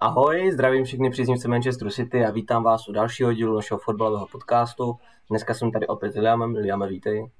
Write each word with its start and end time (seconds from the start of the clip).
Ahoj, 0.00 0.52
zdravím 0.52 0.84
všechny 0.84 1.10
příznivce 1.10 1.48
Manchester 1.48 1.90
City 1.90 2.24
a 2.24 2.30
vítám 2.30 2.62
vás 2.62 2.88
u 2.88 2.92
dalšího 2.92 3.32
dílu 3.32 3.54
našeho 3.54 3.78
fotbalového 3.78 4.26
podcastu. 4.32 4.94
Dneska 5.30 5.54
jsem 5.54 5.72
tady 5.72 5.86
opět 5.86 6.12
s 6.12 6.16
Liamem. 6.16 6.54
Liame, 6.54 6.88
vítej. 6.88 7.30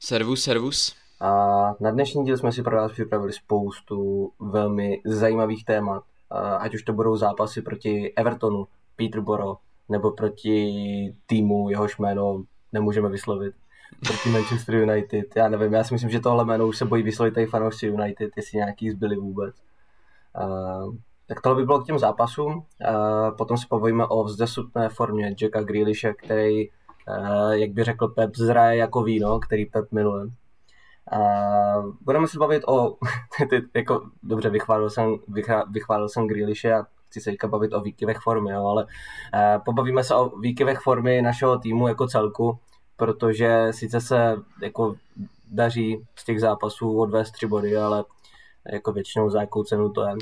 Servus, 0.00 0.42
servus. 0.42 0.96
A 1.20 1.30
na 1.80 1.90
dnešní 1.90 2.24
díl 2.24 2.36
jsme 2.36 2.52
si 2.52 2.62
pro 2.62 2.76
vás 2.76 2.92
připravili 2.92 3.32
spoustu 3.32 4.30
velmi 4.40 5.00
zajímavých 5.04 5.64
témat. 5.64 6.04
Ať 6.58 6.74
už 6.74 6.82
to 6.82 6.92
budou 6.92 7.16
zápasy 7.16 7.62
proti 7.62 8.12
Evertonu, 8.16 8.66
Peterborough, 8.96 9.58
nebo 9.88 10.10
proti 10.10 11.14
týmu, 11.26 11.70
jehož 11.70 11.98
jméno 11.98 12.42
nemůžeme 12.72 13.08
vyslovit 13.08 13.54
proti 14.06 14.28
Manchester 14.28 14.74
United. 14.74 15.36
Já 15.36 15.48
nevím, 15.48 15.72
já 15.72 15.84
si 15.84 15.94
myslím, 15.94 16.10
že 16.10 16.20
tohle 16.20 16.44
jméno 16.44 16.66
už 16.66 16.78
se 16.78 16.84
bojí 16.84 17.02
vyslovit 17.02 17.34
tady 17.34 17.46
fanoušci 17.46 17.86
United, 17.86 18.30
jestli 18.36 18.56
nějaký 18.56 18.90
zbyli 18.90 19.16
vůbec. 19.16 19.54
Uh, 20.40 20.94
tak 21.28 21.40
tohle 21.40 21.56
by 21.56 21.66
bylo 21.66 21.80
k 21.80 21.86
těm 21.86 21.98
zápasům. 21.98 22.54
Uh, 22.54 23.36
potom 23.36 23.56
si 23.56 23.66
povíme 23.66 24.06
o 24.06 24.24
vzdesutné 24.24 24.88
formě 24.88 25.34
Jacka 25.40 25.62
Grealishe, 25.62 26.14
který, 26.14 26.70
uh, 26.70 27.50
jak 27.50 27.70
by 27.70 27.84
řekl 27.84 28.08
Pep, 28.08 28.36
zraje 28.36 28.78
jako 28.78 29.02
víno, 29.02 29.40
který 29.40 29.66
Pep 29.66 29.92
miluje. 29.92 30.24
Uh, 30.24 31.92
budeme 32.00 32.28
se 32.28 32.38
bavit 32.38 32.62
o, 32.66 32.96
jako, 33.74 34.02
dobře, 34.22 34.50
vychválil 34.50 34.90
jsem, 34.90 35.16
vychválil 35.70 36.08
jsem 36.08 36.26
Grealishe 36.26 36.74
a 36.74 36.86
chci 37.08 37.20
se 37.20 37.30
teďka 37.30 37.48
bavit 37.48 37.72
o 37.72 37.80
výkyvech 37.80 38.18
formy, 38.18 38.50
jo, 38.50 38.66
ale 38.66 38.86
pobavíme 39.64 40.04
se 40.04 40.14
o 40.14 40.38
výkyvech 40.38 40.78
formy 40.78 41.22
našeho 41.22 41.58
týmu 41.58 41.88
jako 41.88 42.06
celku, 42.06 42.58
protože 42.96 43.68
sice 43.70 44.00
se 44.00 44.36
jako 44.62 44.94
daří 45.50 46.06
z 46.16 46.24
těch 46.24 46.40
zápasů 46.40 46.98
odvést 47.00 47.30
tři 47.30 47.46
body, 47.46 47.76
ale 47.76 48.04
jako 48.72 48.92
většinou 48.92 49.30
za 49.30 49.40
jakou 49.40 49.62
cenu 49.64 49.92
to 49.92 50.02
je. 50.02 50.14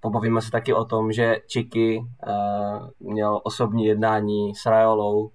Pobavíme 0.00 0.42
se 0.42 0.50
taky 0.50 0.74
o 0.74 0.84
tom, 0.84 1.12
že 1.12 1.36
Čiky 1.46 1.98
uh, 1.98 2.88
měl 3.00 3.40
osobní 3.44 3.86
jednání 3.86 4.54
s 4.54 4.66
Rajolou, 4.66 5.20
uh, 5.20 5.30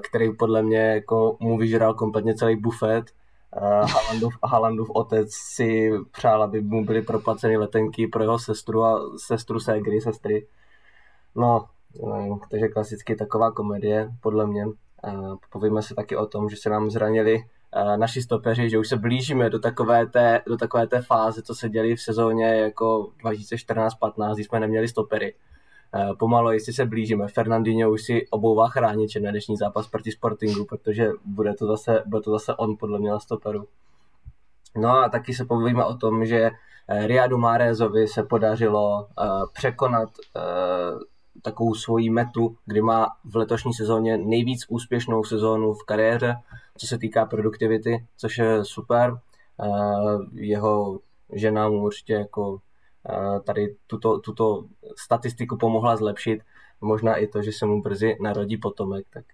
který 0.00 0.32
podle 0.36 0.62
mě 0.62 0.78
jako 0.78 1.36
mu 1.40 1.58
vyžral 1.58 1.94
kompletně 1.94 2.34
celý 2.34 2.56
bufet. 2.56 3.10
Uh, 3.56 3.90
Halandův, 3.90 4.34
Halandův 4.44 4.90
otec 4.90 5.32
si 5.32 5.92
přál, 6.12 6.42
aby 6.42 6.60
mu 6.60 6.84
byly 6.84 7.02
proplaceny 7.02 7.56
letenky 7.56 8.06
pro 8.06 8.22
jeho 8.22 8.38
sestru 8.38 8.84
a 8.84 9.00
sestru 9.16 9.60
ségry, 9.60 10.00
sestry. 10.00 10.46
No, 11.34 11.66
no, 12.02 12.40
takže 12.50 12.68
klasicky 12.68 13.16
taková 13.16 13.52
komedie, 13.52 14.10
podle 14.20 14.46
mě. 14.46 14.66
Povíme 15.50 15.82
se 15.82 15.94
taky 15.94 16.16
o 16.16 16.26
tom, 16.26 16.48
že 16.48 16.56
se 16.56 16.70
nám 16.70 16.90
zranili 16.90 17.44
naši 17.96 18.22
stopeři, 18.22 18.70
že 18.70 18.78
už 18.78 18.88
se 18.88 18.96
blížíme 18.96 19.50
do 19.50 19.58
takové 19.58 20.06
té, 20.06 20.42
do 20.46 20.56
takové 20.56 20.86
té 20.86 21.02
fáze, 21.02 21.42
co 21.42 21.54
se 21.54 21.68
děli 21.68 21.96
v 21.96 22.00
sezóně 22.00 22.44
jako 22.44 23.10
2014-15, 23.24 24.34
kdy 24.34 24.44
jsme 24.44 24.60
neměli 24.60 24.88
stopery. 24.88 25.34
Pomalu 26.18 26.50
jestli 26.50 26.72
se 26.72 26.86
blížíme. 26.86 27.28
Fernandinho 27.28 27.92
už 27.92 28.02
si 28.02 28.26
obouvá 28.30 28.68
chrániče 28.68 29.20
na 29.20 29.30
dnešní 29.30 29.56
zápas 29.56 29.88
proti 29.88 30.12
Sportingu, 30.12 30.64
protože 30.64 31.10
bude 31.24 31.54
to 31.54 31.66
zase, 31.66 32.02
bude 32.06 32.22
to 32.22 32.30
zase 32.30 32.54
on 32.54 32.76
podle 32.76 32.98
mě 32.98 33.10
na 33.10 33.18
stoperu. 33.18 33.68
No 34.76 34.90
a 34.90 35.08
taky 35.08 35.34
se 35.34 35.44
povíme 35.44 35.84
o 35.84 35.94
tom, 35.94 36.26
že 36.26 36.50
eh, 36.88 37.06
Riadu 37.06 37.38
Márezovi 37.38 38.08
se 38.08 38.22
podařilo 38.22 38.98
uh, 39.00 39.26
překonat 39.52 40.08
takovou 41.42 41.74
svoji 41.74 42.10
metu, 42.10 42.56
kdy 42.66 42.82
má 42.82 43.06
v 43.24 43.36
letošní 43.36 43.74
sezóně 43.74 44.18
nejvíc 44.18 44.66
úspěšnou 44.68 45.24
sezónu 45.24 45.72
v 45.72 45.84
kariéře, 45.84 46.36
co 46.76 46.86
se 46.86 46.98
týká 46.98 47.26
produktivity, 47.26 48.06
což 48.16 48.38
je 48.38 48.64
super. 48.64 49.20
Jeho 50.32 51.00
žena 51.32 51.68
mu 51.68 51.82
určitě 51.82 52.12
jako 52.12 52.58
tady 53.44 53.76
tuto, 53.86 54.18
tuto 54.18 54.64
statistiku 54.96 55.56
pomohla 55.56 55.96
zlepšit. 55.96 56.42
Možná 56.80 57.16
i 57.16 57.26
to, 57.26 57.42
že 57.42 57.52
se 57.52 57.66
mu 57.66 57.82
brzy 57.82 58.16
narodí 58.20 58.56
potomek, 58.56 59.06
tak 59.10 59.24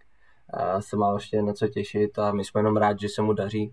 se 0.80 0.96
má 0.96 1.14
ještě 1.14 1.42
na 1.42 1.52
co 1.52 1.68
těšit 1.68 2.18
a 2.18 2.32
my 2.32 2.44
jsme 2.44 2.58
jenom 2.58 2.76
rádi, 2.76 3.00
že 3.00 3.08
se 3.08 3.22
mu 3.22 3.32
daří 3.32 3.72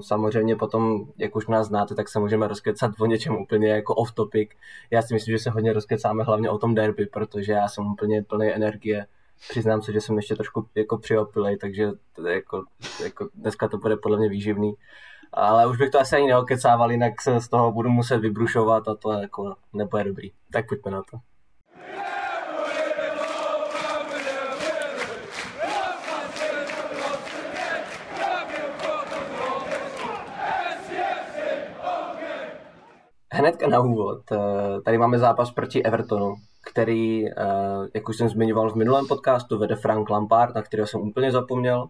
Samozřejmě 0.00 0.56
potom, 0.56 1.04
jak 1.18 1.36
už 1.36 1.46
nás 1.46 1.66
znáte, 1.66 1.94
tak 1.94 2.08
se 2.08 2.18
můžeme 2.18 2.48
rozkecat 2.48 2.90
o 3.00 3.06
něčem 3.06 3.36
úplně 3.36 3.68
jako 3.68 3.94
off 3.94 4.12
topic. 4.12 4.50
Já 4.90 5.02
si 5.02 5.14
myslím, 5.14 5.36
že 5.36 5.42
se 5.42 5.50
hodně 5.50 5.72
rozkecáme 5.72 6.24
hlavně 6.24 6.50
o 6.50 6.58
tom 6.58 6.74
derby, 6.74 7.06
protože 7.06 7.52
já 7.52 7.68
jsem 7.68 7.86
úplně 7.86 8.22
plný 8.22 8.46
energie. 8.54 9.06
Přiznám 9.48 9.82
se, 9.82 9.92
že 9.92 10.00
jsem 10.00 10.16
ještě 10.16 10.34
trošku 10.34 10.66
jako 10.74 10.98
přiopilej, 10.98 11.56
takže 11.56 11.90
jako, 12.28 12.64
jako 13.02 13.28
dneska 13.34 13.68
to 13.68 13.78
bude 13.78 13.96
podle 13.96 14.18
mě 14.18 14.28
výživný. 14.28 14.74
Ale 15.32 15.66
už 15.66 15.76
bych 15.76 15.90
to 15.90 16.00
asi 16.00 16.16
ani 16.16 16.26
neokecával, 16.26 16.92
jinak 16.92 17.22
se 17.22 17.40
z 17.40 17.48
toho 17.48 17.72
budu 17.72 17.90
muset 17.90 18.18
vybrušovat 18.18 18.88
a 18.88 18.94
to 18.94 19.12
jako 19.12 19.54
nebude 19.72 20.04
dobrý. 20.04 20.30
Tak 20.52 20.68
pojďme 20.68 20.90
na 20.90 21.02
to. 21.10 21.18
Hnedka 33.32 33.68
na 33.68 33.80
úvod. 33.80 34.32
Eh, 34.32 34.80
tady 34.84 34.98
máme 34.98 35.18
zápas 35.18 35.50
proti 35.50 35.82
Evertonu, 35.82 36.34
který, 36.70 37.28
eh, 37.28 37.34
jak 37.94 38.08
už 38.08 38.16
jsem 38.16 38.28
zmiňoval 38.28 38.70
v 38.70 38.74
minulém 38.74 39.06
podcastu, 39.06 39.58
vede 39.58 39.76
Frank 39.76 40.10
Lampard, 40.10 40.54
na 40.54 40.62
kterého 40.62 40.86
jsem 40.86 41.00
úplně 41.00 41.32
zapomněl. 41.32 41.88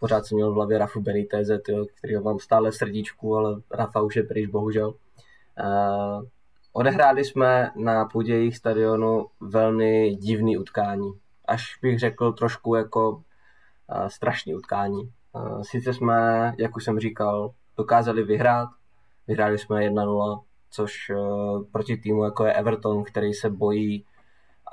Pořád 0.00 0.26
jsem 0.26 0.36
měl 0.36 0.50
v 0.50 0.54
hlavě 0.54 0.78
Rafu 0.78 1.04
který 1.98 2.16
mám 2.24 2.38
stále 2.38 2.70
v 2.70 2.74
srdíčku, 2.74 3.36
ale 3.36 3.60
Rafa 3.70 4.02
už 4.02 4.16
je 4.16 4.22
pryč, 4.22 4.50
bohužel. 4.50 4.94
Eh, 5.58 6.20
odehráli 6.72 7.24
jsme 7.24 7.70
na 7.76 8.04
půdě 8.04 8.34
jejich 8.34 8.56
stadionu 8.56 9.26
velmi 9.40 10.14
divný 10.14 10.58
utkání. 10.58 11.12
Až 11.48 11.78
bych 11.82 11.98
řekl 11.98 12.32
trošku 12.32 12.74
jako 12.74 13.22
strašný 14.08 14.54
utkání. 14.54 15.12
Sice 15.62 15.92
jsme, 15.94 16.52
jak 16.58 16.76
už 16.76 16.84
jsem 16.84 16.98
říkal, 16.98 17.50
dokázali 17.76 18.22
vyhrát, 18.22 18.68
Vyhráli 19.26 19.58
jsme 19.58 19.80
1-0, 19.80 20.42
což 20.70 21.10
uh, 21.10 21.64
proti 21.72 21.96
týmu 21.96 22.24
jako 22.24 22.44
je 22.44 22.52
Everton, 22.52 23.04
který 23.04 23.34
se 23.34 23.50
bojí, 23.50 24.04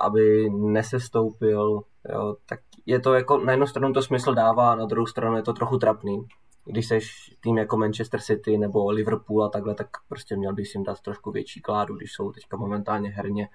aby 0.00 0.50
nesestoupil, 0.50 1.82
jo, 2.12 2.36
tak 2.46 2.60
je 2.86 3.00
to 3.00 3.14
jako, 3.14 3.38
na 3.38 3.52
jednu 3.52 3.66
stranu 3.66 3.92
to 3.92 4.02
smysl 4.02 4.34
dává, 4.34 4.74
na 4.74 4.84
druhou 4.84 5.06
stranu 5.06 5.36
je 5.36 5.42
to 5.42 5.52
trochu 5.52 5.78
trapný. 5.78 6.26
Když 6.64 6.88
seš 6.88 7.36
tým 7.40 7.58
jako 7.58 7.76
Manchester 7.76 8.20
City 8.20 8.58
nebo 8.58 8.90
Liverpool 8.90 9.44
a 9.44 9.48
takhle, 9.48 9.74
tak 9.74 9.88
prostě 10.08 10.36
měl 10.36 10.54
bys 10.54 10.74
jim 10.74 10.84
dát 10.84 11.00
trošku 11.00 11.30
větší 11.30 11.60
kládu, 11.60 11.96
když 11.96 12.12
jsou 12.12 12.32
teďka 12.32 12.56
momentálně 12.56 13.08
herně 13.08 13.48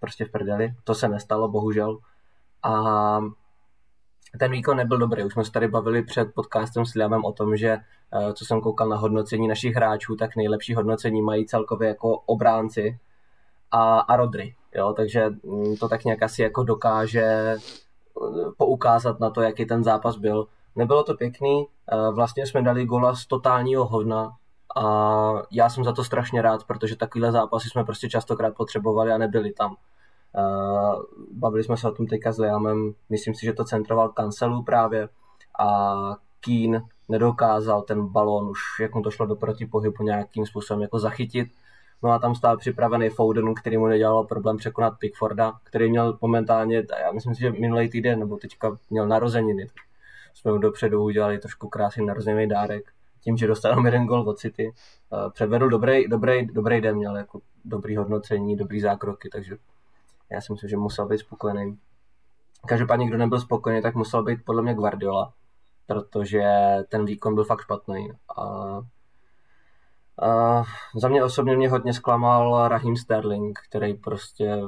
prostě 0.00 0.24
v 0.24 0.30
prdeli. 0.30 0.74
To 0.84 0.94
se 0.94 1.08
nestalo, 1.08 1.48
bohužel. 1.48 1.98
A 2.62 3.20
ten 4.38 4.50
výkon 4.50 4.76
nebyl 4.76 4.98
dobrý. 4.98 5.24
Už 5.24 5.32
jsme 5.32 5.44
se 5.44 5.52
tady 5.52 5.68
bavili 5.68 6.02
před 6.02 6.34
podcastem 6.34 6.86
s 6.86 6.94
Liamem 6.94 7.24
o 7.24 7.32
tom, 7.32 7.56
že 7.56 7.68
eh, 7.68 8.32
co 8.32 8.44
jsem 8.44 8.60
koukal 8.60 8.88
na 8.88 8.96
hodnocení 8.96 9.48
našich 9.48 9.74
hráčů, 9.74 10.16
tak 10.16 10.36
nejlepší 10.36 10.74
hodnocení 10.74 11.22
mají 11.22 11.46
celkově 11.46 11.88
jako 11.88 12.18
obránci 12.18 12.98
a, 13.70 13.98
a 13.98 14.16
Rodry. 14.16 14.54
Jo? 14.74 14.92
Takže 14.92 15.30
mm, 15.42 15.76
to 15.76 15.88
tak 15.88 16.04
nějak 16.04 16.22
asi 16.22 16.42
jako 16.42 16.62
dokáže 16.62 17.22
eh, 17.22 17.58
poukázat 18.56 19.20
na 19.20 19.30
to, 19.30 19.40
jaký 19.40 19.66
ten 19.66 19.84
zápas 19.84 20.16
byl. 20.16 20.46
Nebylo 20.76 21.04
to 21.04 21.14
pěkný, 21.14 21.66
eh, 21.92 22.10
vlastně 22.10 22.46
jsme 22.46 22.62
dali 22.62 22.86
gola 22.86 23.14
z 23.14 23.26
totálního 23.26 23.84
hovna 23.84 24.36
a 24.76 25.32
já 25.50 25.68
jsem 25.68 25.84
za 25.84 25.92
to 25.92 26.04
strašně 26.04 26.42
rád, 26.42 26.64
protože 26.64 26.96
takovýhle 26.96 27.32
zápasy 27.32 27.68
jsme 27.68 27.84
prostě 27.84 28.08
častokrát 28.08 28.54
potřebovali 28.56 29.12
a 29.12 29.18
nebyli 29.18 29.52
tam. 29.52 29.76
Bavili 31.32 31.64
jsme 31.64 31.76
se 31.76 31.88
o 31.88 31.92
tom 31.92 32.06
teďka 32.06 32.32
s 32.32 32.38
Liamem, 32.38 32.94
myslím 33.10 33.34
si, 33.34 33.46
že 33.46 33.52
to 33.52 33.64
centroval 33.64 34.08
Cancelu 34.08 34.62
právě 34.62 35.08
a 35.58 35.94
Keen 36.40 36.82
nedokázal 37.08 37.82
ten 37.82 38.06
balón 38.06 38.48
už, 38.48 38.60
jak 38.80 38.94
mu 38.94 39.02
to 39.02 39.10
šlo 39.10 39.26
do 39.26 39.36
protipohybu 39.36 40.02
nějakým 40.02 40.46
způsobem 40.46 40.82
jako 40.82 40.98
zachytit. 40.98 41.48
No 42.02 42.10
a 42.10 42.18
tam 42.18 42.34
stál 42.34 42.56
připravený 42.56 43.08
Foden, 43.08 43.54
který 43.54 43.78
mu 43.78 43.86
nedělalo 43.86 44.24
problém 44.24 44.56
překonat 44.56 44.98
Pickforda, 44.98 45.52
který 45.64 45.90
měl 45.90 46.18
momentálně, 46.20 46.86
já 47.02 47.12
myslím 47.12 47.34
si, 47.34 47.40
že 47.40 47.50
minulý 47.50 47.88
týden, 47.90 48.18
nebo 48.18 48.36
teďka 48.36 48.78
měl 48.90 49.06
narozeniny. 49.06 49.66
Jsme 50.34 50.52
mu 50.52 50.58
dopředu 50.58 51.02
udělali 51.02 51.38
trošku 51.38 51.68
krásný 51.68 52.06
narozený 52.06 52.48
dárek 52.48 52.92
tím, 53.20 53.36
že 53.36 53.46
dostal 53.46 53.84
jeden 53.84 54.06
gol 54.06 54.20
od 54.20 54.38
City. 54.38 54.72
Předvedl 55.32 55.68
dobrý, 55.68 56.08
dobrý, 56.08 56.46
dobrý 56.46 56.80
den, 56.80 56.96
měl 56.96 57.16
jako 57.16 57.40
dobrý 57.64 57.96
hodnocení, 57.96 58.56
dobrý 58.56 58.80
zákroky, 58.80 59.28
takže 59.28 59.56
já 60.34 60.40
si 60.40 60.52
myslím, 60.52 60.70
že 60.70 60.76
musel 60.76 61.06
být 61.06 61.18
spokojený. 61.18 61.78
Každopádně, 62.66 63.06
kdo 63.06 63.18
nebyl 63.18 63.40
spokojený, 63.40 63.82
tak 63.82 63.94
musel 63.94 64.22
být 64.22 64.44
podle 64.44 64.62
mě 64.62 64.74
Guardiola, 64.74 65.32
protože 65.86 66.44
ten 66.88 67.04
výkon 67.04 67.34
byl 67.34 67.44
fakt 67.44 67.60
špatný. 67.60 68.12
A, 68.38 68.42
a 70.26 70.62
za 70.96 71.08
mě 71.08 71.24
osobně 71.24 71.56
mě 71.56 71.70
hodně 71.70 71.94
zklamal 71.94 72.68
Raheem 72.68 72.96
Sterling, 72.96 73.58
který 73.68 73.94
prostě 73.94 74.58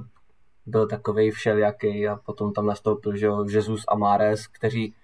byl 0.67 0.87
takový 0.87 1.31
všelijaký 1.31 2.09
a 2.09 2.17
potom 2.17 2.53
tam 2.53 2.67
nastoupil 2.67 3.17
že 3.17 3.29
Jesus 3.49 3.85
a 3.89 3.97
Mares, 3.97 4.47
kteří 4.47 4.95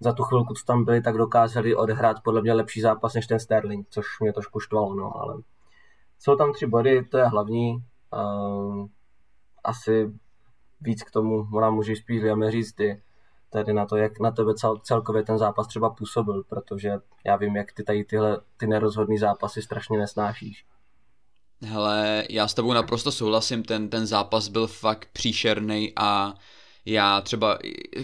za 0.00 0.12
tu 0.12 0.22
chvilku, 0.22 0.54
co 0.54 0.64
tam 0.64 0.84
byli, 0.84 1.02
tak 1.02 1.16
dokázali 1.16 1.76
odehrát 1.76 2.16
podle 2.24 2.42
mě 2.42 2.52
lepší 2.52 2.80
zápas 2.80 3.14
než 3.14 3.26
ten 3.26 3.40
Sterling, 3.40 3.86
což 3.90 4.06
mě 4.20 4.32
trošku 4.32 4.60
štvalo, 4.60 4.94
no, 4.94 5.16
ale 5.16 5.36
jsou 6.18 6.36
tam 6.36 6.52
tři 6.52 6.66
body, 6.66 7.04
to 7.04 7.18
je 7.18 7.24
hlavní, 7.24 7.84
Uh, 8.12 8.86
asi 9.66 10.12
víc 10.80 11.02
k 11.02 11.10
tomu 11.10 11.48
ona 11.52 11.70
může 11.70 11.96
spíš 11.96 12.22
Liam 12.22 12.50
říct 12.50 12.72
ty, 12.72 13.02
tady 13.50 13.72
na 13.72 13.86
to, 13.86 13.96
jak 13.96 14.20
na 14.20 14.30
tebe 14.30 14.54
cel, 14.54 14.76
celkově 14.76 15.22
ten 15.22 15.38
zápas 15.38 15.66
třeba 15.66 15.90
působil, 15.90 16.42
protože 16.48 16.92
já 17.26 17.36
vím, 17.36 17.56
jak 17.56 17.72
ty 17.72 17.82
tady 17.82 18.04
tyhle 18.04 18.40
ty 18.56 18.66
nerozhodný 18.66 19.18
zápasy 19.18 19.62
strašně 19.62 19.98
nesnášíš. 19.98 20.64
Hele, 21.62 22.24
já 22.30 22.48
s 22.48 22.54
tebou 22.54 22.72
naprosto 22.72 23.12
souhlasím, 23.12 23.62
ten, 23.62 23.88
ten 23.88 24.06
zápas 24.06 24.48
byl 24.48 24.66
fakt 24.66 25.08
příšerný 25.12 25.92
a 25.96 26.34
já 26.86 27.20
třeba, 27.20 27.58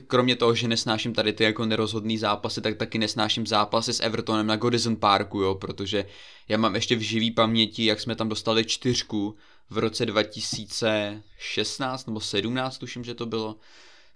kromě 0.06 0.36
toho, 0.36 0.54
že 0.54 0.68
nesnáším 0.68 1.14
tady 1.14 1.32
ty 1.32 1.44
jako 1.44 1.66
nerozhodný 1.66 2.18
zápasy, 2.18 2.60
tak 2.60 2.76
taky 2.76 2.98
nesnáším 2.98 3.46
zápasy 3.46 3.92
s 3.92 4.00
Evertonem 4.00 4.46
na 4.46 4.56
Godison 4.56 4.96
Parku, 4.96 5.40
jo, 5.40 5.54
protože 5.54 6.06
já 6.48 6.58
mám 6.58 6.74
ještě 6.74 6.96
v 6.96 7.00
živý 7.00 7.30
paměti, 7.30 7.84
jak 7.84 8.00
jsme 8.00 8.16
tam 8.16 8.28
dostali 8.28 8.64
čtyřku 8.64 9.36
v 9.70 9.78
roce 9.78 10.06
2016 10.06 12.06
nebo 12.06 12.20
17, 12.20 12.78
tuším, 12.78 13.04
že 13.04 13.14
to 13.14 13.26
bylo. 13.26 13.56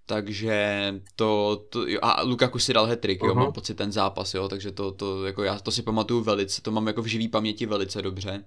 Takže 0.06 0.94
to, 1.16 1.62
to 1.68 1.86
jo, 1.86 1.98
a 2.02 2.22
Lukaku 2.22 2.58
si 2.58 2.72
dal 2.72 2.86
hetrik, 2.86 3.22
jo, 3.22 3.28
uh-huh. 3.28 3.34
mám 3.34 3.52
pocit 3.52 3.74
ten 3.74 3.92
zápas, 3.92 4.34
jo, 4.34 4.48
takže 4.48 4.72
to, 4.72 4.92
to, 4.92 5.26
jako 5.26 5.42
já 5.42 5.58
to 5.58 5.70
si 5.70 5.82
pamatuju 5.82 6.20
velice, 6.20 6.62
to 6.62 6.70
mám 6.70 6.86
jako 6.86 7.02
v 7.02 7.06
živý 7.06 7.28
paměti 7.28 7.66
velice 7.66 8.02
dobře 8.02 8.44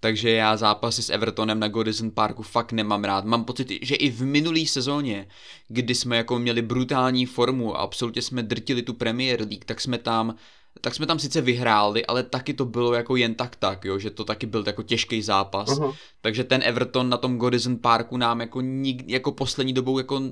takže 0.00 0.30
já 0.30 0.56
zápasy 0.56 1.02
s 1.02 1.10
Evertonem 1.10 1.60
na 1.60 1.68
Godison 1.68 2.10
Parku 2.10 2.42
fakt 2.42 2.72
nemám 2.72 3.04
rád. 3.04 3.24
Mám 3.24 3.44
pocit, 3.44 3.72
že 3.82 3.94
i 3.94 4.10
v 4.10 4.22
minulý 4.22 4.66
sezóně, 4.66 5.28
kdy 5.68 5.94
jsme 5.94 6.16
jako 6.16 6.38
měli 6.38 6.62
brutální 6.62 7.26
formu 7.26 7.76
a 7.76 7.78
absolutně 7.78 8.22
jsme 8.22 8.42
drtili 8.42 8.82
tu 8.82 8.94
Premier 8.94 9.40
League, 9.40 9.64
tak 9.64 9.80
jsme 9.80 9.98
tam 9.98 10.34
tak 10.80 10.94
jsme 10.94 11.06
tam 11.06 11.18
sice 11.18 11.40
vyhráli, 11.40 12.06
ale 12.06 12.22
taky 12.22 12.54
to 12.54 12.64
bylo 12.64 12.94
jako 12.94 13.16
jen 13.16 13.34
tak 13.34 13.56
tak, 13.56 13.84
jo, 13.84 13.98
že 13.98 14.10
to 14.10 14.24
taky 14.24 14.46
byl 14.46 14.64
jako 14.66 14.82
těžký 14.82 15.22
zápas. 15.22 15.68
Uh-huh. 15.68 15.94
Takže 16.20 16.44
ten 16.44 16.62
Everton 16.64 17.08
na 17.08 17.16
tom 17.16 17.38
Godison 17.38 17.76
Parku 17.76 18.16
nám 18.16 18.40
jako, 18.40 18.60
nik, 18.60 19.02
jako 19.06 19.32
poslední 19.32 19.72
dobou 19.72 19.98
jako, 19.98 20.22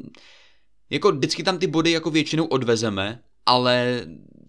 jako 0.90 1.12
vždycky 1.12 1.42
tam 1.42 1.58
ty 1.58 1.66
body 1.66 1.90
jako 1.90 2.10
většinou 2.10 2.44
odvezeme, 2.44 3.22
ale 3.46 4.06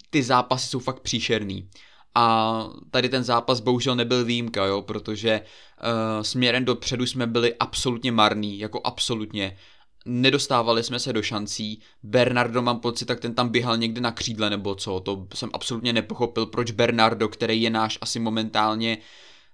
ty 0.09 0.23
zápasy 0.23 0.67
jsou 0.67 0.79
fakt 0.79 0.99
příšerný. 0.99 1.69
A 2.15 2.67
tady 2.91 3.09
ten 3.09 3.23
zápas 3.23 3.59
bohužel 3.59 3.95
nebyl 3.95 4.25
výjimka, 4.25 4.65
jo, 4.65 4.81
protože 4.81 5.41
uh, 5.41 6.23
směrem 6.23 6.65
dopředu 6.65 7.05
jsme 7.05 7.27
byli 7.27 7.55
absolutně 7.59 8.11
marní, 8.11 8.59
jako 8.59 8.81
absolutně. 8.83 9.57
Nedostávali 10.05 10.83
jsme 10.83 10.99
se 10.99 11.13
do 11.13 11.21
šancí. 11.21 11.81
Bernardo 12.03 12.61
mám 12.61 12.79
pocit, 12.79 13.05
tak 13.05 13.19
ten 13.19 13.35
tam 13.35 13.49
běhal 13.49 13.77
někde 13.77 14.01
na 14.01 14.11
křídle 14.11 14.49
nebo 14.49 14.75
co. 14.75 14.99
To 14.99 15.27
jsem 15.33 15.49
absolutně 15.53 15.93
nepochopil, 15.93 16.45
proč 16.45 16.71
Bernardo, 16.71 17.29
který 17.29 17.61
je 17.61 17.69
náš 17.69 17.97
asi 18.01 18.19
momentálně 18.19 18.97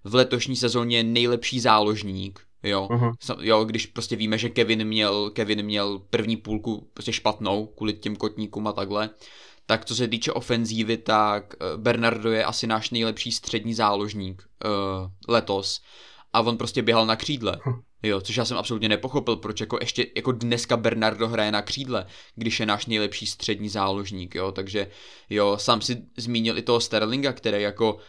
v 0.03 0.15
letošní 0.15 0.55
sezóně 0.55 1.03
nejlepší 1.03 1.59
záložník, 1.59 2.39
jo, 2.63 2.87
uh-huh. 2.91 3.37
jo, 3.39 3.63
když 3.63 3.85
prostě 3.85 4.15
víme, 4.15 4.37
že 4.37 4.49
Kevin 4.49 4.83
měl, 4.83 5.29
Kevin 5.29 5.63
měl 5.63 5.99
první 6.09 6.37
půlku 6.37 6.89
prostě 6.93 7.13
špatnou 7.13 7.65
kvůli 7.65 7.93
těm 7.93 8.15
kotníkům 8.15 8.67
a 8.67 8.73
takhle, 8.73 9.09
tak 9.65 9.85
co 9.85 9.95
se 9.95 10.07
týče 10.07 10.31
ofenzívy, 10.31 10.97
tak 10.97 11.53
eh, 11.53 11.77
Bernardo 11.77 12.31
je 12.31 12.45
asi 12.45 12.67
náš 12.67 12.89
nejlepší 12.89 13.31
střední 13.31 13.73
záložník 13.73 14.43
uh, 14.65 14.71
letos 15.27 15.81
a 16.33 16.41
on 16.41 16.57
prostě 16.57 16.81
běhal 16.81 17.05
na 17.05 17.15
křídle. 17.15 17.59
Hm. 17.65 17.81
Jo, 18.03 18.21
což 18.21 18.37
já 18.37 18.45
jsem 18.45 18.57
absolutně 18.57 18.89
nepochopil, 18.89 19.35
proč 19.35 19.59
jako 19.59 19.77
ještě 19.81 20.07
jako 20.15 20.31
dneska 20.31 20.77
Bernardo 20.77 21.27
hraje 21.27 21.51
na 21.51 21.61
křídle, 21.61 22.05
když 22.35 22.59
je 22.59 22.65
náš 22.65 22.85
nejlepší 22.85 23.27
střední 23.27 23.69
záložník, 23.69 24.35
jo, 24.35 24.51
takže 24.51 24.87
jo, 25.29 25.57
sám 25.57 25.81
si 25.81 26.03
zmínil 26.17 26.57
i 26.57 26.61
toho 26.61 26.79
Sterlinga, 26.79 27.33
který 27.33 27.61
jako 27.61 27.93
uh, 27.93 27.99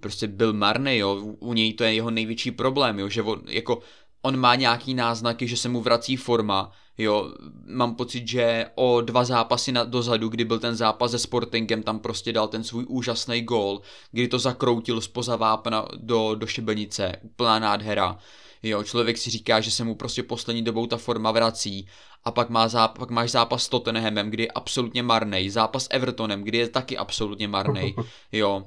prostě 0.00 0.26
byl 0.26 0.52
marný, 0.52 0.96
jo, 0.96 1.14
u 1.38 1.52
něj 1.52 1.74
to 1.74 1.84
je 1.84 1.94
jeho 1.94 2.10
největší 2.10 2.50
problém, 2.50 2.98
jo, 2.98 3.08
že 3.08 3.22
on, 3.22 3.42
jako 3.48 3.80
on 4.22 4.36
má 4.36 4.54
nějaký 4.54 4.94
náznaky, 4.94 5.48
že 5.48 5.56
se 5.56 5.68
mu 5.68 5.80
vrací 5.80 6.16
forma, 6.16 6.72
jo, 6.98 7.32
mám 7.66 7.94
pocit, 7.94 8.28
že 8.28 8.66
o 8.74 9.00
dva 9.00 9.24
zápasy 9.24 9.72
na, 9.72 9.84
dozadu, 9.84 10.28
kdy 10.28 10.44
byl 10.44 10.58
ten 10.58 10.76
zápas 10.76 11.10
se 11.10 11.18
Sportingem, 11.18 11.82
tam 11.82 11.98
prostě 11.98 12.32
dal 12.32 12.48
ten 12.48 12.64
svůj 12.64 12.84
úžasný 12.88 13.42
gól, 13.42 13.80
kdy 14.12 14.28
to 14.28 14.38
zakroutil 14.38 15.00
spoza 15.00 15.36
vápna 15.36 15.88
do, 15.96 16.34
do 16.34 16.46
šibenice, 16.46 17.12
úplná 17.22 17.58
nádhera. 17.58 18.18
Jo, 18.62 18.84
člověk 18.84 19.18
si 19.18 19.30
říká, 19.30 19.60
že 19.60 19.70
se 19.70 19.84
mu 19.84 19.94
prostě 19.94 20.22
poslední 20.22 20.62
dobou 20.62 20.86
ta 20.86 20.96
forma 20.96 21.30
vrací 21.30 21.88
a 22.24 22.30
pak, 22.30 22.50
má 22.50 22.68
záp- 22.68 22.98
pak 22.98 23.10
máš 23.10 23.30
zápas 23.30 23.64
s 23.64 23.68
Tottenhamem, 23.68 24.30
kdy 24.30 24.42
je 24.42 24.50
absolutně 24.50 25.02
marný, 25.02 25.50
zápas 25.50 25.84
s 25.84 25.88
Evertonem, 25.90 26.42
kdy 26.42 26.58
je 26.58 26.68
taky 26.68 26.96
absolutně 26.96 27.48
marný, 27.48 27.94
jo. 28.32 28.66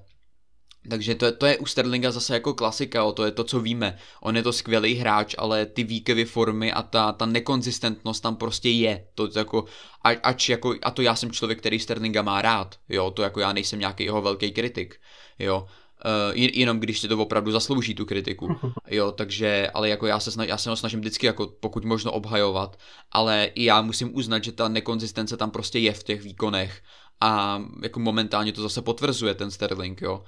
Takže 0.90 1.16
to, 1.16 1.32
to 1.32 1.46
je 1.46 1.58
u 1.58 1.66
Sterlinga 1.66 2.12
zase 2.12 2.34
jako 2.34 2.54
klasika, 2.54 3.04
o 3.04 3.12
to 3.12 3.26
je 3.26 3.32
to, 3.32 3.44
co 3.44 3.60
víme. 3.60 3.98
On 4.22 4.36
je 4.36 4.44
to 4.44 4.54
skvělý 4.54 4.96
hráč, 4.96 5.36
ale 5.38 5.66
ty 5.66 5.84
výkyvy 5.84 6.26
formy 6.26 6.74
a 6.74 6.82
ta, 6.84 7.12
ta 7.12 7.26
nekonzistentnost 7.26 8.24
tam 8.24 8.36
prostě 8.36 8.70
je. 8.70 9.08
To 9.16 9.30
jako, 9.36 9.66
a, 10.04 10.10
ač 10.10 10.50
jako, 10.50 10.76
a 10.82 10.92
to 10.92 11.02
já 11.02 11.16
jsem 11.16 11.32
člověk, 11.32 11.60
který 11.60 11.80
Sterlinga 11.80 12.22
má 12.22 12.42
rád, 12.42 12.76
jo, 12.90 13.12
to 13.12 13.22
jako 13.22 13.40
já 13.40 13.54
nejsem 13.54 13.80
nějaký 13.80 14.04
jeho 14.04 14.22
velký 14.22 14.52
kritik, 14.52 15.00
jo. 15.40 15.68
Uh, 16.06 16.36
jenom 16.36 16.80
když 16.80 17.00
se 17.00 17.08
to 17.08 17.18
opravdu 17.18 17.52
zaslouží 17.52 17.96
tu 17.96 18.06
kritiku, 18.06 18.56
jo, 18.88 19.12
takže, 19.12 19.70
ale 19.74 19.90
jako 19.90 20.08
já 20.08 20.20
se, 20.20 20.32
snaž, 20.32 20.48
já 20.48 20.58
se 20.58 20.70
ho 20.70 20.76
snažím 20.76 21.00
vždycky 21.00 21.26
jako 21.26 21.48
pokud 21.60 21.86
možno 21.86 22.12
obhajovat, 22.12 22.80
ale 23.12 23.50
i 23.56 23.64
já 23.64 23.82
musím 23.82 24.16
uznat, 24.16 24.44
že 24.44 24.52
ta 24.52 24.68
nekonzistence 24.68 25.38
tam 25.38 25.52
prostě 25.52 25.80
je 25.80 25.94
v 25.94 26.04
těch 26.04 26.22
výkonech 26.22 26.82
a 27.22 27.62
jako 27.84 28.00
momentálně 28.00 28.54
to 28.54 28.62
zase 28.62 28.82
potvrzuje 28.82 29.34
ten 29.34 29.52
Sterling, 29.52 30.02
jo. 30.02 30.14
Uh, 30.14 30.28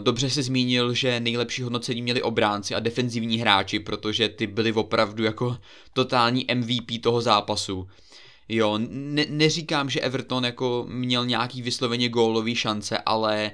dobře 0.00 0.30
si 0.30 0.42
zmínil, 0.42 0.94
že 0.94 1.20
nejlepší 1.20 1.62
hodnocení 1.62 2.02
měli 2.02 2.22
obránci 2.22 2.74
a 2.74 2.80
defenzivní 2.80 3.38
hráči, 3.38 3.80
protože 3.80 4.28
ty 4.28 4.46
byli 4.46 4.72
opravdu 4.72 5.24
jako 5.24 5.56
totální 5.92 6.46
MVP 6.54 7.02
toho 7.02 7.20
zápasu. 7.20 7.88
Jo, 8.48 8.78
ne, 8.88 9.24
neříkám, 9.28 9.90
že 9.90 10.00
Everton 10.00 10.44
jako 10.44 10.86
měl 10.88 11.26
nějaký 11.26 11.62
vysloveně 11.62 12.08
gólový 12.08 12.54
šance, 12.54 12.98
ale 12.98 13.52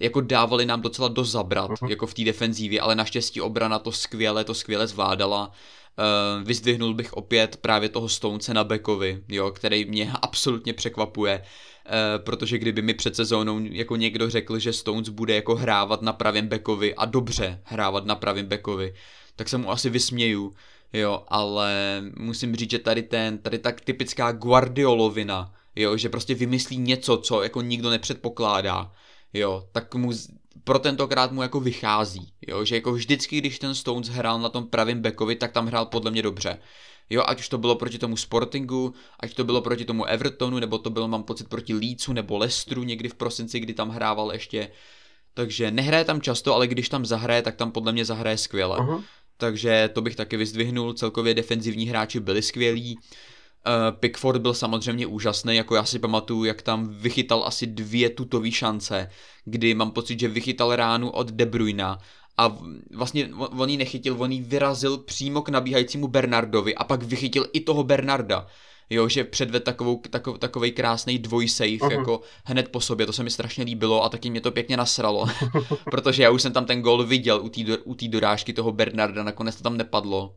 jako 0.00 0.20
dávali 0.20 0.66
nám 0.66 0.80
docela 0.80 1.08
dost 1.08 1.30
zabrat, 1.30 1.70
uh-huh. 1.70 1.90
jako 1.90 2.06
v 2.06 2.14
té 2.14 2.24
defenzívě, 2.24 2.80
ale 2.80 2.94
naštěstí 2.94 3.40
obrana 3.40 3.78
to 3.78 3.92
skvěle, 3.92 4.44
to 4.44 4.54
skvěle 4.54 4.86
zvládala. 4.86 5.52
Uh, 5.98 6.46
vyzdvihnul 6.46 6.94
bych 6.94 7.12
opět 7.12 7.56
právě 7.56 7.88
toho 7.88 8.08
Stonce 8.08 8.54
na 8.54 8.64
Bekovi, 8.64 9.22
jo, 9.28 9.50
který 9.50 9.84
mě 9.84 10.12
absolutně 10.22 10.72
překvapuje. 10.72 11.42
Eh, 11.86 12.18
protože 12.18 12.58
kdyby 12.58 12.82
mi 12.82 12.94
před 12.94 13.16
sezónou 13.16 13.60
jako 13.64 13.96
někdo 13.96 14.30
řekl, 14.30 14.58
že 14.58 14.72
Stones 14.72 15.08
bude 15.08 15.34
jako 15.34 15.54
hrávat 15.54 16.02
na 16.02 16.12
pravém 16.12 16.48
bekovi 16.48 16.94
a 16.94 17.04
dobře 17.04 17.60
hrávat 17.64 18.06
na 18.06 18.14
pravém 18.14 18.46
bekovi, 18.46 18.94
tak 19.36 19.48
se 19.48 19.58
mu 19.58 19.70
asi 19.70 19.90
vysměju, 19.90 20.54
jo, 20.92 21.24
ale 21.28 22.02
musím 22.16 22.56
říct, 22.56 22.70
že 22.70 22.78
tady 22.78 23.02
ten, 23.02 23.38
tady 23.38 23.58
tak 23.58 23.80
typická 23.80 24.32
Guardiolovina, 24.32 25.54
jo, 25.76 25.96
že 25.96 26.08
prostě 26.08 26.34
vymyslí 26.34 26.78
něco, 26.78 27.16
co 27.16 27.42
jako 27.42 27.62
nikdo 27.62 27.90
nepředpokládá, 27.90 28.92
jo, 29.34 29.68
tak 29.72 29.94
mu 29.94 30.12
pro 30.64 30.78
tentokrát 30.78 31.32
mu 31.32 31.42
jako 31.42 31.60
vychází, 31.60 32.32
jo, 32.46 32.64
že 32.64 32.74
jako 32.74 32.92
vždycky, 32.92 33.38
když 33.38 33.58
ten 33.58 33.74
Stones 33.74 34.08
hrál 34.08 34.40
na 34.40 34.48
tom 34.48 34.66
pravém 34.66 35.00
bekovi, 35.00 35.36
tak 35.36 35.52
tam 35.52 35.66
hrál 35.66 35.86
podle 35.86 36.10
mě 36.10 36.22
dobře. 36.22 36.58
Jo, 37.10 37.24
ať 37.26 37.40
už 37.40 37.48
to 37.48 37.58
bylo 37.58 37.74
proti 37.74 37.98
tomu 37.98 38.16
Sportingu, 38.16 38.94
ať 39.20 39.34
to 39.34 39.44
bylo 39.44 39.62
proti 39.62 39.84
tomu 39.84 40.04
Evertonu, 40.04 40.58
nebo 40.58 40.78
to 40.78 40.90
bylo, 40.90 41.08
mám 41.08 41.22
pocit, 41.22 41.48
proti 41.48 41.74
Leedsu 41.74 42.12
nebo 42.12 42.38
Lestru 42.38 42.82
někdy 42.82 43.08
v 43.08 43.14
prosinci, 43.14 43.60
kdy 43.60 43.74
tam 43.74 43.90
hrával 43.90 44.32
ještě. 44.32 44.70
Takže 45.34 45.70
nehraje 45.70 46.04
tam 46.04 46.20
často, 46.20 46.54
ale 46.54 46.66
když 46.66 46.88
tam 46.88 47.06
zahraje, 47.06 47.42
tak 47.42 47.56
tam 47.56 47.72
podle 47.72 47.92
mě 47.92 48.04
zahraje 48.04 48.38
skvěle. 48.38 48.78
Uh-huh. 48.78 49.02
Takže 49.36 49.90
to 49.92 50.02
bych 50.02 50.16
taky 50.16 50.36
vyzdvihnul, 50.36 50.92
celkově 50.92 51.34
defenzivní 51.34 51.86
hráči 51.86 52.20
byli 52.20 52.42
skvělí. 52.42 52.98
Uh, 53.66 53.98
Pickford 53.98 54.42
byl 54.42 54.54
samozřejmě 54.54 55.06
úžasný, 55.06 55.56
jako 55.56 55.74
já 55.74 55.84
si 55.84 55.98
pamatuju, 55.98 56.44
jak 56.44 56.62
tam 56.62 56.88
vychytal 56.88 57.44
asi 57.46 57.66
dvě 57.66 58.10
tutové 58.10 58.50
šance, 58.50 59.08
kdy 59.44 59.74
mám 59.74 59.90
pocit, 59.90 60.20
že 60.20 60.28
vychytal 60.28 60.76
ránu 60.76 61.10
od 61.10 61.30
De 61.30 61.46
Bruyna 61.46 61.98
a 62.38 62.58
vlastně 62.94 63.30
on 63.58 63.68
ji 63.68 63.76
nechytil, 63.76 64.16
on 64.18 64.32
ji 64.32 64.40
vyrazil 64.40 64.98
přímo 64.98 65.42
k 65.42 65.48
nabíhajícímu 65.48 66.08
Bernardovi 66.08 66.74
a 66.74 66.84
pak 66.84 67.02
vychytil 67.02 67.46
i 67.52 67.60
toho 67.60 67.84
Bernarda. 67.84 68.46
Jo, 68.90 69.08
že 69.08 69.24
předved 69.24 69.64
takovou, 69.64 70.00
takov, 70.10 70.38
takovej 70.38 70.72
krásný 70.72 71.18
dvojsave 71.18 71.70
uh-huh. 71.70 71.90
jako 71.90 72.20
hned 72.44 72.68
po 72.68 72.80
sobě, 72.80 73.06
to 73.06 73.12
se 73.12 73.22
mi 73.22 73.30
strašně 73.30 73.64
líbilo 73.64 74.04
a 74.04 74.08
taky 74.08 74.30
mě 74.30 74.40
to 74.40 74.50
pěkně 74.50 74.76
nasralo, 74.76 75.26
protože 75.90 76.22
já 76.22 76.30
už 76.30 76.42
jsem 76.42 76.52
tam 76.52 76.64
ten 76.64 76.82
gol 76.82 77.04
viděl 77.04 77.40
u 77.42 77.48
té 77.48 77.78
u 77.84 77.96
dorážky 78.08 78.52
toho 78.52 78.72
Bernarda, 78.72 79.22
nakonec 79.22 79.56
to 79.56 79.62
tam 79.62 79.76
nepadlo, 79.76 80.36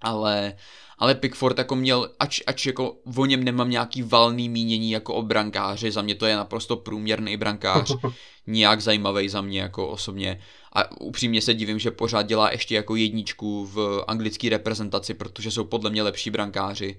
ale, 0.00 0.54
ale 0.98 1.14
Pickford 1.14 1.58
jako 1.58 1.76
měl, 1.76 2.10
ač, 2.18 2.40
ač 2.46 2.66
jako 2.66 2.96
o 3.16 3.26
něm 3.26 3.44
nemám 3.44 3.70
nějaký 3.70 4.02
valný 4.02 4.48
mínění 4.48 4.90
jako 4.90 5.14
o 5.14 5.22
brankáři, 5.22 5.90
za 5.90 6.02
mě 6.02 6.14
to 6.14 6.26
je 6.26 6.36
naprosto 6.36 6.76
průměrný 6.76 7.36
brankář, 7.36 7.92
nijak 8.46 8.80
zajímavý 8.80 9.28
za 9.28 9.40
mě 9.40 9.60
jako 9.60 9.88
osobně 9.88 10.40
a 10.72 11.00
upřímně 11.00 11.42
se 11.42 11.54
divím, 11.54 11.78
že 11.78 11.90
pořád 11.90 12.22
dělá 12.22 12.50
ještě 12.52 12.74
jako 12.74 12.96
jedničku 12.96 13.66
v 13.66 14.04
anglické 14.06 14.48
reprezentaci, 14.48 15.14
protože 15.14 15.50
jsou 15.50 15.64
podle 15.64 15.90
mě 15.90 16.02
lepší 16.02 16.30
brankáři 16.30 16.98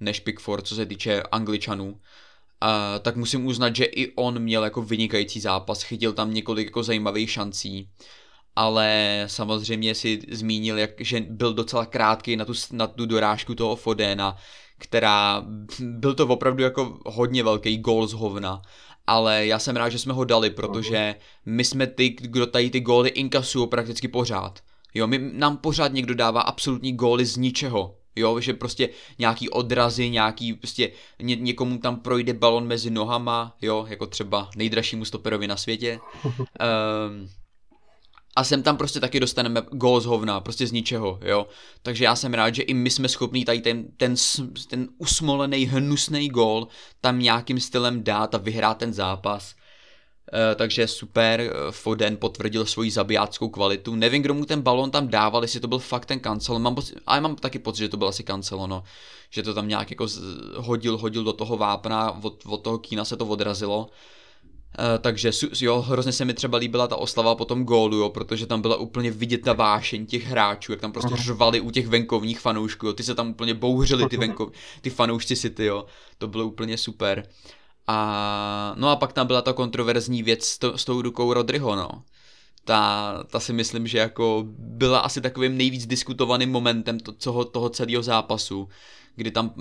než 0.00 0.20
Pickford, 0.20 0.66
co 0.66 0.74
se 0.74 0.86
týče 0.86 1.22
angličanů. 1.22 2.00
A, 2.60 2.98
tak 2.98 3.16
musím 3.16 3.46
uznat, 3.46 3.76
že 3.76 3.84
i 3.84 4.12
on 4.14 4.38
měl 4.38 4.64
jako 4.64 4.82
vynikající 4.82 5.40
zápas, 5.40 5.82
chytil 5.82 6.12
tam 6.12 6.34
několik 6.34 6.66
jako 6.66 6.82
zajímavých 6.82 7.30
šancí 7.30 7.88
ale 8.58 9.24
samozřejmě 9.26 9.94
si 9.94 10.20
zmínil, 10.30 10.78
jak, 10.78 10.90
že 10.98 11.20
byl 11.20 11.54
docela 11.54 11.86
krátký 11.86 12.36
na 12.36 12.44
tu, 12.44 12.52
na 12.72 12.86
tu 12.86 13.06
dorážku 13.06 13.54
toho 13.54 13.76
Fodena, 13.76 14.36
která, 14.78 15.44
byl 15.80 16.14
to 16.14 16.26
opravdu 16.26 16.62
jako 16.62 16.98
hodně 17.06 17.42
velký 17.42 17.78
gól 17.78 18.06
z 18.06 18.12
hovna, 18.12 18.62
ale 19.06 19.46
já 19.46 19.58
jsem 19.58 19.76
rád, 19.76 19.88
že 19.88 19.98
jsme 19.98 20.12
ho 20.12 20.24
dali, 20.24 20.50
protože 20.50 21.14
my 21.46 21.64
jsme 21.64 21.86
ty, 21.86 22.08
kdo 22.08 22.46
tady 22.46 22.70
ty 22.70 22.80
góly 22.80 23.08
inkasují 23.08 23.68
prakticky 23.68 24.08
pořád. 24.08 24.58
Jo, 24.94 25.06
my, 25.06 25.18
nám 25.32 25.56
pořád 25.56 25.92
někdo 25.92 26.14
dává 26.14 26.40
absolutní 26.40 26.92
góly 26.92 27.26
z 27.26 27.36
ničeho. 27.36 27.94
Jo, 28.16 28.40
že 28.40 28.52
prostě 28.54 28.88
nějaký 29.18 29.48
odrazy, 29.48 30.10
nějaký 30.10 30.54
prostě 30.54 30.90
ně, 31.22 31.36
někomu 31.36 31.78
tam 31.78 31.96
projde 31.96 32.34
balon 32.34 32.66
mezi 32.66 32.90
nohama, 32.90 33.56
jo, 33.62 33.86
jako 33.88 34.06
třeba 34.06 34.50
nejdražšímu 34.56 35.04
stoperovi 35.04 35.46
na 35.46 35.56
světě. 35.56 36.00
Um, 36.24 37.28
a 38.38 38.44
sem 38.44 38.62
tam 38.62 38.76
prostě 38.76 39.00
taky 39.00 39.20
dostaneme 39.20 39.62
gól 39.70 40.00
z 40.00 40.04
hovna, 40.04 40.40
prostě 40.40 40.66
z 40.66 40.72
ničeho, 40.72 41.18
jo. 41.22 41.46
Takže 41.82 42.04
já 42.04 42.16
jsem 42.16 42.34
rád, 42.34 42.54
že 42.54 42.62
i 42.62 42.74
my 42.74 42.90
jsme 42.90 43.08
schopní 43.08 43.44
tady 43.44 43.60
ten, 43.60 43.84
ten, 43.96 44.14
ten 44.68 44.88
usmolený, 44.98 45.66
hnusný 45.66 46.28
gól 46.28 46.68
tam 47.00 47.18
nějakým 47.18 47.60
stylem 47.60 48.04
dát 48.04 48.34
a 48.34 48.38
vyhrát 48.38 48.78
ten 48.78 48.92
zápas. 48.92 49.54
Uh, 49.54 50.54
takže 50.54 50.86
super, 50.86 51.40
eh, 51.40 51.50
Foden 51.70 52.16
potvrdil 52.16 52.66
svoji 52.66 52.90
zabijáckou 52.90 53.48
kvalitu. 53.48 53.94
Nevím, 53.94 54.22
kdo 54.22 54.34
mu 54.34 54.44
ten 54.44 54.62
balon 54.62 54.90
tam 54.90 55.08
dával, 55.08 55.42
jestli 55.42 55.60
to 55.60 55.68
byl 55.68 55.78
fakt 55.78 56.06
ten 56.06 56.20
kancel, 56.20 56.58
mám 56.58 56.74
pocit, 56.74 56.98
ale 57.06 57.20
mám 57.20 57.36
taky 57.36 57.58
pocit, 57.58 57.78
že 57.78 57.88
to 57.88 57.96
byl 57.96 58.08
asi 58.08 58.24
kancel, 58.24 58.66
no. 58.68 58.82
Že 59.30 59.42
to 59.42 59.54
tam 59.54 59.68
nějak 59.68 59.90
jako 59.90 60.06
hodil, 60.56 60.98
hodil 60.98 61.24
do 61.24 61.32
toho 61.32 61.56
vápna, 61.56 62.24
od, 62.24 62.42
od 62.46 62.62
toho 62.62 62.78
kína 62.78 63.04
se 63.04 63.16
to 63.16 63.26
odrazilo. 63.26 63.88
Uh, 64.78 64.84
takže 65.00 65.30
jo, 65.60 65.80
hrozně 65.80 66.12
se 66.12 66.24
mi 66.24 66.34
třeba 66.34 66.58
líbila 66.58 66.88
ta 66.88 66.96
oslava 66.96 67.34
po 67.34 67.44
tom 67.44 67.64
gólu, 67.64 67.96
jo, 67.96 68.08
protože 68.08 68.46
tam 68.46 68.62
byla 68.62 68.76
úplně 68.76 69.10
vidět 69.10 69.38
ta 69.38 69.52
vášeň 69.52 70.06
těch 70.06 70.26
hráčů, 70.26 70.72
jak 70.72 70.80
tam 70.80 70.92
prostě 70.92 71.14
uh-huh. 71.14 71.24
řvali 71.24 71.60
u 71.60 71.70
těch 71.70 71.88
venkovních 71.88 72.40
fanoušků, 72.40 72.86
jo, 72.86 72.92
ty 72.92 73.02
se 73.02 73.14
tam 73.14 73.30
úplně 73.30 73.54
bouřili, 73.54 74.08
ty, 74.08 74.16
venkov, 74.16 74.52
ty 74.80 74.90
fanoušci 74.90 75.36
City, 75.36 75.64
jo, 75.64 75.86
to 76.18 76.28
bylo 76.28 76.44
úplně 76.44 76.78
super. 76.78 77.26
A 77.86 78.74
no 78.76 78.88
a 78.88 78.96
pak 78.96 79.12
tam 79.12 79.26
byla 79.26 79.42
ta 79.42 79.52
kontroverzní 79.52 80.22
věc 80.22 80.44
s, 80.44 80.58
to, 80.58 80.78
s 80.78 80.84
tou 80.84 81.02
rukou 81.02 81.32
Rodryho, 81.32 81.76
no. 81.76 81.90
Ta, 82.64 83.24
ta 83.30 83.40
si 83.40 83.52
myslím, 83.52 83.86
že 83.86 83.98
jako 83.98 84.44
byla 84.58 84.98
asi 84.98 85.20
takovým 85.20 85.56
nejvíc 85.56 85.86
diskutovaným 85.86 86.50
momentem 86.50 87.00
to, 87.00 87.12
toho, 87.12 87.44
toho 87.44 87.68
celého 87.68 88.02
zápasu, 88.02 88.68
kdy 89.18 89.30
tam, 89.30 89.54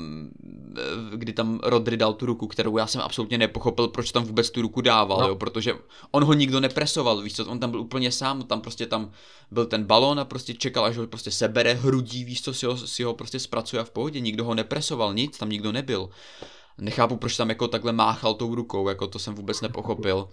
kdy 1.13 1.33
tam 1.33 1.59
Rodry 1.63 1.97
dal 1.97 2.13
tu 2.13 2.25
ruku, 2.25 2.47
kterou 2.47 2.77
já 2.77 2.87
jsem 2.87 3.01
absolutně 3.01 3.37
nepochopil, 3.37 3.87
proč 3.87 4.11
tam 4.11 4.23
vůbec 4.23 4.49
tu 4.49 4.61
ruku 4.61 4.81
dával, 4.81 5.21
no. 5.21 5.27
jo, 5.27 5.35
protože 5.35 5.73
on 6.11 6.23
ho 6.23 6.33
nikdo 6.33 6.59
nepresoval, 6.59 7.21
víš 7.21 7.35
co, 7.35 7.45
on 7.45 7.59
tam 7.59 7.71
byl 7.71 7.79
úplně 7.79 8.11
sám, 8.11 8.43
tam 8.43 8.61
prostě 8.61 8.85
tam 8.85 9.11
byl 9.51 9.65
ten 9.65 9.83
balón 9.83 10.19
a 10.19 10.25
prostě 10.25 10.53
čekal, 10.53 10.85
až 10.85 10.97
ho 10.97 11.07
prostě 11.07 11.31
sebere 11.31 11.73
hrudí, 11.73 12.23
víš 12.23 12.41
co, 12.41 12.53
si 12.53 12.65
ho, 12.65 12.77
si 12.77 13.03
ho 13.03 13.13
prostě 13.13 13.39
zpracuje 13.39 13.81
a 13.81 13.83
v 13.83 13.89
pohodě, 13.89 14.19
nikdo 14.19 14.45
ho 14.45 14.55
nepresoval, 14.55 15.13
nic, 15.13 15.37
tam 15.37 15.49
nikdo 15.49 15.71
nebyl. 15.71 16.09
Nechápu, 16.77 17.17
proč 17.17 17.37
tam 17.37 17.49
jako 17.49 17.67
takhle 17.67 17.93
máchal 17.93 18.33
tou 18.33 18.55
rukou, 18.55 18.89
jako 18.89 19.07
to 19.07 19.19
jsem 19.19 19.35
vůbec 19.35 19.61
nepochopil. 19.61 20.29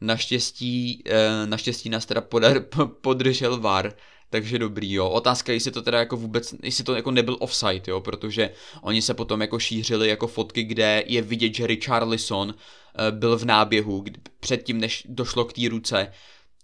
Naštěstí, 0.00 1.02
eh, 1.06 1.46
naštěstí 1.46 1.88
nás 1.88 2.06
teda 2.06 2.20
podar, 2.20 2.60
podržel 3.00 3.60
VAR, 3.60 3.92
takže 4.32 4.58
dobrý, 4.58 4.92
jo. 4.92 5.08
Otázka, 5.08 5.52
jestli 5.52 5.70
to 5.70 5.82
teda 5.82 5.98
jako 5.98 6.16
vůbec, 6.16 6.54
jestli 6.62 6.84
to 6.84 6.94
jako 6.94 7.10
nebyl 7.10 7.36
offside, 7.40 7.82
jo, 7.86 8.00
protože 8.00 8.50
oni 8.82 9.02
se 9.02 9.14
potom 9.14 9.40
jako 9.40 9.58
šířili 9.58 10.08
jako 10.08 10.26
fotky, 10.26 10.64
kde 10.64 11.02
je 11.06 11.22
vidět, 11.22 11.54
že 11.54 11.66
Richarlison 11.66 12.54
eh, 12.54 13.10
byl 13.10 13.38
v 13.38 13.44
náběhu, 13.44 14.04
předtím, 14.40 14.80
než 14.80 15.06
došlo 15.08 15.44
k 15.44 15.52
té 15.52 15.68
ruce, 15.68 16.12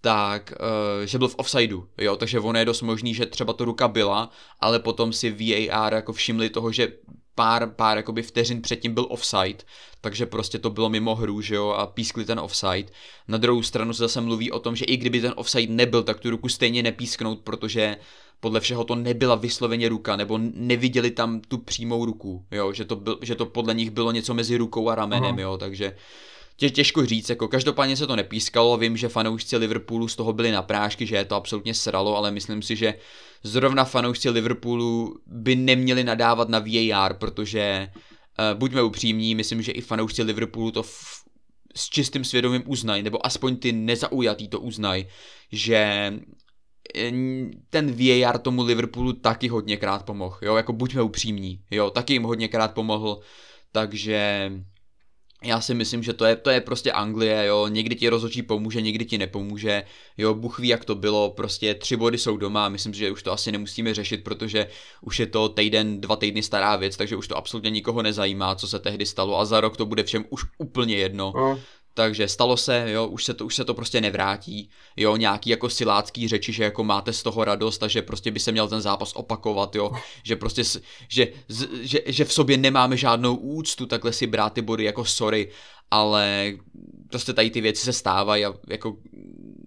tak, 0.00 0.52
uh, 0.60 1.06
že 1.06 1.18
byl 1.18 1.28
v 1.28 1.34
offsideu, 1.34 1.88
jo, 1.98 2.16
takže 2.16 2.40
ono 2.40 2.58
je 2.58 2.64
dost 2.64 2.82
možný, 2.82 3.14
že 3.14 3.26
třeba 3.26 3.52
to 3.52 3.64
ruka 3.64 3.88
byla, 3.88 4.30
ale 4.60 4.78
potom 4.78 5.12
si 5.12 5.30
VAR 5.30 5.94
jako 5.94 6.12
všimli 6.12 6.50
toho, 6.50 6.72
že 6.72 6.92
pár, 7.38 7.70
pár 7.76 7.96
jakoby 7.96 8.22
vteřin 8.22 8.62
předtím 8.62 8.94
byl 8.94 9.06
offside, 9.10 9.58
takže 10.00 10.26
prostě 10.26 10.58
to 10.58 10.70
bylo 10.70 10.88
mimo 10.88 11.14
hru, 11.14 11.40
že 11.40 11.54
jo, 11.54 11.68
a 11.68 11.86
pískli 11.86 12.24
ten 12.24 12.38
offside. 12.40 12.92
Na 13.28 13.38
druhou 13.38 13.62
stranu 13.62 13.92
se 13.92 14.02
zase 14.02 14.20
mluví 14.20 14.50
o 14.52 14.58
tom, 14.58 14.76
že 14.76 14.84
i 14.84 14.96
kdyby 14.96 15.20
ten 15.20 15.32
offside 15.36 15.72
nebyl, 15.72 16.02
tak 16.02 16.20
tu 16.20 16.30
ruku 16.30 16.48
stejně 16.48 16.82
nepísknout, 16.82 17.40
protože 17.40 17.96
podle 18.40 18.60
všeho 18.60 18.84
to 18.84 18.94
nebyla 18.94 19.34
vysloveně 19.34 19.88
ruka, 19.88 20.16
nebo 20.16 20.38
neviděli 20.54 21.10
tam 21.10 21.40
tu 21.40 21.58
přímou 21.58 22.04
ruku, 22.04 22.44
jo, 22.50 22.72
že 22.72 22.84
to, 22.84 22.96
byl, 22.96 23.18
že 23.22 23.34
to 23.34 23.46
podle 23.46 23.74
nich 23.74 23.90
bylo 23.90 24.12
něco 24.12 24.34
mezi 24.34 24.56
rukou 24.56 24.88
a 24.88 24.94
ramenem, 24.94 25.32
Aha. 25.32 25.40
jo, 25.40 25.58
takže 25.58 25.96
tě, 26.58 26.70
těžko 26.70 27.06
říct, 27.06 27.28
jako 27.28 27.48
každopádně 27.48 27.96
se 27.96 28.06
to 28.06 28.16
nepískalo, 28.16 28.76
vím, 28.76 28.96
že 28.96 29.08
fanoušci 29.08 29.56
Liverpoolu 29.56 30.08
z 30.08 30.16
toho 30.16 30.32
byli 30.32 30.52
na 30.52 30.62
prášky, 30.62 31.06
že 31.06 31.16
je 31.16 31.24
to 31.24 31.34
absolutně 31.34 31.74
sralo, 31.74 32.16
ale 32.16 32.30
myslím 32.30 32.62
si, 32.62 32.76
že 32.76 32.94
zrovna 33.42 33.84
fanoušci 33.84 34.30
Liverpoolu 34.30 35.14
by 35.26 35.56
neměli 35.56 36.04
nadávat 36.04 36.48
na 36.48 36.58
VAR, 36.58 37.14
protože 37.14 37.88
uh, 37.92 38.58
buďme 38.58 38.82
upřímní, 38.82 39.34
myslím, 39.34 39.62
že 39.62 39.72
i 39.72 39.80
fanoušci 39.80 40.22
Liverpoolu 40.22 40.70
to 40.70 40.82
f- 40.82 41.22
s 41.76 41.88
čistým 41.88 42.24
svědomím 42.24 42.62
uznají, 42.66 43.02
nebo 43.02 43.26
aspoň 43.26 43.56
ty 43.56 43.72
nezaujatý 43.72 44.48
to 44.48 44.60
uznají, 44.60 45.06
že 45.52 46.12
eh, 46.94 47.12
ten 47.70 47.92
VAR 47.92 48.38
tomu 48.38 48.62
Liverpoolu 48.62 49.12
taky 49.12 49.48
hodněkrát 49.48 50.02
pomohl, 50.04 50.38
jo, 50.42 50.56
jako 50.56 50.72
buďme 50.72 51.02
upřímní, 51.02 51.62
jo, 51.70 51.90
taky 51.90 52.12
jim 52.12 52.22
hodněkrát 52.22 52.74
pomohl, 52.74 53.20
takže 53.72 54.50
já 55.42 55.60
si 55.60 55.74
myslím, 55.74 56.02
že 56.02 56.12
to 56.12 56.24
je, 56.24 56.36
to 56.36 56.50
je 56.50 56.60
prostě 56.60 56.92
Anglie, 56.92 57.46
jo, 57.46 57.68
někdy 57.68 57.96
ti 57.96 58.08
rozhodčí 58.08 58.42
pomůže, 58.42 58.80
někdy 58.80 59.04
ti 59.04 59.18
nepomůže, 59.18 59.82
jo, 60.18 60.34
Bůh 60.34 60.58
ví, 60.58 60.68
jak 60.68 60.84
to 60.84 60.94
bylo, 60.94 61.30
prostě 61.30 61.74
tři 61.74 61.96
body 61.96 62.18
jsou 62.18 62.36
doma, 62.36 62.68
myslím 62.68 62.94
že 62.94 63.10
už 63.10 63.22
to 63.22 63.32
asi 63.32 63.52
nemusíme 63.52 63.94
řešit, 63.94 64.24
protože 64.24 64.68
už 65.00 65.20
je 65.20 65.26
to 65.26 65.48
týden, 65.48 66.00
dva 66.00 66.16
týdny 66.16 66.42
stará 66.42 66.76
věc, 66.76 66.96
takže 66.96 67.16
už 67.16 67.28
to 67.28 67.36
absolutně 67.36 67.70
nikoho 67.70 68.02
nezajímá, 68.02 68.54
co 68.54 68.68
se 68.68 68.78
tehdy 68.78 69.06
stalo. 69.06 69.38
A 69.38 69.44
za 69.44 69.60
rok 69.60 69.76
to 69.76 69.86
bude 69.86 70.04
všem 70.04 70.24
už 70.30 70.42
úplně 70.58 70.96
jedno. 70.96 71.32
Mm. 71.36 71.60
Takže 71.98 72.28
stalo 72.28 72.56
se, 72.56 72.90
jo, 72.90 73.06
už 73.06 73.24
se, 73.24 73.34
to, 73.34 73.46
už 73.46 73.54
se 73.54 73.64
to 73.64 73.74
prostě 73.74 74.00
nevrátí, 74.00 74.70
jo, 74.96 75.16
nějaký 75.16 75.50
jako 75.50 75.70
silácký 75.70 76.28
řeči, 76.28 76.52
že 76.52 76.64
jako 76.64 76.84
máte 76.84 77.12
z 77.12 77.22
toho 77.22 77.44
radost 77.44 77.82
a 77.82 77.88
že 77.88 78.02
prostě 78.02 78.30
by 78.30 78.40
se 78.40 78.52
měl 78.52 78.68
ten 78.68 78.80
zápas 78.80 79.12
opakovat, 79.12 79.74
jo, 79.76 79.90
že 80.22 80.36
prostě, 80.36 80.62
že, 81.08 81.28
že, 81.80 81.98
že 82.06 82.24
v 82.24 82.32
sobě 82.32 82.56
nemáme 82.56 82.96
žádnou 82.96 83.36
úctu 83.36 83.86
takhle 83.86 84.12
si 84.12 84.26
brát 84.26 84.52
ty 84.52 84.62
body 84.62 84.84
jako 84.84 85.04
sorry, 85.04 85.50
ale 85.90 86.52
prostě 87.10 87.32
tady 87.32 87.50
ty 87.50 87.60
věci 87.60 87.84
se 87.84 87.92
stávají 87.92 88.44
a 88.44 88.54
jako, 88.68 88.96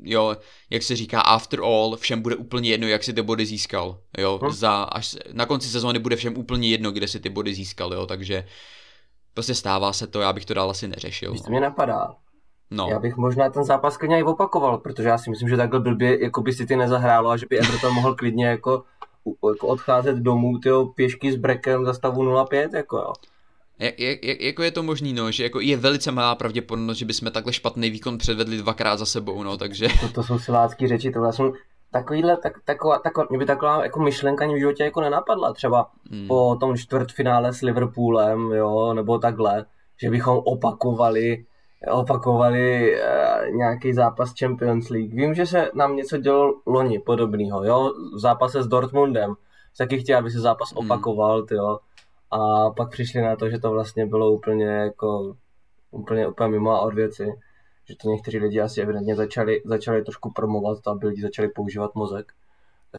jo, 0.03 0.38
jak 0.69 0.83
se 0.83 0.95
říká 0.95 1.21
after 1.21 1.59
all, 1.59 1.97
všem 1.97 2.21
bude 2.21 2.35
úplně 2.35 2.69
jedno, 2.69 2.88
jak 2.88 3.03
si 3.03 3.13
ty 3.13 3.21
body 3.21 3.45
získal, 3.45 4.00
jo, 4.17 4.39
hmm. 4.41 4.51
za, 4.51 4.83
až 4.83 5.17
na 5.33 5.45
konci 5.45 5.67
sezóny 5.67 6.00
bude 6.00 6.15
všem 6.15 6.38
úplně 6.38 6.69
jedno, 6.69 6.91
kde 6.91 7.07
si 7.07 7.19
ty 7.19 7.29
body 7.29 7.53
získal, 7.53 7.93
jo, 7.93 8.05
takže 8.05 8.43
prostě 9.33 9.55
stává 9.55 9.93
se 9.93 10.07
to, 10.07 10.21
já 10.21 10.33
bych 10.33 10.45
to 10.45 10.53
dál 10.53 10.69
asi 10.69 10.88
neřešil. 10.88 11.31
Víš, 11.31 11.41
to 11.41 11.50
mě 11.50 11.59
napadá. 11.59 12.15
No. 12.71 12.88
Já 12.89 13.00
bych 13.00 13.17
možná 13.17 13.50
ten 13.50 13.63
zápas 13.63 13.97
klidně 13.97 14.19
i 14.19 14.23
opakoval, 14.23 14.77
protože 14.77 15.07
já 15.07 15.17
si 15.17 15.29
myslím, 15.29 15.50
že 15.50 15.57
takhle 15.57 15.79
blbě 15.79 16.23
jako 16.23 16.41
by 16.41 16.53
si 16.53 16.65
ty 16.65 16.75
nezahrálo 16.75 17.29
a 17.29 17.38
že 17.38 17.45
by 17.50 17.59
Everton 17.59 17.93
mohl 17.93 18.15
klidně 18.15 18.47
jako, 18.47 18.83
jako 19.53 19.67
odcházet 19.67 20.15
domů 20.15 20.59
tyjo, 20.59 20.85
pěšky 20.85 21.31
s 21.31 21.35
brekem 21.35 21.85
za 21.85 21.93
stavu 21.93 22.23
0-5, 22.23 22.75
jako 22.75 22.97
jo. 22.97 23.13
Jak, 23.79 24.00
jak, 24.00 24.41
jako 24.41 24.63
je 24.63 24.71
to 24.71 24.83
možný, 24.83 25.13
no, 25.13 25.31
že 25.31 25.43
jako 25.43 25.59
je 25.59 25.77
velice 25.77 26.11
malá 26.11 26.35
pravděpodobnost, 26.35 26.97
že 26.97 27.05
bychom 27.05 27.31
takhle 27.31 27.53
špatný 27.53 27.89
výkon 27.89 28.17
předvedli 28.17 28.57
dvakrát 28.57 28.97
za 28.97 29.05
sebou, 29.05 29.43
no, 29.43 29.57
takže... 29.57 29.88
To, 30.01 30.09
to 30.09 30.23
jsou 30.23 30.39
silácké 30.39 30.88
řeči, 30.88 31.11
to 31.11 31.31
jsem 31.31 31.51
takovýhle, 31.91 32.38
tak, 32.38 32.53
taková, 32.65 33.00
taková, 33.00 33.27
mě 33.29 33.39
by 33.39 33.45
taková 33.45 33.83
jako 33.83 34.00
myšlenka 34.00 34.43
ani 34.45 34.55
v 34.55 34.60
životě 34.60 34.83
jako 34.83 35.01
nenapadla, 35.01 35.53
třeba 35.53 35.89
hmm. 36.12 36.27
po 36.27 36.57
tom 36.60 36.77
čtvrtfinále 36.77 37.53
s 37.53 37.62
Liverpoolem, 37.62 38.51
jo, 38.51 38.93
nebo 38.93 39.19
takhle, 39.19 39.65
že 40.01 40.10
bychom 40.10 40.38
opakovali 40.38 41.45
opakovali 41.91 42.95
uh, 42.95 43.55
nějaký 43.55 43.93
zápas 43.93 44.33
Champions 44.39 44.89
League. 44.89 45.13
Vím, 45.13 45.33
že 45.33 45.45
se 45.45 45.71
nám 45.74 45.95
něco 45.95 46.17
dělo 46.17 46.53
loni 46.65 47.00
podobného, 47.00 47.63
jo, 47.63 47.93
v 48.15 48.19
zápase 48.19 48.63
s 48.63 48.67
Dortmundem. 48.67 49.33
Taky 49.77 50.00
chtěl, 50.00 50.17
aby 50.17 50.31
se 50.31 50.39
zápas 50.39 50.71
hmm. 50.71 50.77
opakoval, 50.77 51.45
jo. 51.51 51.79
A 52.31 52.69
pak 52.69 52.89
přišli 52.89 53.21
na 53.21 53.36
to, 53.36 53.50
že 53.50 53.60
to 53.60 53.71
vlastně 53.71 54.05
bylo 54.05 54.31
úplně 54.31 54.65
jako 54.65 55.36
úplně, 55.91 56.27
úplně 56.27 56.50
mimo 56.50 56.71
a 56.71 56.79
od 56.79 56.93
věci. 56.93 57.33
Že 57.91 57.98
to 57.98 58.10
někteří 58.10 58.38
lidi 58.38 58.62
asi 58.62 58.81
evidentně 58.81 59.15
začali, 59.15 59.62
začali 59.65 60.03
trošku 60.03 60.31
promovat 60.31 60.88
aby 60.88 61.07
lidi 61.07 61.21
začali 61.21 61.50
používat 61.50 61.95
mozek. 61.95 62.33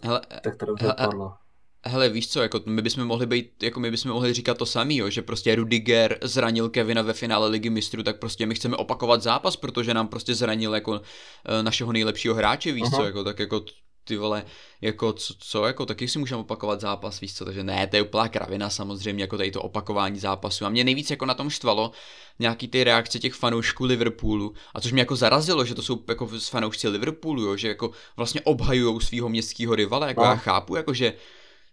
Hele, 0.02 0.20
tak 0.42 0.56
to 0.56 0.66
dobře 0.66 0.94
hele, 0.98 1.32
hele, 1.84 2.08
víš 2.08 2.28
co, 2.28 2.42
jako 2.42 2.60
my 2.66 2.82
bychom 2.82 3.04
mohli 3.04 3.26
být, 3.26 3.62
jako 3.62 3.80
my 3.80 3.90
bychom 3.90 4.12
mohli 4.12 4.32
říkat 4.32 4.58
to 4.58 4.66
samý, 4.66 4.96
jo, 4.96 5.10
že 5.10 5.22
prostě 5.22 5.54
Rudiger 5.54 6.18
zranil 6.22 6.68
Kevina 6.68 7.02
ve 7.02 7.12
finále 7.12 7.48
ligy 7.48 7.70
mistrů, 7.70 8.02
tak 8.02 8.18
prostě 8.18 8.46
my 8.46 8.54
chceme 8.54 8.76
opakovat 8.76 9.22
zápas, 9.22 9.56
protože 9.56 9.94
nám 9.94 10.08
prostě 10.08 10.34
zranil 10.34 10.74
jako 10.74 10.92
uh, 10.92 10.98
našeho 11.62 11.92
nejlepšího 11.92 12.34
hráče, 12.34 12.72
víš 12.72 12.84
Aha. 12.86 12.96
co, 12.96 13.04
jako 13.04 13.24
tak 13.24 13.38
jako 13.38 13.64
ty 14.04 14.16
vole, 14.16 14.44
jako 14.80 15.12
co, 15.12 15.34
co, 15.38 15.64
jako 15.66 15.86
taky 15.86 16.08
si 16.08 16.18
můžeme 16.18 16.40
opakovat 16.40 16.80
zápas, 16.80 17.20
víš 17.20 17.34
co, 17.34 17.44
takže 17.44 17.64
ne, 17.64 17.86
to 17.86 17.96
je 17.96 18.02
úplná 18.02 18.28
kravina 18.28 18.70
samozřejmě, 18.70 19.24
jako 19.24 19.36
tady 19.36 19.50
to 19.50 19.62
opakování 19.62 20.18
zápasu. 20.18 20.66
A 20.66 20.68
mě 20.68 20.84
nejvíc 20.84 21.10
jako 21.10 21.26
na 21.26 21.34
tom 21.34 21.50
štvalo 21.50 21.92
nějaký 22.38 22.68
ty 22.68 22.84
reakce 22.84 23.18
těch 23.18 23.34
fanoušků 23.34 23.84
Liverpoolu, 23.84 24.54
a 24.74 24.80
což 24.80 24.92
mě 24.92 25.02
jako 25.02 25.16
zarazilo, 25.16 25.64
že 25.64 25.74
to 25.74 25.82
jsou 25.82 26.04
jako 26.08 26.26
fanoušci 26.26 26.88
Liverpoolu, 26.88 27.42
jo, 27.42 27.56
že 27.56 27.68
jako 27.68 27.90
vlastně 28.16 28.40
obhajují 28.40 29.00
svého 29.00 29.28
městského 29.28 29.74
rivala, 29.74 30.06
jako 30.06 30.20
no. 30.20 30.26
já 30.26 30.36
chápu, 30.36 30.76
jako 30.76 30.94
že 30.94 31.12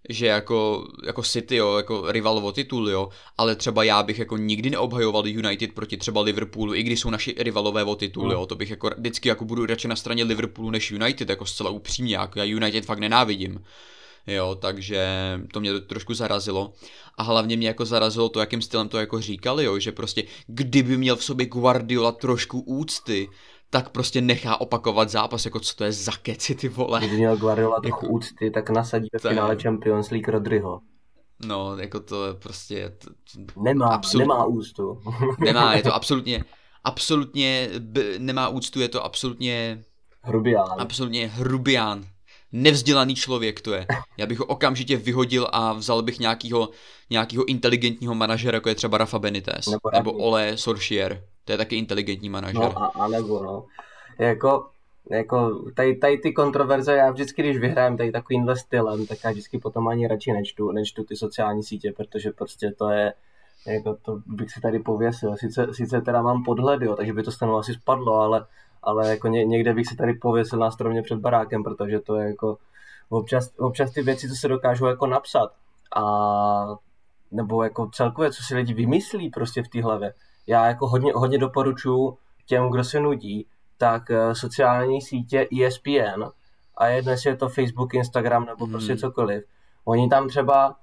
že 0.10 0.26
jako, 0.28 0.88
jako 1.06 1.24
City, 1.24 1.56
jo, 1.56 1.78
jako 1.78 2.12
rival 2.12 2.38
o 2.38 2.52
titul, 2.52 2.90
jo, 2.90 3.10
ale 3.38 3.56
třeba 3.56 3.84
já 3.84 4.04
bych 4.04 4.20
jako 4.20 4.38
nikdy 4.38 4.70
neobhajoval 4.70 5.28
United 5.28 5.74
proti 5.74 5.98
třeba 5.98 6.22
Liverpoolu, 6.22 6.74
i 6.74 6.84
když 6.84 7.00
jsou 7.00 7.10
naši 7.10 7.36
rivalové 7.38 7.84
o 7.84 7.96
titul, 7.96 8.26
mm. 8.26 8.32
jo, 8.32 8.46
to 8.46 8.56
bych 8.56 8.70
jako 8.70 8.90
vždycky 8.98 9.30
jako 9.30 9.46
budu 9.46 9.66
radši 9.66 9.88
na 9.88 9.96
straně 9.96 10.24
Liverpoolu 10.24 10.72
než 10.72 10.92
United, 10.92 11.30
jako 11.30 11.46
zcela 11.46 11.70
upřímně, 11.70 12.16
jako 12.16 12.40
já 12.40 12.46
United 12.46 12.86
fakt 12.86 13.00
nenávidím. 13.00 13.64
Jo, 14.28 14.56
takže 14.62 15.08
to 15.54 15.60
mě 15.60 15.80
trošku 15.80 16.14
zarazilo. 16.14 16.74
A 17.18 17.24
hlavně 17.24 17.58
mě 17.58 17.68
jako 17.68 17.86
zarazilo 17.86 18.30
to, 18.30 18.40
jakým 18.40 18.62
stylem 18.62 18.90
to 18.90 18.98
jako 18.98 19.22
říkali, 19.22 19.66
jo, 19.66 19.80
že 19.80 19.92
prostě 19.92 20.24
kdyby 20.48 20.98
měl 20.98 21.16
v 21.16 21.24
sobě 21.24 21.46
Guardiola 21.46 22.12
trošku 22.12 22.60
úcty, 22.60 23.30
tak 23.70 23.90
prostě 23.90 24.22
nechá 24.22 24.62
opakovat 24.62 25.10
zápas, 25.10 25.46
jako 25.46 25.60
co 25.60 25.76
to 25.76 25.84
je 25.84 25.92
za 25.92 26.12
keci, 26.22 26.56
ty 26.56 26.70
vole. 26.70 27.00
Kdyby 27.00 27.16
měl 27.16 27.38
Guardiola 27.38 27.80
trochu 27.82 28.06
jako, 28.06 28.16
úcty, 28.16 28.52
tak 28.52 28.70
nasadí 28.70 29.08
ve 29.14 29.30
finále 29.30 29.56
Champions 29.56 30.10
League 30.10 30.30
Rodryho. 30.30 30.82
No, 31.46 31.78
jako 31.78 32.00
to 32.00 32.26
je 32.26 32.34
prostě... 32.34 32.90
To, 32.90 33.10
nemá, 33.62 33.88
absolut... 33.88 34.28
nemá 34.28 34.46
úctu. 34.46 35.02
nemá, 35.40 35.74
je 35.74 35.84
to 35.84 35.96
absolutně, 35.96 36.44
absolutně, 36.84 37.70
b, 37.80 38.04
nemá 38.18 38.50
úctu, 38.50 38.80
je 38.80 38.90
to 38.90 39.06
absolutně... 39.06 39.84
Hrubián. 40.22 40.76
Absolutně 40.78 41.28
hrubián. 41.28 42.06
Nevzdělaný 42.52 43.16
člověk 43.16 43.62
to 43.62 43.74
je. 43.74 43.88
Já 44.18 44.26
bych 44.26 44.40
ho 44.40 44.46
okamžitě 44.46 44.98
vyhodil 44.98 45.48
a 45.52 45.74
vzal 45.74 46.02
bych 46.02 46.20
nějakýho, 46.20 46.70
nějakýho 47.10 47.46
inteligentního 47.46 48.16
manažera, 48.16 48.56
jako 48.56 48.70
je 48.70 48.76
třeba 48.76 48.98
Rafa 48.98 49.20
Benitez. 49.20 49.66
Nebo, 49.68 49.90
nebo 49.94 50.12
Ole 50.12 50.58
Sorcier. 50.58 51.24
To 51.50 51.54
je 51.54 51.58
taky 51.58 51.76
inteligentní 51.76 52.30
manažer. 52.30 52.62
No 52.62 52.84
a, 52.84 52.86
a 52.86 53.08
nebo 53.08 53.44
no. 53.44 53.66
Jako, 54.20 54.70
jako 55.10 55.66
tady, 55.76 55.96
tady 55.96 56.18
ty 56.18 56.34
kontroverze, 56.34 56.96
já 56.96 57.12
vždycky, 57.12 57.42
když 57.42 57.58
vyhrám 57.58 57.98
tady 57.98 58.12
takovýmhle 58.12 58.56
stylem, 58.56 59.06
tak 59.06 59.18
já 59.24 59.32
vždycky 59.32 59.60
potom 59.60 59.88
ani 59.88 60.08
radši 60.08 60.32
nečtu, 60.32 60.72
nečtu 60.72 61.04
ty 61.04 61.16
sociální 61.16 61.64
sítě, 61.64 61.94
protože 61.98 62.32
prostě 62.32 62.72
to 62.78 62.90
je, 62.90 63.14
jako 63.68 63.98
to 64.02 64.22
bych 64.26 64.52
si 64.52 64.62
tady 64.62 64.80
pověsil. 64.80 65.38
Sice, 65.38 65.68
sice 65.72 66.02
teda 66.02 66.22
mám 66.22 66.44
podhled, 66.44 66.82
jo, 66.82 66.96
takže 66.96 67.14
by 67.14 67.24
to 67.24 67.32
stanu 67.32 67.58
asi 67.58 67.74
spadlo, 67.74 68.14
ale, 68.14 68.46
ale 68.84 69.10
jako 69.10 69.28
ně, 69.28 69.46
někde 69.46 69.74
bych 69.74 69.88
si 69.88 69.96
tady 69.96 70.14
pověsil 70.14 70.60
na 70.60 70.72
stromě 70.72 71.02
před 71.02 71.20
barákem, 71.20 71.64
protože 71.64 72.00
to 72.00 72.16
je 72.16 72.28
jako 72.28 72.58
občas, 73.10 73.52
občas 73.58 73.92
ty 73.92 74.02
věci, 74.02 74.30
co 74.30 74.36
se 74.36 74.48
dokážou 74.48 74.86
jako 74.86 75.08
napsat 75.08 75.52
a 75.96 76.04
nebo 77.32 77.64
jako 77.64 77.90
celkově, 77.94 78.32
co 78.32 78.44
si 78.44 78.56
lidi 78.56 78.74
vymyslí 78.74 79.30
prostě 79.30 79.64
v 79.64 79.68
té 79.68 79.84
hlavě, 79.84 80.14
já 80.50 80.66
jako 80.66 80.88
hodně, 80.88 81.12
hodně 81.16 81.38
doporučuji 81.38 82.18
těm, 82.46 82.70
kdo 82.70 82.84
se 82.84 83.00
nudí, 83.00 83.48
tak 83.78 84.12
eh, 84.12 84.36
sociální 84.36 85.02
sítě 85.02 85.48
ESPN 85.62 86.24
a 86.78 86.88
je 86.88 87.02
dnes 87.02 87.26
je 87.26 87.36
to 87.36 87.50
Facebook, 87.50 87.94
Instagram 87.94 88.46
nebo 88.46 88.66
hmm. 88.66 88.72
prostě 88.72 88.98
cokoliv. 88.98 89.44
Oni 89.86 90.10
tam 90.10 90.28
třeba 90.28 90.68
uh, 90.68 90.76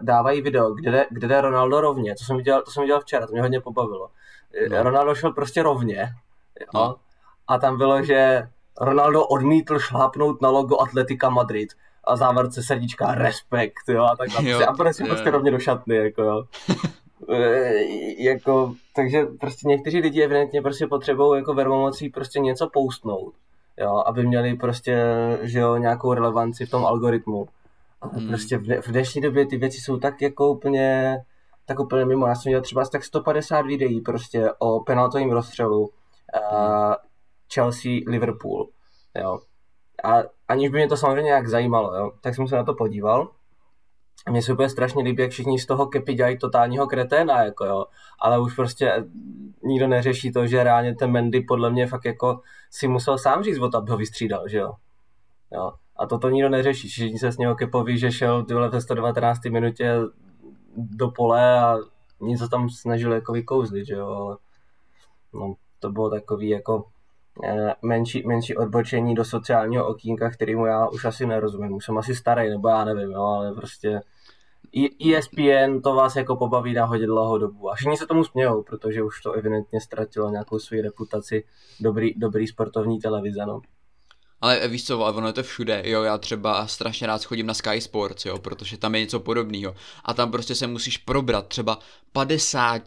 dávají 0.00 0.42
video, 0.42 0.74
kde 0.74 0.90
jde, 0.90 1.06
kde 1.10 1.28
jde 1.28 1.40
Ronaldo 1.40 1.80
rovně, 1.80 2.14
to 2.14 2.24
jsem 2.24 2.36
viděl, 2.36 2.62
to 2.62 2.70
jsem 2.70 2.82
viděl 2.82 3.00
včera, 3.00 3.26
to 3.26 3.32
mě 3.32 3.42
hodně 3.42 3.60
pobavilo. 3.60 4.10
Eh, 4.64 4.68
no. 4.68 4.82
Ronaldo 4.82 5.14
šel 5.14 5.32
prostě 5.32 5.62
rovně 5.62 6.12
jo? 6.60 6.66
No. 6.74 6.96
a 7.48 7.58
tam 7.58 7.78
bylo, 7.78 8.02
že 8.02 8.48
Ronaldo 8.80 9.26
odmítl 9.26 9.78
šlápnout 9.78 10.42
na 10.42 10.48
logo 10.48 10.80
Atletika 10.80 11.30
Madrid 11.30 11.72
a 12.04 12.16
závorce 12.16 12.62
srdíčka 12.62 13.14
respekt, 13.14 13.88
jo, 13.88 14.04
a 14.04 14.16
tak 14.16 14.28
jo, 14.42 14.60
a 14.68 14.72
prostě, 14.72 15.04
prostě 15.04 15.30
rovně 15.30 15.50
do 15.50 15.58
šatny, 15.58 15.96
jako 15.96 16.22
jo. 16.22 16.44
E, 17.28 17.72
jako, 18.18 18.74
takže 18.94 19.26
prostě 19.40 19.68
někteří 19.68 20.00
lidi 20.00 20.22
evidentně 20.22 20.62
prostě 20.62 20.86
potřebují 20.86 21.38
jako 21.38 21.54
vermomocí 21.54 22.08
prostě 22.08 22.40
něco 22.40 22.68
postnout, 22.72 23.34
jo, 23.78 24.02
aby 24.06 24.26
měli 24.26 24.54
prostě, 24.54 24.96
že 25.42 25.58
jo, 25.58 25.76
nějakou 25.76 26.12
relevanci 26.12 26.66
v 26.66 26.70
tom 26.70 26.86
algoritmu. 26.86 27.48
Ale 28.00 28.12
hmm. 28.14 28.28
prostě 28.28 28.58
v, 28.58 28.80
v 28.80 28.88
dnešní 28.88 29.20
době 29.20 29.46
ty 29.46 29.56
věci 29.56 29.80
jsou 29.80 29.96
tak 29.98 30.22
jako 30.22 30.50
úplně, 30.50 31.18
tak 31.66 31.80
úplně 31.80 32.04
mimo. 32.04 32.26
Já 32.26 32.34
jsem 32.34 32.50
měl 32.50 32.60
třeba 32.60 32.84
tak 32.84 33.04
150 33.04 33.60
videí 33.60 34.00
prostě 34.00 34.52
o 34.58 34.80
penaltovém 34.80 35.30
rozstřelu 35.30 35.90
hmm. 36.34 36.60
uh, 36.60 36.94
Chelsea-Liverpool, 37.54 38.66
jo. 39.14 39.40
A 40.04 40.22
aniž 40.48 40.68
by 40.68 40.78
mě 40.78 40.88
to 40.88 40.96
samozřejmě 40.96 41.22
nějak 41.22 41.48
zajímalo, 41.48 41.96
jo, 41.96 42.12
tak 42.20 42.34
jsem 42.34 42.48
se 42.48 42.56
na 42.56 42.64
to 42.64 42.74
podíval 42.74 43.30
mně 44.30 44.42
se 44.42 44.52
úplně 44.52 44.68
strašně 44.68 45.02
líbí, 45.02 45.22
jak 45.22 45.30
všichni 45.30 45.58
z 45.58 45.66
toho 45.66 45.86
kepy 45.86 46.14
dělají 46.14 46.38
totálního 46.38 46.86
kreténa, 46.86 47.44
jako 47.44 47.64
jo. 47.64 47.86
Ale 48.18 48.40
už 48.40 48.54
prostě 48.54 49.04
nikdo 49.62 49.88
neřeší 49.88 50.32
to, 50.32 50.46
že 50.46 50.64
reálně 50.64 50.94
ten 50.94 51.10
Mendy 51.10 51.40
podle 51.40 51.70
mě 51.70 51.86
fakt 51.86 52.04
jako 52.04 52.40
si 52.70 52.88
musel 52.88 53.18
sám 53.18 53.42
říct 53.42 53.58
o 53.58 53.68
to, 53.68 53.78
aby 53.78 53.90
ho 53.90 53.96
vystřídal, 53.96 54.48
že 54.48 54.58
jo. 54.58 54.72
jo. 55.52 55.72
A 55.96 56.06
toto 56.06 56.30
nikdo 56.30 56.48
neřeší. 56.48 56.88
Všichni 56.88 57.18
se 57.18 57.32
s 57.32 57.38
něho 57.38 57.54
kepoví, 57.54 57.98
že 57.98 58.12
šel 58.12 58.44
tyhle 58.44 58.68
ve 58.68 58.80
119. 58.80 59.44
minutě 59.44 59.94
do 60.76 61.08
pole 61.10 61.60
a 61.60 61.76
něco 62.20 62.48
tam 62.48 62.70
snažil 62.70 63.12
jako 63.12 63.32
vykouzlit, 63.32 63.86
že 63.86 63.94
jo. 63.94 64.06
Ale 64.06 64.36
no, 65.32 65.54
to 65.78 65.90
bylo 65.90 66.10
takový 66.10 66.48
jako 66.48 66.84
eh, 67.44 67.74
menší, 67.82 68.22
menší 68.26 68.56
odbočení 68.56 69.14
do 69.14 69.24
sociálního 69.24 69.88
okýnka, 69.88 70.30
kterýmu 70.30 70.66
já 70.66 70.88
už 70.88 71.04
asi 71.04 71.26
nerozumím. 71.26 71.72
Už 71.72 71.84
jsem 71.84 71.98
asi 71.98 72.14
starý, 72.14 72.50
nebo 72.50 72.68
já 72.68 72.84
nevím, 72.84 73.10
jo, 73.10 73.22
ale 73.22 73.54
prostě 73.54 74.00
ESPN 75.12 75.80
to 75.82 75.94
vás 75.94 76.16
jako 76.16 76.36
pobaví 76.36 76.74
na 76.74 76.84
hodně 76.84 77.06
dlouhou 77.06 77.38
dobu. 77.38 77.70
A 77.70 77.74
všichni 77.74 77.96
se 77.96 78.06
tomu 78.06 78.24
smějou, 78.24 78.62
protože 78.62 79.02
už 79.02 79.22
to 79.22 79.32
evidentně 79.32 79.80
ztratilo 79.80 80.30
nějakou 80.30 80.58
svou 80.58 80.82
reputaci 80.82 81.44
dobrý, 81.80 82.14
dobrý 82.14 82.46
sportovní 82.46 83.00
televize. 83.00 83.46
No. 83.46 83.60
Ale 84.40 84.68
víš 84.68 84.86
co, 84.86 85.00
ono 85.00 85.26
je 85.26 85.32
to 85.32 85.42
všude, 85.42 85.82
jo, 85.84 86.02
já 86.02 86.18
třeba 86.18 86.66
strašně 86.66 87.06
rád 87.06 87.24
chodím 87.24 87.46
na 87.46 87.54
Sky 87.54 87.80
Sports, 87.80 88.26
jo, 88.26 88.38
protože 88.38 88.78
tam 88.78 88.94
je 88.94 89.00
něco 89.00 89.20
podobného 89.20 89.74
a 90.04 90.14
tam 90.14 90.30
prostě 90.30 90.54
se 90.54 90.66
musíš 90.66 90.98
probrat 90.98 91.48
třeba 91.48 91.78
50 92.12 92.82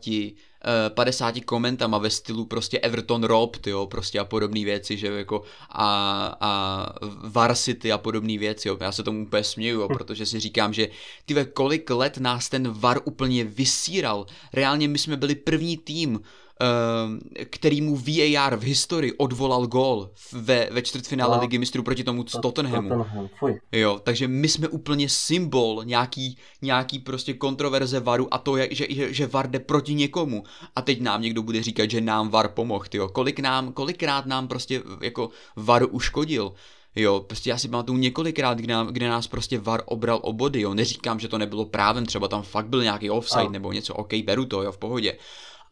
50 0.89 1.37
eh, 1.37 1.41
komentama 1.41 1.97
ve 1.97 2.09
stylu 2.09 2.45
prostě 2.45 2.79
Everton 2.79 3.23
Rob, 3.23 3.57
jo, 3.65 3.87
prostě 3.87 4.19
a 4.19 4.25
podobné 4.25 4.63
věci, 4.65 4.97
že 4.97 5.07
jako 5.07 5.43
a, 5.69 6.37
a 6.39 6.85
Varsity 7.23 7.91
a 7.91 7.97
podobné 7.97 8.37
věci, 8.37 8.67
jo. 8.67 8.77
Já 8.81 8.91
se 8.91 9.03
tomu 9.03 9.25
úplně 9.25 9.43
směju, 9.43 9.79
jo, 9.79 9.87
protože 9.87 10.25
si 10.25 10.39
říkám, 10.39 10.73
že 10.73 10.87
ty 11.25 11.35
kolik 11.53 11.89
let 11.89 12.17
nás 12.17 12.49
ten 12.49 12.71
VAR 12.71 12.99
úplně 13.05 13.43
vysíral. 13.43 14.25
Reálně 14.53 14.87
my 14.87 14.97
jsme 14.97 15.17
byli 15.17 15.35
první 15.35 15.77
tým, 15.77 16.19
Eh, 16.61 17.45
který 17.45 17.81
mu 17.81 17.95
VAR 17.95 18.55
v 18.55 18.63
historii 18.63 19.13
odvolal 19.13 19.67
gól 19.67 20.11
ve, 20.31 20.67
ve 20.71 20.81
čtvrtfinále 20.81 21.35
no. 21.35 21.41
ligy 21.41 21.57
mistrů 21.57 21.83
proti 21.83 22.03
tomu 22.03 22.23
to, 22.23 22.39
Tottenhamu. 22.39 22.89
Tottenham, 22.89 23.29
jo, 23.71 23.99
takže 24.03 24.27
my 24.27 24.47
jsme 24.47 24.67
úplně 24.67 25.09
symbol 25.09 25.81
nějaký, 25.85 26.37
nějaký 26.61 26.99
prostě 26.99 27.33
kontroverze 27.33 27.99
VARu 27.99 28.33
a 28.33 28.37
to, 28.37 28.57
je, 28.57 28.67
že, 28.71 28.85
že, 28.89 29.13
že 29.13 29.27
VAR 29.27 29.49
jde 29.49 29.59
proti 29.59 29.93
někomu. 29.93 30.43
A 30.75 30.81
teď 30.81 31.01
nám 31.01 31.21
někdo 31.21 31.43
bude 31.43 31.63
říkat, 31.63 31.91
že 31.91 32.01
nám 32.01 32.29
VAR 32.29 32.47
pomohl, 32.47 32.85
jo. 32.93 33.07
Kolik 33.07 33.39
nám, 33.39 33.73
kolikrát 33.73 34.25
nám 34.25 34.47
prostě 34.47 34.81
jako 35.01 35.29
VAR 35.55 35.85
uškodil. 35.91 36.53
Jo, 36.95 37.19
prostě 37.19 37.49
já 37.49 37.57
si 37.57 37.67
pamatuju 37.67 37.97
několikrát, 37.97 38.57
kde, 38.57 38.73
nám, 38.73 38.87
kde 38.87 39.09
nás 39.09 39.27
prostě 39.27 39.59
VAR 39.59 39.81
obral 39.85 40.19
o 40.23 40.33
body, 40.33 40.61
jo. 40.61 40.73
Neříkám, 40.73 41.19
že 41.19 41.27
to 41.27 41.37
nebylo 41.37 41.65
právem, 41.65 42.05
třeba 42.05 42.27
tam 42.27 42.43
fakt 42.43 42.67
byl 42.67 42.83
nějaký 42.83 43.09
offside 43.09 43.47
a. 43.47 43.49
nebo 43.49 43.71
něco, 43.71 43.93
ok, 43.93 44.13
beru 44.13 44.45
to, 44.45 44.63
jo, 44.63 44.71
v 44.71 44.77
pohodě 44.77 45.17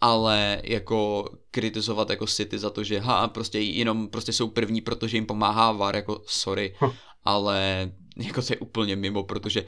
ale 0.02 0.62
jako 0.64 1.30
kritizovat 1.52 2.10
jako 2.10 2.28
City 2.28 2.60
za 2.60 2.70
to, 2.70 2.84
že 2.84 3.00
ha, 3.00 3.28
prostě 3.28 3.60
jenom 3.60 4.08
prostě 4.08 4.34
jsou 4.34 4.48
první, 4.48 4.82
protože 4.82 5.18
jim 5.18 5.26
pomáhá 5.26 5.72
VAR, 5.72 5.96
jako 5.96 6.22
sorry, 6.26 6.76
hm. 6.82 6.92
ale 7.26 7.92
jako 8.18 8.42
to 8.42 8.54
je 8.54 8.58
úplně 8.58 8.96
mimo, 8.96 9.24
protože 9.24 9.66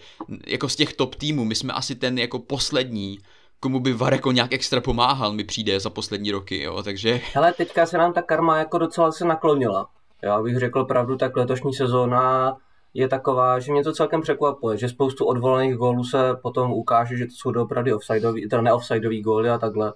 jako 0.48 0.70
z 0.70 0.76
těch 0.76 0.94
top 0.94 1.16
týmů, 1.16 1.46
my 1.46 1.56
jsme 1.56 1.74
asi 1.74 1.96
ten 1.96 2.20
jako 2.20 2.40
poslední, 2.40 3.20
komu 3.60 3.80
by 3.80 3.94
VAR 3.94 4.14
jako 4.14 4.32
nějak 4.32 4.54
extra 4.54 4.82
pomáhal, 4.82 5.34
mi 5.34 5.44
přijde 5.44 5.80
za 5.80 5.90
poslední 5.90 6.32
roky, 6.32 6.62
jo, 6.62 6.84
takže... 6.84 7.22
Hele, 7.34 7.54
teďka 7.54 7.86
se 7.86 7.98
nám 7.98 8.14
ta 8.14 8.22
karma 8.22 8.58
jako 8.58 8.78
docela 8.78 9.12
se 9.12 9.26
naklonila. 9.26 9.88
Já 10.22 10.42
bych 10.42 10.58
řekl 10.58 10.86
pravdu, 10.86 11.18
tak 11.18 11.38
letošní 11.38 11.74
sezóna 11.74 12.58
je 12.94 13.08
taková, 13.08 13.60
že 13.60 13.72
mě 13.72 13.84
to 13.84 13.94
celkem 13.94 14.22
překvapuje, 14.22 14.78
že 14.78 14.90
spoustu 14.90 15.26
odvolaných 15.26 15.76
gólů 15.76 16.04
se 16.04 16.36
potom 16.42 16.72
ukáže, 16.72 17.18
že 17.18 17.26
to 17.26 17.32
jsou 17.32 17.62
opravdu 17.62 17.96
offsideový, 17.96 18.50
teda 18.50 18.62
neoffsideový 18.62 19.22
góly 19.22 19.50
a 19.50 19.58
takhle. 19.58 19.94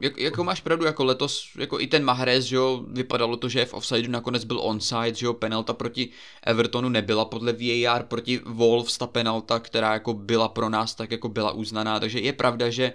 Jak, 0.00 0.18
jako 0.18 0.44
máš 0.44 0.60
pravdu, 0.60 0.84
jako 0.84 1.04
letos, 1.04 1.48
jako 1.58 1.80
i 1.80 1.86
ten 1.86 2.04
Mahrez, 2.04 2.44
že 2.44 2.56
jo, 2.56 2.84
vypadalo 2.88 3.36
to, 3.36 3.48
že 3.48 3.64
v 3.64 3.74
offside 3.74 4.08
nakonec 4.08 4.44
byl 4.44 4.60
onside, 4.60 5.14
že 5.14 5.26
jo, 5.26 5.34
penalta 5.34 5.72
proti 5.72 6.08
Evertonu 6.42 6.88
nebyla 6.88 7.24
podle 7.24 7.52
VAR, 7.52 8.02
proti 8.02 8.40
Wolves 8.44 8.98
ta 8.98 9.06
penalta, 9.06 9.60
která 9.60 9.92
jako 9.92 10.14
byla 10.14 10.48
pro 10.48 10.68
nás, 10.68 10.94
tak 10.94 11.10
jako 11.10 11.28
byla 11.28 11.52
uznaná, 11.52 12.00
takže 12.00 12.20
je 12.20 12.32
pravda, 12.32 12.70
že 12.70 12.92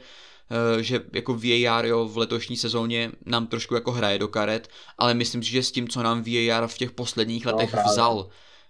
eh, 0.79 0.83
že 0.83 1.01
jako 1.13 1.33
VAR 1.33 1.85
jo, 1.85 2.07
v 2.07 2.17
letošní 2.17 2.57
sezóně 2.57 3.11
nám 3.25 3.47
trošku 3.47 3.75
jako 3.75 3.91
hraje 3.91 4.19
do 4.19 4.27
karet, 4.27 4.67
ale 4.97 5.13
myslím 5.13 5.43
si, 5.43 5.49
že 5.49 5.63
s 5.63 5.71
tím, 5.71 5.87
co 5.87 6.03
nám 6.03 6.23
VAR 6.23 6.67
v 6.67 6.77
těch 6.77 6.91
posledních 6.91 7.45
no, 7.45 7.51
letech 7.51 7.73
no, 7.73 7.81
vzal, 7.91 8.29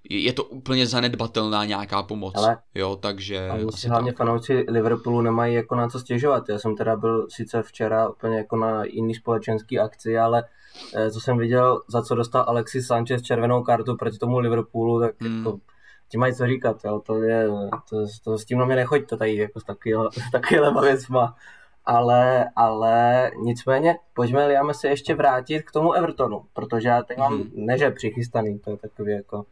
je 0.09 0.33
to 0.33 0.43
úplně 0.43 0.87
zanedbatelná 0.87 1.65
nějaká 1.65 2.03
pomoc, 2.03 2.33
ale, 2.37 2.57
jo, 2.75 2.95
takže... 2.95 3.49
Ale 3.49 3.63
asi 3.63 3.87
hlavně 3.87 4.11
tak. 4.11 4.17
fanoušci 4.17 4.65
Liverpoolu 4.67 5.21
nemají 5.21 5.53
jako 5.53 5.75
na 5.75 5.89
co 5.89 5.99
stěžovat, 5.99 6.49
já 6.49 6.59
jsem 6.59 6.75
teda 6.75 6.95
byl 6.95 7.27
sice 7.29 7.63
včera 7.63 8.09
úplně 8.09 8.37
jako 8.37 8.55
na 8.55 8.83
jiný 8.83 9.15
společenský 9.15 9.79
akci, 9.79 10.17
ale 10.17 10.43
eh, 10.95 11.11
co 11.11 11.19
jsem 11.19 11.37
viděl, 11.37 11.81
za 11.87 12.01
co 12.01 12.15
dostal 12.15 12.45
Alexis 12.47 12.87
Sanchez 12.87 13.21
červenou 13.21 13.63
kartu 13.63 13.95
proti 13.95 14.17
tomu 14.17 14.39
Liverpoolu, 14.39 14.99
tak 14.99 15.21
hmm. 15.21 15.37
jako 15.37 15.59
ti 16.09 16.17
mají 16.17 16.35
co 16.35 16.47
říkat, 16.47 16.77
jo, 16.85 17.01
to 17.05 17.23
je, 17.23 17.47
to, 17.89 18.05
to 18.23 18.37
s 18.37 18.45
tím 18.45 18.57
na 18.57 18.65
mě 18.65 18.75
nechoďte 18.75 19.17
tady 19.17 19.35
jako 19.35 19.59
s 19.59 19.63
takovýhle 20.31 20.81
věcma. 20.81 21.35
Ale, 21.85 22.49
ale 22.55 23.31
nicméně, 23.43 23.95
pojďme 24.13 24.47
Liame 24.47 24.73
se 24.73 24.87
ještě 24.87 25.15
vrátit 25.15 25.61
k 25.61 25.71
tomu 25.71 25.93
Evertonu, 25.93 26.45
protože 26.53 26.89
já 26.89 27.03
teď 27.03 27.17
mám, 27.17 27.37
mm-hmm. 27.37 27.51
neže 27.55 27.91
přichystaný, 27.91 28.59
to 28.59 28.69
je 28.69 28.77
takový 28.77 29.11
jako 29.11 29.45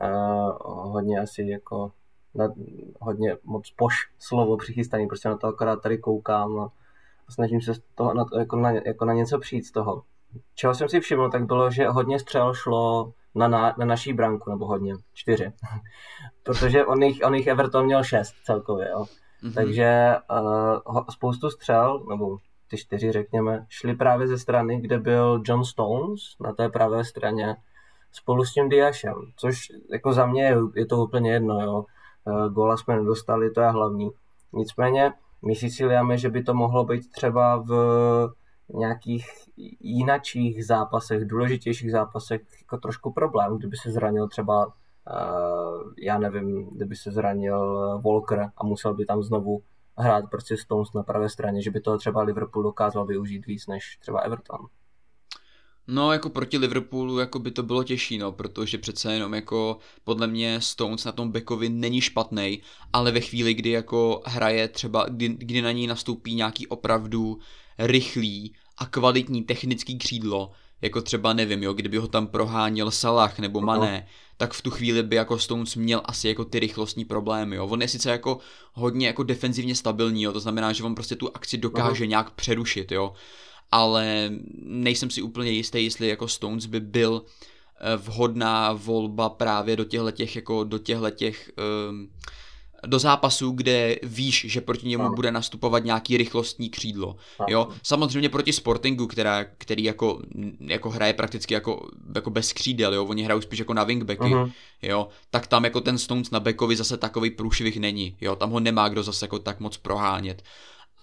uh, 0.00 0.92
hodně 0.92 1.20
asi 1.20 1.42
jako 1.42 1.92
na, 2.34 2.48
hodně 3.00 3.36
moc 3.44 3.70
poš 3.70 3.94
slovo 4.18 4.56
přichystaný, 4.56 5.06
prostě 5.06 5.28
na 5.28 5.36
to 5.36 5.46
akorát 5.46 5.82
tady 5.82 5.98
koukám 5.98 6.60
a 6.60 6.72
snažím 7.28 7.60
se 7.60 7.74
z 7.74 7.80
toho 7.94 8.14
na 8.14 8.24
to, 8.24 8.38
jako, 8.38 8.56
na, 8.56 8.70
jako 8.70 9.04
na 9.04 9.12
něco 9.12 9.38
přijít 9.38 9.66
z 9.66 9.72
toho. 9.72 10.02
Čeho 10.54 10.74
jsem 10.74 10.88
si 10.88 11.00
všiml, 11.00 11.30
tak 11.30 11.46
bylo, 11.46 11.70
že 11.70 11.88
hodně 11.88 12.18
střel 12.18 12.54
šlo 12.54 13.12
na, 13.34 13.48
na, 13.48 13.74
na 13.78 13.86
naší 13.86 14.12
branku, 14.12 14.50
nebo 14.50 14.66
hodně, 14.66 14.94
čtyři. 15.14 15.52
Protože 16.42 16.84
on 16.84 17.02
jich, 17.02 17.20
on 17.24 17.34
jich 17.34 17.46
Everton 17.46 17.84
měl 17.84 18.04
šest 18.04 18.34
celkově, 18.44 18.88
jo. 18.90 19.04
Mm-hmm. 19.42 19.54
Takže 19.54 20.14
uh, 20.88 21.04
spoustu 21.10 21.50
střel, 21.50 22.04
nebo 22.10 22.36
ty 22.70 22.76
čtyři 22.76 23.12
řekněme, 23.12 23.66
šly 23.68 23.94
právě 23.94 24.28
ze 24.28 24.38
strany, 24.38 24.80
kde 24.80 24.98
byl 24.98 25.42
John 25.44 25.64
Stones 25.64 26.20
na 26.40 26.52
té 26.52 26.68
pravé 26.68 27.04
straně 27.04 27.56
spolu 28.16 28.44
s 28.44 28.52
tím 28.52 28.68
Diašem, 28.68 29.14
což 29.36 29.72
jako 29.92 30.12
za 30.12 30.26
mě 30.26 30.56
je, 30.74 30.86
to 30.86 30.96
úplně 31.04 31.32
jedno, 31.32 31.60
jo. 31.60 31.84
Uh, 32.24 32.48
gola 32.48 32.76
jsme 32.76 32.96
nedostali, 32.96 33.50
to 33.50 33.60
je 33.60 33.70
hlavní. 33.70 34.10
Nicméně, 34.52 35.12
myslí 35.46 35.70
si 35.70 35.86
Liame, 35.86 36.18
že 36.18 36.30
by 36.30 36.42
to 36.42 36.54
mohlo 36.54 36.84
být 36.84 37.10
třeba 37.10 37.56
v 37.56 37.70
nějakých 38.74 39.26
jinačích 39.80 40.66
zápasech, 40.66 41.24
důležitějších 41.24 41.92
zápasech 41.92 42.40
jako 42.60 42.76
trošku 42.76 43.12
problém, 43.12 43.58
kdyby 43.58 43.76
se 43.76 43.90
zranil 43.90 44.28
třeba, 44.28 44.66
uh, 44.66 44.72
já 45.98 46.18
nevím, 46.18 46.70
kdyby 46.70 46.96
se 46.96 47.10
zranil 47.10 48.00
Walker 48.04 48.50
a 48.56 48.64
musel 48.64 48.94
by 48.94 49.06
tam 49.06 49.22
znovu 49.22 49.62
hrát 49.98 50.24
prostě 50.30 50.56
Stones 50.56 50.92
na 50.92 51.02
pravé 51.02 51.28
straně, 51.28 51.62
že 51.62 51.70
by 51.70 51.80
to 51.80 51.98
třeba 51.98 52.22
Liverpool 52.22 52.62
dokázal 52.62 53.06
využít 53.06 53.46
víc 53.46 53.66
než 53.66 53.98
třeba 54.00 54.20
Everton. 54.20 54.60
No, 55.88 56.12
jako 56.12 56.30
proti 56.30 56.58
Liverpoolu 56.58 57.18
jako 57.18 57.38
by 57.38 57.50
to 57.50 57.62
bylo 57.62 57.84
těžší, 57.84 58.18
no, 58.18 58.32
protože 58.32 58.78
přece 58.78 59.14
jenom 59.14 59.34
jako 59.34 59.78
podle 60.04 60.26
mě 60.26 60.60
Stones 60.60 61.04
na 61.04 61.12
tom 61.12 61.32
backovi 61.32 61.68
není 61.68 62.00
špatný, 62.00 62.62
ale 62.92 63.12
ve 63.12 63.20
chvíli, 63.20 63.54
kdy 63.54 63.70
jako 63.70 64.22
hraje 64.26 64.68
třeba, 64.68 65.06
kdy, 65.08 65.28
kdy 65.28 65.62
na 65.62 65.72
ní 65.72 65.86
nastoupí 65.86 66.34
nějaký 66.34 66.66
opravdu 66.66 67.38
rychlý 67.78 68.54
a 68.78 68.86
kvalitní 68.86 69.42
technický 69.42 69.98
křídlo, 69.98 70.50
jako 70.82 71.02
třeba 71.02 71.32
nevím, 71.32 71.62
jo, 71.62 71.72
kdyby 71.72 71.96
ho 71.96 72.08
tam 72.08 72.26
proháněl 72.26 72.90
Salah 72.90 73.38
nebo 73.38 73.60
Mané, 73.60 74.00
no. 74.00 74.12
tak 74.36 74.52
v 74.52 74.62
tu 74.62 74.70
chvíli 74.70 75.02
by 75.02 75.16
jako 75.16 75.38
Stones 75.38 75.76
měl 75.76 76.02
asi 76.04 76.28
jako 76.28 76.44
ty 76.44 76.60
rychlostní 76.60 77.04
problémy, 77.04 77.56
jo. 77.56 77.66
On 77.66 77.82
je 77.82 77.88
sice 77.88 78.10
jako 78.10 78.38
hodně 78.72 79.06
jako 79.06 79.22
defenzivně 79.22 79.74
stabilní, 79.74 80.22
jo, 80.22 80.32
to 80.32 80.40
znamená, 80.40 80.72
že 80.72 80.82
on 80.82 80.94
prostě 80.94 81.16
tu 81.16 81.30
akci 81.34 81.58
dokáže 81.58 82.04
no. 82.04 82.08
nějak 82.08 82.30
přerušit, 82.30 82.92
jo. 82.92 83.12
Ale 83.70 84.30
nejsem 84.62 85.10
si 85.10 85.22
úplně 85.22 85.50
jistý, 85.50 85.84
jestli 85.84 86.08
jako 86.08 86.28
Stones 86.28 86.66
by 86.66 86.80
byl 86.80 87.22
eh, 87.24 87.96
vhodná 87.96 88.72
volba 88.72 89.28
právě 89.28 89.76
do 89.76 89.84
těchto 89.84 90.10
těch, 90.10 90.36
jako 90.36 90.64
do 90.64 90.78
těchto 90.78 91.10
těch 91.10 91.50
um, 91.88 92.08
do 92.86 92.98
zápasu, 92.98 93.50
kde 93.50 93.96
víš, 94.02 94.46
že 94.48 94.60
proti 94.60 94.88
němu 94.88 95.14
bude 95.14 95.32
nastupovat 95.32 95.84
nějaký 95.84 96.16
rychlostní 96.16 96.70
křídlo. 96.70 97.16
Jo, 97.48 97.68
samozřejmě 97.82 98.28
proti 98.28 98.52
Sportingu, 98.52 99.06
která, 99.06 99.44
který 99.44 99.84
jako, 99.84 100.22
jako 100.60 100.90
hraje 100.90 101.12
prakticky 101.12 101.54
jako, 101.54 101.88
jako 102.14 102.30
bez 102.30 102.52
křídel, 102.52 102.94
jo, 102.94 103.04
oni 103.04 103.22
hrajou 103.22 103.40
spíš 103.40 103.58
jako 103.58 103.74
na 103.74 103.84
wingbacky, 103.84 104.24
uh-huh. 104.24 104.52
jo, 104.82 105.08
tak 105.30 105.46
tam 105.46 105.64
jako 105.64 105.80
ten 105.80 105.98
Stones 105.98 106.30
na 106.30 106.40
backovi 106.40 106.76
zase 106.76 106.96
takový 106.96 107.30
průšvih 107.30 107.80
není, 107.80 108.16
jo, 108.20 108.36
tam 108.36 108.50
ho 108.50 108.60
nemá 108.60 108.88
kdo 108.88 109.02
zase 109.02 109.24
jako 109.24 109.38
tak 109.38 109.60
moc 109.60 109.76
prohánět. 109.76 110.42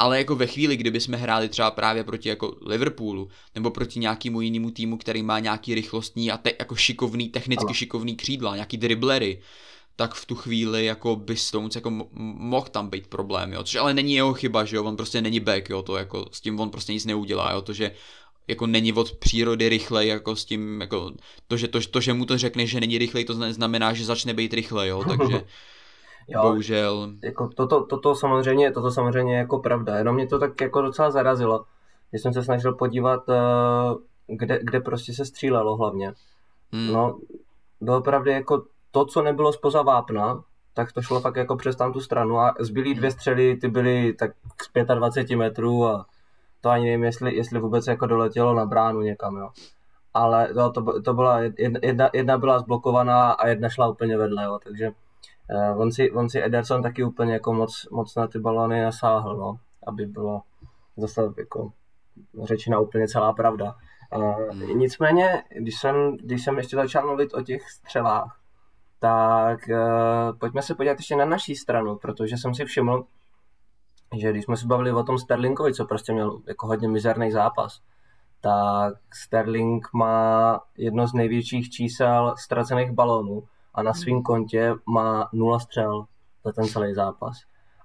Ale 0.02 0.18
jako 0.18 0.36
ve 0.36 0.48
chvíli, 0.48 0.78
kdyby 0.78 1.00
jsme 1.00 1.18
hráli 1.18 1.50
třeba 1.50 1.72
právě 1.72 2.04
proti 2.04 2.30
jako 2.30 2.58
Liverpoolu, 2.66 3.30
nebo 3.56 3.72
proti 3.72 4.00
nějakému 4.00 4.42
jinému 4.42 4.72
týmu, 4.72 4.98
který 4.98 5.24
má 5.24 5.40
nějaký 5.40 5.76
rychlostní 5.76 6.32
a 6.32 6.38
te, 6.38 6.52
jako 6.60 6.76
šikovný, 6.76 7.30
technicky 7.30 7.66
ano. 7.66 7.74
šikovný 7.74 8.16
křídla, 8.16 8.56
nějaký 8.56 8.78
driblery, 8.78 9.42
tak 9.96 10.14
v 10.14 10.26
tu 10.26 10.36
chvíli 10.36 10.86
jako 10.86 11.16
by 11.16 11.36
Stones 11.36 11.76
jako 11.76 12.08
mohl 12.14 12.66
tam 12.66 12.90
být 12.90 13.08
problém, 13.08 13.54
jo, 13.54 13.64
což 13.64 13.76
ale 13.76 13.94
není 13.94 14.14
jeho 14.14 14.34
chyba, 14.34 14.66
že 14.66 14.76
jo, 14.76 14.84
on 14.84 14.98
prostě 14.98 15.22
není 15.22 15.40
back, 15.40 15.70
jo, 15.70 15.82
to 15.82 15.98
jako 15.98 16.26
s 16.32 16.42
tím 16.42 16.60
on 16.60 16.70
prostě 16.70 16.94
nic 16.94 17.06
neudělá, 17.06 17.52
jo, 17.52 17.62
to, 17.62 17.74
že 17.74 17.92
jako 18.48 18.68
není 18.68 18.94
od 18.94 19.12
přírody 19.12 19.70
rychlej, 19.70 20.08
jako 20.08 20.36
s 20.36 20.46
tím, 20.46 20.82
jako 20.82 21.12
to, 21.48 21.58
že, 21.58 21.68
to, 21.68 21.82
to, 21.82 22.02
že 22.02 22.14
mu 22.14 22.26
to 22.26 22.38
řekne, 22.38 22.66
že 22.66 22.80
není 22.80 22.98
rychlej, 22.98 23.26
to 23.26 23.34
znamená, 23.34 23.94
že 23.94 24.06
začne 24.06 24.34
být 24.34 24.54
rychlej, 24.54 24.90
jo, 24.90 25.04
takže 25.08 25.44
jo, 26.32 26.42
bohužel. 26.42 27.14
Jako 27.24 27.48
toto, 27.48 27.86
toto, 27.86 28.16
samozřejmě, 28.16 28.72
toto 28.72 28.92
samozřejmě 28.92 29.34
je 29.34 29.40
jako 29.40 29.60
pravda, 29.60 29.98
jenom 29.98 30.16
mě 30.16 30.28
to 30.28 30.40
tak 30.40 30.62
jako 30.62 30.82
docela 30.82 31.12
zarazilo, 31.12 31.66
když 32.10 32.22
jsem 32.22 32.34
se 32.34 32.44
snažil 32.44 32.74
podívat, 32.74 33.30
eh, 33.30 33.96
kde, 34.28 34.60
kde 34.64 34.80
prostě 34.80 35.14
se 35.14 35.26
střílelo 35.26 35.76
hlavně. 35.76 36.14
Hmm. 36.74 36.94
No, 36.94 37.20
doopravdy 37.82 38.32
jako 38.32 38.64
to, 38.92 39.06
co 39.06 39.22
nebylo 39.22 39.54
spoza 39.54 39.82
vápna, 39.82 40.44
tak 40.74 40.92
to 40.92 41.02
šlo 41.02 41.22
fakt 41.22 41.36
jako 41.36 41.56
přes 41.56 41.76
tam 41.76 41.94
tu 41.94 42.00
stranu 42.02 42.40
a 42.40 42.56
zbylý 42.60 42.94
dvě 42.94 43.12
střely, 43.12 43.58
ty 43.58 43.68
byly 43.68 44.14
tak 44.14 44.32
z 44.62 44.96
25 44.96 45.36
metrů 45.36 45.88
a 45.88 46.06
to 46.62 46.70
ani 46.70 46.86
nevím, 46.86 47.04
jestli, 47.04 47.36
jestli 47.36 47.60
vůbec 47.60 47.88
jako 47.88 48.06
doletělo 48.06 48.54
na 48.54 48.66
bránu 48.66 49.02
někam, 49.02 49.38
jo. 49.38 49.50
Ale 50.14 50.54
to, 50.54 50.72
to, 50.72 51.02
to 51.02 51.14
byla, 51.14 51.40
jedna, 51.82 52.10
jedna 52.14 52.38
byla 52.38 52.60
zblokovaná 52.60 53.32
a 53.32 53.48
jedna 53.48 53.70
šla 53.70 53.88
úplně 53.88 54.18
vedle, 54.18 54.44
jo, 54.44 54.60
takže 54.64 54.92
on, 55.78 55.92
si, 55.92 56.12
on 56.12 56.30
si 56.30 56.44
Ederson 56.44 56.84
taky 56.84 57.04
úplně 57.04 57.34
jako 57.34 57.54
moc, 57.54 57.88
moc 57.92 58.16
na 58.16 58.28
ty 58.28 58.40
balony 58.40 58.82
nasáhl, 58.82 59.38
no, 59.38 59.56
aby 59.88 60.06
bylo 60.06 60.42
zase 60.98 61.22
jako 61.38 61.72
řečena 62.44 62.80
úplně 62.80 63.08
celá 63.08 63.34
pravda. 63.34 63.76
Eh, 64.14 64.74
nicméně, 64.74 65.44
když 65.50 65.80
jsem, 65.80 66.18
když 66.18 66.44
jsem 66.44 66.58
ještě 66.58 66.76
začal 66.76 67.08
mluvit 67.08 67.34
o 67.34 67.42
těch 67.42 67.70
střelách, 67.70 68.38
tak 69.00 69.60
uh, 69.70 70.38
pojďme 70.38 70.62
se 70.62 70.76
podívat 70.76 70.98
ještě 71.00 71.16
na 71.16 71.26
naší 71.26 71.56
stranu, 71.56 71.96
protože 71.96 72.38
jsem 72.38 72.56
si 72.56 72.66
všiml, 72.66 73.06
že 74.18 74.32
když 74.32 74.44
jsme 74.44 74.58
se 74.58 74.68
bavili 74.68 74.92
o 74.92 75.04
tom 75.04 75.18
Sterlingovi, 75.18 75.74
co 75.74 75.86
prostě 75.86 76.14
měl 76.14 76.42
jako 76.48 76.68
hodně 76.68 76.88
mizerný 76.88 77.32
zápas, 77.32 77.82
tak 78.42 78.94
Sterling 79.14 79.88
má 79.94 80.60
jedno 80.78 81.08
z 81.08 81.14
největších 81.14 81.70
čísel 81.70 82.36
ztracených 82.38 82.92
balónů 82.92 83.44
a 83.74 83.84
na 83.84 83.94
svém 83.94 84.24
kontě 84.24 84.74
má 84.86 85.30
nula 85.34 85.60
střel 85.60 86.06
za 86.46 86.52
ten 86.52 86.68
celý 86.68 86.94
zápas. 86.94 87.38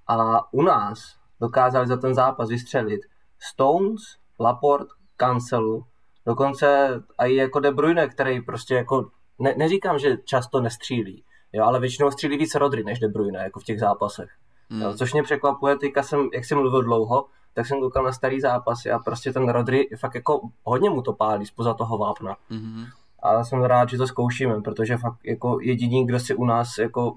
A 0.06 0.52
u 0.52 0.62
nás 0.62 0.98
dokázali 1.40 1.86
za 1.86 1.96
ten 1.96 2.14
zápas 2.14 2.48
vystřelit 2.48 3.00
Stones, 3.38 4.02
Laporte, 4.40 4.94
Cancelu, 5.16 5.84
dokonce 6.26 6.88
i 7.18 7.34
jako 7.34 7.60
De 7.60 7.72
Bruyne, 7.72 8.08
který 8.08 8.40
prostě 8.40 8.74
jako 8.74 9.10
ne, 9.38 9.54
neříkám, 9.56 9.98
že 9.98 10.16
často 10.24 10.60
nestřílí, 10.60 11.24
jo, 11.52 11.64
ale 11.64 11.80
většinou 11.80 12.10
střílí 12.10 12.38
víc 12.38 12.54
Rodry 12.54 12.84
než 12.84 12.98
De 12.98 13.08
Bruyne, 13.08 13.38
jako 13.38 13.60
v 13.60 13.64
těch 13.64 13.80
zápasech. 13.80 14.30
Hmm. 14.70 14.82
Jo, 14.82 14.94
což 14.94 15.12
mě 15.12 15.22
překvapuje, 15.22 15.76
teďka 15.76 16.02
jsem, 16.02 16.28
jak 16.32 16.44
jsem 16.44 16.58
mluvil 16.58 16.82
dlouho, 16.82 17.26
tak 17.54 17.66
jsem 17.66 17.80
koukal 17.80 18.04
na 18.04 18.12
starý 18.12 18.40
zápasy 18.40 18.90
a 18.90 18.98
prostě 18.98 19.32
ten 19.32 19.48
Rodry 19.48 19.88
fakt 19.96 20.14
jako 20.14 20.40
hodně 20.64 20.90
mu 20.90 21.02
to 21.02 21.12
pálí 21.12 21.46
spoza 21.46 21.74
toho 21.74 21.98
vápna. 21.98 22.36
Hmm. 22.50 22.84
A 23.26 23.44
jsem 23.44 23.62
rád, 23.62 23.88
že 23.88 23.98
to 23.98 24.06
zkoušíme, 24.06 24.60
protože 24.60 24.96
fakt 24.96 25.18
jako 25.24 25.58
jediný, 25.60 26.06
kdo 26.06 26.20
si 26.20 26.34
u 26.34 26.44
nás 26.44 26.78
jako 26.78 27.16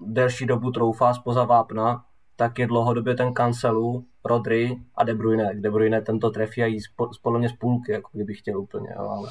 delší 0.00 0.46
dobu 0.46 0.70
troufá 0.70 1.14
spoza 1.14 1.44
vápna, 1.44 2.04
tak 2.36 2.58
je 2.58 2.66
dlouhodobě 2.66 3.14
ten 3.14 3.32
Cancelu, 3.32 4.04
Rodry 4.24 4.78
a 4.96 5.04
De 5.04 5.14
Bruyne. 5.14 5.54
De 5.54 5.70
Bruyne 5.70 6.02
tento 6.02 6.30
trefí 6.30 6.62
a 6.62 6.66
jí 6.66 6.78
podle 7.22 7.38
mě 7.38 7.48
z 7.48 7.52
půlky, 7.52 7.92
jako 7.92 8.10
kdyby 8.12 8.34
chtěl 8.34 8.60
úplně, 8.60 8.88
jo, 8.96 9.08
ale 9.08 9.30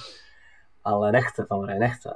ale 0.83 1.11
nechce 1.11 1.45
samozřejmě, 1.47 1.79
nechce. 1.79 2.13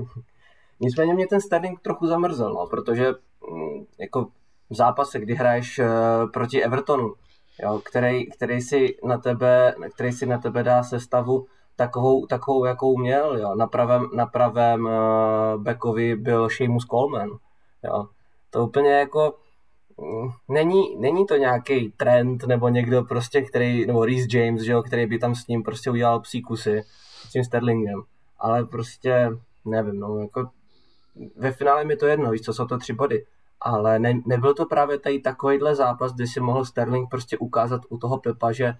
Nicméně 0.80 1.14
mě 1.14 1.26
ten 1.26 1.40
Sterling 1.40 1.80
trochu 1.80 2.06
zamrzel, 2.06 2.54
no, 2.54 2.66
protože 2.66 3.06
mm, 3.50 3.84
jako 3.98 4.24
v 4.70 4.74
zápase, 4.74 5.20
kdy 5.20 5.34
hraješ 5.34 5.78
uh, 5.78 5.86
proti 6.30 6.64
Evertonu, 6.64 7.14
jo, 7.62 7.80
který, 7.84 8.30
který, 8.30 8.60
si 8.60 8.96
na 9.04 9.18
tebe, 9.18 9.74
který 9.94 10.12
si 10.12 10.26
na 10.26 10.38
tebe 10.38 10.62
dá 10.62 10.82
sestavu 10.82 11.46
takovou, 11.76 12.26
takovou 12.26 12.64
jakou 12.64 12.98
měl. 12.98 13.38
Jo. 13.38 13.54
Na 13.54 13.66
pravém, 13.66 14.08
na 14.14 14.26
pravém 14.26 14.84
uh, 14.84 15.62
backovi 15.62 16.16
byl 16.16 16.50
Seamus 16.50 16.86
Coleman. 16.86 17.30
Jo. 17.84 18.06
To 18.50 18.64
úplně 18.64 18.90
jako 18.90 19.34
není, 20.48 20.96
není 20.96 21.26
to 21.26 21.36
nějaký 21.36 21.92
trend 21.96 22.44
nebo 22.44 22.68
někdo 22.68 23.02
prostě, 23.02 23.42
který, 23.42 23.86
nebo 23.86 24.04
Reese 24.04 24.38
James, 24.38 24.62
že 24.62 24.72
jo, 24.72 24.82
který 24.82 25.06
by 25.06 25.18
tam 25.18 25.34
s 25.34 25.46
ním 25.46 25.62
prostě 25.62 25.90
udělal 25.90 26.20
psí 26.20 26.42
kusy 26.42 26.82
s 27.28 27.30
tím 27.30 27.44
Sterlingem, 27.44 28.02
ale 28.38 28.64
prostě 28.64 29.30
nevím, 29.64 30.00
no, 30.00 30.18
jako 30.18 30.50
ve 31.36 31.52
finále 31.52 31.84
mi 31.84 31.96
to 31.96 32.06
jedno, 32.06 32.30
víš 32.30 32.40
co, 32.40 32.52
jsou 32.52 32.66
to 32.66 32.78
tři 32.78 32.92
body, 32.92 33.26
ale 33.60 33.98
ne, 33.98 34.20
nebyl 34.26 34.54
to 34.54 34.66
právě 34.66 34.98
tady 34.98 35.18
takovýhle 35.18 35.74
zápas, 35.74 36.12
kdy 36.12 36.26
si 36.26 36.40
mohl 36.40 36.64
Sterling 36.64 37.10
prostě 37.10 37.38
ukázat 37.38 37.80
u 37.88 37.98
toho 37.98 38.18
Pepa, 38.18 38.52
že 38.52 38.74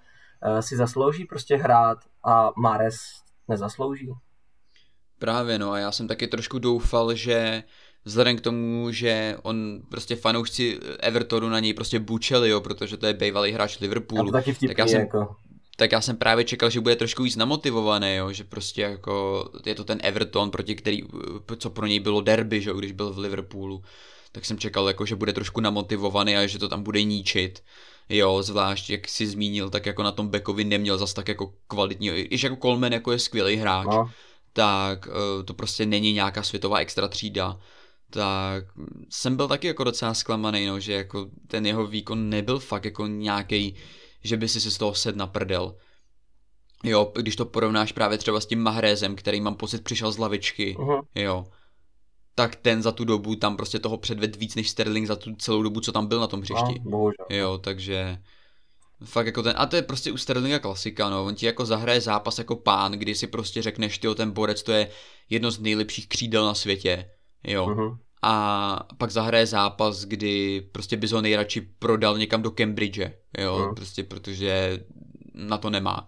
si 0.60 0.76
zaslouží 0.76 1.24
prostě 1.24 1.56
hrát 1.56 1.98
a 2.24 2.50
Mares 2.56 2.96
nezaslouží. 3.48 4.08
Právě 5.18 5.58
no 5.58 5.72
a 5.72 5.78
já 5.78 5.92
jsem 5.92 6.08
taky 6.08 6.28
trošku 6.28 6.58
doufal, 6.58 7.14
že 7.14 7.62
vzhledem 8.04 8.36
k 8.36 8.40
tomu, 8.40 8.90
že 8.90 9.36
on 9.42 9.80
prostě 9.90 10.16
fanoušci 10.16 10.78
Evertonu 11.00 11.48
na 11.48 11.60
něj 11.60 11.74
prostě 11.74 11.98
bučeli, 11.98 12.48
jo, 12.48 12.60
protože 12.60 12.96
to 12.96 13.06
je 13.06 13.14
bývalý 13.14 13.52
hráč 13.52 13.80
Liverpoolu. 13.80 14.28
A 14.28 14.32
taky 14.32 14.52
vtipný, 14.52 14.68
tak 14.68 14.78
já 14.78 14.86
jsem, 14.86 15.00
jako. 15.00 15.36
tak 15.76 15.92
já 15.92 16.00
jsem 16.00 16.16
právě 16.16 16.44
čekal, 16.44 16.70
že 16.70 16.80
bude 16.80 16.96
trošku 16.96 17.22
víc 17.22 17.36
namotivovaný, 17.36 18.14
jo, 18.14 18.32
že 18.32 18.44
prostě 18.44 18.82
jako 18.82 19.44
je 19.66 19.74
to 19.74 19.84
ten 19.84 19.98
Everton, 20.02 20.50
proti 20.50 20.74
který, 20.74 21.02
co 21.58 21.70
pro 21.70 21.86
něj 21.86 22.00
bylo 22.00 22.20
derby, 22.20 22.60
že 22.60 22.70
jo, 22.70 22.76
když 22.76 22.92
byl 22.92 23.12
v 23.12 23.18
Liverpoolu, 23.18 23.82
tak 24.32 24.44
jsem 24.44 24.58
čekal, 24.58 24.88
jako, 24.88 25.06
že 25.06 25.16
bude 25.16 25.32
trošku 25.32 25.60
namotivovaný 25.60 26.36
a 26.36 26.46
že 26.46 26.58
to 26.58 26.68
tam 26.68 26.82
bude 26.82 27.02
ničit. 27.02 27.62
Jo, 28.08 28.42
zvlášť 28.42 28.90
jak 28.90 29.08
si 29.08 29.26
zmínil, 29.26 29.70
tak 29.70 29.86
jako 29.86 30.02
na 30.02 30.12
tom 30.12 30.28
Beckovi 30.28 30.64
neměl 30.64 30.98
zas 30.98 31.14
tak 31.14 31.28
jako 31.28 31.54
kvalitní, 31.66 32.08
i 32.08 32.46
jako 32.46 32.56
Coleman 32.56 32.92
jako 32.92 33.12
je 33.12 33.18
skvělý 33.18 33.56
hráč, 33.56 33.86
no. 33.86 34.10
tak 34.52 35.06
uh, 35.06 35.44
to 35.44 35.54
prostě 35.54 35.86
není 35.86 36.12
nějaká 36.12 36.42
světová 36.42 36.78
extra 36.78 37.08
třída 37.08 37.58
tak 38.12 38.64
jsem 39.10 39.36
byl 39.36 39.48
taky 39.48 39.66
jako 39.66 39.84
docela 39.84 40.14
zklamaný, 40.14 40.66
no, 40.66 40.80
že 40.80 40.92
jako 40.92 41.30
ten 41.46 41.66
jeho 41.66 41.86
výkon 41.86 42.28
nebyl 42.28 42.58
fakt 42.58 42.84
jako 42.84 43.06
nějaký, 43.06 43.74
že 44.24 44.36
by 44.36 44.48
si 44.48 44.60
si 44.60 44.70
z 44.70 44.78
toho 44.78 44.94
sedl 44.94 45.18
na 45.18 45.26
prdel. 45.26 45.76
Jo, 46.84 47.12
když 47.14 47.36
to 47.36 47.44
porovnáš 47.44 47.92
právě 47.92 48.18
třeba 48.18 48.40
s 48.40 48.46
tím 48.46 48.62
Mahrézem, 48.62 49.16
který 49.16 49.40
mám 49.40 49.54
pocit 49.54 49.84
přišel 49.84 50.12
z 50.12 50.18
lavičky, 50.18 50.76
uh-huh. 50.78 51.02
jo, 51.14 51.46
tak 52.34 52.56
ten 52.56 52.82
za 52.82 52.92
tu 52.92 53.04
dobu 53.04 53.34
tam 53.34 53.56
prostě 53.56 53.78
toho 53.78 53.98
předved 53.98 54.36
víc 54.36 54.54
než 54.54 54.70
Sterling 54.70 55.06
za 55.06 55.16
tu 55.16 55.34
celou 55.34 55.62
dobu, 55.62 55.80
co 55.80 55.92
tam 55.92 56.06
byl 56.06 56.20
na 56.20 56.26
tom 56.26 56.40
hřišti. 56.40 56.82
No, 56.84 57.10
jo, 57.30 57.58
takže 57.58 58.18
fakt 59.04 59.26
jako 59.26 59.42
ten, 59.42 59.54
a 59.56 59.66
to 59.66 59.76
je 59.76 59.82
prostě 59.82 60.12
u 60.12 60.16
Sterlinga 60.16 60.58
klasika, 60.58 61.10
no, 61.10 61.24
on 61.24 61.34
ti 61.34 61.46
jako 61.46 61.66
zahraje 61.66 62.00
zápas 62.00 62.38
jako 62.38 62.56
pán, 62.56 62.92
kdy 62.92 63.14
si 63.14 63.26
prostě 63.26 63.62
řekneš, 63.62 63.98
ty 63.98 64.08
ten 64.14 64.30
borec 64.30 64.62
to 64.62 64.72
je 64.72 64.88
jedno 65.30 65.50
z 65.50 65.58
nejlepších 65.58 66.08
křídel 66.08 66.46
na 66.46 66.54
světě, 66.54 67.10
jo. 67.44 67.66
Uh-huh. 67.66 67.98
A 68.22 68.86
pak 68.98 69.10
zahraje 69.10 69.46
zápas, 69.46 70.04
kdy 70.04 70.60
prostě 70.72 70.96
bys 70.96 71.12
ho 71.12 71.20
nejradši 71.20 71.60
prodal 71.60 72.18
někam 72.18 72.42
do 72.42 72.50
Cambridge, 72.50 72.98
jo, 73.38 73.58
uh-huh. 73.58 73.74
prostě 73.74 74.04
protože 74.04 74.84
na 75.34 75.58
to 75.58 75.70
nemá. 75.70 76.06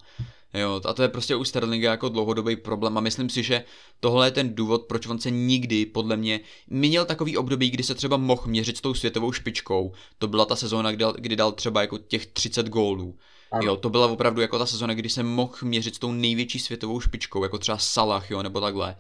Jo, 0.55 0.81
a 0.85 0.93
to 0.93 1.03
je 1.03 1.09
prostě 1.09 1.37
u 1.37 1.45
Sterlinga 1.45 1.91
jako 1.91 2.09
dlouhodobý 2.09 2.57
problém 2.57 2.99
a 2.99 3.01
myslím 3.01 3.31
si, 3.31 3.43
že 3.43 3.65
tohle 4.01 4.27
je 4.27 4.31
ten 4.31 4.55
důvod, 4.55 4.85
proč 4.85 5.07
on 5.07 5.19
se 5.19 5.31
nikdy, 5.31 5.87
podle 5.87 6.17
mě, 6.17 6.41
měl 6.67 7.05
takový 7.05 7.37
období, 7.37 7.71
kdy 7.71 7.83
se 7.83 7.95
třeba 7.95 8.17
mohl 8.17 8.43
měřit 8.47 8.77
s 8.77 8.81
tou 8.81 8.95
světovou 8.95 9.33
špičkou. 9.33 9.93
To 10.19 10.29
byla 10.29 10.45
ta 10.45 10.57
sezóna, 10.57 10.91
kdy 10.91 10.99
dal, 10.99 11.15
kdy 11.19 11.37
dal 11.37 11.53
třeba 11.53 11.81
jako 11.81 11.99
těch 11.99 12.27
30 12.27 12.69
gólů. 12.69 13.19
Jo, 13.63 13.77
to 13.77 13.91
byla 13.91 14.07
opravdu 14.07 14.41
jako 14.41 14.59
ta 14.59 14.67
sezóna, 14.67 14.95
kdy 14.95 15.09
se 15.09 15.23
mohl 15.23 15.55
měřit 15.63 15.95
s 15.95 15.99
tou 15.99 16.13
největší 16.13 16.59
světovou 16.59 17.01
špičkou, 17.01 17.43
jako 17.43 17.59
třeba 17.59 17.79
Salah, 17.79 18.31
jo, 18.31 18.43
nebo 18.43 18.61
takhle 18.61 18.97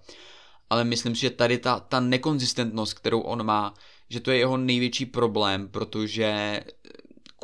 ale 0.70 0.84
myslím 0.84 1.14
si, 1.14 1.20
že 1.20 1.30
tady 1.30 1.58
ta, 1.58 1.80
ta 1.80 2.00
nekonzistentnost, 2.00 2.94
kterou 2.94 3.20
on 3.20 3.42
má, 3.42 3.74
že 4.08 4.20
to 4.20 4.30
je 4.30 4.38
jeho 4.38 4.56
největší 4.56 5.06
problém, 5.06 5.68
protože 5.68 6.60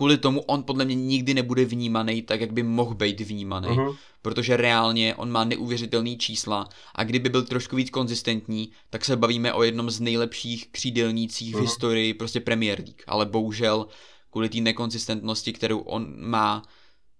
kvůli 0.00 0.18
tomu 0.18 0.40
on 0.40 0.62
podle 0.62 0.84
mě 0.84 0.94
nikdy 0.94 1.34
nebude 1.34 1.64
vnímaný 1.64 2.22
tak, 2.22 2.40
jak 2.40 2.52
by 2.52 2.62
mohl 2.62 2.94
být 2.94 3.20
vnímaný. 3.20 3.68
Uh-huh. 3.68 3.96
Protože 4.22 4.56
reálně 4.56 5.14
on 5.14 5.30
má 5.30 5.44
neuvěřitelný 5.44 6.18
čísla 6.18 6.68
a 6.94 7.04
kdyby 7.04 7.28
byl 7.28 7.42
trošku 7.42 7.76
víc 7.76 7.90
konzistentní, 7.90 8.72
tak 8.90 9.04
se 9.04 9.16
bavíme 9.16 9.52
o 9.52 9.62
jednom 9.62 9.90
z 9.90 10.00
nejlepších 10.00 10.72
křídelnících 10.72 11.54
uh-huh. 11.54 11.58
v 11.58 11.60
historii 11.60 12.14
prostě 12.14 12.40
Premier 12.40 12.78
League. 12.78 13.02
Ale 13.06 13.26
bohužel 13.26 13.86
kvůli 14.30 14.48
té 14.48 14.60
nekonzistentnosti, 14.60 15.52
kterou 15.52 15.78
on 15.78 16.14
má, 16.16 16.62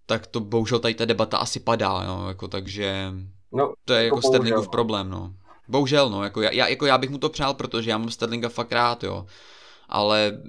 tak 0.07 0.27
to 0.27 0.41
bohužel 0.41 0.79
tady 0.79 0.95
ta 0.95 1.05
debata 1.05 1.39
asi 1.39 1.61
padá, 1.61 2.05
no, 2.07 2.29
jako 2.29 2.49
takže 2.49 3.13
no, 3.53 3.73
to 3.85 3.93
je 3.93 4.05
jako 4.05 4.23
Sterlingův 4.23 4.65
no. 4.65 4.71
problém, 4.71 5.11
no. 5.11 5.35
Bohužel, 5.69 6.11
no, 6.11 6.25
jako 6.25 6.43
já, 6.43 6.67
jako 6.67 6.87
já 6.87 6.99
bych 6.99 7.11
mu 7.11 7.19
to 7.19 7.29
přál, 7.29 7.55
protože 7.55 7.91
já 7.91 7.99
mám 7.99 8.11
Sterlinga 8.11 8.49
fakt 8.49 8.73
rád, 8.73 9.05
jo. 9.05 9.27
Ale 9.89 10.41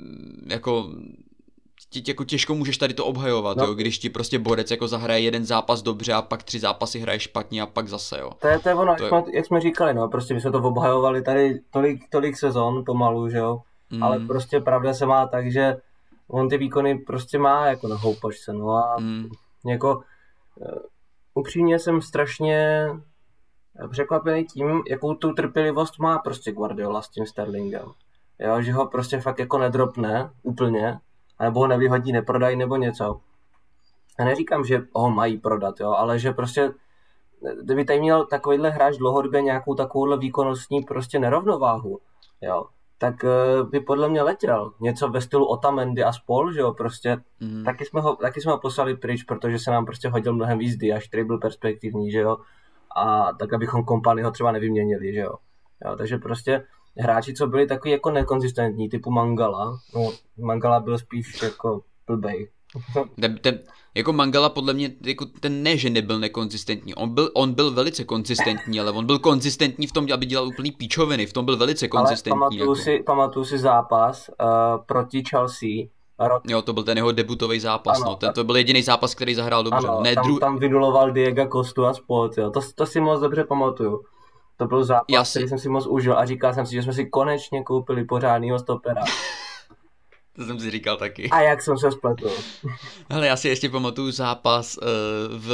jako 0.48 0.92
tě, 1.92 2.12
jako 2.12 2.24
těžko 2.24 2.56
můžeš 2.56 2.78
tady 2.78 2.94
to 2.94 3.06
obhajovat, 3.06 3.58
no. 3.58 3.66
jo, 3.66 3.74
když 3.74 4.00
ti 4.00 4.10
prostě 4.10 4.40
borec 4.40 4.72
jako 4.72 4.88
zahraje 4.88 5.22
jeden 5.22 5.46
zápas 5.46 5.82
dobře 5.82 6.14
a 6.14 6.22
pak 6.22 6.44
tři 6.44 6.60
zápasy 6.60 7.00
hraje 7.00 7.20
špatně 7.20 7.62
a 7.62 7.66
pak 7.66 7.88
zase, 7.88 8.20
jo. 8.20 8.32
To 8.40 8.48
je, 8.48 8.60
to 8.60 8.70
je 8.70 8.76
ono, 8.76 8.96
to 8.96 9.04
jak, 9.04 9.14
je... 9.14 9.22
Jsme, 9.22 9.36
jak 9.36 9.46
jsme 9.46 9.62
říkali, 9.62 9.94
no, 9.94 10.08
prostě 10.08 10.34
my 10.34 10.42
jsme 10.42 10.52
to 10.52 10.58
obhajovali 10.58 11.22
tady 11.22 11.60
tolik, 11.72 12.10
tolik 12.10 12.38
sezon 12.38 12.84
pomalu, 12.86 13.30
že 13.30 13.38
jo, 13.38 13.62
mm. 13.90 14.04
ale 14.04 14.20
prostě 14.20 14.60
pravda 14.60 14.94
se 14.94 15.06
má 15.06 15.28
tak, 15.28 15.52
že 15.52 15.78
on 16.28 16.50
ty 16.50 16.58
výkony 16.58 16.96
prostě 16.96 17.40
má 17.40 17.66
jako 17.66 17.88
na 17.88 17.96
houpačce, 17.96 18.54
no 18.54 18.70
a 18.70 18.96
mm. 19.00 19.30
jako 19.66 19.96
uh, 19.96 20.78
upřímně 21.34 21.80
jsem 21.80 22.02
strašně 22.02 22.88
překvapený 23.92 24.46
tím, 24.46 24.84
jakou 24.88 25.14
tu 25.14 25.34
trpělivost 25.34 26.00
má 26.00 26.20
prostě 26.20 26.52
Guardiola 26.52 27.02
s 27.02 27.10
tím 27.10 27.26
Sterlingem. 27.26 27.86
Jo, 28.40 28.62
že 28.62 28.74
ho 28.74 28.88
prostě 28.88 29.20
fakt 29.20 29.40
jako 29.40 29.58
nedropne 29.58 30.30
úplně, 30.44 31.00
nebo 31.42 31.60
ho 31.60 31.68
nevyhodí, 31.68 32.12
neprodají 32.12 32.56
nebo 32.58 32.76
něco. 32.76 33.22
A 34.20 34.24
neříkám, 34.24 34.66
že 34.66 34.82
ho 34.94 35.10
mají 35.10 35.38
prodat, 35.38 35.80
jo, 35.80 35.92
ale 35.92 36.20
že 36.20 36.32
prostě 36.32 36.72
kdyby 37.62 37.86
tady 37.86 38.00
měl 38.00 38.26
takovýhle 38.26 38.70
hráč 38.70 38.98
dlouhodobě 38.98 39.42
nějakou 39.42 39.76
takovouhle 39.76 40.18
výkonnostní 40.18 40.82
prostě 40.82 41.20
nerovnováhu, 41.20 42.00
jo, 42.42 42.66
tak 42.98 43.16
uh, 43.24 43.70
by 43.70 43.80
podle 43.80 44.10
mě 44.10 44.22
letěl. 44.22 44.74
Něco 44.80 45.10
ve 45.10 45.22
stylu 45.22 45.46
Otamendi 45.46 46.04
a 46.04 46.14
spol, 46.14 46.54
že 46.54 46.60
jo, 46.60 46.74
prostě 46.74 47.18
mm. 47.40 47.64
taky, 47.64 47.86
jsme 47.86 48.02
ho, 48.02 48.16
taky 48.16 48.42
jsme 48.42 48.52
ho 48.52 48.58
poslali 48.58 48.96
pryč, 48.96 49.24
protože 49.24 49.60
se 49.60 49.72
nám 49.72 49.86
prostě 49.86 50.10
hodil 50.10 50.34
mnohem 50.34 50.58
víc 50.58 50.80
až 50.96 51.08
který 51.08 51.24
byl 51.24 51.38
perspektivní, 51.38 52.12
že 52.12 52.20
jo, 52.20 52.38
a 52.96 53.34
tak, 53.40 53.54
abychom 53.54 53.84
kompany 53.84 54.32
třeba 54.32 54.52
nevyměnili, 54.52 55.14
že 55.14 55.20
jo. 55.20 55.34
jo. 55.86 55.96
Takže 55.96 56.18
prostě 56.18 56.64
hráči, 56.98 57.34
co 57.34 57.48
byli 57.48 57.68
takový 57.68 57.92
jako 57.92 58.12
nekonzistentní, 58.12 58.90
typu 58.90 59.12
Mangala, 59.12 59.80
no 59.96 60.12
Mangala 60.38 60.80
byl 60.80 60.98
spíš 60.98 61.42
jako 61.42 61.82
blbej. 62.08 62.50
ten, 63.22 63.38
ten, 63.38 63.60
jako 63.96 64.14
Mangala 64.14 64.50
podle 64.50 64.74
mě, 64.74 64.92
jako 65.06 65.26
ten 65.26 65.64
ne, 65.64 65.78
že 65.78 65.90
nebyl 65.90 66.20
nekonzistentní, 66.20 66.96
on 66.96 67.10
byl, 67.10 67.32
on 67.34 67.54
byl 67.54 67.72
velice 67.72 68.04
konzistentní, 68.04 68.80
ale 68.80 68.92
on 68.92 69.06
byl 69.06 69.20
konzistentní 69.20 69.88
v 69.88 69.92
tom, 69.92 70.08
aby 70.14 70.26
dělal 70.26 70.48
úplný 70.48 70.72
píčoviny, 70.72 71.26
v 71.26 71.34
tom 71.34 71.46
byl 71.46 71.58
velice 71.58 71.88
konzistentní. 71.88 72.32
Ale 72.32 72.50
pamatuju, 72.50 72.72
jako. 72.72 72.76
si, 72.76 73.04
pamatuju 73.06 73.46
si 73.46 73.58
zápas 73.58 74.30
uh, 74.30 74.84
proti 74.86 75.24
Chelsea, 75.30 75.88
Rok. 76.28 76.44
Jo, 76.48 76.62
to 76.62 76.74
byl 76.74 76.84
ten 76.84 76.98
jeho 76.98 77.12
debutový 77.12 77.60
zápas, 77.60 78.02
ano, 78.02 78.12
no. 78.12 78.16
Ten, 78.16 78.34
to 78.34 78.44
byl 78.44 78.56
jediný 78.56 78.82
zápas, 78.82 79.16
který 79.16 79.36
zahrál 79.36 79.64
dobře. 79.64 79.88
Ano, 79.88 80.02
ne, 80.02 80.16
tam, 80.16 80.26
dru... 80.26 80.40
tam 80.40 80.60
vynuloval 80.60 81.12
Diego 81.12 81.48
Kostu 81.48 81.86
a 81.86 81.94
spol, 81.94 82.30
jo. 82.38 82.50
To, 82.50 82.60
to 82.76 82.86
si 82.86 83.00
moc 83.00 83.22
dobře 83.22 83.44
pamatuju. 83.44 84.04
To 84.62 84.68
byl 84.68 84.84
zápas, 84.84 85.06
Já 85.10 85.26
si... 85.26 85.32
který 85.32 85.50
jsem 85.50 85.60
si 85.60 85.70
moc 85.70 85.88
užil 85.88 86.18
a 86.18 86.26
říkal 86.26 86.54
jsem 86.54 86.66
si, 86.66 86.74
že 86.76 86.84
jsme 86.84 86.94
si 86.94 87.06
konečně 87.06 87.64
koupili 87.64 88.06
pořádného 88.06 88.60
stopera. 88.60 89.02
to 90.36 90.46
jsem 90.46 90.60
si 90.60 90.72
říkal 90.72 90.98
taky. 90.98 91.30
A 91.30 91.42
jak 91.42 91.62
jsem 91.62 91.78
se 91.78 91.92
spletl. 91.92 92.32
Ale 93.10 93.28
já 93.28 93.36
si 93.36 93.48
ještě 93.48 93.70
pamatuju 93.70 94.12
zápas 94.12 94.78
uh, 94.78 94.84
v 95.38 95.50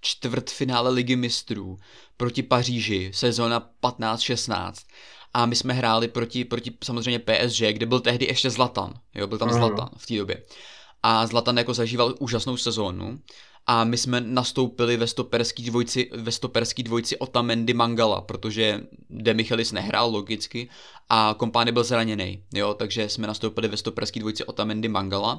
čtvrtfinále 0.00 0.90
ligy 0.90 1.16
mistrů 1.16 1.76
proti 2.16 2.42
Paříži, 2.42 3.10
sezóna 3.14 3.68
15-16 3.82 4.72
a 5.34 5.46
my 5.46 5.56
jsme 5.56 5.74
hráli 5.74 6.08
proti, 6.08 6.44
proti 6.44 6.72
samozřejmě 6.84 7.18
PSG, 7.18 7.60
kde 7.60 7.86
byl 7.86 8.00
tehdy 8.00 8.26
ještě 8.26 8.50
Zlatan, 8.50 8.94
jo, 9.14 9.26
byl 9.26 9.38
tam 9.38 9.48
mm. 9.48 9.54
Zlatan 9.54 9.88
v 9.96 10.06
té 10.06 10.16
době. 10.16 10.42
A 11.02 11.26
Zlatan 11.26 11.58
jako 11.58 11.74
zažíval 11.74 12.14
úžasnou 12.18 12.56
sezónu 12.56 13.18
a 13.66 13.84
my 13.84 13.96
jsme 13.96 14.20
nastoupili 14.20 14.96
ve 14.96 15.06
stoperský 15.06 15.64
dvojci, 15.64 16.10
ve 16.12 16.32
stoperský 16.32 16.82
dvojci 16.82 17.18
Otamendi 17.18 17.74
Mangala, 17.74 18.20
protože 18.20 18.80
De 19.10 19.34
Michelis 19.34 19.72
nehrál 19.72 20.10
logicky 20.10 20.68
a 21.08 21.34
kompány 21.38 21.72
byl 21.72 21.84
zraněný, 21.84 22.44
jo, 22.54 22.74
takže 22.74 23.08
jsme 23.08 23.26
nastoupili 23.26 23.68
ve 23.68 23.76
stoperský 23.76 24.20
dvojci 24.20 24.44
Otamendi 24.44 24.88
Mangala 24.88 25.36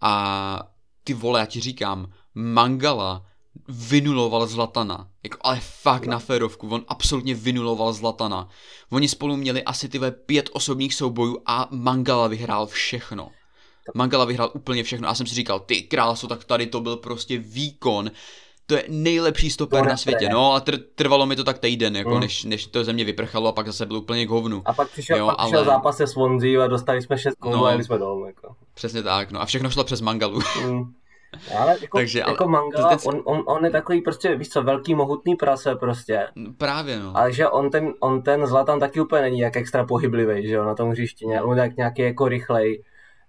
a 0.00 0.72
ty 1.04 1.14
vole, 1.14 1.40
já 1.40 1.46
ti 1.46 1.60
říkám, 1.60 2.12
Mangala 2.34 3.26
vynuloval 3.68 4.46
Zlatana. 4.46 5.08
Jako, 5.22 5.38
ale 5.40 5.60
fakt 5.60 6.06
na 6.06 6.18
férovku, 6.18 6.68
on 6.68 6.84
absolutně 6.88 7.34
vynuloval 7.34 7.92
Zlatana. 7.92 8.48
Oni 8.90 9.08
spolu 9.08 9.36
měli 9.36 9.62
asi 9.64 9.88
tyhle 9.88 10.10
pět 10.10 10.50
osobních 10.52 10.94
soubojů 10.94 11.38
a 11.46 11.68
Mangala 11.70 12.28
vyhrál 12.28 12.66
všechno. 12.66 13.30
Mangala 13.94 14.24
vyhrál 14.24 14.50
úplně 14.54 14.82
všechno. 14.82 15.08
A 15.08 15.10
já 15.10 15.14
jsem 15.14 15.26
si 15.26 15.34
říkal, 15.34 15.60
ty 15.60 15.82
kráso, 15.82 16.26
tak 16.26 16.44
tady 16.44 16.66
to 16.66 16.80
byl 16.80 16.96
prostě 16.96 17.38
výkon. 17.38 18.10
To 18.66 18.74
je 18.74 18.84
nejlepší 18.88 19.50
stoper 19.50 19.86
na 19.86 19.96
světě. 19.96 20.28
No 20.28 20.52
a 20.54 20.60
tr- 20.60 20.82
trvalo 20.94 21.26
mi 21.26 21.36
to 21.36 21.44
tak 21.44 21.58
týden, 21.58 21.96
jako, 21.96 22.10
mm. 22.14 22.20
než, 22.20 22.44
než 22.44 22.66
to 22.66 22.84
ze 22.84 22.92
mě 22.92 23.04
vyprchalo 23.04 23.48
a 23.48 23.52
pak 23.52 23.66
zase 23.66 23.86
byl 23.86 23.96
úplně 23.96 24.26
k 24.26 24.30
hovnu. 24.30 24.62
A 24.64 24.72
pak 24.72 24.90
přišel, 24.90 25.18
jo, 25.18 25.26
pak 25.26 25.36
přišel 25.38 25.58
ale... 25.58 25.66
zápas 25.66 25.96
se 25.96 26.06
Swansea 26.06 26.64
a 26.64 26.66
dostali 26.66 27.02
jsme 27.02 27.18
šest 27.18 27.34
gólů 27.40 27.56
no, 27.56 27.64
a 27.64 27.70
jeli 27.70 27.84
jsme 27.84 27.98
dolů. 27.98 28.26
Jako. 28.26 28.54
Přesně 28.74 29.02
tak, 29.02 29.32
no 29.32 29.40
a 29.42 29.46
všechno 29.46 29.70
šlo 29.70 29.84
přes 29.84 30.00
Mangalu. 30.00 30.40
Mm. 30.66 30.92
Ale 31.58 31.76
jako, 31.82 31.98
Takže, 31.98 32.18
jako 32.18 32.44
ale- 32.44 32.52
Mangala, 32.52 32.88
ten- 32.88 32.98
on, 33.04 33.22
on, 33.24 33.42
on, 33.46 33.64
je 33.64 33.70
takový 33.70 34.00
prostě, 34.00 34.36
víš 34.36 34.48
co, 34.48 34.62
velký 34.62 34.94
mohutný 34.94 35.34
prase 35.36 35.74
prostě. 35.74 36.26
No, 36.36 36.52
Právě 36.58 36.98
no. 37.00 37.16
Ale 37.16 37.32
že 37.32 37.48
on 37.48 37.70
ten, 37.70 37.92
on 38.00 38.22
ten 38.22 38.46
Zlatan 38.46 38.80
taky 38.80 39.00
úplně 39.00 39.22
není 39.22 39.38
jak 39.38 39.56
extra 39.56 39.86
pohyblivý, 39.86 40.48
že 40.48 40.54
jo, 40.54 40.64
na 40.64 40.74
tom 40.74 40.90
hřišti. 40.90 41.26
ně- 41.26 41.42
On 41.42 41.58
je 41.58 41.72
nějaký 41.76 42.02
jako 42.02 42.28
rychlej, 42.28 42.82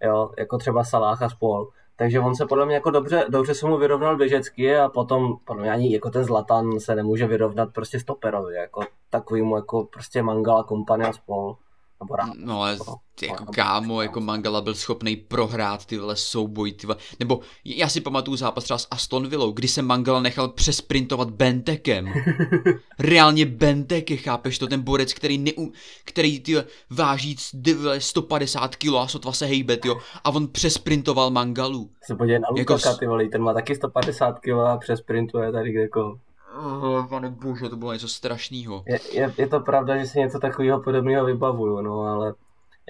jo, 0.04 0.30
jako 0.38 0.58
třeba 0.58 0.84
Salah 0.84 1.22
a 1.22 1.30
spol. 1.30 1.68
Takže 1.96 2.20
on 2.20 2.36
se 2.36 2.46
podle 2.46 2.66
mě 2.66 2.76
jako 2.76 2.92
dobře, 2.92 3.26
dobře 3.30 3.54
se 3.54 3.68
mu 3.68 3.78
vyrovnal 3.78 4.18
běžecky 4.18 4.78
a 4.78 4.90
potom 4.90 5.38
podle 5.46 5.62
mě 5.62 5.72
ani 5.72 5.94
jako 5.94 6.10
ten 6.10 6.24
Zlatan 6.24 6.80
se 6.80 6.96
nemůže 6.96 7.28
vyrovnat 7.28 7.74
prostě 7.74 8.00
stoperovi, 8.00 8.56
jako 8.56 8.82
takovýmu 9.10 9.56
jako 9.56 9.84
prostě 9.84 10.24
Mangala, 10.24 10.64
kompany 10.64 11.06
a 11.06 11.14
spol. 11.14 11.56
Nebo 12.04 12.14
Rá- 12.16 12.34
No 12.38 12.62
ale 12.62 12.78
No, 12.88 12.96
ty, 13.16 13.26
jako 13.28 13.44
no, 13.46 13.52
kámo, 13.54 13.94
no, 13.96 14.02
jako. 14.02 14.20
Mangala 14.22 14.62
byl 14.62 14.76
schopný 14.76 15.16
prohrát 15.16 15.86
ty 15.86 15.98
vole 15.98 16.16
souboj, 16.16 16.72
ty 16.72 16.88
vole. 16.88 16.98
Nebo 17.20 17.40
já 17.66 17.90
si 17.90 18.02
pamatuju 18.02 18.38
zápas 18.38 18.64
třeba 18.64 18.78
s 18.78 18.88
Aston 18.92 19.28
Villou, 19.28 19.52
kdy 19.52 19.68
se 19.68 19.82
Mangala 19.82 20.20
nechal 20.22 20.48
přesprintovat 20.48 21.30
Bentekem. 21.30 22.14
Reálně 23.00 23.46
Benteke, 23.46 24.18
chápeš 24.18 24.60
to, 24.60 24.68
ten 24.68 24.82
borec, 24.82 25.14
který, 25.14 25.38
neu, 25.38 25.72
který 26.06 26.40
ty 26.40 26.54
váží 26.90 27.36
ty 27.64 27.74
vole 27.74 28.02
150 28.02 28.76
kg 28.76 28.88
a 29.00 29.08
sotva 29.08 29.32
se 29.32 29.46
hejbe, 29.46 29.78
jo, 29.86 29.98
a 30.24 30.30
on 30.30 30.48
přesprintoval 30.48 31.30
Mangalu. 31.32 31.90
se 32.06 32.16
podívej 32.16 32.40
na 32.40 32.48
Jako 32.58 32.74
Lukaka, 32.74 32.94
s- 32.94 32.98
ty 32.98 33.08
vole, 33.08 33.28
ten 33.30 33.42
má 33.42 33.54
taky 33.54 33.76
150 33.76 34.40
kg 34.40 34.50
a 34.68 34.78
přes 34.78 35.00
sprintuje 35.00 35.52
tady 35.52 35.74
jako... 35.74 36.20
Oh, 36.58 37.08
pane 37.08 37.30
bože, 37.30 37.70
to 37.70 37.76
bylo 37.76 37.94
něco 37.94 38.08
strašného. 38.08 38.84
Je, 38.88 39.00
je, 39.12 39.34
je, 39.38 39.48
to 39.48 39.60
pravda, 39.60 39.98
že 39.98 40.06
si 40.06 40.20
něco 40.20 40.40
takového 40.40 40.82
podobného 40.82 41.26
vybavuju, 41.26 41.82
no, 41.82 42.02
ale 42.02 42.34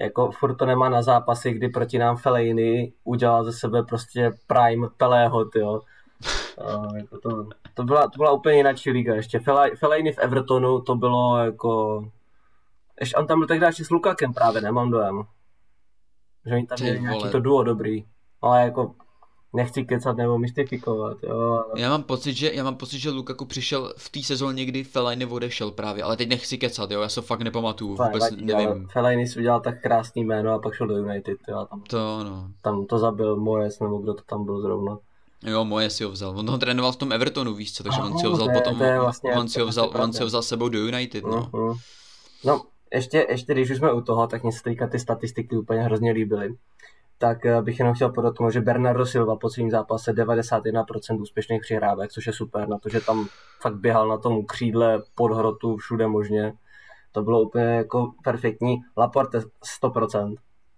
jako 0.00 0.30
furt 0.30 0.54
to 0.56 0.66
nemá 0.66 0.88
na 0.88 1.02
zápasy, 1.02 1.52
kdy 1.52 1.68
proti 1.68 1.98
nám 1.98 2.16
Fellaini 2.16 2.92
udělal 3.04 3.44
ze 3.44 3.52
sebe 3.52 3.82
prostě 3.82 4.32
prime 4.46 4.88
Pelého, 4.96 5.50
jo. 5.56 5.80
A 6.58 6.96
jako 6.96 7.18
to, 7.18 7.48
to, 7.74 7.84
byla, 7.84 8.08
to 8.08 8.16
byla 8.16 8.32
úplně 8.32 8.56
jináčí 8.56 8.90
liga. 8.90 9.14
Ještě 9.14 9.38
Fella- 9.38 9.76
Fellaini 9.76 10.12
v 10.12 10.18
Evertonu, 10.18 10.80
to 10.80 10.94
bylo 10.94 11.38
jako... 11.38 12.04
Ještě 13.00 13.16
on 13.16 13.26
tam 13.26 13.38
byl 13.38 13.48
tehdy 13.48 13.66
ještě 13.66 13.84
s 13.84 13.90
Lukakem 13.90 14.34
právě, 14.34 14.60
nemám 14.60 14.90
dojem. 14.90 15.22
Že 16.46 16.54
oni 16.54 16.66
tam 16.66 16.78
měli 16.80 17.00
nějaký 17.00 17.30
to 17.30 17.40
duo 17.40 17.62
dobrý. 17.62 18.04
Ale 18.42 18.62
jako 18.62 18.94
nechci 19.54 19.84
kecat 19.84 20.16
nebo 20.16 20.38
mystifikovat, 20.38 21.16
jo. 21.22 21.38
ale- 21.40 21.80
Já 21.80 21.90
mám 21.90 22.02
pocit, 22.02 22.32
že, 22.32 22.50
já 22.54 22.64
mám 22.64 22.76
pocit, 22.76 22.98
že 22.98 23.10
Lukaku 23.10 23.44
přišel 23.44 23.94
v 23.96 24.08
té 24.08 24.22
sezóně, 24.22 24.64
kdy 24.64 24.84
Fellaini 24.84 25.26
odešel 25.26 25.70
právě, 25.70 26.02
ale 26.02 26.16
teď 26.16 26.28
nechci 26.28 26.58
kecat, 26.58 26.90
jo, 26.90 27.00
já 27.00 27.08
se 27.08 27.20
fakt 27.22 27.42
nepamatuju, 27.42 27.96
To 27.96 28.02
vůbec 28.02 28.22
ale 28.22 28.30
nevím. 28.36 28.88
Fellaini 28.92 29.26
si 29.28 29.38
udělal 29.38 29.60
tak 29.60 29.82
krásný 29.82 30.24
jméno 30.24 30.52
a 30.52 30.58
pak 30.58 30.74
šel 30.74 30.86
do 30.86 30.94
United, 30.96 31.38
jo, 31.48 31.56
a 31.58 31.64
tam, 31.66 31.80
To 31.80 32.24
no. 32.24 32.48
tam 32.62 32.86
to 32.86 32.98
zabil 32.98 33.36
Moyes, 33.36 33.80
nebo 33.80 33.98
kdo 33.98 34.14
to 34.14 34.22
tam 34.26 34.44
byl 34.44 34.60
zrovna. 34.60 34.98
Jo, 35.46 35.64
moje 35.64 35.90
si 35.90 36.04
ho 36.04 36.10
vzal. 36.10 36.38
On 36.38 36.50
ho 36.50 36.58
trénoval 36.58 36.92
v 36.92 36.96
tom 36.96 37.12
Evertonu, 37.12 37.54
víš 37.54 37.72
co, 37.72 37.82
takže 37.82 38.00
on 38.00 38.18
si 38.18 38.26
ho 38.26 38.32
vzal 38.32 38.46
to 38.46 38.50
je- 38.50 38.54
potom, 38.60 38.78
to 38.78 38.84
je 38.84 39.00
vlastně- 39.00 39.32
on 39.32 39.48
si 39.48 39.60
ho 39.60 39.66
vzal, 39.66 39.90
on 40.02 40.12
si 40.12 40.20
ho 40.20 40.26
vzal 40.26 40.42
s 40.42 40.48
sebou 40.48 40.68
do 40.68 40.78
United, 40.78 41.24
no. 41.24 41.50
Mhm. 41.52 41.74
No, 42.44 42.62
ještě, 42.94 43.26
ještě 43.30 43.52
když 43.52 43.70
už 43.70 43.76
jsme 43.78 43.92
u 43.92 44.00
toho, 44.00 44.26
tak 44.26 44.42
mě 44.42 44.52
se 44.52 44.62
teďka 44.62 44.86
ty 44.86 44.98
statistiky 44.98 45.56
úplně 45.56 45.82
hrozně 45.82 46.12
líbily. 46.12 46.54
Tak 47.18 47.46
eh, 47.46 47.62
bych 47.62 47.78
jenom 47.78 47.94
chtěl 47.94 48.12
podotknout, 48.12 48.50
že 48.50 48.60
Bernardo 48.60 49.06
Silva 49.06 49.36
po 49.36 49.50
celém 49.50 49.70
zápase 49.70 50.12
91% 50.12 51.20
úspěšných 51.20 51.60
přihrávek, 51.60 52.10
což 52.10 52.26
je 52.26 52.32
super, 52.32 52.68
na 52.68 52.78
to, 52.78 52.88
že 52.88 53.00
tam 53.00 53.26
fakt 53.60 53.76
běhal 53.76 54.08
na 54.08 54.18
tom 54.18 54.46
křídle 54.46 55.02
pod 55.14 55.32
hrotu 55.32 55.76
všude 55.76 56.06
možně. 56.06 56.52
To 57.12 57.22
bylo 57.22 57.42
úplně 57.42 57.64
jako 57.64 58.12
perfektní. 58.24 58.76
Laporte 58.96 59.40
100%. 59.82 60.34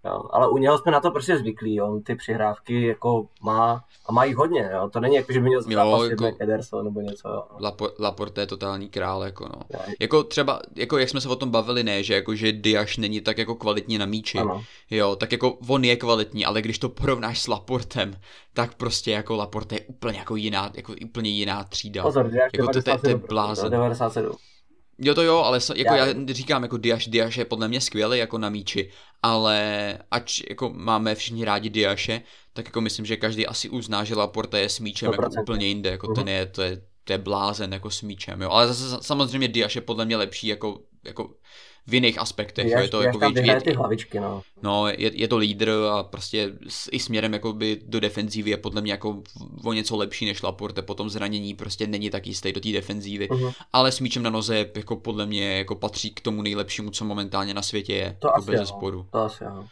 Jo. 0.07 0.23
Ale 0.31 0.49
u 0.49 0.57
něho 0.57 0.77
jsme 0.77 0.91
na 0.91 0.99
to 0.99 1.11
prostě 1.11 1.37
zvyklí, 1.37 1.81
on 1.81 2.03
ty 2.03 2.15
přihrávky 2.15 2.87
jako 2.87 3.27
má 3.41 3.83
a 4.05 4.11
má 4.11 4.23
jich 4.23 4.35
hodně, 4.35 4.69
jo. 4.73 4.89
to 4.89 4.99
není 4.99 5.15
jako, 5.15 5.33
že 5.33 5.39
by 5.39 5.45
měl 5.49 5.61
zápas 5.61 6.09
jako- 6.09 6.25
jako... 6.25 6.37
Ederson 6.43 6.85
nebo 6.85 7.01
něco. 7.01 7.29
Jo. 7.29 7.43
Lapo, 7.59 7.89
Laporte 7.99 8.41
je 8.41 8.47
totální 8.47 8.89
král, 8.89 9.23
jako 9.23 9.43
no. 9.45 9.61
Jo, 9.73 9.79
Jako 9.99 10.23
třeba, 10.23 10.61
jako 10.75 10.97
jak 10.97 11.09
jsme 11.09 11.21
se 11.21 11.29
o 11.29 11.35
tom 11.35 11.51
bavili, 11.51 11.83
ne, 11.83 12.03
že 12.03 12.13
jako, 12.13 12.35
že 12.35 12.51
Diaš 12.51 12.97
není 12.97 13.21
tak 13.21 13.37
jako 13.37 13.55
kvalitní 13.55 13.97
na 13.97 14.05
míči, 14.05 14.37
Ano. 14.37 14.63
jo, 14.89 15.15
tak 15.15 15.31
jako 15.31 15.57
on 15.67 15.83
je 15.83 15.95
kvalitní, 15.95 16.45
ale 16.45 16.61
když 16.61 16.79
to 16.79 16.89
porovnáš 16.89 17.41
s 17.41 17.47
Laportem, 17.47 18.13
tak 18.53 18.75
prostě 18.75 19.11
jako 19.11 19.35
Laporte 19.35 19.75
je 19.75 19.81
úplně 19.81 20.17
jako 20.17 20.35
jiná, 20.35 20.71
jako 20.75 20.93
úplně 21.05 21.29
jiná 21.29 21.63
třída. 21.63 22.03
Pozor, 22.03 22.29
Diaz 22.29 22.49
Jako 22.53 22.67
to- 22.67 22.73
to- 22.73 22.83
to 22.83 22.89
je 23.09 23.15
97%, 23.15 23.27
blázen. 23.29 23.71
97. 23.71 24.31
Jo 24.99 25.15
to 25.15 25.21
jo, 25.21 25.37
ale 25.37 25.59
jako 25.75 25.93
Já 25.93 26.05
já, 26.05 26.13
říkám, 26.27 26.63
jako 26.63 26.77
Diaš, 26.77 27.07
Diaš 27.07 27.37
je 27.37 27.45
podle 27.45 27.67
mě 27.67 27.81
skvělý 27.81 28.19
jako 28.19 28.37
na 28.37 28.49
míči, 28.49 28.89
ale 29.23 29.97
ač 30.11 30.41
jako 30.49 30.69
máme 30.75 31.15
všichni 31.15 31.45
rádi 31.45 31.69
Diaše, 31.69 32.21
tak 32.53 32.65
jako 32.65 32.81
myslím, 32.81 33.05
že 33.05 33.17
každý 33.17 33.47
asi 33.47 33.69
uzná, 33.69 34.03
že 34.03 34.15
Laporte 34.15 34.59
je 34.59 34.69
s 34.69 34.79
míčem 34.79 35.11
jako 35.11 35.21
100%. 35.23 35.41
úplně 35.41 35.67
jinde, 35.67 35.89
jako 35.89 36.07
Mhm. 36.07 36.15
ten 36.15 36.27
je, 36.27 36.45
to 36.45 36.61
je, 36.61 36.81
to 37.03 37.13
je 37.13 37.17
blázen 37.17 37.73
jako 37.73 37.89
s 37.89 38.01
míčem, 38.01 38.41
jo. 38.41 38.49
Ale 38.49 38.67
zase 38.73 38.97
samozřejmě 39.03 39.47
Diaš 39.47 39.75
je 39.75 39.81
podle 39.81 40.05
mě 40.05 40.17
lepší 40.17 40.47
jako, 40.47 40.79
jako 41.05 41.29
v 41.87 41.93
jiných 41.93 42.19
aspektech, 42.19 42.65
jo. 42.65 42.69
Diaz, 42.69 42.83
je 42.83 42.89
to 42.89 43.01
jako 43.01 43.17
tam 43.19 43.33
větší, 43.33 43.49
je, 43.49 43.61
ty 43.61 43.73
hlavičky, 43.73 44.19
no. 44.19 44.41
no, 44.61 44.87
je, 44.87 45.11
je 45.21 45.27
to 45.27 45.37
lídr 45.37 45.69
a 45.91 46.03
prostě 46.03 46.53
s, 46.67 46.89
i 46.91 46.99
směrem 46.99 47.33
jakoby 47.33 47.79
do 47.85 47.99
defenzívy 47.99 48.49
je 48.49 48.57
podle 48.57 48.81
mě 48.81 48.91
jako 48.91 49.23
o 49.63 49.73
něco 49.73 49.97
lepší 49.97 50.25
než 50.25 50.41
Laporte, 50.43 50.81
potom 50.81 51.09
zranění 51.09 51.53
prostě 51.55 51.87
není 51.87 52.09
tak 52.09 52.27
jistý 52.27 52.51
do 52.53 52.59
té 52.59 52.69
defenzívy, 52.71 53.27
Mhm. 53.31 53.51
ale 53.73 53.91
s 53.91 53.99
míčem 53.99 54.23
na 54.23 54.29
noze 54.29 54.69
jako 54.75 54.95
podle 54.95 55.25
mě 55.25 55.57
jako 55.57 55.75
patří 55.75 56.11
k 56.11 56.21
tomu 56.21 56.41
nejlepšímu, 56.41 56.89
co 56.89 57.05
momentálně 57.05 57.53
na 57.53 57.61
světě 57.61 57.93
je, 57.93 58.17
To 58.19 58.27
jako 58.27 58.37
asi 58.37 58.51
bez 58.51 58.59
jo. 58.59 58.65
sporu. 58.65 59.07
To 59.11 59.17
asi 59.19 59.43
jo. 59.43 59.65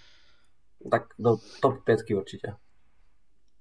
Tak 0.92 1.04
do 1.20 1.38
top 1.62 1.84
pětky 1.84 2.16
určitě. 2.16 2.54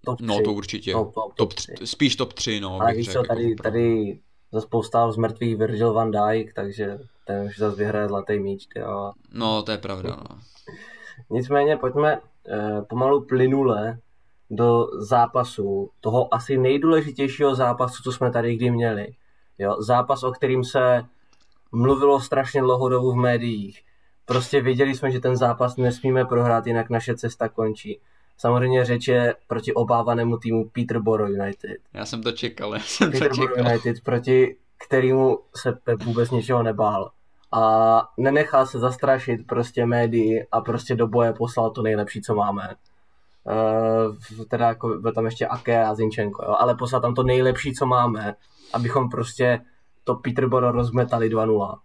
Top 0.04 0.20
No 0.20 0.34
tři. 0.34 0.44
to 0.44 0.52
určitě. 0.52 0.92
Top, 0.92 1.14
top, 1.14 1.34
Top, 1.34 1.54
tři. 1.54 1.72
tři, 1.72 1.86
spíš 1.86 2.16
top 2.16 2.32
3, 2.32 2.60
no. 2.60 2.80
Ale 2.80 2.94
víš 2.94 3.12
co, 3.12 3.22
tady, 3.22 3.50
jako 3.50 3.62
tady 3.62 4.18
zase 4.52 4.66
poustál 4.70 5.12
z 5.12 5.16
mrtvých 5.16 5.56
Virgil 5.56 5.92
van 5.92 6.10
Dijk, 6.10 6.52
takže 6.54 6.98
ten 7.24 7.46
už 7.46 7.58
zase 7.58 7.76
vyhraje 7.76 8.08
zlatý 8.08 8.38
míč, 8.38 8.68
jo. 8.76 9.12
No, 9.32 9.62
to 9.62 9.72
je 9.72 9.78
pravda, 9.78 10.16
no. 10.30 10.38
Nicméně 11.30 11.76
pojďme 11.76 12.20
eh, 12.48 12.82
pomalu 12.88 13.24
plynule 13.24 13.98
do 14.50 14.86
zápasu, 14.98 15.90
toho 16.00 16.34
asi 16.34 16.58
nejdůležitějšího 16.58 17.54
zápasu, 17.54 18.02
co 18.02 18.12
jsme 18.12 18.30
tady 18.30 18.56
kdy 18.56 18.70
měli. 18.70 19.06
Jo, 19.58 19.76
zápas, 19.82 20.22
o 20.22 20.32
kterým 20.32 20.64
se 20.64 21.04
mluvilo 21.72 22.20
strašně 22.20 22.60
dlouho 22.60 22.88
dobu 22.88 23.12
v 23.12 23.16
médiích. 23.16 23.82
Prostě 24.24 24.60
věděli 24.60 24.94
jsme, 24.94 25.10
že 25.10 25.20
ten 25.20 25.36
zápas 25.36 25.76
nesmíme 25.76 26.24
prohrát, 26.24 26.66
jinak 26.66 26.90
naše 26.90 27.16
cesta 27.16 27.48
končí. 27.48 28.00
Samozřejmě 28.38 28.84
řeč 28.84 29.08
je 29.08 29.34
proti 29.46 29.74
obávanému 29.74 30.38
týmu 30.38 30.68
Peterborough 30.68 31.30
United. 31.30 31.76
Já 31.92 32.06
jsem 32.06 32.22
to 32.22 32.32
čekal, 32.32 32.74
já 32.74 32.80
jsem 32.80 33.12
to 33.12 33.18
Peterborough 33.18 33.54
čekal. 33.56 33.72
United, 33.72 34.00
proti 34.04 34.56
kterému 34.86 35.38
se 35.56 35.72
Pep 35.72 36.02
vůbec 36.02 36.30
ničeho 36.30 36.62
nebál. 36.62 37.10
A 37.52 38.02
nenechal 38.18 38.66
se 38.66 38.78
zastrašit 38.78 39.46
prostě 39.46 39.86
médii 39.86 40.46
a 40.52 40.60
prostě 40.60 40.96
do 40.96 41.08
boje 41.08 41.32
poslal 41.32 41.70
to 41.70 41.82
nejlepší, 41.82 42.22
co 42.22 42.34
máme. 42.34 42.74
Uh, 43.44 44.44
teda 44.48 44.68
jako 44.68 44.88
byl 44.88 45.12
tam 45.12 45.24
ještě 45.24 45.46
Ake 45.46 45.84
a 45.84 45.94
Zinčenko, 45.94 46.44
jo? 46.44 46.54
ale 46.58 46.74
poslal 46.74 47.00
tam 47.00 47.14
to 47.14 47.22
nejlepší, 47.22 47.72
co 47.72 47.86
máme, 47.86 48.34
abychom 48.72 49.10
prostě 49.10 49.60
to 50.04 50.14
Peterborough 50.14 50.74
rozmetali 50.74 51.30
2-0. 51.30 51.78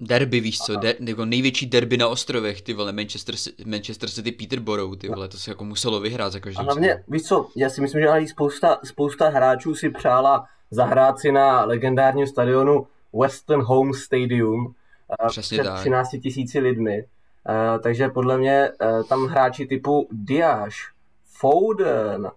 Derby, 0.00 0.40
víš 0.40 0.58
co, 0.58 0.76
der, 0.76 0.96
jako 1.00 1.24
největší 1.24 1.66
derby 1.66 1.96
na 1.96 2.08
ostrovech, 2.08 2.62
ty 2.62 2.74
vole, 2.74 2.92
Manchester, 2.92 3.34
Manchester 3.66 4.10
City 4.10 4.32
Peterborough, 4.32 4.96
ty 4.98 5.08
vole, 5.08 5.28
to 5.28 5.36
se 5.36 5.50
jako 5.50 5.64
muselo 5.64 6.00
vyhrát 6.00 6.32
za 6.32 6.38
A 6.38 6.40
každou 6.40 6.64
hlavně, 6.64 7.04
víš 7.08 7.22
co, 7.22 7.48
já 7.56 7.70
si 7.70 7.80
myslím, 7.80 8.02
že 8.02 8.08
i 8.08 8.28
spousta, 8.28 8.78
spousta 8.84 9.28
hráčů 9.28 9.74
si 9.74 9.90
přála 9.90 10.44
zahrát 10.72 11.18
si 11.18 11.32
na 11.32 11.64
legendárním 11.64 12.26
stadionu 12.26 12.86
Western 13.12 13.62
Home 13.62 13.94
Stadium 13.94 14.74
eh, 15.24 15.26
Přesně 15.28 15.58
před 15.58 15.68
tak. 15.68 15.80
13 15.80 16.10
tisíci 16.22 16.58
lidmi. 16.58 17.04
Eh, 17.48 17.78
takže 17.78 18.08
podle 18.08 18.38
mě 18.38 18.68
eh, 18.80 19.04
tam 19.08 19.26
hráči 19.26 19.66
typu 19.66 20.08
Diaz, 20.12 20.74
Foden, 21.24 22.30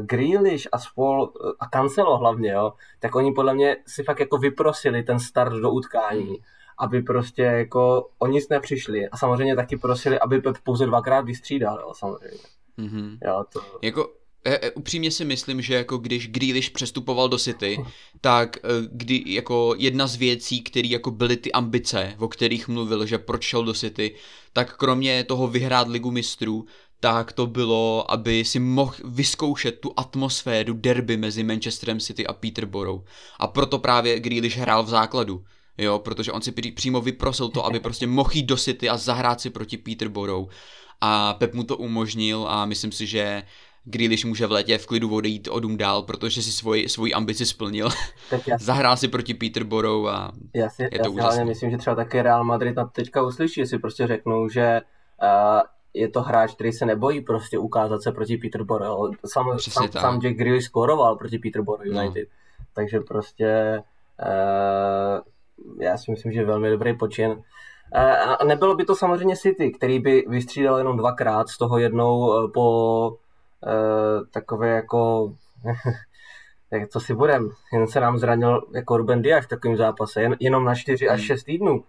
Grealish 0.00 0.68
a 0.72 0.78
spol 0.78 1.32
a 1.60 1.68
Cancelo 1.68 2.18
hlavně, 2.18 2.50
jo, 2.50 2.72
tak 3.00 3.14
oni 3.14 3.32
podle 3.32 3.54
mě 3.54 3.76
si 3.86 4.02
fakt 4.02 4.20
jako 4.20 4.38
vyprosili 4.38 5.02
ten 5.02 5.18
start 5.20 5.52
do 5.52 5.70
utkání, 5.70 6.36
aby 6.78 7.02
prostě 7.02 7.42
jako 7.42 8.08
o 8.18 8.26
nic 8.26 8.48
nepřišli 8.48 9.08
a 9.08 9.16
samozřejmě 9.16 9.56
taky 9.56 9.76
prosili, 9.76 10.18
aby 10.18 10.40
Pep 10.40 10.56
pouze 10.62 10.86
dvakrát 10.86 11.20
vystřídal, 11.20 11.80
jo, 11.80 11.92
samozřejmě. 11.94 12.38
Mhm. 12.76 13.18
Jo, 13.24 13.44
to, 13.52 13.60
Jako, 13.82 14.10
e, 14.48 14.70
upřímně 14.70 15.10
si 15.10 15.24
myslím, 15.24 15.62
že 15.62 15.74
jako 15.74 15.98
když 15.98 16.28
Grealish 16.28 16.70
přestupoval 16.70 17.28
do 17.28 17.38
City, 17.38 17.78
tak 18.20 18.56
e, 18.56 18.60
kdy 18.92 19.22
jako 19.26 19.74
jedna 19.78 20.06
z 20.06 20.16
věcí, 20.16 20.62
které 20.62 20.88
jako 20.88 21.10
byly 21.10 21.36
ty 21.36 21.52
ambice, 21.52 22.14
o 22.18 22.28
kterých 22.28 22.68
mluvil, 22.68 23.06
že 23.06 23.18
proč 23.18 23.42
šel 23.42 23.64
do 23.64 23.74
City, 23.74 24.14
tak 24.52 24.76
kromě 24.76 25.24
toho 25.24 25.48
vyhrát 25.48 25.88
ligu 25.88 26.10
mistrů, 26.10 26.66
tak 27.00 27.32
to 27.32 27.46
bylo, 27.46 28.10
aby 28.10 28.44
si 28.44 28.58
mohl 28.58 28.94
vyzkoušet 29.04 29.80
tu 29.80 29.92
atmosféru 29.96 30.74
derby 30.74 31.16
mezi 31.16 31.42
Manchesterem 31.42 32.00
City 32.00 32.26
a 32.26 32.32
Peterborough. 32.32 33.04
A 33.38 33.46
proto 33.46 33.78
právě 33.78 34.20
Grealish 34.20 34.56
hrál 34.56 34.82
v 34.82 34.88
základu. 34.88 35.44
jo, 35.78 35.98
protože 35.98 36.32
on 36.32 36.42
si 36.42 36.52
přímo 36.52 37.00
vyprosil 37.00 37.48
to, 37.48 37.66
aby 37.66 37.80
prostě 37.80 38.06
mohl 38.06 38.30
jít 38.32 38.46
do 38.46 38.56
City 38.56 38.88
a 38.88 38.96
zahrát 38.96 39.40
si 39.40 39.50
proti 39.50 39.76
Peterborou 39.76 40.48
a 41.00 41.34
Pep 41.34 41.54
mu 41.54 41.64
to 41.64 41.76
umožnil 41.76 42.46
a 42.48 42.66
myslím 42.66 42.92
si, 42.92 43.06
že 43.06 43.42
Grealish 43.90 44.24
může 44.24 44.46
v 44.46 44.52
létě 44.52 44.78
v 44.78 44.86
klidu 44.86 45.14
odejít 45.14 45.48
o 45.50 45.60
dům 45.60 45.76
dál, 45.76 46.02
protože 46.02 46.42
si 46.42 46.52
svoji, 46.52 46.88
svoji 46.88 47.14
ambici 47.14 47.46
splnil. 47.46 47.88
Zahrál 48.60 48.96
si 48.96 49.08
proti 49.08 49.34
Peterborou 49.34 50.06
a 50.06 50.32
já 50.54 50.68
si, 50.68 50.82
je 50.82 50.98
to 50.98 51.14
já 51.18 51.30
si 51.30 51.44
myslím, 51.44 51.70
že 51.70 51.76
třeba 51.76 51.96
také 51.96 52.22
Real 52.22 52.44
Madrid 52.44 52.76
na 52.76 52.84
teďka 52.84 53.22
uslyší, 53.22 53.60
jestli 53.60 53.78
prostě 53.78 54.06
řeknou, 54.06 54.48
že 54.48 54.80
uh, 55.22 55.60
je 55.94 56.08
to 56.08 56.22
hráč, 56.22 56.54
který 56.54 56.72
se 56.72 56.86
nebojí 56.86 57.20
prostě 57.20 57.58
ukázat 57.58 58.02
se 58.02 58.12
proti 58.12 58.36
Peterborough. 58.36 59.16
Sam, 59.26 59.58
sam, 59.58 59.88
sam 59.92 60.20
Jack 60.20 60.36
Grealish 60.36 60.64
skoroval 60.64 61.16
proti 61.16 61.38
Peterborough 61.38 61.86
no. 61.86 62.00
United. 62.00 62.28
No. 62.28 62.64
Takže 62.74 63.00
prostě 63.00 63.82
uh, 64.22 65.20
já 65.80 65.98
si 65.98 66.10
myslím, 66.10 66.32
že 66.32 66.40
je 66.40 66.46
velmi 66.46 66.70
dobrý 66.70 66.96
počin. 66.96 67.30
Uh, 67.30 67.42
a 68.40 68.44
nebylo 68.44 68.74
by 68.74 68.84
to 68.84 68.96
samozřejmě 68.96 69.36
City, 69.36 69.70
který 69.70 70.00
by 70.00 70.24
vystřídal 70.28 70.78
jenom 70.78 70.96
dvakrát, 70.96 71.48
z 71.48 71.58
toho 71.58 71.78
jednou 71.78 72.48
po 72.54 73.16
uh, 73.66 74.26
takové 74.30 74.68
jako 74.68 75.32
jak 76.70 76.90
to 76.92 77.00
si 77.00 77.14
budem, 77.14 77.50
jen 77.72 77.86
se 77.86 78.00
nám 78.00 78.18
zranil 78.18 78.62
jako 78.74 78.96
Ruben 78.96 79.22
Diaz 79.22 79.44
v 79.44 79.48
takovém 79.48 79.76
zápase, 79.76 80.22
jen, 80.22 80.36
jenom 80.40 80.64
na 80.64 80.74
4 80.74 81.08
až 81.08 81.20
6 81.20 81.44
týdnů. 81.44 81.84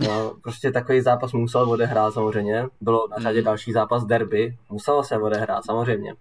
No, 0.00 0.34
prostě 0.42 0.72
takový 0.72 1.00
zápas 1.00 1.32
musel 1.32 1.70
odehrát 1.70 2.14
samozřejmě. 2.14 2.66
Bylo 2.80 3.08
na 3.08 3.18
řadě 3.18 3.38
mm. 3.38 3.44
další 3.44 3.72
zápas 3.72 4.04
derby, 4.04 4.56
muselo 4.70 5.04
se 5.04 5.18
odehrát 5.18 5.64
samozřejmě. 5.64 6.14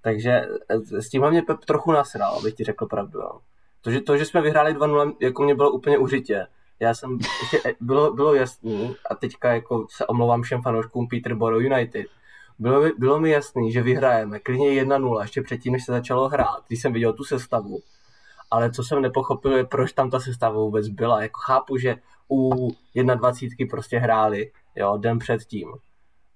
Takže 0.00 0.46
eh, 0.68 1.02
s 1.02 1.08
tímhle 1.08 1.30
mě 1.30 1.42
Pep 1.42 1.64
trochu 1.64 1.92
nasral, 1.92 2.38
abych 2.38 2.54
ti 2.54 2.64
řekl 2.64 2.86
pravdu. 2.86 3.20
Jo. 3.20 3.40
To, 3.80 3.90
že, 3.90 4.00
to, 4.00 4.16
že 4.16 4.24
jsme 4.24 4.42
vyhráli 4.42 4.74
2-0, 4.74 5.16
jako 5.20 5.42
mě 5.42 5.54
bylo 5.54 5.70
úplně 5.70 5.98
užitě. 5.98 6.46
Já 6.80 6.94
jsem, 6.94 7.18
ještě, 7.40 7.68
eh, 7.70 7.74
bylo, 7.80 8.12
bylo 8.12 8.34
jasný, 8.34 8.96
a 9.10 9.14
teďka 9.14 9.52
jako 9.52 9.86
se 9.90 10.06
omlouvám 10.06 10.42
všem 10.42 10.62
fanouškům 10.62 11.08
Peterborough 11.08 11.62
United, 11.62 12.06
bylo, 12.58 12.82
mi, 12.82 12.90
bylo 12.98 13.20
mi 13.20 13.30
jasný, 13.30 13.72
že 13.72 13.82
vyhrajeme 13.82 14.40
klidně 14.40 14.84
1-0, 14.84 15.20
ještě 15.22 15.42
předtím, 15.42 15.72
než 15.72 15.84
se 15.84 15.92
začalo 15.92 16.28
hrát, 16.28 16.64
když 16.66 16.82
jsem 16.82 16.92
viděl 16.92 17.12
tu 17.12 17.24
sestavu. 17.24 17.78
Ale 18.50 18.70
co 18.70 18.82
jsem 18.82 19.02
nepochopil, 19.02 19.52
je, 19.52 19.64
proč 19.64 19.92
tam 19.92 20.10
ta 20.10 20.20
sestava 20.20 20.54
vůbec 20.54 20.88
byla. 20.88 21.22
Jako 21.22 21.40
chápu, 21.40 21.76
že 21.78 21.96
u 22.30 22.68
21 22.94 23.66
prostě 23.70 23.98
hráli, 23.98 24.50
jo, 24.76 24.96
den 24.96 25.18
předtím. 25.18 25.72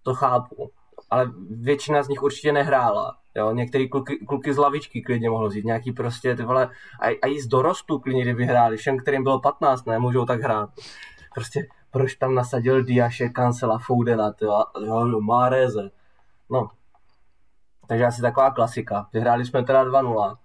To 0.02 0.14
chápu. 0.14 0.70
Ale 1.10 1.30
většina 1.50 2.02
z 2.02 2.08
nich 2.08 2.22
určitě 2.22 2.52
nehrála. 2.52 3.16
Jo, 3.34 3.52
některý 3.52 3.88
kluky, 3.88 4.16
kluky 4.16 4.54
z 4.54 4.58
lavičky 4.58 5.02
klidně 5.02 5.30
mohlo 5.30 5.48
vzít, 5.48 5.64
nějaký 5.64 5.92
prostě 5.92 6.36
ty 6.36 6.42
vole, 6.42 6.70
a, 7.00 7.06
a 7.06 7.26
i 7.28 7.40
z 7.40 7.46
dorostu 7.46 7.98
klidně, 7.98 8.22
kdyby 8.22 8.44
hráli, 8.44 8.76
všem, 8.76 8.98
kterým 8.98 9.22
bylo 9.22 9.40
15, 9.40 9.86
ne, 9.86 9.98
můžou 9.98 10.24
tak 10.24 10.40
hrát. 10.40 10.70
Prostě 11.34 11.66
proč 11.90 12.14
tam 12.14 12.34
nasadil 12.34 12.84
Diaše, 12.84 13.28
Kancela, 13.28 13.78
Foudena, 13.78 14.32
jo, 14.40 14.64
jo, 14.86 15.20
Máreze. 15.20 15.90
No, 16.50 16.70
takže 17.86 18.04
asi 18.04 18.22
taková 18.22 18.50
klasika. 18.50 19.08
Vyhráli 19.12 19.44
jsme 19.44 19.64
teda 19.64 19.84
2-0. 19.84 20.36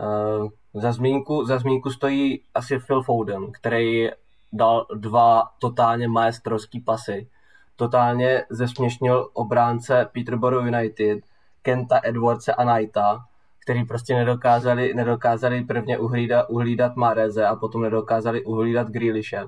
Uh, 0.00 0.46
eh, 0.76 0.80
za, 0.80 0.92
zmínku, 0.92 1.44
za 1.44 1.58
zmínku 1.58 1.90
stojí 1.90 2.42
asi 2.54 2.78
Phil 2.78 3.02
Foden, 3.02 3.52
který 3.52 4.08
dal 4.52 4.86
dva 4.94 5.50
totálně 5.58 6.08
maestrovský 6.08 6.80
pasy. 6.80 7.28
Totálně 7.76 8.44
zesměšnil 8.50 9.30
obránce 9.32 10.08
Peterborough 10.12 10.66
United, 10.66 11.18
Kenta 11.62 12.00
Edwardse 12.04 12.54
a 12.54 12.64
Knighta, 12.64 13.24
který 13.64 13.84
prostě 13.84 14.14
nedokázali, 14.14 14.94
nedokázali 14.94 15.64
prvně 15.64 15.98
uhlídat, 15.98 16.46
uhlídat 16.48 16.96
Mareze 16.96 17.46
a 17.46 17.56
potom 17.56 17.82
nedokázali 17.82 18.44
uhlídat 18.44 18.88
Grealishe. 18.88 19.44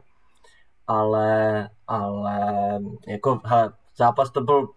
Ale, 0.87 1.69
ale 1.89 2.41
jako, 3.07 3.41
hele, 3.45 3.73
zápas 3.97 4.31
to 4.31 4.41
byl 4.41 4.69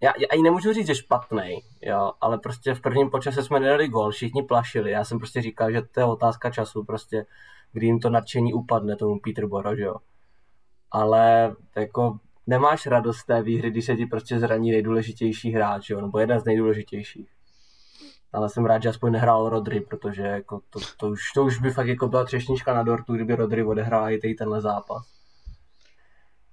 já, 0.00 0.12
já 0.18 0.26
ani 0.32 0.42
nemůžu 0.42 0.72
říct, 0.72 0.86
že 0.86 0.94
špatný, 0.94 1.62
jo, 1.82 2.12
ale 2.20 2.38
prostě 2.38 2.74
v 2.74 2.80
prvním 2.80 3.10
počase 3.10 3.42
jsme 3.42 3.60
nedali 3.60 3.88
gol, 3.88 4.10
všichni 4.10 4.42
plašili, 4.42 4.90
já 4.90 5.04
jsem 5.04 5.18
prostě 5.18 5.42
říkal, 5.42 5.72
že 5.72 5.82
to 5.82 6.00
je 6.00 6.04
otázka 6.06 6.50
času, 6.50 6.84
prostě, 6.84 7.26
kdy 7.72 7.86
jim 7.86 8.00
to 8.00 8.10
nadšení 8.10 8.54
upadne 8.54 8.96
tomu 8.96 9.20
Peterborough, 9.20 9.76
že 9.76 9.84
jo. 9.84 9.94
Ale 10.90 11.54
jako 11.76 12.18
nemáš 12.46 12.86
radost 12.86 13.16
z 13.16 13.26
té 13.26 13.42
výhry, 13.42 13.70
když 13.70 13.84
se 13.84 13.96
ti 13.96 14.06
prostě 14.06 14.38
zraní 14.38 14.70
nejdůležitější 14.70 15.52
hráč, 15.52 15.90
jo, 15.90 16.00
nebo 16.00 16.18
jeden 16.18 16.40
z 16.40 16.44
nejdůležitějších. 16.44 17.28
Ale 18.32 18.48
jsem 18.48 18.64
rád, 18.64 18.82
že 18.82 18.88
aspoň 18.88 19.12
nehrál 19.12 19.48
Rodry, 19.48 19.80
protože 19.80 20.22
jako 20.22 20.60
to, 20.70 20.80
to, 20.96 21.08
už, 21.08 21.32
to 21.34 21.44
už 21.44 21.58
by 21.58 21.70
fakt 21.70 21.86
jako 21.86 22.08
byla 22.08 22.24
třešnička 22.24 22.74
na 22.74 22.82
dortu, 22.82 23.14
kdyby 23.14 23.34
Rodry 23.34 23.64
odehrál 23.64 24.10
i 24.10 24.34
tenhle 24.34 24.60
zápas. 24.60 25.06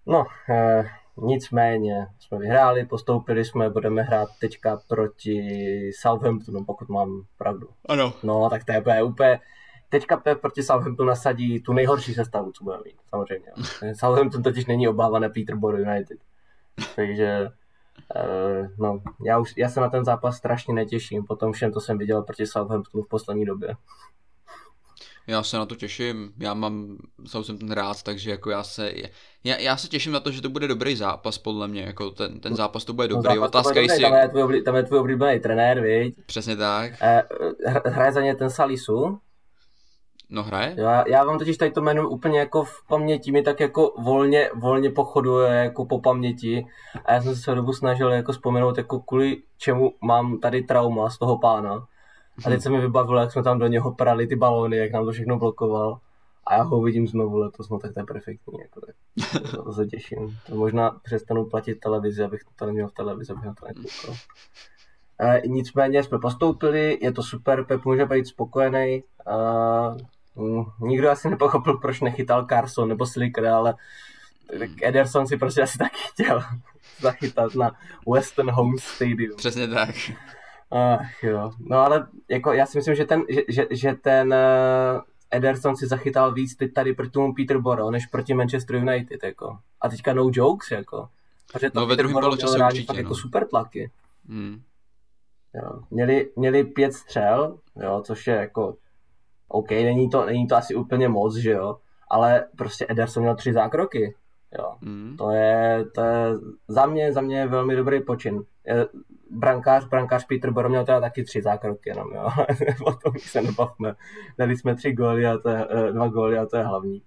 No, 0.06 0.26
eh, 0.50 0.84
Nicméně 1.24 2.08
jsme 2.20 2.38
vyhráli, 2.38 2.86
postoupili 2.86 3.46
jsme, 3.46 3.70
budeme 3.70 4.02
hrát 4.02 4.30
teďka 4.40 4.82
proti 4.88 5.92
Southamptonu, 6.00 6.66
pokud 6.66 6.90
mám 6.90 7.24
pravdu. 7.38 7.68
Ano. 7.86 8.14
No, 8.24 8.50
tak 8.50 8.64
to 8.64 8.72
je 8.72 9.04
úplně, 9.04 9.40
teďka 9.90 10.18
Pep 10.18 10.42
proti 10.42 10.64
Southamptonu 10.64 11.10
nasadí 11.10 11.60
tu 11.60 11.74
nejhorší 11.74 12.14
sestavu, 12.14 12.52
co 12.52 12.64
budeme 12.64 12.84
mít, 12.86 12.96
samozřejmě. 13.10 13.52
Southampton 13.94 14.44
totiž 14.44 14.66
není 14.66 14.88
obávané 14.88 15.30
Peterborough 15.30 15.88
United. 15.88 16.18
Takže 16.96 17.50
uh, 18.16 18.68
no, 18.78 19.02
já, 19.26 19.40
už, 19.40 19.54
já 19.58 19.70
se 19.70 19.82
na 19.82 19.90
ten 19.90 20.06
zápas 20.06 20.38
strašně 20.38 20.74
netěším, 20.74 21.24
potom 21.24 21.52
všem 21.52 21.72
to 21.72 21.82
jsem 21.82 21.98
viděl 21.98 22.22
proti 22.22 22.46
Southamptonu 22.46 23.04
v 23.04 23.10
poslední 23.10 23.46
době. 23.46 23.76
Já 25.32 25.44
se 25.44 25.58
na 25.58 25.66
to 25.66 25.76
těším, 25.76 26.34
já 26.40 26.54
mám 26.54 26.98
ten 27.60 27.72
rád, 27.72 28.04
takže 28.04 28.32
jako 28.32 28.50
já 28.50 28.64
se, 28.64 28.94
já, 29.44 29.58
já 29.58 29.78
se 29.78 29.88
těším 29.88 30.12
na 30.12 30.20
to, 30.20 30.32
že 30.32 30.42
to 30.42 30.50
bude 30.50 30.68
dobrý 30.68 30.96
zápas, 30.96 31.38
podle 31.38 31.68
mě, 31.68 31.82
jako 31.82 32.10
ten, 32.10 32.40
ten 32.40 32.56
zápas 32.56 32.86
to 32.86 32.94
bude 32.94 33.08
dobrý, 33.08 33.36
no, 33.36 33.42
otázka 33.42 33.74
bude 33.74 33.88
dobrý, 33.88 34.02
tam, 34.02 34.14
je 34.14 34.30
tvůj, 34.30 34.62
tam 34.62 34.76
je 34.76 34.84
tvůj 34.84 35.00
oblíbený 35.00 35.40
trenér, 35.40 35.82
viď? 35.82 36.16
Přesně 36.26 36.56
tak. 36.56 36.94
Eh, 37.02 37.24
hraje 37.86 38.12
za 38.12 38.22
ně 38.22 38.36
ten 38.36 38.50
Salisu? 38.50 39.20
No 40.30 40.44
hraje? 40.44 40.74
Já, 40.78 41.04
já 41.08 41.24
vám 41.24 41.40
totiž 41.40 41.58
tady 41.58 41.72
to 41.72 41.82
jméno 41.82 42.10
úplně 42.10 42.40
jako 42.40 42.64
v 42.64 42.88
paměti, 42.88 43.32
mi 43.32 43.42
tak 43.42 43.60
jako 43.60 43.94
volně, 43.98 44.50
volně 44.56 44.92
pochoduje 44.92 45.50
jako 45.50 45.86
po 45.86 46.00
paměti 46.00 46.66
a 47.06 47.14
já 47.14 47.22
jsem 47.22 47.36
se 47.36 47.42
celou 47.42 47.56
dobu 47.56 47.74
snažil 47.74 48.12
jako 48.12 48.32
vzpomenout, 48.32 48.78
jako 48.78 49.00
kvůli 49.00 49.38
čemu 49.58 49.92
mám 50.02 50.40
tady 50.40 50.64
trauma 50.64 51.10
z 51.10 51.18
toho 51.18 51.40
pána. 51.40 51.88
A 52.46 52.50
teď 52.50 52.62
se 52.62 52.70
mi 52.70 52.82
vybavilo, 52.82 53.20
jak 53.20 53.32
jsme 53.32 53.44
tam 53.44 53.60
do 53.60 53.68
něho 53.68 53.92
prali 53.92 54.28
ty 54.28 54.36
balóny, 54.36 54.78
jak 54.78 54.92
nám 54.92 55.06
to 55.06 55.12
všechno 55.12 55.40
blokoval. 55.40 56.00
A 56.48 56.56
já 56.56 56.64
ho 56.64 56.78
uvidím 56.78 57.08
znovu 57.08 57.38
letos, 57.38 57.70
no 57.70 57.80
tak 57.80 57.94
to 57.94 58.00
je 58.00 58.06
perfektní. 58.06 58.60
Jako. 58.60 58.82
To 59.64 59.74
se 59.74 59.86
těším. 59.86 60.38
To 60.48 60.56
možná 60.56 60.92
přestanu 61.04 61.46
platit 61.46 61.80
televizi, 61.80 62.24
abych 62.24 62.42
to 62.56 62.66
neměl 62.66 62.88
v 62.88 62.94
televizi, 62.94 63.34
abych 63.34 63.46
na 63.46 63.54
to 63.54 63.66
nekoukal. 63.68 64.16
E, 65.20 65.42
nicméně 65.48 66.04
jsme 66.04 66.20
postoupili, 66.20 66.98
je 67.02 67.12
to 67.12 67.24
super, 67.24 67.66
Pep 67.66 67.86
může 67.86 68.06
být 68.06 68.28
spokojený. 68.28 68.84
E, 68.84 69.04
nikdo 70.80 71.10
asi 71.10 71.30
nepochopil, 71.30 71.78
proč 71.78 72.02
nechytal 72.02 72.46
Carson 72.46 72.90
nebo 72.90 73.06
Slicker, 73.06 73.48
ale 73.48 73.76
tak 74.60 74.70
Ederson 74.82 75.28
si 75.28 75.38
prostě 75.38 75.62
asi 75.62 75.78
taky 75.78 75.98
chtěl 76.14 76.44
zachytat 77.00 77.56
na 77.56 77.72
Western 78.08 78.52
Home 78.52 78.78
Stadium. 78.78 79.36
Přesně 79.38 79.68
tak. 79.68 79.96
Ach 80.72 81.24
jo, 81.24 81.52
no 81.60 81.78
ale 81.78 82.08
jako 82.30 82.54
já 82.54 82.66
si 82.66 82.78
myslím, 82.78 82.96
že 82.96 83.06
ten, 83.06 83.24
že, 83.30 83.42
že, 83.48 83.68
že 83.72 83.94
ten 83.94 84.34
uh, 84.34 85.02
Ederson 85.32 85.76
si 85.76 85.88
zachytal 85.88 86.34
víc 86.34 86.56
teď 86.56 86.74
tady 86.74 86.94
proti 86.94 87.12
tomu 87.12 87.34
Peterborough, 87.34 87.92
než 87.92 88.06
proti 88.06 88.34
Manchester 88.34 88.76
United, 88.76 89.24
jako. 89.24 89.58
A 89.82 89.90
teďka 89.90 90.14
no 90.14 90.30
jokes, 90.34 90.72
jako. 90.72 91.08
Protože 91.54 91.72
no 91.74 91.88
ve 91.88 91.96
druhém 91.96 92.22
poločase 92.22 92.58
určitě, 92.66 92.86
fakt 92.86 92.96
no. 92.96 93.02
jako 93.02 93.16
super 93.16 93.48
tlaky. 93.48 93.92
Hmm. 94.30 94.62
Jo. 95.54 95.80
Měli, 95.92 96.30
měli 96.36 96.64
pět 96.64 96.94
střel, 96.94 97.58
jo, 97.76 98.02
což 98.06 98.28
je 98.28 98.36
jako 98.36 98.76
OK, 99.48 99.72
není 99.72 100.10
to, 100.10 100.26
není 100.26 100.48
to 100.48 100.56
asi 100.56 100.76
úplně 100.76 101.10
moc, 101.10 101.36
že 101.36 101.52
jo, 101.52 101.78
ale 102.10 102.46
prostě 102.56 102.86
Ederson 102.90 103.24
měl 103.24 103.36
tři 103.36 103.54
zákroky, 103.54 104.16
jo. 104.58 104.76
Hmm. 104.82 105.16
To 105.18 105.32
je, 105.32 105.86
to 105.96 106.02
je 106.02 106.26
za 106.68 106.86
mě, 106.86 107.14
za 107.14 107.22
mě 107.22 107.40
je 107.40 107.48
velmi 107.48 107.76
dobrý 107.76 108.02
počin 108.02 108.44
brankář, 109.32 109.86
brankář 109.86 110.26
Peter 110.26 110.52
Boro 110.52 110.70
měl 110.70 110.86
teda 110.86 111.02
taky 111.02 111.24
tři 111.24 111.42
zákroky 111.42 111.90
jenom, 111.90 112.08
jo. 112.14 112.30
o 112.86 112.94
tom 112.94 113.14
se 113.18 113.42
nebavme. 113.42 113.96
Dali 114.38 114.58
jsme 114.58 114.76
tři 114.76 114.94
góly 114.94 115.28
a 115.28 115.38
to 115.38 115.50
je, 115.50 115.68
eh, 115.70 115.92
dva 115.92 116.08
góly 116.08 116.38
a 116.38 116.46
to 116.46 116.58
je 116.58 116.64
hlavní. 116.64 117.02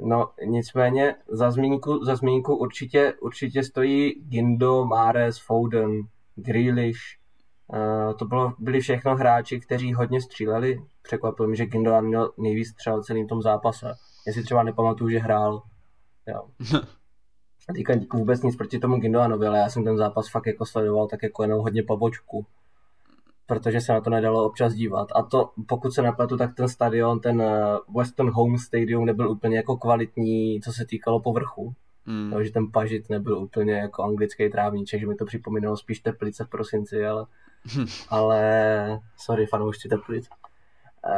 No, 0.00 0.30
nicméně 0.46 1.14
za 1.28 1.50
zmínku, 1.50 2.04
za 2.04 2.16
zmínku 2.16 2.56
určitě, 2.56 3.14
určitě 3.20 3.64
stojí 3.64 4.14
Gindo, 4.28 4.84
Mares, 4.84 5.38
Foden, 5.38 6.02
Grealish. 6.36 7.18
Uh, 7.66 8.14
to 8.16 8.24
bylo, 8.24 8.52
byli 8.58 8.80
všechno 8.80 9.16
hráči, 9.16 9.60
kteří 9.60 9.94
hodně 9.94 10.20
stříleli. 10.20 10.82
Překvapilo 11.02 11.48
mi, 11.48 11.56
že 11.56 11.66
Gindo 11.66 12.02
měl 12.02 12.32
nejvíc 12.38 12.68
střel 12.68 13.02
celým 13.02 13.28
tom 13.28 13.42
zápase. 13.42 13.94
Jestli 14.26 14.42
třeba 14.42 14.62
nepamatuju, 14.62 15.10
že 15.10 15.18
hrál. 15.18 15.62
Jo. 16.26 16.48
A 17.68 17.72
teďka 17.72 17.94
vůbec 18.12 18.42
nic 18.42 18.56
proti 18.56 18.78
tomu 18.78 18.96
Gindoanovi, 18.96 19.46
ale 19.46 19.58
já 19.58 19.68
jsem 19.68 19.84
ten 19.84 19.96
zápas 19.96 20.30
fakt 20.30 20.46
jako 20.46 20.66
sledoval 20.66 21.08
tak 21.08 21.22
jako 21.22 21.42
jenom 21.42 21.60
hodně 21.60 21.82
po 21.82 21.96
bočku. 21.96 22.46
protože 23.46 23.80
se 23.80 23.92
na 23.92 24.00
to 24.00 24.10
nedalo 24.10 24.44
občas 24.44 24.74
dívat. 24.74 25.08
A 25.14 25.22
to, 25.22 25.50
pokud 25.66 25.90
se 25.90 26.02
nepletu, 26.02 26.36
tak 26.36 26.54
ten 26.54 26.68
stadion, 26.68 27.20
ten 27.20 27.42
eh, 27.42 27.76
Western 27.96 28.30
Home 28.30 28.58
Stadium 28.58 29.04
nebyl 29.04 29.30
úplně 29.30 29.56
jako 29.56 29.76
kvalitní, 29.76 30.60
co 30.60 30.72
se 30.72 30.84
týkalo 30.84 31.20
povrchu. 31.20 31.74
Mm. 32.06 32.30
Takže 32.32 32.52
ten 32.52 32.70
pažit 32.70 33.10
nebyl 33.10 33.38
úplně 33.38 33.72
jako 33.72 34.02
anglický 34.02 34.50
trávníček, 34.50 35.00
že 35.00 35.06
mi 35.06 35.14
to 35.14 35.24
připomínalo 35.24 35.76
spíš 35.76 36.00
teplice 36.00 36.44
v 36.44 36.48
prosinci, 36.48 37.06
ale, 37.06 37.26
ale 38.08 39.00
sorry, 39.16 39.46
fanoušci 39.46 39.88
teplic. 39.88 40.28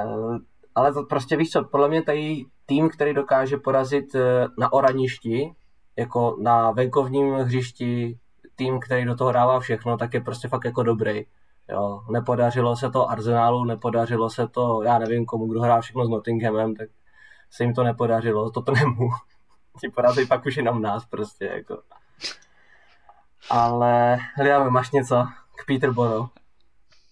Uh, 0.05 0.38
ale 0.74 0.92
to 0.92 1.03
prostě 1.03 1.36
víš 1.36 1.51
co, 1.51 1.64
podle 1.64 1.88
mě 1.88 2.03
tady 2.03 2.44
tým, 2.66 2.88
který 2.88 3.14
dokáže 3.14 3.57
porazit 3.57 4.14
eh, 4.14 4.46
na 4.59 4.72
oraništi, 4.72 5.53
jako 6.01 6.36
na 6.40 6.70
venkovním 6.70 7.34
hřišti, 7.34 8.18
tým, 8.57 8.80
který 8.80 9.05
do 9.05 9.14
toho 9.14 9.32
dává 9.32 9.61
všechno, 9.61 9.96
tak 9.96 10.14
je 10.14 10.20
prostě 10.20 10.48
fakt 10.48 10.64
jako 10.64 10.82
dobrý. 10.82 11.26
Jo, 11.68 12.03
nepodařilo 12.11 12.76
se 12.76 12.90
to 12.90 13.11
Arsenalu, 13.11 13.64
nepodařilo 13.64 14.30
se 14.30 14.48
to, 14.48 14.82
já 14.82 14.98
nevím 14.98 15.26
komu, 15.26 15.46
kdo 15.46 15.61
hrá 15.61 15.80
všechno 15.80 16.07
s 16.07 16.09
Nottinghamem, 16.09 16.74
tak 16.76 16.88
se 17.51 17.64
jim 17.64 17.74
to 17.74 17.84
nepodařilo, 17.84 18.51
to 18.51 18.64
nemu. 18.72 19.11
Ti 19.80 19.88
porazí 19.88 20.26
pak 20.26 20.46
už 20.46 20.57
jenom 20.57 20.82
nás 20.82 21.07
prostě, 21.07 21.44
jako. 21.44 21.82
Ale, 23.51 24.18
Liam, 24.42 24.72
máš 24.72 24.90
něco 24.90 25.26
k 25.57 25.66
Peterborough? 25.66 26.28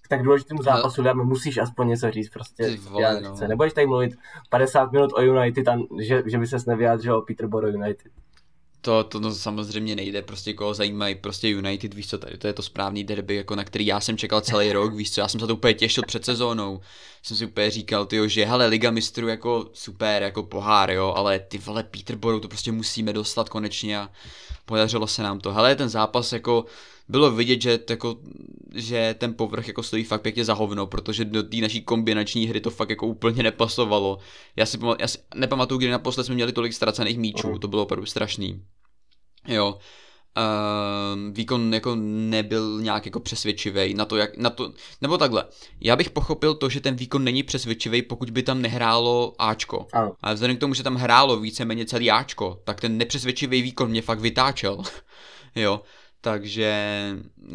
K 0.03 0.09
tak 0.09 0.23
důležitému 0.23 0.63
zápasu, 0.63 1.03
Liam, 1.03 1.27
musíš 1.27 1.59
aspoň 1.59 1.89
něco 1.89 2.11
říct, 2.11 2.31
prostě. 2.31 2.77
vole, 2.91 3.21
no. 3.21 3.37
Nebudeš 3.49 3.73
tady 3.73 3.87
mluvit 3.87 4.19
50 4.51 4.93
minut 4.93 5.13
o 5.15 5.23
United, 5.23 5.69
a, 5.69 5.77
že, 6.01 6.23
že 6.27 6.39
by 6.39 6.47
ses 6.47 6.67
nevyjádřil 6.67 7.17
o 7.17 7.23
Peterborough 7.23 7.75
United. 7.75 8.13
To, 8.81 9.05
to 9.05 9.21
no, 9.21 9.35
samozřejmě 9.35 9.97
nejde, 9.97 10.23
prostě 10.23 10.55
koho 10.55 10.75
zajímají 10.75 11.15
prostě 11.15 11.49
United, 11.49 11.95
víš 11.95 12.09
co, 12.09 12.19
tady 12.19 12.39
to 12.39 12.47
je 12.47 12.53
to 12.53 12.63
správný 12.63 13.05
derby, 13.05 13.35
jako 13.35 13.57
na 13.57 13.65
který 13.65 13.87
já 13.87 14.01
jsem 14.01 14.17
čekal 14.17 14.41
celý 14.41 14.73
rok, 14.73 14.95
víš 14.95 15.13
co, 15.13 15.21
já 15.21 15.29
jsem 15.29 15.41
se 15.41 15.47
to 15.47 15.55
úplně 15.55 15.75
těšil 15.75 16.03
před 16.07 16.25
sezónou, 16.25 16.81
jsem 17.23 17.37
si 17.37 17.47
úplně 17.47 17.71
říkal, 17.71 18.07
tyjo, 18.07 18.29
že 18.29 18.45
hele, 18.45 18.67
Liga 18.67 18.91
mistrů 18.91 19.29
jako 19.29 19.71
super, 19.73 20.23
jako 20.23 20.43
pohár, 20.43 20.91
jo, 20.91 21.13
ale 21.17 21.39
ty 21.39 21.59
vole 21.59 21.85
Peterborough 21.85 22.43
to 22.43 22.49
prostě 22.49 22.73
musíme 22.73 23.13
dostat 23.13 23.49
konečně 23.49 23.99
a 23.99 24.11
podařilo 24.65 25.07
se 25.07 25.23
nám 25.23 25.41
to, 25.41 25.53
hele, 25.53 25.77
ten 25.77 25.89
zápas 25.89 26.33
jako, 26.33 26.65
bylo 27.09 27.31
vidět, 27.31 27.63
že, 27.63 27.81
jako, 27.91 28.17
že 28.75 29.15
ten 29.19 29.35
povrch 29.35 29.69
jako 29.69 29.83
stojí 29.83 30.05
fakt 30.05 30.23
pěkně 30.23 30.45
za 30.45 30.55
hovno, 30.55 30.87
protože 30.87 31.25
do 31.25 31.43
té 31.43 31.57
naší 31.57 31.83
kombinační 31.83 32.47
hry 32.47 32.61
to 32.61 32.71
fakt 32.71 32.91
jako 32.91 33.07
úplně 33.07 33.43
nepasovalo. 33.43 34.19
Já 34.57 34.67
si, 34.67 34.79
já 34.99 35.09
si 35.09 35.19
nepamatuju, 35.35 35.79
kdy 35.79 35.91
naposled 35.91 36.25
jsme 36.25 36.35
měli 36.35 36.53
tolik 36.53 36.73
ztracených 36.73 37.19
míčů, 37.19 37.49
uh-huh. 37.49 37.59
to 37.59 37.69
bylo 37.69 37.83
opravdu 37.83 38.07
strašný. 38.07 38.63
Jo. 39.49 39.79
Uh, 40.39 41.35
výkon 41.35 41.75
jako 41.75 41.97
nebyl 42.01 42.81
nějak 42.81 43.07
jako 43.07 43.21
přesvědčivý 43.21 43.95
na 43.95 44.05
to, 44.05 44.17
jak, 44.17 44.37
na 44.37 44.51
to, 44.51 44.73
nebo 45.01 45.19
takhle, 45.19 45.45
já 45.81 45.97
bych 45.97 46.11
pochopil 46.11 46.55
to, 46.55 46.69
že 46.69 46.81
ten 46.81 46.97
výkon 46.97 47.25
není 47.25 47.43
přesvědčivý, 47.43 48.03
pokud 48.03 48.31
by 48.31 48.43
tam 48.43 48.63
nehrálo 48.63 49.35
Ačko. 49.39 49.79
Uh. 49.79 50.09
Ale 50.21 50.35
vzhledem 50.35 50.57
k 50.57 50.61
tomu, 50.61 50.75
že 50.75 50.83
tam 50.83 50.95
hrálo 50.95 51.41
víceméně 51.41 51.87
celý 51.87 52.11
Ačko, 52.11 52.61
tak 52.65 52.81
ten 52.81 52.99
nepřesvědčivý 52.99 53.63
výkon 53.63 53.91
mě 53.91 54.03
fakt 54.03 54.21
vytáčel. 54.21 54.83
jo, 55.55 55.81
takže 56.21 56.73
uh, 57.37 57.55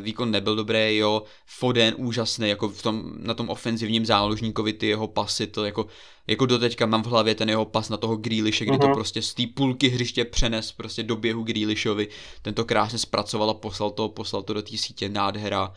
výkon 0.00 0.30
nebyl 0.30 0.56
dobrý, 0.56 0.96
jo, 0.96 1.22
Foden 1.46 1.94
úžasný, 1.96 2.48
jako 2.48 2.68
v 2.68 2.82
tom, 2.82 3.12
na 3.18 3.34
tom 3.34 3.48
ofenzivním 3.48 4.06
záložníkovi 4.06 4.72
ty 4.72 4.86
jeho 4.86 5.08
pasy, 5.08 5.46
to 5.46 5.64
jako, 5.64 5.86
jako 6.26 6.46
doteďka 6.46 6.86
mám 6.86 7.02
v 7.02 7.06
hlavě 7.06 7.34
ten 7.34 7.48
jeho 7.48 7.64
pas 7.64 7.88
na 7.88 7.96
toho 7.96 8.16
Grealishe, 8.16 8.64
kdy 8.64 8.76
uh-huh. 8.76 8.80
to 8.80 8.86
mhm. 8.86 8.94
prostě 8.94 9.22
z 9.22 9.34
té 9.34 9.42
půlky 9.54 9.88
hřiště 9.88 10.24
přenes 10.24 10.72
prostě 10.72 11.02
do 11.02 11.16
běhu 11.16 11.42
Grealishovi, 11.42 12.08
ten 12.42 12.54
to 12.54 12.64
krásně 12.64 12.98
zpracoval 12.98 13.50
a 13.50 13.54
poslal 13.54 13.90
to, 13.90 14.08
poslal 14.08 14.42
to 14.42 14.54
do 14.54 14.62
té 14.62 14.76
sítě, 14.76 15.08
nádhera. 15.08 15.72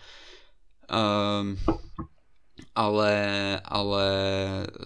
Um, 1.41 1.57
ale, 2.75 3.61
ale 3.65 4.03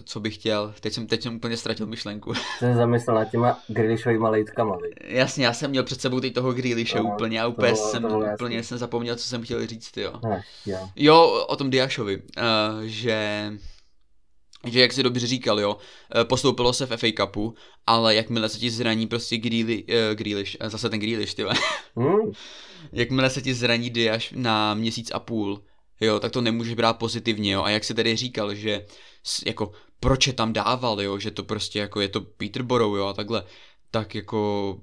co 0.04 0.20
bych 0.20 0.34
chtěl, 0.34 0.74
teď 0.80 0.92
jsem, 0.92 1.06
teď 1.06 1.22
jsem 1.22 1.36
úplně 1.36 1.56
ztratil 1.56 1.86
myšlenku. 1.86 2.32
Jsem 2.58 2.74
zamyslel 2.74 3.16
nad 3.16 3.24
těma 3.24 3.58
Grealishovýma 3.68 4.30
lejtkama, 4.30 4.78
Jasně, 5.04 5.46
já 5.46 5.52
jsem 5.52 5.70
měl 5.70 5.84
před 5.84 6.00
sebou 6.00 6.20
teď 6.20 6.34
toho 6.34 6.52
Grealishe 6.52 6.98
no, 6.98 7.14
úplně 7.14 7.42
a 7.42 7.46
úplně, 7.46 7.72
bylo, 7.72 7.90
jsem, 7.90 8.04
úplně 8.34 8.62
jsem 8.62 8.78
zapomněl, 8.78 9.16
co 9.16 9.28
jsem 9.28 9.42
chtěl 9.42 9.66
říct, 9.66 9.96
jo. 9.96 10.12
Ne, 10.22 10.42
jo. 10.66 10.88
jo, 10.96 11.46
o 11.48 11.56
tom 11.56 11.70
Diašovi, 11.70 12.16
uh, 12.16 12.22
že 12.82 13.52
že 14.66 14.80
jak 14.80 14.92
si 14.92 15.02
dobře 15.02 15.26
říkal, 15.26 15.60
jo, 15.60 15.76
eh, 16.16 16.24
postoupilo 16.24 16.72
se 16.72 16.86
v 16.86 16.96
FA 16.96 17.06
Cupu, 17.16 17.54
ale 17.86 18.14
jakmile 18.14 18.48
se 18.48 18.58
ti 18.58 18.70
zraní 18.70 19.06
prostě 19.06 19.36
Grealish, 19.36 19.84
uh, 19.88 20.14
Grealish 20.14 20.56
zase 20.64 20.90
ten 20.90 21.00
Grealish, 21.00 21.34
ty 21.34 21.44
mm. 21.96 22.32
jakmile 22.92 23.30
se 23.30 23.42
ti 23.42 23.54
zraní 23.54 23.90
Diaš 23.90 24.32
na 24.36 24.74
měsíc 24.74 25.10
a 25.10 25.18
půl, 25.18 25.62
jo, 26.00 26.20
tak 26.20 26.32
to 26.32 26.40
nemůžeš 26.40 26.74
brát 26.74 26.98
pozitivně, 26.98 27.52
jo, 27.52 27.62
a 27.62 27.70
jak 27.70 27.84
se 27.84 27.94
tady 27.94 28.16
říkal, 28.16 28.54
že 28.54 28.86
jako 29.46 29.72
proč 30.00 30.26
je 30.26 30.32
tam 30.32 30.52
dával, 30.52 31.02
jo, 31.02 31.18
že 31.18 31.30
to 31.30 31.44
prostě 31.44 31.78
jako 31.78 32.00
je 32.00 32.08
to 32.08 32.20
Peterborough, 32.20 32.98
jo, 32.98 33.06
a 33.06 33.12
takhle, 33.12 33.44
tak 33.90 34.14
jako 34.14 34.76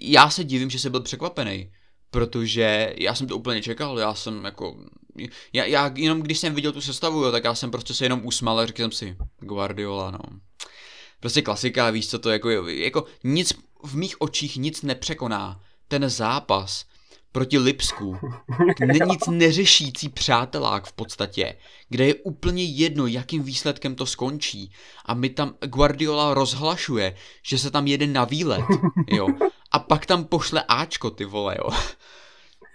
já 0.00 0.30
se 0.30 0.44
divím, 0.44 0.70
že 0.70 0.78
jsi 0.78 0.90
byl 0.90 1.00
překvapený, 1.00 1.72
protože 2.10 2.94
já 2.96 3.14
jsem 3.14 3.26
to 3.26 3.36
úplně 3.36 3.62
čekal, 3.62 3.98
já 3.98 4.14
jsem 4.14 4.44
jako, 4.44 4.76
já, 5.52 5.64
já 5.64 5.92
jenom 5.94 6.22
když 6.22 6.38
jsem 6.38 6.54
viděl 6.54 6.72
tu 6.72 6.80
sestavu, 6.80 7.24
jo, 7.24 7.32
tak 7.32 7.44
já 7.44 7.54
jsem 7.54 7.70
prostě 7.70 7.94
se 7.94 8.04
jenom 8.04 8.26
usmál 8.26 8.58
a 8.58 8.66
řekl 8.66 8.82
jsem 8.82 8.92
si, 8.92 9.16
Guardiola, 9.40 10.10
no. 10.10 10.18
Prostě 11.20 11.42
klasika, 11.42 11.90
víš 11.90 12.08
co 12.08 12.18
to 12.18 12.30
jako, 12.30 12.50
jako 12.68 13.04
nic, 13.24 13.52
v 13.84 13.96
mých 13.96 14.20
očích 14.20 14.56
nic 14.56 14.82
nepřekoná 14.82 15.60
ten 15.88 16.08
zápas, 16.08 16.84
proti 17.32 17.58
Lipsku. 17.58 18.16
Nic 19.10 19.26
neřešící 19.26 20.08
přátelák 20.08 20.86
v 20.86 20.92
podstatě, 20.92 21.54
kde 21.88 22.06
je 22.06 22.14
úplně 22.14 22.64
jedno, 22.64 23.06
jakým 23.06 23.42
výsledkem 23.42 23.94
to 23.94 24.06
skončí. 24.06 24.72
A 25.06 25.14
my 25.14 25.28
tam 25.28 25.54
Guardiola 25.64 26.34
rozhlašuje, 26.34 27.14
že 27.42 27.58
se 27.58 27.70
tam 27.70 27.86
jede 27.86 28.06
na 28.06 28.24
výlet, 28.24 28.64
jo. 29.10 29.28
A 29.72 29.78
pak 29.78 30.06
tam 30.06 30.24
pošle 30.24 30.64
Ačko, 30.68 31.10
ty 31.10 31.24
vole, 31.24 31.56
jo. 31.58 31.70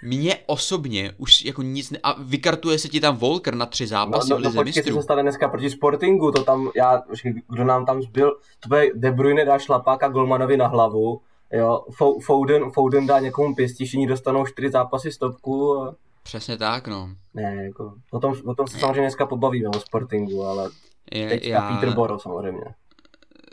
Mně 0.04 0.38
osobně 0.46 1.12
už 1.18 1.46
jako 1.46 1.62
nic 1.62 1.92
ne... 1.92 2.00
A 2.04 2.16
vykartuje 2.22 2.80
se 2.80 2.88
ti 2.88 3.00
tam 3.00 3.18
Volker 3.18 3.56
na 3.56 3.66
tři 3.66 3.88
zápasy 3.88 4.30
no, 4.30 4.40
no, 4.40 4.50
no 4.50 4.64
počkej, 4.64 4.84
co 4.84 4.94
se 4.94 5.02
stane 5.02 5.22
dneska 5.22 5.48
proti 5.48 5.70
Sportingu, 5.70 6.32
to 6.32 6.44
tam, 6.44 6.72
já, 6.76 7.04
kdo 7.50 7.64
nám 7.64 7.86
tam 7.86 8.02
zbyl, 8.02 8.38
to 8.60 8.68
bude 8.70 8.88
De 8.96 9.12
Bruyne 9.12 9.46
dá 9.46 9.60
šlapáka 9.60 10.08
Golmanovi 10.08 10.58
na 10.58 10.68
hlavu, 10.68 11.22
Jo, 11.54 11.86
Foden, 12.26 12.72
Foden 12.72 13.08
dá 13.08 13.20
někomu 13.20 13.56
pěstí, 13.56 13.86
všichni 13.86 14.08
dostanou 14.08 14.46
čtyři 14.46 14.70
zápasy 14.70 15.12
stopku. 15.12 15.82
A... 15.82 15.96
Přesně 16.24 16.58
tak, 16.58 16.88
no. 16.88 17.10
Ne, 17.34 17.64
jako, 17.66 17.94
o 18.12 18.20
tom, 18.20 18.34
o 18.46 18.56
tom 18.56 18.68
se 18.68 18.80
samozřejmě 18.80 19.02
dneska 19.02 19.26
pobavíme 19.26 19.70
o 19.70 19.80
Sportingu, 19.80 20.44
ale 20.44 20.70
je, 21.12 21.30
teď 21.30 21.46
já... 21.46 21.72
Peter 21.72 21.96
Boro 21.96 22.20
samozřejmě. 22.20 22.64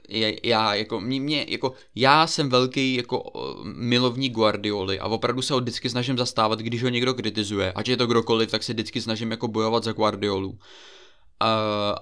Je, 0.08 0.48
já, 0.48 0.74
jako, 0.74 1.00
mě, 1.00 1.20
mě, 1.20 1.46
jako, 1.48 1.72
já 1.94 2.26
jsem 2.26 2.48
velký 2.48 2.94
jako 2.94 3.22
milovník 3.64 4.32
Guardioli 4.32 4.98
a 4.98 5.06
opravdu 5.06 5.42
se 5.42 5.54
ho 5.54 5.60
vždycky 5.60 5.90
snažím 5.90 6.18
zastávat, 6.18 6.58
když 6.58 6.82
ho 6.82 6.88
někdo 6.88 7.14
kritizuje. 7.14 7.72
Ať 7.72 7.88
je 7.88 7.96
to 7.96 8.06
kdokoliv, 8.06 8.50
tak 8.50 8.62
se 8.62 8.72
vždycky 8.72 9.00
snažím 9.00 9.30
jako 9.30 9.48
bojovat 9.48 9.84
za 9.84 9.92
Guardiolu. 9.92 10.48
Uh, 10.48 10.56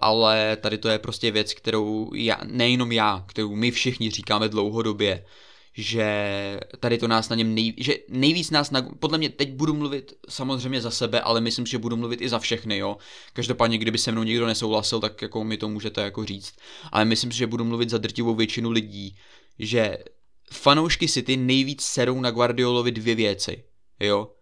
ale 0.01 0.57
tady 0.57 0.79
to 0.79 0.89
je 0.89 0.99
prostě 0.99 1.31
věc, 1.31 1.55
kterou 1.55 2.11
já, 2.15 2.41
nejenom 2.45 2.93
já, 2.93 3.25
kterou 3.27 3.55
my 3.55 3.71
všichni 3.71 4.11
říkáme 4.11 4.49
dlouhodobě, 4.49 5.25
že 5.75 6.07
tady 6.81 6.99
to 6.99 7.09
nás 7.09 7.29
na 7.29 7.37
něm 7.37 7.55
nej, 7.55 7.75
že 7.79 7.95
nejvíc 8.09 8.51
nás, 8.51 8.71
na, 8.71 8.83
podle 8.99 9.19
mě 9.19 9.29
teď 9.29 9.53
budu 9.53 9.75
mluvit 9.75 10.13
samozřejmě 10.29 10.81
za 10.81 10.91
sebe, 10.91 11.21
ale 11.21 11.41
myslím, 11.41 11.67
že 11.67 11.79
budu 11.79 11.97
mluvit 11.97 12.21
i 12.21 12.29
za 12.29 12.39
všechny, 12.39 12.79
jo. 12.79 12.97
Každopádně, 13.33 13.79
kdyby 13.79 13.99
se 13.99 14.13
mnou 14.13 14.23
někdo 14.23 14.47
nesouhlasil, 14.47 15.01
tak 15.01 15.23
jako 15.23 15.45
mi 15.45 15.57
to 15.57 15.69
můžete 15.69 16.03
jako 16.03 16.25
říct. 16.25 16.55
Ale 16.93 17.05
myslím 17.05 17.33
si, 17.33 17.39
že 17.39 17.47
budu 17.47 17.65
mluvit 17.65 17.91
za 17.91 17.99
drtivou 17.99 18.35
většinu 18.35 18.71
lidí, 18.71 19.17
že 19.59 19.99
fanoušky 20.53 21.09
City 21.09 21.37
nejvíc 21.37 21.83
serou 21.83 22.21
na 22.21 22.31
Guardiolovi 22.31 22.93
dvě 22.93 23.15
věci, 23.15 23.65
jo. 24.01 24.33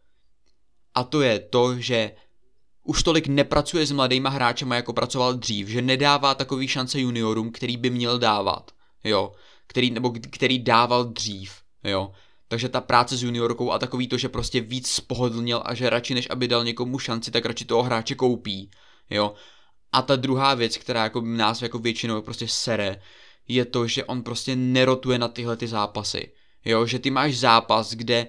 A 0.95 1.05
to 1.05 1.21
je 1.21 1.39
to, 1.39 1.79
že 1.79 2.13
už 2.85 3.03
tolik 3.03 3.27
nepracuje 3.27 3.87
s 3.87 3.93
mladýma 3.93 4.31
hráčema, 4.31 4.77
jako 4.77 4.93
pracoval 4.93 5.35
dřív, 5.35 5.69
že 5.69 5.83
nedává 5.83 6.35
takový 6.35 6.69
šance 6.69 7.01
juniorům, 7.01 7.53
který 7.53 7.77
by 7.77 7.91
měl 7.91 8.19
dávat, 8.19 8.71
jo 9.05 9.33
který, 9.71 9.91
nebo 9.91 10.13
který 10.31 10.59
dával 10.59 11.05
dřív, 11.05 11.53
jo. 11.85 12.13
Takže 12.49 12.69
ta 12.69 12.81
práce 12.81 13.17
s 13.17 13.23
juniorkou 13.23 13.71
a 13.73 13.79
takový 13.79 14.09
to, 14.09 14.19
že 14.19 14.29
prostě 14.29 14.61
víc 14.61 14.91
spohodlnil 14.91 15.63
a 15.65 15.75
že 15.75 15.91
radši 15.91 16.15
než 16.15 16.27
aby 16.31 16.49
dal 16.49 16.65
někomu 16.65 16.99
šanci, 16.99 17.31
tak 17.31 17.45
radši 17.45 17.65
toho 17.65 17.83
hráče 17.83 18.15
koupí, 18.15 18.71
jo. 19.11 19.35
A 19.93 20.03
ta 20.03 20.17
druhá 20.17 20.55
věc, 20.55 20.77
která 20.77 21.03
jako 21.03 21.21
nás 21.21 21.63
jako 21.63 21.79
většinou 21.79 22.23
prostě 22.23 22.49
sere, 22.49 23.01
je 23.49 23.65
to, 23.65 23.87
že 23.87 24.05
on 24.05 24.23
prostě 24.23 24.57
nerotuje 24.57 25.19
na 25.19 25.29
tyhle 25.29 25.57
ty 25.57 25.67
zápasy. 25.67 26.33
Jo, 26.65 26.87
že 26.87 26.99
ty 26.99 27.11
máš 27.11 27.39
zápas, 27.39 27.95
kde 27.95 28.27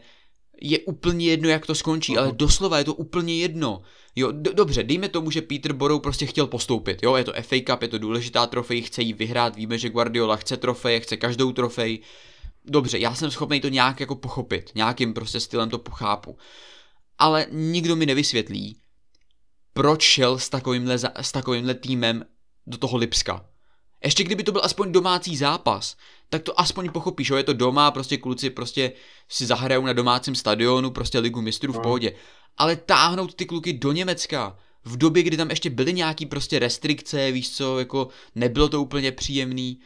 je 0.62 0.80
úplně 0.80 1.26
jedno, 1.26 1.50
jak 1.50 1.66
to 1.66 1.76
skončí, 1.76 2.18
ale 2.18 2.32
doslova 2.32 2.78
je 2.78 2.84
to 2.84 2.94
úplně 2.94 3.38
jedno. 3.38 3.82
Jo, 4.16 4.32
do, 4.32 4.54
dobře, 4.54 4.84
dejme 4.84 5.10
tomu, 5.10 5.32
že 5.32 5.42
Peter 5.42 5.74
Borou 5.74 6.00
prostě 6.00 6.26
chtěl 6.26 6.48
postoupit. 6.48 7.04
Jo, 7.04 7.16
je 7.16 7.24
to 7.24 7.34
FA 7.42 7.56
Cup, 7.66 7.82
je 7.82 7.88
to 7.88 7.98
důležitá 7.98 8.48
trofej, 8.48 8.82
chce 8.82 9.02
jí 9.02 9.14
vyhrát, 9.14 9.56
víme, 9.56 9.78
že 9.78 9.90
Guardiola 9.90 10.36
chce 10.36 10.58
trofeje, 10.58 11.00
chce 11.00 11.18
každou 11.18 11.52
trofej. 11.52 12.00
Dobře, 12.66 13.00
já 13.00 13.16
jsem 13.16 13.32
schopný 13.32 13.60
to 13.62 13.68
nějak 13.68 14.00
jako 14.00 14.16
pochopit, 14.16 14.72
nějakým 14.76 15.14
prostě 15.14 15.40
stylem 15.40 15.70
to 15.70 15.80
pochápu. 15.80 16.38
Ale 17.18 17.48
nikdo 17.52 17.96
mi 17.96 18.06
nevysvětlí, 18.06 18.78
proč 19.74 20.02
šel 20.02 20.40
s 20.40 20.50
takovýmhle, 20.50 20.98
s 21.16 21.32
takovýmhle 21.32 21.74
týmem 21.74 22.26
do 22.68 22.78
toho 22.78 22.98
Lipska. 22.98 23.46
Ještě 24.04 24.24
kdyby 24.24 24.44
to 24.44 24.52
byl 24.52 24.62
aspoň 24.64 24.92
domácí 24.92 25.38
zápas, 25.38 25.96
tak 26.32 26.44
to 26.44 26.60
aspoň 26.60 26.90
pochopíš, 26.90 27.30
jo, 27.30 27.38
je 27.38 27.44
to 27.44 27.54
doma, 27.54 27.92
prostě 27.92 28.18
kluci 28.18 28.50
prostě 28.50 28.92
si 29.30 29.46
zahrajou 29.46 29.86
na 29.86 29.94
domácím 29.94 30.36
stadionu, 30.36 30.92
prostě 30.92 31.20
ligu 31.20 31.42
mistrů 31.42 31.74
v 31.74 31.76
no. 31.76 31.82
pohodě. 31.82 32.14
Ale 32.58 32.76
táhnout 32.76 33.34
ty 33.34 33.46
kluky 33.46 33.74
do 33.74 33.92
Německa, 33.92 34.58
v 34.86 34.98
době, 34.98 35.24
kdy 35.24 35.38
tam 35.38 35.50
ještě 35.50 35.70
byly 35.70 35.94
nějaký 35.94 36.26
prostě 36.26 36.60
restrikce, 36.60 37.32
víš 37.32 37.52
co, 37.52 37.80
jako 37.80 38.08
nebylo 38.36 38.70
to 38.70 38.82
úplně 38.82 39.12
příjemný, 39.12 39.80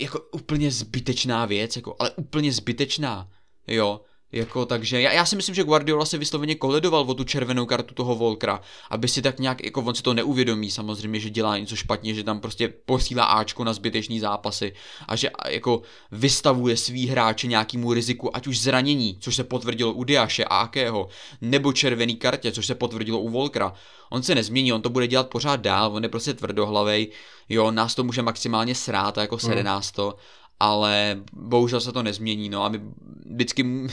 jako 0.00 0.20
úplně 0.32 0.70
zbytečná 0.70 1.46
věc, 1.46 1.76
jako, 1.76 1.96
ale 1.98 2.10
úplně 2.10 2.52
zbytečná, 2.52 3.30
jo. 3.66 4.00
Jako, 4.32 4.66
takže 4.66 5.00
já, 5.00 5.12
já 5.12 5.24
si 5.24 5.36
myslím, 5.36 5.54
že 5.54 5.64
Guardiola 5.64 6.04
se 6.04 6.18
vysloveně 6.18 6.54
koledoval 6.54 7.00
o 7.08 7.14
tu 7.14 7.24
červenou 7.24 7.66
kartu 7.66 7.94
toho 7.94 8.14
Volkra, 8.14 8.60
aby 8.90 9.08
si 9.08 9.22
tak 9.22 9.38
nějak, 9.38 9.64
jako 9.64 9.82
on 9.82 9.94
si 9.94 10.02
to 10.02 10.14
neuvědomí 10.14 10.70
samozřejmě, 10.70 11.20
že 11.20 11.30
dělá 11.30 11.58
něco 11.58 11.76
špatně, 11.76 12.14
že 12.14 12.24
tam 12.24 12.40
prostě 12.40 12.68
posílá 12.68 13.24
Ačko 13.24 13.64
na 13.64 13.72
zbytečný 13.72 14.20
zápasy 14.20 14.72
a 15.08 15.16
že 15.16 15.30
jako 15.48 15.82
vystavuje 16.12 16.76
svý 16.76 17.06
hráče 17.06 17.46
nějakému 17.46 17.92
riziku, 17.92 18.36
ať 18.36 18.46
už 18.46 18.60
zranění, 18.60 19.16
což 19.20 19.36
se 19.36 19.44
potvrdilo 19.44 19.92
u 19.92 20.04
Diaše 20.04 20.44
a 20.44 20.56
Akého, 20.56 21.08
nebo 21.40 21.72
červený 21.72 22.16
kartě, 22.16 22.52
což 22.52 22.66
se 22.66 22.74
potvrdilo 22.74 23.20
u 23.20 23.28
Volkra. 23.28 23.72
On 24.10 24.22
se 24.22 24.34
nezmění, 24.34 24.72
on 24.72 24.82
to 24.82 24.90
bude 24.90 25.06
dělat 25.06 25.28
pořád 25.28 25.60
dál, 25.60 25.92
on 25.94 26.02
je 26.02 26.08
prostě 26.08 26.34
tvrdohlavej, 26.34 27.10
jo, 27.48 27.70
nás 27.70 27.94
to 27.94 28.04
může 28.04 28.22
maximálně 28.22 28.74
srát 28.74 29.16
jako 29.16 29.38
sede 29.38 29.60
mm. 29.60 29.66
nás 29.66 29.92
to, 29.92 30.16
ale 30.60 31.20
bohužel 31.32 31.80
se 31.80 31.92
to 31.92 32.02
nezmění, 32.02 32.48
no 32.48 32.64
a 32.64 32.68
my 32.68 32.80
vždycky 33.26 33.88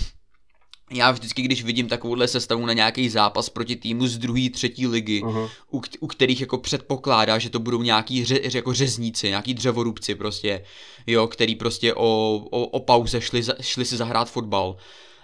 já 0.91 1.11
vždycky, 1.11 1.41
když 1.41 1.63
vidím 1.63 1.87
takovouhle 1.87 2.27
sestavu 2.27 2.65
na 2.65 2.73
nějaký 2.73 3.09
zápas 3.09 3.49
proti 3.49 3.75
týmu 3.75 4.07
z 4.07 4.17
druhé, 4.17 4.49
třetí 4.49 4.87
ligy, 4.87 5.21
uh-huh. 5.21 5.49
u, 5.71 5.81
u 5.99 6.07
kterých 6.07 6.41
jako 6.41 6.57
předpokládá, 6.57 7.39
že 7.39 7.49
to 7.49 7.59
budou 7.59 7.81
nějaký 7.81 8.25
ře, 8.25 8.39
jako 8.53 8.73
řezníci, 8.73 9.27
nějaký 9.27 9.53
dřevorubci 9.53 10.15
prostě, 10.15 10.63
jo, 11.07 11.27
který 11.27 11.55
prostě 11.55 11.93
o, 11.93 12.35
o, 12.51 12.65
o 12.65 12.79
pauze 12.79 13.21
šli, 13.21 13.41
šli 13.61 13.85
si 13.85 13.97
zahrát 13.97 14.31
fotbal 14.31 14.77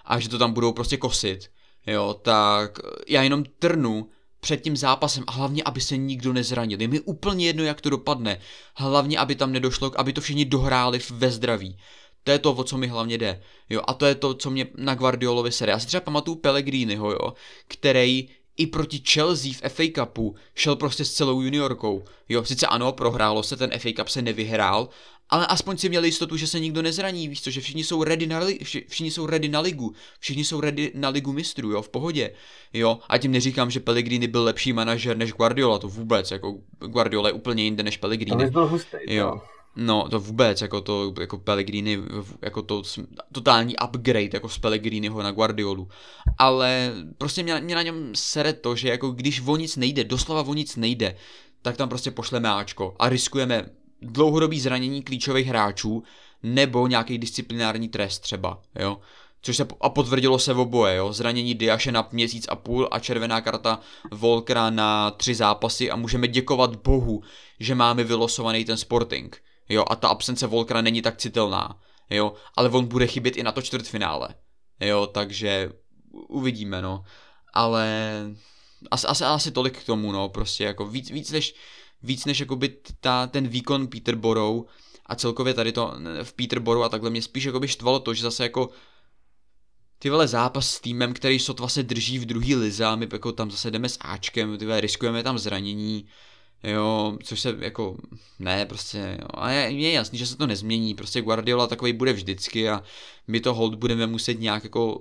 a 0.05 0.19
že 0.19 0.29
to 0.29 0.37
tam 0.37 0.53
budou 0.53 0.73
prostě 0.73 0.97
kosit, 0.97 1.49
jo, 1.87 2.19
tak 2.21 2.79
já 3.07 3.23
jenom 3.23 3.43
trnu 3.59 4.09
před 4.39 4.61
tím 4.61 4.77
zápasem 4.77 5.23
a 5.27 5.31
hlavně, 5.31 5.63
aby 5.63 5.81
se 5.81 5.97
nikdo 5.97 6.33
nezranil. 6.33 6.81
Je 6.81 6.87
mi 6.87 6.99
úplně 6.99 7.45
jedno, 7.45 7.63
jak 7.63 7.81
to 7.81 7.89
dopadne. 7.89 8.39
Hlavně, 8.75 9.17
aby 9.19 9.35
tam 9.35 9.51
nedošlo, 9.51 9.91
aby 9.95 10.13
to 10.13 10.21
všichni 10.21 10.45
dohráli 10.45 10.99
ve 11.09 11.31
zdraví. 11.31 11.77
To 12.23 12.31
je 12.31 12.39
to, 12.39 12.53
o 12.53 12.63
co 12.63 12.77
mi 12.77 12.87
hlavně 12.87 13.17
jde. 13.17 13.41
Jo, 13.69 13.81
a 13.87 13.93
to 13.93 14.05
je 14.05 14.15
to, 14.15 14.33
co 14.33 14.49
mě 14.49 14.67
na 14.77 14.95
Guardiolovi 14.95 15.51
sere. 15.51 15.71
Já 15.71 15.79
si 15.79 15.87
třeba 15.87 16.01
pamatuju 16.01 16.35
Pellegriniho, 16.35 17.11
jo, 17.11 17.33
který 17.67 18.29
i 18.57 18.67
proti 18.67 19.01
Chelsea 19.09 19.51
v 19.53 19.69
FA 19.69 19.83
Cupu 19.95 20.35
šel 20.55 20.75
prostě 20.75 21.05
s 21.05 21.13
celou 21.13 21.41
juniorkou. 21.41 22.03
Jo, 22.29 22.45
sice 22.45 22.67
ano, 22.67 22.91
prohrálo 22.91 23.43
se, 23.43 23.57
ten 23.57 23.71
FA 23.77 23.89
Cup 23.95 24.07
se 24.07 24.21
nevyhrál, 24.21 24.89
ale 25.29 25.47
aspoň 25.47 25.77
si 25.77 25.89
měli 25.89 26.07
jistotu, 26.07 26.37
že 26.37 26.47
se 26.47 26.59
nikdo 26.59 26.81
nezraní, 26.81 27.27
víš 27.27 27.41
co, 27.41 27.51
že 27.51 27.61
všichni 27.61 27.83
jsou 27.83 28.03
ready 28.03 28.27
na, 28.27 28.39
li- 28.39 28.59
všichni 28.87 29.11
jsou 29.11 29.25
ready 29.25 29.47
na 29.47 29.59
ligu, 29.59 29.93
všichni 30.19 30.45
jsou 30.45 30.61
ready 30.61 30.91
na 30.95 31.09
ligu 31.09 31.33
mistrů, 31.33 31.71
jo, 31.71 31.81
v 31.81 31.89
pohodě, 31.89 32.31
jo, 32.73 32.99
a 33.09 33.17
tím 33.17 33.31
neříkám, 33.31 33.71
že 33.71 33.79
Pellegrini 33.79 34.27
byl 34.27 34.43
lepší 34.43 34.73
manažer 34.73 35.17
než 35.17 35.31
Guardiola, 35.31 35.79
to 35.79 35.87
vůbec, 35.87 36.31
jako 36.31 36.57
Guardiola 36.79 37.29
je 37.29 37.33
úplně 37.33 37.63
jinde 37.63 37.83
než 37.83 37.97
Pellegrini. 37.97 38.45
To 38.45 38.51
byl 38.51 38.67
hustý, 38.67 38.97
jo. 39.07 39.41
No, 39.75 40.09
to 40.09 40.19
vůbec, 40.19 40.61
jako 40.61 40.81
to, 40.81 41.13
jako 41.19 41.37
Pellegrini, 41.37 41.99
jako 42.41 42.61
to 42.61 42.83
totální 43.31 43.75
upgrade, 43.83 44.29
jako 44.33 44.49
z 44.49 44.57
Pellegriniho 44.57 45.23
na 45.23 45.31
Guardiolu. 45.31 45.87
Ale 46.37 46.93
prostě 47.17 47.43
mě, 47.43 47.61
mě 47.61 47.75
na 47.75 47.81
něm 47.81 48.11
sere 48.15 48.53
to, 48.53 48.75
že 48.75 48.89
jako 48.89 49.11
když 49.11 49.41
o 49.45 49.55
nic 49.55 49.75
nejde, 49.75 50.03
doslova 50.03 50.41
o 50.41 50.53
nic 50.53 50.75
nejde, 50.75 51.15
tak 51.61 51.77
tam 51.77 51.89
prostě 51.89 52.11
pošleme 52.11 52.49
Ačko 52.49 52.95
a 52.99 53.09
riskujeme 53.09 53.65
dlouhodobý 54.01 54.59
zranění 54.59 55.03
klíčových 55.03 55.47
hráčů 55.47 56.03
nebo 56.43 56.87
nějaký 56.87 57.17
disciplinární 57.17 57.89
trest 57.89 58.19
třeba, 58.19 58.61
jo. 58.79 58.97
Což 59.41 59.57
se 59.57 59.67
a 59.81 59.89
potvrdilo 59.89 60.39
se 60.39 60.53
v 60.53 60.59
oboje, 60.59 60.95
jo. 60.95 61.13
Zranění 61.13 61.55
Diaše 61.55 61.91
na 61.91 62.07
měsíc 62.11 62.45
a 62.49 62.55
půl 62.55 62.87
a 62.91 62.99
červená 62.99 63.41
karta 63.41 63.79
Volkra 64.11 64.69
na 64.69 65.11
tři 65.11 65.35
zápasy 65.35 65.91
a 65.91 65.95
můžeme 65.95 66.27
děkovat 66.27 66.75
bohu, 66.75 67.23
že 67.59 67.75
máme 67.75 68.03
vylosovaný 68.03 68.65
ten 68.65 68.77
Sporting 68.77 69.42
jo, 69.69 69.85
a 69.89 69.95
ta 69.95 70.07
absence 70.07 70.47
Volkra 70.47 70.81
není 70.81 71.01
tak 71.01 71.17
citelná, 71.17 71.79
jo, 72.09 72.33
ale 72.57 72.69
on 72.69 72.85
bude 72.85 73.07
chybět 73.07 73.37
i 73.37 73.43
na 73.43 73.51
to 73.51 73.61
čtvrtfinále, 73.61 74.29
jo, 74.79 75.07
takže 75.07 75.69
uvidíme, 76.29 76.81
no, 76.81 77.03
ale 77.53 78.11
asi, 78.91 79.07
asi, 79.07 79.23
asi 79.23 79.51
tolik 79.51 79.79
k 79.79 79.85
tomu, 79.85 80.11
no, 80.11 80.29
prostě 80.29 80.63
jako 80.63 80.87
víc, 80.87 81.11
víc 81.11 81.31
než, 81.31 81.55
víc 82.03 82.25
než 82.25 82.39
jakoby 82.39 82.77
ta, 82.99 83.27
ten 83.27 83.47
výkon 83.47 83.87
Peterborough 83.87 84.65
a 85.05 85.15
celkově 85.15 85.53
tady 85.53 85.71
to 85.71 85.93
v 86.23 86.33
Peterborough 86.33 86.85
a 86.85 86.89
takhle 86.89 87.09
mě 87.09 87.21
spíš 87.21 87.43
jakoby 87.43 87.67
štvalo 87.67 87.99
to, 87.99 88.13
že 88.13 88.23
zase 88.23 88.43
jako 88.43 88.69
ty 89.99 90.09
vole 90.09 90.27
zápas 90.27 90.69
s 90.69 90.79
týmem, 90.79 91.13
který 91.13 91.39
sotva 91.39 91.67
se 91.67 91.83
drží 91.83 92.19
v 92.19 92.25
druhý 92.25 92.55
lize 92.55 92.85
a 92.85 92.95
my 92.95 93.07
jako 93.13 93.31
tam 93.31 93.51
zase 93.51 93.71
jdeme 93.71 93.89
s 93.89 93.97
Ačkem, 94.01 94.57
ty 94.57 94.65
vole, 94.65 94.81
riskujeme 94.81 95.23
tam 95.23 95.37
zranění, 95.37 96.07
Jo, 96.63 97.17
což 97.23 97.39
se 97.39 97.55
jako, 97.59 97.97
ne, 98.39 98.65
prostě, 98.65 99.17
jo. 99.21 99.27
a 99.33 99.51
je, 99.51 99.69
je 99.71 99.91
jasný, 99.91 100.17
že 100.17 100.27
se 100.27 100.37
to 100.37 100.47
nezmění, 100.47 100.95
prostě 100.95 101.21
Guardiola 101.21 101.67
takový 101.67 101.93
bude 101.93 102.13
vždycky 102.13 102.69
a 102.69 102.83
my 103.27 103.39
to 103.39 103.53
hold 103.53 103.75
budeme 103.75 104.07
muset 104.07 104.39
nějak 104.39 104.63
jako, 104.63 104.99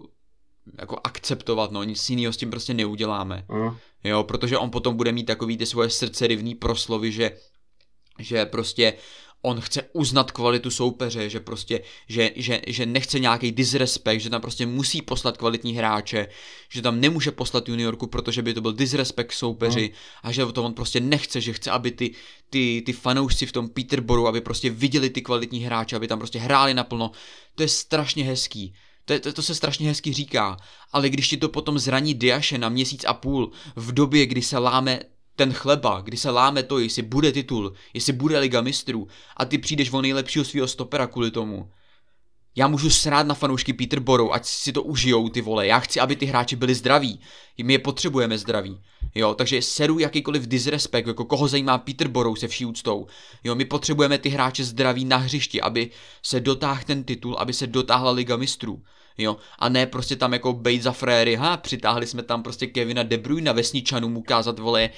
jako 0.78 0.98
akceptovat, 1.04 1.70
no, 1.70 1.82
nic 1.82 2.10
jiného 2.10 2.32
s 2.32 2.36
tím 2.36 2.50
prostě 2.50 2.74
neuděláme, 2.74 3.44
mm. 3.48 3.76
jo, 4.04 4.24
protože 4.24 4.58
on 4.58 4.70
potom 4.70 4.96
bude 4.96 5.12
mít 5.12 5.24
takový 5.24 5.58
ty 5.58 5.66
svoje 5.66 5.90
srdcerivný 5.90 6.54
proslovy, 6.54 7.12
že 7.12 7.30
že 8.18 8.46
prostě 8.46 8.94
on 9.42 9.60
chce 9.60 9.82
uznat 9.92 10.30
kvalitu 10.30 10.70
soupeře, 10.70 11.30
že 11.30 11.40
prostě, 11.40 11.80
že, 12.08 12.30
že, 12.36 12.60
že 12.66 12.86
nechce 12.86 13.18
nějaký 13.18 13.52
disrespekt, 13.52 14.20
že 14.20 14.30
tam 14.30 14.40
prostě 14.40 14.66
musí 14.66 15.02
poslat 15.02 15.36
kvalitní 15.36 15.72
hráče, 15.72 16.28
že 16.68 16.82
tam 16.82 17.00
nemůže 17.00 17.30
poslat 17.30 17.68
juniorku, 17.68 18.06
protože 18.06 18.42
by 18.42 18.54
to 18.54 18.60
byl 18.60 18.72
disrespekt 18.72 19.32
soupeři 19.32 19.82
mm. 19.82 19.96
a 20.22 20.32
že 20.32 20.46
to 20.46 20.64
on 20.64 20.74
prostě 20.74 21.00
nechce, 21.00 21.40
že 21.40 21.52
chce, 21.52 21.70
aby 21.70 21.90
ty, 21.90 22.14
ty, 22.50 22.82
ty 22.86 22.92
fanoušci 22.92 23.46
v 23.46 23.52
tom 23.52 23.68
Peterboru, 23.68 24.28
aby 24.28 24.40
prostě 24.40 24.70
viděli 24.70 25.10
ty 25.10 25.22
kvalitní 25.22 25.60
hráče, 25.60 25.96
aby 25.96 26.08
tam 26.08 26.18
prostě 26.18 26.38
hráli 26.38 26.74
naplno. 26.74 27.10
To 27.54 27.62
je 27.62 27.68
strašně 27.68 28.24
hezký. 28.24 28.74
To, 29.04 29.20
to, 29.20 29.32
to 29.32 29.42
se 29.42 29.54
strašně 29.54 29.88
hezky 29.88 30.12
říká, 30.12 30.56
ale 30.92 31.08
když 31.10 31.28
ti 31.28 31.36
to 31.36 31.48
potom 31.48 31.78
zraní 31.78 32.14
Diaše 32.14 32.58
na 32.58 32.68
měsíc 32.68 33.04
a 33.04 33.14
půl, 33.14 33.50
v 33.76 33.92
době, 33.92 34.26
kdy 34.26 34.42
se 34.42 34.58
láme 34.58 35.00
ten 35.36 35.52
chleba, 35.52 36.00
kdy 36.00 36.16
se 36.16 36.30
láme 36.30 36.62
to, 36.62 36.78
jestli 36.78 37.02
bude 37.02 37.32
titul, 37.32 37.72
jestli 37.94 38.12
bude 38.12 38.38
Liga 38.38 38.60
mistrů 38.60 39.08
a 39.36 39.44
ty 39.44 39.58
přijdeš 39.58 39.92
o 39.92 40.02
nejlepšího 40.02 40.44
svého 40.44 40.68
stopera 40.68 41.06
kvůli 41.06 41.30
tomu. 41.30 41.70
Já 42.56 42.68
můžu 42.68 42.90
srát 42.90 43.26
na 43.26 43.34
fanoušky 43.34 43.72
Peterborou, 43.72 44.32
ať 44.32 44.46
si 44.46 44.72
to 44.72 44.82
užijou 44.82 45.28
ty 45.28 45.40
vole. 45.40 45.66
Já 45.66 45.78
chci, 45.78 46.00
aby 46.00 46.16
ty 46.16 46.26
hráči 46.26 46.56
byli 46.56 46.74
zdraví. 46.74 47.20
My 47.62 47.72
je 47.72 47.78
potřebujeme 47.78 48.38
zdraví. 48.38 48.80
Jo, 49.14 49.34
takže 49.34 49.62
seru 49.62 49.98
jakýkoliv 49.98 50.46
disrespekt, 50.46 51.06
jako 51.06 51.24
koho 51.24 51.48
zajímá 51.48 51.78
Peterborou 51.78 52.36
se 52.36 52.48
vší 52.48 52.64
úctou. 52.64 53.06
Jo, 53.44 53.54
my 53.54 53.64
potřebujeme 53.64 54.18
ty 54.18 54.28
hráče 54.28 54.64
zdraví 54.64 55.04
na 55.04 55.16
hřišti, 55.16 55.60
aby 55.60 55.90
se 56.22 56.40
dotáhl 56.40 56.80
ten 56.86 57.04
titul, 57.04 57.36
aby 57.38 57.52
se 57.52 57.66
dotáhla 57.66 58.10
Liga 58.10 58.36
mistrů 58.36 58.82
jo, 59.18 59.36
a 59.58 59.68
ne 59.68 59.86
prostě 59.86 60.16
tam 60.16 60.32
jako 60.32 60.52
bejt 60.52 60.82
za 60.82 60.92
fréry, 60.92 61.34
ha, 61.34 61.56
přitáhli 61.56 62.06
jsme 62.06 62.22
tam 62.22 62.42
prostě 62.42 62.66
Kevina 62.66 63.02
De 63.02 63.18
Bruyne 63.18 63.52
vesničanům 63.52 64.16
ukázat, 64.16 64.58
vole, 64.58 64.90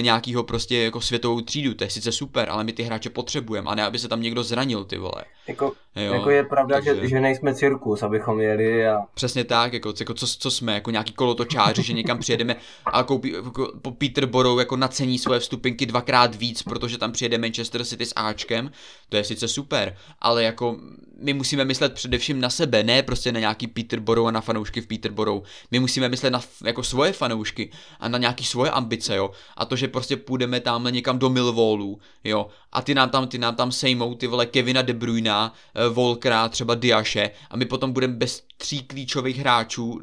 nějakýho 0.00 0.42
prostě 0.42 0.76
jako 0.76 1.00
světovou 1.00 1.40
třídu, 1.40 1.74
to 1.74 1.84
je 1.84 1.90
sice 1.90 2.12
super, 2.12 2.50
ale 2.50 2.64
my 2.64 2.72
ty 2.72 2.82
hráče 2.82 3.10
potřebujeme, 3.10 3.70
a 3.70 3.74
ne 3.74 3.84
aby 3.84 3.98
se 3.98 4.08
tam 4.08 4.22
někdo 4.22 4.42
zranil, 4.42 4.84
ty 4.84 4.98
vole. 4.98 5.24
Jako, 5.48 5.72
jo, 5.96 6.12
jako 6.12 6.30
je 6.30 6.44
pravda, 6.44 6.76
takže... 6.76 6.96
že, 7.00 7.08
že 7.08 7.20
nejsme 7.20 7.54
cirkus, 7.54 8.02
abychom 8.02 8.40
jeli 8.40 8.88
a... 8.88 8.98
Přesně 9.14 9.44
tak, 9.44 9.72
jako, 9.72 9.94
jako 10.00 10.14
co, 10.14 10.26
co 10.26 10.50
jsme, 10.50 10.74
jako 10.74 10.90
nějaký 10.90 11.12
kolotočáři, 11.12 11.82
že 11.82 11.92
někam 11.92 12.18
přijedeme 12.18 12.56
a 12.84 13.02
koupí, 13.02 13.32
jako, 13.32 13.72
po 13.82 13.90
Peterborou 13.90 14.58
jako 14.58 14.76
nacení 14.76 15.18
svoje 15.18 15.40
vstupenky 15.40 15.86
dvakrát 15.86 16.34
víc, 16.34 16.62
protože 16.62 16.98
tam 16.98 17.12
přijede 17.12 17.38
Manchester 17.38 17.84
City 17.84 18.06
s 18.06 18.12
Ačkem, 18.16 18.70
to 19.08 19.16
je 19.16 19.24
sice 19.24 19.48
super, 19.48 19.96
ale 20.20 20.44
jako 20.44 20.76
my 21.22 21.32
musíme 21.32 21.64
myslet 21.64 21.94
především 21.94 22.40
na 22.40 22.50
sebe, 22.50 22.82
ne 22.82 23.02
prostě 23.02 23.32
na 23.32 23.40
nějaký 23.40 23.66
Peterborough 23.66 24.28
a 24.28 24.30
na 24.30 24.40
fanoušky 24.40 24.80
v 24.80 24.86
Peterborough. 24.86 25.44
My 25.70 25.78
musíme 25.78 26.08
myslet 26.08 26.30
na 26.30 26.40
jako 26.64 26.82
svoje 26.82 27.12
fanoušky 27.12 27.70
a 28.00 28.08
na 28.08 28.18
nějaký 28.18 28.44
svoje 28.44 28.70
ambice, 28.70 29.16
jo. 29.16 29.30
A 29.56 29.64
to, 29.72 29.76
že 29.76 29.88
prostě 29.88 30.16
půjdeme 30.16 30.60
tamhle 30.60 30.92
někam 30.92 31.18
do 31.18 31.30
Millwallu, 31.30 31.98
jo. 32.24 32.46
A 32.72 32.82
ty 32.82 32.94
nám 32.94 33.10
tam, 33.10 33.28
ty 33.28 33.38
nám 33.38 33.56
tam 33.56 33.72
sejmou 33.72 34.14
ty 34.14 34.26
vole 34.26 34.46
Kevina 34.46 34.82
De 34.82 34.92
Bruyne, 34.92 35.30
eh, 35.30 35.88
Volkra, 35.88 36.48
třeba 36.48 36.74
Diaše 36.74 37.30
a 37.50 37.56
my 37.56 37.64
potom 37.64 37.92
budeme 37.92 38.14
bez 38.14 38.44
tří 38.56 38.82
klíčových 38.82 39.38
hráčů 39.38 40.00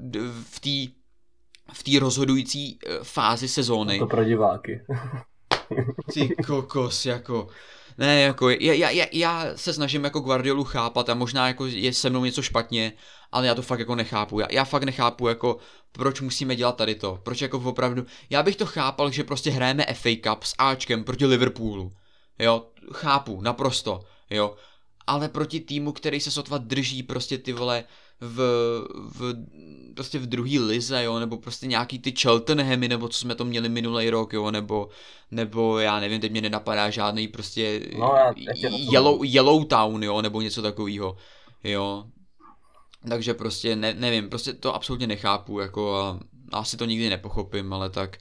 v 0.51 0.59
té 0.59 0.93
v 1.73 1.83
té 1.83 1.99
rozhodující 1.99 2.79
eh, 2.85 2.99
fázi 3.03 3.47
sezóny. 3.47 3.99
To 3.99 4.07
pro 4.07 4.23
diváky. 4.23 4.81
Ty 6.13 6.29
kokos, 6.47 7.05
jako 7.05 7.47
Ne, 7.99 8.21
jako 8.21 8.49
já, 8.49 8.73
já, 8.73 8.89
já, 8.89 9.05
já 9.11 9.57
se 9.57 9.73
snažím 9.73 10.03
jako 10.03 10.19
Guardiolu 10.19 10.63
chápat 10.63 11.09
a 11.09 11.13
možná 11.13 11.47
jako 11.47 11.65
je 11.65 11.93
se 11.93 12.09
mnou 12.09 12.25
něco 12.25 12.41
špatně, 12.41 12.93
ale 13.31 13.47
já 13.47 13.55
to 13.55 13.61
fakt 13.61 13.79
jako 13.79 13.95
nechápu. 13.95 14.39
Já, 14.39 14.47
já 14.51 14.63
fakt 14.63 14.83
nechápu 14.83 15.27
jako 15.27 15.57
proč 15.91 16.21
musíme 16.21 16.55
dělat 16.55 16.75
tady 16.75 16.95
to. 16.95 17.19
Proč 17.23 17.41
jako 17.41 17.59
opravdu, 17.59 18.05
já 18.29 18.43
bych 18.43 18.55
to 18.55 18.65
chápal, 18.65 19.11
že 19.11 19.23
prostě 19.23 19.51
hrajeme 19.51 19.85
FA 19.93 20.09
Cup 20.23 20.43
s 20.43 20.55
Ačkem 20.57 21.03
proti 21.03 21.25
Liverpoolu. 21.25 21.91
Jo, 22.39 22.65
chápu, 22.93 23.41
naprosto, 23.41 24.03
jo. 24.29 24.55
Ale 25.07 25.29
proti 25.29 25.59
týmu, 25.59 25.91
který 25.91 26.19
se 26.19 26.31
sotva 26.31 26.57
drží 26.57 27.03
prostě 27.03 27.37
ty 27.37 27.53
vole 27.53 27.83
v, 28.21 28.37
v 29.17 29.33
prostě 29.93 30.19
v 30.19 30.27
druhý 30.27 30.59
lize, 30.59 31.03
jo, 31.03 31.19
nebo 31.19 31.37
prostě 31.37 31.67
nějaký 31.67 31.99
ty 31.99 32.11
Cheltenhamy, 32.11 32.87
nebo 32.87 33.07
co 33.07 33.19
jsme 33.19 33.35
to 33.35 33.45
měli 33.45 33.69
minulý 33.69 34.09
rok, 34.09 34.33
jo, 34.33 34.51
nebo, 34.51 34.89
nebo 35.31 35.79
já 35.79 35.99
nevím, 35.99 36.21
teď 36.21 36.31
mě 36.31 36.41
nenapadá 36.41 36.89
žádný 36.89 37.27
prostě 37.27 37.81
no, 37.97 38.13
Yellow, 38.91 39.25
Yellow 39.25 39.65
Town, 39.65 40.03
jo, 40.03 40.21
nebo 40.21 40.41
něco 40.41 40.61
takového, 40.61 41.17
jo. 41.63 42.05
Takže 43.09 43.33
prostě 43.33 43.75
ne, 43.75 43.93
nevím, 43.93 44.29
prostě 44.29 44.53
to 44.53 44.75
absolutně 44.75 45.07
nechápu, 45.07 45.59
jako 45.59 45.97
a 45.97 46.19
asi 46.51 46.77
to 46.77 46.85
nikdy 46.85 47.09
nepochopím, 47.09 47.73
ale 47.73 47.89
tak 47.89 48.17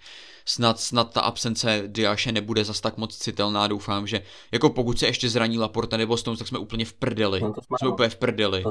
snad, 0.48 0.80
snad 0.80 1.12
ta 1.12 1.20
absence 1.20 1.82
Diaše 1.86 2.32
nebude 2.32 2.64
zas 2.64 2.80
tak 2.80 2.96
moc 2.96 3.16
citelná, 3.16 3.66
doufám, 3.66 4.06
že 4.06 4.22
jako 4.52 4.70
pokud 4.70 4.98
se 4.98 5.06
ještě 5.06 5.28
zraní 5.28 5.58
Laporte 5.58 5.98
nebo 5.98 6.16
Stones, 6.16 6.38
tak 6.38 6.48
jsme 6.48 6.58
úplně 6.58 6.84
v 6.84 6.92
prdeli. 6.92 7.40
No 7.40 7.54
jsme, 7.54 7.76
jsme 7.78 7.88
úplně 7.88 8.08
v 8.08 8.16
prdeli. 8.16 8.64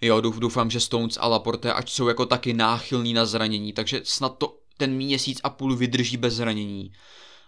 Jo, 0.00 0.20
doufám, 0.20 0.70
že 0.70 0.80
Stones 0.80 1.18
a 1.20 1.28
Laporte, 1.28 1.72
ať 1.72 1.90
jsou 1.90 2.08
jako 2.08 2.26
taky 2.26 2.52
náchylní 2.52 3.14
na 3.14 3.26
zranění, 3.26 3.72
takže 3.72 4.00
snad 4.04 4.38
to 4.38 4.58
ten 4.76 4.94
měsíc 4.94 5.40
a 5.44 5.50
půl 5.50 5.76
vydrží 5.76 6.16
bez 6.16 6.34
zranění 6.34 6.92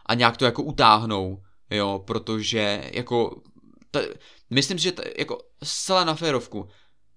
a 0.06 0.14
nějak 0.14 0.36
to 0.36 0.44
jako 0.44 0.62
utáhnou, 0.62 1.42
jo, 1.70 2.04
protože 2.06 2.90
jako 2.92 3.42
ta, 3.90 4.00
myslím, 4.50 4.78
že 4.78 4.92
ta, 4.92 5.02
jako 5.18 5.38
zcela 5.62 6.04
na 6.04 6.14
férovku, 6.14 6.68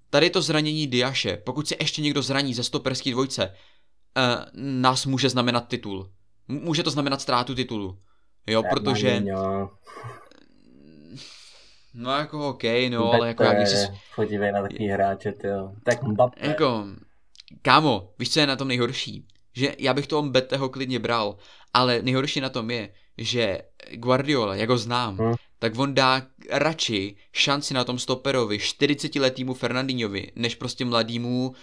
tady 0.10 0.30
to 0.30 0.42
zranění 0.42 0.88
Diaše, 0.88 1.38
pokud 1.38 1.68
se 1.68 1.76
ještě 1.80 2.02
někdo 2.02 2.22
zraní 2.22 2.54
ze 2.54 2.64
stoperský 2.64 3.12
dvojce, 3.12 3.48
uh, 3.48 4.46
nás 4.54 5.06
může 5.06 5.30
znamenat 5.30 5.68
titul. 5.68 6.12
Může 6.52 6.84
to 6.84 6.92
znamenat 6.92 7.22
ztrátu 7.22 7.56
titulu. 7.56 8.00
Jo, 8.48 8.64
protože... 8.70 9.24
No 11.94 12.12
jako 12.12 12.50
OK, 12.50 12.64
no, 12.90 13.00
Mbappé, 13.00 13.18
ale 13.18 13.28
jako 13.28 13.44
jak 13.44 13.68
si... 13.68 13.88
Podívej 14.16 14.52
na 14.52 14.62
takový 14.62 14.88
hráče, 14.88 15.34
jo. 15.44 15.72
Tak 15.86 16.04
Mbappé. 16.04 16.48
Jako, 16.48 16.86
kámo, 17.62 18.14
víš, 18.20 18.34
co 18.34 18.40
je 18.40 18.48
na 18.48 18.56
tom 18.56 18.68
nejhorší? 18.68 19.28
Že 19.56 19.76
já 19.80 19.94
bych 19.94 20.08
toho 20.08 20.24
Mbappého 20.24 20.70
klidně 20.70 21.00
bral, 21.00 21.38
ale 21.74 22.02
nejhorší 22.02 22.42
na 22.42 22.50
tom 22.50 22.72
je, 22.72 22.90
že 23.18 23.62
Guardiola, 23.94 24.56
jak 24.56 24.70
ho 24.70 24.78
znám, 24.78 25.18
hmm 25.18 25.34
tak 25.62 25.78
on 25.78 25.94
dá 25.94 26.22
radši 26.50 27.16
šanci 27.32 27.74
na 27.74 27.84
tom 27.84 28.00
stoperovi 28.00 28.58
40-letýmu 28.58 29.54
Fernandinhovi, 29.54 30.32
než 30.36 30.56
prostě 30.56 30.86
mladýmu, 30.86 31.50
uh, 31.50 31.56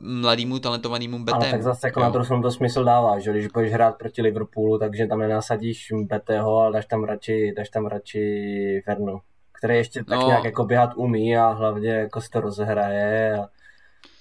mladýmu 0.00 0.58
talentovanému 0.58 1.18
Betému. 1.18 1.42
Ale 1.42 1.50
tak 1.50 1.62
zase 1.62 1.86
jako 1.86 2.00
jo. 2.00 2.04
na 2.06 2.12
to 2.12 2.42
to 2.42 2.50
smysl 2.50 2.84
dává, 2.84 3.18
že 3.18 3.30
když 3.30 3.46
budeš 3.46 3.72
hrát 3.72 3.98
proti 3.98 4.22
Liverpoolu, 4.22 4.78
takže 4.78 5.06
tam 5.06 5.18
nenasadíš 5.18 5.88
Betého, 5.92 6.56
ale 6.58 6.72
dáš 6.72 6.86
tam 6.86 7.04
radši, 7.04 7.52
dáš 7.56 7.68
tam 7.68 7.86
radši 7.86 8.82
Fernu, 8.84 9.20
který 9.58 9.76
ještě 9.76 10.04
tak 10.04 10.18
no. 10.18 10.26
nějak 10.26 10.44
jako 10.44 10.64
běhat 10.64 10.90
umí 10.96 11.36
a 11.36 11.48
hlavně 11.48 11.90
jako 11.90 12.20
se 12.20 12.30
to 12.30 12.40
rozhraje 12.40 13.38
a 13.38 13.48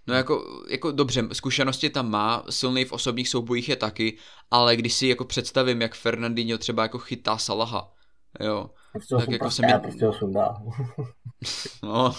No 0.07 0.13
jako, 0.13 0.43
jako 0.69 0.91
dobře, 0.91 1.23
zkušenosti 1.31 1.89
tam 1.89 2.09
má, 2.11 2.43
silný 2.49 2.85
v 2.85 2.91
osobních 2.91 3.29
soubojích 3.29 3.69
je 3.69 3.75
taky, 3.75 4.17
ale 4.51 4.75
když 4.75 4.93
si 4.93 5.07
jako 5.07 5.25
představím, 5.25 5.81
jak 5.81 5.95
Fernandinho 5.95 6.57
třeba 6.57 6.83
jako 6.83 6.99
chytá 6.99 7.37
Salaha, 7.37 7.91
jo, 8.39 8.69
Prostě 8.93 9.15
tak 9.15 9.29
jako 9.29 9.51
se 9.51 9.61
mi... 9.61 9.73
prostě 9.81 10.05
ho 10.05 10.13
sundá. 10.13 10.61
no, 11.83 12.15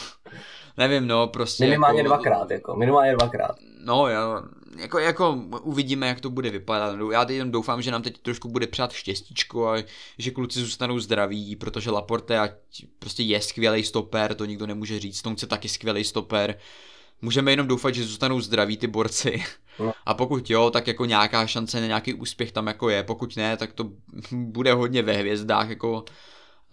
nevím, 0.76 1.06
no, 1.06 1.26
prostě 1.26 1.64
Minimálně 1.64 1.98
jako... 1.98 2.08
dvakrát, 2.08 2.50
jako, 2.50 2.76
minimálně 2.76 3.12
dvakrát. 3.12 3.56
No, 3.84 4.08
já, 4.08 4.42
jako, 4.78 4.98
jako 4.98 5.38
uvidíme, 5.62 6.06
jak 6.06 6.20
to 6.20 6.30
bude 6.30 6.50
vypadat. 6.50 6.96
Já 7.12 7.24
teď 7.24 7.42
doufám, 7.42 7.82
že 7.82 7.90
nám 7.90 8.02
teď 8.02 8.18
trošku 8.18 8.48
bude 8.48 8.66
přát 8.66 8.92
štěstíčko 8.92 9.68
a 9.68 9.82
že 10.18 10.30
kluci 10.30 10.60
zůstanou 10.60 10.98
zdraví, 10.98 11.56
protože 11.56 11.90
Laporte 11.90 12.38
ať 12.38 12.52
prostě 12.98 13.22
je 13.22 13.40
skvělý 13.40 13.84
stoper, 13.84 14.34
to 14.34 14.44
nikdo 14.44 14.66
nemůže 14.66 14.98
říct, 14.98 15.18
Stonce 15.18 15.46
taky 15.46 15.68
skvělý 15.68 16.04
stoper. 16.04 16.58
Můžeme 17.22 17.52
jenom 17.52 17.66
doufat, 17.66 17.94
že 17.94 18.04
zůstanou 18.04 18.40
zdraví 18.40 18.76
ty 18.76 18.86
borci. 18.86 19.42
No. 19.78 19.92
A 20.06 20.14
pokud 20.14 20.50
jo, 20.50 20.70
tak 20.70 20.86
jako 20.86 21.04
nějaká 21.04 21.46
šance 21.46 21.80
na 21.80 21.86
nějaký 21.86 22.14
úspěch 22.14 22.52
tam 22.52 22.66
jako 22.66 22.88
je. 22.88 23.02
Pokud 23.02 23.36
ne, 23.36 23.56
tak 23.56 23.72
to 23.72 23.90
bude 24.32 24.72
hodně 24.72 25.02
ve 25.02 25.12
hvězdách, 25.12 25.68
jako 25.68 26.04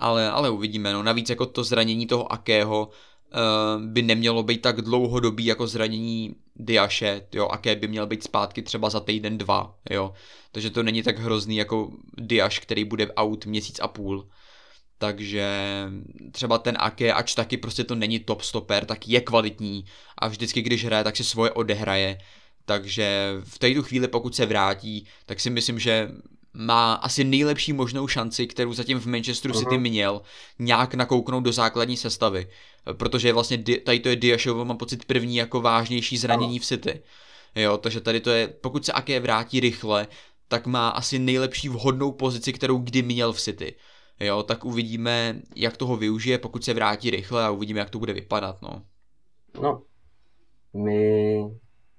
ale, 0.02 0.32
ale 0.32 0.50
uvidíme. 0.50 0.94
No. 0.94 1.04
Navíc 1.04 1.30
jako 1.30 1.46
to 1.46 1.64
zranění 1.64 2.08
toho 2.08 2.32
Akého 2.32 2.88
uh, 2.88 3.86
by 3.86 4.02
nemělo 4.02 4.44
být 4.44 4.62
tak 4.62 4.82
dlouhodobý 4.82 5.46
jako 5.46 5.68
zranění 5.68 6.36
Diaše, 6.56 7.28
jo, 7.34 7.48
Aké 7.48 7.76
by 7.76 7.88
měl 7.88 8.08
být 8.08 8.24
zpátky 8.24 8.62
třeba 8.62 8.90
za 8.90 9.00
týden, 9.00 9.38
dva, 9.38 9.76
jo. 9.90 10.14
Takže 10.52 10.70
to 10.70 10.84
není 10.84 11.04
tak 11.04 11.20
hrozný 11.20 11.56
jako 11.56 11.92
Diaš, 12.18 12.60
který 12.60 12.84
bude 12.84 13.14
out 13.14 13.46
měsíc 13.46 13.80
a 13.80 13.88
půl. 13.88 14.28
Takže 14.98 15.48
třeba 16.32 16.58
ten 16.58 16.78
Ake, 16.80 17.14
ač 17.14 17.36
taky 17.36 17.58
prostě 17.58 17.84
to 17.84 17.96
není 17.96 18.20
top 18.20 18.42
stoper, 18.42 18.86
tak 18.86 19.08
je 19.08 19.22
kvalitní 19.22 19.86
a 20.18 20.28
vždycky, 20.28 20.62
když 20.62 20.86
hraje, 20.86 21.04
tak 21.04 21.18
si 21.18 21.24
svoje 21.24 21.52
odehraje. 21.52 22.18
Takže 22.66 23.34
v 23.44 23.60
této 23.60 23.84
chvíli, 23.84 24.08
pokud 24.08 24.36
se 24.36 24.46
vrátí, 24.46 25.06
tak 25.26 25.40
si 25.40 25.50
myslím, 25.50 25.80
že 25.80 26.12
má 26.54 26.94
asi 26.94 27.24
nejlepší 27.24 27.74
možnou 27.74 28.08
šanci, 28.08 28.48
kterou 28.48 28.74
zatím 28.74 29.00
v 29.00 29.06
Manchesteru 29.06 29.54
City 29.54 29.76
uh-huh. 29.76 29.80
měl, 29.80 30.22
nějak 30.60 30.94
nakouknout 30.94 31.44
do 31.44 31.52
základní 31.52 31.98
sestavy. 31.98 32.48
Protože 32.94 33.34
vlastně 33.34 33.58
tady 33.58 34.00
to 34.00 34.10
je 34.10 34.16
Diashovo, 34.16 34.66
mám 34.66 34.78
pocit, 34.78 35.06
první 35.06 35.36
jako 35.36 35.62
vážnější 35.62 36.18
zranění 36.18 36.60
v 36.60 36.66
City. 36.66 37.02
Jo, 37.56 37.78
takže 37.78 38.02
tady 38.02 38.20
to 38.20 38.30
je, 38.30 38.48
pokud 38.48 38.86
se 38.86 38.92
Ake 38.92 39.20
vrátí 39.20 39.60
rychle, 39.60 40.08
tak 40.48 40.68
má 40.68 40.90
asi 40.90 41.20
nejlepší 41.20 41.70
vhodnou 41.70 42.12
pozici, 42.12 42.54
kterou 42.54 42.78
kdy 42.78 43.02
měl 43.02 43.34
v 43.34 43.42
City. 43.42 43.76
Jo, 44.20 44.44
tak 44.44 44.66
uvidíme, 44.66 45.42
jak 45.56 45.78
toho 45.78 45.98
využije, 45.98 46.38
pokud 46.38 46.64
se 46.64 46.74
vrátí 46.74 47.10
rychle 47.10 47.46
a 47.46 47.50
uvidíme, 47.50 47.80
jak 47.80 47.90
to 47.90 48.00
bude 48.00 48.14
vypadat, 48.14 48.62
no. 48.62 48.82
No, 49.62 49.82
my 50.74 51.42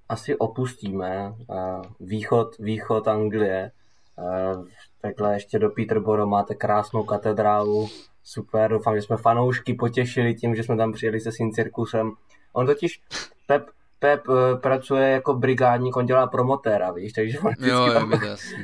asi 0.09 0.37
opustíme 0.37 1.31
uh, 1.31 1.83
východ, 2.01 2.59
východ 2.59 3.09
Anglie, 3.09 3.71
takhle 5.01 5.35
ještě 5.35 5.59
do 5.59 5.71
Peterborough 5.71 6.29
máte 6.29 6.55
krásnou 6.55 7.03
katedrálu, 7.03 7.89
super, 8.25 8.71
doufám, 8.71 8.97
že 8.97 9.03
jsme 9.03 9.17
fanoušky 9.17 9.75
potěšili 9.75 10.35
tím, 10.35 10.55
že 10.55 10.63
jsme 10.63 10.77
tam 10.77 10.93
přijeli 10.93 11.21
se 11.21 11.33
svým 11.33 11.53
cirkusem. 11.53 12.13
On 12.53 12.67
totiž, 12.67 13.03
Pep, 13.47 13.67
Pep 13.99 14.29
uh, 14.29 14.37
pracuje 14.61 15.11
jako 15.11 15.35
brigádník, 15.35 15.97
on 15.97 16.07
dělá 16.07 16.27
promotéra, 16.27 16.91
víš, 16.91 17.13
takže 17.13 17.39
on 17.39 17.53
vždycky 17.53 17.71
jo, 17.71 17.93
tam 17.93 18.13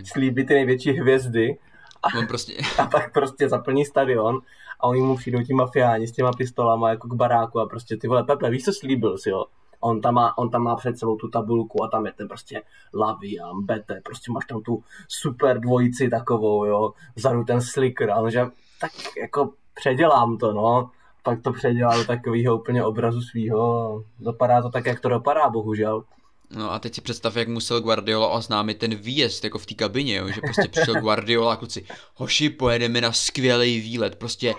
slíbí 0.04 0.46
ty 0.46 0.54
největší 0.54 0.92
hvězdy 0.92 1.58
a, 2.02 2.18
on 2.18 2.26
prostě... 2.26 2.52
a 2.78 2.86
pak 2.86 3.12
prostě 3.12 3.48
zaplní 3.48 3.84
stadion 3.84 4.38
a 4.80 4.86
oni 4.86 5.00
mu 5.00 5.16
přijdou 5.16 5.42
ti 5.42 5.54
mafiáni 5.54 6.06
s 6.08 6.12
těma 6.12 6.32
pistolama 6.32 6.90
jako 6.90 7.08
k 7.08 7.14
baráku 7.14 7.60
a 7.60 7.66
prostě 7.68 7.96
ty 7.96 8.08
vole, 8.08 8.24
Pepe, 8.24 8.50
víš, 8.50 8.64
co 8.64 8.72
slíbil 8.72 9.18
si, 9.18 9.30
jo? 9.30 9.44
On 9.80 10.00
tam, 10.00 10.14
má, 10.14 10.38
on 10.38 10.50
tam 10.50 10.62
má 10.62 10.76
před 10.76 10.98
sebou 10.98 11.16
tu 11.16 11.28
tabulku 11.28 11.84
a 11.84 11.88
tam 11.88 12.06
je 12.06 12.12
ten 12.12 12.28
prostě 12.28 12.62
Lavi 12.94 13.40
a 13.40 13.50
Bete, 13.54 14.00
prostě 14.04 14.32
máš 14.32 14.44
tam 14.46 14.62
tu 14.62 14.82
super 15.08 15.60
dvojici 15.60 16.08
takovou, 16.08 16.64
jo, 16.64 16.92
vzadu 17.16 17.44
ten 17.44 17.60
slicker, 17.60 18.10
a 18.10 18.30
že 18.30 18.46
tak 18.80 18.90
jako 19.22 19.52
předělám 19.74 20.38
to, 20.38 20.52
no, 20.52 20.90
pak 21.22 21.42
to 21.42 21.52
předělá 21.52 21.96
do 21.96 22.04
takového 22.04 22.56
úplně 22.56 22.84
obrazu 22.84 23.20
svého. 23.22 24.04
Dopadá 24.18 24.62
to 24.62 24.70
tak, 24.70 24.86
jak 24.86 25.00
to 25.00 25.08
dopadá, 25.08 25.48
bohužel. 25.48 26.04
No 26.50 26.72
a 26.72 26.78
teď 26.78 26.94
si 26.94 27.00
představ, 27.00 27.36
jak 27.36 27.48
musel 27.48 27.80
Guardiola 27.80 28.28
oznámit 28.28 28.78
ten 28.78 28.94
výjezd 28.94 29.44
jako 29.44 29.58
v 29.58 29.66
té 29.66 29.74
kabině, 29.74 30.16
jo? 30.16 30.28
že 30.28 30.40
prostě 30.40 30.68
přišel 30.68 31.00
Guardiola 31.00 31.52
a 31.52 31.56
kluci, 31.56 31.86
hoši, 32.14 32.50
pojedeme 32.50 33.00
na 33.00 33.12
skvělý 33.12 33.80
výlet, 33.80 34.16
prostě 34.16 34.54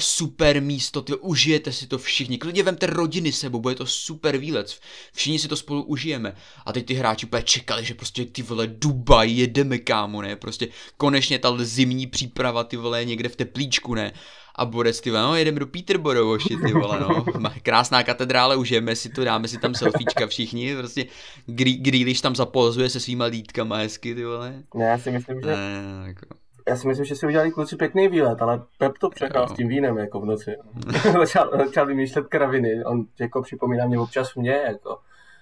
super 0.00 0.62
místo, 0.62 1.02
ty 1.02 1.14
užijete 1.14 1.72
si 1.72 1.86
to 1.86 1.98
všichni, 1.98 2.38
klidně 2.38 2.62
vemte 2.62 2.86
rodiny 2.86 3.32
sebou, 3.32 3.60
bude 3.60 3.74
to 3.74 3.86
super 3.86 4.38
výlet, 4.38 4.78
všichni 5.12 5.38
si 5.38 5.48
to 5.48 5.56
spolu 5.56 5.82
užijeme. 5.82 6.34
A 6.66 6.72
teď 6.72 6.86
ty 6.86 6.94
hráči 6.94 7.26
úplně 7.26 7.42
čekali, 7.42 7.84
že 7.84 7.94
prostě 7.94 8.24
ty 8.24 8.42
vole 8.42 8.66
Dubaj, 8.66 9.30
jedeme 9.30 9.78
kámo, 9.78 10.22
ne, 10.22 10.36
prostě 10.36 10.68
konečně 10.96 11.38
ta 11.38 11.56
zimní 11.58 12.06
příprava, 12.06 12.64
ty 12.64 12.76
vole, 12.76 13.04
někde 13.04 13.28
v 13.28 13.36
teplíčku, 13.36 13.94
ne. 13.94 14.12
A 14.54 14.64
Borec, 14.64 15.00
ty 15.00 15.10
vole, 15.10 15.22
no 15.22 15.36
jedeme 15.36 15.60
do 15.60 15.66
Peterborough, 15.66 16.28
oši, 16.28 16.56
ty 16.66 16.72
vole, 16.72 17.00
no. 17.00 17.24
Krásná 17.62 18.02
katedrále, 18.02 18.56
užijeme 18.56 18.96
si 18.96 19.08
to, 19.08 19.24
dáme 19.24 19.48
si 19.48 19.58
tam 19.58 19.74
selfiečka 19.74 20.26
všichni, 20.26 20.76
prostě 20.76 21.06
Grealish 21.46 22.20
tam 22.20 22.36
zapozuje 22.36 22.90
se 22.90 23.00
svýma 23.00 23.24
lítkama 23.24 23.76
hezky, 23.76 24.14
ty 24.14 24.24
vole. 24.24 24.62
Ne, 24.74 24.84
já 24.84 24.98
si 24.98 25.10
myslím, 25.10 25.40
že... 25.40 25.46
Ne, 25.46 26.08
jako 26.08 26.26
já 26.68 26.76
si 26.76 26.88
myslím, 26.88 27.04
že 27.04 27.14
si 27.14 27.26
udělali 27.26 27.50
kluci 27.50 27.76
pěkný 27.76 28.08
výlet, 28.08 28.42
ale 28.42 28.62
Pep 28.78 28.98
to 28.98 29.10
přehrál 29.10 29.48
s 29.48 29.52
tím 29.52 29.68
vínem 29.68 29.98
jako 29.98 30.20
v 30.20 30.24
noci. 30.24 30.56
začal, 31.18 31.50
začal 31.64 31.86
vymýšlet 31.86 32.26
kraviny, 32.26 32.84
on 32.84 33.04
jako 33.20 33.42
připomíná 33.42 33.86
mě 33.86 33.98
občas 33.98 34.34
mě, 34.34 34.52
jako 34.52 34.98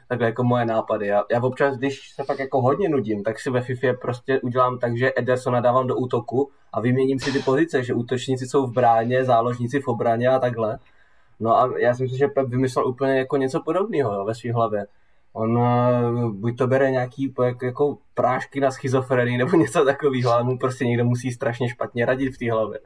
takhle 0.09 0.27
jako 0.27 0.45
moje 0.45 0.65
nápady. 0.65 1.07
Já, 1.07 1.25
já 1.31 1.43
občas, 1.43 1.77
když 1.77 2.11
se 2.11 2.25
fakt 2.25 2.39
jako 2.39 2.61
hodně 2.61 2.89
nudím, 2.89 3.23
tak 3.23 3.41
si 3.41 3.51
ve 3.51 3.61
FIFA 3.61 3.89
prostě 4.01 4.41
udělám 4.41 4.79
tak, 4.79 4.97
že 4.97 5.13
Edersona 5.17 5.61
dávám 5.61 5.87
do 5.87 5.97
útoku 5.97 6.51
a 6.73 6.81
vyměním 6.81 7.19
si 7.19 7.33
ty 7.33 7.39
pozice, 7.39 7.83
že 7.83 7.95
útočníci 7.95 8.47
jsou 8.47 8.67
v 8.67 8.73
bráně, 8.73 9.25
záložníci 9.25 9.81
v 9.81 9.89
obraně 9.89 10.29
a 10.29 10.39
takhle. 10.39 10.79
No 11.41 11.59
a 11.59 11.79
já 11.79 11.95
si 11.95 12.03
myslím, 12.03 12.19
že 12.19 12.29
Pep 12.29 12.49
vymyslel 12.49 12.87
úplně 12.87 13.19
jako 13.19 13.37
něco 13.37 13.63
podobného 13.63 14.25
ve 14.25 14.35
své 14.35 14.53
hlavě. 14.53 14.87
On 15.39 15.59
uh, 15.59 16.33
buď 16.33 16.59
to 16.59 16.67
bere 16.67 16.91
nějaký 16.91 17.35
jako, 17.45 17.65
jako 17.65 17.99
prášky 18.15 18.61
na 18.61 18.71
schizofrenii 18.71 19.39
nebo 19.39 19.57
něco 19.57 19.85
takového, 19.85 20.33
ale 20.33 20.45
mu 20.45 20.59
prostě 20.59 20.85
někdo 20.85 21.05
musí 21.05 21.33
strašně 21.33 21.69
špatně 21.69 22.07
radit 22.07 22.35
v 22.35 22.39
té 22.39 22.53
hlavě. 22.53 22.81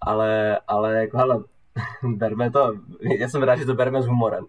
Ale, 0.00 0.58
ale 0.68 0.94
jako, 0.94 1.18
hele, 1.18 1.44
berme 2.02 2.50
to, 2.50 2.72
já 3.18 3.28
jsem 3.28 3.42
rád, 3.42 3.56
že 3.56 3.64
to 3.64 3.74
bereme 3.74 4.02
s 4.02 4.06
humorem. 4.06 4.44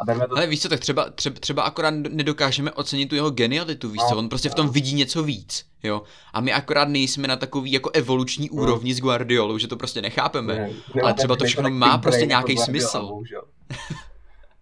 A 0.00 0.04
berme 0.04 0.28
to... 0.28 0.36
Ale 0.36 0.46
víš 0.46 0.62
co, 0.62 0.68
tak 0.68 0.80
třeba, 0.80 1.10
třeba, 1.10 1.40
třeba 1.40 1.62
akorát 1.62 1.94
nedokážeme 1.94 2.72
ocenit 2.72 3.08
tu 3.08 3.14
jeho 3.14 3.30
genialitu, 3.30 3.88
víš 3.88 4.02
no, 4.02 4.08
co, 4.08 4.16
on 4.16 4.28
prostě 4.28 4.48
v 4.48 4.54
tom 4.54 4.68
vidí 4.68 4.94
něco 4.94 5.22
víc, 5.22 5.64
jo. 5.82 6.02
A 6.32 6.40
my 6.40 6.52
akorát 6.52 6.88
nejsme 6.88 7.28
na 7.28 7.36
takový 7.36 7.72
jako 7.72 7.90
evoluční 7.90 8.48
no. 8.52 8.62
úrovni 8.62 8.94
s 8.94 9.00
Guardiolou, 9.00 9.58
že 9.58 9.68
to 9.68 9.76
prostě 9.76 10.02
nechápeme. 10.02 10.54
Ne, 10.54 10.70
ne, 10.94 11.02
ale 11.02 11.14
třeba 11.14 11.36
to 11.36 11.44
všechno 11.44 11.70
má 11.70 11.98
prostě 11.98 12.26
nějaký 12.26 12.56
smysl. 12.56 13.00
Bohužel. 13.00 13.42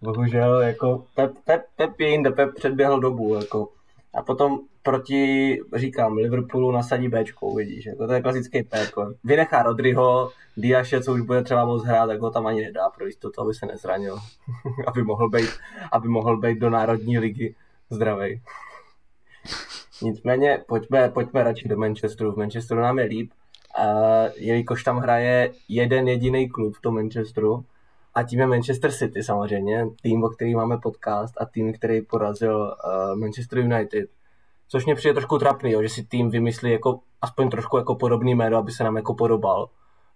bohužel, 0.01 0.61
jako 0.61 1.05
Pep, 1.15 1.31
Pep, 1.45 1.65
Pep 1.75 1.99
je 1.99 2.09
jinde, 2.09 2.31
Pep 2.31 2.55
předběhl 2.55 2.99
dobu, 2.99 3.35
jako. 3.35 3.69
A 4.13 4.21
potom 4.21 4.59
proti, 4.83 5.59
říkám, 5.75 6.17
Liverpoolu 6.17 6.71
nasadí 6.71 7.09
Bčkou, 7.09 7.55
vidíš, 7.55 7.85
jako 7.85 8.07
to 8.07 8.13
je 8.13 8.21
klasický 8.21 8.63
Pep. 8.63 8.89
Vynechá 9.23 9.63
Rodryho, 9.63 10.31
Diaše, 10.57 11.01
co 11.01 11.13
už 11.13 11.21
bude 11.21 11.43
třeba 11.43 11.65
moc 11.65 11.83
hrát, 11.83 12.07
tak 12.07 12.19
ho 12.19 12.31
tam 12.31 12.47
ani 12.47 12.61
nedá 12.61 12.89
pro 12.89 13.05
jistotu, 13.05 13.41
aby 13.41 13.53
se 13.53 13.65
nezranil, 13.65 14.17
aby 14.87 15.03
mohl 15.03 15.29
být, 15.29 15.49
aby 15.91 16.07
mohl 16.07 16.37
být 16.37 16.59
do 16.59 16.69
Národní 16.69 17.19
ligy 17.19 17.55
zdravý. 17.89 18.41
Nicméně 20.01 20.63
pojďme, 20.67 21.09
pojďme 21.09 21.43
radši 21.43 21.67
do 21.67 21.77
Manchesteru. 21.77 22.31
V 22.31 22.37
Manchesteru 22.37 22.81
nám 22.81 22.99
je 22.99 23.05
líp, 23.05 23.31
a 23.77 23.85
jelikož 24.35 24.83
tam 24.83 24.97
hraje 24.97 25.51
jeden 25.69 26.07
jediný 26.07 26.49
klub 26.49 26.75
v 26.75 26.81
tom 26.81 26.95
Manchesteru, 26.95 27.65
a 28.17 28.23
tím 28.23 28.39
je 28.39 28.47
Manchester 28.47 28.91
City 28.91 29.23
samozřejmě, 29.23 29.87
tým, 30.01 30.23
o 30.23 30.29
který 30.29 30.55
máme 30.55 30.77
podcast 30.77 31.33
a 31.41 31.45
tým, 31.45 31.73
který 31.73 32.01
porazil 32.01 32.75
uh, 32.85 33.19
Manchester 33.19 33.59
United. 33.59 34.09
Což 34.67 34.85
mě 34.85 34.95
přijde 34.95 35.13
trošku 35.13 35.37
trapný, 35.37 35.71
jo, 35.71 35.81
že 35.81 35.89
si 35.89 36.03
tým 36.03 36.29
vymyslí 36.29 36.71
jako 36.71 36.99
aspoň 37.21 37.49
trošku 37.49 37.77
jako 37.77 37.95
podobný 37.95 38.35
jméno, 38.35 38.57
aby 38.57 38.71
se 38.71 38.83
nám 38.83 38.95
jako 38.95 39.13
podobal. 39.13 39.69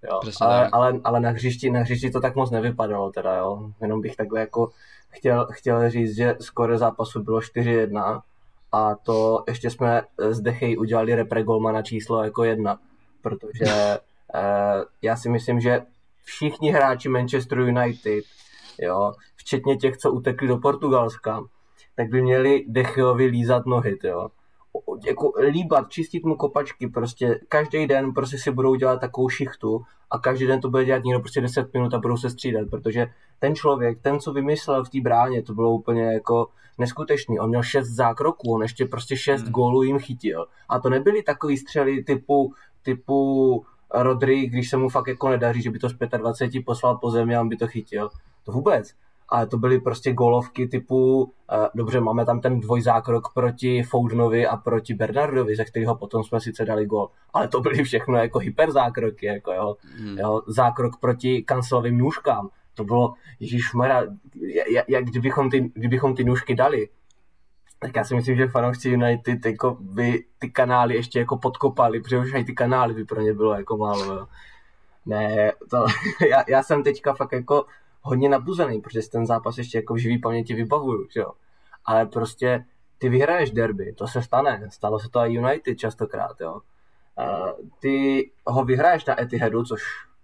Jo. 0.03 0.19
ale, 0.41 0.69
ale, 0.69 0.99
ale, 1.03 1.19
na, 1.19 1.29
hřišti, 1.29 1.69
na 1.69 1.79
hřišti 1.79 2.11
to 2.11 2.21
tak 2.21 2.35
moc 2.35 2.51
nevypadalo 2.51 3.11
teda, 3.11 3.35
jo. 3.35 3.69
Jenom 3.81 4.01
bych 4.01 4.15
takhle 4.15 4.39
jako 4.39 4.69
chtěl, 5.09 5.47
chtěl 5.51 5.89
říct, 5.89 6.15
že 6.15 6.35
skoro 6.39 6.77
zápasu 6.77 7.23
bylo 7.23 7.39
4-1 7.39 8.21
a 8.71 8.95
to 8.95 9.43
ještě 9.47 9.69
jsme 9.69 10.01
z 10.29 10.41
Dechy 10.41 10.77
udělali 10.77 11.15
repre 11.15 11.43
na 11.71 11.81
číslo 11.81 12.23
jako 12.23 12.43
jedna, 12.43 12.79
protože 13.21 13.65
eh, 14.35 14.83
já 15.01 15.15
si 15.15 15.29
myslím, 15.29 15.59
že 15.59 15.81
všichni 16.23 16.71
hráči 16.71 17.09
Manchester 17.09 17.59
United, 17.59 18.23
jo, 18.79 19.13
včetně 19.35 19.77
těch, 19.77 19.97
co 19.97 20.11
utekli 20.11 20.47
do 20.47 20.57
Portugalska, 20.57 21.43
tak 21.95 22.09
by 22.09 22.21
měli 22.21 22.65
Dechovi 22.67 23.25
lízat 23.25 23.65
nohy, 23.65 23.97
jo. 24.03 24.29
Jako 25.05 25.33
líbat, 25.49 25.89
čistit 25.89 26.25
mu 26.25 26.35
kopačky, 26.35 26.87
prostě 26.87 27.39
každý 27.47 27.87
den 27.87 28.13
prostě 28.13 28.37
si 28.37 28.51
budou 28.51 28.75
dělat 28.75 29.01
takovou 29.01 29.29
šichtu 29.29 29.85
a 30.11 30.19
každý 30.19 30.47
den 30.47 30.61
to 30.61 30.69
bude 30.69 30.85
dělat 30.85 31.03
někdo 31.03 31.19
prostě 31.19 31.41
10 31.41 31.73
minut 31.73 31.93
a 31.93 31.99
budou 31.99 32.17
se 32.17 32.29
střídat, 32.29 32.69
protože 32.69 33.07
ten 33.39 33.55
člověk, 33.55 34.01
ten, 34.01 34.19
co 34.19 34.33
vymyslel 34.33 34.83
v 34.83 34.89
té 34.89 35.01
bráně, 35.01 35.43
to 35.43 35.53
bylo 35.53 35.71
úplně 35.71 36.13
jako 36.13 36.47
neskutečný. 36.77 37.39
On 37.39 37.49
měl 37.49 37.63
6 37.63 37.87
zákroků, 37.87 38.53
on 38.53 38.61
ještě 38.61 38.85
prostě 38.85 39.17
6 39.17 39.41
hmm. 39.41 39.51
gólů 39.51 39.83
jim 39.83 39.99
chytil. 39.99 40.45
A 40.69 40.79
to 40.79 40.89
nebyly 40.89 41.23
takový 41.23 41.57
střely 41.57 42.03
typu, 42.03 42.53
typu 42.83 43.65
Rodri, 43.93 44.47
když 44.47 44.69
se 44.69 44.77
mu 44.77 44.89
fakt 44.89 45.07
jako 45.07 45.29
nedaří, 45.29 45.61
že 45.61 45.69
by 45.69 45.79
to 45.79 45.89
z 45.89 45.93
25 46.17 46.65
poslal 46.65 46.97
po 46.97 47.11
zemi 47.11 47.35
a 47.35 47.41
on 47.41 47.49
by 47.49 47.57
to 47.57 47.67
chytil. 47.67 48.09
To 48.43 48.51
vůbec. 48.51 48.93
Ale 49.29 49.47
to 49.47 49.57
byly 49.57 49.79
prostě 49.79 50.13
golovky 50.13 50.67
typu, 50.67 51.23
uh, 51.23 51.29
dobře, 51.75 51.99
máme 51.99 52.25
tam 52.25 52.41
ten 52.41 52.59
dvojzákrok 52.59 53.33
proti 53.33 53.83
Foudnovi 53.83 54.47
a 54.47 54.57
proti 54.57 54.93
Bernardovi, 54.93 55.55
ze 55.55 55.65
kterého 55.65 55.95
potom 55.95 56.23
jsme 56.23 56.41
sice 56.41 56.65
dali 56.65 56.85
gol. 56.85 57.09
Ale 57.33 57.47
to 57.47 57.61
byly 57.61 57.83
všechno 57.83 58.17
jako 58.17 58.39
hyperzákroky, 58.39 59.25
jako 59.25 59.53
jo. 59.53 59.75
Hmm. 59.97 60.17
jo 60.17 60.41
zákrok 60.47 60.97
proti 60.99 61.43
kancelovým 61.43 61.97
nůžkám. 61.97 62.49
To 62.73 62.83
bylo, 62.83 63.13
Ježíš 63.39 63.71
jak, 64.71 64.85
jak 64.89 65.05
kdybychom, 65.05 65.49
ty, 65.49 65.71
kdybychom 65.73 66.15
ty 66.15 66.23
nůžky 66.23 66.55
dali, 66.55 66.89
tak 67.83 67.95
já 67.95 68.03
si 68.03 68.15
myslím, 68.15 68.35
že 68.35 68.47
fanoušci 68.47 68.89
United 68.89 69.45
jako 69.45 69.77
by 69.79 70.25
ty 70.39 70.49
kanály 70.49 70.95
ještě 70.95 71.19
jako 71.19 71.37
podkopali, 71.37 72.01
protože 72.01 72.17
už 72.17 72.33
i 72.33 72.43
ty 72.43 72.53
kanály 72.53 72.93
by 72.93 73.05
pro 73.05 73.21
ně 73.21 73.33
bylo 73.33 73.53
jako 73.53 73.77
málo. 73.77 74.13
Jo. 74.13 74.27
Ne, 75.05 75.51
to, 75.69 75.85
já, 76.29 76.43
já, 76.47 76.63
jsem 76.63 76.83
teďka 76.83 77.13
fakt 77.13 77.31
jako 77.31 77.65
hodně 78.01 78.29
nabuzený, 78.29 78.81
protože 78.81 79.09
ten 79.11 79.25
zápas 79.25 79.57
ještě 79.57 79.77
jako 79.77 79.93
v 79.93 79.97
živý 79.97 80.17
paměti 80.17 80.53
vybavuju, 80.53 81.07
že 81.13 81.19
jo. 81.19 81.31
Ale 81.85 82.05
prostě 82.05 82.65
ty 82.97 83.09
vyhraješ 83.09 83.51
derby, 83.51 83.93
to 83.93 84.07
se 84.07 84.21
stane, 84.21 84.67
stalo 84.71 84.99
se 84.99 85.09
to 85.09 85.19
i 85.19 85.33
United 85.33 85.77
častokrát, 85.77 86.41
jo. 86.41 86.53
Uh, 86.53 87.51
ty 87.79 88.31
ho 88.47 88.65
vyhraješ 88.65 89.05
na 89.05 89.21
Etihadu, 89.21 89.63
což 89.63 89.81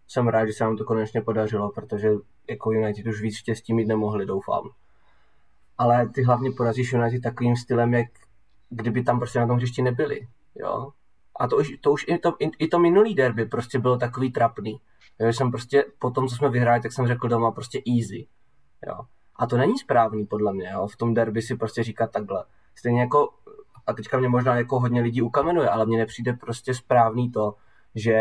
jsem 0.07 0.27
rád, 0.27 0.45
že 0.45 0.53
se 0.53 0.63
nám 0.63 0.77
to 0.77 0.85
konečně 0.85 1.21
podařilo, 1.21 1.71
protože 1.71 2.09
jako 2.49 2.71
United 2.71 3.07
už 3.07 3.21
víc 3.21 3.35
štěstí 3.35 3.73
mít 3.73 3.87
nemohli, 3.87 4.25
doufám 4.25 4.69
ale 5.77 6.09
ty 6.09 6.23
hlavně 6.23 6.51
porazíš 6.51 6.93
United 6.93 7.23
takovým 7.23 7.55
stylem, 7.55 7.93
jak 7.93 8.07
kdyby 8.69 9.03
tam 9.03 9.19
prostě 9.19 9.39
na 9.39 9.47
tom 9.47 9.57
hřišti 9.57 9.81
nebyli, 9.81 10.27
jo. 10.55 10.89
A 11.39 11.47
to 11.47 11.57
už, 11.57 11.71
to 11.81 11.91
už 11.91 12.05
i, 12.07 12.17
to, 12.17 12.35
i, 12.39 12.67
to 12.67 12.79
minulý 12.79 13.15
derby 13.15 13.45
prostě 13.45 13.79
bylo 13.79 13.97
takový 13.97 14.31
trapný. 14.31 14.79
Jo, 15.19 15.27
jsem 15.27 15.51
prostě, 15.51 15.85
po 15.99 16.11
tom, 16.11 16.27
co 16.27 16.35
jsme 16.35 16.49
vyhráli, 16.49 16.81
tak 16.81 16.91
jsem 16.91 17.07
řekl 17.07 17.27
doma 17.27 17.51
prostě 17.51 17.81
easy, 17.97 18.27
jo. 18.87 18.99
A 19.35 19.47
to 19.47 19.57
není 19.57 19.77
správný 19.77 20.25
podle 20.25 20.53
mě, 20.53 20.69
jo. 20.73 20.87
V 20.87 20.97
tom 20.97 21.13
derby 21.13 21.41
si 21.41 21.55
prostě 21.55 21.83
říkat 21.83 22.11
takhle. 22.11 22.45
Stejně 22.75 23.01
jako, 23.01 23.29
a 23.87 23.93
teďka 23.93 24.19
mě 24.19 24.29
možná 24.29 24.55
jako 24.55 24.79
hodně 24.79 25.01
lidí 25.01 25.21
ukamenuje, 25.21 25.69
ale 25.69 25.85
mně 25.85 25.97
nepřijde 25.97 26.33
prostě 26.33 26.73
správný 26.73 27.31
to, 27.31 27.55
že 27.97 28.17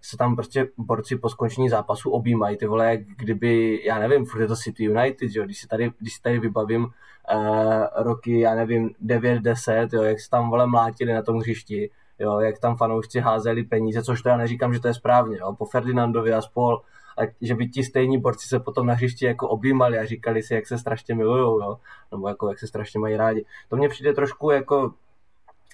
se 0.00 0.16
tam 0.16 0.36
prostě 0.36 0.68
borci 0.76 1.16
po 1.16 1.28
skončení 1.28 1.68
zápasu 1.68 2.10
objímají, 2.10 2.56
ty 2.56 2.66
vole, 2.66 2.96
kdyby, 2.96 3.82
já 3.84 3.98
nevím, 3.98 4.24
furt 4.24 4.40
je 4.40 4.46
to 4.46 4.56
City 4.56 4.84
United, 4.84 5.30
jo, 5.34 5.44
když 5.44 5.58
si 5.58 5.66
tady, 5.66 5.90
když 5.98 6.14
si 6.14 6.22
tady 6.22 6.38
vybavím 6.38 6.84
uh, 6.84 7.84
roky, 7.96 8.40
já 8.40 8.54
nevím, 8.54 8.90
9-10, 9.06 9.88
jo, 9.92 10.02
jak 10.02 10.20
se 10.20 10.30
tam, 10.30 10.50
vole, 10.50 10.66
mlátili 10.66 11.12
na 11.12 11.22
tom 11.22 11.38
hřišti, 11.38 11.90
jo, 12.18 12.40
jak 12.40 12.58
tam 12.58 12.76
fanoušci 12.76 13.20
házeli 13.20 13.62
peníze, 13.62 14.02
což 14.02 14.22
to 14.22 14.28
já 14.28 14.36
neříkám, 14.36 14.74
že 14.74 14.80
to 14.80 14.88
je 14.88 14.94
správně, 14.94 15.38
jo, 15.40 15.52
po 15.52 15.64
Ferdinandovi 15.64 16.32
a 16.32 16.42
spol, 16.42 16.82
a 17.18 17.22
že 17.40 17.54
by 17.54 17.68
ti 17.68 17.84
stejní 17.84 18.20
borci 18.20 18.48
se 18.48 18.60
potom 18.60 18.86
na 18.86 18.94
hřišti 18.94 19.26
jako 19.26 19.48
objímali 19.48 19.98
a 19.98 20.04
říkali 20.04 20.42
si, 20.42 20.54
jak 20.54 20.66
se 20.66 20.78
strašně 20.78 21.14
milujou, 21.14 21.60
jo, 21.60 21.78
nebo 22.10 22.28
jako 22.28 22.48
jak 22.48 22.58
se 22.58 22.66
strašně 22.66 23.00
mají 23.00 23.16
rádi. 23.16 23.44
To 23.68 23.76
mně 23.76 23.88
přijde 23.88 24.12
trošku 24.12 24.50
jako, 24.50 24.94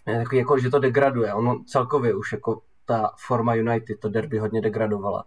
jako, 0.06 0.36
jako 0.36 0.58
že 0.58 0.70
to 0.70 0.78
degraduje, 0.78 1.34
ono 1.34 1.64
celkově 1.66 2.14
už 2.14 2.32
jako 2.32 2.60
ta 2.90 3.10
forma 3.16 3.54
United, 3.54 4.00
to 4.00 4.08
derby 4.08 4.38
hodně 4.38 4.60
degradovala. 4.60 5.24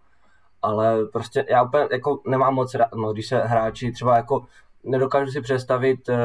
Ale 0.62 1.06
prostě 1.06 1.46
já 1.50 1.64
úplně 1.64 1.88
jako 1.92 2.22
nemám 2.28 2.54
moc 2.54 2.74
rád, 2.74 2.96
no, 2.96 3.14
když 3.14 3.28
se 3.28 3.40
hráči 3.40 3.92
třeba 3.92 4.16
jako 4.16 4.46
nedokážu 4.84 5.32
si 5.32 5.42
představit, 5.42 6.10
uh, 6.10 6.16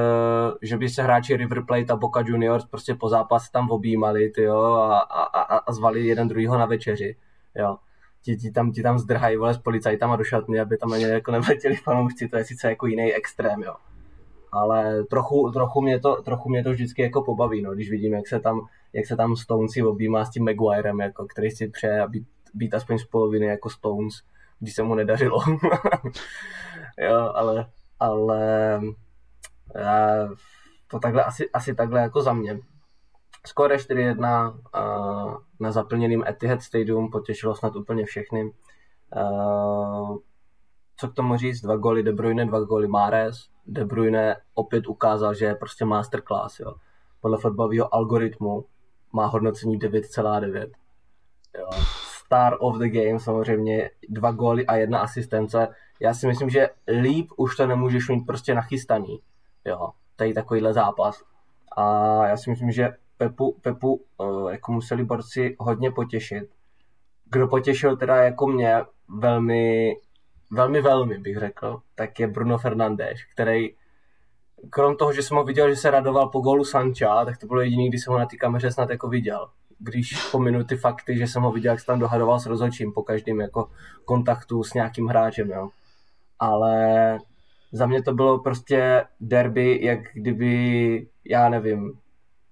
že 0.62 0.76
by 0.76 0.88
se 0.88 1.02
hráči 1.02 1.36
River 1.36 1.64
Plate 1.64 1.92
a 1.92 1.96
Boca 1.96 2.20
Juniors 2.26 2.64
prostě 2.64 2.94
po 2.94 3.08
zápase 3.08 3.48
tam 3.52 3.70
objímali 3.70 4.30
tyjo, 4.30 4.64
a, 4.64 4.98
a, 5.00 5.56
a 5.56 5.72
zvali 5.72 6.06
jeden 6.06 6.28
druhýho 6.28 6.58
na 6.58 6.66
večeři. 6.66 7.16
Jo. 7.54 7.76
Ti, 8.22 8.36
ti, 8.36 8.50
tam, 8.50 8.72
ti 8.72 8.82
tam 8.82 8.98
zdrhají 8.98 9.36
vole 9.36 9.54
s 9.54 9.58
policajtama 9.58 10.16
do 10.16 10.24
šatny, 10.24 10.60
aby 10.60 10.76
tam 10.76 10.92
ani 10.92 11.04
jako 11.04 11.30
nevletěli 11.30 11.76
fanoušci, 11.76 12.28
to 12.28 12.36
je 12.36 12.44
sice 12.44 12.68
jako 12.68 12.86
jiný 12.86 13.12
extrém, 13.14 13.62
jo 13.62 13.74
ale 14.52 15.04
trochu, 15.04 15.50
trochu, 15.50 15.80
mě 15.80 16.00
to, 16.00 16.22
trochu 16.22 16.48
mě 16.48 16.64
to 16.64 16.70
vždycky 16.70 17.02
jako 17.02 17.22
pobaví, 17.22 17.62
no, 17.62 17.74
když 17.74 17.90
vidím, 17.90 18.14
jak 18.14 18.28
se 18.28 18.40
tam, 18.40 18.66
jak 18.92 19.06
se 19.06 19.16
tam 19.16 19.36
Stones 19.36 19.72
objímá 19.86 20.24
s 20.24 20.30
tím 20.30 20.44
Maguirem, 20.44 21.00
jako, 21.00 21.26
který 21.26 21.50
si 21.50 21.68
přeje 21.68 22.08
být, 22.08 22.28
být 22.54 22.74
aspoň 22.74 22.98
z 22.98 23.04
poloviny 23.04 23.46
jako 23.46 23.70
Stones, 23.70 24.14
když 24.60 24.74
se 24.74 24.82
mu 24.82 24.94
nedařilo. 24.94 25.38
jo, 26.98 27.32
ale, 27.34 27.66
ale 28.00 28.80
to 30.90 30.98
takhle, 30.98 31.24
asi, 31.24 31.50
asi 31.50 31.74
takhle 31.74 32.00
jako 32.00 32.22
za 32.22 32.32
mě. 32.32 32.60
Skoro 33.46 33.74
4-1 33.74 34.52
uh, 34.52 35.36
na 35.60 35.72
zaplněným 35.72 36.24
Etihad 36.28 36.62
Stadium 36.62 37.10
potěšilo 37.10 37.54
snad 37.54 37.76
úplně 37.76 38.04
všechny. 38.04 38.44
Uh, 39.16 40.16
co 40.96 41.08
k 41.08 41.14
tomu 41.14 41.36
říct, 41.36 41.60
dva 41.60 41.76
góly 41.76 42.02
De 42.02 42.12
Bruyne, 42.12 42.46
dva 42.46 42.60
góly 42.60 42.88
Mares. 42.88 43.48
De 43.66 43.84
Bruyne 43.84 44.36
opět 44.54 44.86
ukázal, 44.86 45.34
že 45.34 45.44
je 45.44 45.54
prostě 45.54 45.84
masterclass, 45.84 46.60
jo. 46.60 46.74
Podle 47.20 47.38
fotbalového 47.38 47.94
algoritmu 47.94 48.64
má 49.12 49.26
hodnocení 49.26 49.78
9,9. 49.78 50.70
Jo. 51.58 51.70
Star 52.24 52.56
of 52.60 52.76
the 52.76 52.88
game 52.88 53.20
samozřejmě, 53.20 53.90
dva 54.08 54.30
góly 54.30 54.66
a 54.66 54.76
jedna 54.76 54.98
asistence. 54.98 55.68
Já 56.00 56.14
si 56.14 56.26
myslím, 56.26 56.50
že 56.50 56.68
líp 57.00 57.28
už 57.36 57.56
to 57.56 57.66
nemůžeš 57.66 58.08
mít 58.08 58.26
prostě 58.26 58.54
nachystaný. 58.54 59.20
Jo. 59.64 59.90
tady 60.16 60.34
takovýhle 60.34 60.72
zápas. 60.72 61.22
A 61.76 62.26
já 62.26 62.36
si 62.36 62.50
myslím, 62.50 62.70
že 62.70 62.92
Pepu, 63.16 63.56
Pepu 63.62 64.04
uh, 64.18 64.50
jako 64.50 64.72
museli 64.72 65.04
borci 65.04 65.56
hodně 65.58 65.90
potěšit. 65.90 66.50
Kdo 67.24 67.48
potěšil 67.48 67.96
teda 67.96 68.16
jako 68.16 68.46
mě 68.46 68.84
velmi, 69.08 69.96
velmi, 70.50 70.80
velmi 70.80 71.18
bych 71.18 71.38
řekl, 71.38 71.80
tak 71.94 72.20
je 72.20 72.26
Bruno 72.26 72.58
Fernandes, 72.58 73.18
který 73.32 73.74
krom 74.70 74.96
toho, 74.96 75.12
že 75.12 75.22
jsem 75.22 75.36
ho 75.36 75.44
viděl, 75.44 75.70
že 75.70 75.76
se 75.76 75.90
radoval 75.90 76.28
po 76.28 76.40
gólu 76.40 76.64
Sancha, 76.64 77.24
tak 77.24 77.38
to 77.38 77.46
bylo 77.46 77.60
jediný, 77.60 77.88
kdy 77.88 77.98
jsem 77.98 78.12
ho 78.12 78.18
na 78.18 78.26
té 78.26 78.36
kameře 78.36 78.72
snad 78.72 78.90
jako 78.90 79.08
viděl. 79.08 79.48
Když 79.78 80.30
pominu 80.30 80.64
ty 80.64 80.76
fakty, 80.76 81.18
že 81.18 81.26
jsem 81.26 81.42
ho 81.42 81.52
viděl, 81.52 81.72
jak 81.72 81.80
se 81.80 81.86
tam 81.86 81.98
dohadoval 81.98 82.40
s 82.40 82.46
rozhodčím 82.46 82.92
po 82.92 83.02
každém 83.02 83.40
jako 83.40 83.68
kontaktu 84.04 84.64
s 84.64 84.74
nějakým 84.74 85.06
hráčem, 85.06 85.50
jo. 85.50 85.68
Ale 86.38 87.18
za 87.72 87.86
mě 87.86 88.02
to 88.02 88.14
bylo 88.14 88.38
prostě 88.38 89.04
derby, 89.20 89.78
jak 89.82 90.00
kdyby, 90.14 91.06
já 91.24 91.48
nevím, 91.48 91.98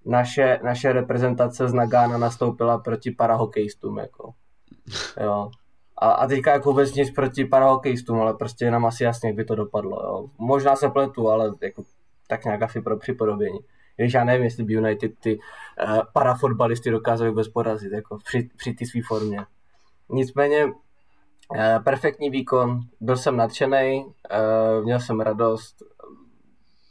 naše, 0.05 0.59
naše 0.63 0.93
reprezentace 0.93 1.67
z 1.67 1.73
Nagana 1.73 2.17
nastoupila 2.17 2.77
proti 2.77 3.11
parahokejistům, 3.11 3.97
jako. 3.97 4.33
Jo. 5.21 5.51
A, 5.97 6.11
a 6.11 6.27
teďka 6.27 6.51
jako 6.51 6.69
vůbec 6.69 6.93
nic 6.93 7.11
proti 7.11 7.45
parahokejistům, 7.45 8.21
ale 8.21 8.33
prostě 8.33 8.71
nám 8.71 8.85
asi 8.85 9.03
jasně, 9.03 9.29
jak 9.29 9.35
by 9.35 9.45
to 9.45 9.55
dopadlo, 9.55 10.01
jo. 10.03 10.25
Možná 10.37 10.75
se 10.75 10.89
pletu, 10.89 11.29
ale 11.29 11.51
jako 11.61 11.83
tak 12.27 12.45
nějak 12.45 12.61
asi 12.61 12.81
pro 12.81 12.97
připodobění. 12.97 13.59
Když 13.95 14.13
já 14.13 14.23
nevím, 14.23 14.43
jestli 14.43 14.63
by 14.63 14.73
United 14.73 15.11
ty 15.19 15.35
uh, 15.37 15.99
parafotbalisty 16.13 16.91
dokázali 16.91 17.29
vůbec 17.29 17.47
porazit, 17.47 17.91
jako 17.91 18.17
při, 18.23 18.49
při 18.57 18.73
té 18.73 18.85
své 18.85 19.01
formě. 19.07 19.45
Nicméně 20.09 20.65
uh, 20.65 20.73
perfektní 21.83 22.29
výkon, 22.29 22.81
byl 22.99 23.17
jsem 23.17 23.37
nadšený, 23.37 24.05
uh, 24.05 24.83
měl 24.83 24.99
jsem 24.99 25.19
radost, 25.19 25.83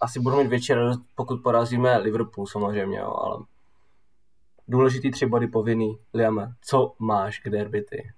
asi 0.00 0.20
budu 0.20 0.36
mít 0.36 0.46
větší 0.46 0.72
radost, 0.72 1.00
pokud 1.14 1.42
porazíme 1.42 1.98
Liverpool 1.98 2.46
samozřejmě, 2.46 2.98
jo, 2.98 3.14
ale 3.24 3.44
důležitý 4.68 5.10
tři 5.10 5.26
body 5.26 5.46
povinný. 5.46 5.98
Liame, 6.14 6.52
co 6.62 6.94
máš 6.98 7.38
k 7.38 7.50
derby 7.50 7.82
ty? 7.82 8.10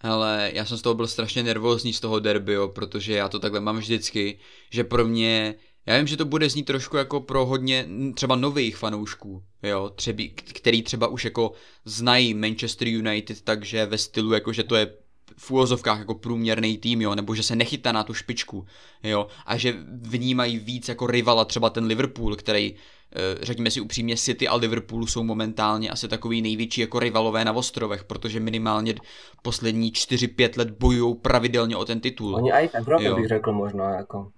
Ale 0.00 0.50
já 0.54 0.64
jsem 0.64 0.78
z 0.78 0.82
toho 0.82 0.94
byl 0.94 1.06
strašně 1.06 1.42
nervózní 1.42 1.92
z 1.92 2.00
toho 2.00 2.18
derby, 2.18 2.52
jo, 2.52 2.68
protože 2.68 3.14
já 3.14 3.28
to 3.28 3.38
takhle 3.38 3.60
mám 3.60 3.76
vždycky, 3.76 4.38
že 4.70 4.84
pro 4.84 5.04
mě 5.04 5.54
já 5.86 5.96
vím, 5.98 6.06
že 6.06 6.16
to 6.16 6.24
bude 6.24 6.48
znít 6.50 6.62
trošku 6.62 6.96
jako 6.96 7.20
pro 7.20 7.46
hodně 7.46 7.88
třeba 8.14 8.36
nových 8.36 8.76
fanoušků, 8.76 9.42
jo, 9.62 9.90
třeby, 9.94 10.28
který 10.28 10.82
třeba 10.82 11.06
už 11.06 11.24
jako 11.24 11.52
znají 11.84 12.34
Manchester 12.34 12.88
United, 12.88 13.40
takže 13.40 13.86
ve 13.86 13.98
stylu 13.98 14.32
jako, 14.32 14.52
že 14.52 14.64
to 14.64 14.76
je 14.76 14.92
v 15.36 15.50
úvozovkách 15.50 15.98
jako 15.98 16.14
průměrný 16.14 16.78
tým, 16.78 17.02
jo, 17.02 17.14
nebo 17.14 17.34
že 17.34 17.42
se 17.42 17.56
nechytá 17.56 17.92
na 17.92 18.04
tu 18.04 18.14
špičku, 18.14 18.66
jo, 19.02 19.26
a 19.46 19.56
že 19.56 19.76
vnímají 20.02 20.58
víc 20.58 20.88
jako 20.88 21.06
rivala 21.06 21.44
třeba 21.44 21.70
ten 21.70 21.84
Liverpool, 21.84 22.36
který, 22.36 22.74
eh, 23.12 23.44
řekněme 23.44 23.70
si 23.70 23.80
upřímně, 23.80 24.16
City 24.16 24.48
a 24.48 24.56
Liverpool 24.56 25.06
jsou 25.06 25.22
momentálně 25.22 25.90
asi 25.90 26.08
takový 26.08 26.42
největší 26.42 26.80
jako 26.80 26.98
rivalové 26.98 27.44
na 27.44 27.52
ostrovech, 27.52 28.04
protože 28.04 28.40
minimálně 28.40 28.94
poslední 29.42 29.92
4-5 29.92 30.56
let 30.56 30.70
bojují 30.70 31.14
pravidelně 31.16 31.76
o 31.76 31.84
ten 31.84 32.00
titul. 32.00 32.34
Oni 32.34 32.52
i 32.52 32.68
v 32.68 32.74
Evropě 32.74 33.14
bych 33.14 33.28
řekl 33.28 33.52
možná, 33.52 33.94
jako. 33.94 34.32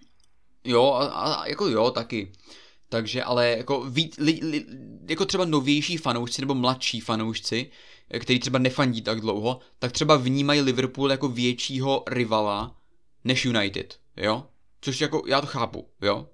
Jo, 0.64 0.92
a, 0.92 1.06
a 1.06 1.46
jako 1.46 1.68
jo, 1.68 1.90
taky. 1.90 2.32
Takže 2.88 3.24
ale 3.24 3.48
jako, 3.50 3.80
víc, 3.80 4.16
li, 4.18 4.40
li, 4.42 4.66
jako 5.08 5.26
třeba 5.26 5.44
novější 5.44 5.96
fanoušci 5.96 6.42
nebo 6.42 6.54
mladší 6.54 7.00
fanoušci, 7.00 7.70
který 8.20 8.38
třeba 8.40 8.58
nefandí 8.58 9.02
tak 9.02 9.20
dlouho, 9.20 9.58
tak 9.78 9.92
třeba 9.92 10.16
vnímají 10.16 10.60
Liverpool 10.60 11.10
jako 11.10 11.28
většího 11.28 12.02
rivala 12.08 12.76
než 13.24 13.44
United, 13.44 13.98
jo? 14.16 14.46
Což 14.80 15.00
jako, 15.00 15.22
já 15.26 15.40
to 15.40 15.46
chápu, 15.46 15.88
jo? 16.02 16.26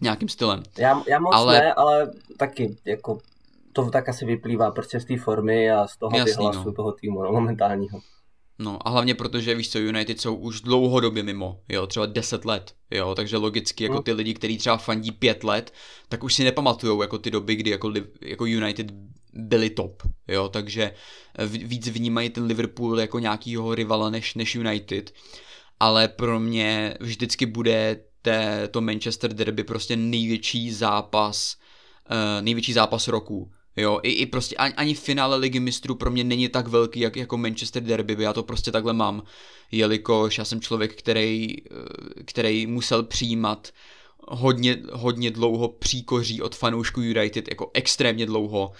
Nějakým 0.00 0.28
stylem. 0.28 0.62
Já, 0.78 1.02
já 1.08 1.18
moc 1.18 1.34
ale... 1.34 1.58
ne, 1.58 1.74
ale 1.74 2.10
taky, 2.38 2.76
jako, 2.84 3.18
to 3.72 3.90
tak 3.90 4.08
asi 4.08 4.24
vyplývá 4.24 4.70
prostě 4.70 5.00
z 5.00 5.04
té 5.04 5.18
formy 5.18 5.70
a 5.70 5.86
z 5.86 5.96
toho 5.96 6.16
Jasný, 6.16 6.32
vyhlasu 6.32 6.64
no. 6.64 6.72
toho 6.72 6.92
týmu 6.92 7.22
no, 7.22 7.32
momentálního. 7.32 8.00
No 8.58 8.88
a 8.88 8.90
hlavně 8.90 9.14
protože 9.14 9.54
víš 9.54 9.70
co, 9.70 9.78
United 9.78 10.20
jsou 10.20 10.34
už 10.34 10.60
dlouhodobě 10.60 11.22
mimo, 11.22 11.60
jo, 11.68 11.86
třeba 11.86 12.06
10 12.06 12.44
let, 12.44 12.74
jo, 12.90 13.14
takže 13.14 13.36
logicky 13.36 13.84
jako 13.84 13.94
no. 13.94 14.02
ty 14.02 14.12
lidi, 14.12 14.34
kteří 14.34 14.58
třeba 14.58 14.76
fandí 14.76 15.12
5 15.12 15.44
let, 15.44 15.74
tak 16.08 16.24
už 16.24 16.34
si 16.34 16.44
nepamatujou 16.44 17.02
jako 17.02 17.18
ty 17.18 17.30
doby, 17.30 17.56
kdy 17.56 17.70
jako, 17.70 17.92
jako 18.20 18.46
United 18.46 18.86
byli 19.32 19.70
top, 19.70 20.02
jo, 20.28 20.48
takže 20.48 20.94
víc 21.44 21.88
vnímají 21.88 22.30
ten 22.30 22.44
Liverpool 22.44 23.00
jako 23.00 23.18
nějakýho 23.18 23.74
rivala 23.74 24.10
než, 24.10 24.34
než 24.34 24.54
United, 24.54 25.12
ale 25.80 26.08
pro 26.08 26.40
mě 26.40 26.94
vždycky 27.00 27.46
bude 27.46 28.00
té, 28.22 28.68
to 28.68 28.80
Manchester 28.80 29.32
Derby 29.32 29.64
prostě 29.64 29.96
největší 29.96 30.72
zápas, 30.72 31.56
uh, 32.10 32.44
největší 32.44 32.72
zápas 32.72 33.08
roku, 33.08 33.50
Jo, 33.76 34.00
i, 34.02 34.10
i 34.10 34.26
prostě 34.26 34.56
ani, 34.56 34.74
ani 34.74 34.94
finále 34.94 35.36
ligy 35.36 35.60
mistrů 35.60 35.94
pro 35.94 36.10
mě 36.10 36.24
není 36.24 36.48
tak 36.48 36.68
velký, 36.68 37.00
jak 37.00 37.16
jako 37.16 37.36
Manchester 37.36 37.82
Derby, 37.82 38.16
já 38.18 38.32
to 38.32 38.42
prostě 38.42 38.72
takhle 38.72 38.92
mám, 38.92 39.22
jelikož 39.72 40.38
já 40.38 40.44
jsem 40.44 40.60
člověk, 40.60 40.94
který, 40.94 41.56
eh, 41.58 42.22
který 42.24 42.66
musel 42.66 43.02
přijímat 43.02 43.72
hodně, 44.28 44.82
hodně 44.92 45.30
dlouho 45.30 45.68
příkoří 45.68 46.42
od 46.42 46.56
fanoušků 46.56 47.00
United, 47.00 47.48
jako 47.48 47.70
extrémně 47.74 48.26
dlouho, 48.26 48.72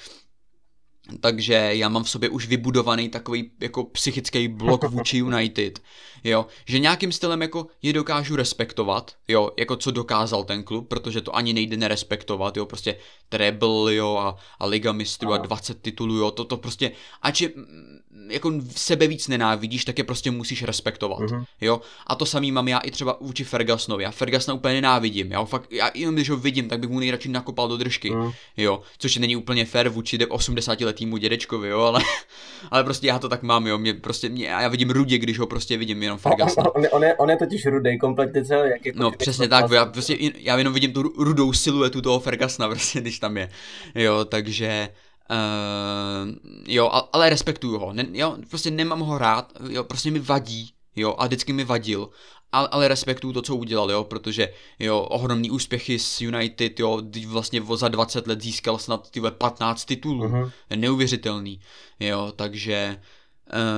takže 1.21 1.71
já 1.73 1.89
mám 1.89 2.05
v 2.05 2.11
sobě 2.11 2.29
už 2.29 2.47
vybudovaný 2.47 3.09
takový 3.09 3.51
jako 3.61 3.85
psychický 3.85 4.49
blok 4.49 4.85
vůči 4.91 5.19
United, 5.19 5.81
jo, 6.25 6.47
že 6.65 6.79
nějakým 6.79 7.13
stylem 7.13 7.43
jako 7.43 7.67
je 7.83 7.93
dokážu 7.93 8.37
respektovat, 8.37 9.15
jo, 9.29 9.51
jako 9.59 9.77
co 9.77 9.91
dokázal 9.91 10.45
ten 10.45 10.63
klub, 10.63 10.89
protože 10.89 11.21
to 11.21 11.37
ani 11.37 11.53
nejde 11.53 11.77
nerespektovat, 11.77 12.57
jo, 12.57 12.67
prostě 12.67 12.97
treble, 13.29 13.95
jo, 13.95 14.17
a, 14.17 14.37
a 14.59 14.67
Liga 14.67 14.93
mistrů 14.93 15.33
a 15.33 15.39
20 15.39 15.83
titulů, 15.83 16.17
jo, 16.17 16.31
to, 16.31 16.45
to 16.45 16.57
prostě, 16.57 16.93
ač 17.23 17.41
je, 17.41 17.51
mm, 17.57 17.99
jako 18.31 18.53
sebe 18.71 19.07
víc 19.07 19.29
nenávidíš, 19.29 19.85
tak 19.85 19.99
je 19.99 20.05
prostě 20.05 20.31
musíš 20.31 20.63
respektovat, 20.63 21.19
mm-hmm. 21.19 21.45
jo, 21.61 21.81
a 22.07 22.15
to 22.15 22.27
samý 22.27 22.53
mám 22.53 22.69
já 22.69 22.79
i 22.79 22.91
třeba 22.91 23.19
vůči 23.21 23.45
Fergusonovi, 23.45 24.03
já 24.03 24.11
Fergusona 24.11 24.55
úplně 24.55 24.75
nenávidím, 24.75 25.33
já 25.33 25.45
fakt, 25.45 25.73
já 25.73 25.91
jenom 25.95 26.15
když 26.15 26.31
ho 26.31 26.37
vidím, 26.37 26.69
tak 26.69 26.81
bych 26.81 26.91
mu 26.91 27.01
nejradši 27.01 27.29
nakopal 27.29 27.69
do 27.69 27.77
držky, 27.77 28.11
mm. 28.11 28.31
jo, 28.57 28.83
což 28.99 29.17
není 29.17 29.37
úplně 29.37 29.65
fair 29.65 29.89
vůči 29.89 30.27
80 30.27 30.81
letýmu 30.97 31.17
dědečkovi, 31.17 31.69
jo, 31.69 31.81
ale, 31.81 32.01
ale 32.71 32.85
prostě 32.85 33.07
já 33.07 33.19
to 33.19 33.29
tak 33.29 33.43
mám, 33.43 33.67
jo, 33.67 33.79
mě 33.79 33.95
prostě, 33.95 34.29
mě, 34.29 34.47
já 34.47 34.69
vidím 34.69 34.91
rudě, 34.91 35.19
když 35.19 35.39
ho 35.39 35.47
prostě 35.47 35.77
vidím, 35.77 36.03
jenom 36.03 36.19
Fergusona. 36.19 36.75
On, 36.75 36.83
on, 36.85 36.89
on, 36.93 37.05
je, 37.05 37.15
on 37.15 37.31
je 37.31 37.37
totiž 37.37 37.67
rudej 37.67 37.99
kompletně 37.99 38.45
celý, 38.45 38.71
jak 38.71 38.87
je 38.87 38.93
No 38.97 39.11
přesně 39.11 39.49
tak, 39.49 39.71
já, 39.71 39.85
prostě, 39.85 40.17
já 40.37 40.59
jenom 40.59 40.75
vidím 40.75 40.93
tu 40.93 41.03
rudou 41.03 41.53
siluetu 41.53 42.03
toho 42.03 42.21
Fergusona, 42.21 42.69
prostě, 42.69 43.01
když 43.01 43.19
tam 43.19 43.37
je, 43.37 43.49
jo, 43.95 44.25
takže... 44.25 44.89
Uh, 45.31 46.33
jo, 46.69 46.91
ale 47.13 47.31
respektuju 47.31 47.79
ho, 47.79 47.93
ne, 47.93 48.07
jo, 48.13 48.37
prostě 48.51 48.71
nemám 48.71 49.01
ho 49.01 49.19
rád, 49.19 49.53
jo, 49.69 49.85
prostě 49.85 50.11
mi 50.11 50.19
vadí, 50.19 50.71
jo, 50.97 51.15
a 51.19 51.27
vždycky 51.27 51.53
mi 51.53 51.65
vadil, 51.65 52.09
ale, 52.53 52.69
ale 52.69 52.89
respektuju 52.89 53.33
to, 53.33 53.43
co 53.43 53.57
udělal, 53.57 53.91
jo, 53.91 54.05
protože, 54.05 54.49
jo, 54.79 55.01
ohromný 55.01 55.51
úspěchy 55.51 55.99
s 55.99 56.21
United, 56.21 56.81
jo, 56.81 57.03
vlastně 57.27 57.63
za 57.75 57.89
20 57.89 58.27
let 58.27 58.43
získal 58.43 58.79
snad 58.79 59.11
tyhle 59.11 59.31
15 59.31 59.85
titulů, 59.85 60.25
uh-huh. 60.25 60.51
neuvěřitelný, 60.77 61.61
jo, 62.01 62.33
takže 62.37 62.97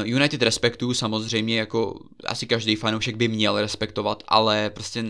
uh, 0.01 0.09
United 0.09 0.43
respektuju 0.43 0.95
samozřejmě, 0.95 1.59
jako 1.59 2.01
asi 2.27 2.47
každý 2.47 2.77
fanoušek 2.77 3.16
by 3.16 3.29
měl 3.29 3.61
respektovat, 3.61 4.23
ale 4.29 4.71
prostě 4.71 5.05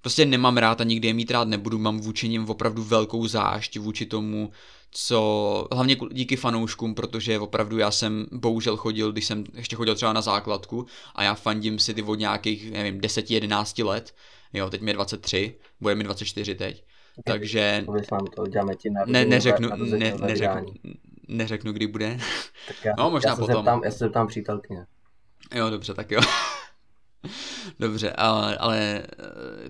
prostě 0.00 0.24
nemám 0.24 0.56
rád 0.56 0.80
a 0.80 0.84
nikdy 0.84 1.08
je 1.08 1.14
mít 1.14 1.30
rád 1.30 1.48
nebudu, 1.48 1.78
mám 1.78 2.00
vůči 2.00 2.28
nim 2.28 2.50
opravdu 2.50 2.84
velkou 2.84 3.26
zášť 3.26 3.78
vůči 3.78 4.06
tomu, 4.06 4.50
co 4.98 5.68
hlavně 5.72 5.96
díky 6.10 6.36
fanouškům, 6.36 6.94
protože 6.94 7.38
opravdu 7.38 7.78
já 7.78 7.90
jsem 7.90 8.26
bohužel 8.32 8.76
chodil, 8.76 9.12
když 9.12 9.24
jsem 9.24 9.44
ještě 9.54 9.76
chodil 9.76 9.94
třeba 9.94 10.12
na 10.12 10.20
základku 10.20 10.86
a 11.14 11.22
já 11.22 11.34
fandím 11.34 11.78
si 11.78 11.94
ty 11.94 12.02
od 12.02 12.14
nějakých, 12.14 12.72
nevím, 12.72 13.00
10-11 13.00 13.86
let, 13.86 14.14
jo, 14.52 14.70
teď 14.70 14.80
mi 14.80 14.90
je 14.90 14.94
23, 14.94 15.58
bude 15.80 15.94
mi 15.94 16.04
24 16.04 16.54
teď, 16.54 16.84
takže 17.24 17.84
to, 18.36 18.46
děláme 18.46 18.74
ti 18.74 18.90
ne, 19.06 19.24
neřeknu, 19.24 19.68
ne, 19.76 20.14
neřeknu, 20.20 20.74
neřeknu, 21.28 21.72
kdy 21.72 21.86
bude. 21.86 22.18
Tak 22.68 22.76
já, 22.84 22.92
no, 22.98 23.10
možná 23.10 23.30
já 23.30 23.36
se 23.36 23.40
potom. 23.40 23.56
Zeptám, 23.56 23.80
já 23.84 23.90
se 23.90 23.98
zeptám 23.98 24.26
přítelkyně. 24.26 24.86
Jo, 25.54 25.70
dobře, 25.70 25.94
tak 25.94 26.10
jo. 26.10 26.20
Dobře, 27.78 28.12
ale, 28.12 28.56
ale 28.56 29.02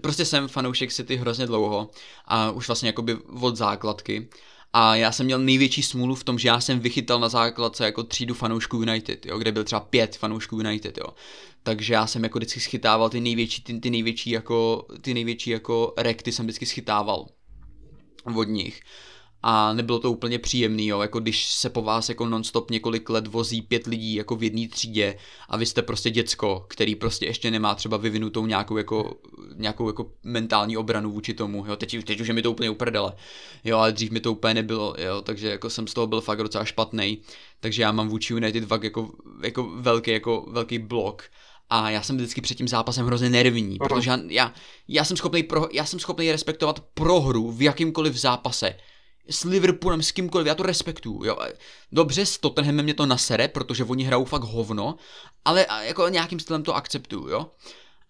prostě 0.00 0.24
jsem 0.24 0.48
fanoušek 0.48 0.92
City 0.92 1.16
hrozně 1.16 1.46
dlouho 1.46 1.90
a 2.24 2.50
už 2.50 2.68
vlastně 2.68 2.88
jakoby 2.88 3.16
od 3.40 3.56
základky 3.56 4.28
a 4.72 4.96
já 4.96 5.12
jsem 5.12 5.26
měl 5.26 5.38
největší 5.38 5.82
smůlu 5.82 6.14
v 6.14 6.24
tom, 6.24 6.38
že 6.38 6.48
já 6.48 6.60
jsem 6.60 6.80
vychytal 6.80 7.20
na 7.20 7.28
základce 7.28 7.84
jako 7.84 8.02
třídu 8.02 8.34
fanoušků 8.34 8.76
United, 8.76 9.26
jo, 9.26 9.38
kde 9.38 9.52
byl 9.52 9.64
třeba 9.64 9.80
pět 9.80 10.16
fanoušků 10.16 10.56
United, 10.56 10.98
jo. 10.98 11.06
Takže 11.62 11.94
já 11.94 12.06
jsem 12.06 12.24
jako 12.24 12.38
vždycky 12.38 12.60
schytával 12.60 13.10
ty 13.10 13.20
největší, 13.20 13.62
ty, 13.62 13.80
ty 13.80 13.90
největší 13.90 14.30
jako, 14.30 14.86
ty 15.00 15.14
největší 15.14 15.50
jako 15.50 15.94
rekty 15.96 16.32
jsem 16.32 16.46
vždycky 16.46 16.66
schytával 16.66 17.26
od 18.34 18.48
nich. 18.48 18.80
A 19.48 19.72
nebylo 19.72 19.98
to 19.98 20.12
úplně 20.12 20.38
příjemný, 20.38 20.86
jo, 20.86 21.00
jako 21.00 21.20
když 21.20 21.48
se 21.48 21.70
po 21.70 21.82
vás 21.82 22.08
jako 22.08 22.26
nonstop 22.26 22.70
několik 22.70 23.10
let 23.10 23.26
vozí 23.26 23.62
pět 23.62 23.86
lidí 23.86 24.14
jako 24.14 24.36
v 24.36 24.42
jedné 24.42 24.68
třídě 24.68 25.16
a 25.48 25.56
vy 25.56 25.66
jste 25.66 25.82
prostě 25.82 26.10
děcko, 26.10 26.64
který 26.68 26.94
prostě 26.94 27.26
ještě 27.26 27.50
nemá 27.50 27.74
třeba 27.74 27.96
vyvinutou 27.96 28.46
nějakou 28.46 28.76
jako, 28.76 29.16
nějakou 29.54 29.86
jako 29.86 30.12
mentální 30.24 30.76
obranu 30.76 31.10
vůči 31.10 31.34
tomu, 31.34 31.64
jo, 31.66 31.76
teď, 31.76 32.04
teď 32.04 32.20
už 32.20 32.28
je 32.28 32.34
mi 32.34 32.42
to 32.42 32.50
úplně 32.50 32.70
uprdele, 32.70 33.12
jo, 33.64 33.78
ale 33.78 33.92
dřív 33.92 34.10
mi 34.10 34.20
to 34.20 34.32
úplně 34.32 34.54
nebylo, 34.54 34.94
jo, 34.98 35.22
takže 35.22 35.48
jako 35.48 35.70
jsem 35.70 35.86
z 35.86 35.94
toho 35.94 36.06
byl 36.06 36.20
fakt 36.20 36.42
docela 36.42 36.64
špatný, 36.64 37.18
takže 37.60 37.82
já 37.82 37.92
mám 37.92 38.08
vůči 38.08 38.34
United 38.34 38.64
fakt 38.64 38.84
jako, 38.84 39.10
jako 39.42 39.62
velký, 39.62 40.10
jako 40.10 40.46
velký 40.50 40.78
blok, 40.78 41.22
a 41.70 41.90
já 41.90 42.02
jsem 42.02 42.16
vždycky 42.16 42.40
před 42.40 42.54
tím 42.54 42.68
zápasem 42.68 43.06
hrozně 43.06 43.30
nervní, 43.30 43.78
uh-huh. 43.78 43.88
protože 43.88 44.10
já, 44.10 44.18
já, 44.28 44.52
já, 44.88 45.04
jsem 45.04 45.16
schopný 45.16 45.42
pro, 45.42 45.68
já 45.72 45.84
jsem 45.84 45.98
schopný 45.98 46.32
respektovat 46.32 46.80
prohru 46.94 47.52
v 47.52 47.62
jakýmkoliv 47.62 48.16
zápase 48.16 48.74
s 49.30 49.44
Liverpoolem, 49.44 50.02
s 50.02 50.12
kýmkoliv, 50.12 50.46
já 50.46 50.54
to 50.54 50.62
respektuju, 50.62 51.24
jo. 51.24 51.38
Dobře, 51.92 52.26
s 52.26 52.38
Tottenhamem 52.38 52.84
mě 52.84 52.94
to 52.94 53.06
nasere, 53.06 53.48
protože 53.48 53.84
oni 53.84 54.04
hrajou 54.04 54.24
fakt 54.24 54.42
hovno, 54.42 54.96
ale 55.44 55.66
jako 55.80 56.08
nějakým 56.08 56.40
stylem 56.40 56.62
to 56.62 56.74
akceptuju, 56.74 57.28
jo. 57.28 57.50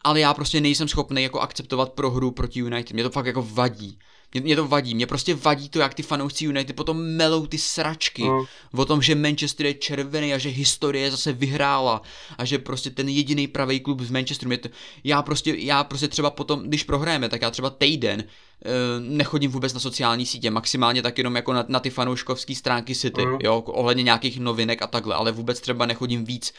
Ale 0.04 0.20
já 0.20 0.34
prostě 0.34 0.60
nejsem 0.60 0.88
schopný 0.88 1.22
jako 1.22 1.40
akceptovat 1.40 1.92
prohru 1.92 2.30
proti 2.30 2.60
United, 2.60 2.92
mě 2.92 3.02
to 3.02 3.10
fakt 3.10 3.26
jako 3.26 3.42
vadí. 3.42 3.98
Mě, 4.32 4.40
mě 4.40 4.56
to 4.56 4.68
vadí, 4.68 4.94
mě 4.94 5.06
prostě 5.06 5.34
vadí 5.34 5.68
to, 5.68 5.78
jak 5.78 5.94
ty 5.94 6.02
fanoušci 6.02 6.44
United 6.44 6.76
potom 6.76 6.96
melou 7.02 7.46
ty 7.46 7.58
sračky 7.58 8.22
mm. 8.22 8.40
o 8.76 8.84
tom, 8.84 9.02
že 9.02 9.14
Manchester 9.14 9.66
je 9.66 9.74
červený 9.74 10.34
a 10.34 10.38
že 10.38 10.48
historie 10.48 11.10
zase 11.10 11.32
vyhrála 11.32 12.02
a 12.38 12.44
že 12.44 12.58
prostě 12.58 12.90
ten 12.90 13.08
jediný 13.08 13.46
pravý 13.46 13.80
klub 13.80 14.00
z 14.00 14.10
Manchesteru, 14.10 14.48
mě 14.48 14.58
to, 14.58 14.68
já 15.04 15.22
prostě, 15.22 15.54
já 15.56 15.84
prostě 15.84 16.08
třeba 16.08 16.30
potom, 16.30 16.62
když 16.62 16.84
prohrajeme, 16.84 17.28
tak 17.28 17.42
já 17.42 17.50
třeba 17.50 17.70
týden 17.70 18.24
uh, 18.24 19.04
nechodím 19.08 19.50
vůbec 19.50 19.74
na 19.74 19.80
sociální 19.80 20.26
sítě, 20.26 20.50
maximálně 20.50 21.02
tak 21.02 21.18
jenom 21.18 21.36
jako 21.36 21.52
na, 21.52 21.64
na 21.68 21.80
ty 21.80 21.90
fanouškovské 21.90 22.54
stránky 22.54 22.94
City, 22.94 23.26
mm. 23.26 23.38
jo, 23.42 23.58
ohledně 23.66 24.02
nějakých 24.02 24.40
novinek 24.40 24.82
a 24.82 24.86
takhle, 24.86 25.14
ale 25.14 25.32
vůbec 25.32 25.60
třeba 25.60 25.86
nechodím 25.86 26.24
víc 26.24 26.52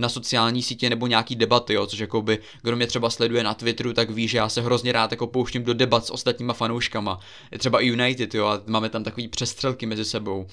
na 0.00 0.08
sociální 0.08 0.62
sítě 0.62 0.90
nebo 0.90 1.06
nějaký 1.06 1.36
debaty, 1.36 1.74
jo, 1.74 1.86
což 1.86 1.98
jakoby, 1.98 2.38
kdo 2.62 2.76
mě 2.76 2.86
třeba 2.86 3.10
sleduje 3.10 3.44
na 3.44 3.54
Twitteru, 3.54 3.92
tak 3.92 4.10
ví, 4.10 4.28
že 4.28 4.38
já 4.38 4.48
se 4.48 4.60
hrozně 4.62 4.92
rád 4.92 5.10
jako 5.10 5.26
pouštím 5.26 5.64
do 5.64 5.74
debat 5.74 6.06
s 6.06 6.10
ostatníma 6.10 6.52
fanouškama. 6.52 7.18
Třeba 7.58 7.80
i 7.80 7.86
United, 7.86 8.34
jo, 8.34 8.46
a 8.46 8.62
máme 8.66 8.88
tam 8.88 9.04
takový 9.04 9.28
přestřelky 9.28 9.86
mezi 9.86 10.04
sebou. 10.04 10.46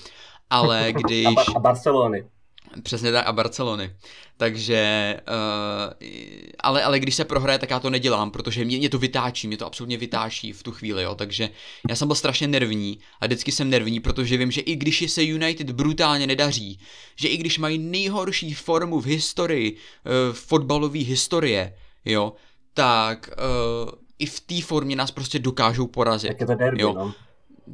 Ale 0.49 0.87
když... 0.93 1.27
A 1.55 1.59
Barcelony. 1.59 2.25
Přesně 2.83 3.11
tak 3.11 3.27
a 3.27 3.33
Barcelony. 3.33 3.95
Takže, 4.37 5.15
uh, 5.27 5.93
ale, 6.59 6.83
ale 6.83 6.99
když 6.99 7.15
se 7.15 7.25
prohraje, 7.25 7.59
tak 7.59 7.69
já 7.69 7.79
to 7.79 7.89
nedělám, 7.89 8.31
protože 8.31 8.65
mě, 8.65 8.77
mě 8.77 8.89
to 8.89 8.99
vytáčí, 8.99 9.47
mě 9.47 9.57
to 9.57 9.65
absolutně 9.65 9.97
vytáčí 9.97 10.53
v 10.53 10.63
tu 10.63 10.71
chvíli, 10.71 11.03
jo. 11.03 11.15
Takže 11.15 11.49
já 11.89 11.95
jsem 11.95 12.07
byl 12.07 12.15
strašně 12.15 12.47
nervní 12.47 12.99
a 13.21 13.25
vždycky 13.25 13.51
jsem 13.51 13.69
nervní, 13.69 13.99
protože 13.99 14.37
vím, 14.37 14.51
že 14.51 14.61
i 14.61 14.75
když 14.75 15.11
se 15.11 15.23
United 15.23 15.71
brutálně 15.71 16.27
nedaří, 16.27 16.79
že 17.15 17.27
i 17.27 17.37
když 17.37 17.59
mají 17.59 17.77
nejhorší 17.77 18.53
formu 18.53 18.99
v 18.99 19.05
historii, 19.05 19.71
uh, 19.71 20.35
fotbalové 20.35 20.99
historie, 20.99 21.73
jo, 22.05 22.33
tak 22.73 23.29
uh, 23.85 23.91
i 24.19 24.25
v 24.25 24.39
té 24.39 24.61
formě 24.61 24.95
nás 24.95 25.11
prostě 25.11 25.39
dokážou 25.39 25.87
porazit. 25.87 26.29
Tak 26.29 26.39
je 26.39 26.47
to 26.47 26.55
derby, 26.55 26.81
jo. 26.81 26.93
No. 26.93 27.13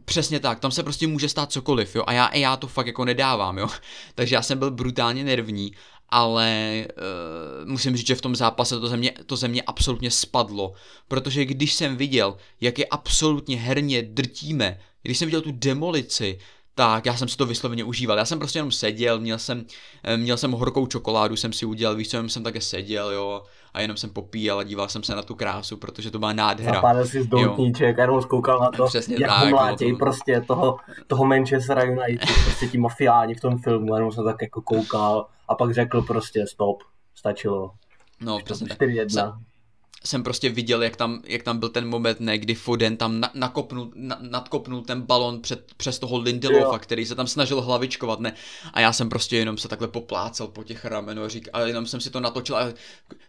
Přesně 0.06 0.40
tak, 0.40 0.60
tam 0.60 0.72
se 0.72 0.84
prostě 0.84 1.08
může 1.08 1.30
stát 1.30 1.52
cokoliv, 1.52 1.96
jo, 1.96 2.04
a 2.08 2.14
já, 2.14 2.36
já 2.36 2.58
to 2.58 2.68
fakt 2.68 2.88
jako 2.88 3.06
nedávám, 3.06 3.58
jo, 3.58 3.68
takže 4.16 4.36
já 4.36 4.42
jsem 4.42 4.60
byl 4.60 4.72
brutálně 4.72 5.24
nervní, 5.24 5.72
ale 6.10 6.86
uh, 6.88 7.70
musím 7.70 7.98
říct, 7.98 8.08
že 8.08 8.16
v 8.16 8.22
tom 8.22 8.36
zápase 8.36 8.80
to 8.80 8.88
země, 8.88 9.14
to 9.26 9.36
země 9.36 9.62
absolutně 9.62 10.12
spadlo, 10.12 10.74
protože 11.08 11.46
když 11.46 11.74
jsem 11.74 11.98
viděl, 11.98 12.38
jak 12.62 12.80
je 12.80 12.86
absolutně 12.86 13.58
herně 13.58 14.02
drtíme, 14.02 14.80
když 15.02 15.18
jsem 15.18 15.26
viděl 15.26 15.42
tu 15.42 15.52
demolici, 15.52 16.40
tak 16.76 17.06
já 17.06 17.16
jsem 17.16 17.28
si 17.28 17.38
to 17.38 17.46
vysloveně 17.46 17.84
užíval. 17.84 18.18
Já 18.18 18.26
jsem 18.26 18.40
prostě 18.40 18.60
jenom 18.60 18.72
seděl, 18.72 19.20
měl 19.20 19.38
jsem, 19.38 19.66
eh, 20.04 20.18
měl 20.18 20.38
jsem 20.38 20.52
horkou 20.52 20.88
čokoládu, 20.88 21.36
jsem 21.36 21.54
si 21.54 21.66
udělal, 21.66 21.96
víš 21.96 22.10
co, 22.10 22.18
jenom 22.18 22.30
jsem 22.30 22.44
také 22.44 22.62
seděl, 22.62 23.12
jo, 23.12 23.44
a 23.74 23.82
jenom 23.82 23.98
jsem 23.98 24.10
popíjel 24.10 24.60
a 24.60 24.64
díval 24.64 24.90
jsem 24.90 25.04
se 25.04 25.16
na 25.16 25.22
tu 25.22 25.36
krásu, 25.36 25.78
protože 25.78 26.12
to 26.12 26.20
byla 26.20 26.34
nádhera. 26.34 26.76
Zapálil 26.76 27.06
si 27.06 27.24
z 27.24 27.28
doutníček 27.28 28.00
a 28.00 28.02
jenom 28.02 28.22
zkoukal 28.22 28.60
na 28.60 28.72
to, 28.72 28.86
Přesně 28.86 29.16
jak 29.20 29.32
tak, 29.32 29.50
mlátěj 29.50 29.92
to... 29.92 29.98
prostě 29.98 30.42
toho, 30.48 30.78
toho 31.08 31.26
Manchester 31.26 31.90
United, 31.90 32.30
prostě 32.44 32.68
ti 32.68 32.78
mafiáni 32.78 33.36
v 33.36 33.42
tom 33.42 33.58
filmu, 33.58 33.96
jenom 33.96 34.12
jsem 34.12 34.26
tak 34.26 34.42
jako 34.42 34.62
koukal 34.62 35.28
a 35.48 35.56
pak 35.56 35.74
řekl 35.74 36.02
prostě 36.02 36.48
stop, 36.48 36.84
stačilo. 37.16 37.72
No, 38.22 38.40
přesně 38.44 38.68
4-1 38.68 39.34
jsem 40.06 40.24
prostě 40.24 40.50
viděl, 40.50 40.84
jak 40.84 40.96
tam, 40.96 41.22
jak 41.26 41.44
tam 41.44 41.60
byl 41.60 41.70
ten 41.70 41.88
moment, 41.88 42.20
ne, 42.20 42.38
kdy 42.38 42.56
Foden 42.56 42.98
tam 42.98 43.20
na, 43.20 43.32
nakopnul, 43.34 43.92
na, 43.96 44.18
nadkopnul 44.22 44.82
ten 44.82 45.02
balon 45.02 45.42
před, 45.42 45.74
přes 45.78 46.00
toho 46.00 46.18
Lindelofa, 46.18 46.80
který 46.80 47.06
se 47.06 47.16
tam 47.16 47.28
snažil 47.28 47.62
hlavičkovat, 47.62 48.20
ne. 48.20 48.34
A 48.74 48.80
já 48.80 48.94
jsem 48.94 49.10
prostě 49.10 49.38
jenom 49.38 49.58
se 49.58 49.68
takhle 49.68 49.88
poplácal 49.88 50.48
po 50.48 50.64
těch 50.64 50.86
ramenů 50.86 51.24
a 51.24 51.30
řík, 51.30 51.50
a 51.54 51.62
jenom 51.62 51.86
jsem 51.86 52.02
si 52.02 52.10
to 52.10 52.20
natočil 52.20 52.58
a 52.58 52.74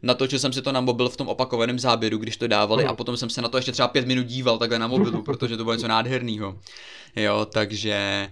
natočil 0.02 0.38
jsem 0.38 0.52
si 0.52 0.62
to 0.62 0.72
na 0.72 0.80
mobil 0.80 1.08
v 1.08 1.16
tom 1.16 1.28
opakovaném 1.28 1.78
záběru, 1.78 2.18
když 2.18 2.36
to 2.36 2.46
dávali 2.46 2.84
mm. 2.84 2.90
a 2.90 2.94
potom 2.94 3.16
jsem 3.16 3.30
se 3.30 3.42
na 3.42 3.48
to 3.48 3.58
ještě 3.58 3.72
třeba 3.72 3.88
pět 3.88 4.06
minut 4.06 4.26
díval 4.26 4.58
takhle 4.58 4.78
na 4.78 4.86
mobilu, 4.86 5.22
protože 5.22 5.56
to 5.56 5.64
bylo 5.64 5.74
něco 5.74 5.88
nádherného. 5.88 6.58
Jo, 7.16 7.46
takže 7.52 8.28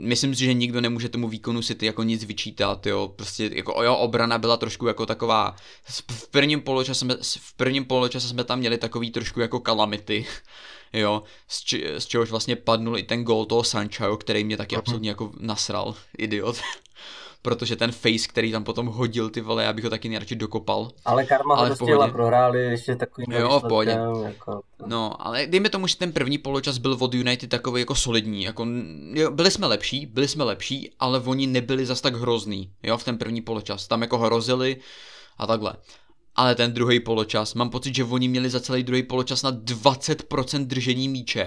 myslím 0.00 0.34
si, 0.34 0.44
že 0.44 0.54
nikdo 0.54 0.80
nemůže 0.80 1.08
tomu 1.08 1.28
výkonu 1.28 1.62
City 1.62 1.86
jako 1.86 2.02
nic 2.02 2.24
vyčítat, 2.24 2.86
jo, 2.86 3.12
prostě 3.16 3.50
jako 3.52 3.82
jo, 3.82 3.96
obrana 3.96 4.38
byla 4.38 4.56
trošku 4.56 4.86
jako 4.86 5.06
taková, 5.06 5.56
v 6.10 6.28
prvním 6.28 6.60
poločase 6.60 7.00
jsme, 7.00 7.16
v 7.38 7.54
prvním 7.56 7.84
poločase 7.84 8.28
jsme 8.28 8.44
tam 8.44 8.58
měli 8.58 8.78
takový 8.78 9.10
trošku 9.10 9.40
jako 9.40 9.60
kalamity, 9.60 10.26
jo, 10.92 11.22
z, 11.48 11.64
či, 11.64 11.84
z 11.98 12.06
čehož 12.06 12.30
vlastně 12.30 12.56
padnul 12.56 12.98
i 12.98 13.02
ten 13.02 13.24
gol 13.24 13.44
toho 13.44 13.64
Sancha, 13.64 14.06
jo, 14.06 14.16
který 14.16 14.44
mě 14.44 14.56
taky 14.56 14.74
mhm. 14.74 14.78
absolutně 14.78 15.08
jako 15.10 15.32
nasral, 15.40 15.94
idiot 16.18 16.56
protože 17.42 17.76
ten 17.76 17.92
face, 17.92 18.28
který 18.28 18.52
tam 18.52 18.64
potom 18.64 18.86
hodil 18.86 19.30
ty 19.30 19.40
vole, 19.40 19.64
já 19.64 19.72
bych 19.72 19.84
ho 19.84 19.90
taky 19.90 20.08
nejradši 20.08 20.36
dokopal. 20.36 20.90
Ale 21.04 21.24
Karma 21.24 21.54
ale 21.54 21.68
ho 21.68 21.68
dostěla, 21.68 22.08
prohráli 22.08 22.64
ještě 22.64 22.96
takový 22.96 23.26
Jo, 23.30 23.60
v 23.60 23.68
pohodě. 23.68 23.98
Jako... 24.24 24.62
No, 24.86 25.26
ale 25.26 25.46
dejme 25.46 25.68
tomu, 25.68 25.86
že 25.86 25.96
ten 25.96 26.12
první 26.12 26.38
poločas 26.38 26.78
byl 26.78 26.96
od 27.00 27.14
United 27.14 27.50
takový 27.50 27.80
jako 27.80 27.94
solidní, 27.94 28.42
jako, 28.42 28.66
jo, 29.12 29.30
byli 29.30 29.50
jsme 29.50 29.66
lepší, 29.66 30.06
byli 30.06 30.28
jsme 30.28 30.44
lepší, 30.44 30.90
ale 30.98 31.20
oni 31.20 31.46
nebyli 31.46 31.86
zas 31.86 32.00
tak 32.00 32.14
hrozný, 32.14 32.72
jo, 32.82 32.98
v 32.98 33.04
ten 33.04 33.18
první 33.18 33.42
poločas, 33.42 33.88
tam 33.88 34.02
jako 34.02 34.18
hrozili 34.18 34.76
a 35.38 35.46
takhle. 35.46 35.74
Ale 36.34 36.54
ten 36.54 36.72
druhý 36.72 37.00
poločas, 37.00 37.54
mám 37.54 37.70
pocit, 37.70 37.94
že 37.94 38.04
oni 38.04 38.28
měli 38.28 38.50
za 38.50 38.60
celý 38.60 38.82
druhý 38.82 39.02
poločas 39.02 39.42
na 39.42 39.52
20% 39.52 40.66
držení 40.66 41.08
míče 41.08 41.46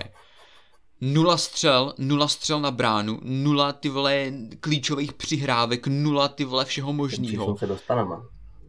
Nula 1.01 1.37
střel, 1.37 1.93
nula 1.97 2.27
střel 2.27 2.61
na 2.61 2.71
bránu, 2.71 3.19
nula 3.23 3.73
ty 3.73 3.89
vole 3.89 4.31
klíčových 4.59 5.13
přihrávek, 5.13 5.87
nula 5.87 6.27
ty 6.27 6.45
vole 6.45 6.65
všeho 6.65 6.93
možného. 6.93 7.57
se 7.57 7.67
dostaneme 7.67 8.15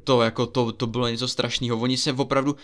to 0.06 0.22
jako 0.22 0.46
to, 0.46 0.72
to 0.72 0.86
bylo 0.86 1.08
něco 1.08 1.28
strašného. 1.28 1.78
Oni 1.78 1.96
se 1.96 2.12
opravdu, 2.12 2.56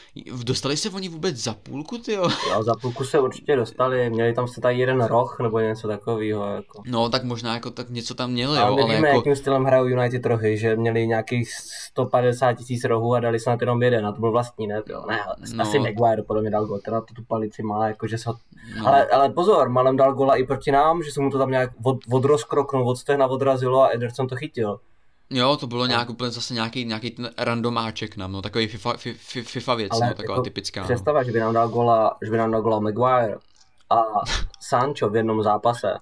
dostali 0.44 0.76
se 0.76 0.90
oni 0.90 1.08
vůbec 1.08 1.36
za 1.36 1.54
půlku, 1.54 1.98
ty 1.98 2.12
jo? 2.12 2.28
Za 2.60 2.74
půlku 2.74 3.04
se 3.04 3.20
určitě 3.20 3.56
dostali, 3.56 4.10
měli 4.10 4.32
tam 4.32 4.48
se 4.48 4.60
tady 4.60 4.78
jeden 4.78 5.04
roh 5.04 5.36
nebo 5.42 5.60
něco 5.60 5.88
takového. 5.88 6.46
Jako. 6.46 6.82
No, 6.86 7.08
tak 7.08 7.24
možná 7.24 7.54
jako 7.54 7.70
tak 7.70 7.90
něco 7.90 8.14
tam 8.14 8.30
měli, 8.30 8.58
ale 8.58 8.68
jo, 8.70 8.84
ale 8.84 8.94
víme, 8.94 9.08
jako... 9.08 9.18
jakým 9.18 9.36
stylem 9.36 9.64
hrajou 9.64 9.86
United 9.86 10.26
rohy, 10.26 10.58
že 10.58 10.76
měli 10.76 11.06
nějakých 11.06 11.52
150 11.90 12.52
tisíc 12.52 12.84
rohů 12.84 13.14
a 13.14 13.20
dali 13.20 13.40
se 13.40 13.50
na 13.50 13.56
jenom 13.60 13.82
jeden, 13.82 14.06
a 14.06 14.12
to 14.12 14.20
byl 14.20 14.30
vlastní, 14.30 14.66
ne? 14.66 14.82
Jo, 14.88 15.04
ne, 15.08 15.20
no. 15.54 15.62
asi 15.62 15.78
Maguire 15.78 16.22
podle 16.22 16.42
mě 16.42 16.50
dal 16.50 16.66
gol, 16.66 16.78
teda 16.78 17.00
to 17.00 17.14
tu 17.14 17.24
palici 17.24 17.62
má, 17.62 17.88
jako 17.88 18.06
že 18.06 18.18
se 18.18 18.30
ho... 18.30 18.36
no. 18.78 18.88
ale, 18.88 19.06
ale, 19.06 19.30
pozor, 19.30 19.68
Malem 19.68 19.96
dal 19.96 20.14
gola 20.14 20.36
i 20.36 20.44
proti 20.44 20.72
nám, 20.72 21.02
že 21.02 21.12
se 21.12 21.20
mu 21.20 21.30
to 21.30 21.38
tam 21.38 21.50
nějak 21.50 21.70
od, 21.84 21.98
odrozkroknul, 22.12 22.88
od 22.88 22.96
stehna 22.96 23.26
odrazilo 23.26 23.82
a 23.82 23.88
Ederson 23.88 24.26
to 24.26 24.36
chytil. 24.36 24.80
Jo, 25.32 25.56
to 25.56 25.66
bylo 25.66 25.86
nějak 25.86 26.10
úplně 26.10 26.30
zase 26.30 26.54
nějaký, 26.54 26.84
nějaký 26.84 27.10
ten 27.10 27.30
randomáček 27.38 28.16
nám, 28.16 28.32
no, 28.32 28.42
takový 28.42 28.66
FIFA, 28.66 28.92
FIFA, 28.96 29.40
FIFA 29.42 29.74
věc, 29.74 29.92
Ale 29.92 30.06
no, 30.06 30.14
taková 30.14 30.34
jako 30.34 30.42
typická. 30.42 30.80
No. 30.80 30.86
Představa, 30.86 31.20
no. 31.20 31.24
že 31.24 31.32
by 31.32 31.40
nám 31.40 31.54
dal 31.54 31.68
gola, 31.68 32.16
že 32.22 32.30
by 32.30 32.36
nám 32.36 32.50
dal 32.50 32.62
gola 32.62 32.80
Maguire 32.80 33.36
a 33.90 34.02
Sancho 34.60 35.10
v 35.10 35.16
jednom 35.16 35.42
zápase. 35.42 35.98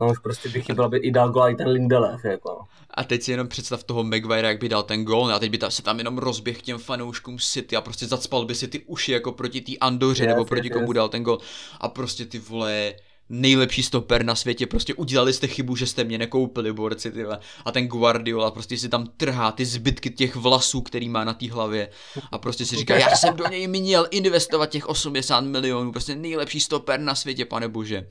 No 0.00 0.10
už 0.10 0.18
prostě 0.18 0.48
by 0.48 0.62
chybělo, 0.62 0.88
by 0.88 0.98
i 0.98 1.10
dal 1.10 1.30
gola 1.30 1.48
i 1.48 1.54
ten 1.54 1.68
Lindelef, 1.68 2.24
jako. 2.24 2.64
A 2.90 3.04
teď 3.04 3.22
si 3.22 3.30
jenom 3.30 3.48
představ 3.48 3.84
toho 3.84 4.04
Maguire, 4.04 4.48
jak 4.48 4.60
by 4.60 4.68
dal 4.68 4.82
ten 4.82 5.04
gol, 5.04 5.34
a 5.34 5.38
teď 5.38 5.50
by 5.50 5.58
ta, 5.58 5.70
se 5.70 5.82
tam 5.82 5.98
jenom 5.98 6.18
rozběh 6.18 6.62
těm 6.62 6.78
fanouškům 6.78 7.38
City 7.38 7.76
a 7.76 7.80
prostě 7.80 8.06
zacpal 8.06 8.44
by 8.44 8.54
si 8.54 8.68
ty 8.68 8.80
uši 8.80 9.12
jako 9.12 9.32
proti 9.32 9.60
té 9.60 9.72
Andoře, 9.80 10.24
yes, 10.24 10.28
nebo 10.28 10.44
proti 10.44 10.66
yes, 10.66 10.72
komu 10.72 10.86
yes. 10.86 10.94
dal 10.94 11.08
ten 11.08 11.22
gol. 11.22 11.38
A 11.80 11.88
prostě 11.88 12.24
ty 12.24 12.38
vole, 12.38 12.94
nejlepší 13.28 13.82
stoper 13.82 14.24
na 14.24 14.34
světě, 14.34 14.66
prostě 14.66 14.94
udělali 14.94 15.32
jste 15.32 15.46
chybu, 15.46 15.76
že 15.76 15.86
jste 15.86 16.04
mě 16.04 16.18
nekoupili, 16.18 16.72
borci, 16.72 17.12
tyhle. 17.12 17.38
A 17.64 17.72
ten 17.72 17.88
Guardiola 17.88 18.50
prostě 18.50 18.78
si 18.78 18.88
tam 18.88 19.06
trhá 19.16 19.52
ty 19.52 19.64
zbytky 19.64 20.10
těch 20.10 20.36
vlasů, 20.36 20.80
který 20.80 21.08
má 21.08 21.24
na 21.24 21.34
té 21.34 21.52
hlavě 21.52 21.88
a 22.32 22.38
prostě 22.38 22.66
si 22.66 22.76
říká, 22.76 22.96
já 22.96 23.16
jsem 23.16 23.36
do 23.36 23.46
něj 23.46 23.66
měl 23.66 24.06
investovat 24.10 24.70
těch 24.70 24.88
80 24.88 25.40
milionů, 25.40 25.92
prostě 25.92 26.14
nejlepší 26.14 26.60
stoper 26.60 27.00
na 27.00 27.14
světě, 27.14 27.44
pane 27.44 27.68
bože. 27.68 28.06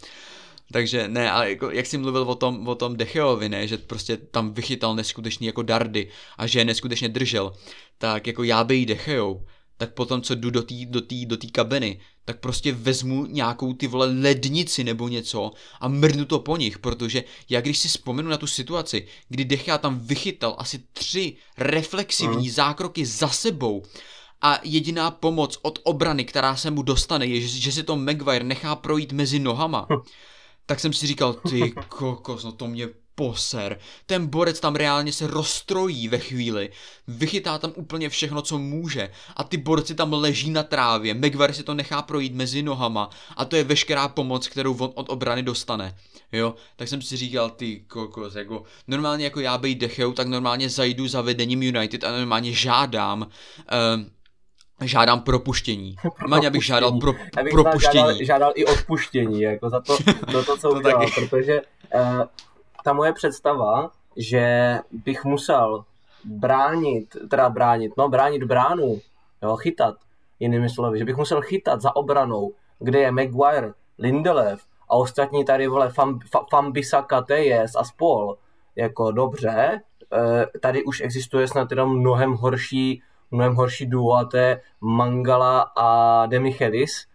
Takže 0.71 1.07
ne, 1.07 1.31
ale 1.31 1.49
jako, 1.49 1.71
jak 1.71 1.85
jsi 1.85 1.97
mluvil 1.97 2.21
o 2.21 2.35
tom, 2.35 2.67
o 2.67 2.75
tom 2.75 2.97
Decheovi, 2.97 3.49
ne, 3.49 3.67
že 3.67 3.77
prostě 3.77 4.17
tam 4.17 4.53
vychytal 4.53 4.95
neskutečný 4.95 5.47
jako 5.47 5.61
dardy 5.61 6.09
a 6.37 6.47
že 6.47 6.59
je 6.59 6.65
neskutečně 6.65 7.09
držel, 7.09 7.53
tak 7.97 8.27
jako 8.27 8.43
já 8.43 8.63
bych 8.63 8.85
Dechejou, 8.85 9.45
tak 9.85 9.93
potom, 9.93 10.21
co 10.21 10.35
jdu 10.35 10.49
do 10.49 10.63
té 10.63 10.75
do 10.85 11.01
tý, 11.01 11.25
do 11.25 11.37
tý 11.37 11.51
kabiny, 11.51 11.99
tak 12.25 12.39
prostě 12.39 12.71
vezmu 12.71 13.25
nějakou 13.25 13.73
ty 13.73 13.87
vole 13.87 14.05
lednici 14.05 14.83
nebo 14.83 15.07
něco 15.07 15.51
a 15.79 15.87
mrnu 15.87 16.25
to 16.25 16.39
po 16.39 16.57
nich, 16.57 16.79
protože 16.79 17.23
já 17.49 17.61
když 17.61 17.77
si 17.77 17.87
vzpomenu 17.87 18.29
na 18.29 18.37
tu 18.37 18.47
situaci, 18.47 19.07
kdy 19.29 19.45
Dechea 19.45 19.77
tam 19.77 19.99
vychytal 19.99 20.55
asi 20.57 20.83
tři 20.93 21.35
reflexivní 21.57 22.47
mm. 22.47 22.53
zákroky 22.53 23.05
za 23.05 23.27
sebou 23.27 23.83
a 24.41 24.59
jediná 24.63 25.11
pomoc 25.11 25.59
od 25.61 25.79
obrany, 25.83 26.25
která 26.25 26.55
se 26.55 26.71
mu 26.71 26.81
dostane, 26.81 27.25
je, 27.25 27.41
že, 27.41 27.59
že 27.59 27.71
si 27.71 27.83
to 27.83 27.97
Maguire 27.97 28.43
nechá 28.43 28.75
projít 28.75 29.11
mezi 29.11 29.39
nohama, 29.39 29.87
tak 30.65 30.79
jsem 30.79 30.93
si 30.93 31.07
říkal, 31.07 31.33
ty 31.33 31.73
kokos, 31.89 32.43
no 32.43 32.51
to 32.51 32.67
mě 32.67 32.87
poser. 33.15 33.79
Ten 34.05 34.27
borec 34.27 34.59
tam 34.59 34.75
reálně 34.75 35.13
se 35.13 35.27
rozstrojí 35.27 36.07
ve 36.07 36.19
chvíli, 36.19 36.69
vychytá 37.07 37.57
tam 37.57 37.73
úplně 37.75 38.09
všechno, 38.09 38.41
co 38.41 38.57
může 38.57 39.09
a 39.35 39.43
ty 39.43 39.57
borci 39.57 39.95
tam 39.95 40.13
leží 40.13 40.49
na 40.49 40.63
trávě, 40.63 41.13
Megvar 41.13 41.53
si 41.53 41.63
to 41.63 41.73
nechá 41.73 42.01
projít 42.01 42.33
mezi 42.33 42.61
nohama 42.63 43.09
a 43.37 43.45
to 43.45 43.55
je 43.55 43.63
veškerá 43.63 44.07
pomoc, 44.07 44.47
kterou 44.47 44.77
on 44.77 44.91
od 44.95 45.09
obrany 45.09 45.43
dostane. 45.43 45.95
Jo, 46.31 46.55
tak 46.75 46.87
jsem 46.87 47.01
si 47.01 47.17
říkal, 47.17 47.49
ty 47.49 47.79
kokos, 47.87 48.35
jako 48.35 48.63
normálně 48.87 49.23
jako 49.23 49.39
já 49.39 49.57
bej 49.57 49.75
Decheu, 49.75 50.13
tak 50.13 50.27
normálně 50.27 50.69
zajdu 50.69 51.07
za 51.07 51.21
vedením 51.21 51.63
United 51.63 52.03
a 52.03 52.11
normálně 52.11 52.53
žádám 52.53 53.21
uh, 53.21 54.03
žádám 54.81 55.21
propuštění. 55.21 55.95
Normálně 56.21 56.47
abych 56.47 56.65
žádal 56.65 56.91
pro, 56.91 57.13
abych 57.37 57.53
propuštění. 57.53 57.93
Žádal, 57.93 58.23
žádal 58.23 58.53
i 58.55 58.65
odpuštění, 58.65 59.41
jako 59.41 59.69
za 59.69 59.81
to, 59.81 59.97
za 60.31 60.43
to 60.43 60.57
co 60.57 60.69
to 60.69 60.75
udělal, 60.75 60.99
taky. 60.99 61.27
protože 61.27 61.61
uh, 61.95 62.21
ta 62.83 62.93
moje 62.93 63.13
představa, 63.13 63.91
že 64.17 64.79
bych 64.91 65.25
musel 65.25 65.83
bránit, 66.25 67.17
teda 67.29 67.49
bránit, 67.49 67.91
no 67.97 68.09
bránit 68.09 68.43
bránu, 68.43 68.99
jo, 69.41 69.55
chytat, 69.55 69.95
jinými 70.39 70.69
slovy, 70.69 70.99
že 70.99 71.05
bych 71.05 71.17
musel 71.17 71.41
chytat 71.41 71.81
za 71.81 71.95
obranou, 71.95 72.51
kde 72.79 72.99
je 72.99 73.11
Maguire, 73.11 73.73
Lindelöf 73.99 74.61
a 74.89 74.95
ostatní 74.95 75.45
tady, 75.45 75.67
vole, 75.67 75.91
Fambisaka, 76.49 77.21
TS 77.21 77.75
a 77.75 77.83
spol, 77.83 78.37
jako 78.75 79.11
dobře, 79.11 79.81
eh, 80.13 80.59
tady 80.59 80.83
už 80.83 81.01
existuje 81.01 81.47
snad 81.47 81.71
jenom 81.71 81.99
mnohem 81.99 82.33
horší, 82.33 83.01
mnohem 83.31 83.55
horší 83.55 83.85
duo 83.85 84.13
a 84.15 84.25
to 84.25 84.37
je 84.37 84.61
Mangala 84.81 85.71
a 85.75 86.25
Demichelis, 86.25 87.05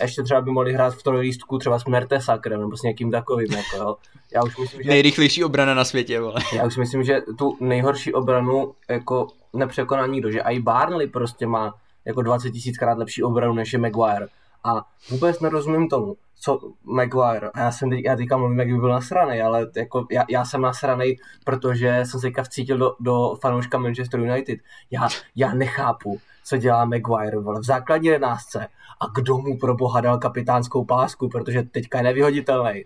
ještě 0.00 0.22
třeba 0.22 0.40
by 0.40 0.50
mohli 0.50 0.72
hrát 0.72 0.94
v 0.94 1.02
trojlístku 1.02 1.58
třeba 1.58 1.78
s 1.78 1.84
Mertesakrem 1.84 2.60
nebo 2.60 2.76
s 2.76 2.82
někým 2.82 3.10
takovým. 3.10 3.52
Jako, 3.52 3.76
jo. 3.76 3.96
Já 4.34 4.44
už 4.44 4.56
myslím, 4.56 4.82
že... 4.82 4.90
Nejrychlejší 4.90 5.44
obrana 5.44 5.74
na 5.74 5.84
světě, 5.84 6.20
vole. 6.20 6.40
Já 6.52 6.66
už 6.66 6.76
myslím, 6.76 7.04
že 7.04 7.20
tu 7.38 7.56
nejhorší 7.60 8.12
obranu 8.12 8.74
jako 8.88 9.26
nepřekoná 9.52 10.06
nikdo, 10.06 10.30
že 10.30 10.40
i 10.40 10.60
Barnley 10.60 11.06
prostě 11.06 11.46
má 11.46 11.74
jako 12.04 12.22
20 12.22 12.50
tisíckrát 12.50 12.98
lepší 12.98 13.22
obranu 13.22 13.52
než 13.52 13.72
je 13.72 13.78
Maguire. 13.78 14.26
A 14.64 14.84
vůbec 15.10 15.40
nerozumím 15.40 15.88
tomu, 15.88 16.16
co 16.40 16.60
Maguire, 16.84 17.50
a 17.54 17.60
já 17.60 17.72
jsem 17.72 17.90
teď, 17.90 18.04
já 18.04 18.16
teďka 18.16 18.36
mluvím, 18.36 18.58
jak 18.58 18.68
by 18.68 18.78
byl 18.78 18.88
nasranej, 18.88 19.42
ale 19.42 19.66
jako 19.76 20.06
já, 20.10 20.24
já 20.28 20.44
jsem 20.44 20.60
nasranej, 20.60 21.18
protože 21.44 22.00
jsem 22.04 22.20
se 22.20 22.26
teďka 22.26 22.42
vcítil 22.42 22.78
do, 22.78 22.96
do 23.00 23.36
fanouška 23.40 23.78
Manchester 23.78 24.20
United. 24.20 24.58
Já, 24.90 25.08
já 25.36 25.54
nechápu, 25.54 26.20
co 26.44 26.56
dělá 26.56 26.84
Maguire 26.84 27.38
vole, 27.38 27.60
v 27.60 27.64
základní 27.64 28.08
jedenáctce 28.08 28.68
a 29.00 29.06
kdo 29.14 29.38
mu 29.38 29.58
pro 29.58 29.74
boha 29.74 30.00
dal 30.00 30.18
kapitánskou 30.18 30.84
pásku, 30.84 31.28
protože 31.28 31.62
teďka 31.62 31.98
je 31.98 32.04
nevyhoditelný. 32.04 32.84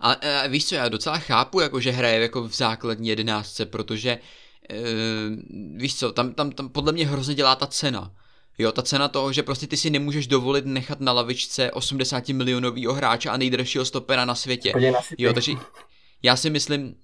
A, 0.00 0.12
a 0.12 0.46
víš 0.46 0.68
co, 0.68 0.74
já 0.74 0.88
docela 0.88 1.18
chápu, 1.18 1.60
jako, 1.60 1.80
že 1.80 1.90
hraje 1.90 2.20
jako 2.20 2.48
v 2.48 2.54
základní 2.54 3.08
jedenáctce, 3.08 3.66
protože 3.66 4.10
e, 4.10 4.18
víš 5.76 5.98
co, 5.98 6.12
tam, 6.12 6.34
tam, 6.34 6.50
tam 6.50 6.68
podle 6.68 6.92
mě 6.92 7.06
hrozně 7.06 7.34
dělá 7.34 7.56
ta 7.56 7.66
cena. 7.66 8.10
Jo, 8.58 8.72
ta 8.72 8.82
cena 8.82 9.08
toho, 9.08 9.32
že 9.32 9.42
prostě 9.42 9.66
ty 9.66 9.76
si 9.76 9.90
nemůžeš 9.90 10.26
dovolit 10.26 10.66
nechat 10.66 11.00
na 11.00 11.12
lavičce 11.12 11.70
80 11.70 12.28
milionového 12.28 12.94
hráče 12.94 13.28
a 13.28 13.36
nejdražšího 13.36 13.84
stopera 13.84 14.24
na 14.24 14.34
světě. 14.34 14.72
Jo, 15.18 15.32
takže 15.32 15.52
já 16.22 16.36
si 16.36 16.50
myslím, 16.50 16.94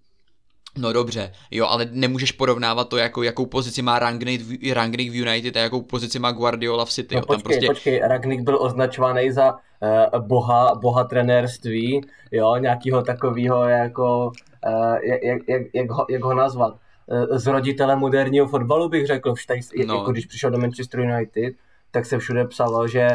No 0.81 0.93
dobře, 0.93 1.32
jo, 1.51 1.66
ale 1.66 1.89
nemůžeš 1.90 2.32
porovnávat 2.32 2.89
to, 2.89 2.97
jako, 2.97 3.23
jakou 3.23 3.47
pozici 3.47 3.82
má 3.82 3.98
Rangnick, 3.98 4.73
Rangnick 4.73 5.12
v 5.12 5.16
United 5.16 5.57
a 5.57 5.61
jakou 5.61 5.82
pozici 5.82 6.19
má 6.19 6.32
Guardiola 6.32 6.85
v 6.85 6.90
City. 6.90 7.15
No 7.15 7.19
jo. 7.19 7.27
počkej, 7.27 7.43
Tam 7.43 7.43
prostě... 7.43 7.66
počkej, 7.66 8.01
Rangnick 8.05 8.43
byl 8.43 8.62
označovaný 8.62 9.32
za 9.32 9.52
uh, 9.52 10.27
boha, 10.27 10.74
boha 10.74 11.05
trenérství, 11.05 12.01
jo, 12.31 12.57
nějakého 12.57 13.02
takového 13.02 13.65
jako, 13.65 14.32
uh, 14.66 14.97
jak, 15.02 15.48
jak, 15.48 15.62
jak, 15.74 15.90
ho, 15.90 16.07
jak 16.11 16.23
ho 16.23 16.35
nazvat, 16.35 16.74
uh, 17.07 17.39
z 17.39 17.47
roditele 17.47 17.97
moderního 17.97 18.48
fotbalu 18.48 18.89
bych 18.89 19.07
řekl, 19.07 19.35
tady, 19.47 19.61
no. 19.86 19.94
jako 19.94 20.12
když 20.12 20.27
přišel 20.27 20.51
do 20.51 20.59
Manchester 20.59 21.01
United, 21.01 21.55
tak 21.90 22.07
se 22.07 22.19
všude 22.19 22.44
psalo, 22.44 22.89
že 22.89 23.09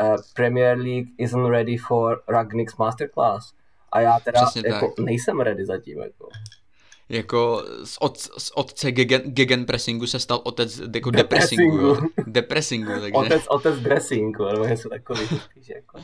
uh, 0.00 0.16
Premier 0.36 0.78
League 0.78 1.06
isn't 1.18 1.50
ready 1.50 1.76
for 1.76 2.22
Rangnick's 2.28 2.76
masterclass. 2.76 3.52
A 3.92 4.00
já 4.00 4.20
teda 4.24 4.40
jako, 4.66 4.94
nejsem 5.00 5.40
ready 5.40 5.66
zatím. 5.66 5.98
Jako 5.98 6.28
jako 7.08 7.64
z, 7.84 7.96
od, 8.00 8.18
z 8.18 8.50
otce 8.54 8.92
gegen, 8.92 9.22
gegenpressingu 9.24 10.06
se 10.06 10.18
stal 10.18 10.40
otec 10.44 10.80
jako 10.94 11.10
depressingu. 11.10 11.78
Depressingu, 11.78 12.12
depressingu 12.26 12.92
takže... 13.00 13.12
Otec, 13.12 13.42
otec 13.48 13.80
dressingu, 13.80 14.44
nebo 14.44 14.64
něco 14.64 14.88
takový. 14.88 15.20
Jako. 15.74 16.00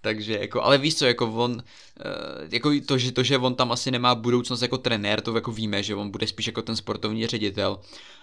Takže 0.00 0.38
jako, 0.38 0.62
ale 0.62 0.78
víš 0.78 0.94
co, 0.94 1.06
jako 1.06 1.32
on, 1.32 1.62
eh, 2.00 2.48
jako 2.50 2.70
to 2.86 2.98
že, 2.98 3.12
to, 3.12 3.22
že 3.22 3.38
on 3.38 3.54
tam 3.54 3.72
asi 3.72 3.90
nemá 3.90 4.14
budoucnost 4.14 4.62
jako 4.62 4.78
trenér, 4.78 5.20
to 5.20 5.34
jako 5.34 5.52
víme, 5.52 5.82
že 5.82 5.94
on 5.94 6.10
bude 6.10 6.26
spíš 6.26 6.46
jako 6.46 6.62
ten 6.62 6.76
sportovní 6.76 7.26
ředitel. 7.26 7.80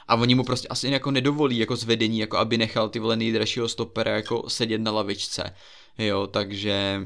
A 0.08 0.16
oni 0.16 0.36
mu 0.36 0.44
prostě 0.44 0.68
asi 0.68 0.88
jako 0.90 1.12
nedovolí 1.12 1.58
jako 1.58 1.76
zvedení, 1.76 2.20
jako 2.20 2.38
aby 2.38 2.58
nechal 2.58 2.90
ty 2.90 3.00
vole 3.00 3.16
nejdražšího 3.16 3.68
stopera 3.68 4.12
jako 4.12 4.50
sedět 4.50 4.82
na 4.82 4.92
lavičce. 4.92 5.54
Jo, 5.98 6.28
takže 6.28 7.02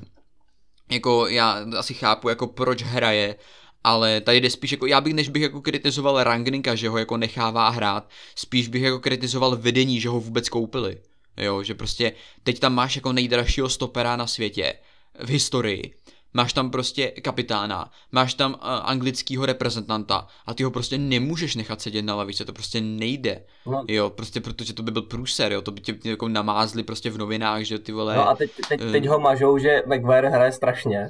jako 0.91 1.27
já 1.27 1.65
asi 1.77 1.93
chápu, 1.93 2.29
jako 2.29 2.47
proč 2.47 2.83
hraje, 2.83 3.35
ale 3.83 4.21
tady 4.21 4.41
jde 4.41 4.49
spíš 4.49 4.71
jako, 4.71 4.85
já 4.85 5.01
bych, 5.01 5.13
než 5.13 5.29
bych 5.29 5.41
jako 5.41 5.61
kritizoval 5.61 6.23
Rangnika, 6.23 6.75
že 6.75 6.89
ho 6.89 6.97
jako 6.97 7.17
nechává 7.17 7.69
hrát, 7.69 8.09
spíš 8.35 8.67
bych 8.67 8.81
jako 8.81 8.99
kritizoval 8.99 9.55
vedení, 9.55 10.01
že 10.01 10.09
ho 10.09 10.19
vůbec 10.19 10.49
koupili. 10.49 10.97
Jo, 11.37 11.63
že 11.63 11.75
prostě 11.75 12.11
teď 12.43 12.59
tam 12.59 12.73
máš 12.73 12.95
jako 12.95 13.13
nejdražšího 13.13 13.69
stopera 13.69 14.15
na 14.15 14.27
světě 14.27 14.73
v 15.19 15.29
historii. 15.29 15.93
Máš 16.35 16.53
tam 16.53 16.71
prostě 16.71 17.07
kapitána, 17.07 17.91
máš 18.11 18.33
tam 18.33 18.51
uh, 18.51 18.59
anglického 18.61 19.45
reprezentanta 19.45 20.27
a 20.45 20.53
ty 20.53 20.63
ho 20.63 20.71
prostě 20.71 20.97
nemůžeš 20.97 21.55
nechat 21.55 21.81
sedět 21.81 22.01
na 22.01 22.15
lavice, 22.15 22.45
to 22.45 22.53
prostě 22.53 22.81
nejde. 22.81 23.43
No. 23.65 23.85
Jo, 23.87 24.09
prostě 24.09 24.41
protože 24.41 24.73
to 24.73 24.83
by 24.83 24.91
byl 24.91 25.01
průser, 25.01 25.51
jo, 25.51 25.61
to 25.61 25.71
by 25.71 25.81
tě 25.81 25.95
jako 26.03 26.27
namázli 26.27 26.83
prostě 26.83 27.09
v 27.09 27.17
novinách, 27.17 27.61
že 27.61 27.79
ty 27.79 27.91
vole... 27.91 28.15
No 28.15 28.29
a 28.29 28.35
teď, 28.35 28.51
teď, 28.69 28.79
teď 28.91 29.03
uh, 29.03 29.09
ho 29.09 29.19
mažou, 29.19 29.57
že 29.57 29.83
McVare 29.85 30.29
hraje 30.29 30.51
strašně. 30.51 31.07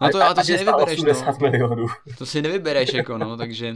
No 0.00 0.08
to, 0.08 0.22
a, 0.22 0.26
a 0.26 0.34
to 0.34 0.42
si 0.42 0.56
nevybereš, 0.56 1.02
no. 1.02 1.32
milionů. 1.40 1.86
To 2.18 2.26
si 2.26 2.42
nevybereš, 2.42 2.94
jako 2.94 3.18
no, 3.18 3.36
takže... 3.36 3.72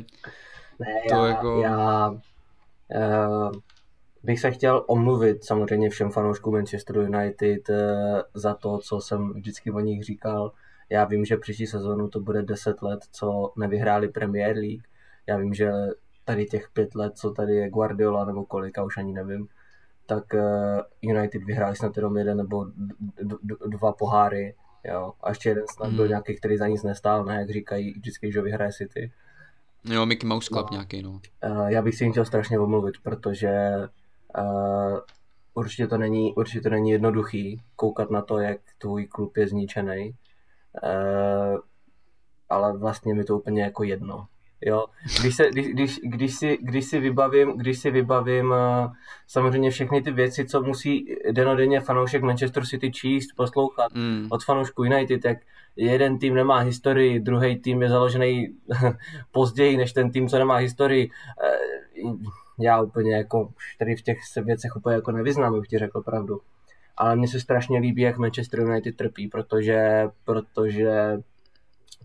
Ne, 0.79 0.87
to 1.09 1.15
já, 1.15 1.27
jako... 1.27 1.61
já 1.63 2.09
uh, 2.11 3.53
bych 4.23 4.41
se 4.41 4.51
chtěl 4.51 4.85
omluvit 4.87 5.45
samozřejmě 5.45 5.91
všem 5.91 6.11
fanouškům 6.11 6.55
Manchester 6.55 6.97
United 6.97 7.69
uh, 7.69 7.77
za 8.35 8.55
to, 8.55 8.79
co 8.79 9.01
jsem 9.01 9.33
vždycky 9.33 9.71
o 9.71 9.81
nich 9.81 10.05
říkal. 10.05 10.53
Já 10.91 11.05
vím, 11.05 11.25
že 11.25 11.37
příští 11.37 11.67
sezónu 11.67 12.09
to 12.09 12.21
bude 12.21 12.43
10 12.43 12.83
let, 12.83 13.01
co 13.13 13.53
nevyhráli 13.57 14.09
Premier 14.09 14.57
League. 14.57 14.83
Já 15.27 15.37
vím, 15.37 15.55
že 15.55 15.73
tady 16.25 16.47
těch 16.47 16.69
pět 16.73 16.95
let, 16.95 17.19
co 17.19 17.31
tady 17.31 17.55
je 17.55 17.71
Guardiola 17.71 18.25
nebo 18.25 18.45
kolika, 18.45 18.85
už 18.85 18.97
ani 18.97 19.13
nevím, 19.13 19.49
tak 20.07 20.25
uh, 20.35 20.41
United 21.03 21.45
vyhráli 21.45 21.77
snad 21.77 21.97
jenom 21.97 22.17
jeden 22.17 22.37
nebo 22.37 22.67
dva 23.67 23.93
poháry 23.93 24.55
Jo, 24.89 25.13
a 25.21 25.29
ještě 25.29 25.49
jeden 25.49 25.65
snad 25.69 25.87
hmm. 25.87 25.97
byl 25.97 26.09
nějaký, 26.09 26.37
který 26.37 26.57
za 26.57 26.67
nic 26.67 26.83
nestál, 26.83 27.25
ne, 27.25 27.35
jak 27.35 27.51
říkají 27.51 27.93
vždycky, 27.93 28.33
že 28.33 28.43
vyhraje 28.43 28.73
City. 28.73 29.13
Jo, 29.85 30.07
Mickey 30.07 30.29
Mouse 30.29 30.49
Club 30.49 30.71
no. 30.71 30.75
nějaký, 30.75 31.03
no. 31.03 31.11
Uh, 31.11 31.67
já 31.67 31.83
bych 31.83 31.95
si 31.95 32.05
jim 32.05 32.13
chtěl 32.13 32.25
strašně 32.25 32.59
omluvit, 32.59 32.95
protože 33.03 33.75
uh, 34.39 34.99
určitě, 35.55 35.87
to 35.87 35.99
není, 35.99 36.35
určitě 36.35 36.61
to 36.61 36.71
není 36.71 36.91
jednoduchý 36.91 37.63
koukat 37.77 38.11
na 38.11 38.23
to, 38.23 38.39
jak 38.39 38.61
tvůj 38.79 39.07
klub 39.07 39.37
je 39.37 39.49
zničený. 39.49 40.15
Uh, 40.83 41.59
ale 42.49 42.79
vlastně 42.79 43.15
mi 43.15 43.25
to 43.25 43.39
úplně 43.39 43.63
jako 43.63 43.85
jedno. 43.85 44.27
Jo, 44.61 44.87
když, 45.21 45.37
se, 45.37 45.51
když, 45.51 45.67
když, 45.67 46.01
když, 46.03 46.35
si, 46.35 46.59
když 46.63 46.85
si 46.85 47.01
vybavím, 47.01 47.53
když 47.57 47.79
si 47.79 47.91
vybavím 47.91 48.51
uh, 48.51 48.93
samozřejmě 49.27 49.71
všechny 49.71 50.03
ty 50.03 50.11
věci, 50.11 50.45
co 50.45 50.63
musí 50.63 51.17
denodenně 51.33 51.81
fanoušek 51.81 52.23
Manchester 52.23 52.67
City 52.67 52.93
číst, 52.93 53.29
poslouchat 53.37 53.95
mm. 53.95 54.29
od 54.31 54.45
fanoušku 54.45 54.85
United, 54.85 55.23
tak 55.23 55.39
jeden 55.77 56.19
tým 56.19 56.35
nemá 56.35 56.59
historii, 56.59 57.21
druhý 57.21 57.59
tým 57.59 57.83
je 57.83 57.89
založený 57.89 58.49
později 59.33 59.77
než 59.77 59.93
ten 59.93 60.11
tým, 60.11 60.29
co 60.29 60.39
nemá 60.39 60.57
historii. 60.57 61.11
Uh, 62.05 62.23
já 62.59 62.83
úplně 62.83 63.17
jako 63.17 63.53
tady 63.79 63.97
v 63.97 64.03
těch 64.03 64.19
věcech 64.45 64.77
úplně 64.77 64.95
jako 64.95 65.13
nevyznám, 65.13 65.61
bych 65.61 65.69
ti 65.69 65.79
řekl 65.79 66.03
pravdu. 66.03 66.41
Ale 66.97 67.17
mně 67.17 67.29
se 67.29 67.41
strašně 67.41 67.79
líbí, 67.79 68.03
jak 68.03 68.19
Manchester 68.19 68.61
United 68.61 68.97
trpí, 68.97 69.29
protože, 69.29 70.09
protože 70.25 71.19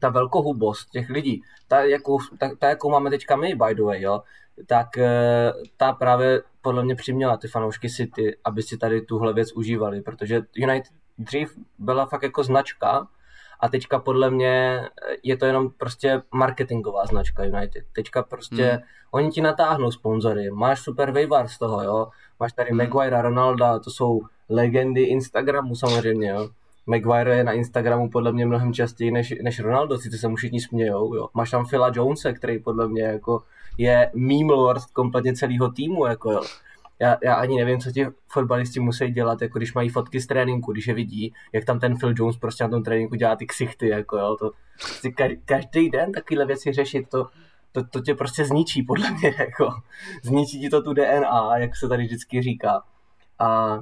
ta 0.04 0.10
velkohubost 0.10 0.90
těch 0.90 1.10
lidí, 1.10 1.42
ta, 1.68 1.82
jakou, 1.82 2.20
ta, 2.38 2.50
ta, 2.60 2.70
jakou 2.70 2.90
máme 2.90 3.10
teďka 3.10 3.36
my, 3.36 3.56
by 3.56 3.76
the 3.76 3.84
way, 3.84 4.02
jo, 4.02 4.22
tak 4.68 4.98
eh, 4.98 5.54
ta 5.78 5.94
právě 5.94 6.44
podle 6.62 6.84
mě 6.84 6.96
přiměla 6.96 7.38
ty 7.38 7.48
fanoušky 7.48 7.90
City, 7.90 8.38
aby 8.44 8.64
si 8.64 8.78
tady 8.78 9.02
tuhle 9.02 9.34
věc 9.34 9.52
užívali, 9.52 10.02
protože 10.02 10.42
United 10.56 10.94
dřív 11.18 11.58
byla 11.80 12.06
fakt 12.06 12.24
jako 12.24 12.44
značka 12.44 13.08
a 13.60 13.70
teďka 13.70 14.00
podle 14.00 14.30
mě 14.30 14.82
je 15.24 15.38
to 15.38 15.46
jenom 15.46 15.70
prostě 15.70 16.22
marketingová 16.32 17.06
značka 17.06 17.44
United. 17.44 17.86
Teďka 17.96 18.24
prostě 18.24 18.64
hmm. 18.64 18.82
oni 19.12 19.30
ti 19.32 19.42
natáhnou 19.42 19.92
sponzory, 19.92 20.52
máš 20.52 20.80
super 20.80 21.12
waiver 21.12 21.48
z 21.48 21.58
toho, 21.58 21.84
jo, 21.84 22.08
máš 22.40 22.54
tady 22.54 22.70
hmm. 22.70 22.78
Maguire, 22.78 23.22
Ronalda, 23.22 23.80
to 23.80 23.90
jsou 23.90 24.22
legendy 24.50 25.02
Instagramu 25.02 25.76
samozřejmě, 25.76 26.30
jo. 26.30 26.50
Maguire 26.86 27.36
je 27.36 27.44
na 27.44 27.52
Instagramu 27.52 28.10
podle 28.10 28.32
mě 28.32 28.46
mnohem 28.46 28.74
častěji 28.74 29.12
než, 29.12 29.34
než 29.42 29.60
Ronaldo, 29.60 29.98
sice 29.98 30.18
se 30.18 30.28
mu 30.28 30.36
všichni 30.36 30.62
smějou, 30.62 31.16
jo. 31.16 31.28
Máš 31.34 31.52
tam 31.52 31.66
Phila 31.66 31.92
Jonese, 31.96 32.34
který 32.34 32.60
podle 32.60 32.88
mě 32.88 33.04
jako 33.04 33.44
je 33.78 34.12
meme 34.14 34.54
lord 34.54 34.86
kompletně 34.86 35.34
celého 35.34 35.72
týmu, 35.72 36.06
jako 36.06 36.32
jo. 36.32 36.42
Já, 37.00 37.18
já, 37.24 37.34
ani 37.34 37.58
nevím, 37.58 37.80
co 37.80 37.92
ti 37.92 38.08
fotbalisti 38.28 38.80
musí 38.80 39.12
dělat, 39.12 39.42
jako 39.42 39.60
když 39.60 39.74
mají 39.74 39.90
fotky 39.90 40.22
z 40.22 40.28
tréninku, 40.28 40.72
když 40.72 40.88
je 40.88 40.94
vidí, 40.94 41.34
jak 41.54 41.66
tam 41.66 41.80
ten 41.80 41.98
Phil 41.98 42.14
Jones 42.18 42.38
prostě 42.38 42.64
na 42.64 42.70
tom 42.70 42.84
tréninku 42.84 43.16
dělá 43.16 43.36
ty 43.36 43.46
ksichty, 43.46 43.90
jako 43.90 44.18
jo, 44.18 44.36
to 44.40 44.52
prostě 44.82 45.12
každý 45.46 45.90
den 45.90 46.12
takovéhle 46.12 46.46
věci 46.46 46.74
řešit, 46.74 47.10
to, 47.10 47.28
to, 47.72 47.84
to 47.84 48.02
tě 48.02 48.16
prostě 48.16 48.46
zničí, 48.46 48.84
podle 48.84 49.12
mě, 49.12 49.36
jako 49.40 49.70
zničí 50.24 50.60
ti 50.62 50.70
to 50.70 50.82
tu 50.82 50.94
DNA, 50.94 51.58
jak 51.58 51.76
se 51.76 51.88
tady 51.88 52.04
vždycky 52.04 52.42
říká. 52.42 52.82
A 53.40 53.80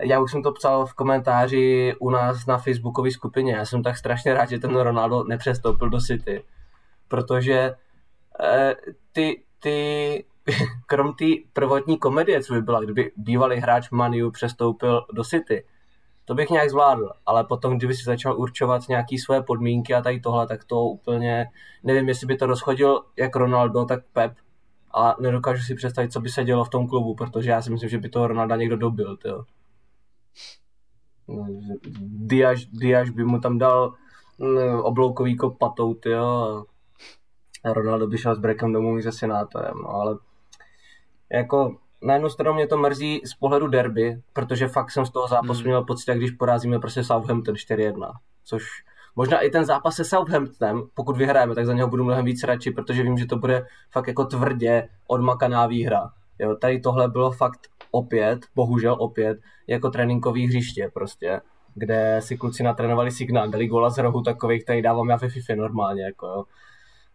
já 0.00 0.20
už 0.20 0.30
jsem 0.30 0.42
to 0.42 0.52
psal 0.52 0.86
v 0.86 0.94
komentáři 0.94 1.94
u 2.00 2.10
nás 2.10 2.46
na 2.46 2.58
facebookové 2.58 3.10
skupině. 3.10 3.52
Já 3.52 3.64
jsem 3.64 3.82
tak 3.82 3.96
strašně 3.96 4.34
rád, 4.34 4.48
že 4.48 4.58
ten 4.58 4.76
Ronaldo 4.76 5.24
nepřestoupil 5.24 5.88
do 5.88 6.00
City, 6.00 6.44
protože 7.08 7.74
eh, 8.40 8.74
ty, 9.12 9.42
ty 9.58 10.24
krom 10.86 11.14
té 11.14 11.24
prvotní 11.52 11.98
komedie, 11.98 12.42
co 12.42 12.54
by 12.54 12.62
byla, 12.62 12.80
kdyby 12.80 13.12
bývalý 13.16 13.56
hráč 13.56 13.90
Maniu 13.90 14.30
přestoupil 14.30 15.06
do 15.12 15.24
City, 15.24 15.64
to 16.24 16.34
bych 16.34 16.50
nějak 16.50 16.70
zvládl, 16.70 17.10
ale 17.26 17.44
potom, 17.44 17.78
kdyby 17.78 17.94
si 17.94 18.04
začal 18.04 18.38
určovat 18.38 18.88
nějaké 18.88 19.16
své 19.18 19.42
podmínky 19.42 19.94
a 19.94 20.02
tady 20.02 20.20
tohle, 20.20 20.46
tak 20.46 20.64
to 20.64 20.82
úplně, 20.82 21.46
nevím, 21.82 22.08
jestli 22.08 22.26
by 22.26 22.36
to 22.36 22.46
rozchodil 22.46 23.02
jak 23.16 23.36
Ronaldo, 23.36 23.84
tak 23.84 24.04
Pep, 24.12 24.32
a 24.94 25.16
nedokážu 25.20 25.62
si 25.62 25.74
představit, 25.74 26.12
co 26.12 26.20
by 26.20 26.28
se 26.28 26.44
dělo 26.44 26.64
v 26.64 26.68
tom 26.68 26.88
klubu, 26.88 27.14
protože 27.14 27.50
já 27.50 27.62
si 27.62 27.70
myslím, 27.70 27.90
že 27.90 27.98
by 27.98 28.08
toho 28.08 28.26
Ronalda 28.26 28.56
někdo 28.56 28.76
dobil, 28.76 29.16
tyjo. 29.16 29.44
No, 31.28 31.46
Diaz, 32.26 32.60
Diaz 32.72 33.10
by 33.10 33.24
mu 33.24 33.40
tam 33.40 33.58
dal 33.58 33.94
mm, 34.38 34.80
obloukový 34.80 35.36
kop 35.36 35.58
patou, 35.58 35.94
tyjo, 35.94 36.64
a 37.64 37.72
Ronaldo 37.72 38.06
by 38.06 38.18
šel 38.18 38.34
s 38.34 38.38
brekem 38.38 38.72
domů 38.72 39.02
se 39.02 39.12
senátorem, 39.12 39.74
no, 39.82 39.88
ale 39.88 40.18
jako 41.32 41.76
na 42.02 42.14
jednu 42.14 42.28
stranu 42.28 42.54
mě 42.54 42.66
to 42.66 42.78
mrzí 42.78 43.20
z 43.24 43.34
pohledu 43.34 43.68
derby, 43.68 44.22
protože 44.32 44.68
fakt 44.68 44.90
jsem 44.90 45.06
z 45.06 45.10
toho 45.10 45.28
zápasu 45.28 45.60
hmm. 45.60 45.64
měl 45.64 45.84
pocit, 45.84 46.08
jak 46.08 46.18
když 46.18 46.30
porazíme 46.30 46.78
prostě 46.78 47.04
Southampton 47.04 47.54
4-1, 47.54 48.12
což 48.44 48.64
možná 49.16 49.40
i 49.40 49.50
ten 49.50 49.64
zápas 49.64 49.96
se 49.96 50.04
Southamptonem, 50.04 50.82
pokud 50.94 51.16
vyhrajeme, 51.16 51.54
tak 51.54 51.66
za 51.66 51.72
něho 51.72 51.88
budu 51.88 52.04
mnohem 52.04 52.24
víc 52.24 52.42
radši, 52.42 52.70
protože 52.70 53.02
vím, 53.02 53.18
že 53.18 53.26
to 53.26 53.36
bude 53.36 53.66
fakt 53.90 54.06
jako 54.06 54.24
tvrdě 54.24 54.88
odmakaná 55.06 55.66
výhra. 55.66 56.10
Jo, 56.38 56.56
tady 56.56 56.80
tohle 56.80 57.08
bylo 57.08 57.30
fakt 57.30 57.68
opět, 57.94 58.38
bohužel 58.54 58.96
opět, 58.98 59.38
jako 59.66 59.90
tréninkový 59.90 60.46
hřiště 60.46 60.90
prostě, 60.94 61.40
kde 61.74 62.20
si 62.22 62.36
kluci 62.36 62.62
natrénovali 62.62 63.10
signál, 63.10 63.48
dali 63.48 63.66
gola 63.66 63.90
z 63.90 63.98
rohu 63.98 64.22
takový, 64.22 64.62
který 64.62 64.82
dávám 64.82 65.08
já 65.08 65.16
ve 65.16 65.28
FIFA 65.28 65.54
normálně, 65.54 66.02
jako 66.02 66.26
jo. 66.26 66.44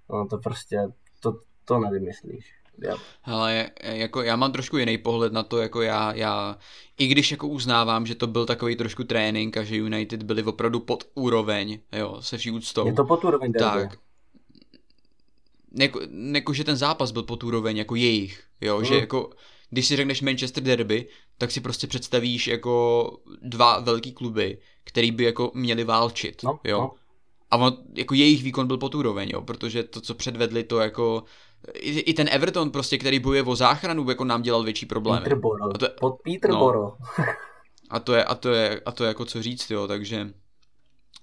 No 0.10 0.28
to 0.28 0.38
prostě, 0.38 0.88
to, 1.20 1.34
to 1.66 1.80
nevymyslíš. 1.80 2.54
Yeah. 2.84 3.00
Hele, 3.22 3.70
jako 3.84 4.22
já 4.22 4.36
mám 4.36 4.52
trošku 4.52 4.78
jiný 4.78 4.98
pohled 4.98 5.34
na 5.34 5.44
to, 5.44 5.58
jako 5.58 5.82
já, 5.82 6.14
já, 6.14 6.58
i 6.98 7.08
když 7.08 7.32
jako 7.32 7.48
uznávám, 7.48 8.06
že 8.06 8.16
to 8.16 8.28
byl 8.28 8.46
takový 8.46 8.76
trošku 8.76 9.04
trénink 9.04 9.58
a 9.58 9.64
že 9.64 9.76
United 9.76 10.24
byli 10.24 10.44
opravdu 10.44 10.80
pod 10.80 11.04
úroveň, 11.16 11.80
jo, 11.92 12.18
se 12.20 12.38
vší 12.38 12.52
úctou. 12.52 12.88
Je 12.88 12.94
to 12.94 13.06
pod 13.06 13.26
úroveň, 13.26 13.54
tak, 13.54 14.00
jako, 15.80 16.00
jako, 16.34 16.54
že 16.54 16.64
ten 16.64 16.76
zápas 16.76 17.12
byl 17.12 17.24
pod 17.24 17.44
úroveň 17.44 17.78
jako 17.78 17.96
jejich, 17.96 18.44
jo, 18.62 18.80
mm. 18.80 18.86
že 18.86 18.96
jako, 18.96 19.30
když 19.70 19.88
si 19.88 19.96
řekneš 19.96 20.22
Manchester 20.22 20.64
Derby, 20.64 21.08
tak 21.38 21.52
si 21.52 21.62
prostě 21.62 21.88
představíš 21.88 22.48
jako 22.48 23.18
dva 23.42 23.80
velký 23.80 24.12
kluby, 24.12 24.58
který 24.84 25.12
by 25.12 25.24
jako 25.24 25.52
měli 25.54 25.84
válčit, 25.84 26.44
no, 26.44 26.60
jo. 26.64 26.82
No. 26.82 26.92
A 27.52 27.58
on, 27.58 27.78
jako 27.96 28.14
jejich 28.14 28.44
výkon 28.44 28.68
byl 28.68 28.78
pod 28.78 28.96
úroveň, 28.96 29.30
jo, 29.30 29.42
protože 29.42 29.84
to, 29.84 30.02
co 30.02 30.16
předvedli, 30.16 30.64
to 30.64 30.80
jako 30.80 31.24
i, 31.74 32.00
i 32.00 32.14
ten 32.14 32.30
Everton 32.32 32.72
prostě, 32.72 32.98
který 32.98 33.20
bojuje 33.20 33.44
o 33.44 33.56
záchranu, 33.56 34.10
jako 34.10 34.26
nám 34.26 34.42
dělal 34.42 34.64
větší 34.64 34.86
problémy. 34.86 35.24
Peterborough, 35.24 35.76
a 35.76 35.78
to 35.78 35.86
je, 35.86 35.90
pod 36.00 36.16
Peterborough. 36.24 36.98
No, 37.20 37.26
a 37.90 38.00
to 38.00 38.14
je, 38.14 38.24
a 38.24 38.36
to 38.36 38.50
je, 38.50 38.82
a 38.86 38.92
to 38.92 39.04
je 39.04 39.08
jako 39.08 39.26
co 39.26 39.44
říct, 39.44 39.72
jo, 39.72 39.88
takže 39.88 40.34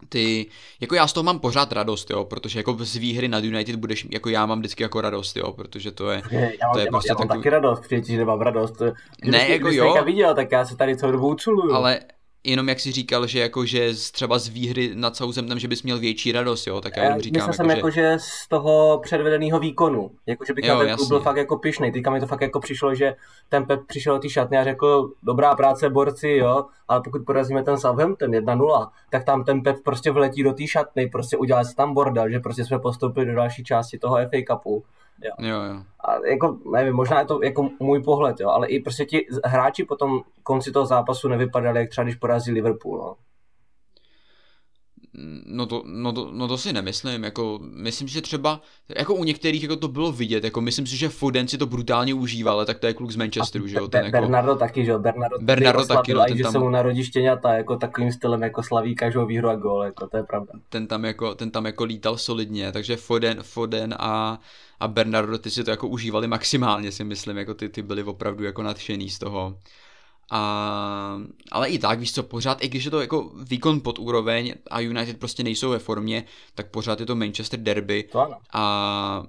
ty, 0.09 0.47
jako 0.81 0.95
já 0.95 1.07
z 1.07 1.13
toho 1.13 1.25
mám 1.25 1.39
pořád 1.39 1.73
radost, 1.73 2.11
jo, 2.11 2.25
protože 2.25 2.59
jako 2.59 2.77
z 2.81 2.97
výhry 2.97 3.29
nad 3.29 3.45
United 3.45 3.77
budeš, 3.77 4.07
jako 4.11 4.29
já 4.29 4.47
mám 4.47 4.59
vždycky 4.59 4.83
jako 4.83 5.01
radost, 5.01 5.37
jo, 5.37 5.53
protože 5.53 5.91
to 5.91 6.11
je, 6.11 6.23
já 6.31 6.39
mám, 6.41 6.73
to 6.73 6.79
je 6.79 6.85
já 6.85 6.91
prostě 6.91 7.09
já 7.11 7.15
mám 7.15 7.29
takový... 7.29 7.39
taky 7.41 7.51
radost, 7.51 7.81
přijde, 7.81 8.07
že 8.07 8.19
nemám 8.19 8.41
radost. 8.41 8.83
Když 9.17 9.33
ne, 9.33 9.49
jako 9.49 9.69
jo. 9.71 10.05
viděl, 10.05 10.35
tak 10.35 10.53
já 10.53 10.65
se 10.65 10.77
tady 10.77 10.97
celou 10.97 11.13
dobu 11.13 11.29
uculuju. 11.29 11.75
Ale, 11.75 12.01
jenom 12.47 12.69
jak 12.69 12.81
si 12.81 12.93
říkal, 12.93 13.27
že 13.27 13.41
jako, 13.41 13.65
že 13.65 13.91
třeba 14.13 14.39
z 14.39 14.49
výhry 14.49 14.91
nad 14.95 15.17
Southamptonem, 15.17 15.59
že 15.59 15.69
bys 15.69 15.83
měl 15.83 15.99
větší 15.99 16.33
radost, 16.33 16.67
jo, 16.67 16.81
tak 16.81 16.97
já 16.97 17.05
jenom 17.05 17.21
říkám. 17.21 17.49
Myslel 17.49 17.53
jako, 17.53 17.57
jsem 17.57 17.71
že... 17.71 17.77
jako, 17.77 17.91
že 17.91 18.17
z 18.21 18.49
toho 18.49 19.01
předvedeného 19.03 19.59
výkonu, 19.61 20.11
jako, 20.27 20.45
že 20.45 20.53
bych 20.53 20.65
jo, 20.65 20.79
na 20.79 20.85
ten 20.85 20.97
klub 20.97 21.09
byl 21.09 21.21
fakt 21.21 21.37
jako 21.37 21.59
pišnej. 21.59 21.93
Teďka 21.93 22.11
mi 22.11 22.21
to 22.21 22.27
fakt 22.27 22.41
jako 22.41 22.61
přišlo, 22.61 22.95
že 22.95 23.15
ten 23.49 23.65
Pep 23.65 23.81
přišel 23.87 24.15
do 24.15 24.21
té 24.21 24.29
šatny 24.29 24.59
a 24.59 24.65
řekl, 24.65 25.11
dobrá 25.23 25.55
práce 25.55 25.91
borci, 25.91 26.29
jo, 26.29 26.65
ale 26.89 27.01
pokud 27.01 27.23
porazíme 27.27 27.63
ten 27.63 27.79
Southampton 27.79 28.31
1-0, 28.31 28.89
tak 29.11 29.25
tam 29.25 29.45
ten 29.45 29.63
Pep 29.63 29.77
prostě 29.85 30.11
vletí 30.11 30.43
do 30.43 30.53
té 30.53 30.67
šatny, 30.67 31.07
prostě 31.07 31.37
udělá 31.37 31.65
se 31.65 31.75
tam 31.77 31.95
bordel, 31.95 32.31
že 32.31 32.41
prostě 32.41 32.65
jsme 32.65 32.79
postoupili 32.79 33.27
do 33.27 33.35
další 33.35 33.65
části 33.65 33.99
toho 33.99 34.17
FA 34.17 34.55
Cupu 34.55 34.85
Jo. 35.25 35.49
jo, 35.49 35.63
jo. 35.63 35.83
A 36.05 36.27
jako, 36.27 36.59
nevím, 36.73 36.95
možná 36.95 37.21
je 37.21 37.27
to 37.27 37.43
jako 37.43 37.71
můj 37.81 38.03
pohled, 38.03 38.41
jo, 38.41 38.49
ale 38.49 38.69
i 38.69 38.81
prostě 38.81 39.05
ti 39.05 39.27
hráči 39.45 39.85
po 39.85 39.97
tom 39.97 40.21
konci 40.43 40.73
toho 40.73 40.87
zápasu 40.87 41.29
nevypadali, 41.29 41.79
jak 41.81 41.91
třeba 41.91 42.05
když 42.05 42.15
porazí 42.15 42.53
Liverpool, 42.53 42.99
no. 42.99 43.17
No 45.47 45.67
to, 45.67 45.83
no, 45.87 46.13
to, 46.13 46.31
no 46.33 46.49
to 46.49 46.59
si 46.59 46.73
nemyslím, 46.73 47.25
jako 47.25 47.61
myslím, 47.63 48.09
že 48.09 48.23
třeba, 48.23 48.61
jako 48.89 49.15
u 49.15 49.25
některých 49.25 49.63
jako 49.63 49.77
to 49.77 49.89
bylo 49.89 50.13
vidět, 50.13 50.45
jako 50.45 50.61
myslím 50.61 50.87
si, 50.87 50.97
že 50.97 51.09
Foden 51.09 51.49
si 51.49 51.59
to 51.59 51.67
brutálně 51.67 52.15
užíval, 52.15 52.55
ale 52.55 52.67
tak 52.67 52.79
to 52.79 52.87
je 52.87 52.95
kluk 52.95 53.11
z 53.11 53.17
Manchesteru, 53.17 53.67
že 53.67 53.77
jo, 53.77 53.89
ten 53.89 54.05
jako... 54.05 54.19
Bernardo 54.19 54.57
taky, 54.57 54.85
že 54.85 54.91
jo, 54.91 54.99
Bernardo, 54.99 55.39
Bernardo 55.41 55.87
taky, 55.87 56.15
no, 56.15 56.25
ten 56.29 56.37
že 56.37 56.43
tam... 56.43 56.53
se 56.53 56.59
mu 56.59 56.71
narodí 56.71 57.05
štěňata, 57.05 57.53
jako 57.53 57.77
takovým 57.77 58.13
stylem, 58.13 58.43
jako 58.43 58.63
slaví 58.63 58.95
každou 58.95 59.27
výhru 59.27 59.49
a 59.49 59.57
gól, 59.57 59.85
jako 59.85 60.07
to 60.07 60.17
je 60.17 60.23
pravda. 60.23 60.53
Ten 60.69 60.87
tam 60.87 61.05
jako, 61.05 61.35
ten 61.35 61.51
tam 61.51 61.67
jako 61.67 61.85
lítal 61.85 62.19
solidně, 62.19 62.73
takže 62.73 62.97
Foden, 62.97 63.39
Foden 63.43 63.95
a, 63.99 64.39
a 64.81 64.89
Bernardo 64.89 65.39
ty 65.39 65.51
si 65.51 65.65
to 65.65 65.71
jako 65.71 65.89
užívali 65.89 66.29
maximálně, 66.29 66.93
si 66.93 67.05
myslím, 67.05 67.37
jako 67.37 67.55
ty, 67.55 67.69
ty 67.69 67.83
byli 67.83 68.03
opravdu 68.03 68.45
jako 68.45 68.63
nadšený 68.63 69.11
z 69.11 69.19
toho. 69.19 69.57
A, 70.31 71.21
ale 71.53 71.69
i 71.69 71.79
tak, 71.79 72.01
víš 72.01 72.13
co, 72.13 72.23
pořád, 72.23 72.65
i 72.65 72.69
když 72.69 72.85
je 72.85 72.91
to 72.91 73.01
jako 73.01 73.33
výkon 73.35 73.81
pod 73.81 73.99
úroveň 73.99 74.55
a 74.71 74.81
United 74.81 75.19
prostě 75.19 75.43
nejsou 75.43 75.71
ve 75.71 75.79
formě, 75.79 76.25
tak 76.55 76.71
pořád 76.71 77.01
je 77.01 77.07
to 77.07 77.17
Manchester 77.17 77.61
Derby 77.61 78.03
to 78.13 78.21
ano. 78.21 78.37
a 78.53 79.23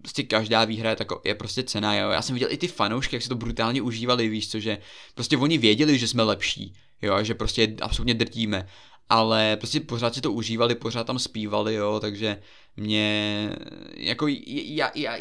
prostě 0.00 0.22
každá 0.22 0.64
výhra 0.64 0.90
je, 0.90 0.96
tako, 0.96 1.20
je 1.24 1.34
prostě 1.34 1.62
cena, 1.62 1.94
jo. 1.94 2.10
Já 2.10 2.22
jsem 2.22 2.34
viděl 2.34 2.52
i 2.52 2.56
ty 2.56 2.68
fanoušky, 2.68 3.16
jak 3.16 3.22
si 3.22 3.28
to 3.28 3.34
brutálně 3.34 3.82
užívali, 3.82 4.28
víš 4.28 4.50
co, 4.50 4.60
že 4.60 4.78
prostě 5.14 5.36
oni 5.36 5.58
věděli, 5.58 5.98
že 5.98 6.08
jsme 6.08 6.22
lepší, 6.22 6.74
jo, 7.02 7.14
a 7.14 7.22
že 7.22 7.34
prostě 7.34 7.74
absolutně 7.82 8.14
drtíme, 8.14 8.68
ale 9.08 9.56
prostě 9.56 9.80
pořád 9.80 10.14
si 10.14 10.20
to 10.20 10.32
užívali, 10.32 10.74
pořád 10.74 11.06
tam 11.06 11.18
zpívali, 11.18 11.74
jo, 11.74 12.00
takže 12.00 12.38
mě, 12.76 13.50
jako, 13.96 14.26
já, 14.28 14.90
já, 14.94 15.16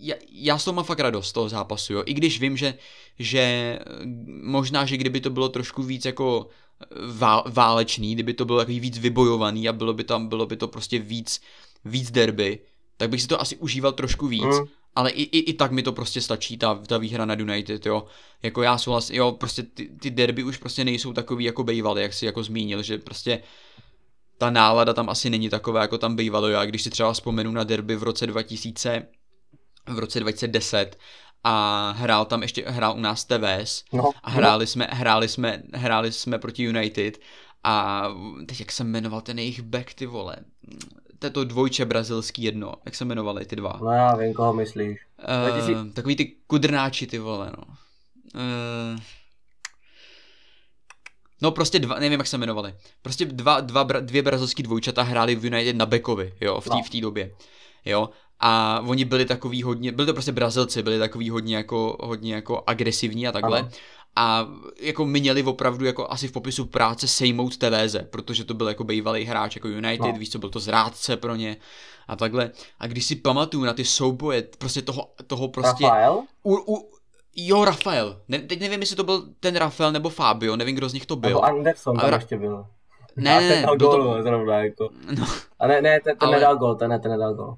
já, 0.00 0.14
já 0.32 0.58
s 0.58 0.64
toho 0.64 0.74
mám 0.74 0.84
fakt 0.84 1.00
radost 1.00 1.28
z 1.28 1.32
toho 1.32 1.48
zápasu, 1.48 1.92
jo. 1.92 2.02
I 2.06 2.14
když 2.14 2.40
vím, 2.40 2.56
že, 2.56 2.74
že 3.18 3.78
možná, 4.42 4.86
že 4.86 4.96
kdyby 4.96 5.20
to 5.20 5.30
bylo 5.30 5.48
trošku 5.48 5.82
víc 5.82 6.04
jako 6.04 6.46
vál, 7.06 7.44
válečný, 7.48 8.14
kdyby 8.14 8.34
to 8.34 8.44
bylo 8.44 8.58
takový 8.58 8.80
víc 8.80 8.98
vybojovaný 8.98 9.68
a 9.68 9.72
bylo 9.72 9.92
by 9.92 10.04
tam, 10.04 10.28
bylo 10.28 10.46
by 10.46 10.56
to 10.56 10.68
prostě 10.68 10.98
víc, 10.98 11.40
víc 11.84 12.10
derby, 12.10 12.58
tak 12.96 13.10
bych 13.10 13.22
si 13.22 13.28
to 13.28 13.40
asi 13.40 13.56
užíval 13.56 13.92
trošku 13.92 14.26
víc. 14.26 14.42
Mm. 14.42 14.66
Ale 14.94 15.10
i, 15.10 15.22
i, 15.22 15.38
i 15.38 15.52
tak 15.52 15.72
mi 15.72 15.82
to 15.82 15.92
prostě 15.92 16.20
stačí, 16.20 16.58
ta, 16.58 16.74
ta 16.74 16.98
výhra 16.98 17.24
nad 17.24 17.40
United, 17.40 17.86
jo. 17.86 18.04
Jako 18.42 18.62
já 18.62 18.78
souhlas, 18.78 19.10
jo, 19.10 19.32
prostě 19.32 19.62
ty, 19.62 19.88
ty 20.00 20.10
derby 20.10 20.44
už 20.44 20.56
prostě 20.56 20.84
nejsou 20.84 21.12
takový 21.12 21.44
jako 21.44 21.64
bejvaly, 21.64 22.02
jak 22.02 22.12
si 22.12 22.26
jako 22.26 22.42
zmínil, 22.42 22.82
že 22.82 22.98
prostě 22.98 23.42
ta 24.38 24.50
nálada 24.50 24.94
tam 24.94 25.10
asi 25.10 25.30
není 25.30 25.48
taková, 25.48 25.82
jako 25.82 25.98
tam 25.98 26.16
bývalo. 26.16 26.48
Já 26.48 26.64
když 26.64 26.82
si 26.82 26.90
třeba 26.90 27.12
vzpomenu 27.12 27.52
na 27.52 27.64
derby 27.64 27.96
v 27.96 28.02
roce 28.02 28.26
2000, 28.26 29.06
v 29.94 29.98
roce 29.98 30.20
2010 30.20 30.98
a 31.44 31.90
hrál 31.96 32.24
tam 32.24 32.42
ještě, 32.42 32.64
hrál 32.66 32.94
u 32.96 33.00
nás 33.00 33.24
TVS 33.24 33.84
no, 33.92 34.10
a 34.22 34.30
hráli 34.30 34.62
no. 34.62 34.66
jsme, 34.66 34.88
hráli 34.90 35.28
jsme, 35.28 35.62
hráli 35.74 36.12
jsme 36.12 36.38
proti 36.38 36.64
United 36.64 37.18
a 37.64 38.06
teď 38.46 38.60
jak 38.60 38.72
jsem 38.72 38.90
jmenoval 38.90 39.20
ten 39.20 39.38
jejich 39.38 39.62
back, 39.62 39.94
ty 39.94 40.06
vole, 40.06 40.36
to 41.32 41.44
dvojče 41.44 41.84
brazilský 41.84 42.42
jedno, 42.42 42.74
jak 42.84 42.94
se 42.94 43.04
jmenovali 43.04 43.44
ty 43.44 43.56
dva? 43.56 43.78
No 43.82 43.90
já 43.90 44.16
vím, 44.16 44.34
koho 44.34 44.52
myslíš. 44.52 44.98
Uh, 45.18 45.92
takový 45.92 46.16
ty 46.16 46.36
kudrnáči, 46.46 47.06
ty 47.06 47.18
vole, 47.18 47.52
no. 47.58 47.64
Uh, 48.34 49.00
No 51.42 51.50
prostě 51.50 51.78
dva, 51.78 51.98
nevím 51.98 52.18
jak 52.20 52.26
se 52.26 52.36
jmenovali. 52.36 52.74
Prostě 53.02 53.24
dva, 53.24 53.60
dva, 53.60 53.82
dvě 53.82 54.22
brazilský 54.22 54.62
dvojčata 54.62 55.02
hráli 55.02 55.34
v 55.34 55.44
United 55.44 55.76
na 55.76 55.86
Bekovi, 55.86 56.34
jo, 56.40 56.60
v 56.60 56.64
té 56.64 56.74
no. 56.74 56.82
v 56.82 57.00
době. 57.00 57.34
Jo, 57.84 58.10
a 58.40 58.82
oni 58.86 59.04
byli 59.04 59.24
takový 59.24 59.62
hodně, 59.62 59.92
byli 59.92 60.06
to 60.06 60.12
prostě 60.12 60.32
Brazilci, 60.32 60.82
byli 60.82 60.98
takový 60.98 61.30
hodně 61.30 61.56
jako, 61.56 61.96
hodně 62.00 62.34
jako 62.34 62.62
agresivní 62.66 63.28
a 63.28 63.32
takhle. 63.32 63.60
Ano. 63.60 63.68
A 64.16 64.48
jako 64.80 65.04
měli 65.04 65.42
opravdu 65.42 65.84
jako 65.84 66.10
asi 66.10 66.28
v 66.28 66.32
popisu 66.32 66.64
práce 66.64 67.08
sejmout 67.08 67.56
Teveze, 67.56 67.98
protože 67.98 68.44
to 68.44 68.54
byl 68.54 68.68
jako 68.68 68.84
bývalý 68.84 69.24
hráč 69.24 69.56
jako 69.56 69.68
United, 69.68 70.12
no. 70.12 70.18
víš 70.18 70.30
co, 70.30 70.38
byl 70.38 70.50
to 70.50 70.60
zrádce 70.60 71.16
pro 71.16 71.36
ně 71.36 71.56
a 72.08 72.16
takhle. 72.16 72.50
A 72.78 72.86
když 72.86 73.06
si 73.06 73.16
pamatuju 73.16 73.64
na 73.64 73.72
ty 73.72 73.84
souboje, 73.84 74.42
prostě 74.58 74.82
toho, 74.82 75.08
toho 75.26 75.48
prostě... 75.48 75.84
Rafael? 75.84 76.22
U, 76.42 76.74
u, 76.74 76.90
Jo, 77.36 77.64
Rafael. 77.64 78.20
Ne, 78.28 78.38
teď 78.38 78.60
nevím, 78.60 78.80
jestli 78.80 78.96
to 78.96 79.04
byl 79.04 79.22
ten 79.40 79.56
Rafael 79.56 79.92
nebo 79.92 80.08
Fabio, 80.08 80.56
nevím, 80.56 80.76
kdo 80.76 80.88
z 80.88 80.92
nich 80.92 81.06
to 81.06 81.16
byl. 81.16 81.30
Nebo 81.30 81.44
Anderson 81.44 81.96
tam 81.96 82.12
ještě 82.12 82.38
byl. 82.38 82.66
Ne, 83.16 83.40
ne, 83.40 83.48
ne, 83.48 83.62
byl 83.62 83.76
gol, 83.76 84.14
to... 84.14 84.22
zrovna, 84.22 84.58
jako. 84.58 84.88
No. 85.18 85.26
A 85.58 85.66
ne, 85.66 85.82
ne, 85.82 86.00
ten, 86.04 86.16
ten 86.16 86.28
ale... 86.28 86.36
nedal 86.36 86.56
gol, 86.56 86.74
ten, 86.74 86.90
ne, 86.90 86.98
ten 86.98 87.10
nedal 87.10 87.34
gol. 87.34 87.56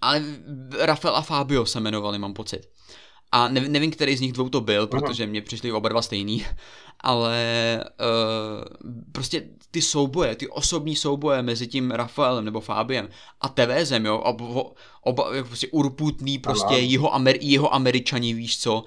Ale 0.00 0.22
Rafael 0.78 1.16
a 1.16 1.22
Fabio 1.22 1.66
se 1.66 1.80
jmenovali, 1.80 2.18
mám 2.18 2.34
pocit. 2.34 2.68
A 3.32 3.48
nevím, 3.48 3.72
nevím, 3.72 3.90
který 3.90 4.16
z 4.16 4.20
nich 4.20 4.32
dvou 4.32 4.48
to 4.48 4.60
byl, 4.60 4.86
protože 4.86 5.26
mě 5.26 5.42
přišli 5.42 5.72
oba 5.72 5.88
dva 5.88 6.02
stejný, 6.02 6.46
ale 7.00 7.84
uh, 8.00 8.92
prostě 9.12 9.42
ty 9.70 9.82
souboje, 9.82 10.36
ty 10.36 10.48
osobní 10.48 10.96
souboje 10.96 11.42
mezi 11.42 11.66
tím 11.66 11.90
Rafaelem 11.90 12.44
nebo 12.44 12.60
Fábiem 12.60 13.08
a 13.40 13.48
Tevézem, 13.48 14.06
jo, 14.06 14.18
oba, 14.18 14.70
oba 15.02 15.34
jako 15.34 15.48
prostě 15.48 15.68
urputný, 15.68 16.38
prostě 16.38 16.74
jeho, 16.74 17.14
Amer, 17.14 17.36
jeho 17.40 17.74
američani, 17.74 18.34
víš 18.34 18.58
co, 18.58 18.74
uh, 18.74 18.84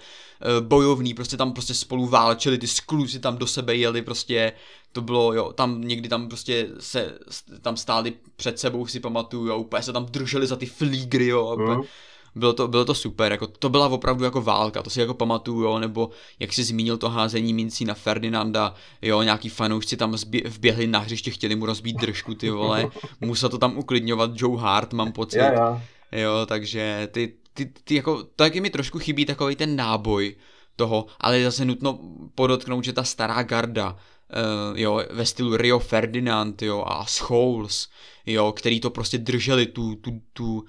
bojovný, 0.67 1.13
prostě 1.13 1.37
tam 1.37 1.53
prostě 1.53 1.73
spolu 1.73 2.07
válčili, 2.07 2.57
ty 2.57 2.67
skluzy 2.67 3.19
tam 3.19 3.37
do 3.37 3.47
sebe 3.47 3.75
jeli, 3.75 4.01
prostě 4.01 4.53
to 4.91 5.01
bylo, 5.01 5.33
jo, 5.33 5.53
tam 5.53 5.81
někdy 5.81 6.09
tam 6.09 6.27
prostě 6.27 6.69
se, 6.79 7.17
tam 7.61 7.77
stáli 7.77 8.13
před 8.35 8.59
sebou, 8.59 8.85
si 8.85 8.99
pamatuju, 8.99 9.47
jo, 9.47 9.57
úplně 9.57 9.83
se 9.83 9.93
tam 9.93 10.05
drželi 10.05 10.47
za 10.47 10.55
ty 10.55 10.65
flígry, 10.65 11.27
jo, 11.27 11.57
mm 11.59 11.81
bylo 12.35 12.53
to, 12.53 12.67
bylo 12.67 12.85
to 12.85 12.95
super, 12.95 13.31
jako 13.31 13.47
to 13.47 13.69
byla 13.69 13.87
opravdu 13.87 14.23
jako 14.23 14.41
válka, 14.41 14.83
to 14.83 14.89
si 14.89 14.99
jako 14.99 15.13
pamatuju, 15.13 15.61
jo, 15.61 15.79
nebo 15.79 16.09
jak 16.39 16.53
si 16.53 16.63
zmínil 16.63 16.97
to 16.97 17.09
házení 17.09 17.53
mincí 17.53 17.85
na 17.85 17.93
Ferdinanda, 17.93 18.73
jo, 19.01 19.21
nějaký 19.21 19.49
fanoušci 19.49 19.97
tam 19.97 20.17
zbě, 20.17 20.41
vběhli 20.45 20.87
na 20.87 20.99
hřiště, 20.99 21.31
chtěli 21.31 21.55
mu 21.55 21.65
rozbít 21.65 21.97
držku, 21.97 22.33
ty 22.33 22.49
vole, 22.49 22.89
musel 23.21 23.49
to 23.49 23.57
tam 23.57 23.77
uklidňovat 23.77 24.31
Joe 24.33 24.61
Hart, 24.61 24.93
mám 24.93 25.11
pocit, 25.11 25.37
yeah, 25.37 25.53
yeah. 25.53 25.81
jo, 26.11 26.45
takže 26.45 27.07
ty, 27.11 27.33
ty, 27.53 27.65
ty 27.83 27.95
jako, 27.95 28.23
taky 28.23 28.61
mi 28.61 28.69
trošku 28.69 28.99
chybí 28.99 29.25
takový 29.25 29.55
ten 29.55 29.75
náboj 29.75 30.35
toho, 30.75 31.05
ale 31.19 31.37
je 31.37 31.45
zase 31.45 31.65
nutno 31.65 31.99
podotknout, 32.35 32.83
že 32.83 32.93
ta 32.93 33.03
stará 33.03 33.43
garda, 33.43 33.97
uh, 34.33 34.79
jo, 34.79 35.03
ve 35.09 35.25
stylu 35.25 35.57
Rio 35.57 35.79
Ferdinand, 35.79 36.61
jo, 36.61 36.83
a 36.87 37.05
Scholes, 37.05 37.89
jo, 38.25 38.51
který 38.51 38.79
to 38.79 38.89
prostě 38.89 39.17
drželi, 39.17 39.65
tu, 39.65 39.95
tu, 39.95 40.21
tu, 40.33 40.65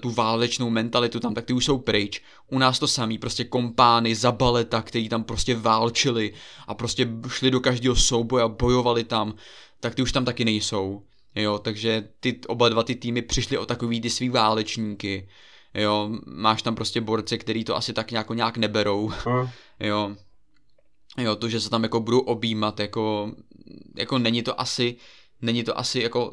tu 0.00 0.10
válečnou 0.10 0.70
mentalitu 0.70 1.20
tam, 1.20 1.34
tak 1.34 1.44
ty 1.44 1.52
už 1.52 1.64
jsou 1.64 1.78
pryč. 1.78 2.22
U 2.50 2.58
nás 2.58 2.78
to 2.78 2.86
samý, 2.86 3.18
prostě 3.18 3.44
kompány, 3.44 4.14
zabaleta, 4.14 4.82
který 4.82 5.08
tam 5.08 5.24
prostě 5.24 5.56
válčili 5.56 6.32
a 6.66 6.74
prostě 6.74 7.08
šli 7.28 7.50
do 7.50 7.60
každého 7.60 7.96
souboje 7.96 8.44
a 8.44 8.48
bojovali 8.48 9.04
tam, 9.04 9.34
tak 9.80 9.94
ty 9.94 10.02
už 10.02 10.12
tam 10.12 10.24
taky 10.24 10.44
nejsou. 10.44 11.02
Jo, 11.34 11.58
takže 11.58 12.08
ty 12.20 12.40
oba 12.46 12.68
dva 12.68 12.82
ty 12.82 12.94
týmy 12.94 13.22
přišly 13.22 13.58
o 13.58 13.66
takový 13.66 14.00
ty 14.00 14.10
svý 14.10 14.28
válečníky. 14.28 15.28
Jo, 15.74 16.10
máš 16.26 16.62
tam 16.62 16.74
prostě 16.74 17.00
borce, 17.00 17.38
který 17.38 17.64
to 17.64 17.76
asi 17.76 17.92
tak 17.92 18.10
nějak, 18.10 18.30
nějak 18.30 18.56
neberou. 18.56 19.12
Jo. 19.80 20.16
Jo, 21.18 21.36
to, 21.36 21.48
že 21.48 21.60
se 21.60 21.70
tam 21.70 21.82
jako 21.82 22.00
budou 22.00 22.20
objímat, 22.20 22.80
jako, 22.80 23.32
jako 23.96 24.18
není 24.18 24.42
to 24.42 24.60
asi, 24.60 24.96
není 25.42 25.64
to 25.64 25.78
asi 25.78 26.00
jako, 26.00 26.32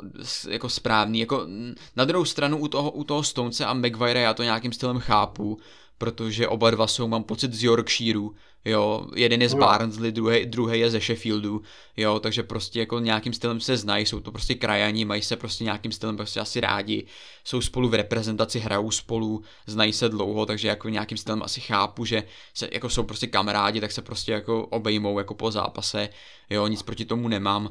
jako 0.49 0.69
správný. 0.69 1.19
Jako, 1.19 1.47
na 1.95 2.05
druhou 2.05 2.25
stranu 2.25 2.57
u 2.57 2.67
toho, 2.67 2.91
u 2.91 3.03
toho 3.03 3.23
Stonce 3.23 3.65
a 3.65 3.73
Maguire 3.73 4.21
já 4.21 4.33
to 4.33 4.43
nějakým 4.43 4.71
stylem 4.71 4.99
chápu, 4.99 5.59
protože 5.97 6.47
oba 6.47 6.71
dva 6.71 6.87
jsou, 6.87 7.07
mám 7.07 7.23
pocit, 7.23 7.53
z 7.53 7.63
Yorkshireu, 7.63 8.31
jo, 8.65 9.07
jeden 9.15 9.41
je 9.41 9.49
z 9.49 9.53
no. 9.53 9.59
Barnsley, 9.59 10.11
druhý, 10.11 10.45
druhý 10.45 10.79
je 10.79 10.89
ze 10.89 10.99
Sheffieldu, 10.99 11.61
jo, 11.97 12.19
takže 12.19 12.43
prostě 12.43 12.79
jako 12.79 12.99
nějakým 12.99 13.33
stylem 13.33 13.59
se 13.59 13.77
znají, 13.77 14.05
jsou 14.05 14.19
to 14.19 14.31
prostě 14.31 14.55
krajani, 14.55 15.05
mají 15.05 15.21
se 15.21 15.35
prostě 15.35 15.63
nějakým 15.63 15.91
stylem 15.91 16.17
prostě 16.17 16.39
asi 16.39 16.59
rádi, 16.59 17.05
jsou 17.43 17.61
spolu 17.61 17.89
v 17.89 17.93
reprezentaci, 17.93 18.59
hrajou 18.59 18.91
spolu, 18.91 19.43
znají 19.65 19.93
se 19.93 20.09
dlouho, 20.09 20.45
takže 20.45 20.67
jako 20.67 20.89
nějakým 20.89 21.17
stylem 21.17 21.43
asi 21.43 21.61
chápu, 21.61 22.05
že 22.05 22.23
se, 22.53 22.69
jako 22.71 22.89
jsou 22.89 23.03
prostě 23.03 23.27
kamarádi, 23.27 23.81
tak 23.81 23.91
se 23.91 24.01
prostě 24.01 24.31
jako 24.31 24.65
obejmou 24.65 25.19
jako 25.19 25.33
po 25.33 25.51
zápase, 25.51 26.09
jo, 26.49 26.67
nic 26.67 26.81
proti 26.81 27.05
tomu 27.05 27.27
nemám, 27.27 27.69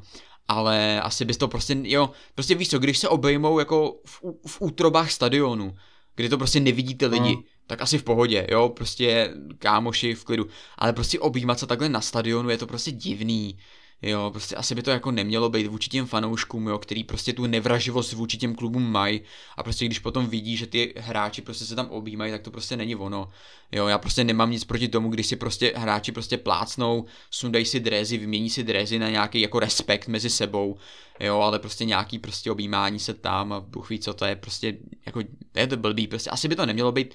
ale 0.49 1.01
asi 1.01 1.25
bys 1.25 1.37
to 1.37 1.49
prostě, 1.49 1.77
jo, 1.83 2.11
prostě 2.35 2.55
víš 2.55 2.71
co, 2.71 2.79
když 2.79 2.99
se 2.99 3.09
obejmou 3.09 3.59
jako 3.59 4.01
v, 4.07 4.23
v 4.47 4.57
útrobách 4.61 5.11
stadionu, 5.11 5.75
kdy 6.17 6.29
to 6.29 6.39
prostě 6.39 6.61
nevidíte 6.61 7.07
lidi, 7.07 7.37
mm. 7.37 7.43
Tak 7.67 7.83
asi 7.83 7.99
v 7.99 8.03
pohodě, 8.03 8.47
jo, 8.51 8.69
prostě 8.69 9.35
kámoši 9.59 10.15
v 10.15 10.25
klidu, 10.25 10.47
ale 10.79 10.93
prostě 10.93 11.21
objímat 11.21 11.59
se 11.59 11.67
takhle 11.67 11.89
na 11.89 12.01
stadionu 12.01 12.51
je 12.51 12.59
to 12.59 12.67
prostě 12.67 12.91
divný, 12.91 13.59
Jo, 14.05 14.31
prostě 14.31 14.57
asi 14.57 14.75
by 14.75 14.83
to 14.83 14.91
jako 14.91 15.11
nemělo 15.11 15.49
být 15.49 15.67
vůči 15.67 15.91
těm 15.91 16.07
fanouškům, 16.07 16.67
jo, 16.67 16.79
který 16.79 17.05
prostě 17.05 17.33
tu 17.33 17.47
nevraživost 17.47 18.13
vůči 18.13 18.37
těm 18.37 18.55
klubům 18.55 18.93
mají 18.93 19.21
a 19.57 19.63
prostě 19.63 19.85
když 19.85 19.99
potom 19.99 20.27
vidí, 20.27 20.57
že 20.57 20.67
ty 20.67 20.95
hráči 20.97 21.43
prostě 21.43 21.65
se 21.65 21.77
tam 21.77 21.91
objímají, 21.91 22.33
tak 22.33 22.43
to 22.43 22.51
prostě 22.51 22.77
není 22.77 22.97
ono. 22.97 23.29
Jo, 23.73 23.87
já 23.87 23.99
prostě 23.99 24.25
nemám 24.25 24.51
nic 24.51 24.65
proti 24.65 24.89
tomu, 24.89 25.09
když 25.09 25.27
si 25.27 25.37
prostě 25.37 25.73
hráči 25.77 26.13
prostě 26.13 26.39
plácnou, 26.39 27.05
sundají 27.31 27.65
si 27.65 27.81
drezy, 27.81 28.19
vymění 28.19 28.51
si 28.51 28.65
drezy 28.65 28.99
na 28.99 29.11
nějaký 29.11 29.41
jako 29.41 29.61
respekt 29.61 30.09
mezi 30.09 30.31
sebou, 30.31 30.77
jo, 31.21 31.41
ale 31.41 31.59
prostě 31.59 31.85
nějaký 31.85 32.19
prostě 32.19 32.51
objímání 32.51 32.99
se 32.99 33.15
tam 33.15 33.53
a 33.53 33.61
Bůh 33.61 33.91
ví, 33.91 33.99
co 33.99 34.15
to 34.15 34.25
je, 34.25 34.37
prostě 34.37 34.77
jako 35.07 35.21
je 35.57 35.67
to 35.67 35.77
blbý, 35.77 36.07
prostě 36.07 36.31
asi 36.31 36.49
by 36.49 36.57
to 36.57 36.67
nemělo 36.67 36.93
být 36.93 37.15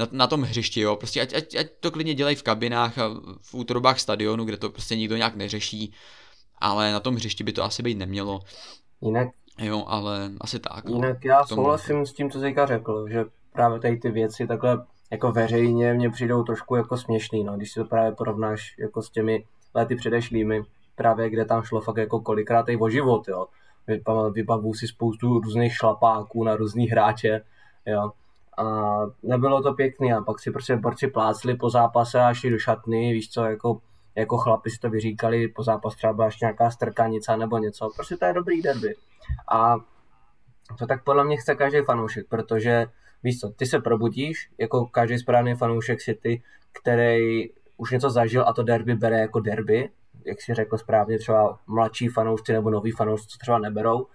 na, 0.00 0.08
na 0.12 0.26
tom 0.26 0.42
hřišti, 0.42 0.80
jo, 0.80 0.96
prostě 0.96 1.20
ať, 1.20 1.34
ať, 1.34 1.54
ať 1.54 1.66
to 1.80 1.90
klidně 1.90 2.14
dělají 2.14 2.36
v 2.36 2.42
kabinách 2.42 2.98
a 2.98 3.08
v 3.42 3.54
útrobách 3.54 4.00
stadionu, 4.00 4.44
kde 4.44 4.56
to 4.56 4.70
prostě 4.70 4.96
nikdo 4.96 5.16
nějak 5.16 5.36
neřeší, 5.36 5.94
ale 6.58 6.92
na 6.92 7.00
tom 7.00 7.14
hřišti 7.14 7.44
by 7.44 7.52
to 7.52 7.64
asi 7.64 7.82
být 7.82 7.98
nemělo. 7.98 8.40
Jinak 9.00 9.28
Jo, 9.58 9.84
ale 9.86 10.30
asi 10.40 10.58
tak. 10.58 10.84
No. 10.84 10.94
Jinak 10.94 11.24
já 11.24 11.44
souhlasím 11.44 12.06
s 12.06 12.12
tím, 12.12 12.30
co 12.30 12.40
Zika 12.40 12.66
řekl, 12.66 13.08
že 13.08 13.24
právě 13.52 13.80
tady 13.80 13.96
ty 13.96 14.10
věci 14.10 14.46
takhle 14.46 14.86
jako 15.10 15.32
veřejně 15.32 15.94
mě 15.94 16.10
přijdou 16.10 16.42
trošku 16.42 16.76
jako 16.76 16.96
směšný, 16.96 17.44
no, 17.44 17.56
když 17.56 17.72
si 17.72 17.80
to 17.80 17.84
právě 17.84 18.12
porovnáš 18.12 18.74
jako 18.78 19.02
s 19.02 19.10
těmi 19.10 19.44
lety 19.74 19.96
předešlými, 19.96 20.62
právě 20.94 21.30
kde 21.30 21.44
tam 21.44 21.62
šlo 21.62 21.80
fakt 21.80 21.96
jako 21.96 22.20
kolikrát 22.20 22.68
i 22.68 22.76
o 22.76 22.90
život, 22.90 23.28
jo. 23.28 23.46
Vybavuju 24.32 24.74
si 24.74 24.86
spoustu 24.86 25.40
různých 25.40 25.74
šlapáků 25.74 26.44
na 26.44 26.56
různý 26.56 26.88
hráče, 26.88 27.40
jo. 27.86 28.12
A 28.60 28.96
nebylo 29.22 29.62
to 29.62 29.74
pěkný 29.74 30.12
a 30.12 30.20
pak 30.20 30.40
si 30.40 30.50
prostě 30.50 30.76
borci 30.76 31.06
plácli 31.08 31.54
po 31.54 31.70
zápase 31.70 32.20
a 32.20 32.34
šli 32.34 32.50
do 32.50 32.58
šatny, 32.58 33.12
víš 33.12 33.30
co, 33.30 33.44
jako 33.44 33.80
jako 34.14 34.36
chlapi 34.36 34.70
si 34.70 34.78
to 34.78 34.90
vyříkali, 34.90 35.48
po 35.48 35.62
zápas 35.62 35.94
třeba 35.94 36.12
byla 36.12 36.26
ještě 36.26 36.44
nějaká 36.44 36.70
strkanice 36.70 37.36
nebo 37.36 37.58
něco, 37.58 37.90
prostě 37.96 38.16
to 38.16 38.24
je 38.24 38.32
dobrý 38.32 38.62
derby. 38.62 38.94
A 39.52 39.76
to 40.78 40.86
tak 40.86 41.04
podle 41.04 41.24
mě 41.24 41.36
chce 41.36 41.54
každý 41.54 41.78
fanoušek, 41.86 42.26
protože 42.28 42.86
víš 43.22 43.40
co, 43.40 43.48
ty 43.48 43.66
se 43.66 43.78
probudíš, 43.78 44.50
jako 44.58 44.86
každý 44.86 45.18
správný 45.18 45.54
fanoušek 45.54 45.98
City, 45.98 46.42
který 46.72 47.48
už 47.76 47.90
něco 47.90 48.10
zažil 48.10 48.44
a 48.48 48.52
to 48.52 48.62
derby 48.62 48.94
bere 48.94 49.18
jako 49.18 49.40
derby, 49.40 49.88
jak 50.26 50.40
si 50.40 50.54
řekl 50.54 50.78
správně, 50.78 51.18
třeba 51.18 51.58
mladší 51.66 52.08
fanoušci 52.08 52.52
nebo 52.52 52.70
noví 52.70 52.90
fanoušci, 52.90 53.26
co 53.28 53.38
třeba 53.38 53.58
neberou, 53.58 54.06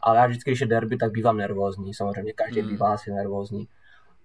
ale 0.00 0.18
já 0.18 0.26
vždycky, 0.26 0.50
když 0.50 0.60
je 0.60 0.66
derby, 0.66 0.96
tak 0.96 1.12
bývám 1.12 1.36
nervózní, 1.36 1.94
samozřejmě 1.94 2.32
každý 2.32 2.62
mm. 2.62 2.68
bývá 2.68 2.92
asi 2.92 3.10
nervózní. 3.10 3.68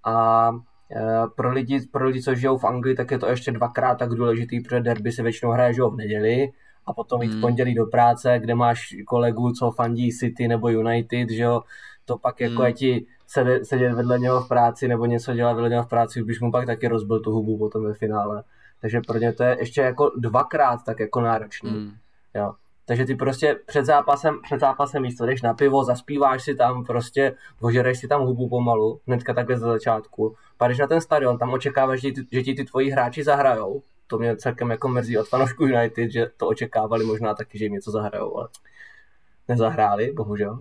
A 0.03 0.51
Eh, 0.95 1.27
pro 1.35 1.51
lidi, 1.51 1.87
pro 1.91 2.05
lidi, 2.05 2.21
co 2.21 2.35
žijou 2.35 2.57
v 2.57 2.63
Anglii, 2.63 2.95
tak 2.95 3.11
je 3.11 3.19
to 3.19 3.27
ještě 3.27 3.51
dvakrát 3.51 3.95
tak 3.95 4.09
důležitý, 4.09 4.59
protože 4.59 4.81
derby 4.81 5.11
se 5.11 5.23
většinou 5.23 5.51
hraje 5.51 5.73
že 5.73 5.81
v 5.81 5.95
neděli 5.95 6.51
a 6.85 6.93
potom 6.93 7.21
jít 7.21 7.29
v 7.29 7.31
hmm. 7.31 7.41
pondělí 7.41 7.75
do 7.75 7.85
práce, 7.85 8.39
kde 8.39 8.55
máš 8.55 8.95
kolegu, 9.07 9.51
co 9.51 9.71
fandí 9.71 10.11
City 10.11 10.47
nebo 10.47 10.69
United, 10.69 11.29
že 11.29 11.43
jo, 11.43 11.61
to 12.05 12.17
pak 12.17 12.41
jako 12.41 12.55
hmm. 12.55 12.65
je 12.65 12.73
ti 12.73 13.05
sedět 13.63 13.93
vedle 13.93 14.19
něho 14.19 14.41
v 14.41 14.47
práci 14.47 14.87
nebo 14.87 15.05
něco 15.05 15.33
dělat 15.33 15.53
vedle 15.53 15.69
něho 15.69 15.83
v 15.83 15.89
práci, 15.89 16.21
když 16.21 16.39
mu 16.39 16.51
pak 16.51 16.65
taky 16.65 16.87
rozbil 16.87 17.19
tu 17.19 17.31
hubu 17.31 17.57
potom 17.57 17.83
ve 17.83 17.93
finále. 17.93 18.43
Takže 18.81 19.01
pro 19.07 19.17
ně 19.17 19.33
to 19.33 19.43
je 19.43 19.57
ještě 19.59 19.81
jako 19.81 20.11
dvakrát 20.17 20.79
tak 20.85 20.99
jako 20.99 21.21
náročný. 21.21 21.69
Hmm. 21.69 21.91
Jo. 22.35 22.53
Takže 22.89 23.05
ty 23.05 23.15
prostě 23.15 23.59
před 23.65 23.85
zápasem, 23.85 24.39
před 24.43 24.59
zápasem 24.59 25.01
místo 25.01 25.25
jdeš 25.25 25.41
na 25.41 25.53
pivo, 25.53 25.83
zaspíváš 25.83 26.43
si 26.43 26.55
tam 26.55 26.85
prostě, 26.85 27.35
ožereš 27.61 27.99
si 27.99 28.07
tam 28.07 28.21
hubu 28.21 28.49
pomalu, 28.49 29.01
hnedka 29.07 29.33
takhle 29.33 29.57
ze 29.57 29.65
začátku. 29.65 30.35
Padeš 30.57 30.77
na 30.77 30.87
ten 30.87 31.01
stadion, 31.01 31.37
tam 31.37 31.53
očekáváš, 31.53 32.01
že 32.01 32.11
ti, 32.11 32.21
že 32.31 32.43
ti 32.43 32.55
ty 32.55 32.63
tvoji 32.63 32.89
hráči 32.89 33.23
zahrajou. 33.23 33.81
To 34.07 34.17
mě 34.17 34.35
celkem 34.35 34.71
jako 34.71 34.87
mrzí 34.87 35.17
od 35.17 35.27
fanoušků 35.27 35.65
United, 35.65 36.11
že 36.11 36.31
to 36.37 36.47
očekávali 36.47 37.05
možná 37.05 37.33
taky, 37.33 37.57
že 37.57 37.65
jim 37.65 37.73
něco 37.73 37.91
zahrajou, 37.91 38.37
ale 38.37 38.47
nezahráli, 39.47 40.11
bohužel. 40.11 40.59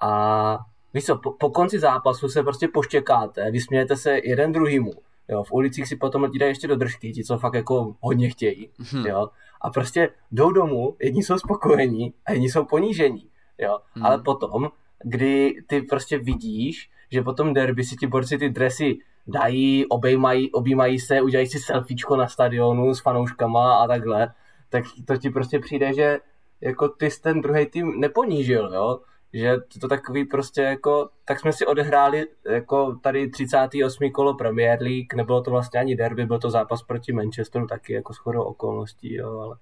A 0.00 0.58
víš 0.94 1.04
co, 1.04 1.16
po, 1.16 1.30
po 1.30 1.50
konci 1.50 1.78
zápasu 1.78 2.28
se 2.28 2.42
prostě 2.42 2.68
poštěkáte, 2.68 3.50
vysmějete 3.50 3.96
se 3.96 4.18
jeden 4.24 4.52
druhýmu, 4.52 4.92
jo, 5.28 5.44
v 5.44 5.52
ulicích 5.52 5.88
si 5.88 5.96
potom 5.96 6.22
lidi 6.22 6.38
dají 6.38 6.50
ještě 6.50 6.68
do 6.68 6.76
držky, 6.76 7.12
ti, 7.12 7.24
co 7.24 7.38
fakt 7.38 7.54
jako 7.54 7.94
hodně 8.00 8.30
chtějí, 8.30 8.70
hmm. 8.92 9.06
jo, 9.06 9.28
a 9.60 9.70
prostě 9.70 10.10
jdou 10.30 10.50
domů, 10.50 10.96
jedni 11.00 11.22
jsou 11.22 11.38
spokojení 11.38 12.14
a 12.26 12.32
jedni 12.32 12.50
jsou 12.50 12.64
ponížení, 12.64 13.28
jo, 13.58 13.78
hmm. 13.92 14.06
ale 14.06 14.18
potom, 14.18 14.70
kdy 15.04 15.54
ty 15.66 15.82
prostě 15.82 16.18
vidíš, 16.18 16.90
že 17.12 17.22
potom 17.22 17.54
derby 17.54 17.84
si 17.84 17.96
ti 17.96 18.06
borci 18.06 18.38
ty 18.38 18.50
dresy 18.50 18.98
dají, 19.26 19.86
obejmají, 19.86 20.52
objímají 20.52 20.98
se, 20.98 21.20
udělají 21.20 21.46
si 21.46 21.58
selfiečko 21.58 22.16
na 22.16 22.28
stadionu 22.28 22.94
s 22.94 23.00
fanouškama 23.00 23.76
a 23.76 23.86
takhle, 23.86 24.32
tak 24.68 24.84
to 25.06 25.16
ti 25.16 25.30
prostě 25.30 25.58
přijde, 25.58 25.94
že 25.94 26.18
jako 26.60 26.88
ty 26.88 27.08
ten 27.22 27.40
druhý 27.40 27.66
tým 27.66 28.00
neponížil, 28.00 28.74
jo? 28.74 29.00
Že 29.36 29.56
to 29.80 29.88
takový 29.88 30.24
prostě 30.24 30.62
jako, 30.62 31.08
tak 31.24 31.40
jsme 31.40 31.52
si 31.52 31.66
odehráli 31.66 32.26
jako 32.50 32.98
tady 33.02 33.28
38. 33.28 34.10
kolo 34.10 34.34
Premier 34.34 34.82
League, 34.82 35.14
nebylo 35.16 35.42
to 35.42 35.50
vlastně 35.50 35.80
ani 35.80 35.96
derby, 35.96 36.26
byl 36.26 36.38
to 36.38 36.50
zápas 36.50 36.82
proti 36.82 37.12
Manchesteru 37.12 37.66
taky 37.66 37.92
jako 37.92 38.12
shodou 38.12 38.42
okolností, 38.42 39.14
jo, 39.14 39.40
ale 39.40 39.56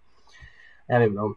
nevím, 0.89 1.15
no. 1.15 1.35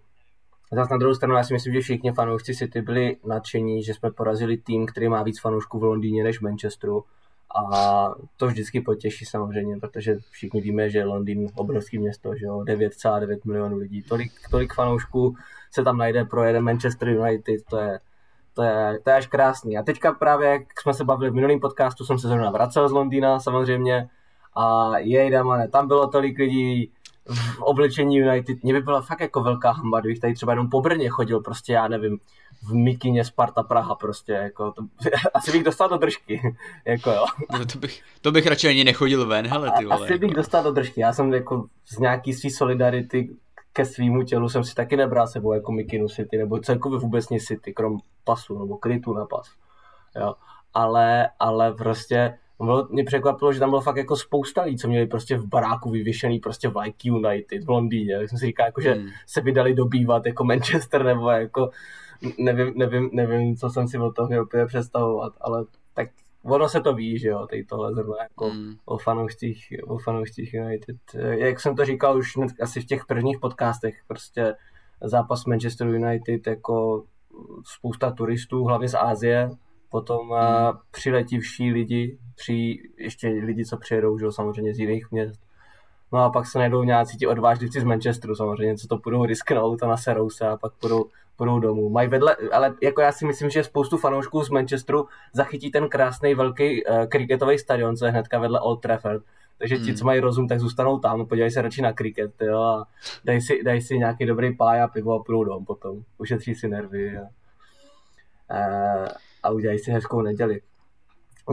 Zase 0.72 0.94
na 0.94 0.98
druhou 0.98 1.16
stranu, 1.16 1.36
já 1.36 1.44
si 1.44 1.54
myslím, 1.54 1.74
že 1.74 1.82
všichni 1.82 2.12
fanoušci 2.12 2.56
City 2.56 2.82
byli 2.82 3.18
nadšení, 3.26 3.84
že 3.84 3.94
jsme 3.94 4.12
porazili 4.12 4.58
tým, 4.58 4.86
který 4.86 5.10
má 5.10 5.24
víc 5.24 5.42
fanoušků 5.42 5.80
v 5.80 5.84
Londýně 5.84 6.24
než 6.24 6.40
v 6.40 6.42
Manchesteru. 6.42 7.04
A 7.56 8.10
to 8.38 8.48
vždycky 8.48 8.82
potěší 8.82 9.26
samozřejmě, 9.26 9.78
protože 9.78 10.18
všichni 10.32 10.62
víme, 10.62 10.90
že 10.90 11.04
Londýn 11.04 11.48
obrovský 11.56 11.98
město, 11.98 12.36
že 12.36 12.46
jo, 12.46 12.60
9,9 12.60 13.40
milionů 13.46 13.78
lidí. 13.78 14.04
Tolik, 14.04 14.32
tolik 14.52 14.74
fanoušků 14.74 15.36
se 15.72 15.84
tam 15.84 15.98
najde, 15.98 16.26
projede 16.26 16.60
Manchester 16.60 17.10
United, 17.10 17.62
to 17.70 17.78
je, 17.78 18.00
to 18.58 18.64
je, 18.64 19.00
to 19.04 19.10
je 19.10 19.16
až 19.16 19.28
krásný. 19.28 19.78
A 19.78 19.84
teďka 19.84 20.12
právě, 20.12 20.50
jak 20.50 20.82
jsme 20.82 20.94
se 20.94 21.04
bavili 21.04 21.32
v 21.32 21.34
minulém 21.34 21.60
podcastu, 21.60 22.06
jsem 22.06 22.20
se 22.20 22.28
zrovna 22.28 22.52
vracel 22.52 22.90
z 22.90 22.92
Londýna 22.92 23.40
samozřejmě 23.40 24.10
a 24.56 24.98
jej 24.98 25.32
damane, 25.32 25.68
tam 25.68 25.88
bylo 25.88 26.08
tolik 26.08 26.40
lidí, 26.40 26.92
v 27.30 27.62
oblečení 27.62 28.18
United, 28.18 28.64
mě 28.64 28.74
by 28.74 28.82
byla 28.82 29.02
fakt 29.02 29.20
jako 29.20 29.44
velká 29.44 29.72
hamba, 29.72 30.00
kdybych 30.00 30.20
tady 30.20 30.34
třeba 30.34 30.52
jenom 30.52 30.70
po 30.70 30.82
Brně 30.82 31.10
chodil, 31.10 31.40
prostě 31.40 31.74
já 31.74 31.88
nevím, 31.88 32.20
v 32.64 32.74
mikině 32.74 33.26
Sparta 33.26 33.64
Praha 33.64 33.96
prostě, 33.96 34.32
jako, 34.32 34.72
to, 34.72 34.82
asi 35.34 35.52
bych 35.52 35.64
dostal 35.64 35.90
do 35.90 35.98
držky, 35.98 36.42
jako 36.86 37.12
jo. 37.12 37.26
No, 37.52 37.66
to, 37.66 37.80
bych, 37.80 38.02
to 38.22 38.32
bych 38.32 38.48
radši 38.48 38.68
ani 38.68 38.84
nechodil 38.84 39.28
ven, 39.28 39.48
hele 39.48 39.72
ty 39.78 39.86
vole. 39.86 39.96
Asi 39.96 40.12
jako. 40.12 40.20
bych 40.20 40.34
dostal 40.34 40.64
do 40.64 40.72
držky, 40.72 41.02
já 41.02 41.14
jsem 41.14 41.34
jako 41.34 41.66
z 41.86 42.00
nějaký 42.00 42.34
svý 42.34 42.52
solidarity 42.52 43.30
ke 43.78 43.86
svýmu 43.86 44.24
tělu 44.24 44.50
jsem 44.50 44.64
si 44.64 44.76
taky 44.76 44.98
nebral 44.98 45.28
sebou 45.28 45.54
jako 45.54 45.72
mikinu 45.72 46.08
City, 46.08 46.38
nebo 46.38 46.60
celkově 46.60 47.00
vůbec 47.00 47.30
nic 47.30 47.46
City, 47.46 47.74
krom 47.74 48.00
pasu, 48.24 48.60
nebo 48.60 48.78
krytu 48.78 49.14
na 49.14 49.26
pas, 49.26 49.48
jo. 50.16 50.36
Ale, 50.74 51.30
ale 51.40 51.74
prostě 51.74 52.38
bylo, 52.58 52.88
mě 52.92 53.04
překvapilo, 53.04 53.54
že 53.54 53.60
tam 53.60 53.70
bylo 53.70 53.82
fakt 53.82 53.98
jako 53.98 54.16
spousta 54.16 54.62
lidí, 54.62 54.78
co 54.78 54.88
měli 54.88 55.08
prostě 55.08 55.38
v 55.38 55.46
baráku 55.46 55.90
vyvěšený 55.90 56.40
prostě 56.40 56.68
vlajky 56.68 57.10
United 57.10 57.64
v 57.64 57.70
Londýně. 57.70 58.18
Tak 58.18 58.30
jsem 58.30 58.38
si 58.38 58.46
říkal, 58.46 58.66
jako, 58.66 58.82
že 58.82 58.94
hmm. 58.94 59.08
se 59.28 59.42
vydali 59.42 59.74
dobývat 59.74 60.26
jako 60.26 60.44
Manchester 60.44 61.06
nebo 61.06 61.30
jako 61.30 61.70
nevím, 62.38 62.74
nevím, 62.76 63.10
nevím, 63.14 63.56
co 63.56 63.70
jsem 63.70 63.88
si 63.88 63.98
o 63.98 64.12
tom 64.12 64.28
měl 64.28 64.44
úplně 64.44 64.66
představovat, 64.66 65.34
ale 65.42 65.66
tak 65.94 66.10
ono 66.44 66.70
se 66.70 66.82
to 66.82 66.94
ví, 66.94 67.20
že 67.20 67.28
jo, 67.28 67.48
tady 67.50 67.64
tohle 67.64 67.94
zrovna 67.94 68.16
jako 68.22 68.50
mm. 68.50 68.74
o 68.86 68.98
fanoušcích, 68.98 69.74
o 69.88 69.98
fanoušcích 69.98 70.54
United. 70.54 70.98
Jak 71.14 71.60
jsem 71.60 71.76
to 71.76 71.86
říkal 71.86 72.18
už 72.18 72.34
asi 72.62 72.82
v 72.82 72.86
těch 72.86 73.06
prvních 73.06 73.40
podcastech, 73.40 73.96
prostě 74.08 74.56
zápas 75.04 75.46
Manchester 75.46 75.88
United 75.88 76.48
jako 76.48 77.04
spousta 77.66 78.12
turistů, 78.12 78.64
hlavně 78.64 78.88
z 78.88 78.96
Ázie, 78.96 79.50
potom 79.90 80.28
mm. 80.28 80.78
přiletivší 80.92 81.72
lidi, 81.72 82.18
při, 82.36 82.78
ještě 82.98 83.28
lidi, 83.28 83.66
co 83.66 83.78
přijedou, 83.78 84.20
že 84.20 84.26
jo, 84.26 84.32
samozřejmě 84.32 84.74
z 84.74 84.80
jiných 84.80 85.12
měst. 85.12 85.47
No 86.12 86.20
a 86.20 86.30
pak 86.30 86.46
se 86.46 86.60
najdou 86.60 86.84
nějací 86.84 87.18
ti 87.18 87.28
odvážlivci 87.28 87.82
z 87.82 87.84
Manchesteru 87.84 88.36
samozřejmě, 88.36 88.78
co 88.78 88.88
to 88.88 88.98
budou 88.98 89.26
risknout 89.26 89.84
a 89.84 89.88
naserou 89.88 90.30
se 90.30 90.48
a 90.48 90.58
pak 90.58 90.74
budou 90.82 91.06
půjdou 91.36 91.60
domů. 91.60 91.90
Mají 91.90 92.10
vedle, 92.10 92.36
ale 92.52 92.76
jako 92.84 93.02
já 93.02 93.12
si 93.12 93.26
myslím, 93.26 93.50
že 93.50 93.64
spoustu 93.64 93.98
fanoušků 93.98 94.44
z 94.44 94.50
Manchesteru 94.50 95.08
zachytí 95.34 95.72
ten 95.72 95.90
krásný 95.90 96.36
velký 96.36 96.86
uh, 96.86 97.06
kriketový 97.06 97.60
stadion, 97.60 97.96
co 97.96 98.06
je 98.06 98.12
hnedka 98.12 98.40
vedle 98.40 98.60
Old 98.60 98.82
Trafford. 98.82 99.24
Takže 99.60 99.78
ti, 99.78 99.84
hmm. 99.84 99.96
co 99.96 100.06
mají 100.06 100.20
rozum, 100.20 100.48
tak 100.48 100.60
zůstanou 100.60 101.00
tam, 101.00 101.26
podívají 101.26 101.52
se 101.52 101.62
radši 101.62 101.82
na 101.82 101.94
kriket, 101.94 102.42
jo, 102.42 102.62
a 102.62 102.88
dají 103.26 103.42
si, 103.42 103.64
dají 103.64 103.82
si 103.82 103.98
nějaký 103.98 104.26
dobrý 104.26 104.56
páj 104.56 104.82
a 104.82 104.88
pivo 104.88 105.14
a 105.14 105.24
půjdou 105.24 105.44
domů 105.44 105.66
potom. 105.66 106.04
Ušetří 106.18 106.56
si 106.56 106.68
nervy 106.68 107.18
a, 107.18 107.22
a, 108.56 108.60
a 109.44 109.50
udělají 109.50 109.80
si 109.80 109.92
hezkou 109.92 110.22
neděli. 110.22 110.62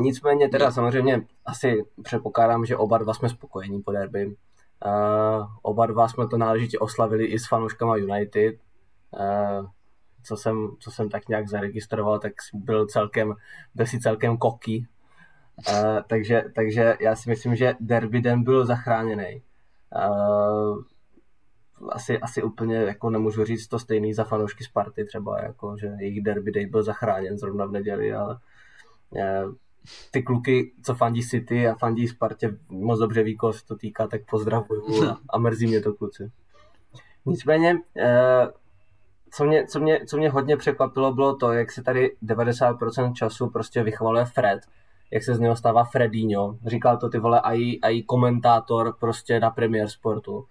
Nicméně 0.00 0.48
teda 0.48 0.70
samozřejmě 0.70 1.26
asi 1.46 1.84
předpokládám, 2.02 2.64
že 2.64 2.76
oba 2.76 2.98
dva 2.98 3.14
jsme 3.14 3.28
spokojení 3.28 3.82
po 3.82 3.92
derby. 3.92 4.26
Uh, 4.26 5.46
oba 5.62 5.86
dva 5.86 6.08
jsme 6.08 6.28
to 6.28 6.36
náležitě 6.36 6.78
oslavili 6.78 7.24
i 7.24 7.38
s 7.38 7.48
fanouškama 7.48 7.96
United. 7.96 8.54
Uh, 9.10 9.66
co 10.24 10.36
jsem, 10.36 10.68
co 10.78 10.90
jsem 10.90 11.08
tak 11.08 11.28
nějak 11.28 11.48
zaregistroval, 11.48 12.18
tak 12.18 12.32
byl 12.54 12.86
celkem, 12.86 13.34
byl 13.74 13.86
si 13.86 14.00
celkem 14.00 14.36
koky. 14.36 14.86
Uh, 15.68 16.00
takže, 16.06 16.44
takže 16.54 16.96
já 17.00 17.16
si 17.16 17.30
myslím, 17.30 17.56
že 17.56 17.74
derby 17.80 18.20
den 18.20 18.42
byl 18.42 18.66
zachráněný. 18.66 19.42
Uh, 19.96 20.82
asi, 21.90 22.18
asi 22.18 22.42
úplně 22.42 22.76
jako 22.76 23.10
nemůžu 23.10 23.44
říct 23.44 23.66
to 23.68 23.78
stejný 23.78 24.14
za 24.14 24.24
fanoušky 24.24 24.64
Sparty 24.64 25.04
třeba, 25.04 25.42
jako, 25.42 25.76
že 25.76 25.86
jejich 25.86 26.22
derby 26.22 26.52
day 26.52 26.66
byl 26.66 26.82
zachráněn 26.82 27.38
zrovna 27.38 27.64
v 27.64 27.70
neděli, 27.70 28.14
ale 28.14 28.38
uh, 29.10 29.54
ty 30.10 30.22
kluky, 30.22 30.72
co 30.82 30.94
fandí 30.94 31.22
City 31.22 31.68
a 31.68 31.74
fandí 31.74 32.08
Spartě, 32.08 32.56
moc 32.68 32.98
dobře 32.98 33.22
ví, 33.22 33.36
koho 33.36 33.52
se 33.52 33.66
to 33.66 33.76
týká, 33.76 34.06
tak 34.06 34.20
pozdravuju 34.30 35.04
a, 35.04 35.18
a 35.30 35.38
mrzí 35.38 35.66
mě 35.66 35.80
to 35.80 35.94
kluci. 35.94 36.30
Nicméně, 37.26 37.74
uh, 37.74 38.50
co 39.30 39.44
mě, 39.44 39.66
co, 39.66 39.80
mě, 39.80 40.00
co 40.06 40.16
mě 40.16 40.30
hodně 40.30 40.56
překvapilo, 40.56 41.14
bylo 41.14 41.36
to, 41.36 41.52
jak 41.52 41.72
se 41.72 41.82
tady 41.82 42.16
90% 42.22 43.12
času 43.12 43.50
prostě 43.50 43.82
vychvaluje 43.82 44.24
Fred, 44.24 44.60
jak 45.10 45.22
se 45.22 45.34
z 45.34 45.40
něho 45.40 45.56
stává 45.56 45.84
Fredinho. 45.84 46.58
Říkal 46.66 46.96
to 46.96 47.08
ty 47.08 47.18
vole 47.18 47.42
i, 47.44 47.78
i 47.90 48.02
komentátor 48.02 48.96
prostě 49.00 49.40
na 49.40 49.50
Premier 49.50 49.88
Sportu. 49.88 50.46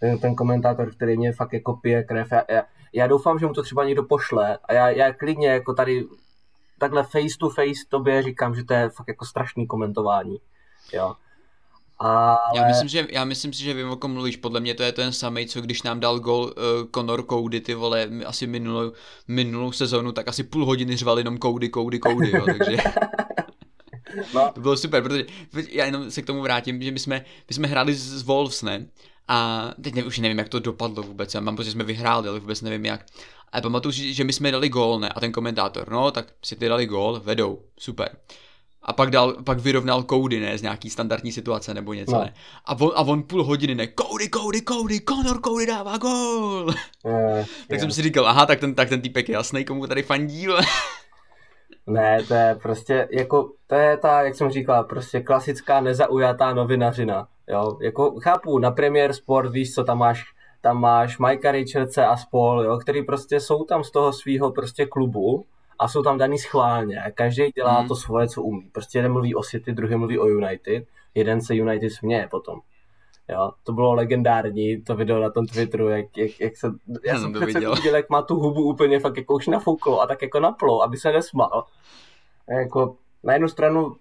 Ten, 0.00 0.18
ten 0.18 0.34
komentátor, 0.34 0.90
který 0.90 1.16
mě 1.16 1.32
fakt 1.32 1.52
jako 1.52 1.76
pije 1.76 2.02
krev. 2.02 2.28
Já, 2.32 2.42
já, 2.48 2.62
já 2.92 3.06
doufám, 3.06 3.38
že 3.38 3.46
mu 3.46 3.52
to 3.52 3.62
třeba 3.62 3.84
někdo 3.84 4.04
pošle 4.04 4.58
a 4.64 4.72
já, 4.72 4.88
já 4.88 5.12
klidně 5.12 5.48
jako 5.48 5.74
tady 5.74 6.04
takhle 6.78 7.02
face 7.02 7.38
to 7.40 7.50
face 7.50 7.80
tobě 7.88 8.22
říkám, 8.22 8.54
že 8.54 8.64
to 8.64 8.74
je 8.74 8.88
fakt 8.88 9.08
jako 9.08 9.24
strašný 9.24 9.66
komentování. 9.66 10.36
Jo. 10.92 11.14
Ale... 11.98 12.36
Já, 12.54 12.66
myslím, 12.66 12.88
že, 12.88 13.06
já 13.10 13.24
myslím 13.24 13.52
si, 13.52 13.62
že 13.62 13.74
vím, 13.74 13.90
o 13.90 13.96
kom 13.96 14.12
mluvíš. 14.12 14.36
Podle 14.36 14.60
mě 14.60 14.74
to 14.74 14.82
je 14.82 14.92
ten 14.92 15.12
samý, 15.12 15.46
co 15.46 15.60
když 15.60 15.82
nám 15.82 16.00
dal 16.00 16.20
gol 16.20 16.44
uh, 16.44 16.52
Conor 16.94 17.26
Cody, 17.26 17.60
ty 17.60 17.74
vole, 17.74 18.08
asi 18.26 18.46
minulou, 18.46 18.92
minulou 19.28 19.72
sezonu, 19.72 20.12
tak 20.12 20.28
asi 20.28 20.42
půl 20.42 20.64
hodiny 20.64 20.96
řval 20.96 21.18
jenom 21.18 21.38
Cody, 21.38 21.70
Cody, 21.70 22.00
Cody, 22.00 22.30
jo, 22.30 22.44
takže... 22.58 22.76
No. 24.34 24.50
To 24.54 24.60
bylo 24.60 24.76
super, 24.76 25.02
protože 25.02 25.24
já 25.70 25.84
jenom 25.84 26.10
se 26.10 26.22
k 26.22 26.26
tomu 26.26 26.42
vrátím, 26.42 26.82
že 26.82 26.90
my 26.90 26.98
jsme, 26.98 27.24
my 27.48 27.54
jsme 27.54 27.68
hráli 27.68 27.94
s 27.94 28.22
Wolves, 28.22 28.62
ne? 28.62 28.86
A 29.28 29.70
teď 29.82 29.94
ne, 29.94 30.04
už 30.04 30.18
nevím, 30.18 30.38
jak 30.38 30.48
to 30.48 30.58
dopadlo 30.58 31.02
vůbec, 31.02 31.34
já 31.34 31.40
mám 31.40 31.56
pocit, 31.56 31.66
že 31.66 31.72
jsme 31.72 31.84
vyhráli, 31.84 32.28
ale 32.28 32.40
vůbec 32.40 32.62
nevím 32.62 32.84
jak. 32.84 33.06
A 33.52 33.60
pamatuju 33.60 33.92
si, 33.92 34.14
že 34.14 34.24
my 34.24 34.32
jsme 34.32 34.50
dali 34.50 34.68
gól, 34.68 35.00
ne? 35.00 35.08
A 35.08 35.20
ten 35.20 35.32
komentátor, 35.32 35.90
no 35.90 36.10
tak 36.10 36.32
si 36.44 36.56
ty 36.56 36.68
dali 36.68 36.86
gól, 36.86 37.20
vedou, 37.24 37.62
super 37.78 38.16
a 38.86 38.92
pak, 38.92 39.10
dal, 39.10 39.36
pak 39.44 39.58
vyrovnal 39.58 40.02
Cody, 40.02 40.40
ne, 40.40 40.58
z 40.58 40.62
nějaký 40.62 40.90
standardní 40.90 41.32
situace 41.32 41.74
nebo 41.74 41.92
něco, 41.92 42.12
no. 42.12 42.20
ne. 42.20 42.34
A 42.64 42.80
on, 42.80 42.92
a 42.94 43.00
on 43.00 43.22
půl 43.22 43.44
hodiny, 43.44 43.74
ne, 43.74 43.88
Cody, 44.00 44.28
Cody, 44.34 44.62
Cody, 44.62 45.00
Conor 45.00 45.40
Cody 45.44 45.66
dává 45.66 45.98
gol. 45.98 46.66
Uh, 47.02 47.38
tak 47.68 47.70
je. 47.70 47.80
jsem 47.80 47.90
si 47.90 48.02
říkal, 48.02 48.26
aha, 48.26 48.46
tak 48.46 48.60
ten, 48.60 48.74
tak 48.74 48.88
ten 48.88 49.02
týpek 49.02 49.28
je 49.28 49.32
jasný, 49.32 49.64
komu 49.64 49.86
tady 49.86 50.02
fandíl. 50.02 50.58
ne, 51.86 52.22
to 52.28 52.34
je 52.34 52.58
prostě, 52.62 53.08
jako, 53.10 53.52
to 53.66 53.74
je 53.74 53.96
ta, 53.96 54.22
jak 54.22 54.34
jsem 54.34 54.50
říkal, 54.50 54.84
prostě 54.84 55.20
klasická 55.20 55.80
nezaujatá 55.80 56.54
novinařina, 56.54 57.28
jo, 57.48 57.78
jako 57.82 58.20
chápu, 58.20 58.58
na 58.58 58.70
Premier 58.70 59.12
Sport, 59.12 59.52
víš 59.52 59.74
co, 59.74 59.84
tam 59.84 59.98
máš 59.98 60.24
tam 60.60 60.80
máš 60.80 61.18
Mikea 61.18 61.52
Richardse 61.52 62.06
a 62.06 62.16
spol, 62.16 62.62
jo, 62.64 62.78
který 62.78 63.02
prostě 63.02 63.40
jsou 63.40 63.64
tam 63.64 63.84
z 63.84 63.90
toho 63.90 64.12
svého 64.12 64.52
prostě 64.52 64.86
klubu, 64.86 65.44
a 65.78 65.88
jsou 65.88 66.02
tam 66.02 66.18
daný 66.18 66.38
schválně. 66.38 67.02
Každý 67.14 67.50
dělá 67.54 67.82
mm. 67.82 67.88
to 67.88 67.94
svoje, 67.94 68.28
co 68.28 68.42
umí. 68.42 68.70
Prostě 68.72 68.98
jeden 68.98 69.12
mluví 69.12 69.34
o 69.34 69.42
City, 69.42 69.72
druhý 69.72 69.96
mluví 69.96 70.18
o 70.18 70.26
United, 70.26 70.84
jeden 71.14 71.40
se 71.40 71.54
United 71.54 71.92
směje 71.92 72.28
potom. 72.30 72.60
Jo, 73.28 73.52
to 73.62 73.72
bylo 73.72 73.94
legendární, 73.94 74.82
to 74.82 74.96
video 74.96 75.20
na 75.20 75.30
tom 75.30 75.46
Twitteru, 75.46 75.88
jak, 75.88 76.16
jak, 76.16 76.40
jak 76.40 76.56
se, 76.56 76.70
já 77.04 77.18
jsem 77.18 77.32
přece 77.32 77.60
viděl, 77.60 77.96
jak 77.96 78.10
má 78.10 78.22
tu 78.22 78.34
hubu 78.34 78.62
úplně 78.62 79.00
fakt 79.00 79.16
jako 79.16 79.34
už 79.34 79.46
nafouklo 79.46 80.00
a 80.00 80.06
tak 80.06 80.22
jako 80.22 80.40
naplo, 80.40 80.82
aby 80.82 80.96
se 80.96 81.12
nesmál. 81.12 81.64
Jako, 82.48 82.96
na 83.24 83.32
jednu 83.32 83.48
stranu 83.48 83.96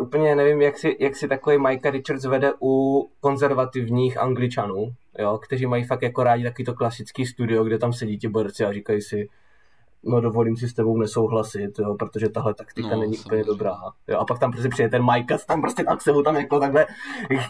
úplně 0.00 0.34
nevím, 0.36 0.62
jak 0.62 0.78
si, 0.78 0.96
jak 1.00 1.16
si 1.16 1.28
takový 1.28 1.58
Mike 1.58 1.90
Richards 1.90 2.24
vede 2.24 2.52
u 2.62 3.08
konzervativních 3.20 4.18
angličanů, 4.18 4.92
jo, 5.18 5.38
kteří 5.38 5.66
mají 5.66 5.84
fakt 5.84 6.02
jako 6.02 6.22
rádi 6.22 6.44
takový 6.44 6.64
to 6.64 6.74
klasický 6.74 7.26
studio, 7.26 7.64
kde 7.64 7.78
tam 7.78 7.92
sedí 7.92 8.18
ti 8.18 8.28
borci 8.28 8.64
a 8.64 8.72
říkají 8.72 9.02
si, 9.02 9.28
no 10.02 10.20
dovolím 10.20 10.56
si 10.56 10.68
s 10.68 10.74
tebou 10.74 10.96
nesouhlasit, 10.96 11.78
jo, 11.78 11.94
protože 11.94 12.28
tahle 12.28 12.54
taktika 12.54 12.88
no, 12.88 13.00
není 13.00 13.18
úplně 13.18 13.44
dobrá. 13.44 13.76
Jo, 14.08 14.18
a 14.18 14.24
pak 14.24 14.38
tam 14.38 14.52
prostě 14.52 14.68
přijde 14.68 14.88
ten 14.88 15.04
Mike, 15.12 15.36
tam 15.46 15.60
prostě 15.60 15.84
tak 15.84 16.02
se 16.02 16.12
mu 16.12 16.22
tam 16.22 16.36
jako 16.36 16.60
takhle 16.60 16.86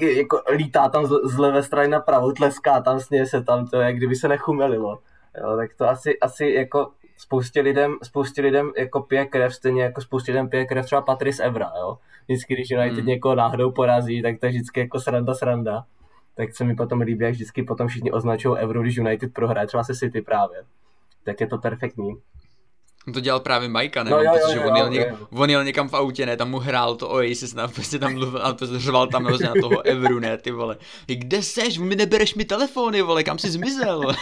jako 0.00 0.42
lítá 0.50 0.88
tam 0.88 1.06
z, 1.06 1.10
z 1.24 1.38
levé 1.38 1.62
strany 1.62 1.88
na 1.88 2.00
pravou, 2.00 2.32
tleská 2.32 2.80
tam, 2.80 3.00
sněje 3.00 3.26
se 3.26 3.42
tam, 3.42 3.66
to 3.66 3.80
je, 3.80 3.86
jak 3.86 3.96
kdyby 3.96 4.16
se 4.16 4.28
nechumelilo. 4.28 4.98
Jo, 5.40 5.56
tak 5.56 5.74
to 5.74 5.88
asi, 5.88 6.18
asi 6.20 6.46
jako 6.46 6.90
spoustě 7.18 7.60
lidem, 7.60 7.96
spoustě 8.02 8.42
lidem 8.42 8.72
jako 8.76 9.00
pije 9.00 9.26
krev, 9.26 9.54
stejně 9.54 9.82
jako 9.82 10.00
spoustě 10.00 10.32
lidem 10.32 10.48
pije 10.48 10.66
krev 10.66 10.86
třeba 10.86 11.02
Patrice 11.02 11.44
Evra, 11.44 11.72
jo. 11.78 11.98
Vždycky, 12.28 12.54
když 12.54 12.70
United 12.70 12.98
hmm. 12.98 13.06
někoho 13.06 13.34
náhodou 13.34 13.70
porazí, 13.70 14.22
tak 14.22 14.40
to 14.40 14.46
je 14.46 14.50
vždycky 14.50 14.80
jako 14.80 15.00
sranda, 15.00 15.34
sranda. 15.34 15.84
Tak 16.34 16.56
se 16.56 16.64
mi 16.64 16.74
potom 16.74 17.00
líbí, 17.00 17.24
jak 17.24 17.34
vždycky 17.34 17.62
potom 17.62 17.88
všichni 17.88 18.12
označují 18.12 18.58
Evro, 18.58 18.82
když 18.82 18.96
United 18.96 19.32
prohraje, 19.32 19.66
třeba 19.66 19.84
se 19.84 19.94
City 19.94 20.22
právě. 20.22 20.62
Tak 21.24 21.40
je 21.40 21.46
to 21.46 21.58
perfektní. 21.58 22.16
On 23.06 23.12
to 23.12 23.20
dělal 23.20 23.40
právě 23.40 23.68
Majka, 23.68 24.02
ne? 24.02 24.10
No, 24.10 24.20
jo, 24.20 24.32
protože 24.32 24.56
jo, 24.56 24.70
on, 24.70 24.76
jel 24.76 24.90
něk, 24.90 25.08
on 25.30 25.50
jel 25.50 25.64
někam 25.64 25.88
v 25.88 25.94
autě, 25.94 26.26
ne? 26.26 26.36
Tam 26.36 26.50
mu 26.50 26.58
hrál 26.58 26.96
to 26.96 27.08
Oasis, 27.08 27.54
ne? 27.54 27.68
Prostě 27.74 27.98
tam 27.98 28.14
mluvil 28.14 28.42
a 28.42 28.54
prostě 28.54 28.78
řval 28.78 29.06
tam 29.06 29.24
na 29.24 29.52
toho 29.60 29.82
Evru, 29.82 30.18
ne? 30.18 30.38
Ty 30.38 30.50
vole. 30.50 30.76
Kde 31.06 31.42
seš? 31.42 31.78
Mi 31.78 31.96
nebereš 31.96 32.34
mi 32.34 32.44
telefony, 32.44 33.02
vole, 33.02 33.22
kam 33.22 33.38
jsi 33.38 33.50
zmizel? 33.50 34.14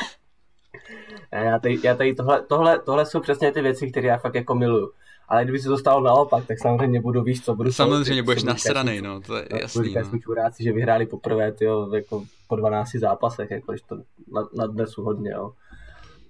Já 1.35 1.59
tady, 1.59 1.79
já 1.85 1.95
tady 1.97 2.15
tohle, 2.15 2.43
tohle, 2.43 2.79
tohle 2.79 3.07
jsou 3.07 3.21
přesně 3.21 3.53
ty 3.53 3.63
věci, 3.63 3.91
které 3.91 4.09
já 4.09 4.19
fakt 4.19 4.35
jako 4.35 4.55
miluju. 4.55 4.91
Ale 5.29 5.45
kdyby 5.45 5.59
se 5.59 5.69
to 5.69 5.79
stalo 5.79 6.01
naopak, 6.01 6.47
tak 6.47 6.59
samozřejmě 6.59 7.01
budu, 7.01 7.23
víš 7.23 7.45
co, 7.45 7.55
budu... 7.55 7.73
Samozřejmě 7.73 8.23
budeš 8.23 8.43
nasranej, 8.43 9.03
no, 9.03 9.21
to 9.21 9.37
je 9.37 9.49
jasný. 9.61 9.93
Budu 9.93 10.09
no. 10.13 10.19
čuráci, 10.19 10.63
že 10.65 10.73
vyhráli 10.73 11.07
poprvé, 11.07 11.53
tyjo, 11.53 11.95
jako 11.95 12.25
po 12.49 12.57
12 12.57 12.91
zápasech, 12.91 13.51
jako, 13.51 13.75
to 13.89 13.97
na, 14.33 14.49
na 14.55 14.67
dnesu 14.67 15.03
hodně, 15.03 15.31
jo 15.31 15.53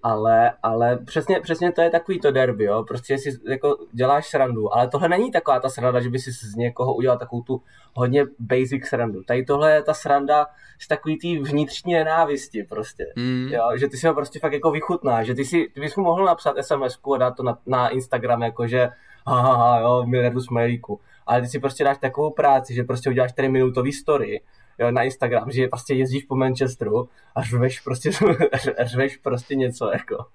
ale, 0.04 0.52
ale 0.62 0.98
přesně, 0.98 1.40
přesně 1.40 1.72
to 1.72 1.82
je 1.82 1.90
takový 1.90 2.20
to 2.20 2.30
derby, 2.30 2.64
jo, 2.64 2.84
prostě 2.88 3.18
si 3.18 3.30
jako 3.48 3.76
děláš 3.92 4.28
srandu, 4.28 4.74
ale 4.74 4.88
tohle 4.88 5.08
není 5.08 5.30
taková 5.30 5.60
ta 5.60 5.68
sranda, 5.68 6.00
že 6.00 6.10
by 6.10 6.18
si 6.18 6.32
z 6.32 6.54
někoho 6.54 6.94
udělal 6.94 7.18
takovou 7.18 7.42
tu 7.42 7.62
hodně 7.94 8.24
basic 8.38 8.86
srandu. 8.86 9.22
Tady 9.22 9.44
tohle 9.44 9.72
je 9.72 9.82
ta 9.82 9.94
sranda 9.94 10.46
z 10.78 10.88
takový 10.88 11.18
tý 11.18 11.38
vnitřní 11.38 11.92
nenávisti 11.92 12.62
prostě, 12.62 13.06
mm. 13.16 13.48
jo, 13.52 13.70
že 13.76 13.88
ty 13.88 13.96
si 13.96 14.06
ho 14.06 14.14
prostě 14.14 14.38
fakt 14.38 14.52
jako 14.52 14.70
vychutná, 14.70 15.22
že 15.22 15.34
ty 15.34 15.44
si, 15.44 15.68
ty 15.74 15.80
bys 15.80 15.96
mu 15.96 16.04
mohl 16.04 16.24
napsat 16.24 16.56
sms 16.60 16.98
a 17.14 17.16
dát 17.16 17.36
to 17.36 17.42
na, 17.42 17.58
na 17.66 17.88
Instagram, 17.88 18.42
jako 18.42 18.66
že 18.66 18.88
ha, 19.26 19.40
ha, 19.40 19.56
ha 19.56 19.80
jo, 19.80 20.02
miliardu 20.06 20.40
smajlíku, 20.40 21.00
ale 21.26 21.40
ty 21.40 21.46
si 21.48 21.58
prostě 21.58 21.84
dáš 21.84 21.98
takovou 21.98 22.30
práci, 22.30 22.74
že 22.74 22.84
prostě 22.84 23.10
uděláš 23.10 23.32
4 23.32 23.48
minutový 23.48 23.92
story, 23.92 24.40
jo, 24.78 24.90
na 24.90 25.02
Instagram, 25.02 25.50
že 25.50 25.68
prostě 25.68 25.94
jezdíš 25.94 26.24
po 26.24 26.36
Manchesteru 26.36 27.08
a 27.34 27.42
řveš 27.42 27.80
prostě, 27.80 28.10
řveš 28.84 29.16
prostě 29.16 29.54
něco, 29.54 29.90
jako, 29.92 30.26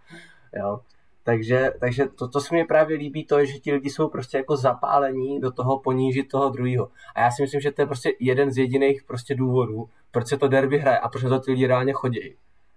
jo. 0.55 0.79
Takže, 1.23 1.71
takže 1.79 2.05
to, 2.05 2.27
to 2.27 2.41
se 2.41 2.55
mi 2.55 2.65
právě 2.65 2.97
líbí, 2.97 3.25
to, 3.25 3.45
že 3.45 3.59
ti 3.59 3.73
lidi 3.73 3.89
jsou 3.89 4.07
prostě 4.07 4.37
jako 4.37 4.57
zapálení 4.57 5.39
do 5.39 5.51
toho 5.51 5.79
ponížit 5.79 6.23
toho 6.23 6.49
druhého. 6.49 6.89
A 7.15 7.21
já 7.21 7.31
si 7.31 7.41
myslím, 7.41 7.61
že 7.61 7.71
to 7.71 7.81
je 7.81 7.85
prostě 7.85 8.11
jeden 8.19 8.51
z 8.51 8.57
jediných 8.57 9.03
prostě 9.03 9.35
důvodů, 9.35 9.89
proč 10.11 10.27
se 10.27 10.37
to 10.37 10.47
derby 10.47 10.79
hraje 10.79 10.99
a 10.99 11.09
proč 11.09 11.23
to 11.23 11.39
ty 11.39 11.51
lidi 11.51 11.67
reálně 11.67 11.93
chodí. 11.93 12.35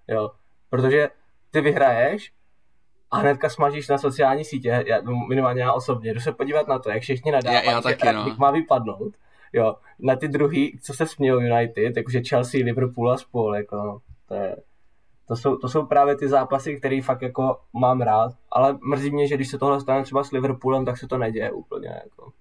Jo. 0.09 0.30
Protože 0.70 1.10
ty 1.51 1.60
vyhraješ 1.60 2.32
a 3.10 3.18
hnedka 3.18 3.48
smažíš 3.48 3.89
na 3.89 3.98
sociální 3.98 4.44
sítě, 4.44 4.84
já, 4.86 5.01
minimálně 5.28 5.62
já 5.62 5.72
osobně, 5.72 6.14
jdu 6.14 6.20
se 6.20 6.32
podívat 6.32 6.68
na 6.68 6.78
to, 6.78 6.90
jak 6.90 7.02
všichni 7.02 7.32
nadávají, 7.32 7.66
já, 7.66 7.72
já 7.72 7.80
taky, 7.80 8.12
no. 8.12 8.34
má 8.39 8.51
vypadnout 8.51 9.14
jo, 9.53 9.77
na 9.99 10.16
ty 10.16 10.29
druhý, 10.29 10.79
co 10.83 10.95
se 10.95 11.07
smějou 11.07 11.41
United, 11.41 11.97
jakože 11.97 12.23
Chelsea, 12.29 12.65
Liverpool 12.65 13.12
a 13.12 13.16
spol, 13.16 13.57
jako, 13.57 13.77
no, 13.77 13.99
to 14.29 14.35
je, 14.35 14.57
to 15.29 15.37
jsou, 15.37 15.57
to 15.57 15.69
jsou 15.69 15.87
právě 15.87 16.16
ty 16.16 16.29
zápasy, 16.29 16.77
které 16.77 17.01
fakt 17.03 17.23
jako 17.23 17.57
mám 17.73 18.01
rád, 18.01 18.33
ale 18.51 18.79
mrzí 18.91 19.11
mě, 19.11 19.29
že 19.29 19.35
když 19.37 19.49
se 19.49 19.59
tohle 19.59 19.81
stane 19.81 20.03
třeba 20.03 20.24
s 20.24 20.33
Liverpoolem, 20.33 20.85
tak 20.85 20.99
se 20.99 21.07
to 21.07 21.19
neděje 21.19 21.53
úplně, 21.53 21.89
jako. 21.89 22.33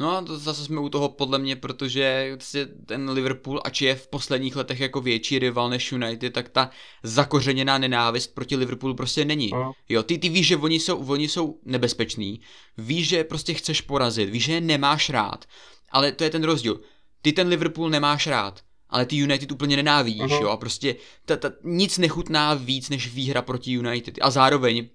No 0.00 0.16
a 0.16 0.22
to 0.22 0.38
zase 0.38 0.64
jsme 0.64 0.80
u 0.80 0.88
toho 0.88 1.08
podle 1.08 1.38
mě, 1.38 1.56
protože 1.56 2.30
prostě 2.34 2.66
ten 2.86 3.10
Liverpool, 3.10 3.60
ač 3.64 3.82
je 3.82 3.94
v 3.94 4.08
posledních 4.08 4.56
letech 4.56 4.80
jako 4.80 5.00
větší 5.00 5.38
rival 5.38 5.70
než 5.70 5.92
United, 5.92 6.32
tak 6.32 6.48
ta 6.48 6.70
zakořeněná 7.02 7.78
nenávist 7.78 8.34
proti 8.34 8.56
Liverpoolu 8.56 8.94
prostě 8.94 9.24
není. 9.24 9.50
No. 9.52 9.72
Jo, 9.88 10.02
ty, 10.02 10.18
ty 10.18 10.28
víš, 10.28 10.46
že 10.46 10.56
oni 10.56 10.80
jsou, 10.80 10.96
oni 11.06 11.28
jsou 11.28 11.60
nebezpeční, 11.64 12.40
víš, 12.78 13.08
že 13.08 13.24
prostě 13.24 13.54
chceš 13.54 13.80
porazit, 13.80 14.30
víš, 14.30 14.44
že 14.44 14.52
je 14.52 14.60
nemáš 14.60 15.10
rád, 15.10 15.44
ale 15.90 16.12
to 16.12 16.24
je 16.24 16.30
ten 16.30 16.44
rozdíl. 16.44 16.80
Ty 17.22 17.32
ten 17.32 17.48
Liverpool 17.48 17.90
nemáš 17.90 18.26
rád, 18.26 18.60
ale 18.90 19.06
ty 19.06 19.16
United 19.16 19.52
úplně 19.52 19.76
nenávidíš, 19.76 20.22
uh-huh. 20.22 20.42
jo, 20.42 20.48
a 20.48 20.56
prostě 20.56 20.96
ta, 21.24 21.36
ta, 21.36 21.52
nic 21.64 21.98
nechutná 21.98 22.54
víc 22.54 22.88
než 22.88 23.14
výhra 23.14 23.42
proti 23.42 23.72
United. 23.72 24.18
A 24.20 24.30
zároveň, 24.30 24.88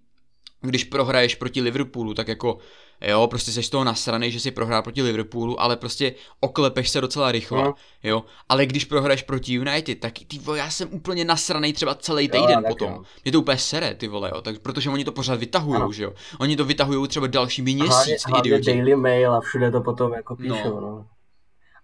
když 0.62 0.84
prohraješ 0.84 1.36
proti 1.36 1.62
Liverpoolu, 1.62 2.14
tak 2.14 2.28
jako 2.28 2.58
jo, 3.02 3.28
prostě 3.28 3.52
seš 3.52 3.70
toho 3.70 3.84
nasraný, 3.84 4.32
že 4.32 4.40
si 4.40 4.52
prohrál 4.52 4.82
proti 4.82 5.02
Liverpoolu, 5.02 5.62
ale 5.62 5.78
prostě 5.78 6.16
oklepeš 6.40 6.90
se 6.90 7.02
docela 7.02 7.32
rychle, 7.32 7.64
no. 7.64 7.74
jo, 8.04 8.24
ale 8.50 8.66
když 8.66 8.86
prohraješ 8.86 9.24
proti 9.24 9.54
United, 9.54 10.00
tak 10.00 10.14
ty 10.28 10.40
vole, 10.40 10.58
já 10.58 10.70
jsem 10.70 10.90
úplně 10.92 11.26
nasraný 11.26 11.74
třeba 11.74 11.96
celý 11.96 12.30
týden 12.30 12.60
jo, 12.60 12.66
potom, 12.68 12.92
jo. 12.92 13.04
mě 13.24 13.32
to 13.32 13.42
úplně 13.42 13.58
sere, 13.58 13.96
ty 13.96 14.08
vole, 14.08 14.32
jo, 14.36 14.42
tak, 14.42 14.60
protože 14.60 14.90
oni 14.90 15.06
to 15.06 15.12
pořád 15.12 15.40
vytahují, 15.40 15.94
že 15.94 16.04
jo, 16.04 16.14
oni 16.40 16.56
to 16.56 16.66
vytahují 16.66 17.08
třeba 17.08 17.28
další 17.28 17.62
měsíc, 17.62 18.24
hlavně, 18.28 18.50
idioti. 18.50 18.74
Daily 18.74 18.96
Mail 18.96 19.34
a 19.34 19.42
všude 19.42 19.72
to 19.72 19.82
potom 19.82 20.14
jako 20.14 20.36
píšou, 20.36 20.80
no. 20.80 20.82
no. 20.82 21.06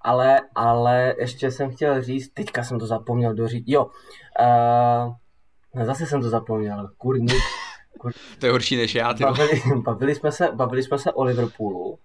Ale, 0.02 0.42
ale 0.56 1.16
ještě 1.20 1.52
jsem 1.52 1.72
chtěl 1.72 2.04
říct, 2.04 2.30
teďka 2.34 2.64
jsem 2.64 2.80
to 2.80 2.88
zapomněl 2.88 3.34
doříct, 3.34 3.66
jo, 3.68 3.86
uh, 5.76 5.86
zase 5.86 6.06
jsem 6.06 6.22
to 6.22 6.30
zapomněl, 6.30 6.90
kurník. 6.98 7.44
To 8.40 8.46
je 8.46 8.52
horší 8.52 8.78
než 8.78 8.96
já, 8.96 9.14
ty 9.14 9.24
bavili, 9.24 9.62
bavili, 9.76 10.16
jsme 10.16 10.32
se, 10.32 10.50
bavili 10.54 10.84
jsme 10.84 11.00
se 11.00 11.12
o 11.12 11.24
Liverpoolu, 11.24 12.00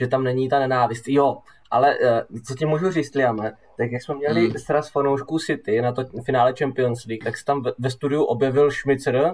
že 0.00 0.06
tam 0.06 0.24
není 0.24 0.48
ta 0.48 0.58
nenávist. 0.58 1.08
Jo, 1.08 1.38
ale 1.70 1.98
uh, 1.98 2.38
co 2.46 2.54
ti 2.54 2.66
můžu 2.66 2.90
říct, 2.90 3.14
Liame, 3.14 3.52
tak 3.76 3.92
jak 3.92 4.02
jsme 4.02 4.14
měli 4.14 4.48
hmm. 4.48 4.58
sraz 4.58 4.90
fanoušků 4.90 5.38
City 5.38 5.82
na 5.82 5.92
to 5.92 6.04
finále 6.24 6.54
Champions 6.58 7.04
League, 7.04 7.24
tak 7.24 7.36
se 7.36 7.44
tam 7.44 7.62
ve, 7.62 7.72
ve 7.78 7.90
studiu 7.90 8.24
objevil 8.24 8.70
Schmitzer 8.70 9.16
uh, 9.16 9.32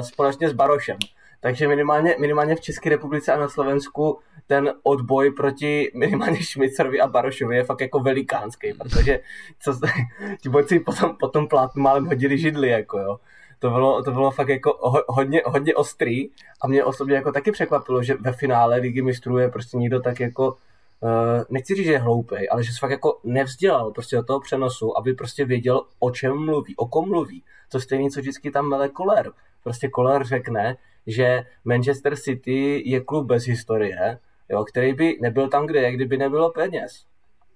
společně 0.00 0.48
s 0.48 0.52
Barošem. 0.52 0.98
Takže 1.40 1.68
minimálně, 1.68 2.16
minimálně 2.20 2.56
v 2.56 2.60
České 2.60 2.90
republice 2.90 3.32
a 3.32 3.40
na 3.40 3.48
Slovensku 3.48 4.18
ten 4.46 4.72
odboj 4.82 5.30
proti 5.30 5.90
minimálně 5.94 6.42
Šmicerovi 6.42 7.00
a 7.00 7.06
Barošovi 7.06 7.56
je 7.56 7.64
fakt 7.64 7.80
jako 7.80 8.00
velikánský, 8.00 8.72
protože 8.72 9.20
co, 9.60 9.72
ti 10.42 10.48
bojci 10.48 10.80
potom, 10.80 11.16
potom 11.16 11.48
plátnu 11.48 11.82
málem 11.82 12.06
hodili 12.06 12.38
židli, 12.38 12.68
jako 12.68 12.98
jo 12.98 13.18
to 13.62 13.70
bylo, 13.70 14.02
to 14.02 14.10
bylo 14.10 14.30
fakt 14.30 14.48
jako 14.48 14.78
ho, 14.80 15.04
hodně, 15.08 15.42
hodně 15.46 15.74
ostrý 15.74 16.28
a 16.62 16.68
mě 16.68 16.84
osobně 16.84 17.14
jako 17.14 17.32
taky 17.32 17.52
překvapilo, 17.52 18.02
že 18.02 18.14
ve 18.14 18.32
finále 18.32 18.76
Ligy 18.76 19.02
mistrů 19.02 19.38
je 19.38 19.48
prostě 19.48 19.76
někdo 19.76 20.00
tak 20.00 20.20
jako 20.20 20.48
uh, 20.48 21.44
nechci 21.50 21.74
říct, 21.74 21.84
že 21.84 21.92
je 21.92 21.98
hloupý, 21.98 22.48
ale 22.48 22.62
že 22.62 22.72
se 22.72 22.78
fakt 22.80 22.90
jako 22.90 23.18
nevzdělal 23.24 23.90
prostě 23.90 24.16
do 24.16 24.22
toho 24.22 24.40
přenosu, 24.40 24.98
aby 24.98 25.14
prostě 25.14 25.44
věděl, 25.44 25.84
o 25.98 26.10
čem 26.10 26.44
mluví, 26.44 26.76
o 26.76 26.86
kom 26.86 27.08
mluví. 27.08 27.42
To 27.68 27.80
stejné, 27.80 28.10
co 28.10 28.20
vždycky 28.20 28.50
tam 28.50 28.68
mele 28.68 28.88
Koler. 28.88 29.30
Prostě 29.62 29.88
Koler 29.88 30.24
řekne, 30.24 30.76
že 31.06 31.42
Manchester 31.64 32.16
City 32.16 32.82
je 32.90 33.00
klub 33.00 33.26
bez 33.26 33.44
historie, 33.44 34.18
jo, 34.48 34.64
který 34.64 34.92
by 34.92 35.18
nebyl 35.20 35.48
tam, 35.48 35.66
kde 35.66 35.80
je, 35.80 35.92
kdyby 35.92 36.16
nebylo 36.16 36.50
peněz. 36.50 37.04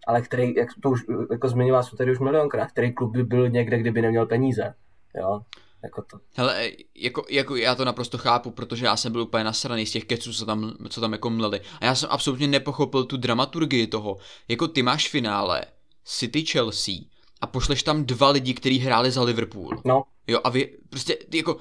Ale 0.06 0.22
který, 0.22 0.54
jak 0.54 0.68
to 0.82 0.90
už 0.90 1.04
jako 1.30 1.48
zmiňoval 1.48 1.82
jsem 1.82 1.98
tady 1.98 2.12
už 2.12 2.18
milionkrát, 2.18 2.70
který 2.70 2.92
klub 2.92 3.12
by 3.12 3.24
byl 3.24 3.48
někde, 3.48 3.78
kdyby 3.78 4.02
neměl 4.02 4.26
peníze. 4.26 4.74
Jo. 5.14 5.40
Jako 5.84 6.02
to. 6.02 6.18
Hele, 6.36 6.70
jako, 6.94 7.24
jako 7.30 7.56
já 7.56 7.74
to 7.74 7.84
naprosto 7.84 8.18
chápu, 8.18 8.50
protože 8.50 8.86
já 8.86 8.96
jsem 8.96 9.12
byl 9.12 9.22
úplně 9.22 9.44
nasraný 9.44 9.86
z 9.86 9.92
těch 9.92 10.04
keců, 10.04 10.32
co 10.32 10.46
tam, 10.46 10.76
co 10.88 11.00
tam 11.00 11.12
jako 11.12 11.30
mleli. 11.30 11.60
A 11.80 11.84
já 11.84 11.94
jsem 11.94 12.08
absolutně 12.12 12.46
nepochopil 12.46 13.04
tu 13.04 13.16
dramaturgii 13.16 13.86
toho. 13.86 14.16
Jako 14.48 14.68
ty 14.68 14.82
máš 14.82 15.08
finále 15.08 15.64
City 16.04 16.44
Chelsea 16.46 16.94
a 17.40 17.46
pošleš 17.46 17.82
tam 17.82 18.04
dva 18.04 18.30
lidi, 18.30 18.54
kteří 18.54 18.78
hráli 18.78 19.10
za 19.10 19.22
Liverpool. 19.22 19.82
No. 19.84 20.02
Jo, 20.26 20.40
a 20.44 20.50
vy 20.50 20.78
prostě 20.90 21.18
jako 21.34 21.56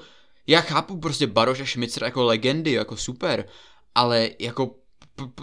já 0.46 0.60
chápu 0.60 0.98
prostě 0.98 1.26
Baroš 1.26 1.60
a 1.60 1.66
Schmitzer 1.66 2.04
jako 2.04 2.24
legendy, 2.24 2.72
jako 2.72 2.96
super, 2.96 3.48
ale 3.94 4.30
jako 4.38 4.74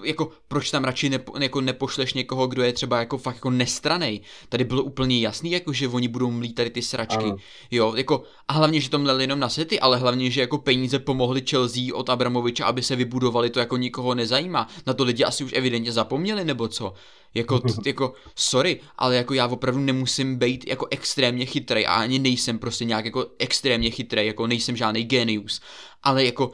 jako 0.04 0.30
proč 0.48 0.72
tam 0.72 0.84
radši 0.84 1.10
nepo, 1.10 1.34
jako 1.40 1.62
nepošleš 1.62 2.14
někoho, 2.14 2.48
kdo 2.48 2.64
je 2.64 2.74
třeba 2.74 3.00
jako 3.00 3.18
fakt 3.18 3.36
jako 3.36 3.50
nestranej. 3.50 4.22
Tady 4.50 4.64
bylo 4.64 4.84
úplně 4.84 5.20
jasný, 5.20 5.52
jako 5.52 5.74
že 5.74 5.88
oni 5.88 6.08
budou 6.08 6.32
mlít 6.32 6.54
tady 6.54 6.70
ty 6.70 6.82
sračky. 6.82 7.24
Ano. 7.24 7.38
Jo, 7.72 7.94
jako 7.96 8.24
a 8.48 8.54
hlavně, 8.54 8.80
že 8.82 8.90
to 8.90 9.00
mleli 9.00 9.24
jenom 9.24 9.40
na 9.40 9.50
sety, 9.50 9.80
ale 9.80 9.98
hlavně, 9.98 10.32
že 10.32 10.42
jako 10.42 10.58
peníze 10.58 11.00
pomohly 11.00 11.44
Chelsea 11.50 11.84
od 11.94 12.10
Abramoviča, 12.10 12.66
aby 12.66 12.82
se 12.82 12.96
vybudovali, 12.96 13.50
to 13.50 13.60
jako 13.60 13.78
nikoho 13.78 14.16
nezajímá. 14.16 14.68
Na 14.88 14.94
to 14.94 15.04
lidi 15.04 15.24
asi 15.24 15.44
už 15.44 15.54
evidentně 15.54 15.92
zapomněli, 15.92 16.46
nebo 16.46 16.68
co? 16.68 16.94
Jako, 17.34 17.60
t, 17.60 17.68
jako, 17.86 18.14
sorry, 18.36 18.80
ale 18.98 19.16
jako 19.16 19.34
já 19.34 19.48
opravdu 19.48 19.82
nemusím 19.82 20.36
být 20.36 20.68
jako 20.68 20.88
extrémně 20.92 21.46
chytrý 21.46 21.86
a 21.86 21.94
ani 21.94 22.20
nejsem 22.20 22.60
prostě 22.60 22.86
nějak 22.86 23.06
jako 23.06 23.26
extrémně 23.40 23.90
chytrý, 23.90 24.28
jako 24.28 24.48
nejsem 24.48 24.78
žádný 24.78 25.04
genius. 25.04 25.62
Ale 26.04 26.26
jako 26.26 26.52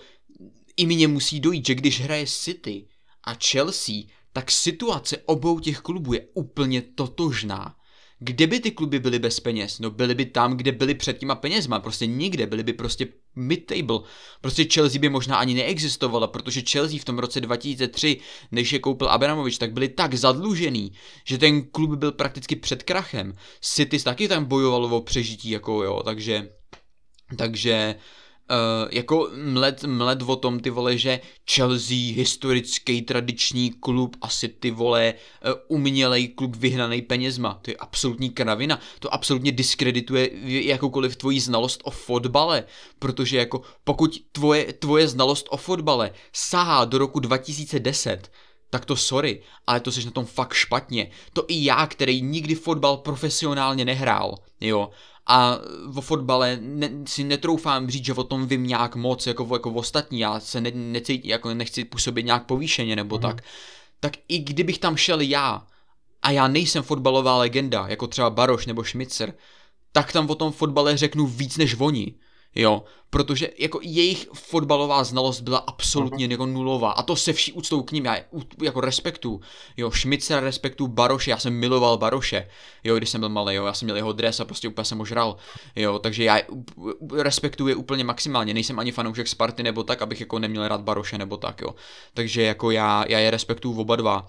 i 0.78 0.86
mě 0.86 1.08
musí 1.08 1.40
dojít, 1.40 1.66
že 1.66 1.76
když 1.76 2.02
hraje 2.02 2.26
City, 2.28 2.86
a 3.30 3.36
Chelsea, 3.52 3.96
tak 4.34 4.52
situace 4.52 5.18
obou 5.26 5.60
těch 5.60 5.80
klubů 5.80 6.14
je 6.14 6.22
úplně 6.34 6.82
totožná. 6.82 7.76
Kde 8.20 8.48
by 8.48 8.60
ty 8.60 8.72
kluby 8.72 9.00
byly 9.00 9.20
bez 9.20 9.40
peněz? 9.40 9.80
No 9.80 9.92
byly 9.92 10.16
by 10.16 10.26
tam, 10.26 10.58
kde 10.58 10.72
byly 10.72 10.96
před 10.96 11.18
těma 11.18 11.36
penězma, 11.36 11.80
prostě 11.80 12.06
nikde, 12.06 12.48
byly 12.48 12.64
by 12.64 12.74
prostě 12.74 13.08
mid-table. 13.36 14.04
Prostě 14.42 14.66
Chelsea 14.74 15.00
by 15.00 15.10
možná 15.10 15.38
ani 15.38 15.54
neexistovala, 15.54 16.28
protože 16.28 16.62
Chelsea 16.62 17.00
v 17.00 17.06
tom 17.06 17.20
roce 17.20 17.42
2003, 17.42 18.20
než 18.52 18.72
je 18.72 18.80
koupil 18.80 19.10
Abramovič, 19.10 19.58
tak 19.58 19.74
byli 19.74 19.88
tak 19.88 20.14
zadlužený, 20.14 20.92
že 21.26 21.38
ten 21.38 21.62
klub 21.62 21.96
byl 21.96 22.12
prakticky 22.12 22.56
před 22.56 22.84
krachem. 22.84 23.36
City 23.62 24.00
taky 24.00 24.28
tam 24.28 24.46
bojovalo 24.46 24.98
o 24.98 25.02
přežití, 25.02 25.50
jako 25.50 25.84
jo, 25.84 26.02
takže 26.06 26.50
takže 27.38 27.96
Uh, 28.50 28.90
jako 28.92 29.32
mled, 29.36 29.84
mled 29.84 30.22
o 30.22 30.36
tom 30.36 30.60
ty 30.60 30.70
vole, 30.70 30.98
že 30.98 31.20
Chelsea, 31.52 32.16
historický 32.16 33.02
tradiční 33.02 33.72
klub, 33.72 34.16
asi 34.22 34.48
ty 34.48 34.72
vole 34.72 35.14
uh, 35.14 35.52
umělej 35.68 36.28
klub 36.28 36.56
vyhnaný 36.56 37.02
penězma. 37.02 37.60
To 37.62 37.72
je 37.72 37.78
absolutní 37.78 38.30
kravina. 38.30 38.80
To 39.00 39.14
absolutně 39.14 39.52
diskredituje 39.52 40.30
jakoukoliv 40.68 41.16
tvoji 41.16 41.40
znalost 41.40 41.82
o 41.84 41.92
fotbale, 41.92 42.64
protože 43.00 43.38
jako 43.38 43.62
pokud 43.84 44.22
tvoje, 44.32 44.74
tvoje 44.74 45.08
znalost 45.08 45.48
o 45.50 45.58
fotbale 45.58 46.12
sahá 46.34 46.86
do 46.86 46.98
roku 46.98 47.20
2010, 47.20 48.32
tak 48.70 48.86
to 48.86 48.96
sorry, 48.96 49.44
ale 49.68 49.80
to 49.80 49.92
seš 49.92 50.06
na 50.06 50.12
tom 50.12 50.26
fakt 50.26 50.54
špatně. 50.54 51.12
To 51.34 51.46
i 51.48 51.66
já, 51.66 51.88
který 51.88 52.22
nikdy 52.22 52.56
fotbal 52.56 52.98
profesionálně 52.98 53.86
nehrál, 53.86 54.36
jo, 54.62 54.90
a 55.30 55.60
o 55.96 56.02
fotbale 56.02 56.60
ne, 56.62 56.90
si 57.08 57.24
netroufám 57.24 57.90
říct, 57.90 58.06
že 58.06 58.14
o 58.14 58.24
tom 58.24 58.48
vím 58.48 58.68
nějak 58.68 58.96
moc, 58.96 59.28
jako, 59.28 59.48
jako 59.54 59.72
ostatní, 59.72 60.20
já 60.20 60.40
se 60.40 60.62
ne, 60.62 60.72
necítím, 60.72 61.32
jako 61.32 61.54
nechci 61.54 61.86
působit 61.86 62.24
nějak 62.24 62.46
povýšeně 62.46 62.96
nebo 62.96 63.16
mm. 63.16 63.22
tak, 63.22 63.42
tak 64.00 64.14
i 64.28 64.40
kdybych 64.40 64.80
tam 64.80 64.98
šel 64.98 65.22
já, 65.22 65.68
a 66.22 66.32
já 66.32 66.48
nejsem 66.48 66.84
fotbalová 66.84 67.38
legenda, 67.38 67.88
jako 67.88 68.08
třeba 68.08 68.30
Baroš 68.30 68.66
nebo 68.66 68.84
Šmicer, 68.84 69.34
tak 69.92 70.12
tam 70.12 70.30
o 70.30 70.36
tom 70.36 70.52
fotbale 70.52 70.98
řeknu 70.98 71.28
víc 71.28 71.58
než 71.58 71.76
oni. 71.80 72.16
Jo, 72.56 72.84
protože 73.10 73.50
jako 73.60 73.80
jejich 73.82 74.28
fotbalová 74.34 75.04
znalost 75.04 75.42
byla 75.42 75.58
absolutně 75.58 76.28
uh-huh. 76.28 76.32
jako 76.32 76.46
nulová. 76.46 76.92
A 76.92 77.04
to 77.04 77.16
se 77.16 77.34
vší 77.34 77.54
úctou 77.54 77.84
k 77.84 77.92
ním, 77.92 78.06
já 78.06 78.18
jako 78.64 78.82
respektu, 78.82 79.42
jo, 79.78 79.92
Šmicer 79.92 80.44
respektu 80.44 80.88
Baroše, 80.88 81.32
já 81.32 81.38
jsem 81.38 81.54
miloval 81.54 81.98
Baroše, 81.98 82.48
jo, 82.84 82.96
když 82.96 83.10
jsem 83.10 83.22
byl 83.22 83.30
malý, 83.30 83.56
jo, 83.56 83.66
já 83.66 83.74
jsem 83.74 83.86
měl 83.86 83.96
jeho 83.96 84.14
dres 84.14 84.40
a 84.40 84.46
prostě 84.46 84.68
úplně 84.68 84.86
jsem 84.86 84.98
ho 84.98 85.06
žral, 85.06 85.36
jo, 85.76 86.00
takže 86.00 86.24
já 86.24 86.40
respektuji 87.14 87.76
úplně 87.76 88.04
maximálně, 88.04 88.54
nejsem 88.54 88.80
ani 88.80 88.92
fanoušek 88.92 89.28
Sparty 89.28 89.64
nebo 89.64 89.84
tak, 89.84 90.02
abych 90.02 90.20
jako 90.20 90.40
neměl 90.40 90.68
rád 90.68 90.82
Baroše 90.82 91.18
nebo 91.18 91.38
tak, 91.38 91.62
jo, 91.62 91.76
takže 92.14 92.42
jako 92.42 92.72
já, 92.72 93.06
já 93.08 93.20
je 93.20 93.32
respektuju 93.32 93.82
oba 93.82 93.96
dva, 93.96 94.28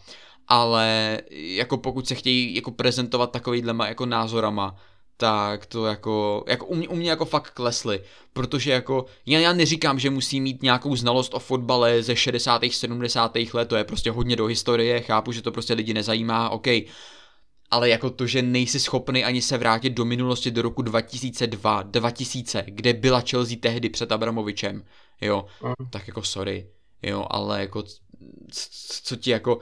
ale 0.49 1.19
jako 1.31 1.77
pokud 1.77 2.09
se 2.09 2.15
chtějí 2.15 2.55
jako 2.55 2.71
prezentovat 2.71 3.33
takovýhlema 3.33 3.89
jako 3.89 4.07
názorama, 4.07 4.77
tak 5.21 5.67
to 5.67 5.87
jako, 5.87 6.45
jako 6.49 6.67
u, 6.67 6.75
mě, 6.75 6.89
u 6.89 6.97
mě 6.97 7.11
jako 7.11 7.25
fakt 7.25 7.51
klesly, 7.51 8.03
protože 8.33 8.71
jako, 8.71 9.07
já, 9.27 9.39
já 9.39 9.53
neříkám, 9.53 9.99
že 9.99 10.11
musí 10.11 10.41
mít 10.41 10.63
nějakou 10.63 10.97
znalost 10.97 11.35
o 11.35 11.39
fotbale 11.39 12.03
ze 12.03 12.17
60. 12.17 12.63
70. 12.71 13.37
let, 13.55 13.69
to 13.69 13.77
je 13.77 13.85
prostě 13.85 14.11
hodně 14.11 14.37
do 14.37 14.47
historie, 14.47 15.01
chápu, 15.01 15.33
že 15.33 15.43
to 15.43 15.53
prostě 15.53 15.75
lidi 15.75 15.95
nezajímá, 15.95 16.51
OK, 16.51 16.67
ale 17.71 17.89
jako 17.89 18.11
to, 18.11 18.27
že 18.27 18.43
nejsi 18.43 18.81
schopný 18.81 19.25
ani 19.25 19.43
se 19.43 19.59
vrátit 19.59 19.91
do 19.91 20.05
minulosti 20.05 20.51
do 20.51 20.63
roku 20.63 20.83
2002, 20.83 21.83
2000, 21.83 22.65
kde 22.67 22.93
byla 22.93 23.21
Chelsea 23.21 23.57
tehdy 23.61 23.89
před 23.89 24.13
Abramovičem, 24.13 24.85
jo, 25.21 25.47
mm. 25.63 25.91
tak 25.91 26.09
jako 26.09 26.23
sorry, 26.23 26.67
jo, 27.03 27.27
ale 27.31 27.61
jako 27.61 27.83
co 29.03 29.17
ti 29.17 29.31
jako, 29.31 29.59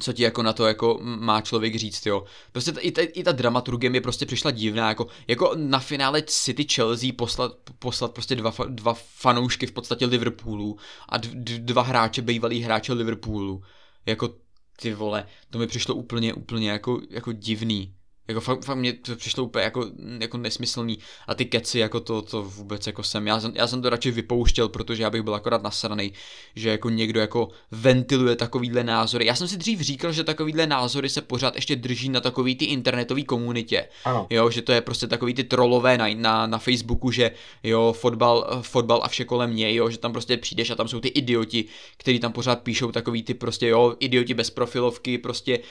co 0.00 0.12
ti 0.12 0.22
jako 0.22 0.42
na 0.42 0.52
to 0.52 0.66
jako 0.66 0.98
má 1.02 1.40
člověk 1.40 1.76
říct, 1.76 2.06
jo. 2.06 2.24
Prostě 2.52 2.72
ta, 2.72 2.80
i, 2.80 2.90
ta, 2.90 3.02
i 3.02 3.24
ta 3.24 3.32
dramaturgie 3.32 3.90
mi 3.90 4.00
prostě 4.00 4.26
přišla 4.26 4.50
divná, 4.50 4.88
jako, 4.88 5.06
jako 5.28 5.52
na 5.56 5.78
finále 5.78 6.22
City 6.22 6.66
Chelsea 6.74 7.10
poslat, 7.16 7.52
poslat 7.78 8.12
prostě 8.12 8.36
dva, 8.36 8.52
dva 8.68 8.94
fanoušky 8.94 9.66
v 9.66 9.72
podstatě 9.72 10.06
Liverpoolu 10.06 10.76
a 11.08 11.18
d, 11.18 11.58
dva 11.58 11.82
hráče, 11.82 12.22
bývalý 12.22 12.60
hráče 12.60 12.92
Liverpoolu. 12.92 13.62
Jako 14.06 14.34
ty 14.80 14.94
vole, 14.94 15.26
to 15.50 15.58
mi 15.58 15.66
přišlo 15.66 15.94
úplně, 15.94 16.34
úplně 16.34 16.70
jako, 16.70 17.00
jako 17.10 17.32
divný. 17.32 17.94
Jako 18.30 18.40
fakt, 18.40 18.64
fakt 18.64 18.76
mě 18.76 18.92
to 18.92 19.16
přišlo 19.16 19.44
úplně 19.44 19.64
jako, 19.64 19.86
jako 20.20 20.38
nesmyslný 20.38 20.98
a 21.26 21.34
ty 21.34 21.44
keci 21.44 21.78
jako 21.78 22.00
to, 22.00 22.22
to 22.22 22.42
vůbec 22.42 22.86
jako 22.86 23.02
jsem, 23.02 23.26
já 23.26 23.40
jsem, 23.40 23.52
já 23.54 23.66
jsem 23.66 23.82
to 23.82 23.90
radši 23.90 24.10
vypouštěl, 24.10 24.68
protože 24.68 25.02
já 25.02 25.10
bych 25.10 25.22
byl 25.22 25.34
akorát 25.34 25.62
nasraný, 25.62 26.12
že 26.56 26.70
jako 26.70 26.90
někdo 26.90 27.20
jako 27.20 27.48
ventiluje 27.70 28.36
takovýhle 28.36 28.84
názory. 28.84 29.26
Já 29.26 29.34
jsem 29.34 29.48
si 29.48 29.56
dřív 29.56 29.80
říkal, 29.80 30.12
že 30.12 30.24
takovýhle 30.24 30.66
názory 30.66 31.08
se 31.08 31.20
pořád 31.20 31.54
ještě 31.54 31.76
drží 31.76 32.08
na 32.08 32.20
takový 32.20 32.56
ty 32.56 32.64
internetové 32.64 33.22
komunitě, 33.22 33.88
ano. 34.04 34.26
jo, 34.30 34.50
že 34.50 34.62
to 34.62 34.72
je 34.72 34.80
prostě 34.80 35.06
takový 35.06 35.34
ty 35.34 35.44
trolové 35.44 35.98
na, 35.98 36.06
na, 36.14 36.46
na 36.46 36.58
Facebooku, 36.58 37.10
že 37.10 37.30
jo, 37.62 37.94
fotbal, 37.98 38.60
fotbal 38.62 39.00
a 39.04 39.08
vše 39.08 39.24
kolem 39.24 39.50
mě, 39.50 39.74
jo, 39.74 39.90
že 39.90 39.98
tam 39.98 40.12
prostě 40.12 40.36
přijdeš 40.36 40.70
a 40.70 40.74
tam 40.74 40.88
jsou 40.88 41.00
ty 41.00 41.08
idioti, 41.08 41.64
kteří 41.96 42.18
tam 42.18 42.32
pořád 42.32 42.60
píšou 42.62 42.92
takový 42.92 43.22
ty 43.22 43.34
prostě 43.34 43.68
jo, 43.68 43.94
idioti 43.98 44.34
bez 44.34 44.50
profilovky, 44.50 45.18
prostě 45.18 45.58
uh, 45.58 45.64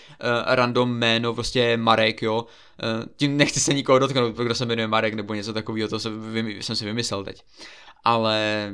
random 0.46 0.90
jméno, 0.92 1.34
prostě 1.34 1.78
Marek, 1.78 2.22
jo, 2.22 2.46
tím 3.16 3.38
nechci 3.38 3.60
se 3.60 3.74
nikoho 3.74 4.00
dotknout, 4.00 4.36
kdo 4.36 4.56
se 4.56 4.66
jmenuje 4.66 4.88
Marek 4.88 5.14
nebo 5.14 5.34
něco 5.34 5.54
takového, 5.54 5.90
to 5.90 6.00
jsem, 6.00 6.36
jsem 6.62 6.76
si 6.76 6.86
vymyslel 6.86 7.24
teď. 7.24 7.44
Ale 8.04 8.72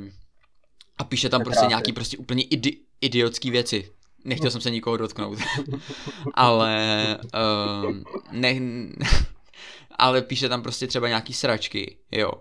a 0.97 1.03
píše 1.03 1.29
tam 1.29 1.43
prostě 1.43 1.65
nějaký 1.65 1.93
prostě 1.93 2.17
úplně 2.17 2.43
idi, 2.43 2.79
idiotský 3.01 3.51
věci. 3.51 3.91
Nechtěl 4.25 4.51
jsem 4.51 4.61
se 4.61 4.69
nikoho 4.69 4.97
dotknout. 4.97 5.39
ale 6.33 7.17
uh, 7.85 7.95
ne, 8.31 8.55
ale 9.99 10.21
píše 10.21 10.49
tam 10.49 10.61
prostě 10.61 10.87
třeba 10.87 11.07
nějaký 11.07 11.33
sračky, 11.33 11.97
jo. 12.11 12.31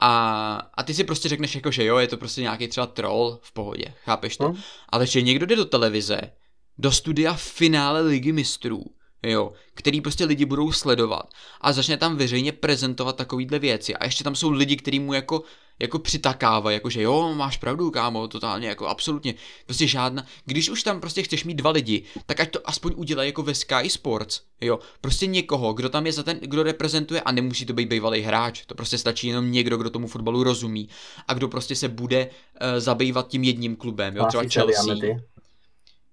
A, 0.00 0.54
a 0.74 0.82
ty 0.82 0.94
si 0.94 1.04
prostě 1.04 1.28
řekneš 1.28 1.54
jako, 1.54 1.70
že 1.70 1.84
jo, 1.84 1.98
je 1.98 2.08
to 2.08 2.16
prostě 2.16 2.40
nějaký 2.40 2.68
třeba 2.68 2.86
troll 2.86 3.38
v 3.42 3.52
pohodě, 3.52 3.94
chápeš 4.04 4.36
to? 4.36 4.48
Hmm. 4.48 4.62
Ale 4.88 5.06
že 5.06 5.22
někdo 5.22 5.46
jde 5.46 5.56
do 5.56 5.64
televize, 5.64 6.20
do 6.78 6.92
studia 6.92 7.34
finále 7.34 8.00
ligy 8.00 8.32
mistrů 8.32 8.84
jo, 9.24 9.52
který 9.74 10.00
prostě 10.00 10.24
lidi 10.24 10.44
budou 10.44 10.72
sledovat 10.72 11.30
a 11.60 11.72
začne 11.72 11.96
tam 11.96 12.16
veřejně 12.16 12.52
prezentovat 12.52 13.16
takovýhle 13.16 13.58
věci. 13.58 13.96
A 13.96 14.04
ještě 14.04 14.24
tam 14.24 14.34
jsou 14.34 14.50
lidi, 14.50 14.76
kteří 14.76 14.98
mu 15.00 15.12
jako 15.12 15.42
jako 15.78 15.98
přitakávají, 15.98 16.74
jako 16.74 16.90
že 16.90 17.02
jo, 17.02 17.34
máš 17.34 17.56
pravdu, 17.56 17.90
kámo, 17.90 18.28
totálně, 18.28 18.68
jako 18.68 18.86
absolutně, 18.86 19.34
prostě 19.66 19.86
žádná, 19.86 20.26
když 20.44 20.68
už 20.68 20.82
tam 20.82 21.00
prostě 21.00 21.22
chceš 21.22 21.44
mít 21.44 21.54
dva 21.54 21.70
lidi, 21.70 22.02
tak 22.26 22.40
ať 22.40 22.50
to 22.50 22.68
aspoň 22.68 22.92
udělají 22.96 23.28
jako 23.28 23.42
ve 23.42 23.54
Sky 23.54 23.90
Sports, 23.90 24.40
jo, 24.60 24.78
prostě 25.00 25.26
někoho, 25.26 25.72
kdo 25.72 25.88
tam 25.88 26.06
je 26.06 26.12
za 26.12 26.22
ten, 26.22 26.38
kdo 26.42 26.62
reprezentuje 26.62 27.20
a 27.20 27.32
nemusí 27.32 27.66
to 27.66 27.72
být 27.72 27.88
bývalý 27.88 28.20
hráč, 28.20 28.66
to 28.66 28.74
prostě 28.74 28.98
stačí 28.98 29.26
jenom 29.26 29.52
někdo, 29.52 29.76
kdo 29.76 29.90
tomu 29.90 30.06
fotbalu 30.06 30.42
rozumí 30.42 30.88
a 31.28 31.34
kdo 31.34 31.48
prostě 31.48 31.76
se 31.76 31.88
bude 31.88 32.26
uh, 32.26 32.80
zabývat 32.80 33.28
tím 33.28 33.44
jedním 33.44 33.76
klubem, 33.76 34.16
jo, 34.16 34.26
třeba 34.28 34.44
Chelsea. 34.48 34.96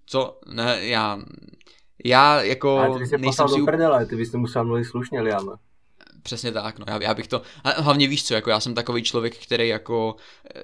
Co? 0.06 0.40
Ne, 0.46 0.78
já, 0.82 1.20
já 2.06 2.42
jako... 2.42 2.78
Ale 2.78 3.00
ty 3.00 3.08
jsi 3.08 3.18
nejsem 3.18 3.48
si... 3.48 3.60
do 3.60 3.66
prdele, 3.66 4.06
ty 4.06 4.16
bys 4.16 4.32
to 4.32 4.38
musel 4.38 4.66
mluvit 4.66 4.86
slušně, 4.86 5.22
Liam. 5.22 5.58
Přesně 6.24 6.52
tak, 6.52 6.80
no, 6.80 6.86
já, 6.88 7.04
já 7.04 7.14
bych 7.14 7.28
to, 7.28 7.42
hlavně 7.78 8.08
víš 8.08 8.24
co, 8.24 8.34
jako 8.34 8.50
já 8.50 8.60
jsem 8.60 8.74
takový 8.74 9.04
člověk, 9.04 9.38
který 9.38 9.68
jako, 9.68 10.16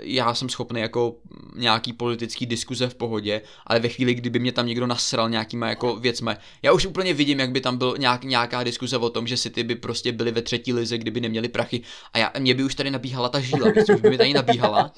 já 0.02 0.34
jsem 0.34 0.50
schopný 0.50 0.82
jako 0.82 1.16
nějaký 1.56 1.94
politický 1.94 2.46
diskuze 2.46 2.88
v 2.88 2.96
pohodě, 2.96 3.42
ale 3.68 3.80
ve 3.80 3.90
chvíli, 3.90 4.14
kdyby 4.14 4.40
mě 4.40 4.52
tam 4.52 4.66
někdo 4.66 4.88
nasral 4.88 5.30
nějakýma 5.30 5.70
jako 5.70 5.96
věcmi, 5.96 6.32
já 6.62 6.74
už 6.74 6.86
úplně 6.86 7.14
vidím, 7.14 7.40
jak 7.40 7.52
by 7.52 7.62
tam 7.62 7.78
byl 7.78 7.96
nějak, 7.98 8.24
nějaká 8.24 8.64
diskuze 8.64 8.98
o 8.98 9.10
tom, 9.10 9.28
že 9.28 9.38
City 9.38 9.64
by 9.64 9.76
prostě 9.76 10.12
byly 10.12 10.32
ve 10.32 10.42
třetí 10.42 10.74
lize, 10.74 10.98
kdyby 10.98 11.22
neměli 11.22 11.48
prachy 11.48 11.82
a 12.14 12.18
já, 12.18 12.32
mě 12.40 12.54
by 12.54 12.64
už 12.64 12.76
tady 12.76 12.92
nabíhala 12.92 13.30
ta 13.30 13.40
žíla, 13.40 13.72
víš, 13.72 13.90
už 13.96 14.02
by 14.02 14.10
mi 14.10 14.18
tady 14.18 14.34
nabíhala 14.34 14.92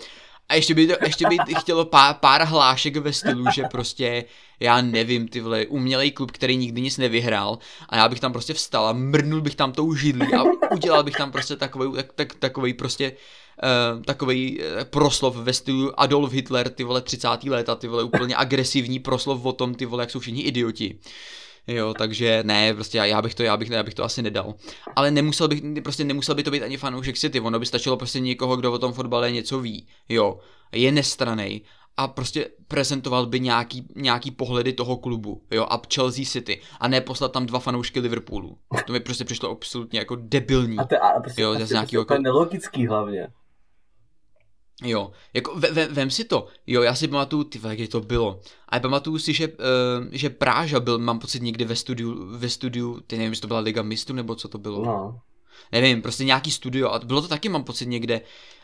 a 0.50 0.56
ještě 0.56 0.74
by, 0.74 0.88
to, 0.88 0.94
ještě 1.04 1.26
by 1.30 1.38
chtělo 1.60 1.86
pár, 1.86 2.16
pár 2.16 2.44
hlášek 2.44 2.96
ve 2.96 3.14
stylu, 3.14 3.46
že 3.54 3.64
prostě, 3.72 4.26
já 4.60 4.82
nevím, 4.82 5.28
ty 5.28 5.42
vole, 5.42 5.66
umělej 5.66 6.12
klub, 6.12 6.32
který 6.32 6.58
nikdy 6.58 6.82
nic 6.82 6.98
nevyhrál 6.98 7.60
a 7.90 7.98
já 7.98 8.10
bych 8.10 8.20
tam 8.20 8.32
prostě 8.32 8.54
vstal 8.54 8.88
a 8.88 8.94
mrnul 8.94 9.42
bych 9.42 9.56
tam 9.56 9.72
tou 9.72 9.96
židlí 9.96 10.34
a 10.34 10.44
udělal 10.72 11.04
bych 11.04 11.16
tam 11.16 11.32
prostě 11.32 11.56
takový, 11.56 11.96
tak, 11.96 12.14
tak, 12.14 12.36
takový 12.36 12.74
prostě 12.74 13.12
Uh, 13.96 14.04
takový 14.04 14.60
uh, 14.60 14.84
proslov 14.84 15.36
ve 15.36 15.54
stylu 15.54 16.00
Adolf 16.00 16.32
Hitler, 16.32 16.70
ty 16.70 16.84
vole 16.84 17.02
30. 17.02 17.28
léta, 17.44 17.76
ty 17.76 17.88
vole 17.88 18.04
úplně 18.04 18.36
agresivní 18.36 19.00
proslov 19.00 19.46
o 19.46 19.52
tom, 19.52 19.76
ty 19.76 19.86
vole, 19.86 20.04
jak 20.04 20.12
jsou 20.12 20.20
všichni 20.20 20.42
idioti. 20.42 21.00
Jo, 21.70 21.94
takže 21.98 22.44
ne, 22.46 22.74
prostě 22.74 22.98
já, 22.98 23.06
já 23.06 23.22
bych 23.22 23.36
to, 23.36 23.44
já 23.44 23.58
bych, 23.58 23.70
já 23.70 23.84
bych 23.84 23.94
to 23.94 24.04
asi 24.04 24.22
nedal. 24.22 24.54
Ale 24.96 25.12
nemusel 25.12 25.48
bych, 25.48 25.62
prostě 25.84 26.04
nemusel 26.04 26.36
by 26.36 26.44
to 26.44 26.52
být 26.52 26.64
ani 26.64 26.78
fanoušek 26.78 27.18
City, 27.18 27.40
ono 27.40 27.60
by 27.60 27.66
stačilo 27.66 27.98
prostě 27.98 28.20
někoho, 28.20 28.58
kdo 28.58 28.74
o 28.74 28.80
tom 28.80 28.94
fotbale 28.94 29.32
něco 29.32 29.60
ví, 29.60 29.88
jo, 30.10 30.40
je 30.72 30.92
nestranej 30.92 31.62
a 31.98 32.08
prostě 32.08 32.50
prezentoval 32.68 33.26
by 33.26 33.40
nějaký, 33.40 33.88
nějaký 33.96 34.32
pohledy 34.32 34.74
toho 34.74 34.98
klubu, 34.98 35.44
jo, 35.52 35.66
a 35.70 35.82
Chelsea 35.94 36.26
City, 36.26 36.62
a 36.80 36.88
ne 36.88 37.02
poslat 37.02 37.32
tam 37.32 37.46
dva 37.46 37.60
fanoušky 37.60 38.00
Liverpoolu. 38.00 38.58
To 38.88 38.94
mi 38.94 39.00
prostě 39.00 39.26
přišlo 39.26 39.50
absolutně 39.50 40.00
jako 40.00 40.16
debilní. 40.16 40.78
A 40.78 40.84
to, 40.84 41.04
a 41.04 41.20
prostě, 41.20 41.42
jo, 41.42 41.50
a 41.50 41.54
to, 41.54 41.58
nějaký, 41.58 41.74
prostě 41.76 41.98
jako... 41.98 42.18
nelogický 42.18 42.88
hlavně. 42.88 43.28
Jo, 44.84 45.12
jako 45.34 45.56
ve, 45.56 45.72
ve, 45.72 45.88
vem 45.88 46.12
si 46.12 46.24
to, 46.24 46.48
jo, 46.68 46.82
já 46.82 46.96
si 46.96 47.08
pamatuju, 47.08 47.44
ty 47.44 47.60
jak 47.64 47.90
to 47.90 48.02
bylo, 48.02 48.40
a 48.70 48.76
já 48.76 48.80
pamatuju 48.80 49.18
si, 49.20 49.34
že, 49.34 49.48
uh, 49.48 49.54
že 50.12 50.30
Práža 50.30 50.80
byl, 50.80 51.00
mám 51.00 51.20
pocit, 51.20 51.42
někdy 51.42 51.66
ve 51.66 51.76
studiu, 51.76 52.38
ve 52.38 52.50
studiu, 52.50 53.00
ty 53.08 53.18
nevím, 53.18 53.32
jestli 53.32 53.42
to 53.42 53.48
byla 53.48 53.60
Liga 53.60 53.82
mistrů, 53.82 54.16
nebo 54.16 54.36
co 54.36 54.48
to 54.48 54.58
bylo. 54.58 54.86
No. 54.86 55.20
Nevím, 55.72 56.02
prostě 56.02 56.24
nějaký 56.24 56.52
studio, 56.52 56.90
a 56.90 57.00
bylo 57.00 57.22
to 57.22 57.28
taky, 57.28 57.50
mám 57.50 57.64
pocit, 57.64 57.86
někde, 57.86 58.22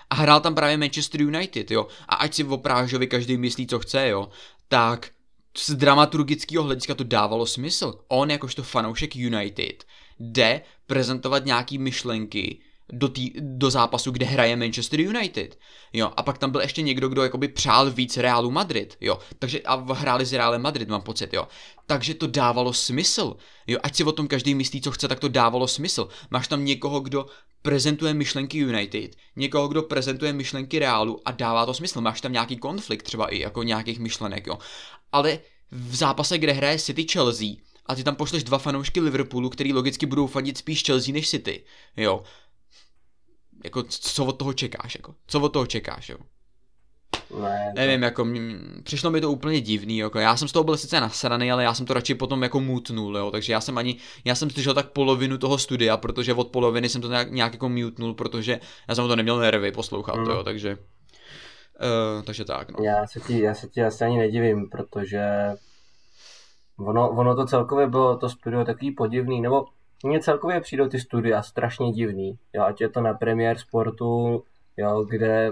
a 0.10 0.16
hrál 0.16 0.42
tam 0.42 0.56
právě 0.56 0.78
Manchester 0.78 1.22
United, 1.22 1.72
jo, 1.72 1.88
a 2.10 2.16
ať 2.16 2.34
si 2.34 2.44
o 2.44 2.58
Prážovi 2.58 3.08
každý 3.08 3.38
myslí, 3.38 3.68
co 3.68 3.80
chce, 3.80 4.10
jo, 4.10 4.30
tak 4.68 5.10
z 5.58 5.70
dramaturgického 5.70 6.64
hlediska 6.64 6.96
to 6.96 7.04
dávalo 7.04 7.46
smysl. 7.46 7.94
On, 8.08 8.32
jakožto 8.32 8.64
fanoušek 8.64 9.16
United, 9.16 9.84
jde 10.20 10.62
prezentovat 10.88 11.46
nějaký 11.46 11.78
myšlenky, 11.78 12.60
do, 12.94 13.08
tý, 13.08 13.32
do 13.40 13.72
zápasu, 13.72 14.12
kde 14.12 14.26
hraje 14.26 14.56
Manchester 14.56 15.00
United. 15.00 15.58
Jo, 15.94 16.12
a 16.18 16.24
pak 16.24 16.38
tam 16.38 16.52
byl 16.52 16.62
ještě 16.62 16.82
někdo, 16.82 17.10
kdo 17.10 17.24
jakoby 17.24 17.48
přál 17.48 17.92
víc 17.92 18.18
Realu 18.18 18.52
Madrid, 18.52 18.98
jo. 19.02 19.20
Takže 19.40 19.62
a 19.62 19.94
hráli 19.94 20.26
s 20.26 20.34
Realem 20.34 20.62
Madrid, 20.62 20.90
mám 20.90 21.02
pocit, 21.02 21.34
jo. 21.34 21.48
Takže 21.86 22.14
to 22.14 22.28
dávalo 22.28 22.74
smysl. 22.74 23.36
Jo, 23.68 23.80
ať 23.84 23.96
si 23.96 24.04
o 24.04 24.12
tom 24.12 24.28
každý 24.28 24.56
myslí, 24.56 24.82
co 24.82 24.92
chce, 24.92 25.08
tak 25.08 25.20
to 25.20 25.28
dávalo 25.28 25.68
smysl. 25.68 26.08
Máš 26.32 26.48
tam 26.48 26.66
někoho, 26.66 27.00
kdo 27.00 27.26
prezentuje 27.62 28.14
myšlenky 28.14 28.58
United, 28.58 29.16
někoho, 29.36 29.68
kdo 29.68 29.84
prezentuje 29.84 30.34
myšlenky 30.34 30.80
Realu 30.80 31.22
a 31.26 31.32
dává 31.32 31.66
to 31.66 31.74
smysl. 31.74 32.02
Máš 32.02 32.22
tam 32.22 32.34
nějaký 32.34 32.58
konflikt 32.58 33.04
třeba 33.04 33.28
i 33.28 33.40
jako 33.40 33.64
nějakých 33.64 34.00
myšlenek, 34.00 34.48
jo. 34.48 34.58
Ale 35.12 35.40
v 35.72 35.96
zápase, 35.96 36.38
kde 36.38 36.52
hraje 36.52 36.80
City 36.80 37.06
Chelsea, 37.12 37.48
a 37.86 37.96
ty 37.96 38.04
tam 38.04 38.16
pošleš 38.16 38.44
dva 38.44 38.58
fanoušky 38.58 39.02
Liverpoolu, 39.02 39.50
který 39.50 39.74
logicky 39.74 40.06
budou 40.06 40.28
fandit 40.28 40.58
spíš 40.58 40.84
Chelsea 40.84 41.14
než 41.14 41.30
City, 41.30 41.64
jo 41.98 42.24
jako 43.66 43.84
co 43.84 44.26
od 44.26 44.38
toho 44.38 44.54
čekáš, 44.54 44.96
jako, 44.96 45.16
co 45.28 45.42
od 45.42 45.50
toho 45.50 45.66
čekáš, 45.66 46.10
jo. 46.10 46.18
Ne. 47.42 47.74
Nevím, 47.76 48.04
jako 48.04 48.22
m, 48.22 48.82
přišlo 48.84 49.12
mi 49.12 49.22
to 49.22 49.32
úplně 49.32 49.62
divný, 49.62 49.98
jako 49.98 50.20
já 50.20 50.38
jsem 50.38 50.48
z 50.48 50.52
toho 50.52 50.64
byl 50.64 50.78
sice 50.78 51.00
nasraný, 51.00 51.52
ale 51.52 51.64
já 51.64 51.74
jsem 51.74 51.86
to 51.86 51.94
radši 51.94 52.16
potom 52.16 52.44
jako 52.44 52.60
mutnul, 52.60 53.18
jo, 53.18 53.32
takže 53.32 53.54
já 53.54 53.62
jsem 53.62 53.78
ani, 53.78 53.98
já 54.26 54.36
jsem 54.36 54.50
slyšel 54.50 54.74
tak 54.74 54.90
polovinu 54.90 55.38
toho 55.38 55.58
studia, 55.58 55.98
protože 55.98 56.34
od 56.34 56.48
poloviny 56.48 56.90
jsem 56.90 57.02
to 57.02 57.08
nějak, 57.08 57.32
nějak 57.32 57.54
jako 57.54 57.70
mutnul, 57.70 58.14
protože 58.14 58.60
já 58.90 58.96
jsem 58.96 59.08
to 59.08 59.16
neměl 59.16 59.40
nervy 59.40 59.72
poslouchat, 59.72 60.16
mm. 60.16 60.26
jo, 60.26 60.44
takže, 60.44 60.78
uh, 60.78 62.24
takže 62.24 62.46
tak, 62.46 62.72
no. 62.72 62.84
Já 62.84 63.08
se 63.08 63.20
ti, 63.20 63.42
já 63.42 63.54
se 63.54 63.68
ti 63.68 63.84
asi 63.84 64.04
ani 64.04 64.18
nedivím, 64.18 64.70
protože 64.70 65.52
ono, 66.78 67.10
ono 67.10 67.36
to 67.36 67.46
celkově 67.46 67.88
bylo 67.88 68.18
to 68.18 68.30
studio 68.30 68.66
takový 68.66 68.92
podivný, 68.92 69.42
nebo 69.42 69.66
mně 70.04 70.20
celkově 70.20 70.62
přijdou 70.62 70.88
ty 70.88 71.00
studia 71.00 71.42
strašně 71.42 71.92
divný, 71.92 72.38
jo, 72.54 72.64
ať 72.64 72.82
je 72.82 72.90
to 72.90 73.02
na 73.02 73.14
premiér 73.14 73.58
sportu, 73.58 74.44
jo, 74.78 75.06
kde 75.10 75.52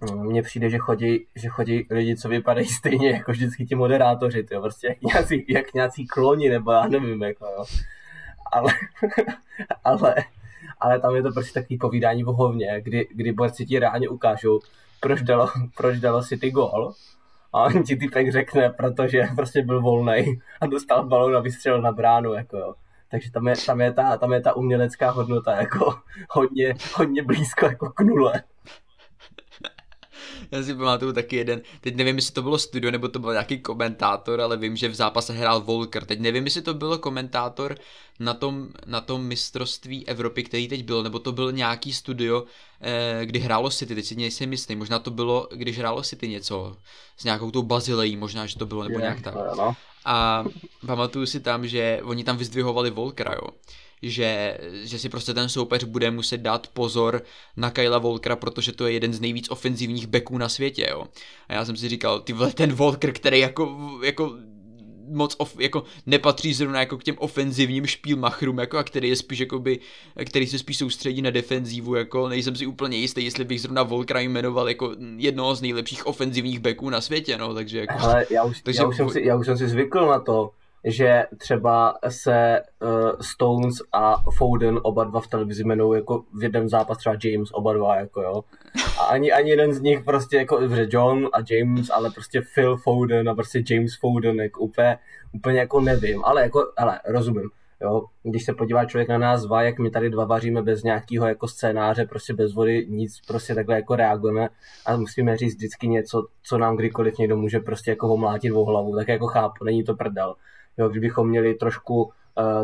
mm, 0.00 0.26
mně 0.26 0.42
přijde, 0.42 0.70
že 0.70 0.78
chodí, 0.78 1.26
že 1.34 1.48
chodí 1.48 1.86
lidi, 1.90 2.16
co 2.16 2.28
vypadají 2.28 2.66
stejně 2.66 3.10
jako 3.10 3.32
vždycky 3.32 3.66
ti 3.66 3.74
moderátoři, 3.74 4.46
jo, 4.50 4.60
prostě 4.60 4.86
jak 4.86 5.02
nějací, 5.02 5.44
jak 5.48 5.74
nějací 5.74 6.06
kloni, 6.06 6.48
nebo 6.48 6.72
já 6.72 6.88
nevím, 6.88 7.22
jako 7.22 7.46
jo. 7.46 7.64
Ale, 8.52 8.72
ale, 9.84 10.14
ale 10.80 11.00
tam 11.00 11.16
je 11.16 11.22
to 11.22 11.32
prostě 11.32 11.60
takový 11.60 11.78
povídání 11.78 12.22
v 12.22 12.26
hovně, 12.26 12.80
kdy, 12.80 13.08
kdy 13.14 13.32
borci 13.32 13.66
ti 13.66 13.78
reálně 13.78 14.08
ukážou, 14.08 14.60
proč 15.00 15.22
dalo, 15.22 15.48
proč 15.76 15.98
dalo 15.98 16.22
si 16.22 16.36
ty 16.36 16.50
gol, 16.50 16.92
a 17.52 17.62
on 17.62 17.82
ti 17.82 17.96
typek 17.96 18.32
řekne, 18.32 18.70
protože 18.70 19.22
prostě 19.36 19.62
byl 19.62 19.82
volný 19.82 20.40
a 20.60 20.66
dostal 20.66 21.06
balón 21.06 21.36
a 21.36 21.40
vystřelil 21.40 21.82
na 21.82 21.92
bránu, 21.92 22.34
jako 22.34 22.56
jo 22.56 22.74
takže 23.10 23.30
tam 23.30 23.48
je, 23.48 23.54
tam 23.66 23.80
je, 23.80 23.92
ta, 23.92 24.16
tam 24.16 24.32
je 24.32 24.40
ta 24.40 24.56
umělecká 24.56 25.10
hodnota 25.10 25.56
jako 25.56 25.98
hodně, 26.30 26.74
hodně 26.94 27.22
blízko 27.22 27.66
jako 27.66 27.90
k 27.90 28.00
nule. 28.00 28.42
Já 30.50 30.62
si 30.62 30.74
pamatuju 30.74 31.12
taky 31.12 31.36
jeden, 31.36 31.60
teď 31.80 31.96
nevím, 31.96 32.16
jestli 32.16 32.34
to 32.34 32.42
bylo 32.42 32.58
studio 32.58 32.90
nebo 32.90 33.08
to 33.08 33.18
byl 33.18 33.32
nějaký 33.32 33.58
komentátor, 33.58 34.40
ale 34.40 34.56
vím, 34.56 34.76
že 34.76 34.88
v 34.88 34.94
zápase 34.94 35.32
hrál 35.32 35.60
Volker. 35.60 36.04
Teď 36.04 36.20
nevím, 36.20 36.44
jestli 36.44 36.62
to 36.62 36.74
bylo 36.74 36.98
komentátor 36.98 37.74
na 38.20 38.34
tom, 38.34 38.68
na 38.86 39.00
tom 39.00 39.24
mistrovství 39.24 40.08
Evropy, 40.08 40.42
který 40.42 40.68
teď 40.68 40.84
byl, 40.84 41.02
nebo 41.02 41.18
to 41.18 41.32
byl 41.32 41.52
nějaký 41.52 41.92
studio, 41.92 42.44
eh, 42.80 43.20
kdy 43.26 43.38
hrálo 43.38 43.70
City, 43.70 43.94
teď 43.94 44.04
si 44.04 44.14
nejsem 44.14 44.52
jistý, 44.52 44.76
možná 44.76 44.98
to 44.98 45.10
bylo, 45.10 45.48
když 45.52 45.78
hrálo 45.78 46.02
City 46.02 46.28
něco 46.28 46.76
s 47.16 47.24
nějakou 47.24 47.50
tou 47.50 47.62
Bazilejí, 47.62 48.16
možná, 48.16 48.46
že 48.46 48.58
to 48.58 48.66
bylo, 48.66 48.82
nebo 48.82 48.98
je, 48.98 49.02
nějak 49.02 49.20
tak. 49.20 49.34
A 50.04 50.44
pamatuju 50.86 51.26
si 51.26 51.40
tam, 51.40 51.66
že 51.66 52.00
oni 52.02 52.24
tam 52.24 52.36
vyzdvihovali 52.36 52.90
Volkera, 52.90 53.34
jo 53.34 53.48
že, 54.02 54.58
že 54.84 54.98
si 54.98 55.08
prostě 55.08 55.34
ten 55.34 55.48
soupeř 55.48 55.84
bude 55.84 56.10
muset 56.10 56.38
dát 56.38 56.66
pozor 56.66 57.22
na 57.56 57.70
Kyla 57.70 57.98
Volkera, 57.98 58.36
protože 58.36 58.72
to 58.72 58.86
je 58.86 58.92
jeden 58.92 59.12
z 59.14 59.20
nejvíc 59.20 59.50
ofenzivních 59.50 60.06
beků 60.06 60.38
na 60.38 60.48
světě, 60.48 60.86
jo. 60.90 61.04
A 61.48 61.54
já 61.54 61.64
jsem 61.64 61.76
si 61.76 61.88
říkal, 61.88 62.20
ty 62.20 62.34
ten 62.54 62.72
Volker, 62.72 63.12
který 63.12 63.38
jako, 63.38 63.78
jako 64.04 64.36
moc 65.10 65.34
of, 65.38 65.60
jako 65.60 65.82
nepatří 66.06 66.54
zrovna 66.54 66.80
jako 66.80 66.98
k 66.98 67.04
těm 67.04 67.16
ofenzivním 67.18 67.86
špílmachrům, 67.86 68.58
jako 68.58 68.78
a 68.78 68.82
který 68.82 69.08
je 69.08 69.16
spíš 69.16 69.38
jakoby, 69.38 69.78
který 70.26 70.46
se 70.46 70.58
spíš 70.58 70.78
soustředí 70.78 71.22
na 71.22 71.30
defenzívu, 71.30 71.94
jako 71.94 72.28
nejsem 72.28 72.56
si 72.56 72.66
úplně 72.66 72.96
jistý, 72.96 73.24
jestli 73.24 73.44
bych 73.44 73.60
zrovna 73.60 73.82
Volkra 73.82 74.20
jmenoval 74.20 74.68
jako 74.68 74.94
jednoho 75.16 75.54
z 75.54 75.62
nejlepších 75.62 76.06
ofenzivních 76.06 76.58
beků 76.58 76.90
na 76.90 77.00
světě, 77.00 77.38
no, 77.38 77.54
takže 77.54 77.78
jako... 77.78 77.94
Ale 78.00 78.26
já 78.30 78.44
už, 78.44 78.62
takže... 78.62 78.82
já 78.82 78.88
už, 78.88 78.96
jsem, 78.96 79.10
si, 79.10 79.22
já 79.22 79.36
už 79.36 79.46
jsem 79.46 79.58
si 79.58 79.68
zvykl 79.68 80.06
na 80.06 80.20
to, 80.20 80.50
že 80.84 81.24
třeba 81.38 81.94
se 82.08 82.62
uh, 82.82 83.10
Stones 83.20 83.74
a 83.92 84.16
Foden 84.38 84.80
oba 84.82 85.04
dva 85.04 85.20
v 85.20 85.26
televizi 85.26 85.62
jmenují 85.62 85.98
jako 85.98 86.24
v 86.34 86.42
jednom 86.42 86.68
zápas 86.68 86.98
třeba 86.98 87.16
James 87.24 87.48
oba 87.52 87.72
dva, 87.72 87.96
jako 87.96 88.22
jo. 88.22 88.44
A 89.00 89.04
ani, 89.04 89.32
ani 89.32 89.50
jeden 89.50 89.72
z 89.72 89.80
nich 89.80 90.04
prostě 90.04 90.36
jako, 90.36 90.60
dobře 90.60 90.86
John 90.90 91.28
a 91.32 91.38
James, 91.50 91.90
ale 91.90 92.10
prostě 92.10 92.42
Phil 92.54 92.76
Foden 92.76 93.28
a 93.28 93.34
prostě 93.34 93.62
James 93.70 93.98
Foden, 94.00 94.40
jako 94.40 94.60
úplně, 94.60 94.98
úplně 95.32 95.58
jako 95.58 95.80
nevím, 95.80 96.24
ale 96.24 96.42
jako, 96.42 96.72
ale 96.76 97.00
rozumím. 97.08 97.50
Jo, 97.80 98.02
když 98.22 98.44
se 98.44 98.54
podívá 98.54 98.84
člověk 98.84 99.08
na 99.08 99.18
nás 99.18 99.42
dva, 99.42 99.62
jak 99.62 99.78
my 99.78 99.90
tady 99.90 100.10
dva 100.10 100.24
vaříme 100.24 100.62
bez 100.62 100.82
nějakého 100.82 101.26
jako 101.26 101.48
scénáře, 101.48 102.06
prostě 102.06 102.34
bez 102.34 102.54
vody, 102.54 102.86
nic, 102.88 103.20
prostě 103.26 103.54
takhle 103.54 103.76
jako 103.76 103.96
reagujeme 103.96 104.48
a 104.86 104.96
musíme 104.96 105.36
říct 105.36 105.54
vždycky 105.54 105.88
něco, 105.88 106.26
co 106.42 106.58
nám 106.58 106.76
kdykoliv 106.76 107.18
někdo 107.18 107.36
může 107.36 107.60
prostě 107.60 107.90
jako 107.90 108.08
omlátit 108.08 108.52
o 108.52 108.64
hlavu, 108.64 108.96
tak 108.96 109.08
jako 109.08 109.26
chápu, 109.26 109.64
není 109.64 109.84
to 109.84 109.94
prdel. 109.94 110.34
Jo, 110.78 110.88
kdybychom 110.88 111.28
měli 111.28 111.54
trošku 111.54 112.02
uh, 112.02 112.10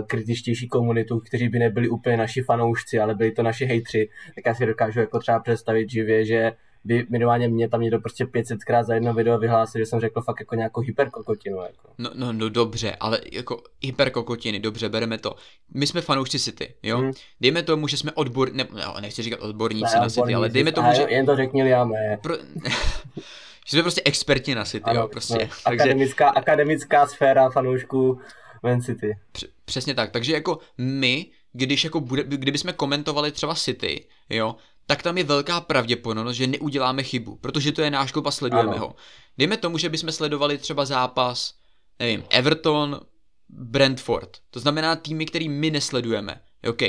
kritičtější 0.06 0.68
komunitu, 0.68 1.20
kteří 1.20 1.48
by 1.48 1.58
nebyli 1.58 1.88
úplně 1.88 2.16
naši 2.16 2.42
fanoušci, 2.42 3.00
ale 3.00 3.14
byli 3.14 3.32
to 3.32 3.42
naši 3.42 3.64
hejtři, 3.64 4.08
tak 4.34 4.46
já 4.46 4.54
si 4.54 4.66
dokážu 4.66 5.00
jako 5.00 5.18
třeba 5.18 5.38
představit 5.38 5.90
živě, 5.90 6.24
že 6.24 6.52
by 6.84 7.06
minimálně 7.10 7.48
mě 7.48 7.68
tam 7.68 7.80
někdo 7.80 8.00
prostě 8.00 8.24
500krát 8.24 8.84
za 8.84 8.94
jedno 8.94 9.14
video 9.14 9.38
vyhlásil, 9.38 9.78
že 9.78 9.86
jsem 9.86 10.00
řekl 10.00 10.20
fakt 10.20 10.40
jako 10.40 10.54
nějakou 10.54 10.80
hyperkokotinu. 10.80 11.56
Jako. 11.56 11.88
No, 11.98 12.10
no, 12.14 12.32
no 12.32 12.48
dobře, 12.48 12.96
ale 13.00 13.20
jako 13.32 13.62
hyperkokotiny, 13.82 14.60
dobře, 14.60 14.88
bereme 14.88 15.18
to. 15.18 15.36
My 15.74 15.86
jsme 15.86 16.00
fanoušci 16.00 16.38
City, 16.38 16.74
jo? 16.82 16.98
Hmm. 16.98 17.12
Dejme 17.40 17.62
tomu, 17.62 17.88
že 17.88 17.96
jsme 17.96 18.12
odbor, 18.12 18.52
ne, 18.52 18.66
no, 18.70 19.00
nechci 19.00 19.22
říkat 19.22 19.40
odborníci 19.40 19.94
ne, 19.94 20.00
na 20.00 20.08
City, 20.08 20.34
ale 20.34 20.48
dejme 20.48 20.72
tomu, 20.72 20.88
že... 20.96 21.06
Jen 21.08 21.26
to 21.26 21.36
řekni 21.36 21.68
já 21.68 21.88
Pro... 22.22 22.34
že 23.64 23.70
jsme 23.70 23.82
prostě 23.82 24.02
experti 24.04 24.54
na 24.54 24.64
City, 24.64 24.84
ano, 24.84 25.00
jo, 25.00 25.08
prostě. 25.08 25.34
No, 25.34 25.38
takže... 25.64 25.82
akademická, 25.82 26.28
akademická 26.28 27.06
sféra 27.06 27.50
fanoušků 27.50 28.20
Man 28.62 28.82
City. 28.82 29.18
Přesně 29.64 29.94
tak, 29.94 30.10
takže 30.10 30.32
jako 30.32 30.58
my, 30.78 31.26
když 31.52 31.84
jako 31.84 32.00
bude, 32.00 32.22
kdybychom 32.24 32.72
komentovali 32.72 33.32
třeba 33.32 33.54
City, 33.54 34.08
jo, 34.30 34.56
tak 34.86 35.02
tam 35.02 35.18
je 35.18 35.24
velká 35.24 35.60
pravděpodobnost, 35.60 36.36
že 36.36 36.46
neuděláme 36.46 37.02
chybu, 37.02 37.36
protože 37.36 37.72
to 37.72 37.82
je 37.82 37.90
náš 37.90 38.12
klub 38.12 38.26
a 38.26 38.30
sledujeme 38.30 38.72
ano. 38.72 38.78
ho. 38.78 38.94
Dejme 39.38 39.56
tomu, 39.56 39.78
že 39.78 39.88
bychom 39.88 40.12
sledovali 40.12 40.58
třeba 40.58 40.84
zápas, 40.84 41.54
nevím, 41.98 42.24
Everton, 42.30 43.00
Brentford. 43.48 44.38
To 44.50 44.60
znamená 44.60 44.96
týmy, 44.96 45.26
který 45.26 45.48
my 45.48 45.70
nesledujeme. 45.70 46.40
OK. 46.68 46.82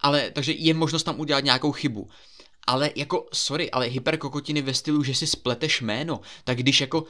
Ale 0.00 0.30
takže 0.30 0.52
je 0.52 0.74
možnost 0.74 1.02
tam 1.02 1.20
udělat 1.20 1.44
nějakou 1.44 1.72
chybu 1.72 2.08
ale 2.66 2.90
jako, 2.96 3.26
sorry, 3.32 3.70
ale 3.70 3.86
hyperkokotiny 3.86 4.62
ve 4.62 4.74
stylu, 4.74 5.02
že 5.02 5.14
si 5.14 5.26
spleteš 5.26 5.80
jméno, 5.80 6.20
tak 6.44 6.58
když 6.58 6.80
jako 6.80 7.04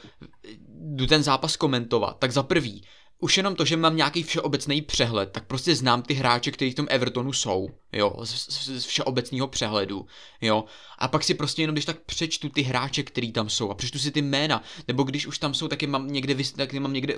jdu 0.67 1.07
ten 1.07 1.23
zápas 1.23 1.55
komentovat, 1.55 2.17
tak 2.19 2.31
za 2.31 2.43
prvý, 2.43 2.83
už 3.23 3.37
jenom 3.37 3.55
to, 3.55 3.65
že 3.65 3.77
mám 3.77 3.95
nějaký 3.95 4.23
všeobecný 4.23 4.81
přehled, 4.81 5.31
tak 5.31 5.47
prostě 5.47 5.75
znám 5.75 6.01
ty 6.01 6.13
hráče, 6.13 6.51
kteří 6.51 6.71
v 6.71 6.75
tom 6.75 6.87
Evertonu 6.89 7.33
jsou, 7.33 7.69
jo, 7.93 8.13
z, 8.23 8.29
z, 8.29 8.81
z 8.81 8.85
všeobecného 8.85 9.47
přehledu, 9.47 10.05
jo. 10.41 10.65
A 10.99 11.07
pak 11.07 11.23
si 11.23 11.33
prostě 11.33 11.63
jenom, 11.63 11.73
když 11.73 11.85
tak 11.85 11.99
přečtu 11.99 12.49
ty 12.49 12.61
hráče, 12.61 13.03
který 13.03 13.31
tam 13.31 13.49
jsou 13.49 13.69
a 13.69 13.75
přečtu 13.75 13.99
si 13.99 14.11
ty 14.11 14.21
jména, 14.21 14.63
nebo 14.87 15.03
když 15.03 15.27
už 15.27 15.37
tam 15.37 15.53
jsou, 15.53 15.67
tak 15.67 15.81
je 15.81 15.87
mám 15.87 16.07
někde, 16.07 16.35
tak 16.55 16.73
je 16.73 16.79
mám 16.79 16.93
někde, 16.93 17.15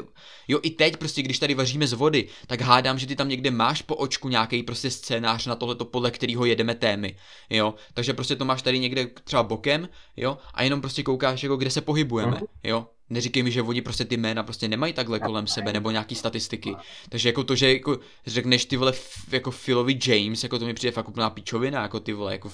jo, 0.48 0.60
i 0.64 0.70
teď 0.70 0.98
prostě, 0.98 1.22
když 1.22 1.40
tady 1.40 1.54
vaříme 1.54 1.88
z 1.88 1.94
vody, 1.94 2.28
tak 2.48 2.62
hádám, 2.62 3.00
že 3.00 3.08
ty 3.08 3.16
tam 3.16 3.30
někde 3.30 3.52
máš 3.52 3.82
po 3.82 3.96
očku 3.96 4.30
nějaký 4.30 4.64
prostě 4.64 4.92
scénář 4.92 5.46
na 5.46 5.56
tohleto, 5.56 5.86
podle 5.86 6.12
kterého 6.12 6.46
jedeme 6.46 6.76
témy, 6.76 7.18
jo. 7.50 7.74
Takže 7.94 8.14
prostě 8.14 8.36
to 8.36 8.46
máš 8.46 8.62
tady 8.62 8.80
někde 8.80 9.08
třeba 9.24 9.44
bokem, 9.44 9.90
jo, 10.18 10.38
a 10.54 10.64
jenom 10.64 10.82
prostě 10.82 11.04
koukáš, 11.04 11.44
jako 11.44 11.58
kde 11.58 11.70
se 11.70 11.82
pohybujeme, 11.82 12.42
jo 12.64 12.88
neříkej 13.10 13.44
mi, 13.44 13.52
že 13.52 13.62
oni 13.62 13.82
prostě 13.82 14.06
ty 14.06 14.18
jména 14.18 14.44
prostě 14.44 14.68
nemají 14.68 14.94
takhle 14.94 15.20
kolem 15.20 15.48
sebe, 15.48 15.74
nebo 15.74 15.92
nějaký 15.92 16.16
statistiky. 16.16 16.76
Takže 17.10 17.30
jako 17.30 17.44
to, 17.44 17.56
že 17.56 17.74
jako 17.74 18.00
řekneš 18.26 18.66
ty 18.66 18.78
vole 18.78 18.94
jako 19.32 19.52
Philovi 19.52 20.00
James, 20.08 20.44
jako 20.44 20.60
to 20.60 20.66
mi 20.66 20.74
přijde 20.74 20.92
fakt 20.92 21.10
úplná 21.10 21.30
pičovina, 21.30 21.82
jako 21.82 22.00
ty 22.00 22.14
vole, 22.14 22.32
jako 22.32 22.52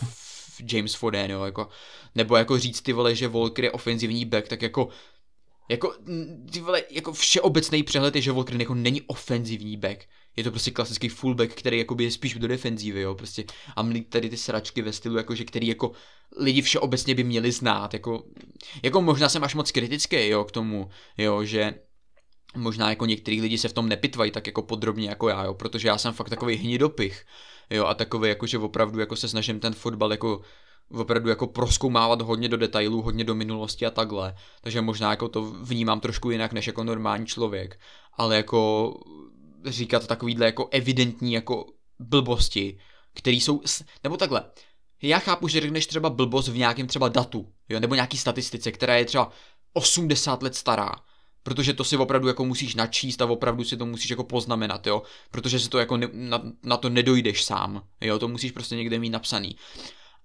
James 0.71 0.93
Foden, 0.93 1.31
jo, 1.31 1.43
jako, 1.43 1.69
nebo 2.15 2.35
jako 2.35 2.59
říct 2.59 2.81
ty 2.81 2.93
vole, 2.93 3.15
že 3.15 3.27
Volker 3.27 3.65
je 3.65 3.71
ofenzivní 3.71 4.25
back, 4.25 4.47
tak 4.47 4.61
jako 4.61 4.89
jako, 5.72 5.93
ty 6.52 6.60
vole, 6.60 6.84
jako 6.89 7.14
všeobecný 7.14 7.84
přehled 7.84 8.15
je, 8.15 8.22
že 8.22 8.31
Volker 8.31 8.61
jako 8.61 8.76
není 8.76 9.02
ofenzivní 9.02 9.77
back. 9.77 10.06
Je 10.35 10.43
to 10.43 10.52
prostě 10.52 10.72
klasický 10.72 11.10
fullback, 11.10 11.53
který 11.53 11.77
jakoby 11.77 12.03
je 12.03 12.11
spíš 12.11 12.34
do 12.34 12.48
defenzívy, 12.48 13.02
jo, 13.02 13.15
prostě. 13.15 13.43
A 13.76 13.81
mít 13.81 14.10
tady 14.10 14.30
ty 14.30 14.38
sračky 14.38 14.81
ve 14.81 14.93
stylu, 14.93 15.18
jakože 15.18 15.45
který 15.45 15.68
jako 15.68 15.91
lidi 16.38 16.61
všeobecně 16.61 17.15
by 17.15 17.23
měli 17.23 17.52
znát, 17.52 17.93
jako, 17.93 18.23
jako 18.84 19.02
možná 19.02 19.30
jsem 19.30 19.43
až 19.43 19.56
moc 19.56 19.72
kritický, 19.72 20.27
jo, 20.27 20.43
k 20.43 20.52
tomu, 20.52 20.89
jo, 21.18 21.43
že 21.43 21.73
možná 22.56 22.89
jako 22.89 23.06
některý 23.06 23.41
lidi 23.41 23.57
se 23.57 23.69
v 23.69 23.73
tom 23.73 23.89
nepitvají 23.89 24.31
tak 24.31 24.48
jako 24.48 24.61
podrobně 24.61 25.10
jako 25.10 25.30
já, 25.30 25.43
jo, 25.43 25.53
protože 25.53 25.88
já 25.88 25.98
jsem 25.98 26.14
fakt 26.14 26.30
takový 26.30 26.56
hnidopich, 26.56 27.26
jo, 27.69 27.85
a 27.85 27.93
takový 27.93 28.30
jako, 28.30 28.48
že 28.48 28.57
opravdu 28.57 28.99
jako 28.99 29.15
se 29.15 29.27
snažím 29.27 29.60
ten 29.60 29.73
fotbal 29.73 30.11
jako 30.11 30.41
opravdu 30.93 31.30
jako 31.30 31.47
proskoumávat 31.47 32.22
hodně 32.22 32.49
do 32.49 32.57
detailů, 32.57 33.01
hodně 33.01 33.23
do 33.23 33.35
minulosti 33.35 33.85
a 33.85 33.91
takhle, 33.91 34.35
takže 34.61 34.81
možná 34.81 35.09
jako 35.09 35.27
to 35.27 35.43
vnímám 35.43 35.99
trošku 35.99 36.31
jinak 36.31 36.53
než 36.53 36.68
jako 36.68 36.84
normální 36.84 37.26
člověk, 37.26 37.80
ale 38.18 38.35
jako 38.35 38.93
říkat 39.65 40.07
takovýhle 40.07 40.45
jako 40.45 40.68
evidentní 40.72 41.34
jako 41.34 41.65
blbosti, 41.99 42.80
který 43.13 43.41
jsou, 43.41 43.61
nebo 44.03 44.18
takhle, 44.18 44.43
já 45.01 45.19
chápu, 45.19 45.47
že 45.47 45.61
řekneš 45.61 45.88
třeba 45.88 46.09
blbost 46.09 46.47
v 46.47 46.57
nějakém 46.57 46.88
třeba 46.88 47.09
datu, 47.09 47.53
jo, 47.69 47.80
nebo 47.80 47.95
nějaký 47.95 48.18
statistice, 48.18 48.72
která 48.72 48.95
je 48.95 49.05
třeba 49.05 49.31
80 49.73 50.43
let 50.43 50.55
stará, 50.55 50.91
protože 51.43 51.73
to 51.73 51.84
si 51.84 51.97
opravdu 51.97 52.27
jako 52.27 52.45
musíš 52.45 52.76
načíst 52.76 53.22
a 53.22 53.26
opravdu 53.26 53.63
si 53.63 53.77
to 53.77 53.85
musíš 53.85 54.09
jako 54.09 54.23
poznamenat, 54.23 54.88
jo, 54.88 55.01
protože 55.31 55.59
si 55.59 55.69
to 55.69 55.80
jako 55.80 55.97
ne, 55.97 56.07
na, 56.13 56.41
na 56.63 56.77
to 56.77 56.89
nedojdeš 56.89 57.43
sám, 57.43 57.84
jo, 58.01 58.19
to 58.19 58.27
musíš 58.27 58.51
prostě 58.51 58.76
někde 58.76 58.99
mít 58.99 59.09
napsaný. 59.09 59.55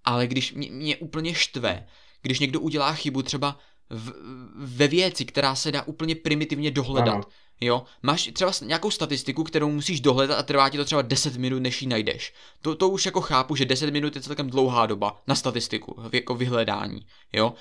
Ale 0.06 0.26
když 0.26 0.52
mě, 0.52 0.70
mě 0.70 0.96
úplně 0.96 1.34
štve, 1.34 1.86
když 2.22 2.38
někdo 2.38 2.60
udělá 2.60 2.92
chybu 2.92 3.22
třeba 3.22 3.58
v, 3.90 4.12
ve 4.56 4.88
věci, 4.88 5.24
která 5.24 5.54
se 5.54 5.72
dá 5.72 5.82
úplně 5.82 6.14
primitivně 6.14 6.70
dohledat, 6.70 7.14
ano. 7.14 7.24
Jo, 7.60 7.84
máš 8.02 8.30
třeba 8.32 8.52
nějakou 8.62 8.90
statistiku, 8.90 9.44
kterou 9.44 9.70
musíš 9.70 10.00
dohledat 10.00 10.38
a 10.38 10.42
trvá 10.42 10.68
ti 10.68 10.76
to 10.76 10.84
třeba 10.84 11.02
10 11.02 11.36
minut, 11.36 11.58
než 11.58 11.82
ji 11.82 11.88
najdeš. 11.88 12.34
To, 12.62 12.74
to 12.74 12.88
už 12.88 13.06
jako 13.06 13.20
chápu, 13.20 13.56
že 13.56 13.64
10 13.64 13.90
minut 13.90 14.16
je 14.16 14.22
celkem 14.22 14.50
dlouhá 14.50 14.86
doba 14.86 15.22
na 15.26 15.34
statistiku, 15.34 16.02
jako 16.12 16.34
vyhledání, 16.34 17.06
jo. 17.32 17.54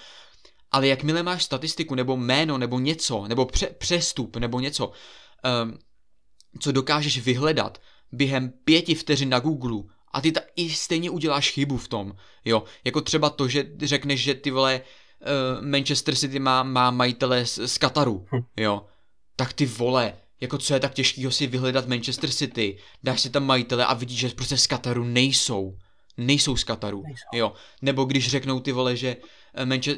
Ale 0.71 0.87
jakmile 0.87 1.23
máš 1.23 1.43
statistiku, 1.43 1.95
nebo 1.95 2.17
jméno, 2.17 2.57
nebo 2.57 2.79
něco, 2.79 3.27
nebo 3.27 3.45
pře- 3.45 3.75
přestup, 3.77 4.35
nebo 4.35 4.59
něco, 4.59 4.91
um, 5.63 5.77
co 6.59 6.71
dokážeš 6.71 7.19
vyhledat 7.19 7.81
během 8.11 8.49
pěti 8.49 8.95
vteřin 8.95 9.29
na 9.29 9.39
Google 9.39 9.94
a 10.15 10.21
ty 10.21 10.31
ta, 10.31 10.41
i 10.55 10.69
stejně 10.69 11.09
uděláš 11.09 11.51
chybu 11.51 11.77
v 11.77 11.87
tom, 11.87 12.15
jo. 12.45 12.63
Jako 12.83 13.01
třeba 13.01 13.29
to, 13.29 13.47
že 13.47 13.65
řekneš, 13.81 14.23
že 14.23 14.33
ty 14.33 14.51
vole 14.51 14.81
uh, 14.81 15.65
Manchester 15.65 16.15
City 16.15 16.39
má, 16.39 16.63
má 16.63 16.91
majitele 16.91 17.45
z, 17.45 17.67
z 17.67 17.77
Kataru, 17.77 18.25
hm. 18.31 18.43
jo 18.57 18.81
tak 19.35 19.53
ty 19.53 19.65
vole, 19.65 20.13
jako 20.41 20.57
co 20.57 20.73
je 20.73 20.79
tak 20.79 20.93
těžkého 20.93 21.31
si 21.31 21.47
vyhledat 21.47 21.87
Manchester 21.87 22.29
City, 22.29 22.77
dáš 23.03 23.21
si 23.21 23.29
tam 23.29 23.45
majitele 23.45 23.85
a 23.85 23.93
vidíš, 23.93 24.19
že 24.19 24.29
prostě 24.29 24.57
z 24.57 24.67
Kataru 24.67 25.03
nejsou. 25.03 25.77
Nejsou 26.17 26.55
z 26.55 26.63
Kataru, 26.63 27.03
nejsou. 27.03 27.27
jo. 27.33 27.53
Nebo 27.81 28.05
když 28.05 28.29
řeknou 28.29 28.59
ty 28.59 28.71
vole, 28.71 28.95
že 28.95 29.17
eh, 29.53 29.65
Manche- 29.65 29.97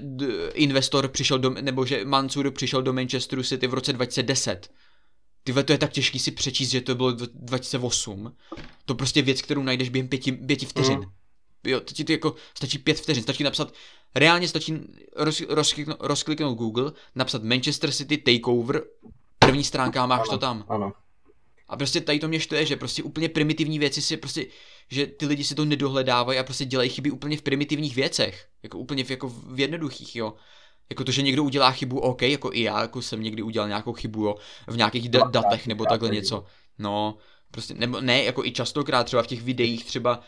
investor 0.54 1.08
přišel 1.08 1.40
do, 1.40 1.50
nebo 1.50 1.86
že 1.86 2.06
Mansur 2.06 2.52
přišel 2.52 2.82
do 2.82 2.94
Manchesteru 2.94 3.44
City 3.44 3.68
v 3.68 3.74
roce 3.74 3.94
2010. 3.94 4.70
Tyhle, 5.48 5.64
to 5.64 5.72
je 5.72 5.78
tak 5.78 5.92
těžký 5.92 6.20
si 6.20 6.32
přečíst, 6.32 6.70
že 6.70 6.82
to 6.82 6.96
bylo 6.96 7.12
2008. 7.12 8.36
To 8.86 8.96
prostě 8.96 9.22
věc, 9.22 9.42
kterou 9.42 9.64
najdeš 9.64 9.90
během 9.90 10.08
pěti, 10.08 10.32
pěti 10.32 10.66
vteřin. 10.66 11.00
Mm. 11.00 11.12
Jo, 11.64 11.80
to 11.80 11.94
ti 11.94 12.04
to 12.04 12.12
jako 12.12 12.36
stačí 12.58 12.78
pět 12.78 13.00
vteřin, 13.00 13.24
stačí 13.24 13.44
napsat, 13.44 13.74
reálně 14.16 14.48
stačí 14.48 14.80
roz, 15.16 15.42
rozkliknout, 15.50 15.98
rozkliknout 16.02 16.58
Google, 16.58 16.92
napsat 17.16 17.44
Manchester 17.44 17.92
City 17.92 18.18
Takeover 18.18 18.84
první 19.40 19.64
stránka 19.64 20.04
a 20.04 20.06
máš 20.06 20.20
ano, 20.20 20.30
to 20.30 20.38
tam. 20.38 20.66
Ano. 20.70 20.94
A 21.68 21.78
prostě 21.78 22.02
tady 22.02 22.20
to 22.20 22.28
mě 22.28 22.40
štve, 22.40 22.66
že 22.66 22.76
prostě 22.76 23.04
úplně 23.04 23.30
primitivní 23.30 23.80
věci 23.80 24.02
si 24.02 24.18
prostě, 24.18 24.46
že 24.92 25.08
ty 25.08 25.26
lidi 25.26 25.44
si 25.44 25.56
to 25.56 25.66
nedohledávají 25.66 26.40
a 26.40 26.44
prostě 26.44 26.66
dělají 26.66 26.90
chyby 26.90 27.12
úplně 27.12 27.38
v 27.38 27.42
primitivních 27.42 27.96
věcech. 27.96 28.48
Jako 28.64 28.78
úplně 28.78 29.04
v, 29.04 29.12
jako 29.12 29.30
v 29.30 29.60
jednoduchých, 29.60 30.16
jo. 30.16 30.34
Jako 30.90 31.04
to, 31.04 31.12
že 31.12 31.22
někdo 31.22 31.44
udělá 31.44 31.72
chybu, 31.72 32.00
OK, 32.00 32.22
jako 32.22 32.50
i 32.54 32.62
já, 32.62 32.82
jako 32.82 33.02
jsem 33.02 33.24
někdy 33.24 33.42
udělal 33.42 33.68
nějakou 33.68 33.94
chybu, 33.94 34.24
jo, 34.24 34.36
v 34.68 34.78
nějakých 34.78 35.10
da- 35.10 35.32
datech 35.32 35.68
nebo 35.68 35.86
takhle 35.86 36.10
něco. 36.10 36.46
No, 36.80 37.18
prostě, 37.52 37.74
nebo 37.74 38.02
ne, 38.02 38.24
jako 38.24 38.46
i 38.46 38.52
častokrát 38.52 39.06
třeba 39.06 39.24
v 39.24 39.28
těch 39.28 39.42
videích 39.42 39.86
třeba 39.86 40.22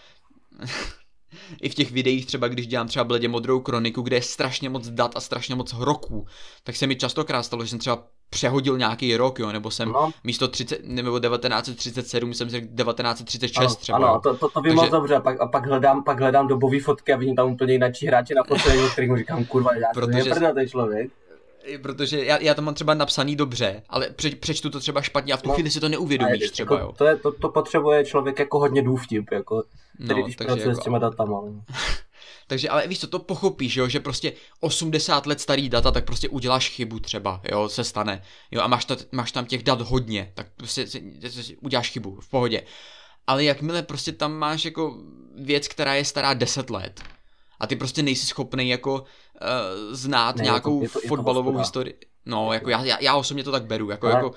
i 1.61 1.69
v 1.69 1.75
těch 1.75 1.91
videích 1.91 2.25
třeba, 2.25 2.47
když 2.47 2.67
dělám 2.67 2.87
třeba 2.87 3.03
bledě 3.03 3.27
modrou 3.27 3.59
kroniku, 3.59 4.01
kde 4.01 4.17
je 4.17 4.21
strašně 4.21 4.69
moc 4.69 4.89
dat 4.89 5.11
a 5.15 5.19
strašně 5.19 5.55
moc 5.55 5.73
roků, 5.79 6.25
tak 6.63 6.75
se 6.75 6.87
mi 6.87 6.95
častokrát 6.95 7.45
stalo, 7.45 7.63
že 7.63 7.69
jsem 7.69 7.79
třeba 7.79 8.03
přehodil 8.29 8.77
nějaký 8.77 9.17
rok, 9.17 9.39
jo, 9.39 9.51
nebo 9.51 9.71
jsem 9.71 9.89
no. 9.89 10.11
místo 10.23 10.47
30, 10.47 10.79
nebo 10.83 11.19
1937 11.19 12.33
jsem 12.33 12.49
řekl 12.49 12.67
1936 12.67 13.57
ano, 13.59 13.75
třeba. 13.75 13.97
Ano, 13.97 14.19
to, 14.23 14.37
to, 14.37 14.49
to 14.49 14.61
by 14.61 14.73
moc 14.73 14.89
dobře, 14.89 15.15
a 15.15 15.21
pak, 15.21 15.41
a 15.41 15.47
pak 15.47 15.65
hledám, 15.65 16.03
pak 16.03 16.19
hledám 16.19 16.47
dobové 16.47 16.79
fotky 16.79 17.13
a 17.13 17.17
vidím 17.17 17.35
tam 17.35 17.51
úplně 17.51 17.73
jinak 17.73 17.93
hráče 18.07 18.35
na 18.35 18.43
fotce, 18.43 18.89
kterým 18.91 19.17
říkám, 19.17 19.45
kurva, 19.45 19.75
já 19.75 19.87
protože, 19.93 20.29
to 20.29 20.53
ten 20.53 20.69
člověk 20.69 21.11
protože 21.77 22.25
já, 22.25 22.37
já 22.41 22.53
to 22.53 22.61
mám 22.61 22.73
třeba 22.73 22.93
napsaný 22.93 23.35
dobře, 23.35 23.83
ale 23.89 24.09
pře, 24.09 24.29
přečtu 24.29 24.69
to 24.69 24.79
třeba 24.79 25.01
špatně 25.01 25.33
a 25.33 25.37
v 25.37 25.41
tu 25.41 25.49
no, 25.49 25.53
chvíli 25.55 25.71
si 25.71 25.79
to 25.79 25.89
neuvědomíš 25.89 26.41
je, 26.41 26.51
třeba, 26.51 26.75
jako, 26.75 26.85
jo. 26.85 26.93
To, 26.97 27.05
je, 27.05 27.15
to, 27.15 27.31
to 27.31 27.49
potřebuje 27.49 28.05
člověk 28.05 28.39
jako 28.39 28.59
hodně 28.59 28.81
důvtip, 28.81 29.31
jako, 29.31 29.63
který 30.05 30.19
no, 30.19 30.25
když 30.25 30.35
pracuje 30.35 30.67
jako, 30.67 30.81
s 30.81 30.83
těma 30.83 30.99
datama. 30.99 31.41
takže 32.47 32.69
ale 32.69 32.87
víš 32.87 32.99
co, 32.99 33.07
to 33.07 33.19
pochopíš, 33.19 33.75
jo, 33.75 33.87
že 33.87 33.99
prostě 33.99 34.33
80 34.59 35.25
let 35.25 35.41
starý 35.41 35.69
data, 35.69 35.91
tak 35.91 36.05
prostě 36.05 36.29
uděláš 36.29 36.69
chybu 36.69 36.99
třeba, 36.99 37.41
jo, 37.51 37.69
se 37.69 37.83
stane, 37.83 38.21
jo, 38.51 38.61
a 38.61 38.67
máš, 38.67 38.85
ta, 38.85 38.97
máš 39.11 39.31
tam 39.31 39.45
těch 39.45 39.63
dat 39.63 39.81
hodně, 39.81 40.31
tak 40.35 40.47
prostě 40.57 40.85
uděláš 41.61 41.91
chybu, 41.91 42.19
v 42.21 42.29
pohodě. 42.29 42.63
Ale 43.27 43.43
jakmile 43.43 43.83
prostě 43.83 44.11
tam 44.11 44.33
máš 44.33 44.65
jako 44.65 44.97
věc, 45.35 45.67
která 45.67 45.95
je 45.95 46.05
stará 46.05 46.33
10 46.33 46.69
let, 46.69 47.03
a 47.59 47.67
ty 47.67 47.75
prostě 47.75 48.03
nejsi 48.03 48.25
schopný 48.25 48.69
jako 48.69 49.03
uh, 49.41 49.93
znát 49.93 50.35
ne, 50.35 50.43
nějakou 50.43 50.83
je 50.83 50.89
to, 50.89 50.99
je 50.99 51.01
to, 51.01 51.07
fotbalovou 51.07 51.49
je 51.49 51.53
to 51.53 51.59
historii. 51.59 51.99
No, 52.25 52.53
jako 52.53 52.69
já, 52.69 52.83
já, 52.83 52.97
já 53.01 53.15
osobně 53.15 53.43
to 53.43 53.51
tak 53.51 53.65
beru. 53.65 53.89
Jako, 53.89 54.07
Ale, 54.07 54.15
jako... 54.15 54.31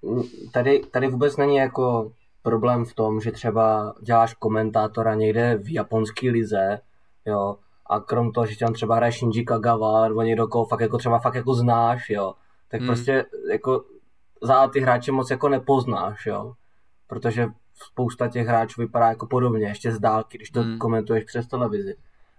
Uh, 0.00 0.22
tady, 0.52 0.80
tady 0.90 1.08
vůbec 1.08 1.36
není 1.36 1.56
jako 1.56 2.12
problém 2.42 2.84
v 2.84 2.94
tom, 2.94 3.20
že 3.20 3.32
třeba 3.32 3.94
děláš 4.02 4.34
komentátora 4.34 5.14
někde 5.14 5.58
v 5.62 5.72
japonské 5.72 6.30
lize, 6.30 6.80
jo, 7.26 7.56
a 7.86 8.00
krom 8.00 8.32
toho, 8.32 8.46
že 8.46 8.58
tam 8.58 8.72
třeba 8.72 8.96
hraje 8.96 9.12
Shinji 9.12 9.44
Kagawa, 9.44 10.08
nebo 10.08 10.22
někdo, 10.22 10.46
koho 10.46 10.64
fakt 10.64 10.80
jako 10.80 10.98
třeba 10.98 11.18
fakt 11.18 11.34
jako 11.34 11.54
znáš, 11.54 12.10
jo, 12.10 12.34
tak 12.68 12.80
hmm. 12.80 12.88
prostě 12.88 13.24
jako 13.50 13.84
za 14.42 14.68
ty 14.68 14.80
hráče 14.80 15.12
moc 15.12 15.30
jako 15.30 15.48
nepoznáš, 15.48 16.26
jo, 16.26 16.52
protože 17.06 17.46
spousta 17.74 18.28
těch 18.28 18.46
hráčů 18.46 18.80
vypadá 18.80 19.08
jako 19.08 19.26
podobně, 19.26 19.66
ještě 19.66 19.92
z 19.92 19.98
dálky, 19.98 20.38
když 20.38 20.50
to 20.50 20.62
hmm. 20.62 20.78
komentuješ 20.78 21.24
přes 21.24 21.46
televizi 21.46 21.96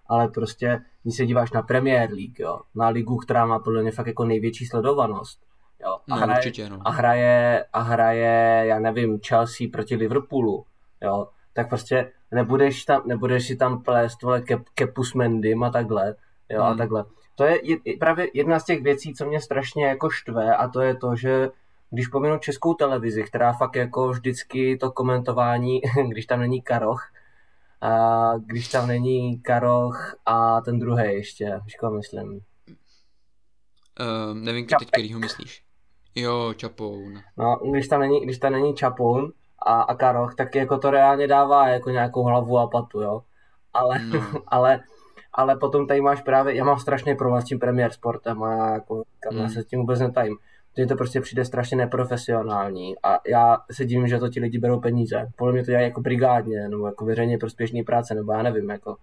ale 0.10 0.28
prostě, 0.28 0.82
když 1.04 1.18
se 1.18 1.26
díváš 1.26 1.52
na 1.52 1.62
Premier 1.62 2.10
League, 2.10 2.40
jo, 2.40 2.60
na 2.76 2.88
ligu, 2.88 3.18
která 3.18 3.46
má 3.46 3.60
podle 3.60 3.82
mě 3.82 3.92
fakt 3.92 4.08
jako 4.08 4.26
největší 4.26 4.66
sledovanost, 4.66 5.40
jo, 5.82 5.92
a, 5.92 6.00
no, 6.08 6.16
hraje, 6.16 6.40
určitě, 6.40 6.70
no. 6.70 6.80
a, 6.86 6.92
hraje, 6.92 7.66
a 7.74 7.82
hraje, 7.82 8.64
já 8.66 8.80
nevím, 8.80 9.20
Chelsea 9.28 9.68
proti 9.72 9.96
Liverpoolu, 9.96 10.66
jo, 11.02 11.28
tak 11.54 11.70
prostě 11.70 12.12
nebudeš, 12.32 12.86
tam, 12.86 13.02
nebudeš 13.06 13.48
si 13.48 13.56
tam 13.56 13.84
plést 13.84 14.22
vole 14.22 14.42
ke, 14.42 14.58
kepu 14.76 15.04
s 15.04 15.14
Mendym 15.14 15.64
a 15.64 15.70
takhle, 15.70 16.16
jo, 16.50 16.64
hmm. 16.64 16.74
a 16.74 16.76
takhle. 16.76 17.06
To 17.36 17.44
je 17.44 17.60
právě 18.00 18.28
jedna 18.34 18.60
z 18.60 18.66
těch 18.66 18.84
věcí, 18.84 19.14
co 19.14 19.26
mě 19.26 19.42
strašně 19.42 19.86
jako 19.86 20.10
štve 20.10 20.56
a 20.56 20.68
to 20.68 20.82
je 20.82 20.96
to, 20.96 21.16
že 21.16 21.50
když 21.92 22.08
pominu 22.08 22.38
českou 22.38 22.74
televizi, 22.74 23.24
která 23.24 23.54
fakt 23.54 23.76
jako 23.76 24.10
vždycky 24.10 24.78
to 24.78 24.92
komentování, 24.92 25.82
když 26.08 26.26
tam 26.26 26.40
není 26.40 26.62
Karoch, 26.62 27.12
a 27.82 28.32
když 28.38 28.68
tam 28.68 28.88
není 28.88 29.42
Karoch 29.42 30.16
a 30.26 30.62
ten 30.62 30.80
druhý 30.80 31.04
ještě, 31.04 31.60
koho 31.80 31.92
myslím? 31.92 32.40
Uh, 34.00 34.34
nevím, 34.34 34.68
Čapek. 34.68 34.80
teď, 34.80 34.92
který 34.92 35.14
ho 35.14 35.20
myslíš. 35.20 35.64
Jo, 36.16 36.54
Čapoun. 36.54 37.20
No, 37.38 37.60
když 37.72 37.88
tam 37.88 38.00
není, 38.00 38.22
když 38.22 38.38
tam 38.38 38.52
není 38.52 38.74
Čapoun 38.74 39.32
a, 39.66 39.82
a 39.82 39.96
Karoch, 39.96 40.36
tak 40.36 40.56
jako 40.56 40.78
to 40.78 40.92
reálně 40.92 41.28
dává 41.28 41.68
jako 41.68 41.90
nějakou 41.90 42.24
hlavu 42.24 42.58
a 42.58 42.68
patu, 42.68 43.02
jo. 43.02 43.22
Ale, 43.74 44.00
no. 44.00 44.22
ale, 44.48 44.80
ale 45.34 45.56
potom 45.56 45.88
tady 45.88 46.02
máš 46.02 46.22
právě, 46.22 46.56
já 46.56 46.64
mám 46.64 46.80
strašně 46.80 47.16
problém 47.16 47.42
s 47.42 47.46
tím 47.46 47.60
Premier 47.60 47.92
Sportem 47.92 48.44
a 48.44 48.52
já, 48.52 48.74
jako, 48.74 49.04
kam 49.20 49.34
mm. 49.34 49.42
já 49.42 49.50
se 49.50 49.62
s 49.62 49.66
tím 49.66 49.80
vůbec 49.80 50.00
netajím 50.00 50.38
mně 50.76 50.88
to 50.88 50.96
prostě 50.96 51.22
přijde 51.22 51.46
strašně 51.46 51.78
neprofesionální 51.78 52.96
a 53.04 53.20
já 53.28 53.58
se 53.72 53.86
divím, 53.86 54.08
že 54.08 54.20
to 54.20 54.30
ti 54.30 54.40
lidi 54.40 54.60
berou 54.60 54.80
peníze. 54.80 55.28
Podle 55.36 55.54
mě 55.54 55.64
to 55.64 55.72
dělají 55.72 55.88
jako 55.88 56.02
brigádně, 56.02 56.70
nebo 56.70 56.86
jako 56.86 57.06
veřejně 57.06 57.38
prospěšný 57.38 57.84
práce, 57.84 58.16
nebo 58.16 58.32
já 58.32 58.44
nevím, 58.44 58.70
jako. 58.70 58.98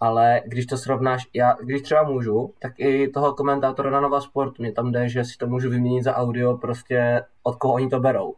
Ale 0.00 0.42
když 0.44 0.66
to 0.66 0.76
srovnáš, 0.76 1.26
já, 1.34 1.56
když 1.62 1.82
třeba 1.82 2.02
můžu, 2.02 2.54
tak 2.58 2.72
i 2.78 3.08
toho 3.08 3.34
komentátora 3.34 3.90
na 3.90 4.00
Nova 4.00 4.20
Sport, 4.20 4.58
mě 4.58 4.72
tam 4.72 4.92
jde, 4.92 5.08
že 5.08 5.24
si 5.24 5.36
to 5.36 5.46
můžu 5.46 5.70
vyměnit 5.70 6.02
za 6.02 6.16
audio 6.16 6.56
prostě 6.56 7.22
od 7.42 7.56
koho 7.56 7.74
oni 7.74 7.88
to 7.88 8.00
berou. 8.00 8.34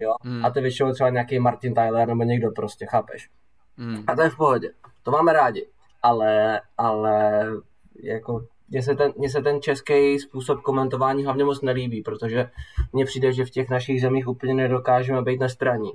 Jo? 0.00 0.14
Hmm. 0.22 0.44
A 0.44 0.50
to 0.50 0.60
většinou 0.60 0.92
třeba 0.92 1.10
nějaký 1.10 1.38
Martin 1.38 1.74
Tyler 1.74 2.08
nebo 2.08 2.22
někdo 2.22 2.50
prostě, 2.50 2.86
chápeš? 2.86 3.30
Hmm. 3.78 4.04
A 4.06 4.14
to 4.16 4.22
je 4.22 4.30
v 4.30 4.36
pohodě. 4.36 4.70
To 5.02 5.10
máme 5.10 5.32
rádi. 5.32 5.66
ale, 6.02 6.60
ale 6.78 7.46
jako 8.02 8.44
mně 8.72 8.82
se, 8.82 8.94
ten, 8.94 9.12
mně 9.18 9.30
se 9.30 9.42
ten 9.42 9.62
český 9.62 10.18
způsob 10.18 10.60
komentování 10.60 11.24
hlavně 11.24 11.44
moc 11.44 11.62
nelíbí, 11.62 12.02
protože 12.02 12.50
mně 12.92 13.04
přijde, 13.04 13.32
že 13.32 13.44
v 13.44 13.50
těch 13.50 13.70
našich 13.70 14.00
zemích 14.00 14.28
úplně 14.28 14.54
nedokážeme 14.54 15.22
být 15.22 15.40
na 15.40 15.48
straně 15.48 15.90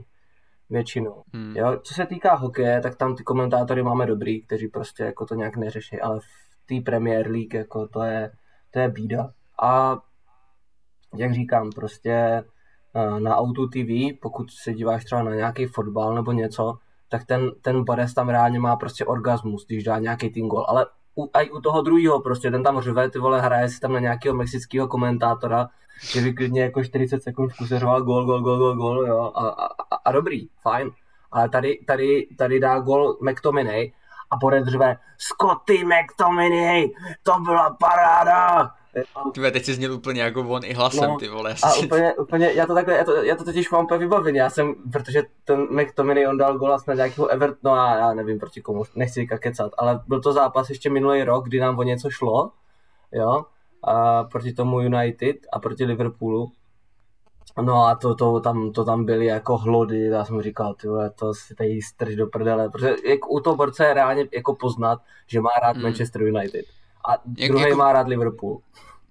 většinou. 0.70 1.24
Hmm. 1.34 1.54
Jo? 1.58 1.80
Co 1.84 1.94
se 1.94 2.06
týká 2.06 2.36
hokeje, 2.36 2.82
tak 2.82 2.96
tam 2.96 3.16
ty 3.16 3.24
komentátory 3.24 3.84
máme 3.84 4.06
dobrý, 4.06 4.42
kteří 4.42 4.68
prostě 4.68 5.04
jako 5.04 5.26
to 5.26 5.36
nějak 5.36 5.58
neřeší, 5.58 6.02
ale 6.02 6.20
v 6.20 6.66
té 6.66 6.92
Premier 6.92 7.32
League 7.32 7.54
jako 7.54 7.88
to 7.88 8.04
je, 8.04 8.32
to 8.72 8.80
je 8.80 8.90
bída. 8.90 9.32
A 9.62 9.98
jak 11.16 11.34
říkám, 11.34 11.70
prostě 11.70 12.12
eh, 12.96 13.20
na 13.20 13.36
Auto 13.36 13.68
TV, 13.68 14.20
pokud 14.22 14.52
se 14.52 14.74
díváš 14.74 15.06
třeba 15.06 15.24
na 15.24 15.36
nějaký 15.36 15.66
fotbal 15.66 16.16
nebo 16.16 16.32
něco, 16.32 16.78
tak 17.10 17.26
ten, 17.26 17.52
ten 17.62 17.84
Bares 17.84 18.14
tam 18.14 18.30
reálně 18.30 18.60
má 18.60 18.76
prostě 18.76 19.06
orgasmus, 19.06 19.66
když 19.68 19.84
dá 19.84 20.00
nějaký 20.00 20.30
tým 20.30 20.48
gol. 20.48 20.66
Ale 20.68 20.86
u, 21.18 21.30
aj 21.34 21.50
u 21.52 21.62
toho 21.62 21.82
druhého 21.82 22.20
prostě, 22.20 22.52
ten 22.52 22.64
tam 22.64 22.82
řve, 22.82 23.10
ty 23.10 23.20
vole, 23.20 23.42
hraje 23.42 23.70
si 23.70 23.80
tam 23.80 23.94
na 23.94 24.00
nějakého 24.00 24.36
mexického 24.36 24.88
komentátora, 24.88 25.70
že 26.02 26.22
by 26.22 26.34
klidně 26.34 26.62
jako 26.62 26.84
40 26.84 27.24
sekund 27.24 27.50
v 27.50 27.58
kuse 27.58 27.80
řval 27.80 28.02
gol, 28.02 28.26
gol, 28.26 28.42
gol, 28.42 28.58
gol, 28.58 28.76
gol, 28.76 29.08
jo, 29.08 29.32
a, 29.36 29.48
a, 29.50 29.68
a, 30.06 30.12
dobrý, 30.12 30.50
fajn. 30.62 30.92
Ale 31.32 31.50
tady, 31.50 31.80
tady, 31.88 32.28
tady 32.38 32.60
dá 32.60 32.80
gol 32.80 33.18
McTominay 33.22 33.92
a 34.32 34.38
pode 34.38 34.62
dřve 34.62 34.98
Scotty 35.18 35.84
McTominay, 35.86 36.90
to 37.24 37.40
byla 37.40 37.78
paráda, 37.80 38.72
ty 39.34 39.52
teď 39.52 39.66
jsi 39.66 39.74
zněl 39.74 39.94
úplně 39.94 40.22
jako 40.22 40.42
on 40.42 40.62
i 40.66 40.74
hlasem, 40.74 41.10
no, 41.10 41.18
ty 41.18 41.28
vole. 41.28 41.56
A 41.64 41.76
úplně, 41.76 42.14
úplně, 42.14 42.52
já 42.54 42.66
to 42.66 42.74
takhle, 42.74 42.96
já 42.96 43.04
to, 43.04 43.24
já 43.24 43.36
to 43.36 43.44
totiž 43.44 43.70
mám 43.72 43.84
úplně 43.84 44.00
vybavený, 44.00 44.38
já 44.38 44.50
jsem, 44.50 44.76
protože 44.92 45.24
ten 45.46 45.68
McTominay, 45.72 46.28
on 46.28 46.38
dal 46.38 46.58
gola 46.58 46.78
na 46.88 46.94
nějakého 46.94 47.28
Everton, 47.28 47.58
no 47.64 47.72
a 47.72 47.96
já 47.96 48.14
nevím 48.14 48.40
proti 48.40 48.62
komu, 48.62 48.84
nechci 48.96 49.20
říkat 49.20 49.38
kecat, 49.38 49.72
ale 49.78 50.00
byl 50.08 50.22
to 50.22 50.34
zápas 50.34 50.70
ještě 50.70 50.90
minulý 50.90 51.24
rok, 51.24 51.46
kdy 51.46 51.60
nám 51.60 51.80
o 51.80 51.84
něco 51.84 52.10
šlo, 52.10 52.52
jo, 53.12 53.46
a 53.84 54.24
proti 54.24 54.54
tomu 54.54 54.80
United 54.80 55.38
a 55.54 55.60
proti 55.60 55.86
Liverpoolu. 55.86 56.52
No 57.62 57.86
a 57.86 57.96
to, 57.96 58.16
to, 58.16 58.40
tam, 58.40 58.72
to 58.72 58.86
tam 58.86 59.06
byly 59.06 59.26
jako 59.26 59.58
hlody, 59.58 60.06
já 60.06 60.26
jsem 60.26 60.42
říkal, 60.42 60.74
ty 60.74 60.88
vole, 60.88 61.10
to 61.10 61.34
si 61.34 61.56
tady 61.56 61.82
strž 61.82 62.16
do 62.16 62.28
prdele, 62.28 62.70
protože 62.70 62.96
jak 63.06 63.32
u 63.32 63.40
toho 63.40 63.56
borce 63.56 63.86
je 63.86 63.94
reálně 63.94 64.28
jako 64.34 64.56
poznat, 64.56 65.02
že 65.28 65.42
má 65.42 65.50
rád 65.64 65.76
hmm. 65.76 65.84
Manchester 65.84 66.22
United 66.22 66.66
a 67.08 67.18
jak, 67.38 67.52
druhý 67.52 67.64
jako... 67.64 67.78
má 67.78 67.94
rád 67.94 68.08
Liverpool 68.08 68.62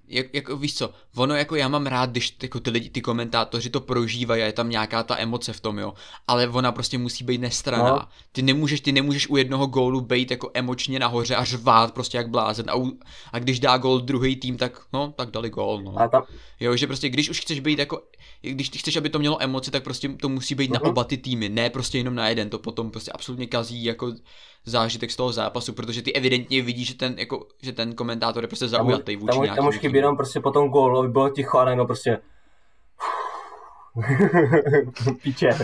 jak, 0.09 0.35
jako 0.35 0.57
víš 0.57 0.75
co, 0.75 0.91
ono 1.17 1.35
jako 1.35 1.57
já 1.57 1.69
mám 1.69 1.87
rád, 1.87 2.11
když 2.11 2.37
jako 2.43 2.61
ty 2.61 2.71
lidi, 2.71 2.91
ty 2.91 3.01
komentátoři 3.01 3.71
to 3.71 3.81
prožívají 3.81 4.43
a 4.43 4.47
je 4.47 4.53
tam 4.53 4.71
nějaká 4.71 5.03
ta 5.03 5.19
emoce 5.19 5.53
v 5.53 5.61
tom, 5.61 5.79
jo, 5.79 5.95
ale 6.29 6.49
ona 6.49 6.73
prostě 6.73 6.99
musí 6.99 7.25
být 7.25 7.41
nestraná. 7.41 7.91
No. 7.91 8.03
Ty 8.33 8.43
nemůžeš, 8.43 8.81
ty 8.81 8.93
nemůžeš 8.93 9.29
u 9.29 9.37
jednoho 9.37 9.67
gólu 9.67 10.01
být 10.01 10.31
jako 10.31 10.51
emočně 10.55 10.99
nahoře 10.99 11.37
a 11.37 11.45
řvát 11.45 11.95
prostě 11.95 12.19
jak 12.19 12.29
blázen 12.29 12.71
a, 12.71 12.77
u, 12.77 12.93
a 13.33 13.39
když 13.39 13.61
dá 13.61 13.77
gól 13.77 14.01
druhý 14.01 14.37
tým, 14.37 14.57
tak 14.57 14.81
no, 14.93 15.13
tak 15.17 15.31
dali 15.31 15.51
gól, 15.51 15.83
no. 15.83 15.99
A 15.99 16.09
tam... 16.09 16.23
Jo, 16.61 16.77
že 16.77 16.87
prostě 16.87 17.09
když 17.09 17.31
už 17.31 17.41
chceš 17.41 17.61
být 17.61 17.79
jako, 17.79 18.03
když 18.51 18.69
ty 18.69 18.79
chceš, 18.79 18.97
aby 18.97 19.09
to 19.09 19.19
mělo 19.19 19.43
emoce, 19.43 19.71
tak 19.71 19.83
prostě 19.83 20.09
to 20.09 20.29
musí 20.29 20.55
být 20.55 20.71
uh-huh. 20.71 20.85
na 20.85 20.91
oba 20.91 21.05
ty 21.05 21.17
týmy, 21.17 21.49
ne 21.49 21.71
prostě 21.71 21.99
jenom 21.99 22.15
na 22.15 22.29
jeden, 22.29 22.51
to 22.51 22.59
potom 22.59 22.91
prostě 22.91 23.13
absolutně 23.13 23.47
kazí 23.47 23.85
jako 23.85 24.13
zážitek 24.65 25.11
z 25.11 25.17
toho 25.17 25.33
zápasu, 25.33 25.73
protože 25.73 26.03
ty 26.03 26.13
evidentně 26.13 26.63
vidíš, 26.63 26.89
že 26.89 26.95
ten, 26.95 27.15
jako, 27.19 27.47
že 27.63 27.73
ten 27.73 27.95
komentátor 27.95 28.45
je 28.45 28.49
prostě 28.49 28.69
zaujatý 28.69 29.17
vůči 29.17 29.39
nějakým. 29.39 29.57
Tam 29.57 29.69
už 29.69 29.79
chybí 29.79 29.97
jenom 29.99 30.17
prostě 30.17 30.41
po 30.41 30.51
tom 30.51 30.69
gólu, 30.69 30.99
aby 30.99 31.09
bylo 31.09 31.29
ticho 31.29 31.59
a 31.59 31.65
najednou 31.65 31.87
prostě 31.87 32.19
Píče. 35.23 35.51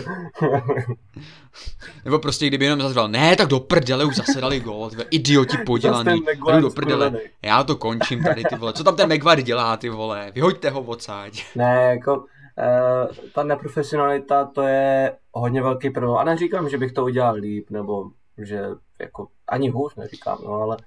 Nebo 2.05 2.19
prostě 2.19 2.47
kdyby 2.47 2.65
jenom 2.65 2.81
zazval, 2.81 3.07
ne, 3.07 3.35
tak 3.35 3.47
do 3.47 3.59
prdele 3.59 4.05
už 4.05 4.15
zase 4.15 4.41
dali 4.41 4.59
gól, 4.59 4.89
ty 4.89 4.97
idioti 5.11 5.57
podělaný, 5.65 6.23
do 6.61 6.69
prdele, 6.69 7.13
já 7.41 7.63
to 7.63 7.75
končím 7.75 8.23
tady, 8.23 8.43
ty 8.43 8.55
vole, 8.55 8.73
co 8.73 8.83
tam 8.83 8.95
ten 8.95 9.09
Megvar 9.09 9.41
dělá, 9.41 9.77
ty 9.77 9.89
vole, 9.89 10.31
vyhoďte 10.35 10.69
ho 10.69 10.81
odsáď. 10.81 11.43
Ne, 11.55 11.83
jako, 11.89 12.25
ta 13.33 13.43
neprofesionalita, 13.43 14.45
to 14.45 14.61
je 14.61 15.17
hodně 15.31 15.61
velký 15.61 15.89
problém, 15.89 16.17
a 16.17 16.23
neříkám, 16.23 16.69
že 16.69 16.77
bych 16.77 16.91
to 16.91 17.03
udělal 17.03 17.35
líp, 17.35 17.69
nebo 17.69 18.11
že 18.37 18.65
jako 18.99 19.27
ani 19.47 19.69
hůř 19.69 19.95
neříkám, 19.95 20.37
no, 20.43 20.53
ale, 20.53 20.77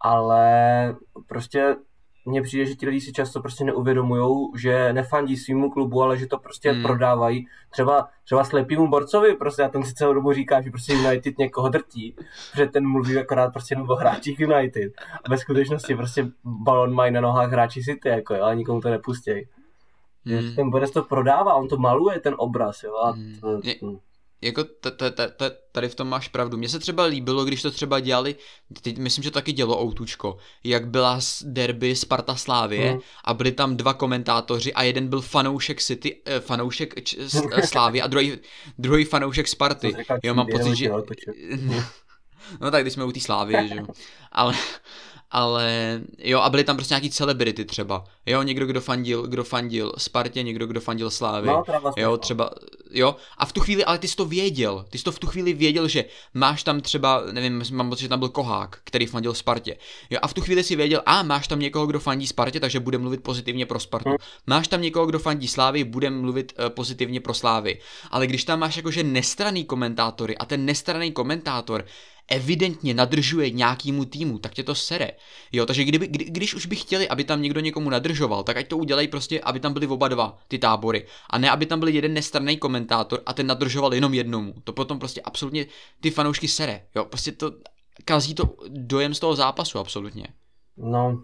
ale 0.00 0.94
prostě 1.26 1.76
mně 2.24 2.42
přijde, 2.42 2.66
že 2.66 2.74
ti 2.74 2.86
lidi 2.86 3.00
si 3.00 3.12
často 3.12 3.40
prostě 3.40 3.64
neuvědomují, 3.64 4.48
že 4.56 4.92
nefandí 4.92 5.36
svýmu 5.36 5.70
klubu, 5.70 6.02
ale 6.02 6.18
že 6.18 6.26
to 6.26 6.38
prostě 6.38 6.72
hmm. 6.72 6.82
prodávají. 6.82 7.46
Třeba, 7.70 8.08
třeba 8.24 8.44
slepýmu 8.44 8.88
borcovi, 8.88 9.34
prostě 9.34 9.62
a 9.62 9.68
ten 9.68 9.82
si 9.82 9.94
celou 9.94 10.12
dobu 10.12 10.32
říká, 10.32 10.60
že 10.60 10.70
prostě 10.70 10.92
United 10.92 11.38
někoho 11.38 11.68
drtí, 11.68 12.16
že 12.56 12.66
ten 12.66 12.88
mluví 12.88 13.18
akorát 13.18 13.52
prostě 13.52 13.76
o 13.76 13.94
hráčích 13.94 14.40
United. 14.40 14.92
A 15.24 15.30
ve 15.30 15.38
skutečnosti 15.38 15.94
prostě 15.94 16.26
balon 16.44 16.94
mají 16.94 17.12
na 17.12 17.20
nohách 17.20 17.50
hráči 17.50 17.82
City, 17.82 18.08
jako 18.08 18.34
jo, 18.34 18.44
a 18.44 18.54
nikomu 18.54 18.80
to 18.80 18.90
nepustí. 18.90 19.30
Hmm. 20.26 20.54
Ten 20.54 20.70
Borec 20.70 20.90
to 20.90 21.02
prodává, 21.02 21.54
on 21.54 21.68
to 21.68 21.76
maluje, 21.76 22.20
ten 22.20 22.34
obraz, 22.38 22.82
jo, 22.82 22.96
a 22.96 23.10
hmm. 23.10 23.38
to, 23.40 23.60
hmm 23.80 23.98
jako 24.42 24.64
tady 25.72 25.88
v 25.88 25.94
tom 25.94 26.08
máš 26.08 26.28
pravdu. 26.28 26.56
Mně 26.56 26.68
se 26.68 26.78
třeba 26.78 27.04
líbilo, 27.04 27.44
když 27.44 27.62
to 27.62 27.70
třeba 27.70 28.00
dělali, 28.00 28.36
teď 28.82 28.98
myslím, 28.98 29.24
že 29.24 29.30
to 29.30 29.34
taky 29.34 29.52
dělo 29.52 29.82
Outučko, 29.82 30.36
jak 30.64 30.88
byla 30.88 31.20
derby 31.44 31.96
Sparta 31.96 32.36
Slávě 32.36 32.92
mm. 32.92 33.00
a 33.24 33.34
byli 33.34 33.52
tam 33.52 33.76
dva 33.76 33.94
komentátoři 33.94 34.72
a 34.72 34.82
jeden 34.82 35.08
byl 35.08 35.20
fanoušek 35.20 35.82
City, 35.82 36.22
eh, 36.24 36.40
fanoušek 36.40 36.94
Slávy 37.64 38.02
a 38.02 38.06
druhý, 38.06 38.38
druhý 38.78 39.04
fanoušek 39.04 39.48
Sparty. 39.48 39.92
Jo, 40.22 40.34
mám 40.34 40.46
pocit, 40.46 40.76
že... 40.76 40.90
no 42.60 42.70
tak 42.70 42.82
když 42.82 42.92
jsme 42.92 43.04
u 43.04 43.12
té 43.12 43.20
Slávy, 43.20 43.54
že 43.68 43.76
jo. 43.76 43.86
Ale, 44.32 44.54
ale 45.32 46.00
jo, 46.18 46.40
a 46.40 46.50
byly 46.50 46.64
tam 46.64 46.76
prostě 46.76 46.94
nějaký 46.94 47.10
celebrity 47.10 47.64
třeba, 47.64 48.04
jo, 48.26 48.42
někdo, 48.42 48.66
kdo 48.66 48.80
fandil, 48.80 49.26
kdo 49.26 49.44
fandil 49.44 49.92
Spartě, 49.98 50.42
někdo, 50.42 50.66
kdo 50.66 50.80
fandil 50.80 51.10
Slávy, 51.10 51.48
no, 51.48 51.64
vlastně 51.82 52.02
jo, 52.02 52.16
třeba, 52.16 52.50
jo, 52.90 53.16
a 53.38 53.46
v 53.46 53.52
tu 53.52 53.60
chvíli, 53.60 53.84
ale 53.84 53.98
ty 53.98 54.08
jsi 54.08 54.16
to 54.16 54.24
věděl, 54.24 54.84
ty 54.90 54.98
jsi 54.98 55.04
to 55.04 55.12
v 55.12 55.18
tu 55.18 55.26
chvíli 55.26 55.52
věděl, 55.52 55.88
že 55.88 56.04
máš 56.34 56.62
tam 56.62 56.80
třeba, 56.80 57.22
nevím, 57.32 57.62
mám 57.72 57.90
pocit, 57.90 58.02
že 58.02 58.08
tam 58.08 58.18
byl 58.18 58.28
Kohák, 58.28 58.78
který 58.84 59.06
fandil 59.06 59.34
Spartě, 59.34 59.76
jo, 60.10 60.18
a 60.22 60.26
v 60.26 60.34
tu 60.34 60.40
chvíli 60.40 60.64
si 60.64 60.76
věděl, 60.76 61.02
a 61.06 61.22
máš 61.22 61.48
tam 61.48 61.58
někoho, 61.58 61.86
kdo 61.86 62.00
fandí 62.00 62.26
Spartě, 62.26 62.60
takže 62.60 62.80
bude 62.80 62.98
mluvit 62.98 63.22
pozitivně 63.22 63.66
pro 63.66 63.80
Spartu, 63.80 64.08
hmm. 64.08 64.18
máš 64.46 64.68
tam 64.68 64.82
někoho, 64.82 65.06
kdo 65.06 65.18
fandí 65.18 65.48
Slávy, 65.48 65.84
bude 65.84 66.10
mluvit 66.10 66.52
uh, 66.58 66.68
pozitivně 66.68 67.20
pro 67.20 67.34
Slávy, 67.34 67.78
ale 68.10 68.26
když 68.26 68.44
tam 68.44 68.58
máš 68.58 68.76
jakože 68.76 69.02
nestraný 69.02 69.64
komentátory 69.64 70.38
a 70.38 70.44
ten 70.44 70.64
nestraný 70.64 71.12
komentátor 71.12 71.84
evidentně 72.28 72.94
nadržuje 72.94 73.50
nějakýmu 73.50 74.04
týmu, 74.04 74.38
tak 74.38 74.54
tě 74.54 74.62
to 74.62 74.74
sere. 74.74 75.10
Jo, 75.52 75.66
takže 75.66 75.84
kdyby, 75.84 76.06
kdy, 76.06 76.24
když 76.24 76.54
už 76.54 76.66
by 76.66 76.76
chtěli, 76.76 77.08
aby 77.08 77.24
tam 77.24 77.42
někdo 77.42 77.60
někomu 77.60 77.90
nadržoval, 77.90 78.42
tak 78.42 78.56
ať 78.56 78.68
to 78.68 78.76
udělají 78.76 79.08
prostě, 79.08 79.40
aby 79.40 79.60
tam 79.60 79.72
byly 79.72 79.86
oba 79.86 80.08
dva 80.08 80.38
ty 80.48 80.58
tábory. 80.58 81.06
A 81.30 81.38
ne, 81.38 81.50
aby 81.50 81.66
tam 81.66 81.78
byl 81.78 81.88
jeden 81.88 82.14
nestranný 82.14 82.56
komentátor 82.56 83.22
a 83.26 83.32
ten 83.32 83.46
nadržoval 83.46 83.94
jenom 83.94 84.14
jednomu. 84.14 84.54
To 84.64 84.72
potom 84.72 84.98
prostě 84.98 85.20
absolutně 85.20 85.66
ty 86.00 86.10
fanoušky 86.10 86.48
sere. 86.48 86.82
Jo, 86.94 87.04
prostě 87.04 87.32
to 87.32 87.52
kazí 88.04 88.34
to 88.34 88.56
dojem 88.68 89.14
z 89.14 89.20
toho 89.20 89.36
zápasu 89.36 89.78
absolutně. 89.78 90.26
No, 90.76 91.22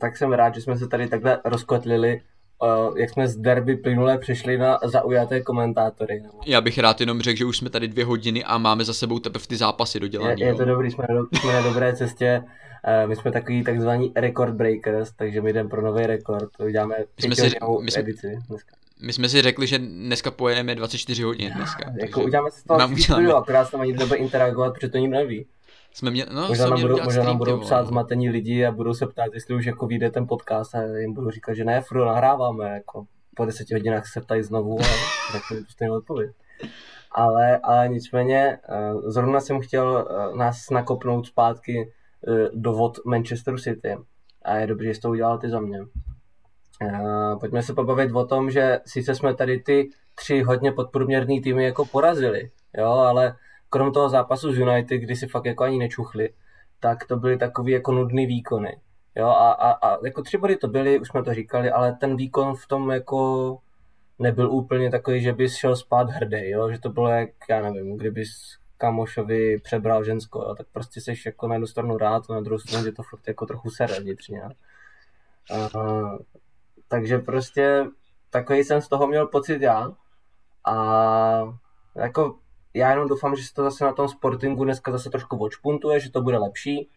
tak 0.00 0.16
jsem 0.16 0.32
rád, 0.32 0.54
že 0.54 0.60
jsme 0.60 0.78
se 0.78 0.88
tady 0.88 1.08
takhle 1.08 1.40
rozkotlili 1.44 2.20
uh, 2.62 2.98
jak 2.98 3.10
jsme 3.10 3.28
z 3.28 3.36
derby 3.36 3.76
plynule 3.76 4.18
přišli 4.18 4.58
na 4.58 4.78
zaujaté 4.84 5.40
komentátory. 5.40 6.22
Já 6.46 6.60
bych 6.60 6.78
rád 6.78 7.00
jenom 7.00 7.20
řekl, 7.20 7.38
že 7.38 7.44
už 7.44 7.56
jsme 7.58 7.70
tady 7.70 7.88
dvě 7.88 8.04
hodiny 8.04 8.44
a 8.44 8.58
máme 8.58 8.84
za 8.84 8.94
sebou 8.94 9.18
teprve 9.18 9.46
ty 9.46 9.56
zápasy 9.56 10.00
dodělané. 10.00 10.34
Je, 10.38 10.46
je 10.46 10.54
to 10.54 10.64
dobrý, 10.64 10.90
jsme, 10.90 11.06
na, 11.10 11.40
jsme 11.40 11.52
na 11.52 11.62
dobré 11.62 11.96
cestě. 11.96 12.42
Uh, 13.02 13.08
my 13.08 13.16
jsme 13.16 13.32
takový 13.32 13.64
takzvaní 13.64 14.12
record 14.16 14.54
breakers, 14.54 15.12
takže 15.12 15.40
my 15.40 15.52
jdeme 15.52 15.68
pro 15.68 15.82
nový 15.82 16.06
rekord. 16.06 16.50
Uděláme 16.58 16.94
my 16.98 17.22
jsme 17.22 17.34
si, 17.36 17.56
my 17.80 17.90
jsme, 17.90 18.00
edici 18.00 18.38
dneska. 18.48 18.76
My 19.00 19.12
jsme 19.12 19.28
si 19.28 19.42
řekli, 19.42 19.66
že 19.66 19.78
dneska 19.78 20.30
pojedeme 20.30 20.74
24 20.74 21.22
hodin 21.22 21.52
dneska. 21.56 21.92
Jako 22.00 22.22
uděláme 22.24 22.50
se 22.50 22.60
z 22.60 22.64
toho 22.64 22.80
studio, 22.96 23.36
akorát 23.36 23.70
tam 23.70 23.80
ani 23.80 23.92
nebude 23.92 24.16
interagovat, 24.16 24.74
protože 24.74 24.88
to 24.88 24.98
ním 24.98 25.10
neví. 25.10 25.46
Jsme 25.96 26.10
mě, 26.10 26.26
no, 26.32 26.48
možná 26.48 26.66
nám 26.66 26.80
budou, 26.80 27.02
možná 27.04 27.24
nám 27.24 27.38
budou 27.38 27.60
psát 27.60 27.86
zmatení 27.86 28.28
lidi 28.28 28.66
a 28.66 28.72
budou 28.72 28.94
se 28.94 29.06
ptát, 29.06 29.34
jestli 29.34 29.54
už 29.54 29.64
jako 29.64 29.86
vyjde 29.86 30.10
ten 30.10 30.26
podcast 30.26 30.74
a 30.74 30.82
jim 30.82 31.12
budou 31.12 31.30
říkat, 31.30 31.54
že 31.54 31.64
ne, 31.64 31.80
furt 31.80 32.04
nahráváme, 32.04 32.68
jako 32.68 33.06
po 33.36 33.44
deseti 33.44 33.74
hodinách 33.74 34.06
se 34.06 34.20
ptají 34.20 34.42
znovu 34.42 34.80
a 34.80 34.84
řeknu 35.32 35.64
stejnou 35.68 35.96
odpověď. 35.96 36.30
Ale, 37.12 37.58
ale 37.62 37.88
nicméně, 37.88 38.58
eh, 38.68 38.92
zrovna 39.06 39.40
jsem 39.40 39.60
chtěl 39.60 40.08
eh, 40.10 40.36
nás 40.36 40.70
nakopnout 40.70 41.26
zpátky 41.26 41.92
eh, 42.28 42.48
do 42.54 42.72
vod 42.72 42.98
Manchesteru 43.04 43.58
City 43.58 43.96
a 44.42 44.56
je 44.56 44.66
dobře, 44.66 44.86
že 44.86 44.94
jsi 44.94 45.00
to 45.00 45.10
udělal 45.10 45.38
ty 45.38 45.50
za 45.50 45.60
mě. 45.60 45.78
Pojďme 47.40 47.62
se 47.62 47.74
pobavit 47.74 48.12
o 48.12 48.26
tom, 48.26 48.50
že 48.50 48.78
sice 48.86 49.14
jsme 49.14 49.34
tady 49.34 49.58
ty 49.58 49.88
tři 50.14 50.42
hodně 50.42 50.72
podprůměrný 50.72 51.40
týmy 51.40 51.64
jako 51.64 51.84
porazili, 51.84 52.50
jo, 52.78 52.90
ale 52.90 53.36
krom 53.76 53.92
toho 53.92 54.08
zápasu 54.08 54.52
z 54.52 54.58
United, 54.58 54.98
kdy 54.98 55.16
si 55.16 55.26
fakt 55.26 55.44
jako 55.44 55.64
ani 55.64 55.78
nečuchli, 55.78 56.30
tak 56.80 57.06
to 57.06 57.16
byly 57.16 57.38
takový 57.38 57.72
jako 57.72 57.92
nudný 57.92 58.26
výkony. 58.26 58.80
Jo, 59.16 59.28
a, 59.28 59.52
a, 59.52 59.70
a 59.70 60.06
jako 60.06 60.22
tři 60.22 60.38
body 60.38 60.56
to 60.56 60.68
byly, 60.68 61.00
už 61.00 61.08
jsme 61.08 61.22
to 61.22 61.34
říkali, 61.34 61.70
ale 61.70 61.92
ten 61.92 62.16
výkon 62.16 62.54
v 62.54 62.66
tom 62.66 62.90
jako 62.90 63.58
nebyl 64.18 64.50
úplně 64.50 64.90
takový, 64.90 65.22
že 65.22 65.32
bys 65.32 65.54
šel 65.56 65.76
spát 65.76 66.10
hrdý, 66.10 66.50
jo? 66.50 66.70
že 66.70 66.78
to 66.78 66.88
bylo 66.88 67.08
jak, 67.08 67.30
já 67.50 67.62
nevím, 67.62 67.96
kdybys 67.96 68.30
kamošovi 68.78 69.58
přebral 69.58 70.04
žensko, 70.04 70.42
jo, 70.42 70.54
tak 70.54 70.66
prostě 70.72 71.00
jsi 71.00 71.14
jako 71.26 71.48
na 71.48 71.54
jednu 71.54 71.66
stranu 71.66 71.98
rád, 71.98 72.28
na 72.28 72.40
druhou 72.40 72.58
stranu 72.58 72.84
že 72.84 72.92
to 72.92 73.02
fakt 73.02 73.28
jako 73.28 73.46
trochu 73.46 73.70
sere 73.70 74.00
vnitřně. 74.00 74.42
Uh, 75.74 76.18
takže 76.88 77.18
prostě 77.18 77.86
takový 78.30 78.64
jsem 78.64 78.80
z 78.80 78.88
toho 78.88 79.06
měl 79.06 79.26
pocit 79.26 79.62
já. 79.62 79.92
A 80.64 81.54
jako 81.94 82.38
já 82.76 82.90
jenom 82.90 83.08
doufám, 83.08 83.36
že 83.36 83.42
se 83.42 83.54
to 83.54 83.62
zase 83.62 83.84
na 83.84 83.92
tom 83.92 84.08
sportingu 84.08 84.64
dneska 84.64 84.92
zase 84.92 85.10
trošku 85.10 85.36
odšpuntuje, 85.36 86.00
že 86.00 86.10
to 86.10 86.22
bude 86.22 86.38
lepší, 86.38 86.88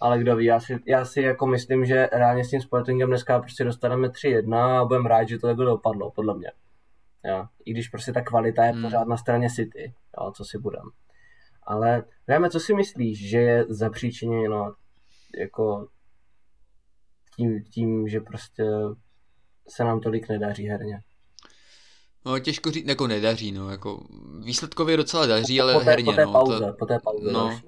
ale 0.00 0.18
kdo 0.18 0.36
ví, 0.36 0.44
já 0.44 0.60
si, 0.60 0.78
já 0.86 1.04
si 1.04 1.22
jako 1.22 1.46
myslím, 1.46 1.84
že 1.84 2.08
reálně 2.12 2.44
s 2.44 2.50
tím 2.50 2.60
sportingem 2.60 3.08
dneska 3.08 3.40
prostě 3.40 3.64
dostaneme 3.64 4.08
3-1 4.08 4.56
a 4.56 4.84
budeme 4.84 5.08
rád, 5.08 5.28
že 5.28 5.38
to 5.38 5.46
takhle 5.46 5.66
dopadlo, 5.66 6.10
podle 6.10 6.36
mě. 6.36 6.52
Jo. 7.24 7.46
I 7.64 7.72
když 7.72 7.88
prostě 7.88 8.12
ta 8.12 8.20
kvalita 8.20 8.64
je 8.64 8.72
hmm. 8.72 8.82
pořád 8.82 9.08
na 9.08 9.16
straně 9.16 9.50
City, 9.50 9.94
jo, 10.20 10.32
co 10.36 10.44
si 10.44 10.58
budem. 10.58 10.84
Ale 11.62 12.04
Ráme, 12.28 12.50
co 12.50 12.60
si 12.60 12.74
myslíš, 12.74 13.28
že 13.28 13.38
je 13.38 13.64
zapříčiněno 13.68 14.74
jako 15.38 15.88
tím, 17.36 17.62
tím, 17.62 18.08
že 18.08 18.20
prostě 18.20 18.64
se 19.68 19.84
nám 19.84 20.00
tolik 20.00 20.28
nedaří 20.28 20.68
herně? 20.68 21.00
No 22.26 22.38
těžko 22.38 22.70
říct, 22.70 22.88
jako 22.88 23.06
nedaří, 23.06 23.52
no, 23.52 23.70
jako 23.70 24.06
výsledkově 24.38 24.96
docela 24.96 25.26
daří, 25.26 25.60
ale 25.60 25.72
po 25.72 25.78
té, 25.80 25.84
herně, 25.84 26.04
po 26.04 26.12
té 26.12 26.26
no. 26.26 26.32
Pauze, 26.32 26.58
to, 26.58 26.72
po 26.78 26.86
té 26.86 26.98
pauze, 27.04 27.32
no, 27.32 27.46
další. 27.48 27.62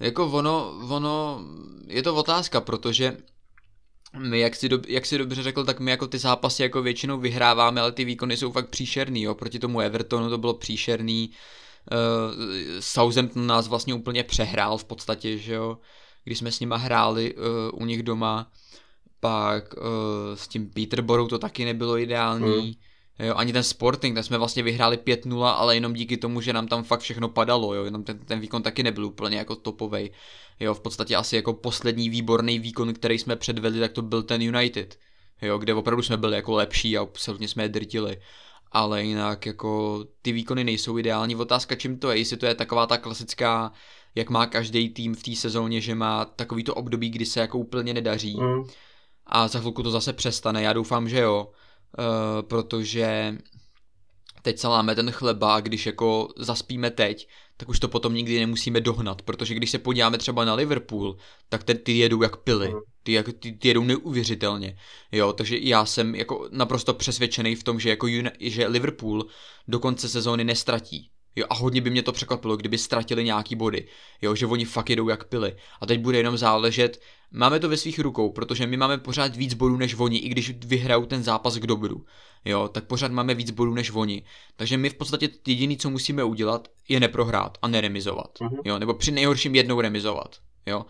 jako 0.00 0.26
ono, 0.26 0.74
ono, 0.88 1.44
je 1.86 2.02
to 2.02 2.14
otázka, 2.14 2.60
protože 2.60 3.16
my, 4.18 4.40
jak 4.40 4.56
si, 4.56 4.68
do, 4.68 4.80
jak 4.88 5.06
si 5.06 5.18
dobře 5.18 5.42
řekl, 5.42 5.64
tak 5.64 5.80
my 5.80 5.90
jako 5.90 6.06
ty 6.06 6.18
zápasy 6.18 6.62
jako 6.62 6.82
většinou 6.82 7.18
vyhráváme, 7.18 7.80
ale 7.80 7.92
ty 7.92 8.04
výkony 8.04 8.36
jsou 8.36 8.52
fakt 8.52 8.68
příšerný, 8.68 9.22
jo, 9.22 9.34
proti 9.34 9.58
tomu 9.58 9.80
Evertonu 9.80 10.30
to 10.30 10.38
bylo 10.38 10.54
příšerný, 10.54 11.30
uh, 11.92 12.36
Southampton 12.80 13.46
nás 13.46 13.68
vlastně 13.68 13.94
úplně 13.94 14.24
přehrál 14.24 14.78
v 14.78 14.84
podstatě, 14.84 15.38
že 15.38 15.54
jo, 15.54 15.78
když 16.24 16.38
jsme 16.38 16.52
s 16.52 16.60
nima 16.60 16.76
hráli 16.76 17.34
uh, 17.34 17.82
u 17.82 17.84
nich 17.84 18.02
doma, 18.02 18.52
pak 19.20 19.74
uh, 19.74 19.82
s 20.34 20.48
tím 20.48 20.70
Peterborou 20.70 21.28
to 21.28 21.38
taky 21.38 21.64
nebylo 21.64 21.98
ideální, 21.98 22.66
mm. 22.66 22.91
Jo, 23.22 23.34
ani 23.34 23.52
ten 23.52 23.62
Sporting, 23.62 24.14
tam 24.14 24.24
jsme 24.24 24.38
vlastně 24.38 24.62
vyhráli 24.62 24.96
5-0, 24.96 25.44
ale 25.44 25.76
jenom 25.76 25.92
díky 25.92 26.16
tomu, 26.16 26.40
že 26.40 26.52
nám 26.52 26.68
tam 26.68 26.84
fakt 26.84 27.00
všechno 27.00 27.28
padalo, 27.28 27.74
jo, 27.74 27.84
jenom 27.84 28.04
ten, 28.04 28.18
ten 28.18 28.40
výkon 28.40 28.62
taky 28.62 28.82
nebyl 28.82 29.04
úplně 29.04 29.36
jako 29.36 29.56
topovej. 29.56 30.10
Jo, 30.60 30.74
v 30.74 30.80
podstatě 30.80 31.16
asi 31.16 31.36
jako 31.36 31.52
poslední 31.52 32.10
výborný 32.10 32.58
výkon, 32.58 32.94
který 32.94 33.18
jsme 33.18 33.36
předvedli, 33.36 33.80
tak 33.80 33.92
to 33.92 34.02
byl 34.02 34.22
ten 34.22 34.42
United. 34.42 34.98
Jo, 35.42 35.58
kde 35.58 35.74
opravdu 35.74 36.02
jsme 36.02 36.16
byli 36.16 36.36
jako 36.36 36.52
lepší 36.52 36.98
a 36.98 37.02
absolutně 37.02 37.48
jsme 37.48 37.62
je 37.62 37.68
drtili. 37.68 38.20
Ale 38.72 39.04
jinak 39.04 39.46
jako 39.46 40.04
ty 40.22 40.32
výkony 40.32 40.64
nejsou 40.64 40.98
ideální. 40.98 41.36
Otázka 41.36 41.74
čím 41.74 41.98
to 41.98 42.10
je, 42.10 42.18
jestli 42.18 42.36
to 42.36 42.46
je 42.46 42.54
taková 42.54 42.86
ta 42.86 42.98
klasická, 42.98 43.72
jak 44.14 44.30
má 44.30 44.46
každý 44.46 44.88
tým 44.88 45.14
v 45.14 45.22
té 45.22 45.34
sezóně, 45.34 45.80
že 45.80 45.94
má 45.94 46.24
takový 46.24 46.64
to 46.64 46.74
období, 46.74 47.10
kdy 47.10 47.26
se 47.26 47.40
jako 47.40 47.58
úplně 47.58 47.94
nedaří. 47.94 48.40
Mm. 48.40 48.64
A 49.26 49.48
za 49.48 49.58
chvilku 49.58 49.82
to 49.82 49.90
zase 49.90 50.12
přestane. 50.12 50.62
Já 50.62 50.72
doufám, 50.72 51.08
že 51.08 51.20
jo 51.20 51.48
Uh, 51.98 52.48
protože 52.48 53.36
teď 54.42 54.58
se 54.58 54.68
láme 54.68 54.94
ten 54.94 55.10
chleba 55.10 55.54
a 55.54 55.60
když 55.60 55.86
jako 55.86 56.28
zaspíme 56.36 56.90
teď, 56.90 57.28
tak 57.56 57.68
už 57.68 57.80
to 57.80 57.88
potom 57.88 58.14
nikdy 58.14 58.40
nemusíme 58.40 58.80
dohnat, 58.80 59.22
protože 59.22 59.54
když 59.54 59.70
se 59.70 59.78
podíváme 59.78 60.18
třeba 60.18 60.44
na 60.44 60.54
Liverpool, 60.54 61.16
tak 61.48 61.64
ten, 61.64 61.78
ty 61.78 61.92
jedou 61.92 62.22
jak 62.22 62.36
pily, 62.36 62.68
mhm. 62.68 62.80
ty, 63.02 63.12
jak, 63.12 63.26
ty, 63.38 63.52
ty 63.52 63.68
jedou 63.68 63.84
neuvěřitelně, 63.84 64.76
jo, 65.12 65.32
takže 65.32 65.58
já 65.58 65.84
jsem 65.84 66.14
jako 66.14 66.48
naprosto 66.52 66.94
přesvědčený 66.94 67.54
v 67.54 67.64
tom, 67.64 67.80
že 67.80 67.90
jako 67.90 68.06
že 68.40 68.66
Liverpool 68.66 69.26
do 69.68 69.78
konce 69.78 70.08
sezóny 70.08 70.44
nestratí, 70.44 71.10
Jo, 71.36 71.46
a 71.50 71.54
hodně 71.54 71.80
by 71.80 71.90
mě 71.90 72.02
to 72.02 72.12
překvapilo, 72.12 72.56
kdyby 72.56 72.78
ztratili 72.78 73.24
nějaký 73.24 73.56
body. 73.56 73.88
Jo, 74.22 74.34
že 74.34 74.46
oni 74.46 74.64
fakt 74.64 74.90
jedou 74.90 75.08
jak 75.08 75.24
pily. 75.24 75.56
A 75.80 75.86
teď 75.86 76.00
bude 76.00 76.18
jenom 76.18 76.36
záležet, 76.36 77.00
máme 77.32 77.60
to 77.60 77.68
ve 77.68 77.76
svých 77.76 77.98
rukou, 77.98 78.30
protože 78.30 78.66
my 78.66 78.76
máme 78.76 78.98
pořád 78.98 79.36
víc 79.36 79.54
bodů 79.54 79.76
než 79.76 79.94
oni, 79.94 80.18
i 80.18 80.28
když 80.28 80.50
vyhrajou 80.50 81.06
ten 81.06 81.22
zápas 81.22 81.56
k 81.56 81.66
dobru. 81.66 82.04
Jo, 82.44 82.68
tak 82.68 82.84
pořád 82.84 83.12
máme 83.12 83.34
víc 83.34 83.50
bodů 83.50 83.74
než 83.74 83.90
oni. 83.90 84.22
Takže 84.56 84.76
my 84.76 84.90
v 84.90 84.94
podstatě 84.94 85.28
jediný, 85.46 85.76
co 85.76 85.90
musíme 85.90 86.24
udělat, 86.24 86.68
je 86.88 87.00
neprohrát 87.00 87.58
a 87.62 87.68
neremizovat. 87.68 88.38
Uh-huh. 88.40 88.60
Jo, 88.64 88.78
nebo 88.78 88.94
při 88.94 89.10
nejhorším 89.10 89.54
jednou 89.54 89.80
remizovat. 89.80 90.36
Jo. 90.66 90.86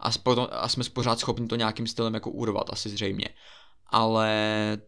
A, 0.00 0.12
spo, 0.12 0.48
a 0.50 0.68
jsme 0.68 0.84
pořád 0.92 1.18
schopni 1.18 1.46
to 1.46 1.56
nějakým 1.56 1.86
stylem 1.86 2.14
jako 2.14 2.30
urvat, 2.30 2.70
asi 2.70 2.88
zřejmě 2.88 3.28
ale 3.92 4.32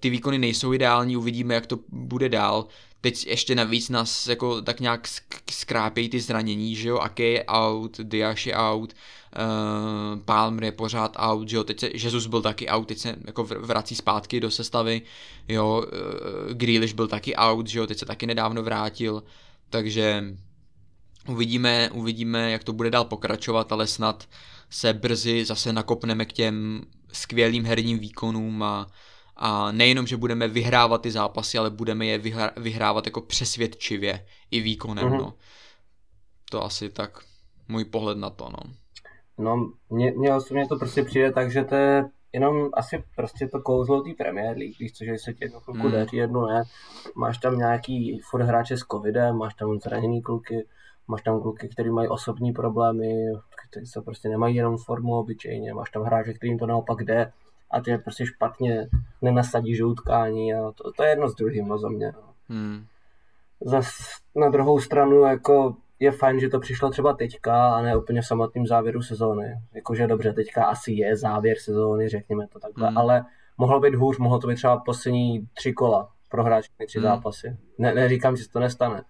ty 0.00 0.10
výkony 0.10 0.38
nejsou 0.38 0.72
ideální, 0.72 1.16
uvidíme, 1.16 1.54
jak 1.54 1.66
to 1.66 1.78
bude 1.88 2.28
dál. 2.28 2.66
Teď 3.04 3.26
ještě 3.26 3.54
navíc 3.54 3.88
nás 3.88 4.26
jako 4.26 4.62
tak 4.62 4.80
nějak 4.80 5.08
skrápějí 5.50 6.08
ty 6.08 6.20
zranění, 6.20 6.76
že 6.76 6.88
jo, 6.88 6.98
Ake 6.98 7.24
je 7.24 7.44
out, 7.44 8.00
Diash 8.00 8.46
je 8.46 8.54
out, 8.54 8.92
uh, 8.92 10.20
Palmer 10.20 10.64
je 10.64 10.72
pořád 10.72 11.16
out, 11.18 11.48
že 11.48 11.56
jo, 11.56 11.64
teď 11.64 11.80
se, 11.80 11.90
Jesus 11.92 12.26
byl 12.26 12.42
taky 12.42 12.68
out, 12.68 12.88
teď 12.88 12.98
se 12.98 13.16
jako 13.26 13.44
vrací 13.44 13.94
zpátky 13.94 14.40
do 14.40 14.50
sestavy, 14.50 15.02
jo, 15.48 15.84
uh, 15.86 16.52
Grealish 16.52 16.94
byl 16.94 17.08
taky 17.08 17.36
out, 17.36 17.66
že 17.66 17.78
jo, 17.78 17.86
teď 17.86 17.98
se 17.98 18.06
taky 18.06 18.26
nedávno 18.26 18.62
vrátil, 18.62 19.22
takže 19.70 20.24
uvidíme, 21.28 21.90
uvidíme, 21.92 22.50
jak 22.50 22.64
to 22.64 22.72
bude 22.72 22.90
dál 22.90 23.04
pokračovat, 23.04 23.72
ale 23.72 23.86
snad 23.86 24.28
se 24.70 24.92
brzy 24.92 25.44
zase 25.44 25.72
nakopneme 25.72 26.24
k 26.24 26.32
těm 26.32 26.82
skvělým 27.12 27.64
herním 27.64 27.98
výkonům 27.98 28.62
a, 28.62 28.86
a 29.46 29.72
nejenom, 29.72 30.06
že 30.06 30.16
budeme 30.16 30.48
vyhrávat 30.48 31.02
ty 31.02 31.10
zápasy, 31.10 31.58
ale 31.58 31.70
budeme 31.70 32.06
je 32.06 32.18
vyhrá, 32.18 32.50
vyhrávat 32.56 33.06
jako 33.06 33.20
přesvědčivě 33.20 34.26
i 34.50 34.60
výkonem, 34.60 35.08
mm-hmm. 35.08 35.18
no. 35.18 35.34
To 36.50 36.64
asi 36.64 36.90
tak 36.90 37.18
můj 37.68 37.84
pohled 37.84 38.18
na 38.18 38.30
to, 38.30 38.48
no. 38.50 38.72
No, 39.38 39.72
mně, 39.90 40.12
mně 40.16 40.34
osobně 40.34 40.68
to 40.68 40.76
prostě 40.76 41.04
přijde 41.04 41.32
tak, 41.32 41.52
že 41.52 41.64
to 41.64 41.74
je 41.74 42.04
jenom 42.32 42.70
asi 42.74 43.04
prostě 43.16 43.48
to 43.48 43.60
kouzlo 43.60 44.02
té 44.02 44.10
Premier 44.18 44.56
League, 44.56 44.78
víš 44.80 44.92
co, 44.92 45.04
že 45.04 45.18
se 45.18 45.34
ti 45.34 45.44
jednu 45.44 45.60
chvilku 45.60 45.86
mm. 45.86 45.92
daří, 45.92 46.16
jednu 46.16 46.46
ne. 46.46 46.62
Máš 47.16 47.38
tam 47.38 47.58
nějaký 47.58 48.20
furt 48.30 48.42
hráče 48.42 48.76
s 48.76 48.80
covidem, 48.80 49.36
máš 49.36 49.54
tam 49.54 49.78
zraněný 49.80 50.22
kluky, 50.22 50.66
máš 51.08 51.22
tam 51.22 51.40
kluky, 51.40 51.68
kteří 51.68 51.90
mají 51.90 52.08
osobní 52.08 52.52
problémy, 52.52 53.12
kteří 53.70 53.86
se 53.86 54.02
prostě 54.02 54.28
nemají 54.28 54.56
jenom 54.56 54.76
formu 54.76 55.12
obyčejně, 55.12 55.74
máš 55.74 55.90
tam 55.90 56.02
hráče, 56.02 56.34
kterým 56.34 56.58
to 56.58 56.66
naopak 56.66 57.04
jde 57.04 57.32
a 57.74 57.80
ty 57.80 57.90
je 57.90 57.98
prostě 57.98 58.26
špatně 58.26 58.88
nenasadíš 59.22 59.78
do 59.78 59.88
utkání 59.88 60.54
a 60.54 60.72
to, 60.72 60.92
to 60.92 61.02
je 61.02 61.08
jedno 61.08 61.28
s 61.28 61.34
druhým 61.34 61.68
no, 61.68 61.78
za 61.78 61.88
mě. 61.88 62.12
No. 62.12 62.34
Hmm. 62.48 62.84
Zas 63.60 63.86
na 64.34 64.48
druhou 64.48 64.80
stranu 64.80 65.22
jako 65.22 65.76
je 65.98 66.12
fajn, 66.12 66.40
že 66.40 66.48
to 66.48 66.60
přišlo 66.60 66.90
třeba 66.90 67.12
teďka 67.12 67.74
a 67.74 67.82
ne 67.82 67.96
úplně 67.96 68.20
v 68.20 68.26
samotném 68.26 68.66
závěru 68.66 69.02
sezóny. 69.02 69.54
Jakože 69.74 70.06
dobře, 70.06 70.32
teďka 70.32 70.64
asi 70.64 70.92
je 70.92 71.16
závěr 71.16 71.56
sezóny, 71.58 72.08
řekněme 72.08 72.46
to 72.46 72.58
takhle, 72.58 72.88
hmm. 72.88 72.98
ale 72.98 73.24
mohlo 73.58 73.80
být 73.80 73.94
hůř, 73.94 74.18
mohlo 74.18 74.38
to 74.38 74.46
být 74.46 74.54
třeba 74.54 74.76
poslední 74.76 75.48
tři 75.54 75.72
kola 75.72 76.08
pro 76.30 76.44
hráče 76.44 76.68
tři 76.86 76.98
hmm. 76.98 77.08
zápasy. 77.08 77.56
Ne, 77.78 77.94
neříkám, 77.94 78.36
že 78.36 78.44
se 78.44 78.50
to 78.50 78.60
nestane, 78.60 79.02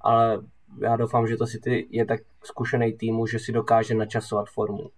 ale 0.00 0.40
já 0.82 0.96
doufám, 0.96 1.26
že 1.26 1.36
to 1.36 1.46
City 1.46 1.88
je 1.90 2.06
tak 2.06 2.20
zkušený 2.44 2.92
týmu, 2.92 3.26
že 3.26 3.38
si 3.38 3.52
dokáže 3.52 3.94
načasovat 3.94 4.48
formu. 4.48 4.90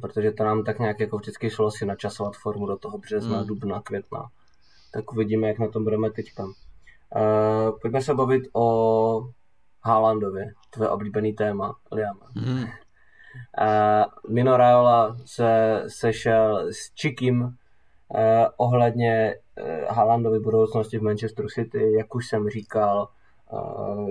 Protože 0.00 0.32
to 0.32 0.44
nám 0.44 0.64
tak 0.64 0.78
nějak 0.78 1.00
jako 1.00 1.16
vždycky 1.18 1.50
šlo 1.50 1.70
si 1.70 1.86
načasovat 1.86 2.36
formu 2.36 2.66
do 2.66 2.76
toho 2.76 2.98
března, 2.98 3.40
mm. 3.40 3.46
dubna, 3.46 3.80
května. 3.80 4.28
Tak 4.92 5.12
uvidíme, 5.12 5.48
jak 5.48 5.58
na 5.58 5.68
tom 5.68 5.84
budeme 5.84 6.10
teďka. 6.10 6.44
Uh, 6.44 6.52
pojďme 7.82 8.02
se 8.02 8.14
bavit 8.14 8.42
o 8.52 9.28
Haalandovi, 9.82 10.44
tvoje 10.70 10.90
oblíbený 10.90 11.32
téma, 11.32 11.76
Liam. 11.92 12.18
Mm. 12.34 12.62
Uh, 12.62 12.64
Mino 14.28 14.56
Raiola 14.56 15.16
se 15.24 15.82
sešel 15.88 16.66
s 16.72 16.94
Čikim 16.94 17.42
uh, 17.42 17.50
ohledně 18.56 19.34
uh, 19.60 19.96
Haalandovy 19.96 20.40
budoucnosti 20.40 20.98
v 20.98 21.02
Manchester 21.02 21.46
City, 21.48 21.92
jak 21.92 22.14
už 22.14 22.28
jsem 22.28 22.48
říkal, 22.48 23.08
uh, 23.52 24.10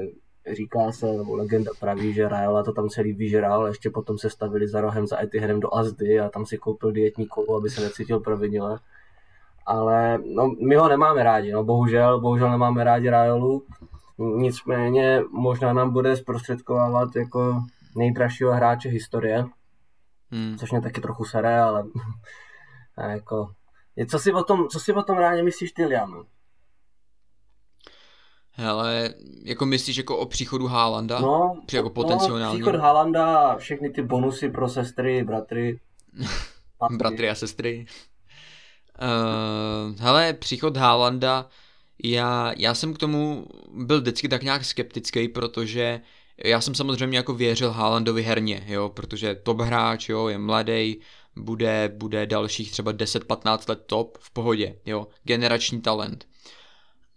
říká 0.52 0.92
se, 0.92 1.06
nebo 1.06 1.36
legenda 1.36 1.72
praví, 1.80 2.14
že 2.14 2.30
Rajola 2.30 2.64
to 2.64 2.74
tam 2.74 2.90
celý 2.90 3.14
vyžral, 3.14 3.68
ještě 3.68 3.90
potom 3.90 4.18
se 4.18 4.30
stavili 4.30 4.68
za 4.68 4.82
rohem 4.82 5.08
za 5.08 5.24
Etihadem 5.24 5.60
do 5.60 5.76
Azdy 5.76 6.20
a 6.20 6.30
tam 6.30 6.46
si 6.46 6.58
koupil 6.58 6.92
dietní 6.92 7.28
kolu, 7.28 7.56
aby 7.56 7.70
se 7.70 7.82
necítil 7.82 8.20
provinile. 8.20 8.80
Ale 9.66 10.18
no, 10.36 10.48
my 10.68 10.76
ho 10.76 10.90
nemáme 10.90 11.24
rádi, 11.24 11.52
no 11.52 11.64
bohužel, 11.64 12.22
bohužel 12.22 12.52
nemáme 12.52 12.84
rádi 12.84 13.10
Rajolu. 13.10 13.64
Nicméně 14.18 15.22
možná 15.32 15.74
nám 15.74 15.94
bude 15.94 16.16
zprostředkovávat 16.16 17.16
jako 17.16 17.64
nejdražšího 17.96 18.52
hráče 18.52 18.90
historie, 18.90 19.46
hmm. 20.32 20.58
což 20.58 20.72
mě 20.72 20.82
taky 20.82 21.02
trochu 21.02 21.26
sere, 21.26 21.62
ale 21.62 21.84
jako, 23.10 23.52
co 24.10 24.20
si 24.20 24.34
o 24.34 24.44
tom, 24.44 24.68
co 24.68 24.80
si 24.80 24.94
o 24.94 25.04
tom 25.04 25.18
rádi 25.18 25.44
myslíš 25.44 25.72
ty, 25.72 25.86
Liam? 25.86 26.26
Hele, 28.56 29.14
jako 29.44 29.66
myslíš 29.66 29.98
jako 29.98 30.18
o 30.18 30.26
příchodu 30.26 30.68
Haalanda? 30.68 31.20
No, 31.20 31.62
Při 31.66 31.76
jako 31.76 31.90
potenciální. 31.90 32.44
No, 32.44 32.52
příchod 32.52 32.76
Haalanda 32.76 33.38
a 33.38 33.58
všechny 33.58 33.90
ty 33.90 34.02
bonusy 34.02 34.50
pro 34.50 34.70
sestry, 34.70 35.24
bratry. 35.24 35.80
bratry 36.98 37.30
a 37.30 37.36
sestry. 37.36 37.86
Uh, 39.02 39.96
hele, 40.00 40.34
příchod 40.34 40.78
Haalanda, 40.78 41.50
já, 42.04 42.54
já 42.58 42.74
jsem 42.74 42.94
k 42.94 42.98
tomu 42.98 43.46
byl 43.74 44.02
vždycky 44.02 44.30
tak 44.30 44.44
nějak 44.44 44.66
skeptický, 44.66 45.28
protože 45.28 46.02
já 46.44 46.62
jsem 46.62 46.76
samozřejmě 46.76 47.18
jako 47.18 47.34
věřil 47.34 47.72
Haalandovi 47.72 48.24
herně, 48.24 48.64
jo, 48.68 48.90
protože 48.90 49.36
top 49.36 49.62
hráč, 49.62 50.10
jo, 50.10 50.28
je 50.28 50.38
mladý, 50.38 51.00
bude, 51.36 51.94
bude 51.98 52.26
dalších 52.26 52.72
třeba 52.72 52.94
10-15 52.94 53.70
let 53.70 53.84
top 53.86 54.18
v 54.22 54.32
pohodě, 54.32 54.76
jo, 54.86 55.08
generační 55.24 55.82
talent. 55.82 56.28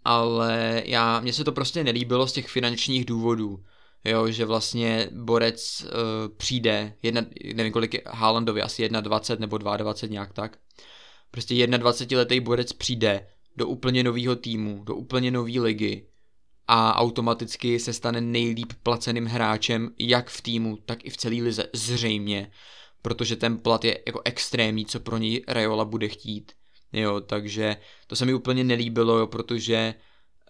Ale 0.09 0.83
já, 0.85 1.19
mně 1.19 1.33
se 1.33 1.43
to 1.43 1.51
prostě 1.51 1.83
nelíbilo 1.83 2.27
z 2.27 2.31
těch 2.31 2.47
finančních 2.47 3.05
důvodů, 3.05 3.63
jo, 4.05 4.31
že 4.31 4.45
vlastně 4.45 5.09
Borec 5.11 5.83
uh, 5.83 5.89
přijde, 6.37 6.93
jedna, 7.03 7.21
nevím 7.53 7.73
kolik 7.73 7.93
je 7.93 8.01
Haalandovi, 8.05 8.61
asi 8.61 8.89
21 8.89 9.43
nebo 9.43 9.57
22 9.57 10.09
nějak 10.09 10.33
tak, 10.33 10.57
prostě 11.31 11.67
21 11.67 12.19
letý 12.19 12.39
Borec 12.39 12.73
přijde 12.73 13.27
do 13.55 13.67
úplně 13.67 14.03
nového 14.03 14.35
týmu, 14.35 14.83
do 14.83 14.95
úplně 14.95 15.31
nové 15.31 15.59
ligy 15.59 16.07
a 16.67 16.95
automaticky 16.95 17.79
se 17.79 17.93
stane 17.93 18.21
nejlíp 18.21 18.73
placeným 18.83 19.25
hráčem 19.25 19.89
jak 19.99 20.29
v 20.29 20.41
týmu, 20.41 20.77
tak 20.85 21.05
i 21.05 21.09
v 21.09 21.17
celé 21.17 21.35
lize, 21.35 21.69
zřejmě, 21.73 22.51
protože 23.01 23.35
ten 23.35 23.57
plat 23.57 23.85
je 23.85 23.99
jako 24.07 24.21
extrémní, 24.25 24.85
co 24.85 24.99
pro 24.99 25.17
něj 25.17 25.43
Rayola 25.47 25.85
bude 25.85 26.07
chtít. 26.07 26.51
Jo, 26.93 27.21
takže 27.21 27.77
to 28.07 28.15
se 28.15 28.25
mi 28.25 28.33
úplně 28.33 28.63
nelíbilo, 28.63 29.17
jo, 29.17 29.27
protože 29.27 29.93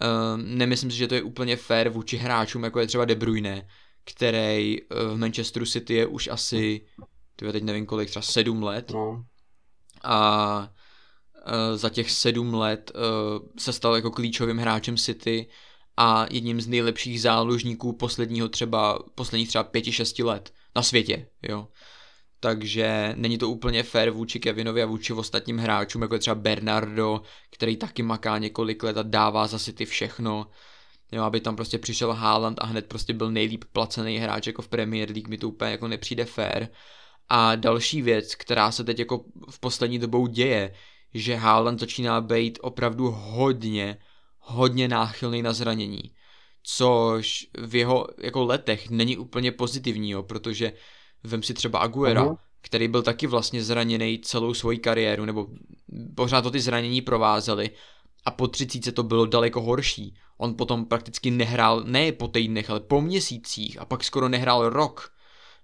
uh, 0.02 0.42
nemyslím 0.44 0.92
si, 0.92 0.98
že 0.98 1.08
to 1.08 1.16
je 1.16 1.24
úplně 1.24 1.56
fair 1.56 1.90
vůči 1.90 2.18
hráčům, 2.18 2.64
jako 2.64 2.80
je 2.80 2.88
třeba 2.88 3.06
De 3.06 3.16
Bruyne, 3.16 3.68
který 4.06 4.82
uh, 4.82 5.14
v 5.14 5.18
Manchesteru 5.18 5.66
City 5.66 5.94
je 5.94 6.06
už 6.06 6.28
asi, 6.28 6.86
tyhle 7.36 7.54
teď 7.54 7.64
nevím 7.64 7.86
kolik, 7.86 8.10
třeba 8.10 8.24
sedm 8.24 8.64
let. 8.64 8.92
No. 8.92 9.26
A 10.04 10.70
uh, 11.48 11.78
za 11.78 11.90
těch 11.90 12.12
sedm 12.12 12.54
let 12.54 12.92
uh, 12.96 13.48
se 13.58 13.74
stal 13.74 13.96
jako 13.96 14.12
klíčovým 14.12 14.58
hráčem 14.58 14.98
City 14.98 15.50
a 15.98 16.26
jedním 16.32 16.62
z 16.62 16.68
nejlepších 16.68 17.22
záložníků 17.22 17.94
posledního 17.94 18.50
třeba, 18.50 19.00
posledních 19.16 19.48
třeba 19.48 19.64
pěti, 19.64 19.92
šesti 19.92 20.24
let 20.24 20.54
na 20.76 20.84
světě, 20.84 21.28
jo. 21.42 21.68
Takže 22.40 23.14
není 23.18 23.38
to 23.38 23.50
úplně 23.50 23.84
fair 23.84 24.10
vůči 24.10 24.40
Kevinovi 24.40 24.84
a 24.84 24.86
vůči 24.86 25.14
ostatním 25.14 25.58
hráčům, 25.58 26.02
jako 26.02 26.16
je 26.16 26.20
třeba 26.20 26.36
Bernardo, 26.36 27.22
který 27.52 27.78
taky 27.78 28.04
maká 28.04 28.38
několik 28.38 28.84
let 28.84 28.98
a 28.98 29.04
dává 29.04 29.48
za 29.48 29.72
ty 29.74 29.86
všechno. 29.86 30.48
Jo, 31.12 31.24
aby 31.24 31.40
tam 31.40 31.56
prostě 31.56 31.78
přišel 31.78 32.14
Haaland 32.14 32.58
a 32.62 32.66
hned 32.66 32.86
prostě 32.86 33.14
byl 33.14 33.32
nejlíp 33.32 33.64
placený 33.72 34.18
hráč 34.18 34.48
jako 34.48 34.62
v 34.62 34.68
Premier 34.68 35.10
League, 35.12 35.28
mi 35.28 35.38
to 35.38 35.50
úplně 35.50 35.72
jako 35.72 35.88
nepřijde 35.88 36.26
fair. 36.26 36.68
A 37.30 37.56
další 37.56 38.02
věc, 38.02 38.36
která 38.36 38.72
se 38.72 38.84
teď 38.84 39.00
jako 39.00 39.26
v 39.50 39.60
poslední 39.60 40.00
dobou 40.00 40.28
děje, 40.28 40.74
že 41.14 41.36
Haaland 41.36 41.80
začíná 41.80 42.22
být 42.22 42.60
opravdu 42.62 43.12
hodně, 43.12 43.98
hodně 44.40 44.88
náchylný 44.88 45.42
na 45.42 45.54
zranění. 45.54 46.02
Což 46.64 47.48
v 47.58 47.76
jeho 47.76 48.08
jako 48.22 48.46
letech 48.46 48.90
není 48.90 49.18
úplně 49.18 49.52
pozitivní, 49.52 50.12
jo, 50.12 50.24
protože 50.24 50.74
vem 51.28 51.44
si 51.44 51.54
třeba 51.54 51.80
Aguera, 51.80 52.26
uh-huh. 52.26 52.38
který 52.62 52.88
byl 52.88 53.04
taky 53.04 53.28
vlastně 53.28 53.64
zraněný 53.64 54.20
celou 54.20 54.54
svoji 54.54 54.78
kariéru, 54.78 55.26
nebo 55.26 55.48
pořád 56.16 56.42
to 56.42 56.52
ty 56.52 56.60
zranění 56.60 57.02
provázely 57.02 57.70
a 58.26 58.32
po 58.32 58.48
třicíce 58.48 58.92
to 58.92 59.04
bylo 59.04 59.26
daleko 59.26 59.62
horší. 59.62 60.16
On 60.38 60.56
potom 60.56 60.86
prakticky 60.86 61.32
nehrál 61.32 61.84
ne 61.84 62.12
po 62.12 62.28
týdnech, 62.28 62.70
ale 62.70 62.80
po 62.80 63.02
měsících 63.02 63.82
a 63.82 63.86
pak 63.86 64.04
skoro 64.04 64.30
nehrál 64.30 64.70
rok, 64.70 65.14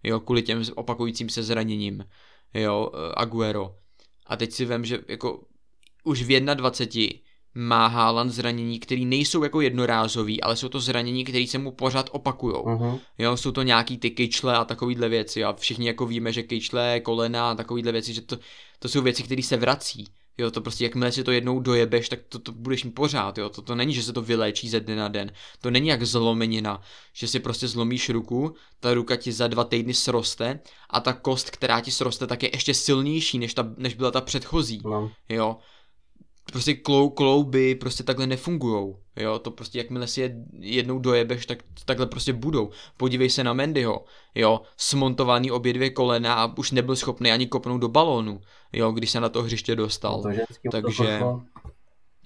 jo, 0.03 0.19
kvůli 0.19 0.41
těm 0.41 0.63
opakujícím 0.75 1.29
se 1.29 1.43
zraněním, 1.43 2.05
jo, 2.53 2.91
Aguero. 3.17 3.75
A 4.27 4.35
teď 4.35 4.51
si 4.51 4.65
vem, 4.65 4.85
že 4.85 4.99
jako 5.07 5.43
už 6.03 6.21
v 6.23 6.39
21 6.39 7.07
má 7.55 7.87
Haaland 7.87 8.31
zranění, 8.31 8.79
které 8.79 9.01
nejsou 9.01 9.43
jako 9.43 9.61
jednorázový, 9.61 10.41
ale 10.41 10.55
jsou 10.55 10.69
to 10.69 10.79
zranění, 10.79 11.23
které 11.23 11.45
se 11.47 11.57
mu 11.57 11.71
pořád 11.71 12.09
opakujou. 12.11 12.63
Uh-huh. 12.63 12.99
Jo, 13.17 13.37
jsou 13.37 13.51
to 13.51 13.63
nějaký 13.63 13.97
ty 13.97 14.11
kyčle 14.11 14.57
a 14.57 14.65
takovýhle 14.65 15.09
věci 15.09 15.43
a 15.43 15.53
všichni 15.53 15.87
jako 15.87 16.05
víme, 16.05 16.33
že 16.33 16.43
kyčle, 16.43 16.99
kolena 16.99 17.51
a 17.51 17.55
takovýhle 17.55 17.91
věci, 17.91 18.13
že 18.13 18.21
to, 18.21 18.37
to 18.79 18.89
jsou 18.89 19.01
věci, 19.01 19.23
které 19.23 19.43
se 19.43 19.57
vrací. 19.57 20.07
Jo, 20.37 20.51
to 20.51 20.61
prostě 20.61 20.83
jakmile 20.83 21.11
si 21.11 21.23
to 21.23 21.31
jednou 21.31 21.59
dojebeš, 21.59 22.09
tak 22.09 22.19
to, 22.29 22.39
to 22.39 22.51
budeš 22.51 22.83
mít 22.83 22.91
pořád, 22.91 23.37
jo. 23.37 23.49
To, 23.49 23.61
to 23.61 23.75
není, 23.75 23.93
že 23.93 24.03
se 24.03 24.13
to 24.13 24.21
vyléčí 24.21 24.69
ze 24.69 24.79
dne 24.79 24.95
na 24.95 25.07
den. 25.07 25.31
To 25.61 25.71
není 25.71 25.87
jak 25.87 26.03
zlomenina, 26.03 26.81
že 27.13 27.27
si 27.27 27.39
prostě 27.39 27.67
zlomíš 27.67 28.09
ruku, 28.09 28.55
ta 28.79 28.93
ruka 28.93 29.15
ti 29.15 29.31
za 29.31 29.47
dva 29.47 29.63
týdny 29.63 29.93
sroste 29.93 30.59
a 30.89 30.99
ta 30.99 31.13
kost, 31.13 31.49
která 31.49 31.81
ti 31.81 31.91
sroste, 31.91 32.27
tak 32.27 32.43
je 32.43 32.49
ještě 32.53 32.73
silnější, 32.73 33.39
než, 33.39 33.53
ta, 33.53 33.73
než 33.77 33.93
byla 33.93 34.11
ta 34.11 34.21
předchozí. 34.21 34.81
No. 34.85 35.11
Jo, 35.29 35.57
prostě 36.51 36.73
klou, 36.73 37.09
klouby 37.09 37.75
prostě 37.75 38.03
takhle 38.03 38.27
nefungujou, 38.27 38.99
jo, 39.15 39.39
to 39.39 39.51
prostě 39.51 39.77
jakmile 39.77 40.07
si 40.07 40.21
je 40.21 40.35
jednou 40.59 40.99
dojebeš, 40.99 41.45
tak 41.45 41.59
takhle 41.85 42.05
prostě 42.05 42.33
budou. 42.33 42.69
Podívej 42.97 43.29
se 43.29 43.43
na 43.43 43.53
Mendyho, 43.53 44.05
jo, 44.35 44.61
smontovaný 44.77 45.51
obě 45.51 45.73
dvě 45.73 45.89
kolena 45.89 46.33
a 46.33 46.57
už 46.57 46.71
nebyl 46.71 46.95
schopný 46.95 47.31
ani 47.31 47.47
kopnout 47.47 47.81
do 47.81 47.87
balónu, 47.87 48.41
jo, 48.73 48.91
když 48.91 49.09
se 49.11 49.19
na 49.19 49.29
to 49.29 49.43
hřiště 49.43 49.75
dostal. 49.75 50.21
No 50.25 50.35
to 50.71 50.81
Takže... 50.81 51.19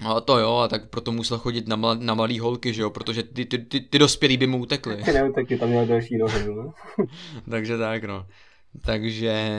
No 0.04 0.22
to 0.22 0.40
jo, 0.40 0.56
a 0.56 0.68
tak 0.68 0.90
proto 0.90 1.12
musel 1.12 1.38
chodit 1.38 1.68
na, 1.68 1.76
mal, 1.76 1.96
na 1.96 2.14
malý 2.14 2.40
holky, 2.40 2.74
že 2.74 2.82
jo, 2.82 2.90
protože 2.90 3.24
ty, 3.24 3.46
ty, 3.46 3.58
ty, 3.58 3.82
ty 3.82 4.00
dospělí 4.00 4.38
by 4.38 4.48
mu 4.48 4.58
utekli. 4.58 5.04
Ty 5.04 5.12
neutekli, 5.12 5.58
tam 5.58 5.70
měl 5.70 5.86
další 5.86 6.18
nohy, 6.18 6.46
no. 6.48 6.74
Takže 7.50 7.78
tak, 7.78 8.04
no. 8.04 8.26
Takže 8.86 9.50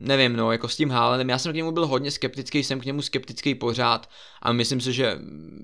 nevím, 0.00 0.36
no, 0.36 0.52
jako 0.52 0.68
s 0.68 0.76
tím 0.76 0.90
Haalandem, 0.90 1.30
já 1.30 1.38
jsem 1.38 1.52
k 1.52 1.56
němu 1.56 1.72
byl 1.72 1.86
hodně 1.86 2.10
skeptický, 2.10 2.64
jsem 2.64 2.80
k 2.80 2.84
němu 2.84 3.02
skeptický 3.02 3.54
pořád 3.54 4.08
a 4.42 4.52
myslím 4.52 4.80
si, 4.80 4.92
že 4.92 5.18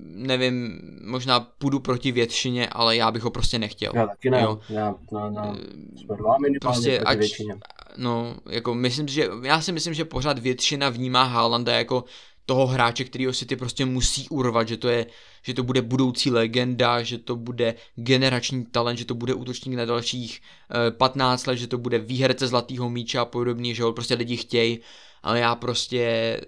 nevím, 0.05 0.79
možná 1.03 1.39
půjdu 1.39 1.79
proti 1.79 2.11
většině, 2.11 2.69
ale 2.69 2.95
já 2.95 3.11
bych 3.11 3.23
ho 3.23 3.31
prostě 3.31 3.59
nechtěl. 3.59 3.91
Já 3.95 4.07
taky 4.07 4.29
ne, 4.29 4.41
jo. 4.41 4.59
já, 4.69 4.95
no, 5.11 5.29
no, 5.29 5.55
jsme 5.95 6.17
dva 6.17 6.35
prostě 6.61 6.89
proti 6.89 6.99
ať, 6.99 7.17
většině. 7.17 7.55
No, 7.97 8.35
jako 8.49 8.75
myslím, 8.75 9.07
že, 9.07 9.27
já 9.43 9.61
si 9.61 9.71
myslím, 9.71 9.93
že 9.93 10.05
pořád 10.05 10.39
většina 10.39 10.89
vnímá 10.89 11.23
Haalanda 11.23 11.73
jako 11.73 12.03
toho 12.45 12.67
hráče, 12.67 13.03
kterýho 13.03 13.33
si 13.33 13.45
ty 13.45 13.55
prostě 13.55 13.85
musí 13.85 14.29
urvat, 14.29 14.67
že 14.67 14.77
to 14.77 14.89
je, 14.89 15.05
že 15.43 15.53
to 15.53 15.63
bude 15.63 15.81
budoucí 15.81 16.31
legenda, 16.31 17.03
že 17.03 17.17
to 17.17 17.35
bude 17.35 17.75
generační 17.95 18.65
talent, 18.65 18.97
že 18.97 19.05
to 19.05 19.15
bude 19.15 19.33
útočník 19.33 19.75
na 19.75 19.85
dalších 19.85 20.41
uh, 20.41 20.87
eh, 20.87 20.91
15 20.91 21.45
let, 21.45 21.55
že 21.55 21.67
to 21.67 21.77
bude 21.77 21.99
výherce 21.99 22.47
zlatého 22.47 22.89
míče 22.89 23.19
a 23.19 23.25
podobně, 23.25 23.73
že 23.73 23.83
ho 23.83 23.93
prostě 23.93 24.15
lidi 24.15 24.37
chtějí, 24.37 24.79
ale 25.23 25.39
já 25.39 25.55
prostě, 25.55 26.41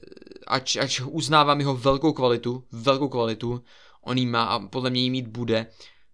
ač, 0.48 0.76
ač 0.76 1.02
uznávám 1.06 1.60
jeho 1.60 1.76
velkou 1.76 2.14
kvalitu, 2.14 2.64
velkou 2.72 3.10
kvalitu, 3.10 3.64
on 4.02 4.18
jí 4.18 4.26
má 4.26 4.44
a 4.44 4.60
podle 4.60 4.90
mě 4.90 5.02
jí 5.02 5.10
mít 5.10 5.28
bude, 5.28 5.68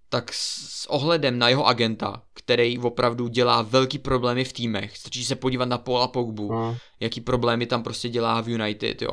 tak 0.09 0.33
s 0.33 0.85
ohledem 0.89 1.39
na 1.39 1.49
jeho 1.49 1.67
agenta, 1.67 2.23
který 2.33 2.79
opravdu 2.79 3.27
dělá 3.27 3.61
velký 3.61 3.97
problémy 3.97 4.43
v 4.43 4.53
týmech, 4.53 4.97
stačí 4.97 5.25
se 5.25 5.35
podívat 5.35 5.65
na 5.65 5.77
Paula 5.77 6.07
Pogbu, 6.07 6.53
mm. 6.53 6.75
jaký 6.99 7.21
problémy 7.21 7.65
tam 7.65 7.83
prostě 7.83 8.09
dělá 8.09 8.41
v 8.41 8.49
United, 8.49 9.01
jo, 9.01 9.11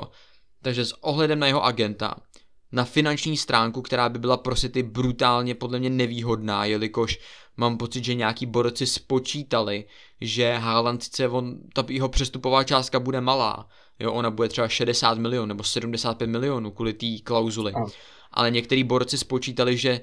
takže 0.62 0.84
s 0.84 1.04
ohledem 1.04 1.38
na 1.38 1.46
jeho 1.46 1.64
agenta, 1.64 2.14
na 2.74 2.84
finanční 2.84 3.36
stránku, 3.36 3.82
která 3.82 4.08
by 4.08 4.18
byla 4.18 4.36
pro 4.36 4.54
City 4.54 4.82
brutálně 4.82 5.54
podle 5.54 5.78
mě 5.78 5.90
nevýhodná, 5.90 6.64
jelikož 6.64 7.20
mám 7.56 7.78
pocit, 7.78 8.04
že 8.04 8.14
nějaký 8.14 8.46
borci 8.46 8.86
spočítali, 8.86 9.84
že 10.20 10.54
Haaland 10.54 11.02
sice 11.02 11.28
on, 11.28 11.58
ta 11.72 11.84
jeho 11.88 12.08
přestupová 12.08 12.64
částka 12.64 13.00
bude 13.00 13.20
malá, 13.20 13.68
jo, 13.98 14.12
ona 14.12 14.30
bude 14.30 14.48
třeba 14.48 14.68
60 14.68 15.18
milionů 15.18 15.46
nebo 15.46 15.64
75 15.64 16.26
milionů 16.26 16.70
kvůli 16.70 16.92
té 16.92 17.06
klauzuly, 17.24 17.72
ale 18.30 18.50
některý 18.50 18.84
borci 18.84 19.18
spočítali, 19.18 19.76
že 19.76 20.00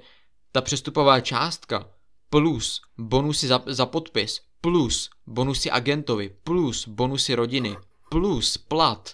ta 0.51 0.61
přestupová 0.61 1.19
částka 1.19 1.89
plus 2.29 2.81
bonusy 2.97 3.47
za, 3.47 3.63
za 3.65 3.85
podpis, 3.85 4.41
plus 4.61 5.09
bonusy 5.27 5.71
agentovi, 5.71 6.35
plus 6.43 6.87
bonusy 6.87 7.35
rodiny, 7.35 7.77
plus 8.09 8.57
plat, 8.57 9.13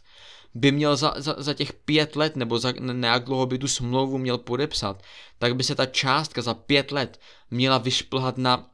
by 0.53 0.71
měl 0.71 0.95
za, 0.95 1.13
za, 1.17 1.35
za 1.37 1.53
těch 1.53 1.73
pět 1.73 2.15
let, 2.15 2.35
nebo 2.35 2.59
za 2.59 2.71
nějak 2.71 3.23
dlouho 3.23 3.45
by 3.45 3.57
tu 3.57 3.67
smlouvu 3.67 4.17
měl 4.17 4.37
podepsat, 4.37 5.03
tak 5.39 5.55
by 5.55 5.63
se 5.63 5.75
ta 5.75 5.85
částka 5.85 6.41
za 6.41 6.53
pět 6.53 6.91
let 6.91 7.19
měla 7.51 7.77
vyšplhat 7.77 8.37
na, 8.37 8.69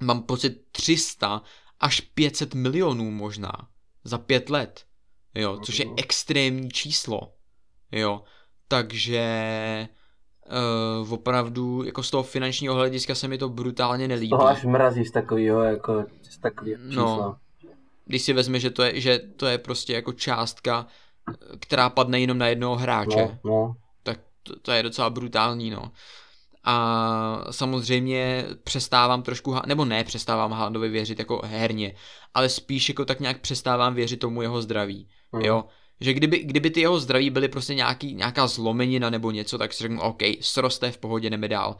mám 0.00 0.22
pocit, 0.22 0.62
300 0.72 1.42
až 1.80 2.00
500 2.00 2.54
milionů 2.54 3.10
možná. 3.10 3.52
Za 4.04 4.18
pět 4.18 4.50
let. 4.50 4.84
Jo, 5.34 5.58
což 5.64 5.78
je 5.78 5.86
extrémní 5.96 6.70
číslo. 6.70 7.32
Jo, 7.92 8.22
takže 8.68 9.88
uh, 11.02 11.12
opravdu 11.12 11.82
jako 11.82 12.02
z 12.02 12.10
toho 12.10 12.22
finančního 12.22 12.74
hlediska 12.74 13.14
se 13.14 13.28
mi 13.28 13.38
to 13.38 13.48
brutálně 13.48 14.08
nelíbí. 14.08 14.30
To 14.30 14.46
až 14.46 14.64
mrazí 14.64 15.04
z 15.04 15.10
takového 15.10 15.62
jako 15.62 16.04
z 16.30 16.38
takového 16.38 16.82
no. 16.82 16.88
čísla. 16.88 17.26
No, 17.26 17.36
když 18.10 18.22
si 18.22 18.32
vezme, 18.32 18.60
že 18.60 18.70
to 18.70 18.82
je, 18.82 19.00
že 19.00 19.18
to 19.18 19.46
je 19.46 19.58
prostě 19.58 19.92
jako 19.92 20.12
částka, 20.12 20.86
která 21.60 21.90
padne 21.90 22.20
jenom 22.20 22.38
na 22.38 22.46
jednoho 22.48 22.76
hráče, 22.76 23.16
no, 23.16 23.38
no. 23.44 23.74
tak 24.02 24.20
to, 24.42 24.58
to 24.60 24.72
je 24.72 24.82
docela 24.82 25.10
brutální, 25.10 25.70
no. 25.70 25.92
A 26.64 27.46
samozřejmě 27.50 28.44
přestávám 28.64 29.22
trošku, 29.22 29.56
nebo 29.66 29.84
ne 29.84 30.04
přestávám 30.04 30.52
Haalandovi 30.52 30.88
věřit 30.88 31.18
jako 31.18 31.40
herně, 31.44 31.94
ale 32.34 32.48
spíš 32.48 32.88
jako 32.88 33.04
tak 33.04 33.20
nějak 33.20 33.40
přestávám 33.40 33.94
věřit 33.94 34.16
tomu 34.16 34.42
jeho 34.42 34.62
zdraví, 34.62 35.08
mm. 35.32 35.40
jo. 35.40 35.64
Že 36.00 36.12
kdyby, 36.14 36.38
kdyby 36.38 36.70
ty 36.70 36.80
jeho 36.80 37.00
zdraví 37.00 37.30
byly 37.30 37.48
prostě 37.48 37.74
nějaký, 37.74 38.14
nějaká 38.14 38.46
zlomenina 38.46 39.10
nebo 39.10 39.30
něco, 39.30 39.58
tak 39.58 39.72
si 39.72 39.82
řeknu, 39.82 40.00
OK, 40.00 40.22
sroste 40.40 40.90
v 40.90 40.98
pohodě, 40.98 41.30
jdeme 41.30 41.48
dál. 41.48 41.76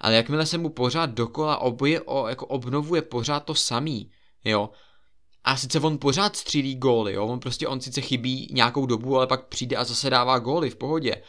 ale 0.00 0.14
jakmile 0.14 0.46
se 0.46 0.58
mu 0.58 0.68
pořád 0.68 1.10
dokola 1.10 1.56
oboje, 1.56 2.00
o, 2.00 2.28
jako 2.28 2.46
obnovuje 2.46 3.02
pořád 3.02 3.40
to 3.44 3.54
samý, 3.54 4.10
jo, 4.44 4.70
a 5.44 5.56
sice 5.56 5.80
on 5.80 5.98
pořád 5.98 6.36
střílí 6.36 6.74
góly, 6.74 7.12
jo, 7.12 7.26
on 7.26 7.40
prostě, 7.40 7.68
on 7.68 7.80
sice 7.80 8.00
chybí 8.00 8.48
nějakou 8.52 8.86
dobu, 8.86 9.16
ale 9.16 9.26
pak 9.26 9.46
přijde 9.46 9.76
a 9.76 9.84
zase 9.84 10.10
dává 10.10 10.38
góly 10.38 10.70
v 10.70 10.76
pohodě, 10.76 11.22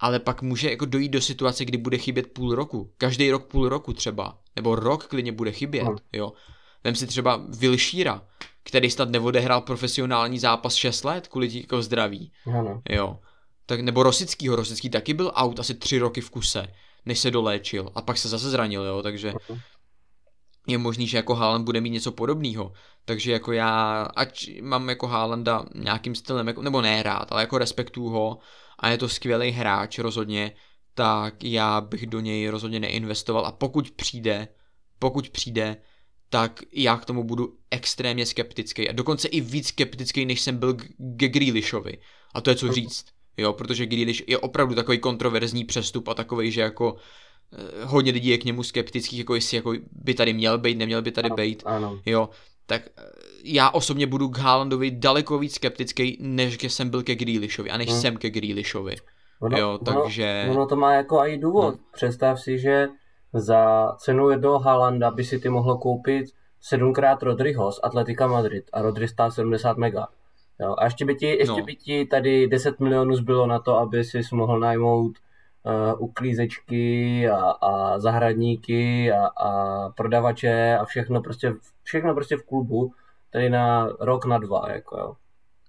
ale 0.00 0.20
pak 0.20 0.42
může 0.42 0.70
jako 0.70 0.84
dojít 0.84 1.08
do 1.08 1.20
situace, 1.20 1.64
kdy 1.64 1.78
bude 1.78 1.98
chybět 1.98 2.26
půl 2.26 2.54
roku, 2.54 2.92
každý 2.98 3.30
rok 3.30 3.46
půl 3.46 3.68
roku 3.68 3.92
třeba, 3.92 4.38
nebo 4.56 4.74
rok 4.74 5.06
klidně 5.06 5.32
bude 5.32 5.52
chybět, 5.52 5.84
hmm. 5.84 5.96
jo. 6.12 6.32
Vem 6.84 6.94
si 6.94 7.06
třeba 7.06 7.40
Vilšíra, 7.48 8.22
který 8.64 8.90
snad 8.90 9.10
neodehrál 9.10 9.60
profesionální 9.60 10.38
zápas 10.38 10.74
6 10.74 11.04
let 11.04 11.28
kvůli 11.28 11.58
jako 11.58 11.82
zdraví, 11.82 12.32
ano. 12.46 12.82
jo. 12.88 13.18
Tak, 13.66 13.80
nebo 13.80 14.02
Rosickýho, 14.02 14.56
Rosický 14.56 14.90
taky 14.90 15.14
byl 15.14 15.32
out 15.34 15.60
asi 15.60 15.74
tři 15.74 15.98
roky 15.98 16.20
v 16.20 16.30
kuse, 16.30 16.66
než 17.06 17.18
se 17.18 17.30
doléčil 17.30 17.90
a 17.94 18.02
pak 18.02 18.18
se 18.18 18.28
zase 18.28 18.50
zranil, 18.50 18.82
jo, 18.84 19.02
takže 19.02 19.32
uh-huh. 19.32 19.60
Je 20.66 20.78
možný, 20.78 21.06
že 21.06 21.16
jako 21.16 21.34
Haaland 21.34 21.64
bude 21.64 21.80
mít 21.80 21.90
něco 21.90 22.12
podobného. 22.12 22.72
Takže 23.04 23.32
jako 23.32 23.52
já, 23.52 24.02
ať 24.16 24.50
mám 24.62 24.88
jako 24.88 25.06
Haalanda 25.06 25.64
nějakým 25.74 26.14
stylem, 26.14 26.46
jako, 26.46 26.62
nebo 26.62 26.82
ne 26.82 27.02
rád, 27.02 27.32
ale 27.32 27.42
jako 27.42 27.58
respektuju 27.58 28.08
ho 28.08 28.38
a 28.78 28.88
je 28.88 28.98
to 28.98 29.08
skvělý 29.08 29.50
hráč 29.50 29.98
rozhodně, 29.98 30.52
tak 30.94 31.44
já 31.44 31.80
bych 31.80 32.06
do 32.06 32.20
něj 32.20 32.48
rozhodně 32.48 32.80
neinvestoval 32.80 33.46
a 33.46 33.52
pokud 33.52 33.90
přijde, 33.90 34.48
pokud 34.98 35.28
přijde, 35.28 35.76
tak 36.28 36.62
já 36.72 36.96
k 36.96 37.04
tomu 37.04 37.24
budu 37.24 37.58
extrémně 37.70 38.26
skeptický 38.26 38.88
a 38.88 38.92
dokonce 38.92 39.28
i 39.28 39.40
víc 39.40 39.68
skeptický, 39.68 40.26
než 40.26 40.40
jsem 40.40 40.58
byl 40.58 40.76
ke 41.16 41.28
Grealishovi. 41.28 41.98
A 42.34 42.40
to 42.40 42.50
je 42.50 42.56
co 42.56 42.72
říct 42.72 43.16
jo, 43.36 43.52
protože 43.52 43.86
Grealish 43.86 44.28
je 44.28 44.38
opravdu 44.38 44.74
takový 44.74 44.98
kontroverzní 44.98 45.64
přestup 45.64 46.08
a 46.08 46.14
takový, 46.14 46.50
že 46.52 46.60
jako 46.60 46.96
hodně 47.84 48.12
lidí 48.12 48.28
je 48.28 48.38
k 48.38 48.44
němu 48.44 48.62
skeptických, 48.62 49.18
jako 49.18 49.34
jestli 49.34 49.56
jako 49.56 49.72
by 49.92 50.14
tady 50.14 50.32
měl 50.32 50.58
být, 50.58 50.78
neměl 50.78 51.02
by 51.02 51.12
tady 51.12 51.30
být, 51.30 51.64
jo, 52.06 52.28
tak 52.66 52.82
eh, 52.98 53.02
já 53.44 53.70
osobně 53.70 54.06
budu 54.06 54.28
k 54.28 54.38
Haalandovi 54.38 54.90
daleko 54.90 55.38
víc 55.38 55.54
skeptický, 55.54 56.18
než 56.20 56.62
jsem 56.62 56.88
byl 56.88 57.02
ke 57.02 57.14
Grealishovi 57.14 57.70
a 57.70 57.76
než 57.76 57.90
hmm. 57.90 58.00
jsem 58.00 58.16
ke 58.16 58.30
Grealishovi. 58.30 58.96
Ono, 59.40 59.58
jo, 59.58 59.78
takže... 59.78 60.42
Ono, 60.44 60.54
ono 60.54 60.66
to 60.66 60.76
má 60.76 60.92
jako 60.92 61.26
i 61.26 61.38
důvod. 61.38 61.74
No. 61.74 61.80
Představ 61.92 62.40
si, 62.40 62.58
že 62.58 62.88
za 63.32 63.92
cenu 63.98 64.30
jednoho 64.30 64.58
Haalanda 64.58 65.10
by 65.10 65.24
si 65.24 65.38
ty 65.38 65.48
mohlo 65.48 65.78
koupit 65.78 66.26
sedmkrát 66.60 67.22
Rodryho 67.22 67.72
z 67.72 67.80
Atletika 67.82 68.26
Madrid 68.26 68.64
a 68.72 68.82
Rodry 68.82 69.08
stál 69.08 69.30
70 69.30 69.76
mega. 69.76 70.08
Jo, 70.60 70.74
a 70.78 70.84
ještě 70.84 71.04
by, 71.04 71.14
ti, 71.14 71.26
ještě 71.26 71.60
no. 71.60 71.62
by 71.62 71.76
ti 71.76 72.06
tady 72.06 72.48
10 72.48 72.80
milionů 72.80 73.16
zbylo 73.16 73.46
na 73.46 73.58
to, 73.58 73.76
aby 73.76 74.04
si 74.04 74.20
mohl 74.32 74.60
najmout 74.60 75.12
uh, 75.66 76.02
uklízečky 76.02 77.28
a, 77.28 77.50
a 77.50 77.98
zahradníky 77.98 79.12
a, 79.12 79.26
a 79.26 79.88
prodavače 79.88 80.78
a 80.78 80.84
všechno 80.84 81.22
prostě, 81.22 81.54
všechno 81.82 82.14
prostě 82.14 82.36
v 82.36 82.42
klubu, 82.42 82.92
tady 83.30 83.50
na 83.50 83.88
rok, 84.00 84.24
na 84.24 84.38
dva, 84.38 84.72
jako 84.72 84.98
jo. 84.98 85.16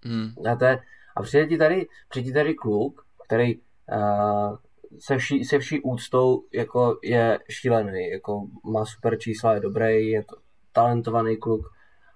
Mm. 0.06 0.48
A, 0.52 0.56
to 0.56 0.66
je, 0.66 0.80
a 1.16 1.22
přijde 1.22 1.48
ti 1.48 1.58
tady, 1.58 1.88
přijde 2.10 2.34
tady 2.34 2.54
kluk, 2.54 3.06
který 3.26 3.56
uh, 3.56 4.58
se, 5.00 5.18
vší, 5.18 5.44
se 5.44 5.60
vší 5.60 5.82
úctou 5.82 6.44
jako 6.54 7.00
je 7.04 7.40
šílený, 7.50 8.10
jako 8.10 8.48
má 8.64 8.86
super 8.86 9.18
čísla, 9.20 9.54
je 9.54 9.60
dobrý, 9.60 10.08
je 10.08 10.24
to 10.24 10.36
talentovaný 10.72 11.38
kluk, 11.38 11.62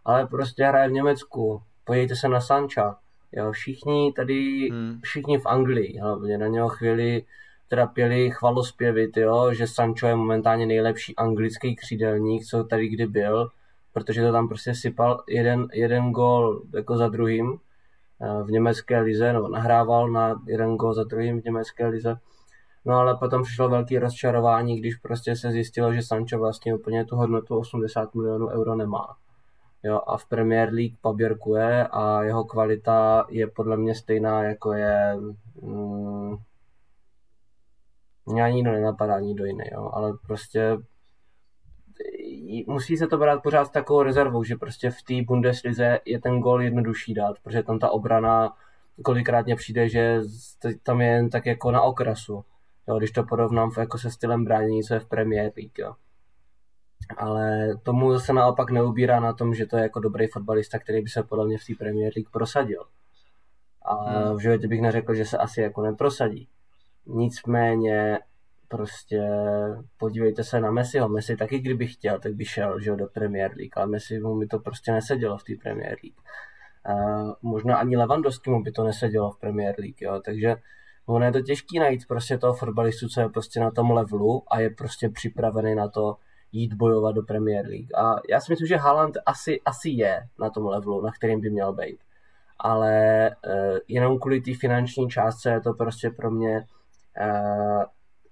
ale 0.06 0.28
prostě 0.28 0.66
hraje 0.66 0.90
v 0.90 0.92
Německu, 0.92 1.62
podívejte 1.84 2.16
se 2.16 2.28
na 2.28 2.42
Sancha. 2.42 3.00
Jo, 3.32 3.52
všichni 3.52 4.14
tady, 4.14 4.70
hmm. 4.72 5.00
všichni 5.04 5.38
v 5.38 5.46
Anglii, 5.46 6.00
hlavně 6.00 6.38
na 6.38 6.48
něho 6.48 6.70
chvíli 6.70 7.26
teda 7.72 7.88
pěli 7.88 8.32
chvalospěvy, 8.32 9.12
jo, 9.18 9.54
že 9.54 9.68
Sancho 9.68 10.08
je 10.08 10.16
momentálně 10.16 10.66
nejlepší 10.66 11.16
anglický 11.16 11.76
křídelník, 11.76 12.46
co 12.46 12.64
tady 12.64 12.88
kdy 12.88 13.08
byl, 13.08 13.50
protože 13.94 14.22
to 14.22 14.32
tam 14.32 14.48
prostě 14.48 14.76
sypal 14.76 15.24
jeden, 15.28 15.68
jeden 15.74 16.12
gol 16.12 16.62
jako 16.74 16.98
za 16.98 17.08
druhým 17.08 17.58
eh, 18.22 18.44
v 18.44 18.52
německé 18.52 19.00
lize, 19.00 19.34
no 19.34 19.48
nahrával 19.48 20.12
na 20.12 20.42
jeden 20.48 20.76
gol 20.76 20.94
za 20.94 21.04
druhým 21.04 21.42
v 21.42 21.44
německé 21.44 21.88
lize. 21.88 22.16
No 22.86 22.96
ale 22.96 23.18
potom 23.18 23.44
přišlo 23.44 23.70
velký 23.70 23.98
rozčarování, 23.98 24.80
když 24.80 24.96
prostě 24.96 25.36
se 25.36 25.52
zjistilo, 25.52 25.94
že 25.94 26.02
Sancho 26.02 26.40
vlastně 26.40 26.76
úplně 26.76 27.06
tu 27.06 27.16
hodnotu 27.16 27.58
80 27.58 28.16
milionů 28.16 28.48
euro 28.48 28.76
nemá. 28.76 29.16
Jo, 29.84 30.02
a 30.08 30.18
v 30.18 30.26
Premier 30.26 30.74
League 30.74 30.98
paběrkuje 31.02 31.88
a 31.88 32.24
jeho 32.24 32.44
kvalita 32.44 33.26
je 33.30 33.48
podle 33.48 33.78
mě 33.78 33.96
stejná, 33.96 34.44
jako 34.44 34.74
je... 34.74 35.18
Mm, 35.62 36.38
mě 38.26 38.44
ani 38.44 38.56
nikdo 38.56 38.72
nenapadá, 38.72 39.20
nikdo 39.20 39.46
jiný, 39.46 39.64
jo, 39.72 39.90
ale 39.94 40.14
prostě 40.28 40.78
musí 42.68 42.98
se 42.98 43.08
to 43.08 43.18
brát 43.18 43.44
pořád 43.44 43.66
s 43.66 43.70
takovou 43.70 44.04
rezervou, 44.04 44.44
že 44.44 44.56
prostě 44.56 44.90
v 44.90 45.04
té 45.04 45.14
Bundeslize 45.28 46.00
je 46.06 46.20
ten 46.20 46.40
gol 46.40 46.62
jednodušší 46.62 47.14
dát, 47.14 47.40
protože 47.44 47.64
tam 47.64 47.80
ta 47.80 47.90
obrana 47.90 48.56
kolikrát 49.04 49.46
mě 49.46 49.56
přijde, 49.56 49.90
že 49.90 50.22
tam 50.84 51.02
je 51.02 51.08
jen 51.08 51.30
tak 51.30 51.46
jako 51.46 51.72
na 51.72 51.82
okrasu, 51.82 52.46
jo, 52.88 52.98
když 52.98 53.12
to 53.12 53.24
porovnám 53.24 53.72
jako 53.80 53.98
se 53.98 54.12
stylem 54.12 54.46
bránění, 54.46 54.84
co 54.84 54.94
je 54.94 55.00
v 55.00 55.06
Premier 55.06 55.52
League, 55.58 55.80
jo 55.80 55.94
ale 57.18 57.76
tomu 57.84 58.20
se 58.20 58.34
naopak 58.34 58.72
neubírá 58.72 59.20
na 59.20 59.34
tom, 59.34 59.54
že 59.54 59.66
to 59.66 59.78
je 59.78 59.84
jako 59.84 60.00
dobrý 60.00 60.28
fotbalista, 60.28 60.80
který 60.80 61.02
by 61.02 61.10
se 61.10 61.24
podle 61.24 61.46
mě 61.48 61.58
v 61.58 61.66
té 61.66 61.74
Premier 61.80 62.14
League 62.16 62.30
prosadil. 62.32 62.86
A 63.82 63.94
hmm. 63.94 64.38
v 64.38 64.40
životě 64.40 64.68
bych 64.68 64.82
neřekl, 64.82 65.14
že 65.14 65.26
se 65.26 65.38
asi 65.38 65.62
jako 65.62 65.82
neprosadí. 65.82 66.48
Nicméně 67.06 68.20
prostě 68.68 69.22
podívejte 69.98 70.44
se 70.44 70.60
na 70.60 70.72
Messiho. 70.72 71.10
Messi 71.10 71.38
taky, 71.38 71.60
kdyby 71.60 71.88
chtěl, 71.88 72.20
tak 72.20 72.34
by 72.34 72.46
šel 72.46 72.80
že, 72.80 72.96
do 72.96 73.08
Premier 73.08 73.52
League, 73.58 73.74
ale 73.76 73.88
Messi 73.88 74.20
mu 74.20 74.40
by 74.40 74.48
to 74.48 74.60
prostě 74.60 74.92
nesedělo 74.92 75.38
v 75.38 75.44
té 75.44 75.54
Premier 75.64 75.98
League. 76.04 76.20
A 76.86 76.94
možná 77.42 77.78
ani 77.78 77.98
mu 78.48 78.64
by 78.64 78.72
to 78.72 78.84
nesedělo 78.84 79.32
v 79.32 79.40
Premier 79.40 79.76
League, 79.80 80.02
jo, 80.02 80.22
takže 80.26 80.56
ono 81.06 81.26
je 81.26 81.32
to 81.32 81.42
těžký 81.42 81.80
najít 81.80 82.08
prostě 82.08 82.38
toho 82.38 82.54
fotbalistu, 82.54 83.08
co 83.08 83.22
je 83.22 83.30
prostě 83.30 83.60
na 83.60 83.72
tom 83.72 83.92
levelu 83.92 84.44
a 84.52 84.60
je 84.60 84.70
prostě 84.70 85.10
připravený 85.10 85.76
na 85.76 85.88
to, 85.88 86.16
jít 86.52 86.74
bojovat 86.74 87.16
do 87.16 87.24
Premier 87.24 87.66
League. 87.68 87.96
A 87.96 88.16
já 88.30 88.40
si 88.40 88.52
myslím, 88.52 88.68
že 88.68 88.78
Haaland 88.78 89.18
asi, 89.26 89.62
asi 89.66 89.90
je 89.90 90.22
na 90.40 90.50
tom 90.50 90.66
levelu, 90.66 91.02
na 91.02 91.12
kterým 91.12 91.42
by 91.42 91.50
měl 91.50 91.74
být. 91.74 92.00
Ale 92.60 93.30
uh, 93.30 93.78
jenom 93.88 94.20
kvůli 94.20 94.42
té 94.42 94.52
finanční 94.54 95.10
částce 95.10 95.50
je 95.50 95.62
to 95.62 95.74
prostě 95.74 96.10
pro 96.10 96.32
mě 96.32 96.66
uh, 97.20 97.84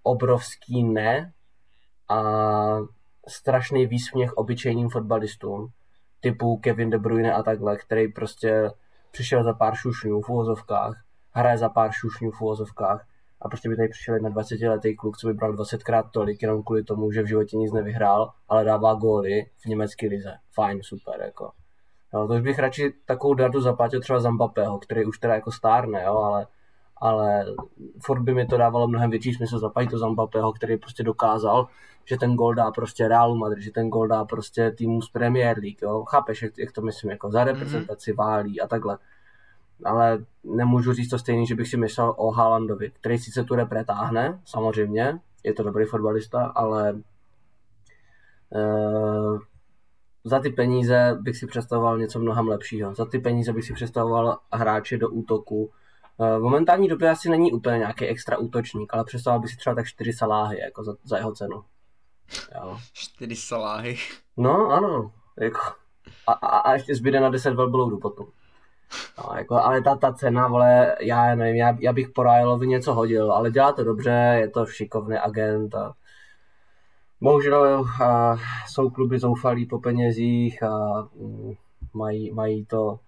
obrovský 0.04 0.84
ne 0.84 1.34
a 2.10 2.22
strašný 3.28 3.88
výsměch 3.88 4.34
obyčejným 4.34 4.90
fotbalistům, 4.90 5.68
typu 6.20 6.58
Kevin 6.58 6.90
De 6.90 6.98
Bruyne 6.98 7.34
a 7.34 7.44
takhle, 7.44 7.78
který 7.78 8.08
prostě 8.14 8.72
přišel 9.12 9.44
za 9.44 9.54
pár 9.54 9.76
šušňů 9.76 10.22
v 10.22 10.30
uvozovkách, 10.30 11.04
hraje 11.32 11.58
za 11.58 11.70
pár 11.70 11.92
šušňů 11.92 12.32
v 12.32 12.42
uvozovkách 12.42 13.08
a 13.42 13.50
prostě 13.50 13.70
by 13.70 13.76
tady 13.76 13.88
přišel 13.88 14.20
na 14.20 14.30
20 14.30 14.62
letý 14.62 14.96
kluk, 14.96 15.18
co 15.18 15.28
by 15.28 15.34
bral 15.34 15.54
20krát 15.54 16.10
tolik, 16.12 16.42
jenom 16.42 16.64
kvůli 16.64 16.84
tomu, 16.84 17.12
že 17.12 17.22
v 17.22 17.28
životě 17.28 17.58
nic 17.58 17.72
nevyhrál, 17.74 18.32
ale 18.50 18.64
dává 18.64 18.94
góly 18.94 19.46
v 19.64 19.66
německé 19.66 20.08
lize. 20.08 20.34
Fajn, 20.54 20.80
super, 20.84 21.22
jako. 21.22 21.52
Jo, 22.14 22.28
to 22.28 22.34
už 22.34 22.42
bych 22.42 22.60
radši 22.60 22.94
takovou 23.06 23.34
dardu 23.34 23.62
zaplatil 23.62 24.02
třeba 24.02 24.20
za 24.20 24.32
Mbappého, 24.32 24.80
který 24.80 25.06
už 25.06 25.20
teda 25.20 25.36
jako 25.36 25.52
stárne, 25.52 26.04
jo, 26.04 26.18
ale, 26.18 26.48
ale 27.02 27.46
furt 28.00 28.22
by 28.22 28.34
mi 28.34 28.46
to 28.46 28.58
dávalo 28.58 28.88
mnohem 28.88 29.10
větší 29.10 29.34
smysl 29.34 29.60
zaplatit 29.60 29.90
to 29.90 29.98
za 29.98 30.08
Mbappého, 30.08 30.54
který 30.54 30.78
prostě 30.78 31.04
dokázal, 31.04 31.68
že 32.06 32.18
ten 32.18 32.36
gol 32.36 32.54
dá 32.54 32.72
prostě 32.72 33.08
Realu 33.08 33.36
Madrid, 33.36 33.64
že 33.64 33.72
ten 33.72 33.90
gol 33.90 34.08
dá 34.08 34.26
prostě 34.26 34.72
týmu 34.72 35.02
z 35.02 35.10
Premier 35.10 35.58
League, 35.60 35.82
jo. 35.82 36.04
Chápeš, 36.04 36.42
jak, 36.42 36.58
jak 36.58 36.72
to 36.72 36.82
myslím, 36.82 37.12
jako 37.12 37.32
za 37.32 37.44
reprezentaci 37.44 38.12
mm-hmm. 38.12 38.18
válí 38.18 38.62
a 38.62 38.68
takhle 38.68 38.98
ale 39.86 40.26
nemůžu 40.44 40.94
říct 40.94 41.10
to 41.10 41.20
stejný, 41.20 41.48
že 41.48 41.56
bych 41.56 41.68
si 41.68 41.78
myslel 41.78 42.14
o 42.18 42.32
Haalandovi, 42.32 42.92
který 42.92 43.18
sice 43.18 43.44
tu 43.44 43.56
repre 43.56 43.86
táhne, 43.86 44.40
samozřejmě, 44.46 45.20
je 45.44 45.54
to 45.54 45.64
dobrý 45.64 45.86
fotbalista, 45.86 46.46
ale 46.46 46.94
uh, 48.50 49.40
za 50.24 50.40
ty 50.40 50.50
peníze 50.50 51.18
bych 51.22 51.38
si 51.38 51.48
představoval 51.48 51.98
něco 51.98 52.20
mnohem 52.20 52.48
lepšího. 52.48 52.96
Za 52.96 53.06
ty 53.06 53.20
peníze 53.20 53.54
bych 53.54 53.66
si 53.66 53.74
představoval 53.74 54.38
hráče 54.54 54.98
do 54.98 55.10
útoku. 55.10 55.72
Uh, 56.20 56.38
v 56.38 56.42
momentální 56.42 56.88
době 56.88 57.10
asi 57.10 57.30
není 57.30 57.52
úplně 57.52 57.78
nějaký 57.78 58.06
extra 58.06 58.38
útočník, 58.38 58.94
ale 58.94 59.04
představoval 59.04 59.42
bych 59.42 59.52
si 59.52 59.58
třeba 59.58 59.76
tak 59.76 59.88
čtyři 59.88 60.14
saláhy 60.14 60.60
jako 60.60 60.84
za, 60.84 60.94
za 61.04 61.18
jeho 61.18 61.32
cenu. 61.32 61.64
Jo. 62.56 62.78
Čtyři 62.94 63.36
saláhy. 63.36 63.98
No, 64.38 64.68
ano. 64.68 65.12
Jako. 65.40 65.60
A, 66.28 66.32
a, 66.32 66.58
a 66.58 66.74
ještě 66.74 66.96
zbyde 66.96 67.20
na 67.20 67.30
10 67.30 67.54
velbloudů 67.54 68.00
potom. 68.00 68.26
No, 69.18 69.38
jako, 69.38 69.56
ale 69.56 69.82
ta, 69.82 69.96
ta 69.96 70.14
cena, 70.14 70.48
vole, 70.48 70.96
já 71.00 71.36
nevím, 71.36 71.56
já, 71.56 71.78
já 71.80 71.94
bych 71.94 72.10
po 72.10 72.24
Rylovi 72.24 72.68
něco 72.68 72.94
hodil, 72.94 73.32
ale 73.32 73.52
dělá 73.52 73.72
to 73.72 73.84
dobře, 73.84 74.38
je 74.40 74.50
to 74.50 74.66
šikovný 74.66 75.18
agent 75.18 75.76
a 75.76 75.94
bohužel 77.22 77.86
a, 78.04 78.36
jsou 78.68 78.90
kluby 78.90 79.20
zoufalí 79.20 79.66
po 79.66 79.80
penězích 79.80 80.64
a 80.64 81.02
mm, 81.16 81.54
mají, 81.94 82.32
mají 82.32 82.66
to 82.66 83.00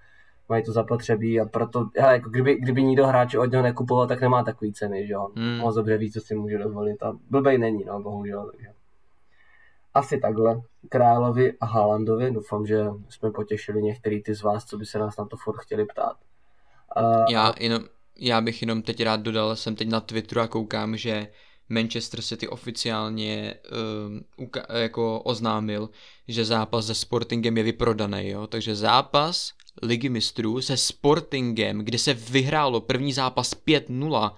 mají 0.52 0.64
to 0.64 0.72
zapotřebí 0.72 1.40
a 1.40 1.46
proto, 1.46 1.90
hele, 1.98 2.14
jako 2.14 2.30
kdyby, 2.30 2.56
kdyby 2.56 2.84
nikdo 2.84 3.08
hráč 3.08 3.36
od 3.36 3.52
něho 3.52 3.64
nekupoval, 3.64 4.08
tak 4.08 4.22
nemá 4.22 4.44
takový 4.44 4.74
ceny, 4.74 5.08
že 5.08 5.14
jo. 5.14 5.28
Hmm. 5.36 5.58
Moc 5.58 5.76
dobře 5.76 5.98
ví, 5.98 6.12
co 6.12 6.22
si 6.22 6.36
může 6.36 6.58
dovolit 6.58 7.04
a 7.04 7.14
blbej 7.30 7.58
není, 7.58 7.84
no, 7.86 8.02
bohužel, 8.02 8.52
takže. 8.52 8.68
Asi 9.94 10.20
takhle. 10.20 10.62
Královi 10.90 11.54
a 11.62 11.66
Haalandovi, 11.66 12.32
doufám, 12.32 12.66
že 12.66 12.86
jsme 13.10 13.32
potěšili 13.32 13.82
některý 13.82 14.24
ty 14.24 14.36
z 14.36 14.42
vás, 14.44 14.66
co 14.66 14.78
by 14.78 14.86
se 14.86 15.00
nás 15.00 15.18
na 15.18 15.26
to 15.26 15.38
furt 15.38 15.58
chtěli 15.58 15.86
ptát. 15.86 16.18
Uh, 16.98 17.26
já, 17.30 17.54
jenom, 17.60 17.84
já 18.20 18.42
bych 18.42 18.62
jenom 18.62 18.82
teď 18.82 19.04
rád 19.04 19.22
dodal, 19.22 19.56
jsem 19.56 19.76
teď 19.76 19.90
na 19.90 20.00
Twitteru 20.00 20.42
a 20.42 20.48
koukám, 20.48 20.98
že 20.98 21.28
Manchester 21.72 22.22
City 22.22 22.48
oficiálně 22.48 23.56
um, 24.08 24.48
uka- 24.48 24.76
jako 24.76 25.22
oznámil, 25.22 25.90
že 26.28 26.46
zápas 26.46 26.88
se 26.88 26.96
Sportingem 26.96 27.58
je 27.58 27.64
vyprodaný, 27.64 28.30
jo? 28.30 28.48
takže 28.48 28.76
zápas 28.76 29.52
ligy 29.84 30.10
mistrů 30.10 30.62
se 30.62 30.78
Sportingem, 30.78 31.80
kde 31.80 31.98
se 31.98 32.14
vyhrálo 32.14 32.82
první 32.82 33.14
zápas 33.14 33.54
5-0, 33.68 34.36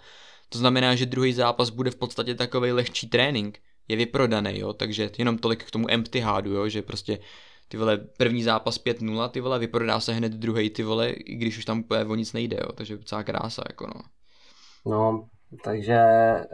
to 0.50 0.58
znamená, 0.58 0.96
že 0.96 1.06
druhý 1.06 1.34
zápas 1.34 1.70
bude 1.70 1.92
v 1.92 1.96
podstatě 1.96 2.36
takový 2.36 2.72
lehčí 2.72 3.10
trénink, 3.10 3.60
je 3.88 3.96
vyprodaný, 3.98 4.60
jo, 4.60 4.74
takže 4.74 5.12
jenom 5.18 5.38
tolik 5.38 5.64
k 5.64 5.72
tomu 5.72 5.92
empty 5.92 6.20
hádu, 6.20 6.54
jo, 6.54 6.70
že 6.70 6.82
prostě 6.82 7.20
ty 7.68 7.78
vole, 7.78 7.98
první 7.98 8.44
zápas 8.44 8.78
5-0, 8.84 9.30
ty 9.30 9.42
vole, 9.42 9.60
vyprodá 9.60 10.00
se 10.00 10.14
hned 10.14 10.32
druhý, 10.32 10.70
ty 10.70 10.84
vole, 10.84 11.10
i 11.10 11.36
když 11.36 11.58
už 11.58 11.66
tam 11.66 11.80
úplně 11.80 12.06
o 12.06 12.16
nic 12.16 12.34
nejde, 12.34 12.58
jo, 12.62 12.72
takže 12.72 12.98
docela 12.98 13.24
krása, 13.24 13.64
jako 13.70 13.88
no. 13.88 14.02
No, 14.86 15.30
takže 15.64 16.04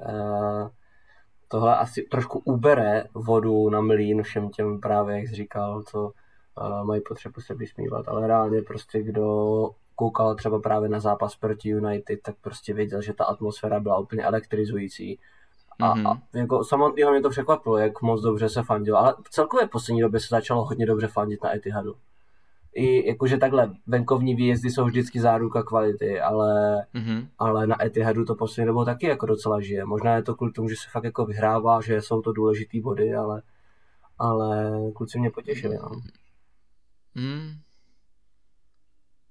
uh, 0.10 0.70
tohle 1.48 1.78
asi 1.78 2.02
trošku 2.02 2.42
ubere 2.46 3.04
vodu 3.14 3.70
na 3.70 3.82
mlín 3.82 4.24
všem 4.24 4.50
těm 4.50 4.80
právě, 4.80 5.16
jak 5.16 5.28
jsi 5.28 5.36
říkal, 5.36 5.84
co 5.84 6.04
uh, 6.04 6.84
mají 6.84 7.02
potřebu 7.02 7.42
se 7.42 7.54
vysmívat, 7.54 8.08
ale 8.08 8.28
reálně 8.28 8.62
prostě 8.62 9.04
kdo 9.04 9.70
koukal 9.96 10.36
třeba 10.36 10.60
právě 10.60 10.90
na 10.90 11.00
zápas 11.00 11.36
proti 11.36 11.70
United, 11.70 12.20
tak 12.22 12.36
prostě 12.42 12.74
věděl, 12.74 13.02
že 13.02 13.14
ta 13.14 13.26
atmosféra 13.26 13.80
byla 13.80 13.98
úplně 13.98 14.24
elektrizující. 14.24 15.20
A, 15.80 15.96
mm-hmm. 15.96 16.08
a 16.08 16.38
jako 16.38 16.64
samotného 16.64 17.12
mě 17.12 17.22
to 17.22 17.30
překvapilo, 17.30 17.78
jak 17.78 18.02
moc 18.02 18.22
dobře 18.22 18.50
se 18.50 18.64
fandilo, 18.64 18.98
ale 18.98 19.16
v 19.24 19.30
celkově 19.30 19.68
v 19.68 19.70
poslední 19.70 20.02
době 20.02 20.20
se 20.20 20.28
začalo 20.30 20.66
hodně 20.66 20.86
dobře 20.86 21.08
fandit 21.08 21.44
na 21.44 21.56
Etihadu. 21.56 21.96
I 22.74 23.08
jakože 23.08 23.38
takhle, 23.38 23.74
venkovní 23.88 24.36
výjezdy 24.36 24.70
jsou 24.70 24.86
vždycky 24.86 25.20
záruka 25.20 25.64
kvality, 25.64 26.20
ale, 26.20 26.86
mm-hmm. 26.96 27.28
ale 27.40 27.68
na 27.68 27.86
Etihadu 27.86 28.26
to 28.26 28.36
poslední 28.36 28.68
dobou 28.68 28.86
taky 28.86 29.06
jako 29.06 29.26
docela 29.26 29.62
žije. 29.62 29.86
Možná 29.86 30.16
je 30.16 30.24
to 30.24 30.36
kvůli 30.36 30.52
tomu, 30.52 30.70
že 30.70 30.76
se 30.76 30.90
fakt 30.92 31.04
jako 31.04 31.26
vyhrává, 31.26 31.82
že 31.82 32.02
jsou 32.02 32.22
to 32.22 32.32
důležitý 32.32 32.82
body, 32.82 33.16
ale, 33.16 33.42
ale 34.18 34.72
kluci 34.96 35.20
mě 35.20 35.32
potěšili. 35.32 35.78
No. 35.78 35.90
Mm. 37.16 37.52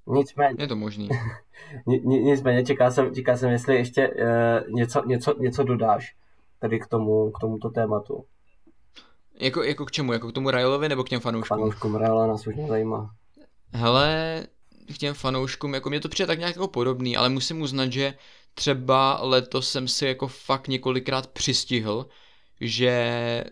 Nicméně. 0.06 0.56
Je 0.58 0.68
to 0.68 0.76
možný. 0.76 1.08
nicméně 2.04 2.64
čeká 2.64 2.90
jsem, 2.90 3.14
čeká 3.14 3.36
jsem, 3.36 3.50
jestli 3.50 3.76
ještě 3.76 4.08
uh, 4.08 4.74
něco, 4.74 5.02
něco, 5.06 5.34
něco 5.38 5.62
dodáš 5.62 6.16
tady 6.58 6.80
k, 6.80 6.86
tomu, 6.86 7.30
k 7.30 7.38
tomuto 7.38 7.70
tématu. 7.70 8.24
Jako, 9.40 9.62
jako 9.62 9.84
k 9.84 9.90
čemu? 9.90 10.12
Jako 10.12 10.28
k 10.28 10.32
tomu 10.32 10.50
Railovi 10.50 10.88
nebo 10.88 11.04
k 11.04 11.08
těm 11.08 11.20
fanouškům? 11.20 11.56
K 11.56 11.60
fanouškům 11.60 11.94
Raila 11.94 12.26
nás 12.26 12.46
už 12.46 12.56
nezajímá. 12.56 13.10
Hele, 13.72 14.46
k 14.94 14.98
těm 14.98 15.14
fanouškům, 15.14 15.74
jako 15.74 15.88
mě 15.88 16.00
to 16.00 16.08
přijde 16.08 16.26
tak 16.26 16.38
nějak 16.38 16.54
jako 16.54 16.68
podobný, 16.68 17.16
ale 17.16 17.28
musím 17.28 17.60
uznat, 17.60 17.92
že 17.92 18.14
třeba 18.54 19.18
letos 19.22 19.70
jsem 19.70 19.88
si 19.88 20.06
jako 20.06 20.28
fakt 20.28 20.68
několikrát 20.68 21.26
přistihl, 21.26 22.08
že 22.60 23.44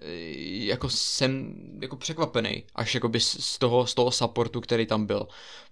jako 0.67 0.89
jsem 0.89 1.55
jako 1.81 1.97
překvapený 1.97 2.65
až 2.75 2.95
jakoby 2.95 3.21
z 3.21 3.59
toho, 3.59 3.87
z 3.87 3.95
toho 3.95 4.11
supportu, 4.11 4.61
který 4.61 4.87
tam 4.87 5.07
byl. 5.07 5.27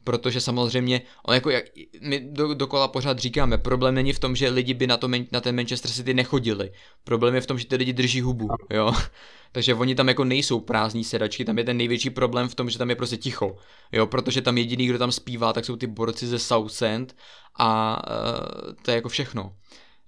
Protože 0.04 0.40
samozřejmě, 0.40 1.02
on 1.22 1.34
jako 1.34 1.50
jak, 1.50 1.64
my 2.00 2.20
do, 2.20 2.54
dokola 2.54 2.88
pořád 2.88 3.18
říkáme, 3.18 3.58
problém 3.58 3.94
není 3.94 4.12
v 4.12 4.18
tom, 4.18 4.36
že 4.36 4.48
lidi 4.48 4.74
by 4.74 4.86
na, 4.86 4.96
to, 4.96 5.08
na 5.32 5.40
ten 5.40 5.56
Manchester 5.56 5.90
City 5.90 6.14
nechodili. 6.14 6.72
Problém 7.04 7.34
je 7.34 7.40
v 7.40 7.46
tom, 7.46 7.58
že 7.58 7.66
ty 7.66 7.76
lidi 7.76 7.92
drží 7.92 8.20
hubu, 8.20 8.48
jo. 8.70 8.92
Takže 9.52 9.74
oni 9.74 9.94
tam 9.94 10.08
jako 10.08 10.24
nejsou 10.24 10.60
prázdní 10.60 11.04
sedačky, 11.04 11.44
tam 11.44 11.58
je 11.58 11.64
ten 11.64 11.76
největší 11.76 12.10
problém 12.10 12.48
v 12.48 12.54
tom, 12.54 12.70
že 12.70 12.78
tam 12.78 12.90
je 12.90 12.96
prostě 12.96 13.16
ticho, 13.16 13.56
jo, 13.92 14.06
protože 14.06 14.42
tam 14.42 14.58
jediný, 14.58 14.86
kdo 14.86 14.98
tam 14.98 15.12
zpívá, 15.12 15.52
tak 15.52 15.64
jsou 15.64 15.76
ty 15.76 15.86
borci 15.86 16.26
ze 16.26 16.38
Southend 16.38 17.16
a 17.58 18.02
uh, 18.10 18.74
to 18.82 18.90
je 18.90 18.94
jako 18.94 19.08
všechno 19.08 19.52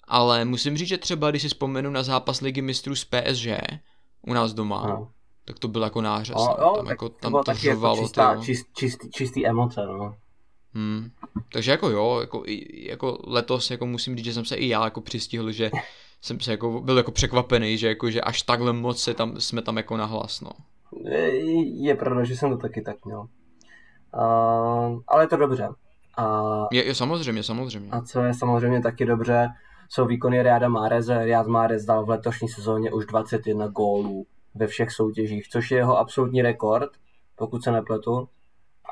ale 0.09 0.45
musím 0.45 0.77
říct, 0.77 0.89
že 0.89 0.99
třeba 0.99 1.31
když 1.31 1.43
si 1.43 1.49
vzpomenu 1.49 1.91
na 1.91 2.03
zápas 2.03 2.41
ligy 2.41 2.63
mistrů 2.63 2.95
s 2.95 3.05
PSG 3.05 3.47
u 4.27 4.33
nás 4.33 4.55
doma, 4.55 4.87
no. 4.87 5.09
tak 5.45 5.59
to 5.59 5.69
byl 5.69 5.83
jako 5.83 6.01
nářez. 6.01 6.37
No, 6.37 6.57
no, 6.61 6.77
tam, 6.77 6.87
jako, 6.87 7.09
tam 7.09 7.33
to, 7.33 7.43
to. 7.45 7.51
Jako 7.69 7.97
čistá, 7.97 8.37
čist, 8.43 8.67
čist, 8.77 8.99
čistý 9.11 9.47
emoce, 9.47 9.87
no. 9.87 10.15
Hmm. 10.75 11.11
Takže 11.53 11.71
jako 11.71 11.91
jo, 11.91 12.19
jako, 12.21 12.43
jako 12.73 13.19
letos 13.27 13.71
jako 13.71 13.87
musím 13.87 14.17
říct, 14.17 14.25
že 14.25 14.35
jsem 14.35 14.45
se 14.45 14.57
i 14.57 14.69
já 14.69 14.85
jako 14.85 15.01
přistihl, 15.01 15.53
že 15.53 15.71
jsem 16.21 16.41
se 16.41 16.51
jako 16.51 16.81
byl 16.81 16.97
jako 16.97 17.13
překvapený, 17.13 17.79
že 17.79 17.89
jako, 17.89 18.11
že 18.11 18.21
až 18.21 18.43
takhle 18.43 18.73
moc 18.73 19.03
se 19.03 19.15
tam, 19.15 19.41
jsme 19.41 19.63
tam 19.63 19.77
jako 19.77 19.97
nahlas, 19.97 20.41
no. 20.41 20.51
Je, 21.05 21.87
je 21.87 21.95
pravda, 21.95 22.25
že 22.25 22.37
jsem 22.37 22.51
to 22.51 22.57
taky 22.57 22.83
tak 22.83 23.05
měl. 23.05 23.21
Uh, 23.21 25.01
ale 25.09 25.25
je 25.25 25.29
to 25.29 25.37
dobře. 25.37 25.69
Uh, 26.19 26.67
je, 26.73 26.85
je 26.85 26.95
samozřejmě, 26.95 27.43
samozřejmě. 27.43 27.91
A 27.91 28.01
co 28.01 28.21
je 28.21 28.35
samozřejmě 28.35 28.83
taky 28.83 29.05
dobře, 29.05 29.49
jsou 29.89 30.07
výkony 30.07 30.43
Riada 30.43 30.69
Máreze. 30.69 31.25
Riad 31.25 31.47
Márez 31.47 31.85
dal 31.85 32.05
v 32.05 32.09
letošní 32.09 32.49
sezóně 32.49 32.93
už 32.93 33.07
21 33.07 33.67
gólů 33.67 34.27
ve 34.55 34.67
všech 34.67 34.91
soutěžích, 34.91 35.49
což 35.49 35.71
je 35.71 35.79
jeho 35.79 35.99
absolutní 35.99 36.43
rekord, 36.43 36.91
pokud 37.37 37.65
se 37.65 37.73
nepletu. 37.73 38.29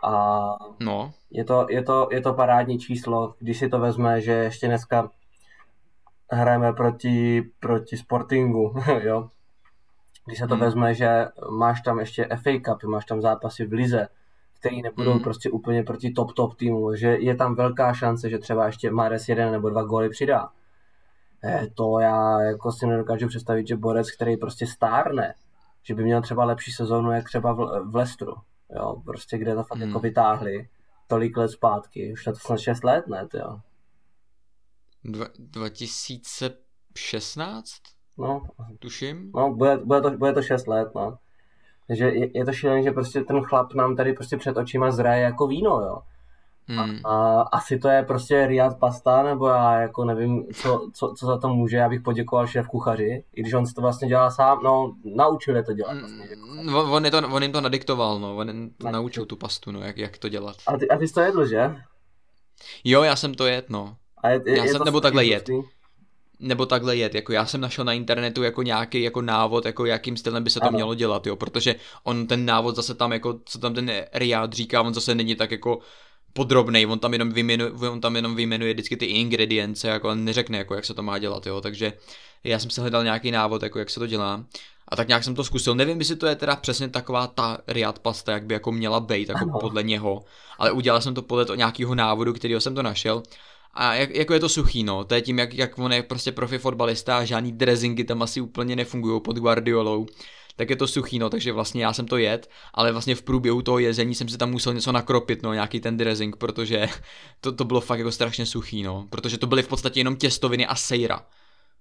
A 0.03 0.45
no. 0.81 1.13
je, 1.31 1.45
to, 1.45 1.67
je, 1.71 1.83
to, 1.83 2.09
je 2.11 2.21
to 2.21 2.35
parádní 2.35 2.79
číslo, 2.79 3.35
když 3.39 3.59
si 3.59 3.69
to 3.69 3.79
vezme, 3.79 4.21
že 4.21 4.33
ještě 4.33 4.67
dneska 4.67 5.11
hrajeme 6.31 6.73
proti, 6.73 7.43
proti 7.61 7.97
Sportingu, 7.97 8.75
jo. 9.03 9.29
Když 10.27 10.39
se 10.39 10.47
to 10.47 10.55
hmm. 10.55 10.65
vezme, 10.65 10.95
že 10.95 11.27
máš 11.51 11.81
tam 11.81 11.99
ještě 11.99 12.29
FA 12.43 12.51
Cup, 12.65 12.85
máš 12.85 13.05
tam 13.05 13.21
zápasy 13.21 13.67
v 13.67 13.73
Lize, 13.73 14.09
který 14.61 14.83
nebudou 14.83 15.13
hmm. 15.13 15.21
prostě 15.21 15.51
úplně 15.51 15.83
proti 15.83 16.11
top 16.11 16.33
top 16.33 16.55
týmu, 16.55 16.95
že 16.95 17.09
je 17.09 17.37
tam 17.37 17.55
velká 17.55 17.93
šance, 17.95 18.31
že 18.31 18.39
třeba 18.39 18.67
ještě 18.67 18.91
Mares 18.91 19.29
jeden 19.29 19.53
nebo 19.53 19.71
dva 19.71 19.83
góly 19.83 20.09
přidá. 20.09 20.49
To 21.75 22.01
já 22.01 22.41
jako 22.41 22.73
si 22.73 22.87
nedokážu 22.87 23.29
představit, 23.29 23.69
že 23.69 23.77
borec, 23.77 24.11
který 24.11 24.37
prostě 24.37 24.67
stárne, 24.67 25.35
že 25.83 25.95
by 25.95 26.05
měl 26.05 26.23
třeba 26.23 26.45
lepší 26.45 26.73
sezónu, 26.73 27.13
jak 27.13 27.25
třeba 27.25 27.53
v, 27.53 27.91
v 27.91 27.97
Lestru, 27.97 28.35
jo, 28.77 29.03
prostě 29.05 29.39
kde 29.39 29.55
to 29.55 29.65
fakt 29.65 29.79
hmm. 29.79 29.89
jako 29.89 30.01
vytáhli 30.01 30.69
tolik 31.07 31.37
let 31.37 31.49
zpátky, 31.49 32.13
už 32.13 32.27
na 32.27 32.33
to 32.33 32.39
snad 32.39 32.59
6 32.59 32.85
let, 32.85 33.09
ne, 33.09 33.29
jo. 33.35 33.61
Dva, 35.05 35.27
2016? 35.39 37.73
No. 38.19 38.43
Tuším. 38.79 39.33
No, 39.35 39.55
bude, 39.55 39.77
bude, 39.77 40.01
to, 40.01 40.11
bude 40.11 40.33
to 40.33 40.43
6 40.43 40.67
let, 40.67 40.89
no. 40.95 41.19
Takže 41.87 42.05
je, 42.05 42.39
je 42.39 42.45
to 42.45 42.53
šílené, 42.53 42.83
že 42.83 42.91
prostě 42.91 43.21
ten 43.21 43.43
chlap 43.43 43.75
nám 43.75 43.97
tady 43.97 44.13
prostě 44.13 44.37
před 44.37 44.57
očima 44.57 44.91
zraje 44.91 45.23
jako 45.23 45.47
víno, 45.47 45.71
jo. 45.71 46.03
Hmm. 46.67 47.01
A, 47.05 47.11
a 47.11 47.43
asi 47.43 47.79
to 47.79 47.89
je 47.89 48.03
prostě 48.03 48.47
Riad 48.47 48.79
Pasta, 48.79 49.23
nebo 49.23 49.49
já 49.49 49.81
jako 49.81 50.05
nevím, 50.05 50.47
co, 50.55 50.89
co, 50.95 51.15
co 51.19 51.27
za 51.27 51.39
to 51.39 51.49
může, 51.49 51.77
já 51.77 51.89
bych 51.89 52.01
poděkoval 52.01 52.47
šéf 52.47 52.69
kuchaři, 52.69 53.25
i 53.35 53.41
když 53.41 53.55
on 53.55 53.67
si 53.67 53.75
to 53.75 53.81
vlastně 53.81 54.09
dělá 54.09 54.31
sám, 54.31 54.63
no 54.65 54.95
naučil 55.05 55.57
je 55.57 55.63
to 55.63 55.73
dělat 55.73 55.99
vlastně. 55.99 56.25
Hmm, 56.25 56.75
on, 56.75 57.05
je 57.05 57.11
to, 57.11 57.19
on 57.19 57.43
jim 57.43 57.53
to 57.53 57.61
nadiktoval, 57.61 58.19
no, 58.19 58.37
on 58.37 58.49
jim 58.49 58.71
to 58.79 58.91
naučil 58.91 59.27
tu 59.27 59.37
pastu, 59.37 59.73
no, 59.73 59.81
jak, 59.81 59.99
jak 59.99 60.19
to 60.19 60.29
dělat. 60.29 60.57
A 60.67 60.77
ty, 60.77 60.89
a 60.89 60.99
ty 60.99 61.09
jsi 61.09 61.15
to 61.15 61.21
jedl, 61.21 61.47
že? 61.47 61.77
Jo, 62.85 63.03
já 63.03 63.17
jsem 63.17 63.35
to 63.35 63.47
jedl, 63.47 63.67
no. 63.71 63.97
A 64.23 64.29
je, 64.29 64.41
je, 64.47 64.57
já 64.57 64.65
je 64.65 64.71
jsem, 64.71 64.83
nebo 64.85 65.01
takhle 65.01 65.25
jet. 65.25 65.49
Nebo 66.41 66.67
takhle 66.67 66.97
jet, 66.97 67.15
jako 67.15 67.33
já 67.33 67.47
jsem 67.47 67.61
našel 67.61 67.85
na 67.85 67.93
internetu 67.93 68.43
jako 68.43 68.63
nějaký 68.63 69.03
jako 69.03 69.23
návod, 69.23 69.65
jako 69.65 69.87
jakým 69.87 70.17
stylem 70.17 70.45
by 70.45 70.51
se 70.51 70.61
to 70.61 70.67
ano. 70.67 70.77
mělo 70.77 70.95
dělat, 70.95 71.27
jo, 71.27 71.37
protože 71.37 71.75
on 72.05 72.27
ten 72.27 72.47
návod 72.47 72.77
zase 72.77 72.95
tam 72.95 73.13
jako, 73.13 73.41
co 73.45 73.59
tam 73.59 73.75
ten 73.75 73.93
Riad 74.13 74.53
říká, 74.53 74.83
on 74.83 74.95
zase 74.95 75.15
není 75.15 75.35
tak 75.37 75.51
jako 75.51 75.79
podrobný, 76.35 76.87
on 76.87 76.99
tam 76.99 77.13
jenom 77.13 77.33
vyjmenuje, 77.33 77.71
on 77.71 78.01
tam 78.01 78.17
jenom 78.17 78.37
vyjmenuje 78.37 78.73
vždycky 78.73 78.97
ty 78.97 79.05
ingredience, 79.07 79.89
jako 79.89 80.15
neřekne, 80.15 80.59
jako 80.59 80.75
jak 80.75 80.85
se 80.85 80.95
to 80.95 81.03
má 81.03 81.19
dělat, 81.19 81.47
jo, 81.47 81.61
takže 81.61 81.93
já 82.45 82.59
jsem 82.59 82.71
si 82.71 82.81
hledal 82.81 83.05
nějaký 83.05 83.31
návod, 83.31 83.63
jako 83.63 83.79
jak 83.79 83.91
se 83.91 84.01
to 84.01 84.07
dělá. 84.07 84.45
A 84.89 84.97
tak 84.97 85.09
nějak 85.09 85.25
jsem 85.25 85.35
to 85.35 85.45
zkusil. 85.45 85.75
Nevím, 85.75 85.99
jestli 85.99 86.17
to 86.17 86.27
je 86.27 86.37
teda 86.37 86.57
přesně 86.57 86.89
taková 86.89 87.27
ta 87.27 87.59
riad 87.67 87.99
pasta, 87.99 88.33
jak 88.33 88.45
by 88.45 88.55
jako 88.55 88.73
měla 88.73 89.01
být, 89.01 89.29
jako 89.29 89.45
ano. 89.45 89.59
podle 89.61 89.83
něho. 89.83 90.25
Ale 90.59 90.73
udělal 90.73 91.01
jsem 91.01 91.15
to 91.15 91.23
podle 91.23 91.45
to 91.45 91.55
nějakého 91.55 91.95
návodu, 91.95 92.33
kterého 92.33 92.61
jsem 92.61 92.75
to 92.75 92.83
našel. 92.83 93.23
A 93.75 93.95
jak, 93.95 94.11
jako 94.11 94.35
je 94.35 94.41
to 94.41 94.49
suchý, 94.49 94.85
no. 94.85 95.05
To 95.05 95.15
je 95.15 95.23
tím, 95.23 95.39
jak, 95.39 95.55
jak 95.55 95.79
on 95.79 95.93
je 95.93 96.03
prostě 96.03 96.33
profi 96.33 96.59
fotbalista 96.59 97.19
a 97.19 97.25
žádný 97.25 97.53
dressingy 97.53 98.05
tam 98.05 98.23
asi 98.23 98.41
úplně 98.41 98.77
nefungují 98.77 99.21
pod 99.21 99.37
Guardiolou 99.37 100.07
tak 100.57 100.71
je 100.71 100.77
to 100.77 100.87
suchý, 100.87 101.19
no, 101.19 101.31
takže 101.31 101.53
vlastně 101.53 101.85
já 101.85 101.93
jsem 101.93 102.07
to 102.07 102.17
jet, 102.17 102.51
ale 102.75 102.93
vlastně 102.93 103.15
v 103.15 103.23
průběhu 103.23 103.63
toho 103.63 103.79
jezení 103.79 104.15
jsem 104.15 104.29
si 104.29 104.39
tam 104.39 104.51
musel 104.51 104.75
něco 104.75 104.93
nakropit, 104.93 105.43
no, 105.43 105.53
nějaký 105.53 105.81
ten 105.81 105.97
dressing, 105.97 106.37
protože 106.37 106.87
to, 107.41 107.53
to 107.53 107.65
bylo 107.65 107.81
fakt 107.81 107.99
jako 107.99 108.13
strašně 108.13 108.47
suchý, 108.47 108.83
no, 108.83 109.07
protože 109.11 109.39
to 109.39 109.47
byly 109.47 109.63
v 109.63 109.69
podstatě 109.69 110.01
jenom 110.01 110.17
těstoviny 110.17 110.67
a 110.67 110.75
sejra. 110.75 111.19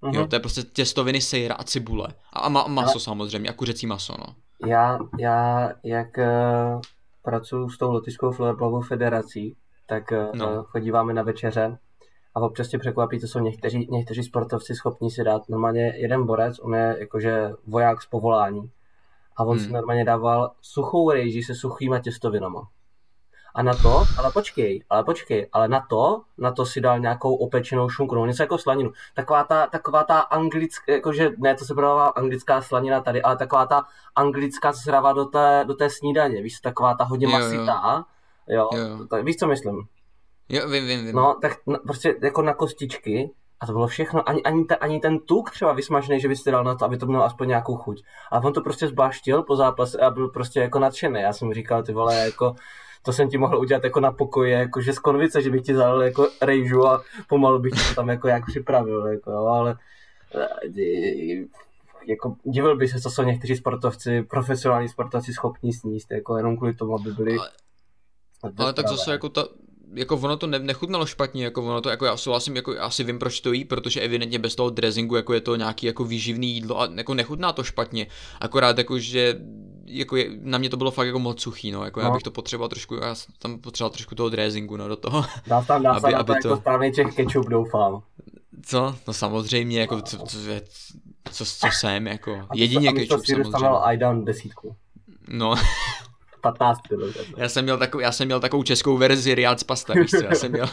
Uh-huh. 0.04 0.16
Jo, 0.16 0.22
mhm. 0.22 0.30
to 0.30 0.36
je 0.36 0.40
prostě 0.40 0.62
těstoviny, 0.62 1.22
sejra 1.22 1.56
a 1.56 1.64
cibule. 1.64 2.08
A, 2.34 2.40
a 2.40 2.50
ma- 2.50 2.68
maso 2.68 2.92
ale... 2.92 3.00
samozřejmě, 3.00 3.50
a 3.50 3.54
kuřecí 3.54 3.88
maso, 3.88 4.16
no. 4.20 4.36
Já, 4.68 5.00
já 5.20 5.70
jak 5.84 6.18
uh, 6.18 6.82
pracuji 7.24 7.70
s 7.70 7.78
tou 7.78 7.92
Lotyšskou 7.92 8.32
florblovou 8.32 8.82
federací, 8.82 9.56
tak 9.88 10.12
eh, 10.12 10.28
no. 10.34 10.64
chodíváme 10.64 11.14
na 11.14 11.24
večeře 11.24 11.78
a 12.36 12.40
občas 12.40 12.68
tě 12.68 12.78
překvapí, 12.78 13.20
to 13.20 13.28
jsou 13.28 13.40
někteří, 13.40 13.88
někteří 13.92 14.24
sportovci 14.24 14.76
schopní 14.76 15.12
si 15.12 15.24
dát 15.24 15.50
normálně 15.50 15.94
jeden 15.96 16.26
borec, 16.26 16.60
on 16.60 16.76
je 16.76 16.96
jakože 17.00 17.52
voják 17.68 18.02
z 18.02 18.06
povolání 18.06 18.72
a 19.38 19.44
on 19.44 19.58
hmm. 19.58 19.66
si 19.66 19.74
normálně 19.74 20.06
dával 20.06 20.52
suchou 20.62 21.12
rejži 21.12 21.44
se 21.44 21.56
suchýma 21.56 22.00
těstovinama. 22.00 22.68
A 23.56 23.64
na 23.64 23.74
to, 23.74 24.04
ale 24.18 24.32
počkej, 24.32 24.84
ale 24.90 25.04
počkej, 25.04 25.50
ale 25.54 25.68
na 25.68 25.86
to, 25.90 26.22
na 26.38 26.52
to 26.52 26.66
si 26.66 26.82
dal 26.82 27.00
nějakou 27.00 27.36
opečenou 27.36 27.90
šunku, 27.90 28.16
no 28.16 28.26
něco 28.26 28.44
jako 28.44 28.58
slaninu. 28.58 28.92
Taková 29.14 29.44
ta, 29.44 29.68
taková 29.68 30.04
ta 30.04 30.20
anglická, 30.20 30.92
jakože 30.92 31.30
ne, 31.38 31.56
to 31.56 31.66
se 31.66 31.74
prodává 31.74 32.08
anglická 32.08 32.62
slanina 32.62 33.02
tady, 33.02 33.22
ale 33.22 33.38
taková 33.38 33.66
ta 33.66 33.84
anglická, 34.16 34.74
co 34.74 34.80
se 34.80 34.92
dává 34.92 35.14
do 35.14 35.26
té, 35.26 35.64
do 35.68 35.74
té 35.74 35.90
snídaně, 35.90 36.42
víš, 36.42 36.60
taková 36.60 36.94
ta 36.94 37.04
hodně 37.04 37.26
jo, 37.26 37.32
masitá, 37.32 38.06
jo, 38.48 38.70
jo. 38.74 38.88
jo. 38.88 39.08
Tak, 39.08 39.24
víš, 39.24 39.36
co 39.36 39.48
myslím? 39.48 39.88
Jo, 40.50 40.70
vím, 40.70 40.88
vím, 40.88 41.06
vím. 41.06 41.16
No, 41.16 41.36
tak 41.42 41.52
na, 41.68 41.78
prostě 41.78 42.16
jako 42.24 42.42
na 42.42 42.54
kostičky, 42.54 43.32
a 43.64 43.66
to 43.66 43.72
bylo 43.72 43.88
všechno. 43.88 44.30
Ani, 44.30 44.44
ani, 44.44 44.66
te, 44.66 44.76
ani 44.76 45.00
ten 45.00 45.20
tuk 45.20 45.52
třeba 45.52 45.74
vysmažený, 45.74 46.20
že 46.20 46.28
byste 46.28 46.52
dal 46.52 46.64
na 46.64 46.76
to, 46.76 46.86
aby 46.86 46.98
to 46.98 47.06
mělo 47.06 47.24
aspoň 47.24 47.48
nějakou 47.48 47.76
chuť. 47.76 48.04
A 48.32 48.44
on 48.44 48.54
to 48.54 48.62
prostě 48.62 48.88
zbáštil 48.88 49.44
po 49.44 49.56
zápase 49.56 50.00
a 50.00 50.10
byl 50.10 50.28
prostě 50.28 50.60
jako 50.60 50.80
nadšený. 50.80 51.22
Já 51.22 51.34
jsem 51.34 51.54
říkal, 51.54 51.84
ty 51.84 51.94
vole, 51.94 52.16
jako 52.16 52.56
to 53.02 53.14
jsem 53.14 53.30
ti 53.30 53.38
mohl 53.38 53.58
udělat 53.58 53.84
jako 53.84 54.00
na 54.00 54.12
pokoji, 54.12 54.52
jako 54.52 54.82
že 54.82 54.94
z 54.94 55.00
konvice, 55.00 55.42
že 55.42 55.50
bych 55.50 55.62
ti 55.62 55.76
zadal 55.76 56.04
jako 56.04 56.28
rejžu 56.42 56.88
a 56.88 57.04
pomalu 57.30 57.60
bych 57.60 57.74
to 57.74 57.96
tam 57.96 58.10
jako 58.10 58.28
jak 58.28 58.46
připravil, 58.46 59.08
jako, 59.08 59.32
jo, 59.32 59.46
ale 59.46 59.78
eh, 60.36 61.46
jako 62.08 62.36
divil 62.44 62.78
by 62.78 62.88
se, 62.88 63.02
co 63.02 63.10
jsou 63.10 63.24
někteří 63.24 63.56
sportovci, 63.56 64.24
profesionální 64.24 64.90
sportovci 64.90 65.34
schopní 65.34 65.74
sníst, 65.74 66.12
jako 66.12 66.38
jenom 66.38 66.58
kvůli 66.58 66.74
tomu, 66.74 66.96
aby 66.96 67.12
byli 67.12 67.38
ale, 67.38 68.54
ale 68.58 68.74
tak 68.74 68.88
zase 68.88 69.12
jako 69.12 69.30
ta, 69.30 69.46
jako 69.94 70.16
ono 70.16 70.38
to 70.38 70.48
ne, 70.48 70.60
nechutnalo 70.60 71.06
špatně, 71.06 71.44
jako 71.44 71.64
ono 71.64 71.82
to, 71.82 71.90
jako 71.90 72.06
já 72.06 72.18
souhlasím, 72.18 72.56
jako 72.56 72.76
asi 72.80 73.04
vím, 73.04 73.20
proč 73.20 73.42
to 73.42 73.52
jí, 73.52 73.66
protože 73.66 74.02
evidentně 74.02 74.40
bez 74.40 74.56
toho 74.56 74.70
dressingu, 74.70 75.16
jako 75.16 75.34
je 75.34 75.42
to 75.42 75.56
nějaký 75.56 75.86
jako 75.86 76.04
výživný 76.04 76.54
jídlo 76.54 76.82
a 76.82 76.90
jako 76.96 77.14
nechutná 77.14 77.54
to 77.54 77.64
špatně, 77.64 78.08
akorát 78.42 78.78
jako, 78.78 79.00
že 79.00 79.40
jako 79.86 80.16
je, 80.16 80.30
na 80.42 80.58
mě 80.58 80.70
to 80.70 80.78
bylo 80.78 80.92
fakt 80.92 81.08
jako 81.08 81.20
moc 81.20 81.42
suchý, 81.42 81.72
no, 81.72 81.86
jako 81.86 82.00
no. 82.00 82.06
já 82.06 82.12
bych 82.12 82.24
to 82.24 82.32
potřeboval 82.32 82.70
trošku, 82.70 82.96
já 82.96 83.16
jsem 83.16 83.34
tam 83.40 83.60
potřeboval 83.60 83.92
trošku 83.92 84.16
toho 84.16 84.30
dressingu, 84.30 84.78
no, 84.78 84.88
do 84.88 84.96
toho. 84.96 85.26
Dá 85.48 85.62
tam, 85.62 85.84
dá 85.84 85.92
aby, 85.92 86.12
tam 86.12 86.20
aby 86.20 86.34
to 86.42 86.48
jako 86.48 86.62
správný 86.62 86.92
těch 86.92 87.16
ketchup, 87.16 87.50
doufám. 87.50 88.02
Co? 88.66 88.96
No 89.08 89.14
samozřejmě, 89.14 89.80
jako, 89.80 90.02
co, 90.02 90.18
co, 90.18 90.38
co, 91.32 91.46
co 91.46 91.68
jsem, 91.72 92.08
jako, 92.08 92.48
jedině 92.54 92.94
ketchup 92.94 93.26
samozřejmě. 93.26 93.68
A 93.68 93.98
to 93.98 94.20
si 94.20 94.26
desítku. 94.26 94.76
No, 95.28 95.56
15 96.44 96.80
Já 97.38 97.50
jsem 97.50 97.64
měl, 97.64 97.78
takovou, 97.78 98.02
já 98.02 98.12
jsem 98.12 98.26
měl 98.26 98.40
takovou 98.40 98.64
českou 98.64 98.98
verzi 98.98 99.36
Riad 99.36 99.60
z 99.60 99.64
pasta, 99.64 99.94
víš 99.94 100.12
co? 100.12 100.24
Já 100.24 100.36
jsem 100.36 100.52
měl, 100.52 100.68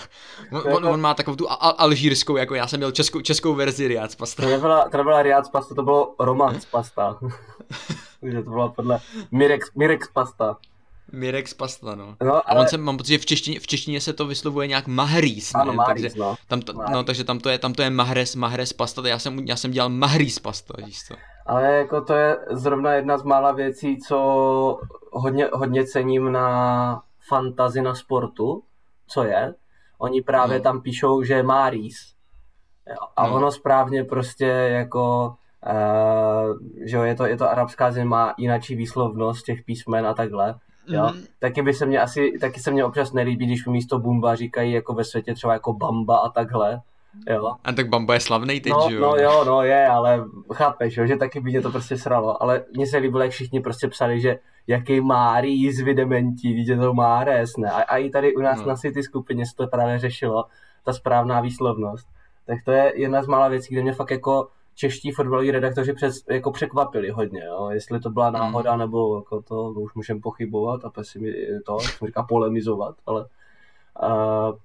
on, 0.73 0.87
on, 0.87 1.01
má 1.01 1.15
takovou 1.15 1.37
tu 1.37 1.47
al- 1.47 1.75
alžírskou, 1.79 2.37
jako 2.37 2.55
já 2.55 2.67
jsem 2.67 2.81
měl 2.81 2.91
českou, 2.91 3.21
českou 3.21 3.55
verzi 3.55 3.89
Riad 3.89 4.13
z 4.13 4.15
pasta. 4.15 4.43
To 4.43 4.49
nebyla, 4.49 4.89
to 4.89 4.97
nebyla 4.97 5.23
Riad 5.23 5.47
z 5.47 5.49
pasta, 5.49 5.75
to 5.75 5.83
bylo 5.83 6.15
Roman 6.19 6.61
z 6.61 6.65
pasta. 6.65 7.19
Takže 8.21 8.43
to 8.43 8.51
bylo 8.51 8.69
podle 8.69 9.01
Mirek, 9.33 9.61
Mirek 9.75 10.05
z 10.05 10.09
pasta. 10.09 10.57
Mirek 11.13 11.49
z 11.49 11.55
pasta, 11.55 11.95
no. 11.95 12.17
no 12.25 12.33
ale... 12.33 12.59
A 12.59 12.61
on 12.61 12.69
se, 12.69 12.79
mám 12.79 12.97
pocit, 12.97 13.13
že 13.13 13.19
v 13.19 13.27
češtině, 13.27 13.61
v 13.61 13.67
češtině 13.67 14.01
se 14.01 14.13
to 14.13 14.27
vyslovuje 14.27 14.67
nějak 14.67 14.87
mahrýs, 14.87 15.53
ne? 15.53 15.61
Ano, 15.61 15.73
mahrýs, 15.73 16.03
takže, 16.03 16.19
no. 16.19 16.37
Tam 16.49 16.61
to, 16.63 16.73
no, 16.73 17.05
takže 17.05 17.25
tam 17.25 17.39
to 17.39 17.49
je, 17.49 17.59
tam 17.59 17.73
to 17.73 17.83
je 17.83 17.91
mahres, 17.91 18.35
mahres 18.35 18.73
pasta, 18.73 19.09
já 19.09 19.19
jsem, 19.19 19.39
já 19.39 19.57
jsem 19.57 19.71
dělal 19.71 19.89
mahrýs 19.89 20.39
pasta, 20.39 20.75
víš 20.87 20.99
co. 21.09 21.15
Ale 21.51 21.73
jako 21.73 22.01
to 22.01 22.15
je 22.15 22.39
zrovna 22.51 22.93
jedna 22.93 23.19
z 23.19 23.23
mála 23.23 23.53
věcí, 23.53 23.99
co 23.99 24.19
hodně, 25.13 25.49
hodně 25.53 25.87
cením 25.87 26.33
na 26.33 27.03
fantazi 27.29 27.83
na 27.83 27.95
sportu, 27.95 28.63
co 29.07 29.25
je. 29.25 29.55
Oni 29.99 30.23
právě 30.23 30.59
no. 30.59 30.63
tam 30.63 30.81
píšou, 30.81 31.23
že 31.23 31.43
má 31.43 31.71
rýs. 31.71 32.15
A 33.17 33.27
no. 33.27 33.35
ono 33.35 33.51
správně 33.51 34.05
prostě 34.05 34.47
jako, 34.47 35.35
uh, 35.67 36.59
že 36.87 36.97
jo, 36.97 37.03
je 37.03 37.15
to, 37.15 37.27
je 37.27 37.37
to 37.37 37.51
arabská 37.51 37.91
země, 37.91 38.09
má 38.09 38.35
jinačí 38.39 38.75
výslovnost 38.75 39.45
těch 39.45 39.65
písmen 39.65 40.07
a 40.07 40.15
takhle. 40.15 40.55
Jo? 40.87 41.11
Mm. 41.15 41.23
Taky 41.39 41.63
by 41.63 41.75
se 41.75 41.87
mě 41.87 42.01
asi, 42.01 42.33
taky 42.41 42.61
se 42.61 42.71
mě 42.71 42.85
občas 42.85 43.13
nelíbí, 43.13 43.47
když 43.47 43.67
místo 43.67 43.99
bumba 43.99 44.35
říkají 44.35 44.73
jako 44.73 44.95
ve 44.95 45.05
světě 45.05 45.35
třeba 45.35 45.53
jako 45.53 45.73
bamba 45.73 46.17
a 46.17 46.29
takhle. 46.29 46.81
Jo. 47.29 47.55
A 47.65 47.73
tak 47.73 47.89
Bamba 47.89 48.15
je 48.15 48.21
slavný 48.21 48.61
teď, 48.61 48.73
no, 48.73 48.87
že 48.89 48.95
jo? 48.95 49.01
No 49.01 49.17
jo, 49.17 49.45
no 49.45 49.63
je, 49.63 49.87
ale 49.87 50.25
chápeš, 50.55 50.97
jo, 50.97 51.07
že 51.07 51.17
taky 51.17 51.41
by 51.41 51.51
mě 51.51 51.63
to 51.63 51.71
prostě 51.71 51.99
sralo. 51.99 52.43
Ale 52.43 52.65
mně 52.73 52.87
se 52.87 52.97
líbilo, 52.97 53.23
jak 53.23 53.33
všichni 53.33 53.61
prostě 53.61 53.89
psali, 53.89 54.21
že 54.21 54.39
jaký 54.67 55.01
Márí 55.01 55.73
z 55.73 55.81
Vidementí, 55.81 56.55
vidíte 56.55 56.77
to 56.77 56.95
Máres, 56.95 57.57
ne? 57.57 57.71
A, 57.71 57.83
a, 57.83 57.97
i 57.97 58.11
tady 58.11 58.35
u 58.37 58.41
nás 58.41 58.61
no. 58.61 58.67
na 58.67 58.77
City 58.77 59.03
skupině 59.03 59.47
se 59.47 59.57
to 59.57 59.67
právě 59.67 59.99
řešilo, 59.99 60.45
ta 60.85 60.93
správná 60.93 61.41
výslovnost. 61.41 62.09
Tak 62.47 62.59
to 62.65 62.73
je 62.73 62.93
jedna 62.97 63.23
z 63.23 63.27
mála 63.27 63.49
věcí, 63.49 63.75
kde 63.75 63.83
mě 63.83 63.93
fakt 63.93 64.11
jako 64.11 64.49
čeští 64.75 65.11
fotbaloví 65.11 65.51
redaktoři 65.51 65.93
přes, 65.93 66.25
jako 66.31 66.53
překvapili 66.53 67.11
hodně, 67.11 67.45
jo? 67.45 67.69
jestli 67.71 68.01
to 68.01 68.11
byla 68.11 68.31
náhoda, 68.31 68.73
mm. 68.73 68.79
nebo 68.79 69.17
jako 69.17 69.43
to, 69.43 69.75
to 69.75 69.81
už 69.81 69.95
můžeme 69.95 70.21
pochybovat 70.21 70.85
a 70.85 70.91
pesimi, 70.91 71.33
to, 71.67 71.79
jak 71.83 72.09
říká, 72.09 72.23
polemizovat, 72.23 72.95
ale 73.07 73.27
uh, 74.03 74.57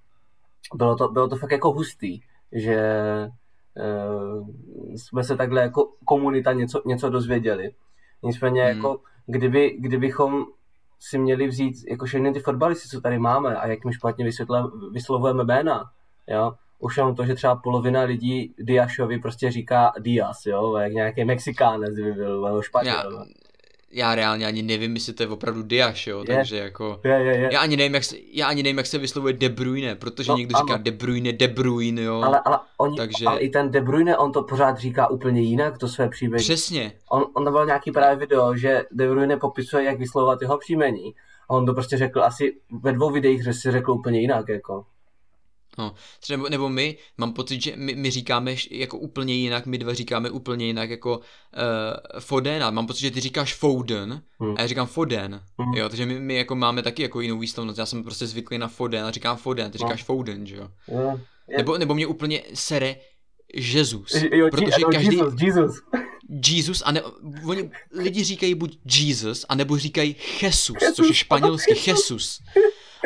bylo, 0.76 0.96
to, 0.96 1.08
bylo 1.08 1.28
to 1.28 1.36
fakt 1.36 1.52
jako 1.52 1.72
hustý 1.72 2.22
že 2.56 2.80
uh, 3.76 4.50
jsme 4.96 5.24
se 5.24 5.38
takhle 5.38 5.62
jako 5.62 5.92
komunita 6.06 6.54
něco, 6.54 6.82
něco 6.86 7.10
dozvěděli. 7.10 7.72
Nicméně 8.24 8.64
hmm. 8.64 8.76
jako 8.76 9.00
kdyby, 9.26 9.76
kdybychom 9.80 10.46
si 11.00 11.18
měli 11.18 11.48
vzít 11.48 11.76
jako 11.90 12.06
všechny 12.06 12.34
ty 12.34 12.40
fotbalisty, 12.40 12.90
co 12.90 13.02
tady 13.02 13.20
máme 13.20 13.56
a 13.56 13.68
jak 13.68 13.86
my 13.86 13.94
špatně 13.94 14.30
vyslovujeme 14.92 15.44
jména, 15.44 15.84
jo, 16.28 16.54
už 16.80 16.98
jenom 16.98 17.16
to, 17.16 17.26
že 17.26 17.36
třeba 17.36 17.56
polovina 17.56 18.02
lidí 18.02 18.54
Diašovi 18.60 19.20
prostě 19.20 19.52
říká 19.52 19.94
Dias, 20.00 20.46
jo, 20.46 20.78
jak 20.78 20.92
nějaký 20.92 21.26
Mexikánec 21.26 21.96
by 21.96 22.14
byl, 22.14 22.62
špatně. 22.62 22.90
Já, 22.90 23.04
já 23.92 24.16
reálně 24.16 24.46
ani 24.46 24.62
nevím, 24.62 24.96
jestli 24.96 25.14
to 25.14 25.24
je 25.24 25.30
opravdu 25.30 25.64
Diaš, 25.64 26.08
jo, 26.08 26.20
je. 26.20 26.36
takže 26.36 26.58
jako, 26.58 27.00
je, 27.04 27.12
je, 27.12 27.38
je. 27.38 27.50
já 27.54 27.60
ani 27.60 27.78
nevím, 27.78 27.94
jak 27.94 28.04
se, 28.04 28.16
já 28.32 28.48
ani 28.48 28.64
nevím, 28.64 28.78
jak 28.78 28.86
se 28.86 28.98
vyslovuje 28.98 29.34
De 29.34 29.50
Bruyne, 29.50 29.96
protože 29.96 30.32
no, 30.32 30.38
někdo 30.38 30.58
ano. 30.58 30.66
říká 30.68 30.78
De 30.78 30.92
Bruyne, 30.92 31.34
De 31.34 31.48
Bruyne, 31.48 32.02
jo. 32.02 32.22
Ale, 32.22 32.42
ale, 32.46 32.60
oni, 32.78 32.98
takže... 32.98 33.26
ale 33.26 33.40
i 33.40 33.50
ten 33.50 33.72
De 33.72 33.82
Bruyne, 33.82 34.18
on 34.18 34.32
to 34.32 34.44
pořád 34.44 34.78
říká 34.78 35.10
úplně 35.10 35.42
jinak, 35.42 35.78
to 35.78 35.88
své 35.88 36.10
příjmení. 36.10 36.44
Přesně. 36.44 36.94
On, 37.10 37.26
on 37.34 37.52
byl 37.52 37.66
nějaký 37.66 37.92
právě 37.92 38.16
video, 38.16 38.58
že 38.58 38.84
De 38.92 39.10
Bruyne 39.10 39.38
popisuje, 39.38 39.84
jak 39.84 40.00
vyslovovat 40.00 40.42
jeho 40.42 40.58
příjmení. 40.58 41.16
A 41.50 41.54
on 41.54 41.66
to 41.66 41.74
prostě 41.74 41.98
řekl 41.98 42.24
asi 42.24 42.58
ve 42.82 42.94
dvou 42.94 43.12
videích, 43.12 43.44
že 43.44 43.54
si 43.54 43.72
řekl 43.72 43.92
úplně 43.92 44.20
jinak, 44.20 44.50
jako. 44.50 44.86
No, 45.78 45.94
třeba, 46.20 46.50
nebo 46.50 46.70
my, 46.70 46.98
mám 47.18 47.34
pocit, 47.34 47.62
že 47.62 47.74
my, 47.76 47.96
my 47.96 48.12
říkáme 48.12 48.56
jako 48.72 48.98
úplně 48.98 49.34
jinak, 49.34 49.66
my 49.66 49.78
dva 49.78 49.94
říkáme 49.94 50.30
úplně 50.30 50.66
jinak 50.66 50.90
jako 50.90 51.18
uh, 51.18 51.24
Fodena. 52.20 52.72
Mám 52.72 52.88
pocit, 52.88 53.02
že 53.02 53.12
ty 53.12 53.20
říkáš 53.20 53.54
Foden 53.54 54.22
hmm. 54.40 54.56
a 54.58 54.62
já 54.62 54.68
říkám 54.68 54.88
Foden. 54.88 55.42
Hmm. 55.58 55.74
Jo, 55.74 55.90
takže 55.90 56.06
my, 56.06 56.20
my 56.20 56.36
jako 56.36 56.56
máme 56.56 56.84
taky 56.84 57.02
jako 57.02 57.22
jinou 57.22 57.40
výslovnost. 57.40 57.80
Já 57.80 57.86
jsem 57.86 58.04
prostě 58.04 58.28
zvyklý 58.28 58.58
na 58.58 58.68
Foden 58.68 59.06
a 59.06 59.12
říkám 59.12 59.38
Foden, 59.38 59.72
ty 59.72 59.78
no. 59.82 59.88
říkáš 59.88 60.00
no. 60.02 60.06
Foden, 60.06 60.46
že 60.46 60.56
jo. 60.56 60.70
Yeah. 60.88 61.20
Nebo, 61.58 61.78
nebo 61.78 61.96
mě 61.96 62.08
úplně 62.08 62.44
sere 62.54 62.96
Jesus. 63.54 64.14
Jo, 64.32 64.48
protože 64.52 64.82
jo, 64.82 64.90
každý... 64.92 65.16
Jesus, 65.16 65.34
Jesus. 65.42 65.76
Jesus, 66.48 66.84
a 66.86 66.92
ne, 66.92 67.02
oni, 67.46 67.72
lidi 67.92 68.24
říkají 68.24 68.56
buď 68.56 68.78
Jesus, 68.86 69.46
anebo 69.50 69.78
říkají 69.78 70.16
Jesus, 70.42 70.78
Jesus 70.82 70.96
což 70.96 71.08
je 71.08 71.14
španělský 71.14 71.74
Jesus. 71.88 72.40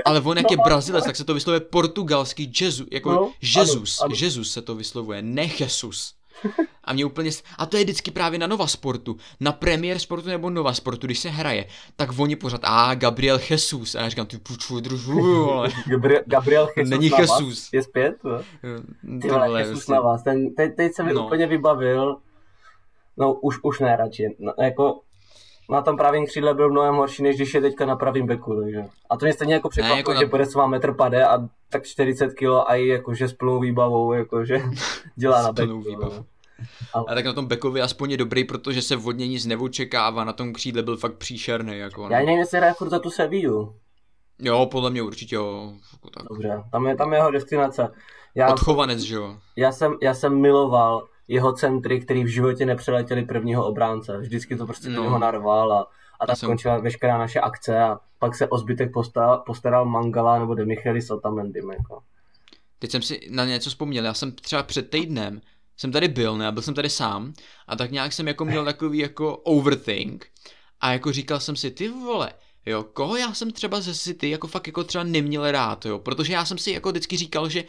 Ale 0.10 0.22
on 0.22 0.38
jak 0.38 0.46
no, 0.50 0.54
je 0.54 0.58
Brazilec, 0.64 1.06
tak 1.06 1.16
se 1.16 1.24
to 1.24 1.34
vyslovuje 1.34 1.60
portugalský 1.60 2.52
Jesus, 2.62 2.88
jako 2.92 3.12
no, 3.12 3.32
Jesus, 3.42 4.02
ano, 4.02 4.06
ano. 4.06 4.16
Jesus 4.22 4.52
se 4.52 4.62
to 4.62 4.76
vyslovuje, 4.76 5.22
ne 5.22 5.50
Jesus. 5.60 6.14
A 6.84 6.94
mě 6.94 7.06
úplně... 7.06 7.32
A 7.58 7.66
to 7.66 7.78
je 7.78 7.84
vždycky 7.84 8.12
právě 8.12 8.40
na 8.40 8.48
Nova 8.48 8.68
Sportu. 8.68 9.18
Na 9.40 9.52
Premier 9.52 10.00
Sportu 10.00 10.30
nebo 10.30 10.50
Nova 10.50 10.74
Sportu, 10.74 11.08
když 11.08 11.20
se 11.20 11.30
hraje, 11.30 11.66
tak 11.96 12.10
oni 12.18 12.36
pořád, 12.36 12.62
a 12.64 12.96
Gabriel 12.96 13.40
Jesus. 13.50 13.96
A 13.96 14.02
já 14.02 14.10
říkám, 14.10 14.26
ty 14.26 14.38
puču, 14.38 14.80
družu. 14.80 15.50
Gabriel, 15.88 16.22
Gabriel 16.26 16.70
Jesus 16.78 16.90
Není 16.90 17.12
Jesus. 17.20 17.70
Je 17.74 17.84
zpět? 17.84 18.16
No? 18.24 18.42
Ty 19.22 19.30
vole, 19.30 19.62
Jesus 19.62 19.88
na 19.88 20.02
vás. 20.02 20.24
Ten, 20.24 20.56
teď, 20.56 20.76
teď 20.76 20.94
se 20.94 21.04
mi 21.04 21.14
no. 21.14 21.26
úplně 21.26 21.48
vybavil. 21.48 22.18
No, 23.18 23.34
už, 23.34 23.60
už 23.64 23.80
ne 23.80 23.96
radši. 23.96 24.36
No, 24.40 24.54
jako, 24.64 25.02
na 25.70 25.82
tom 25.82 25.98
pravém 25.98 26.26
křídle 26.26 26.54
byl 26.54 26.70
mnohem 26.70 26.96
horší, 26.96 27.24
než 27.24 27.36
když 27.36 27.54
je 27.54 27.62
teďka 27.62 27.86
na 27.86 27.96
pravém 27.96 28.26
beku, 28.26 28.62
takže. 28.62 28.86
A 29.10 29.18
to 29.18 29.26
mě 29.26 29.34
stejně 29.34 29.54
jako 29.54 29.70
překvapilo, 29.70 29.98
jako 29.98 30.14
na... 30.14 30.20
že 30.20 30.26
bude 30.26 30.46
svá 30.46 30.68
metr 30.68 30.94
pade 30.94 31.28
a 31.28 31.48
tak 31.70 31.86
40 31.86 32.34
kg 32.34 32.44
a 32.68 32.76
i 32.76 32.88
jakože 32.88 33.28
s 33.28 33.34
plnou 33.34 33.60
výbavou, 33.60 34.14
jakože 34.14 34.62
dělá 35.16 35.44
na 35.44 35.52
beku. 35.52 35.84
No. 36.02 36.26
Ale... 36.94 37.06
A 37.08 37.16
tak 37.16 37.26
na 37.26 37.34
tom 37.34 37.46
bekovi 37.46 37.82
aspoň 37.82 38.12
je 38.12 38.18
dobrý, 38.18 38.44
protože 38.44 38.82
se 38.82 38.96
vodně 38.96 39.28
nic 39.28 39.46
neočekává, 39.46 40.24
na 40.24 40.34
tom 40.34 40.54
křídle 40.54 40.84
byl 40.84 40.98
fakt 40.98 41.18
příšerný. 41.18 41.78
Jako, 41.78 42.04
no. 42.10 42.16
Já 42.16 42.20
nevím, 42.20 42.40
jestli 42.40 42.58
hraje 42.58 42.74
furt 42.74 42.90
za 42.90 43.00
tu 43.00 43.10
Sevillu. 43.10 43.76
Jo, 44.40 44.66
podle 44.72 44.90
mě 44.90 45.02
určitě 45.02 45.36
jo. 45.36 45.74
Tak. 46.14 46.24
Dobře, 46.30 46.64
tam 46.72 46.88
je, 46.88 46.96
tam 46.96 47.14
je 47.14 47.18
jeho 47.18 47.32
destinace. 47.32 47.92
Já, 48.36 48.54
Odchovanec, 48.54 49.00
že 49.00 49.16
jo? 49.16 49.38
Já 49.56 49.72
jsem, 49.72 49.98
já 50.02 50.14
jsem 50.14 50.42
miloval 50.42 51.08
jeho 51.30 51.53
centry, 51.53 51.99
který 52.01 52.24
v 52.24 52.27
životě 52.27 52.66
nepřeletěli 52.66 53.25
prvního 53.25 53.67
obránce. 53.67 54.17
Vždycky 54.17 54.56
to 54.56 54.66
prostě 54.66 54.90
no. 54.90 55.03
něho 55.03 55.19
narval 55.19 55.74
a, 55.74 55.88
a 56.19 56.25
tak 56.25 56.38
skončila 56.38 56.75
jsem... 56.75 56.83
veškerá 56.83 57.17
naše 57.17 57.40
akce 57.40 57.80
a 57.80 57.99
pak 58.19 58.35
se 58.35 58.48
o 58.48 58.58
zbytek 58.58 58.93
postaral, 58.93 59.43
postaral 59.45 59.85
Mangala 59.85 60.40
nebo 60.40 60.56
Demichelis 60.56 61.11
Otamendim. 61.11 61.69
Jako. 61.69 62.01
Teď 62.80 62.91
jsem 62.91 63.01
si 63.01 63.27
na 63.30 63.45
něco 63.45 63.69
vzpomněl, 63.69 64.06
já 64.06 64.14
jsem 64.14 64.32
třeba 64.32 64.64
před 64.64 64.90
týdnem 64.90 65.41
jsem 65.77 65.91
tady 65.91 66.08
byl, 66.08 66.38
ne, 66.38 66.51
byl 66.51 66.61
jsem 66.61 66.74
tady 66.74 66.90
sám 66.90 67.33
a 67.67 67.75
tak 67.75 67.91
nějak 67.91 68.14
jsem 68.14 68.27
jako 68.27 68.45
měl 68.45 68.66
takový 68.66 68.98
jako 68.98 69.38
overthink 69.38 70.27
a 70.82 70.91
jako 70.91 71.11
říkal 71.11 71.40
jsem 71.40 71.56
si, 71.56 71.72
ty 71.72 71.90
vole, 71.90 72.33
Jo, 72.66 72.84
koho 72.84 73.16
já 73.16 73.34
jsem 73.34 73.52
třeba 73.52 73.82
ze 73.82 73.96
City 73.96 74.30
jako 74.30 74.48
fakt 74.48 74.68
jako 74.68 74.84
třeba 74.84 75.04
neměl 75.04 75.52
rád, 75.52 75.86
jo, 75.86 76.00
protože 76.00 76.34
já 76.34 76.46
jsem 76.46 76.58
si 76.58 76.72
jako 76.72 76.90
vždycky 76.90 77.18
říkal, 77.18 77.50
že 77.50 77.64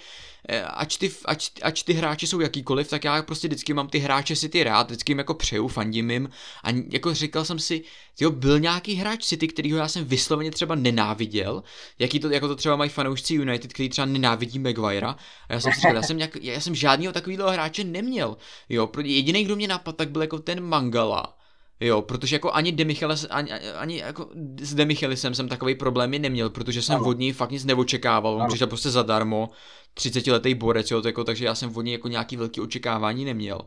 eh, 0.49 0.62
ač 0.62 0.97
ty, 0.97 1.12
ač, 1.25 1.51
ač 1.62 1.83
ty 1.83 1.93
hráči 1.93 2.27
jsou 2.27 2.41
jakýkoliv, 2.41 2.89
tak 2.89 3.05
já 3.05 3.23
prostě 3.23 3.49
vždycky 3.49 3.75
mám 3.75 3.89
ty 3.89 3.99
hráče 3.99 4.36
City 4.36 4.65
rád, 4.65 4.86
vždycky 4.86 5.12
jim 5.12 5.19
jako 5.19 5.35
přeju, 5.35 5.69
fandím 5.69 6.10
jim. 6.10 6.31
A 6.65 6.69
jako 6.91 7.15
říkal 7.15 7.44
jsem 7.44 7.59
si, 7.59 7.83
jo, 8.20 8.31
byl 8.31 8.60
nějaký 8.60 8.94
hráč 8.94 9.25
City, 9.25 9.49
kterýho 9.49 9.78
já 9.78 9.89
jsem 9.89 10.05
vysloveně 10.05 10.51
třeba 10.51 10.75
nenáviděl, 10.75 11.62
jaký 11.99 12.20
to, 12.20 12.31
jako 12.31 12.49
to 12.49 12.57
třeba 12.57 12.77
mají 12.77 12.91
fanoušci 12.91 13.35
United, 13.35 13.73
který 13.73 13.89
třeba 13.89 14.07
nenávidí 14.07 14.59
Maguirea 14.59 15.17
a 15.49 15.52
já 15.52 15.60
jsem 15.60 15.73
si 15.73 15.81
říkal, 15.81 15.94
já 15.97 16.02
jsem, 16.02 16.17
nějak, 16.17 16.36
já 16.41 16.60
jsem 16.60 16.75
žádného 16.75 17.12
takového 17.12 17.51
hráče 17.51 17.85
neměl, 17.85 18.36
jo, 18.69 18.91
jediný, 19.02 19.44
kdo 19.44 19.57
mě 19.57 19.69
napadl, 19.69 19.97
tak 19.97 20.10
byl 20.10 20.23
jako 20.23 20.39
ten 20.39 20.60
Mangala, 20.60 21.40
Jo, 21.81 22.02
protože 22.02 22.36
jako 22.36 22.52
ani 22.52 22.73
Demichelis, 22.73 23.26
ani, 23.31 23.52
ani 23.52 23.99
jako 23.99 24.28
s 24.60 24.75
Demichelisem 24.75 25.34
jsem 25.34 25.49
takový 25.49 25.75
problémy 25.75 26.18
neměl, 26.18 26.50
protože 26.50 26.83
jsem 26.83 26.97
ano. 26.97 27.07
od 27.07 27.18
něj 27.18 27.33
fakt 27.33 27.50
nic 27.50 27.65
neočekával, 27.65 28.34
on 28.34 28.41
ano. 28.41 28.49
přišel 28.49 28.67
prostě 28.67 28.91
zadarmo, 28.91 29.50
30 29.94 30.26
letý 30.26 30.55
borec, 30.55 30.91
jo, 30.91 31.02
jako, 31.07 31.25
takže 31.25 31.44
já 31.44 31.55
jsem 31.55 31.76
od 31.76 31.83
něj 31.83 31.92
jako 31.92 32.09
nějaký 32.09 32.36
velký 32.36 32.60
očekávání 32.60 33.25
neměl. 33.25 33.60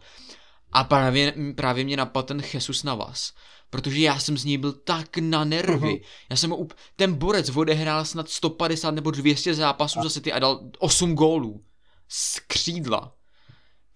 A 0.72 0.84
právě, 0.84 1.34
právě 1.56 1.84
mě 1.84 1.98
napadl 1.98 2.28
ten 2.28 2.42
Jesus 2.54 2.84
na 2.84 2.96
vás, 2.96 3.34
protože 3.70 4.00
já 4.00 4.20
jsem 4.20 4.38
z 4.38 4.46
něj 4.46 4.58
byl 4.58 4.72
tak 4.72 5.18
na 5.18 5.44
nervy. 5.44 5.88
Uh-huh. 5.88 6.02
Já 6.30 6.36
jsem 6.36 6.52
up... 6.52 6.74
ten 6.96 7.14
borec 7.14 7.56
odehrál 7.56 8.06
snad 8.06 8.30
150 8.30 8.92
nebo 8.92 9.12
200 9.12 9.54
zápasů 9.54 10.00
uh. 10.00 10.04
zase 10.04 10.22
ty 10.22 10.34
a 10.34 10.40
dal 10.40 10.60
8 10.80 11.16
gólů. 11.16 11.64
Z 12.08 12.40
křídla 12.40 13.14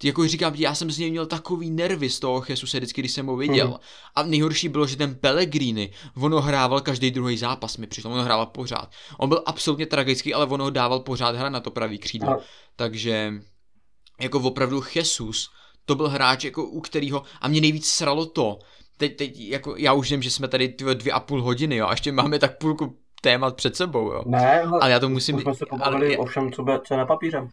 jako 0.04 0.28
říkám, 0.28 0.56
já 0.56 0.76
jsem 0.76 0.92
z 0.92 0.98
něj 0.98 1.12
měl 1.12 1.26
takový 1.26 1.72
nervy 1.72 2.10
z 2.10 2.20
toho 2.20 2.44
Jesuse 2.50 2.78
vždycky, 2.78 3.02
když 3.02 3.12
jsem 3.12 3.26
ho 3.26 3.36
viděl. 3.36 3.68
Mm. 3.68 3.76
A 4.16 4.24
nejhorší 4.24 4.70
bylo, 4.70 4.88
že 4.88 4.96
ten 4.96 5.16
Pellegrini, 5.16 5.92
on 6.16 6.34
ho 6.34 6.42
hrával 6.42 6.82
každý 6.82 7.12
druhý 7.12 7.38
zápas, 7.38 7.78
mi 7.78 7.88
přišlo, 7.88 8.12
on 8.12 8.18
ho 8.18 8.24
hrával 8.24 8.46
pořád. 8.46 8.92
On 9.18 9.30
byl 9.30 9.44
absolutně 9.46 9.86
tragický, 9.86 10.34
ale 10.34 10.46
on 10.46 10.62
ho 10.62 10.70
dával 10.70 11.00
pořád 11.00 11.36
hra 11.36 11.50
na 11.50 11.60
to 11.60 11.72
pravý 11.72 11.98
křídlo. 11.98 12.30
No. 12.30 12.40
Takže 12.76 13.34
jako 14.22 14.40
opravdu 14.40 14.84
Jesus, 14.96 15.50
to 15.86 15.96
byl 15.96 16.10
hráč, 16.10 16.44
jako 16.44 16.66
u 16.66 16.82
kterého, 16.82 17.24
a 17.42 17.48
mě 17.48 17.62
nejvíc 17.62 17.90
sralo 17.90 18.26
to, 18.26 18.60
teď, 18.98 19.18
teď 19.18 19.40
jako 19.40 19.76
já 19.78 19.94
už 19.94 20.12
vím, 20.12 20.22
že 20.22 20.32
jsme 20.32 20.48
tady 20.48 20.70
tyhle 20.70 20.96
dvě 20.96 21.14
a 21.14 21.20
půl 21.20 21.42
hodiny, 21.42 21.76
jo, 21.76 21.88
a 21.88 21.92
ještě 21.92 22.12
máme 22.12 22.40
tak 22.40 22.58
půlku 22.58 22.98
témat 23.22 23.56
před 23.56 23.76
sebou, 23.76 24.12
jo. 24.12 24.24
Ne, 24.26 24.62
ale 24.62 24.92
já 24.92 25.00
to 25.00 25.10
musím... 25.10 25.40
Jsme 25.40 25.56
se 25.56 25.66
ale, 25.82 26.18
o 26.18 26.26
všem, 26.26 26.52
co, 26.52 26.66
co 26.88 26.94
je 26.94 26.98
na 26.98 27.06
papíře 27.06 27.50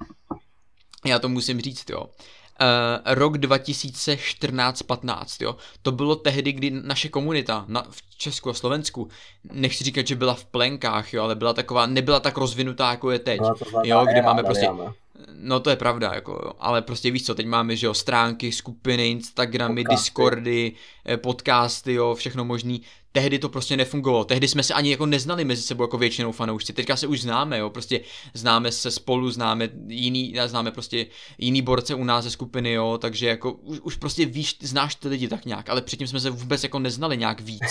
já 1.05 1.19
to 1.19 1.29
musím 1.29 1.61
říct, 1.61 1.91
jo. 1.91 2.07
Uh, 2.61 3.15
rok 3.15 3.37
2014-15, 3.37 5.45
jo. 5.45 5.57
To 5.83 5.93
bylo 5.93 6.17
tehdy, 6.17 6.53
kdy 6.53 6.71
naše 6.71 7.09
komunita 7.09 7.65
na, 7.69 7.83
v 7.91 8.19
Česku 8.19 8.51
a 8.51 8.55
Slovensku, 8.55 9.09
nechci 9.53 9.85
říkat, 9.85 10.07
že 10.07 10.15
byla 10.15 10.35
v 10.35 10.45
plenkách, 10.45 11.15
jo, 11.15 11.23
ale 11.23 11.35
byla 11.35 11.53
taková, 11.53 11.87
nebyla 11.87 12.21
tak 12.21 12.37
rozvinutá, 12.37 12.91
jako 12.91 13.11
je 13.11 13.19
teď, 13.19 13.41
no, 13.41 13.55
jo, 13.85 14.07
kde 14.13 14.23
máme 14.23 14.43
prostě, 14.43 14.69
no 15.33 15.61
to 15.61 15.71
je 15.71 15.77
pravda, 15.77 16.11
jako, 16.15 16.33
jo, 16.33 16.53
ale 16.59 16.83
prostě 16.83 17.11
víš 17.11 17.27
co, 17.27 17.35
teď 17.35 17.47
máme, 17.47 17.77
že 17.77 17.87
jo, 17.87 17.95
stránky, 17.95 18.53
skupiny, 18.53 19.09
Instagramy, 19.09 19.83
podcasty. 19.83 20.03
Discordy, 20.03 20.73
eh, 21.09 21.17
podcasty, 21.17 21.93
jo, 21.93 22.15
všechno 22.15 22.45
možný, 22.45 22.83
tehdy 23.17 23.39
to 23.39 23.49
prostě 23.49 23.77
nefungovalo. 23.77 24.25
Tehdy 24.25 24.49
jsme 24.49 24.63
se 24.63 24.75
ani 24.75 24.91
jako 24.91 25.07
neznali 25.07 25.45
mezi 25.45 25.63
sebou 25.63 25.85
jako 25.85 25.99
většinou 25.99 26.33
fanoušci. 26.33 26.73
Teďka 26.73 26.97
se 26.97 27.07
už 27.07 27.21
známe, 27.21 27.59
jo, 27.59 27.71
prostě 27.71 28.01
známe 28.35 28.73
se 28.73 28.91
spolu, 28.91 29.31
známe 29.31 29.69
jiný, 29.89 30.35
známe 30.47 30.71
prostě 30.71 31.07
jiný 31.39 31.63
borce 31.63 31.95
u 31.95 32.05
nás 32.05 32.25
ze 32.25 32.31
skupiny, 32.31 32.73
jo, 32.73 32.99
takže 33.01 33.27
jako 33.27 33.53
už, 33.53 33.81
už 33.83 33.97
prostě 33.97 34.27
víš, 34.27 34.57
znáš 34.61 34.95
ty 34.95 35.09
lidi 35.09 35.29
tak 35.29 35.45
nějak, 35.47 35.69
ale 35.69 35.83
předtím 35.83 36.07
jsme 36.07 36.21
se 36.21 36.31
vůbec 36.31 36.63
jako 36.63 36.79
neznali 36.79 37.17
nějak 37.17 37.41
víc. 37.41 37.63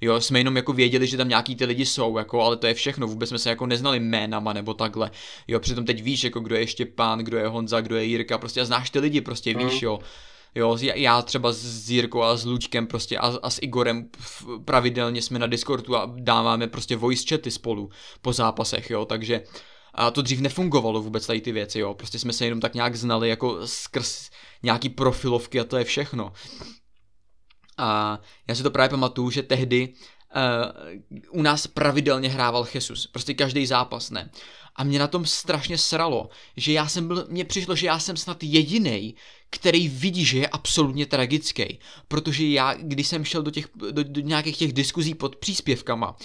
Jo, 0.00 0.20
jsme 0.20 0.40
jenom 0.40 0.56
jako 0.56 0.72
věděli, 0.72 1.06
že 1.06 1.16
tam 1.16 1.28
nějaký 1.28 1.56
ty 1.56 1.64
lidi 1.64 1.86
jsou, 1.86 2.18
jako, 2.18 2.42
ale 2.42 2.56
to 2.56 2.66
je 2.66 2.74
všechno, 2.74 3.06
vůbec 3.06 3.28
jsme 3.28 3.38
se 3.38 3.50
jako 3.50 3.66
neznali 3.66 4.00
jménama 4.00 4.52
nebo 4.52 4.74
takhle. 4.74 5.10
Jo, 5.48 5.60
přitom 5.60 5.84
teď 5.84 6.02
víš, 6.02 6.24
jako 6.24 6.40
kdo 6.40 6.56
je 6.56 6.66
Štěpán, 6.66 7.18
kdo 7.18 7.38
je 7.38 7.48
Honza, 7.48 7.80
kdo 7.80 7.96
je 7.96 8.04
Jirka, 8.04 8.38
prostě 8.38 8.60
a 8.60 8.64
znáš 8.64 8.90
ty 8.90 8.98
lidi, 8.98 9.20
prostě 9.20 9.54
víš, 9.54 9.72
mm. 9.72 9.78
jo. 9.82 9.98
Jo, 10.56 10.78
já 10.94 11.22
třeba 11.22 11.52
s 11.52 11.90
Jirkou 11.90 12.22
a 12.22 12.36
s 12.36 12.44
Lučkem 12.44 12.86
prostě 12.86 13.18
a, 13.18 13.38
a 13.42 13.50
s 13.50 13.58
Igorem 13.62 14.08
pravidelně 14.64 15.22
jsme 15.22 15.38
na 15.38 15.46
Discordu 15.46 15.96
a 15.96 16.12
dáváme 16.16 16.66
prostě 16.66 16.96
voice 16.96 17.24
chaty 17.28 17.50
spolu 17.50 17.90
po 18.22 18.32
zápasech, 18.32 18.90
jo, 18.90 19.04
takže 19.04 19.42
a 19.94 20.10
to 20.10 20.22
dřív 20.22 20.40
nefungovalo 20.40 21.02
vůbec 21.02 21.26
tady 21.26 21.40
ty 21.40 21.52
věci, 21.52 21.78
jo, 21.78 21.94
prostě 21.94 22.18
jsme 22.18 22.32
se 22.32 22.44
jenom 22.44 22.60
tak 22.60 22.74
nějak 22.74 22.96
znali 22.96 23.28
jako 23.28 23.66
skrz 23.66 24.30
nějaký 24.62 24.88
profilovky 24.88 25.60
a 25.60 25.64
to 25.64 25.76
je 25.76 25.84
všechno. 25.84 26.32
A 27.78 28.20
já 28.48 28.54
si 28.54 28.62
to 28.62 28.70
právě 28.70 28.88
pamatuju, 28.88 29.30
že 29.30 29.42
tehdy 29.42 29.92
uh, 30.36 31.20
u 31.30 31.42
nás 31.42 31.66
pravidelně 31.66 32.28
hrával 32.28 32.66
Jesus, 32.74 33.06
prostě 33.06 33.34
každý 33.34 33.66
zápas, 33.66 34.10
ne. 34.10 34.30
A 34.76 34.84
mě 34.84 34.98
na 34.98 35.06
tom 35.06 35.26
strašně 35.26 35.78
sralo, 35.78 36.28
že 36.56 36.72
já 36.72 36.88
jsem 36.88 37.08
byl, 37.08 37.26
mně 37.28 37.44
přišlo, 37.44 37.76
že 37.76 37.86
já 37.86 37.98
jsem 37.98 38.16
snad 38.16 38.42
jediný, 38.42 39.14
který 39.50 39.88
vidí, 39.88 40.24
že 40.24 40.38
je 40.38 40.48
absolutně 40.48 41.06
tragický. 41.06 41.78
Protože 42.08 42.46
já, 42.46 42.74
když 42.74 43.06
jsem 43.06 43.24
šel 43.24 43.42
do, 43.42 43.50
těch, 43.50 43.68
do, 43.90 44.04
do 44.04 44.20
nějakých 44.20 44.56
těch 44.56 44.72
diskuzí 44.72 45.14
pod 45.14 45.36
příspěvkama, 45.36 46.16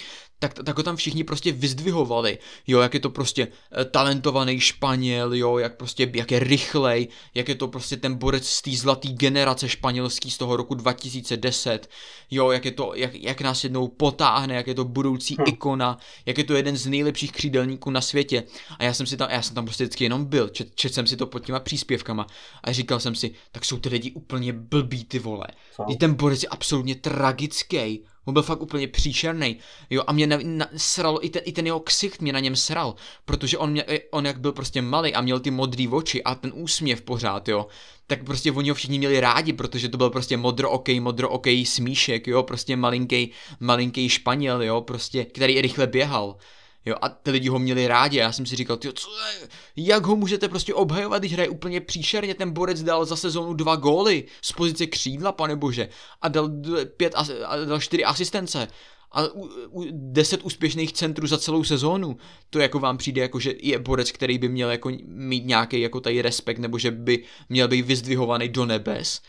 tak, 0.41 0.53
tak 0.53 0.77
ho 0.77 0.83
tam 0.83 0.95
všichni 0.95 1.23
prostě 1.23 1.51
vyzdvihovali, 1.51 2.37
jo, 2.67 2.79
jak 2.79 2.93
je 2.93 2.99
to 2.99 3.09
prostě 3.09 3.47
eh, 3.47 3.85
talentovaný 3.85 4.59
Španěl, 4.59 5.33
jo, 5.33 5.57
jak 5.57 5.77
prostě, 5.77 6.11
jak 6.13 6.31
je 6.31 6.39
rychlej, 6.39 7.07
jak 7.33 7.49
je 7.49 7.55
to 7.55 7.67
prostě 7.67 7.97
ten 7.97 8.15
borec 8.15 8.47
z 8.47 8.61
té 8.61 8.71
zlaté 8.71 9.07
generace 9.07 9.69
španělský 9.69 10.31
z 10.31 10.37
toho 10.37 10.57
roku 10.57 10.75
2010, 10.75 11.89
jo, 12.31 12.51
jak 12.51 12.65
je 12.65 12.71
to, 12.71 12.91
jak, 12.95 13.15
jak 13.15 13.41
nás 13.41 13.63
jednou 13.63 13.87
potáhne, 13.87 14.55
jak 14.55 14.67
je 14.67 14.73
to 14.73 14.85
budoucí 14.85 15.35
hm. 15.39 15.43
ikona, 15.47 15.97
jak 16.25 16.37
je 16.37 16.43
to 16.43 16.55
jeden 16.55 16.77
z 16.77 16.87
nejlepších 16.87 17.31
křídelníků 17.31 17.89
na 17.89 18.01
světě. 18.01 18.43
A 18.79 18.83
já 18.83 18.93
jsem 18.93 19.05
si 19.05 19.17
tam, 19.17 19.29
já 19.29 19.41
jsem 19.41 19.55
tam 19.55 19.65
prostě 19.65 19.83
vždycky 19.83 20.03
jenom 20.03 20.25
byl, 20.25 20.49
čet, 20.49 20.75
čet 20.75 20.93
jsem 20.93 21.07
si 21.07 21.17
to 21.17 21.27
pod 21.27 21.45
těma 21.45 21.59
příspěvkama 21.59 22.27
a 22.63 22.71
říkal 22.71 22.99
jsem 22.99 23.15
si, 23.15 23.31
tak 23.51 23.65
jsou 23.65 23.79
ty 23.79 23.89
lidi 23.89 24.11
úplně 24.11 24.53
blbí 24.53 25.05
ty 25.05 25.19
vole. 25.19 25.47
I 25.89 25.95
ten 25.95 26.13
borec 26.13 26.43
je 26.43 26.49
absolutně 26.49 26.95
tragický. 26.95 28.03
On 28.25 28.33
byl 28.33 28.43
fakt 28.43 28.61
úplně 28.61 28.87
příšerný. 28.87 29.57
Jo, 29.89 30.03
a 30.07 30.13
mě 30.13 30.27
na, 30.27 30.37
na, 30.43 30.67
sralo, 30.77 31.25
i 31.25 31.29
ten, 31.29 31.41
i 31.45 31.51
ten 31.51 31.65
jeho 31.65 31.79
ksicht 31.79 32.21
mě 32.21 32.33
na 32.33 32.39
něm 32.39 32.55
sral, 32.55 32.95
protože 33.25 33.57
on, 33.57 33.71
mě, 33.71 33.85
on 34.11 34.25
jak 34.25 34.39
byl 34.39 34.51
prostě 34.51 34.81
malý 34.81 35.13
a 35.13 35.21
měl 35.21 35.39
ty 35.39 35.51
modrý 35.51 35.87
oči 35.87 36.23
a 36.23 36.35
ten 36.35 36.51
úsměv 36.55 37.01
pořád, 37.01 37.47
jo, 37.47 37.67
tak 38.07 38.23
prostě 38.23 38.51
oni 38.51 38.69
ho 38.69 38.75
všichni 38.75 38.97
měli 38.97 39.19
rádi, 39.19 39.53
protože 39.53 39.89
to 39.89 39.97
byl 39.97 40.09
prostě 40.09 40.37
modro-okej, 40.37 40.99
modro-okej 40.99 41.65
smíšek, 41.65 42.27
jo, 42.27 42.43
prostě 42.43 42.75
malinký, 42.75 43.31
malinký 43.59 44.09
Španěl, 44.09 44.63
jo, 44.63 44.81
prostě, 44.81 45.25
který 45.25 45.61
rychle 45.61 45.87
běhal. 45.87 46.35
Jo, 46.85 46.95
a 47.01 47.09
ty 47.09 47.31
lidi 47.31 47.47
ho 47.47 47.59
měli 47.59 47.87
rádi 47.87 48.17
já 48.17 48.31
jsem 48.31 48.45
si 48.45 48.55
říkal, 48.55 48.77
tyjo, 48.77 48.93
co 48.93 49.09
jak 49.75 50.05
ho 50.05 50.15
můžete 50.15 50.49
prostě 50.49 50.73
obhajovat, 50.73 51.21
když 51.21 51.33
hraje 51.33 51.49
úplně 51.49 51.81
příšerně, 51.81 52.33
ten 52.33 52.51
borec 52.51 52.83
dal 52.83 53.05
za 53.05 53.15
sezónu 53.15 53.53
dva 53.53 53.75
góly 53.75 54.23
z 54.41 54.51
pozice 54.51 54.87
křídla, 54.87 55.31
pane 55.31 55.55
bože, 55.55 55.89
a 56.21 56.27
dal, 56.27 56.49
pět, 56.97 57.13
a 57.45 57.57
dal 57.65 57.79
čtyři 57.79 58.03
asistence. 58.05 58.67
A 59.11 59.27
u, 59.33 59.49
u, 59.69 59.85
deset 59.91 60.41
úspěšných 60.43 60.93
centrů 60.93 61.27
za 61.27 61.37
celou 61.37 61.63
sezónu, 61.63 62.17
to 62.49 62.59
jako 62.59 62.79
vám 62.79 62.97
přijde 62.97 63.21
jako, 63.21 63.39
že 63.39 63.53
je 63.61 63.79
borec, 63.79 64.11
který 64.11 64.37
by 64.37 64.49
měl 64.49 64.71
jako 64.71 64.91
mít 65.05 65.45
nějaký 65.45 65.81
jako 65.81 65.99
tady 65.99 66.21
respekt, 66.21 66.57
nebo 66.57 66.77
že 66.77 66.91
by 66.91 67.23
měl 67.49 67.67
být 67.67 67.85
vyzdvihovaný 67.85 68.49
do 68.49 68.65
nebes, 68.65 69.21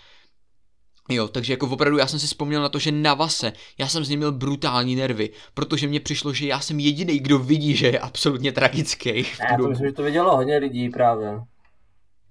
Jo, 1.08 1.28
takže 1.28 1.52
jako 1.52 1.66
opravdu 1.66 1.98
já 1.98 2.06
jsem 2.06 2.18
si 2.18 2.26
vzpomněl 2.26 2.62
na 2.62 2.68
to, 2.68 2.78
že 2.78 2.92
na 2.92 3.14
Vase 3.14 3.52
já 3.78 3.88
jsem 3.88 4.04
z 4.04 4.08
něj 4.08 4.16
měl 4.16 4.32
brutální 4.32 4.96
nervy, 4.96 5.30
protože 5.54 5.88
mně 5.88 6.00
přišlo, 6.00 6.32
že 6.32 6.46
já 6.46 6.60
jsem 6.60 6.80
jediný, 6.80 7.18
kdo 7.18 7.38
vidí, 7.38 7.76
že 7.76 7.86
je 7.86 7.98
absolutně 7.98 8.52
tragický. 8.52 9.26
Já 9.50 9.56
to 9.56 9.68
myslím, 9.68 9.88
že 9.88 9.92
to 9.92 10.02
vidělo 10.02 10.36
hodně 10.36 10.58
lidí 10.58 10.88
právě. 10.88 11.40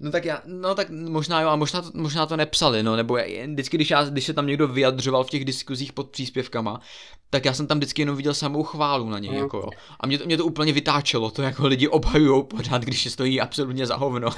No 0.04 0.12
tak 0.12 0.26
já, 0.26 0.42
no 0.46 0.76
tak 0.76 0.90
možná 0.90 1.42
jo, 1.42 1.50
a 1.50 1.56
možná 1.56 1.82
to, 1.82 1.90
možná 1.94 2.26
to 2.26 2.38
nepsali, 2.38 2.84
no, 2.84 2.96
nebo 2.96 3.18
já, 3.18 3.48
vždycky, 3.48 3.78
když, 3.78 3.90
já, 3.90 4.04
když 4.04 4.26
se 4.26 4.34
tam 4.34 4.48
někdo 4.48 4.68
vyjadřoval 4.68 5.24
v 5.24 5.30
těch 5.30 5.46
diskuzích 5.46 5.94
pod 5.94 6.10
příspěvkama, 6.10 6.82
tak 7.30 7.46
já 7.46 7.54
jsem 7.54 7.68
tam 7.68 7.78
vždycky 7.78 8.02
jenom 8.02 8.16
viděl 8.16 8.34
samou 8.34 8.64
chválu 8.64 9.10
na 9.10 9.20
něj, 9.20 9.32
mm. 9.32 9.38
jako 9.38 9.58
jo. 9.58 9.70
A 10.00 10.08
mě 10.08 10.18
to, 10.18 10.26
mě 10.26 10.38
to 10.38 10.46
úplně 10.46 10.74
vytáčelo, 10.74 11.32
to 11.32 11.42
jako 11.42 11.68
lidi 11.68 11.88
obhajujou 11.88 12.44
pořád, 12.44 12.82
když 12.82 13.04
se 13.04 13.10
stojí 13.10 13.42
absolutně 13.42 13.86
za 13.88 13.96
hovno. 13.96 14.30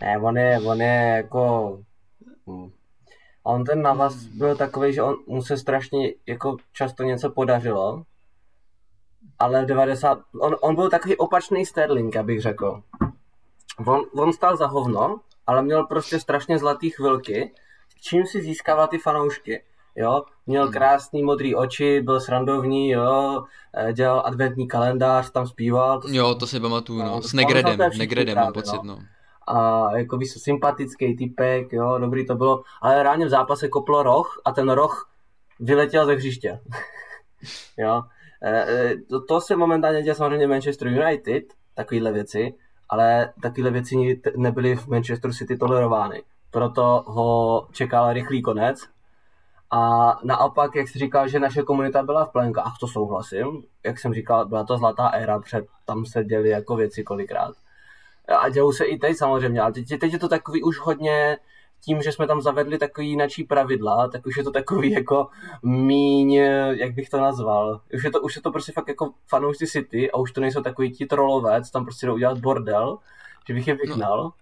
Ne, 0.00 0.18
on 0.18 0.38
je, 0.38 0.60
on 0.60 0.80
je 0.80 1.12
jako, 1.16 1.78
hm, 2.50 2.70
a 3.46 3.48
on 3.48 3.64
ten 3.64 3.82
navaz 3.82 4.14
byl 4.14 4.56
takový, 4.56 4.92
že 4.92 5.02
on, 5.02 5.16
mu 5.26 5.42
se 5.42 5.56
strašně 5.56 6.12
jako 6.26 6.56
často 6.72 7.02
něco 7.02 7.30
podařilo, 7.30 8.02
ale 9.38 9.62
v 9.62 9.66
90, 9.66 10.18
on, 10.40 10.56
on 10.60 10.74
byl 10.74 10.90
takový 10.90 11.16
opačný 11.16 11.66
Sterling, 11.66 12.16
abych 12.16 12.42
řekl. 12.42 12.82
On, 13.86 14.00
on 14.14 14.32
stál 14.32 14.56
za 14.56 14.66
hovno, 14.66 15.20
ale 15.46 15.62
měl 15.62 15.86
prostě 15.86 16.20
strašně 16.20 16.58
zlatý 16.58 16.90
chvilky, 16.90 17.52
čím 18.00 18.26
si 18.26 18.42
získával 18.42 18.88
ty 18.88 18.98
fanoušky. 18.98 19.62
jo, 19.96 20.22
měl 20.46 20.62
Hmm. 20.62 20.72
krásný 20.72 21.22
modrý 21.22 21.54
oči, 21.54 22.00
byl 22.00 22.20
srandovní, 22.20 22.90
jo, 22.90 23.44
eh, 23.76 23.92
dělal 23.92 24.22
adventní 24.26 24.68
kalendář, 24.68 25.30
tam 25.30 25.46
zpíval. 25.46 26.00
To 26.00 26.08
Jo, 26.10 26.34
to 26.34 26.46
si 26.46 26.60
pamatuju, 26.60 26.98
No, 26.98 27.04
no. 27.04 27.22
S 27.22 27.32
Negredem, 27.32 27.78
Negredem 27.98 28.36
mám 28.38 28.52
pocit, 28.52 28.82
no. 28.82 28.82
no. 28.82 28.98
A 29.46 29.88
jako 29.96 30.16
víš, 30.16 30.30
sympatický 30.30 31.16
typek, 31.16 31.72
jo, 31.72 31.98
dobrý 31.98 32.26
to 32.26 32.34
bylo, 32.34 32.62
ale 32.82 33.02
reálně 33.02 33.26
v 33.26 33.30
zápase 33.30 33.68
koplo 33.68 34.02
roh 34.02 34.40
a 34.44 34.52
ten 34.52 34.68
roh 34.68 35.10
vyletěl 35.60 36.06
ze 36.06 36.14
hřiště. 36.14 36.60
jo. 37.76 38.02
E, 38.42 38.50
e, 38.50 38.96
to, 38.96 39.24
to 39.24 39.40
se 39.40 39.56
momentálně 39.56 40.02
děje 40.02 40.14
samozřejmě 40.14 40.46
Manchester 40.46 40.88
United, 40.88 41.44
takovýhle 41.74 42.12
věci, 42.12 42.54
ale 42.88 43.32
takovéhle 43.42 43.70
věci 43.70 44.20
nebyly 44.36 44.76
v 44.76 44.88
Manchester 44.88 45.32
City 45.32 45.56
tolerovány. 45.56 46.22
Proto 46.50 47.04
ho 47.06 47.68
čekal 47.72 48.12
rychlý 48.12 48.42
konec. 48.42 48.78
A 49.70 50.12
naopak, 50.24 50.74
jak 50.74 50.88
jsi 50.88 50.98
říkal, 50.98 51.28
že 51.28 51.40
naše 51.40 51.62
komunita 51.62 52.02
byla 52.02 52.24
v 52.24 52.32
plenkách, 52.32 52.74
to 52.80 52.88
souhlasím. 52.88 53.62
Jak 53.84 53.98
jsem 53.98 54.14
říkal, 54.14 54.46
byla 54.46 54.64
to 54.64 54.78
zlatá 54.78 55.08
éra, 55.08 55.38
před 55.38 55.66
tam 55.84 56.06
se 56.06 56.24
děly 56.24 56.48
jako 56.48 56.76
věci 56.76 57.02
kolikrát. 57.02 57.54
A 58.28 58.48
dějou 58.48 58.72
se 58.72 58.84
i 58.84 58.98
teď 58.98 59.16
samozřejmě, 59.16 59.60
ale 59.60 59.72
teď, 59.72 59.88
teď 60.00 60.12
je 60.12 60.18
to 60.18 60.28
takový 60.28 60.62
už 60.62 60.78
hodně 60.78 61.38
tím, 61.80 62.02
že 62.02 62.12
jsme 62.12 62.26
tam 62.26 62.40
zavedli 62.40 62.78
takový 62.78 63.08
jinačí 63.08 63.44
pravidla, 63.44 64.08
tak 64.08 64.26
už 64.26 64.36
je 64.36 64.44
to 64.44 64.50
takový 64.50 64.92
jako 64.92 65.28
míň, 65.62 66.34
jak 66.70 66.94
bych 66.94 67.10
to 67.10 67.20
nazval. 67.20 67.80
Už 67.94 68.04
je 68.04 68.10
to, 68.10 68.20
už 68.20 68.36
je 68.36 68.42
to 68.42 68.52
prostě 68.52 68.72
fakt 68.72 68.88
jako 68.88 69.10
fanoušci 69.28 69.66
City 69.66 70.10
a 70.10 70.16
už 70.16 70.32
to 70.32 70.40
nejsou 70.40 70.62
takový 70.62 70.92
ti 70.92 71.06
trolovec, 71.06 71.70
tam 71.70 71.84
prostě 71.84 72.06
jdou 72.06 72.14
udělat 72.14 72.38
bordel, 72.38 72.98
že 73.48 73.54
bych 73.54 73.68
je 73.68 73.74
vyhnal. 73.74 74.22
No. 74.24 74.32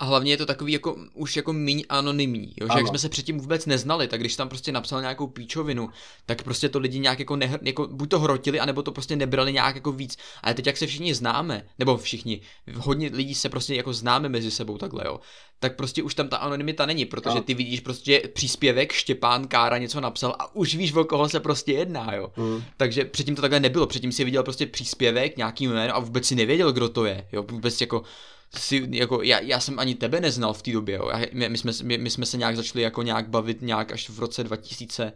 A 0.00 0.04
hlavně 0.04 0.32
je 0.32 0.36
to 0.36 0.46
takový 0.46 0.72
jako, 0.72 0.96
už 1.14 1.36
jako 1.36 1.52
míň 1.52 1.84
anonymní, 1.88 2.54
jo? 2.60 2.66
že 2.66 2.72
jak 2.72 2.78
Ano. 2.78 2.88
jsme 2.88 2.98
se 2.98 3.08
předtím 3.08 3.38
vůbec 3.38 3.66
neznali, 3.66 4.08
tak 4.08 4.20
když 4.20 4.36
tam 4.36 4.48
prostě 4.48 4.72
napsal 4.72 5.00
nějakou 5.00 5.26
píčovinu, 5.26 5.88
tak 6.26 6.42
prostě 6.42 6.68
to 6.68 6.78
lidi 6.78 6.98
nějak 6.98 7.18
jako, 7.18 7.36
nehr, 7.36 7.60
jako 7.62 7.86
buď 7.86 8.08
to 8.10 8.18
hrotili, 8.18 8.60
anebo 8.60 8.82
to 8.82 8.92
prostě 8.92 9.16
nebrali 9.16 9.52
nějak 9.52 9.74
jako 9.74 9.92
víc. 9.92 10.16
Ale 10.42 10.54
teď 10.54 10.66
jak 10.66 10.76
se 10.76 10.86
všichni 10.86 11.14
známe, 11.14 11.66
nebo 11.78 11.96
všichni, 11.96 12.40
hodně 12.76 13.10
lidí 13.12 13.34
se 13.34 13.48
prostě 13.48 13.74
jako 13.74 13.92
známe 13.92 14.28
mezi 14.28 14.50
sebou 14.50 14.78
takhle, 14.78 15.02
jo, 15.06 15.20
tak 15.58 15.76
prostě 15.76 16.02
už 16.02 16.14
tam 16.14 16.28
ta 16.28 16.36
anonymita 16.36 16.86
není, 16.86 17.04
protože 17.04 17.30
Ano. 17.30 17.42
ty 17.42 17.54
vidíš 17.54 17.80
prostě 17.80 18.22
příspěvek, 18.34 18.92
Štěpán 18.92 19.48
Kára 19.48 19.78
něco 19.78 20.00
napsal 20.00 20.36
a 20.38 20.54
už 20.56 20.74
víš, 20.74 20.94
o 20.94 21.04
koho 21.04 21.28
se 21.28 21.40
prostě 21.40 21.72
jedná, 21.72 22.14
jo. 22.14 22.32
Hmm. 22.36 22.62
Takže 22.76 23.04
předtím 23.04 23.34
to 23.34 23.42
takhle 23.42 23.60
nebylo, 23.60 23.86
předtím 23.86 24.12
si 24.12 24.24
viděl 24.24 24.42
prostě 24.42 24.66
příspěvek, 24.66 25.36
nějaký 25.36 25.68
jméno 25.68 25.96
a 25.96 25.98
vůbec 25.98 26.26
si 26.26 26.34
nevěděl, 26.34 26.72
kdo 26.72 26.88
to 26.88 27.04
je, 27.04 27.26
jo, 27.32 27.42
vůbec 27.42 27.80
jako 27.80 28.02
si, 28.56 28.88
jako, 28.90 29.22
já, 29.22 29.40
já 29.40 29.60
jsem 29.60 29.78
ani 29.78 29.94
tebe 29.94 30.20
neznal 30.20 30.52
v 30.52 30.62
té 30.62 30.72
době, 30.72 30.96
jo. 30.96 31.08
Já- 31.12 31.26
My, 31.32 31.48
my, 31.48 31.58
jsme, 31.58 31.72
my, 31.82 31.98
my, 31.98 32.10
jsme 32.10 32.26
se 32.26 32.36
nějak 32.36 32.56
začali 32.56 32.82
jako 32.82 33.02
nějak 33.02 33.28
bavit 33.28 33.62
nějak 33.62 33.92
až 33.92 34.10
v 34.10 34.18
roce 34.18 34.44
2000, 34.44 35.12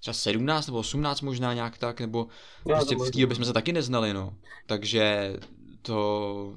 třeba 0.00 0.14
17 0.14 0.66
nebo 0.66 0.78
18 0.78 1.20
možná 1.20 1.54
nějak 1.54 1.78
tak, 1.78 2.00
nebo 2.00 2.18
Jo, 2.66 2.76
prostě 2.76 2.96
v 2.96 3.10
té 3.10 3.20
době 3.20 3.36
jsme 3.36 3.44
se 3.44 3.52
taky 3.52 3.72
neznali, 3.72 4.12
no. 4.14 4.34
Takže 4.66 5.34
to, 5.82 6.54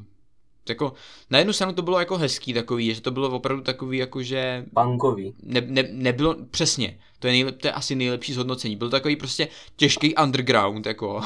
jako, 0.70 0.94
na 1.30 1.38
jednu 1.40 1.54
stranu 1.54 1.74
to 1.74 1.82
bylo 1.82 2.00
jako 2.00 2.18
hezký 2.18 2.54
takový, 2.54 2.96
že 2.96 3.02
to 3.02 3.12
bylo 3.12 3.30
opravdu 3.30 3.64
takový 3.64 3.98
jako, 3.98 4.24
že 4.24 4.66
Bankový. 4.74 5.34
ne, 5.44 5.62
ne, 5.66 5.84
nebylo, 5.92 6.36
přesně, 6.52 7.00
to 7.20 7.28
je, 7.28 7.34
nejlep, 7.34 7.62
to 7.62 7.68
je 7.68 7.72
asi 7.72 7.96
nejlepší 7.96 8.34
zhodnocení, 8.34 8.76
byl 8.76 8.88
to 8.88 8.92
takový 8.98 9.16
prostě 9.16 9.48
těžký 9.76 10.16
underground, 10.16 10.86
jako, 10.86 11.22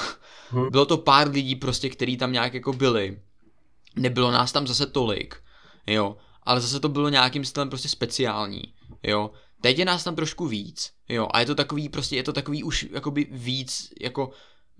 Hm. 0.51 0.69
bylo 0.71 0.85
to 0.85 0.97
pár 0.97 1.29
lidí 1.29 1.55
prostě, 1.55 1.89
který 1.89 2.17
tam 2.17 2.31
nějak 2.31 2.53
jako 2.53 2.73
byli, 2.73 3.19
nebylo 3.95 4.31
nás 4.31 4.51
tam 4.51 4.67
zase 4.67 4.85
tolik, 4.85 5.35
jo, 5.87 6.17
ale 6.43 6.61
zase 6.61 6.79
to 6.79 6.89
bylo 6.89 7.09
nějakým 7.09 7.45
stylem 7.45 7.69
prostě 7.69 7.89
speciální, 7.89 8.63
jo, 9.03 9.31
teď 9.61 9.79
je 9.79 9.85
nás 9.85 10.03
tam 10.03 10.15
trošku 10.15 10.47
víc, 10.47 10.91
jo, 11.09 11.27
a 11.33 11.39
je 11.39 11.45
to 11.45 11.55
takový 11.55 11.89
prostě, 11.89 12.15
je 12.15 12.23
to 12.23 12.33
takový 12.33 12.63
už 12.63 12.87
jakoby 12.91 13.27
víc, 13.31 13.89
jako 14.01 14.29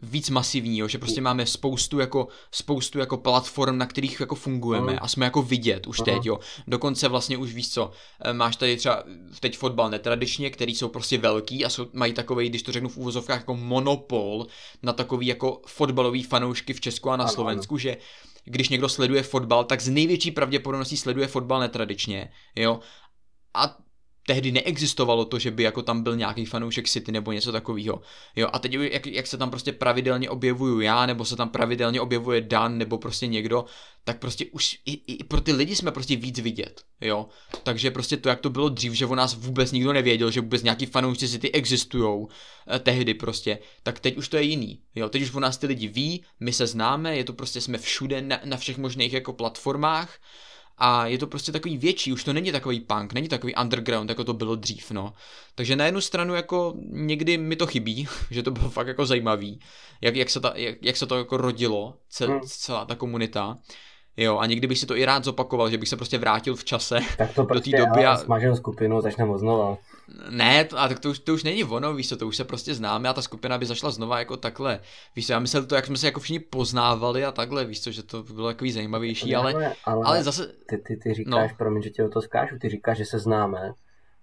víc 0.04 0.30
masivní, 0.30 0.78
jo, 0.78 0.88
že 0.88 0.98
prostě 0.98 1.22
máme 1.22 1.46
spoustu 1.46 2.00
jako, 2.00 2.28
spoustu 2.52 3.00
jako 3.00 3.18
platform, 3.18 3.78
na 3.78 3.86
kterých 3.86 4.20
jako 4.20 4.36
fungujeme 4.36 4.92
Mhm. 4.92 5.00
a 5.02 5.08
jsme 5.08 5.26
jako 5.26 5.42
vidět 5.42 5.88
už 5.88 6.00
Aha. 6.00 6.06
teď, 6.06 6.26
jo. 6.26 6.40
Dokonce 6.68 7.08
vlastně 7.08 7.38
už 7.38 7.54
víš 7.54 7.70
co, 7.70 7.92
eh, 8.22 8.34
máš 8.34 8.56
tady 8.56 8.78
třeba 8.78 9.04
teď 9.40 9.58
fotbal 9.58 9.90
netradičně, 9.90 10.50
který 10.50 10.76
jsou 10.76 10.88
prostě 10.88 11.18
velký 11.18 11.66
a 11.66 11.70
jsou, 11.70 11.88
mají 11.94 12.14
takový, 12.14 12.50
když 12.50 12.64
to 12.64 12.72
řeknu 12.72 12.90
v 12.90 12.98
úvozovkách, 12.98 13.40
jako 13.40 13.56
monopol 13.56 14.48
na 14.84 14.94
takový 14.94 15.28
jako 15.28 15.62
fotbalový 15.68 16.24
fanoušky 16.24 16.74
v 16.74 16.82
Česku 16.82 17.10
a 17.10 17.18
na 17.18 17.24
Ano, 17.24 17.34
Slovensku, 17.34 17.78
že 17.78 17.98
když 18.46 18.70
někdo 18.70 18.90
sleduje 18.90 19.24
fotbal, 19.24 19.64
tak 19.64 19.82
z 19.82 19.90
největší 19.90 20.32
pravděpodobností 20.32 20.98
sleduje 20.98 21.28
fotbal 21.28 21.60
netradičně, 21.60 22.32
jo. 22.56 22.80
A 23.54 23.78
tehdy 24.28 24.52
neexistovalo 24.52 25.26
to, 25.26 25.40
že 25.40 25.52
by 25.52 25.64
jako 25.64 25.82
tam 25.82 26.04
byl 26.04 26.16
nějaký 26.16 26.46
fanoušek 26.46 26.90
City 26.90 27.12
nebo 27.12 27.32
něco 27.32 27.52
takového. 27.52 28.02
Jo, 28.36 28.48
a 28.54 28.60
teď 28.60 28.74
jak, 28.74 29.08
jak 29.08 29.28
se 29.28 29.38
tam 29.38 29.50
prostě 29.50 29.72
pravidelně 29.72 30.30
objevuju 30.30 30.80
já, 30.80 31.06
nebo 31.06 31.26
se 31.26 31.36
tam 31.36 31.50
pravidelně 31.50 32.02
objevuje 32.02 32.42
Dan, 32.42 32.78
nebo 32.78 32.98
prostě 32.98 33.28
někdo, 33.28 33.66
tak 34.04 34.20
prostě 34.20 34.46
už 34.46 34.80
i, 34.86 35.14
i 35.14 35.24
pro 35.24 35.42
ty 35.42 35.52
lidi 35.52 35.76
jsme 35.76 35.92
prostě 35.92 36.16
víc 36.16 36.40
vidět, 36.40 36.82
jo. 37.02 37.28
Takže 37.64 37.92
prostě 37.92 38.18
to, 38.18 38.30
jak 38.30 38.40
to 38.40 38.50
bylo 38.50 38.70
dřív, 38.70 38.94
že 38.94 39.06
o 39.06 39.16
nás 39.16 39.34
vůbec 39.34 39.72
nikdo 39.72 39.94
nevěděl, 39.94 40.32
že 40.32 40.42
vůbec 40.42 40.64
nějaký 40.64 40.86
fanoušci 40.86 41.30
City 41.30 41.52
existujou 41.52 42.28
eh, 42.68 42.80
tehdy 42.80 43.14
prostě, 43.14 43.60
tak 43.84 44.00
teď 44.00 44.18
už 44.18 44.30
to 44.30 44.38
je 44.38 44.44
jiný, 44.44 44.80
jo. 44.96 45.10
Teď 45.10 45.22
už 45.22 45.34
o 45.34 45.40
nás 45.40 45.58
ty 45.58 45.68
lidi 45.68 45.88
ví, 45.88 46.24
my 46.40 46.54
se 46.54 46.68
známe, 46.68 47.18
je 47.18 47.24
to 47.24 47.34
prostě, 47.34 47.62
jsme 47.62 47.78
všude 47.78 48.22
na, 48.22 48.40
na 48.44 48.58
všech 48.58 48.78
možných 48.78 49.14
jako 49.14 49.34
platformách, 49.34 50.20
a 50.78 51.06
je 51.08 51.18
to 51.18 51.28
prostě 51.28 51.52
takový 51.52 51.78
větší, 51.78 52.14
už 52.14 52.24
to 52.24 52.34
není 52.34 52.52
takový 52.52 52.80
punk, 52.80 53.14
není 53.14 53.28
takový 53.28 53.56
underground, 53.56 54.10
jako 54.10 54.24
to 54.24 54.34
bylo 54.34 54.56
dřív, 54.56 54.92
no. 54.92 55.14
Takže 55.56 55.76
na 55.76 55.86
jednu 55.86 56.02
stranu 56.02 56.36
jako 56.36 56.74
někdy 56.90 57.38
mi 57.38 57.56
to 57.56 57.68
chybí, 57.68 58.08
že 58.32 58.44
to 58.44 58.52
bylo 58.52 58.70
fakt 58.70 58.88
jako 58.88 59.06
zajímavý, 59.06 59.60
jak, 60.02 60.16
jak, 60.16 60.30
se, 60.30 60.40
ta, 60.40 60.54
jak, 60.56 60.76
jak 60.82 60.98
se 60.98 61.06
to 61.06 61.18
jako 61.18 61.38
rodilo, 61.38 61.94
cel, 62.10 62.28
Hmm. 62.30 62.40
celá 62.46 62.86
ta 62.86 62.96
komunita. 62.96 63.58
Jo, 64.18 64.38
a 64.38 64.46
někdy 64.46 64.68
bych 64.68 64.78
si 64.80 64.86
to 64.86 64.96
i 64.98 65.06
rád 65.06 65.24
zopakoval, 65.24 65.70
že 65.70 65.78
bych 65.78 65.90
se 65.90 65.96
prostě 65.96 66.18
vrátil 66.18 66.56
v 66.56 66.64
čase. 66.64 67.00
Tak 67.18 67.34
to 67.34 67.42
té 67.44 67.48
prostě 67.48 67.72
doby 67.78 67.86
doby 67.90 68.02
já- 68.04 68.12
já... 68.12 68.18
smažím 68.18 68.56
skupinu, 68.56 69.02
začneme 69.02 69.38
znova. 69.38 69.78
Ne, 70.30 70.66
to, 70.66 70.80
a 70.80 70.88
tak 70.88 71.00
to 71.00 71.10
už, 71.10 71.20
to 71.20 71.34
už 71.34 71.44
není 71.44 71.64
ono, 71.64 71.94
víš 71.94 72.10
co, 72.10 72.18
to 72.18 72.28
už 72.28 72.36
se 72.38 72.44
prostě 72.44 72.74
známe 72.74 73.10
a 73.10 73.14
ta 73.14 73.22
skupina 73.22 73.58
by 73.58 73.66
zašla 73.66 73.92
znova 73.92 74.20
jako 74.20 74.38
takhle. 74.38 74.80
Víš 75.16 75.28
co, 75.28 75.34
já 75.34 75.40
myslel 75.40 75.66
to, 75.66 75.76
jak 75.76 75.86
jsme 75.86 75.98
se 75.98 76.06
jako 76.06 76.20
všichni 76.20 76.40
poznávali 76.40 77.26
a 77.26 77.32
takhle, 77.32 77.66
víš 77.66 77.84
co, 77.84 77.92
že 77.92 78.04
to 78.04 78.24
by 78.24 78.34
bylo 78.34 78.48
takový 78.48 78.72
zajímavější, 78.72 79.36
ale, 79.36 79.54
ale, 79.54 79.74
ale, 79.84 80.06
ale 80.06 80.24
zase, 80.24 80.48
ty, 80.66 80.78
ty, 80.78 80.98
ty 80.98 81.14
říkáš, 81.14 81.52
no. 81.52 81.58
promiň, 81.58 81.82
že 81.82 81.90
tě 81.90 82.04
o 82.04 82.10
to 82.10 82.22
skážu, 82.22 82.60
ty 82.60 82.70
říkáš, 82.70 82.98
že 82.98 83.06
se 83.06 83.20
známe, 83.20 83.74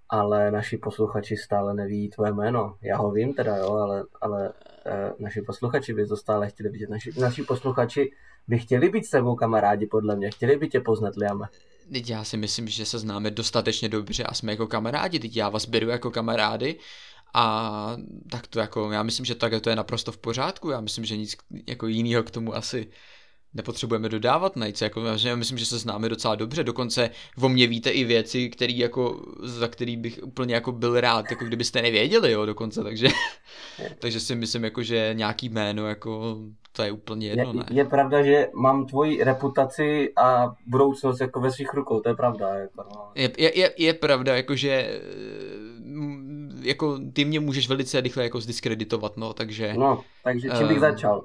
ale 0.09 0.51
naši 0.51 0.77
posluchači 0.77 1.37
stále 1.37 1.75
neví 1.75 2.11
tvoje 2.11 2.33
jméno. 2.33 2.77
Já 2.83 2.97
ho 2.97 3.11
vím 3.11 3.35
teda, 3.35 3.57
jo, 3.57 3.73
ale, 3.73 4.05
ale 4.21 4.53
e, 4.87 5.13
naši 5.19 5.43
posluchači 5.43 5.95
by 5.95 6.07
to 6.07 6.17
stále 6.17 6.49
chtěli 6.49 6.69
vidět. 6.69 6.91
Naši, 6.91 7.11
naši 7.21 7.43
posluchači 7.43 8.11
by 8.49 8.59
chtěli 8.59 8.89
být 8.89 9.07
s 9.07 9.11
tebou 9.11 9.37
kamarádi, 9.37 9.87
podle 9.87 10.17
mě, 10.17 10.31
chtěli 10.31 10.57
by 10.57 10.69
tě 10.69 10.81
poznat, 10.81 11.17
Liame. 11.17 11.47
Teď 11.93 12.11
já 12.11 12.25
si 12.25 12.37
myslím, 12.37 12.69
že 12.69 12.87
se 12.87 12.99
známe 12.99 13.31
dostatečně 13.31 13.89
dobře 13.89 14.25
a 14.25 14.35
jsme 14.35 14.53
jako 14.53 14.67
kamarádi, 14.67 15.19
teď 15.19 15.37
já 15.37 15.49
vás 15.49 15.67
beru 15.67 15.89
jako 15.89 16.11
kamarády 16.11 16.79
a 17.35 17.97
tak 18.31 18.47
to 18.47 18.61
jako, 18.61 18.93
já 18.93 19.03
myslím, 19.03 19.27
že 19.27 19.35
tak 19.35 19.53
to 19.61 19.71
je 19.71 19.77
naprosto 19.77 20.13
v 20.13 20.19
pořádku, 20.19 20.71
já 20.71 20.81
myslím, 20.81 21.05
že 21.05 21.17
nic 21.17 21.37
jako 21.67 21.87
jiného 21.87 22.23
k 22.23 22.31
tomu 22.31 22.55
asi 22.55 22.91
nepotřebujeme 23.55 24.09
dodávat 24.09 24.57
nejc, 24.57 24.81
jako 24.81 25.03
já 25.25 25.37
myslím, 25.37 25.59
že 25.59 25.67
se 25.67 25.79
známe 25.79 26.09
docela 26.09 26.35
dobře, 26.35 26.65
dokonce 26.65 27.11
o 27.43 27.49
mě 27.49 27.67
víte 27.67 27.91
i 27.91 28.05
věci, 28.05 28.51
který 28.51 28.79
jako, 28.79 29.21
za 29.43 29.69
který 29.69 29.97
bych 29.97 30.21
úplně 30.23 30.55
jako 30.55 30.73
byl 30.73 31.01
rád, 31.01 31.31
jako 31.31 31.45
kdybyste 31.45 31.83
nevěděli, 31.83 32.33
jo, 32.33 32.47
dokonce, 32.47 32.83
takže, 32.83 33.09
takže 33.99 34.21
si 34.21 34.35
myslím, 34.35 34.65
jako, 34.65 34.83
že 34.83 35.11
nějaký 35.13 35.49
jméno, 35.49 35.89
jako, 35.89 36.39
to 36.73 36.83
je 36.83 36.93
úplně 36.93 37.29
jedno, 37.29 37.49
je, 37.49 37.55
ne? 37.55 37.65
je 37.71 37.85
pravda, 37.85 38.23
že 38.23 38.49
mám 38.55 38.87
tvoji 38.87 39.25
reputaci 39.25 40.13
a 40.17 40.55
budoucnost 40.67 41.21
jako 41.21 41.41
ve 41.41 41.51
svých 41.51 41.75
rukou, 41.75 42.01
to 42.01 42.09
je 42.09 42.15
pravda. 42.15 42.55
Jako, 42.55 42.85
no. 42.95 43.11
Je, 43.15 43.31
je, 43.39 43.59
je, 43.59 43.73
je 43.79 43.95
pravda, 43.95 44.37
jakože 44.37 45.01
mm, 45.79 46.61
jako 46.65 46.99
ty 47.13 47.25
mě 47.25 47.41
můžeš 47.41 47.69
velice 47.69 48.01
rychle 48.01 48.23
jako 48.23 48.41
zdiskreditovat, 48.41 49.17
no, 49.17 49.33
takže... 49.33 49.75
no, 49.79 50.01
takže 50.25 50.49
čím 50.59 50.69
bych 50.69 50.77
Ehm. 50.77 50.81
začal? 50.81 51.25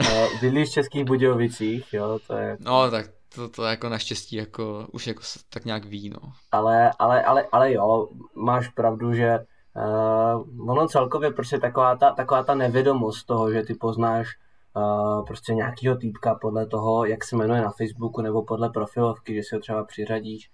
Uh, 0.00 0.40
bydlíš 0.40 0.68
v 0.68 0.72
Českých 0.72 1.04
Budějovicích, 1.04 1.92
jo, 1.92 2.18
to 2.26 2.36
je 2.36 2.56
No, 2.60 2.90
tak 2.90 3.06
to, 3.34 3.48
to 3.48 3.62
jako 3.62 3.88
naštěstí 3.88 4.36
jako 4.36 4.86
už 4.92 5.06
jako 5.06 5.22
se 5.22 5.38
tak 5.48 5.64
nějak 5.64 5.84
ví, 5.84 6.10
no. 6.10 6.32
Ale, 6.52 6.90
ale, 6.98 7.24
ale, 7.24 7.44
ale 7.52 7.72
jo, 7.72 8.08
máš 8.34 8.68
pravdu, 8.68 9.12
že 9.12 9.38
uh, 9.38 10.70
ono 10.70 10.88
celkově 10.88 11.30
prostě 11.30 11.58
taková 11.58 11.96
ta, 11.96 12.10
taková 12.10 12.42
ta 12.42 12.54
nevědomost 12.54 13.24
toho, 13.24 13.52
že 13.52 13.62
ty 13.62 13.74
poznáš 13.74 14.28
uh, 14.76 15.24
prostě 15.26 15.54
nějakýho 15.54 15.96
týpka 15.96 16.34
podle 16.34 16.66
toho, 16.66 17.04
jak 17.04 17.24
se 17.24 17.36
jmenuje 17.36 17.62
na 17.62 17.70
Facebooku 17.70 18.20
nebo 18.22 18.42
podle 18.42 18.70
profilovky, 18.70 19.34
že 19.34 19.42
si 19.42 19.54
ho 19.54 19.60
třeba 19.60 19.84
přiřadíš, 19.84 20.50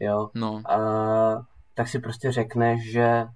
jo, 0.00 0.30
No, 0.34 0.52
uh, 0.52 1.42
tak 1.74 1.88
si 1.88 1.98
prostě 1.98 2.32
řekneš, 2.32 2.92
že 2.92 3.26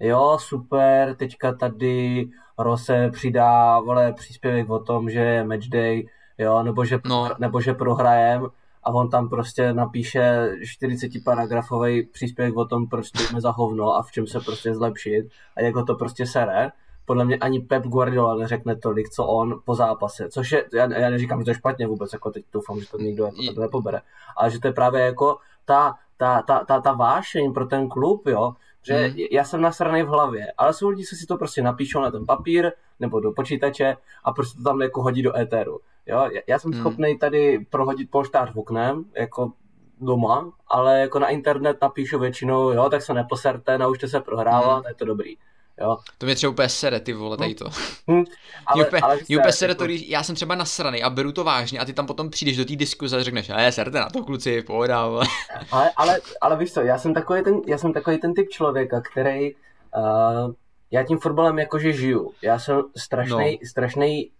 jo, 0.00 0.38
super, 0.40 1.14
teďka 1.14 1.52
tady 1.52 2.26
Rose 2.58 3.10
přidá, 3.12 3.80
vole, 3.80 4.12
příspěvek 4.12 4.70
o 4.70 4.78
tom, 4.78 5.10
že 5.10 5.18
je 5.20 5.44
matchday, 5.44 6.06
jo, 6.38 6.62
nebo 6.62 6.84
že, 6.84 6.98
No. 7.04 7.30
nebo 7.38 7.60
že 7.60 7.74
prohrajem 7.74 8.46
a 8.82 8.90
on 8.90 9.10
tam 9.10 9.28
prostě 9.28 9.72
napíše 9.72 10.50
40 10.64 11.10
paragrafový 11.24 12.06
příspěvek 12.06 12.56
o 12.56 12.64
tom, 12.64 12.88
proč 12.88 13.06
jsme 13.06 13.40
za 13.40 13.50
hovno 13.50 13.94
a 13.94 14.02
v 14.02 14.12
čem 14.12 14.26
se 14.26 14.40
prostě 14.40 14.74
zlepšit 14.74 15.26
a 15.56 15.60
jak 15.60 15.74
ho 15.74 15.84
to 15.84 15.94
prostě 15.94 16.26
sere, 16.26 16.72
podle 17.06 17.24
mě 17.24 17.36
ani 17.36 17.60
Pep 17.60 17.82
Guardiola 17.82 18.34
neřekne 18.36 18.76
tolik, 18.76 19.08
co 19.10 19.26
on 19.26 19.60
po 19.64 19.74
zápase, 19.74 20.28
což 20.28 20.52
je, 20.52 20.64
já, 20.74 20.92
já 20.98 21.10
neříkám, 21.10 21.40
že 21.40 21.44
to 21.44 21.50
je 21.50 21.54
špatně 21.54 21.86
vůbec, 21.86 22.12
jako 22.12 22.30
teď 22.30 22.44
doufám, 22.52 22.80
že 22.80 22.88
to 22.90 22.98
nikdo 22.98 23.24
jako 23.24 23.54
to 23.54 23.60
nepobere, 23.60 24.00
ale 24.36 24.50
že 24.50 24.60
to 24.60 24.66
je 24.68 24.72
právě 24.72 25.00
jako 25.00 25.36
ta, 25.64 25.94
ta, 26.16 26.42
ta, 26.42 26.64
ta, 26.64 26.80
ta 26.80 26.92
vášeň 26.92 27.52
pro 27.52 27.66
ten 27.66 27.88
klub, 27.88 28.26
jo, 28.26 28.52
že 28.86 28.94
hmm. 28.94 29.16
já 29.30 29.44
jsem 29.44 29.60
nasraný 29.60 30.02
v 30.02 30.08
hlavě, 30.08 30.52
ale 30.58 30.74
jsou 30.74 30.88
lidi, 30.88 31.04
co 31.04 31.16
si 31.16 31.26
to 31.26 31.36
prostě 31.36 31.62
napíšou 31.62 32.00
na 32.00 32.10
ten 32.10 32.26
papír 32.26 32.72
nebo 33.00 33.20
do 33.20 33.32
počítače 33.32 33.96
a 34.24 34.32
prostě 34.32 34.58
to 34.58 34.64
tam 34.64 34.82
jako 34.82 35.02
hodí 35.02 35.22
do 35.22 35.36
éteru. 35.36 35.80
Jo? 36.06 36.30
Já 36.46 36.58
jsem 36.58 36.72
hmm. 36.72 36.80
schopný 36.80 37.18
tady 37.18 37.66
prohodit 37.70 38.10
polštář 38.10 38.52
v 38.52 38.58
oknem, 38.58 39.04
jako 39.14 39.52
doma, 40.00 40.52
ale 40.68 41.00
jako 41.00 41.18
na 41.18 41.28
internet 41.28 41.76
napíšu 41.82 42.18
většinou, 42.18 42.70
jo, 42.70 42.88
tak 42.90 43.02
se 43.02 43.14
neposerte, 43.14 43.78
naučte 43.78 44.08
se 44.08 44.20
prohrávat, 44.20 44.76
hmm. 44.76 44.88
je 44.88 44.94
to 44.94 45.04
dobrý. 45.04 45.36
Jo. 45.80 45.96
To 46.18 46.26
mě 46.26 46.34
třeba 46.34 46.50
úplně 46.50 46.68
sere, 46.68 47.00
ty 47.00 47.12
vole, 47.12 47.36
tady 47.36 47.54
to. 47.54 47.64
Hmm. 48.08 48.24
ale, 48.66 48.76
mě 48.76 48.86
úplně, 48.86 49.02
ale 49.02 49.18
mě 49.28 49.38
úplně 49.38 49.52
sere 49.52 49.74
to, 49.74 49.84
jako- 49.84 49.92
když 49.92 50.08
já 50.08 50.22
jsem 50.22 50.34
třeba 50.34 50.54
nasraný 50.54 51.02
a 51.02 51.10
beru 51.10 51.32
to 51.32 51.44
vážně 51.44 51.78
a 51.78 51.84
ty 51.84 51.92
tam 51.92 52.06
potom 52.06 52.30
přijdeš 52.30 52.56
do 52.56 52.64
té 52.64 52.76
diskuze 52.76 53.16
a 53.16 53.22
řekneš, 53.22 53.50
a 53.50 53.60
je, 53.60 53.72
serte 53.72 53.98
na 53.98 54.10
to, 54.10 54.24
kluci, 54.24 54.62
pohoda, 54.62 55.02
ale, 55.70 55.90
ale, 55.96 56.20
ale 56.40 56.56
víš 56.56 56.72
co, 56.72 56.80
já 56.80 56.98
jsem 56.98 57.14
takový 57.14 57.42
ten, 57.42 57.60
já 57.66 57.78
jsem 57.78 57.92
takový 57.92 58.18
ten 58.18 58.34
typ 58.34 58.48
člověka, 58.48 59.00
který, 59.00 59.54
uh, 59.54 60.52
já 60.90 61.02
tím 61.02 61.18
fotbalem 61.18 61.58
jakože 61.58 61.92
žiju. 61.92 62.32
Já 62.42 62.58
jsem 62.58 62.82
strašný, 62.96 63.58
no. 63.62 63.68
strašný, 63.68 64.30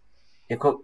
jako 0.49 0.79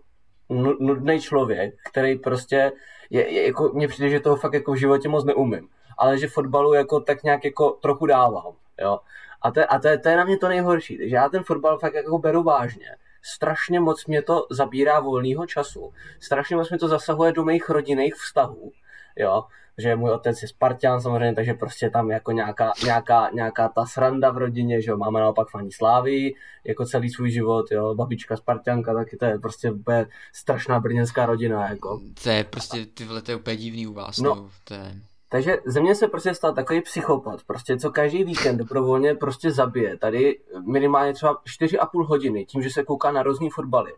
nudný 0.80 1.20
člověk, 1.20 1.74
který 1.90 2.18
prostě, 2.18 2.72
je, 3.10 3.32
je, 3.32 3.46
jako, 3.46 3.70
mně 3.74 3.88
přijde, 3.88 4.10
že 4.10 4.20
toho 4.20 4.36
fakt 4.36 4.52
jako 4.54 4.72
v 4.72 4.76
životě 4.76 5.08
moc 5.08 5.24
neumím. 5.24 5.68
Ale 5.98 6.18
že 6.18 6.28
fotbalu 6.28 6.74
jako 6.74 7.00
tak 7.00 7.22
nějak 7.22 7.44
jako 7.44 7.70
trochu 7.70 8.06
dávám, 8.06 8.52
jo. 8.80 8.98
A, 9.42 9.50
to, 9.50 9.72
a 9.72 9.78
to, 9.78 9.88
to 10.02 10.08
je 10.08 10.16
na 10.16 10.24
mě 10.24 10.38
to 10.38 10.48
nejhorší. 10.48 10.98
Takže 10.98 11.16
já 11.16 11.28
ten 11.28 11.42
fotbal 11.42 11.78
fakt 11.78 11.94
jako 11.94 12.18
beru 12.18 12.42
vážně. 12.42 12.96
Strašně 13.22 13.80
moc 13.80 14.06
mě 14.06 14.22
to 14.22 14.46
zabírá 14.50 15.00
volného 15.00 15.46
času. 15.46 15.92
Strašně 16.20 16.56
moc 16.56 16.70
mě 16.70 16.78
to 16.78 16.88
zasahuje 16.88 17.32
do 17.32 17.44
mých 17.44 17.70
rodinných 17.70 18.14
vztahů. 18.14 18.72
Jo, 19.16 19.44
že 19.78 19.96
můj 19.96 20.10
otec 20.10 20.42
je 20.42 20.48
Spartan 20.48 21.00
samozřejmě, 21.00 21.34
takže 21.34 21.54
prostě 21.54 21.90
tam 21.90 22.10
jako 22.10 22.32
nějaká, 22.32 22.72
nějaká, 22.84 23.30
nějaká 23.30 23.68
ta 23.68 23.86
sranda 23.86 24.30
v 24.30 24.38
rodině, 24.38 24.82
že 24.82 24.90
jo, 24.90 24.96
máme 24.96 25.20
naopak 25.20 25.50
faní 25.50 25.72
slávy, 25.72 26.34
jako 26.64 26.84
celý 26.84 27.10
svůj 27.10 27.30
život, 27.30 27.70
jo, 27.70 27.94
babička 27.94 28.36
Spartanka, 28.36 28.94
taky 28.94 29.16
to 29.16 29.24
je 29.24 29.38
prostě 29.38 29.70
úplně 29.70 30.06
strašná 30.32 30.80
brněnská 30.80 31.26
rodina, 31.26 31.68
jako. 31.68 32.00
To 32.22 32.30
je 32.30 32.44
prostě, 32.44 32.86
ty 32.86 33.04
vole, 33.04 33.22
to 33.22 33.30
je 33.30 33.36
úplně 33.36 33.56
divný 33.56 33.86
u 33.86 33.92
vás, 33.92 34.18
no. 34.18 34.34
no 34.34 34.50
to 34.64 34.74
je... 34.74 34.94
Takže 35.30 35.58
ze 35.64 35.80
mě 35.80 35.94
se 35.94 36.08
prostě 36.08 36.34
stal 36.34 36.54
takový 36.54 36.80
psychopat, 36.80 37.44
prostě 37.44 37.78
co 37.78 37.90
každý 37.90 38.24
víkend 38.24 38.56
dobrovolně 38.56 39.14
prostě 39.14 39.50
zabije. 39.50 39.96
Tady 39.96 40.40
minimálně 40.66 41.12
třeba 41.12 41.34
4,5 41.34 42.06
hodiny 42.06 42.46
tím, 42.46 42.62
že 42.62 42.70
se 42.70 42.84
kouká 42.84 43.12
na 43.12 43.22
různý 43.22 43.50
fotbaly. 43.50 43.94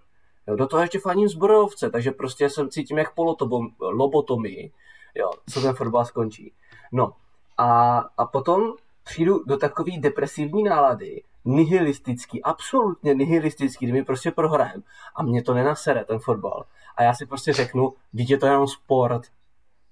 Jo, 0.46 0.56
do 0.56 0.66
toho 0.66 0.82
ještě 0.82 0.98
faním 0.98 1.28
zbrojovce, 1.28 1.90
takže 1.90 2.10
prostě 2.10 2.48
jsem 2.48 2.68
cítím 2.68 2.98
jak 2.98 3.14
polotobom, 3.14 3.68
lobotomii, 3.80 4.72
jo, 5.14 5.30
co 5.50 5.60
ten 5.60 5.74
fotbal 5.74 6.04
skončí. 6.04 6.52
No 6.92 7.12
a, 7.58 7.98
a 8.18 8.26
potom 8.26 8.72
přijdu 9.04 9.44
do 9.46 9.56
takové 9.56 9.92
depresivní 9.98 10.62
nálady, 10.62 11.22
nihilistický, 11.44 12.42
absolutně 12.42 13.14
nihilistický, 13.14 13.86
kdy 13.86 13.92
mi 13.92 14.04
prostě 14.04 14.30
prohrajem 14.30 14.82
a 15.16 15.22
mě 15.22 15.42
to 15.42 15.54
nenasere 15.54 16.04
ten 16.04 16.18
fotbal. 16.18 16.64
A 16.96 17.02
já 17.02 17.14
si 17.14 17.26
prostě 17.26 17.52
řeknu, 17.52 17.92
vidíte 18.12 18.40
to 18.40 18.46
jenom 18.46 18.66
sport, 18.66 19.22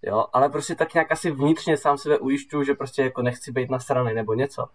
jo, 0.02 0.24
ale 0.32 0.48
prostě 0.48 0.74
tak 0.74 0.94
nějak 0.94 1.12
asi 1.12 1.30
vnitřně 1.30 1.76
sám 1.76 1.98
sebe 1.98 2.18
ujišťuju, 2.18 2.64
že 2.64 2.74
prostě 2.74 3.02
jako 3.02 3.22
nechci 3.22 3.52
být 3.52 3.70
na 3.70 3.78
strany 3.78 4.14
nebo 4.14 4.34
něco. 4.34 4.66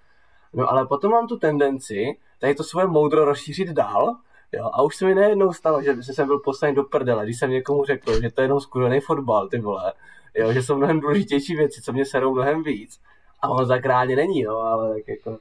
No 0.53 0.71
ale 0.71 0.87
potom 0.87 1.11
mám 1.11 1.27
tu 1.27 1.37
tendenci 1.37 2.17
tady 2.39 2.55
to 2.55 2.63
svoje 2.63 2.87
moudro 2.87 3.25
rozšířit 3.25 3.69
dál, 3.69 4.15
jo, 4.51 4.69
a 4.73 4.81
už 4.81 4.95
se 4.95 5.05
mi 5.05 5.15
nejednou 5.15 5.53
stalo, 5.53 5.81
že 5.81 5.93
jsem 6.01 6.27
byl 6.27 6.39
poslaný 6.39 6.75
do 6.75 6.83
prdele, 6.83 7.23
když 7.23 7.39
jsem 7.39 7.51
někomu 7.51 7.85
řekl, 7.85 8.21
že 8.21 8.31
to 8.31 8.41
je 8.41 8.45
jenom 8.45 8.59
skurvený 8.59 8.99
fotbal, 8.99 9.47
ty 9.47 9.59
vole, 9.59 9.93
jo, 10.35 10.53
že 10.53 10.63
jsou 10.63 10.75
mnohem 10.75 10.99
důležitější 10.99 11.55
věci, 11.55 11.81
co 11.81 11.93
mě 11.93 12.05
serou 12.05 12.33
mnohem 12.33 12.63
víc. 12.63 13.01
A 13.41 13.49
on 13.49 13.65
zakrálně 13.65 14.15
není, 14.15 14.43
no, 14.43 14.57
ale 14.57 14.95
tak 14.95 15.07
jako... 15.07 15.37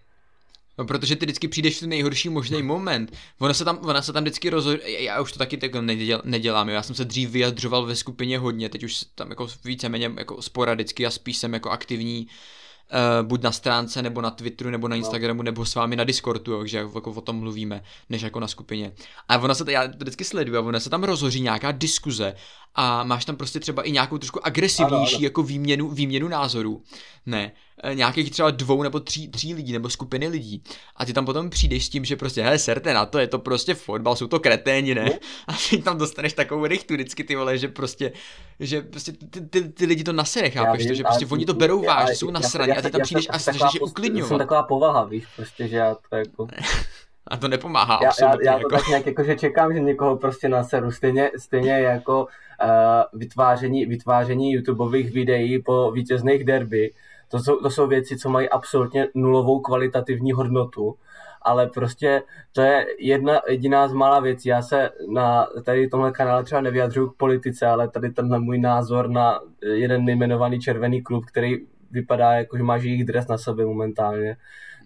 No, 0.78 0.84
protože 0.84 1.16
ty 1.16 1.26
vždycky 1.26 1.48
přijdeš 1.48 1.76
v 1.76 1.80
ten 1.80 1.88
nejhorší 1.88 2.28
možný 2.28 2.62
moment. 2.62 3.12
Ona 3.38 3.54
se 3.54 3.64
tam, 3.64 3.78
ona 3.82 4.02
se 4.02 4.12
tam 4.12 4.22
vždycky 4.22 4.50
rozhoduje, 4.50 5.02
já 5.02 5.20
už 5.20 5.32
to 5.32 5.38
taky 5.38 5.56
tak 5.56 5.74
neděl, 5.74 6.22
nedělám, 6.24 6.68
já 6.68 6.82
jsem 6.82 6.94
se 6.94 7.04
dřív 7.04 7.30
vyjadřoval 7.30 7.86
ve 7.86 7.96
skupině 7.96 8.38
hodně, 8.38 8.68
teď 8.68 8.84
už 8.84 9.04
tam 9.14 9.30
jako 9.30 9.48
víceméně 9.64 10.12
jako 10.16 10.42
sporadicky 10.42 11.06
a 11.06 11.10
spíš 11.10 11.36
jsem 11.36 11.54
jako 11.54 11.70
aktivní 11.70 12.26
uh, 12.26 13.26
buď 13.26 13.42
na 13.42 13.52
stránce, 13.52 14.02
nebo 14.02 14.20
na 14.20 14.30
Twitteru, 14.30 14.70
nebo 14.70 14.88
na 14.88 14.96
no. 14.96 14.98
Instagramu, 14.98 15.42
nebo 15.42 15.64
s 15.64 15.74
vámi 15.74 15.96
na 15.96 16.04
Discordu, 16.04 16.58
takže 16.58 16.78
jako 16.78 17.10
o 17.10 17.20
tom 17.20 17.36
mluvíme, 17.36 17.82
než 18.10 18.22
jako 18.22 18.40
na 18.40 18.48
skupině. 18.48 18.92
A 19.28 19.38
ona 19.38 19.54
se, 19.54 19.72
já 19.72 19.88
to 19.88 19.96
vždycky 19.96 20.24
sleduju, 20.24 20.58
a 20.58 20.60
ona 20.60 20.80
se 20.80 20.90
tam 20.90 21.04
rozhoří 21.04 21.40
nějaká 21.40 21.72
diskuze 21.72 22.34
a 22.74 23.04
máš 23.04 23.24
tam 23.24 23.36
prostě 23.36 23.60
třeba 23.60 23.82
i 23.82 23.92
nějakou 23.92 24.18
trošku 24.18 24.46
agresivnější 24.46 25.14
ano, 25.14 25.18
ano. 25.18 25.24
jako 25.24 25.42
výměnu, 25.42 25.88
výměnu 25.88 26.28
názorů. 26.28 26.82
Ne, 27.26 27.52
e, 27.82 27.94
nějakých 27.94 28.30
třeba 28.30 28.50
dvou 28.50 28.82
nebo 28.82 29.00
tří, 29.00 29.28
tří 29.28 29.54
lidí 29.54 29.72
nebo 29.72 29.90
skupiny 29.90 30.28
lidí 30.28 30.62
a 30.96 31.04
ty 31.04 31.12
tam 31.12 31.24
potom 31.24 31.50
přijdeš 31.50 31.86
s 31.86 31.88
tím, 31.88 32.04
že 32.04 32.16
prostě 32.16 32.42
hele, 32.42 32.58
serte 32.58 32.94
na 32.94 33.06
to, 33.06 33.18
je 33.18 33.26
to 33.26 33.38
prostě 33.38 33.74
fotbal, 33.74 34.16
jsou 34.16 34.26
to 34.26 34.40
kreténi, 34.40 34.94
ne? 34.94 35.04
No. 35.04 35.12
A 35.46 35.52
ty 35.70 35.78
tam 35.78 35.98
dostaneš 35.98 36.32
takovou 36.32 36.66
rychtu 36.66 36.94
vždycky 36.94 37.24
ty 37.24 37.36
vole, 37.36 37.58
že 37.58 37.68
prostě, 37.68 38.12
že 38.60 38.82
prostě 38.82 39.12
ty, 39.12 39.40
ty, 39.40 39.68
ty 39.68 39.86
lidi 39.86 40.04
to 40.04 40.12
nasere, 40.12 40.50
chápeš 40.50 40.78
vím, 40.78 40.88
to, 40.88 40.94
že 40.94 41.02
prostě 41.02 41.26
oni 41.26 41.46
to 41.46 41.54
berou 41.54 41.84
váž, 41.84 42.18
jsou 42.18 42.30
nasraní 42.30 42.72
a 42.72 42.82
ty 42.82 42.90
tam 42.90 43.00
přijdeš 43.00 43.26
a 43.30 43.38
snažíš 43.38 43.74
je 43.74 43.80
uklidňovat. 43.80 44.28
Jsem 44.28 44.38
taková 44.38 44.62
povaha, 44.62 45.04
víš, 45.04 45.24
prostě, 45.36 45.68
že 45.68 45.76
já 45.76 45.94
to 46.10 46.16
jako... 46.16 46.46
A 47.26 47.36
to 47.36 47.48
nepomáhá 47.48 47.98
já, 48.02 48.08
absolutně. 48.08 48.48
Já, 48.48 48.52
já 48.52 48.58
to 48.58 48.64
jako. 48.64 48.76
tak 48.76 48.88
nějak 48.88 49.06
jako, 49.06 49.24
že 49.24 49.36
čekám, 49.36 49.74
že 49.74 49.80
někoho 49.80 50.16
prostě 50.16 50.48
naseru. 50.48 50.90
Stejně, 50.90 51.30
stejně 51.38 51.72
jako 51.72 52.26
vytváření, 53.12 53.86
vytváření 53.86 54.52
YouTubeových 54.52 55.12
videí 55.12 55.62
po 55.62 55.90
vítězných 55.90 56.44
derby. 56.44 56.90
To 57.28 57.38
jsou, 57.38 57.56
to 57.56 57.70
jsou 57.70 57.86
věci, 57.86 58.18
co 58.18 58.30
mají 58.30 58.48
absolutně 58.48 59.08
nulovou 59.14 59.60
kvalitativní 59.60 60.32
hodnotu, 60.32 60.94
ale 61.42 61.66
prostě 61.66 62.22
to 62.52 62.60
je 62.60 62.86
jedna 62.98 63.40
jediná 63.48 63.88
z 63.88 63.92
mála 63.92 64.20
věcí. 64.20 64.48
Já 64.48 64.62
se 64.62 64.90
na 65.08 65.46
tady 65.64 65.88
tomhle 65.88 66.12
kanále 66.12 66.44
třeba 66.44 66.60
nevyjadřuju 66.60 67.10
k 67.10 67.16
politice, 67.16 67.66
ale 67.66 67.88
tady 67.88 68.10
tenhle 68.10 68.38
můj 68.38 68.58
názor 68.58 69.10
na 69.10 69.40
jeden 69.62 70.04
nejmenovaný 70.04 70.60
červený 70.60 71.02
klub, 71.02 71.24
který 71.24 71.56
vypadá 71.90 72.32
jako, 72.32 72.56
že 72.56 72.62
má 72.62 72.76
jejich 72.76 73.04
dres 73.04 73.28
na 73.28 73.38
sobě 73.38 73.66
momentálně, 73.66 74.36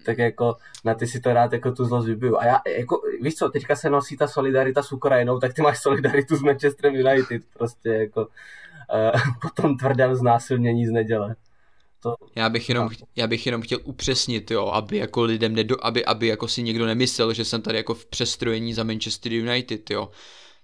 tak 0.04 0.18
jako 0.18 0.56
na 0.84 0.94
ty 0.94 1.06
si 1.06 1.20
to 1.20 1.32
rád 1.32 1.52
jako 1.52 1.72
tu 1.72 1.84
zlost 1.84 2.06
vybiju. 2.06 2.38
A 2.38 2.44
já, 2.44 2.60
jako, 2.78 3.00
víš 3.20 3.34
co, 3.34 3.48
teďka 3.48 3.76
se 3.76 3.90
nosí 3.90 4.16
ta 4.16 4.28
solidarita 4.28 4.82
s 4.82 4.92
Ukrajinou, 4.92 5.38
tak 5.38 5.54
ty 5.54 5.62
máš 5.62 5.78
solidaritu 5.78 6.36
s 6.36 6.42
Manchesterem 6.42 6.94
United, 6.94 7.42
prostě 7.58 7.88
jako 7.88 8.20
uh, 9.14 9.20
po 9.42 9.62
tom 9.62 9.76
tvrdém 9.76 10.14
znásilnění 10.14 10.86
z 10.86 10.90
neděle. 10.90 11.36
To... 12.02 12.14
Já, 12.36 12.48
bych 12.48 12.68
jenom, 12.68 12.88
já 13.16 13.26
bych 13.26 13.46
jenom 13.46 13.62
chtěl 13.62 13.78
upřesnit, 13.84 14.50
jo, 14.50 14.66
aby 14.66 14.96
jako 14.96 15.22
lidem, 15.22 15.54
nedo, 15.54 15.76
aby, 15.86 16.04
aby 16.04 16.26
jako 16.26 16.48
si 16.48 16.62
někdo 16.62 16.86
nemyslel, 16.86 17.32
že 17.32 17.44
jsem 17.44 17.62
tady 17.62 17.76
jako 17.76 17.94
v 17.94 18.06
přestrojení 18.06 18.74
za 18.74 18.84
Manchester 18.84 19.32
United, 19.32 19.90
jo. 19.90 20.10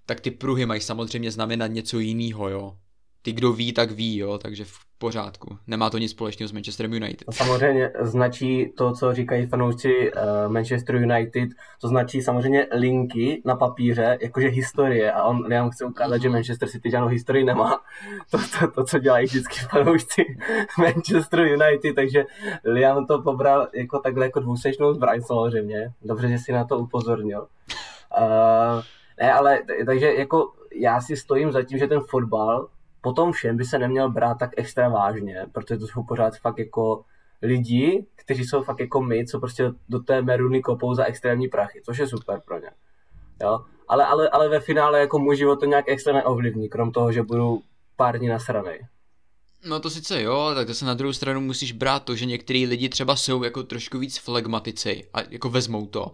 Tak 0.07 0.21
ty 0.21 0.31
pruhy 0.31 0.67
mají 0.67 0.81
samozřejmě 0.81 1.31
znamenat 1.31 1.67
něco 1.67 1.99
jiného, 1.99 2.49
jo 2.49 2.77
ty, 3.25 3.33
kdo 3.33 3.53
ví, 3.53 3.73
tak 3.73 3.91
ví, 3.91 4.17
jo, 4.17 4.39
takže 4.39 4.65
v 4.65 4.79
pořádku. 4.99 5.59
Nemá 5.67 5.91
to 5.91 5.99
nic 5.99 6.11
společného 6.11 6.49
s 6.49 6.53
Manchesterem 6.53 6.93
United. 6.93 7.25
Samozřejmě 7.31 7.91
značí 8.01 8.73
to, 8.77 8.93
co 8.93 9.15
říkají 9.15 9.47
fanoušci 9.47 10.13
uh, 10.13 10.53
Manchester 10.53 10.97
United, 10.97 11.49
to 11.81 11.89
značí 11.89 12.23
samozřejmě 12.23 12.67
linky 12.73 13.43
na 13.45 13.57
papíře, 13.57 14.19
jakože 14.21 14.49
historie. 14.49 15.13
A 15.13 15.25
on 15.25 15.47
Liam 15.47 15.71
chce 15.71 15.85
ukázat, 15.85 16.23
že 16.23 16.29
Manchester 16.29 16.69
City 16.69 16.91
žádnou 16.91 17.09
historii 17.09 17.45
nemá. 17.45 17.81
To, 18.31 18.39
to, 18.59 18.71
to 18.71 18.85
co 18.85 18.99
dělají 18.99 19.27
vždycky 19.27 19.59
fanoušci 19.71 20.37
Manchester 20.79 21.41
United, 21.41 21.95
takže 21.95 22.25
Liam 22.65 23.07
to 23.07 23.23
pobral 23.23 23.69
jako 23.75 23.99
takhle 23.99 24.27
jako 24.27 24.41
dvousečnou 24.41 24.95
zbraň 24.95 25.23
samozřejmě. 25.23 25.93
Dobře, 26.03 26.29
že 26.29 26.39
si 26.39 26.53
na 26.53 26.65
to 26.65 26.79
upozornil. 26.79 27.41
Uh, 27.41 28.83
ne, 29.21 29.33
ale 29.33 29.63
takže 29.87 30.15
jako 30.15 30.53
já 30.75 31.01
si 31.01 31.17
stojím 31.17 31.53
za 31.53 31.63
tím, 31.63 31.79
že 31.79 31.87
ten 31.87 32.01
fotbal 32.01 32.69
potom 33.05 33.33
všem 33.33 33.57
by 33.57 33.65
se 33.65 33.79
neměl 33.79 34.11
brát 34.11 34.39
tak 34.39 34.51
extra 34.57 34.89
vážně, 34.89 35.47
protože 35.53 35.79
to 35.79 35.87
jsou 35.87 36.03
pořád 36.03 36.37
fakt 36.37 36.59
jako 36.59 37.05
lidi, 37.43 38.07
kteří 38.17 38.45
jsou 38.45 38.63
fakt 38.63 38.81
jako 38.81 39.03
my, 39.03 39.27
co 39.27 39.41
prostě 39.41 39.73
do 39.89 39.99
té 39.99 40.23
meruny 40.23 40.63
kopou 40.63 40.95
za 40.95 41.05
extrémní 41.05 41.49
prachy, 41.49 41.83
což 41.85 41.99
je 41.99 42.07
super 42.07 42.41
pro 42.47 42.59
ně. 42.59 42.71
Jo? 43.43 43.61
Ale, 43.89 44.07
ale, 44.07 44.29
ale 44.29 44.49
ve 44.49 44.61
finále 44.61 45.01
jako 45.01 45.19
můj 45.19 45.37
život 45.37 45.61
to 45.61 45.67
nějak 45.67 45.85
extra 45.89 46.13
neovlivní, 46.13 46.69
krom 46.69 46.93
toho, 46.93 47.13
že 47.13 47.23
budu 47.23 47.63
pár 47.97 48.19
dní 48.19 48.29
nasranej. 48.29 48.87
No 49.69 49.81
to 49.81 49.91
sice 49.91 50.23
jo, 50.23 50.53
tak 50.55 50.67
to 50.67 50.75
se 50.75 50.85
na 50.85 50.95
druhou 50.95 51.13
stranu 51.13 51.41
musíš 51.41 51.73
brát 51.73 52.05
to, 52.05 52.17
že 52.17 52.27
některý 52.27 52.67
lidi 52.67 52.89
třeba 52.89 53.17
jsou 53.17 53.45
jako 53.45 53.63
trošku 53.63 53.99
víc 53.99 54.19
flegmatici 54.19 55.09
a 55.15 55.19
jako 55.31 55.51
vezmou 55.51 55.87
to. 55.87 56.13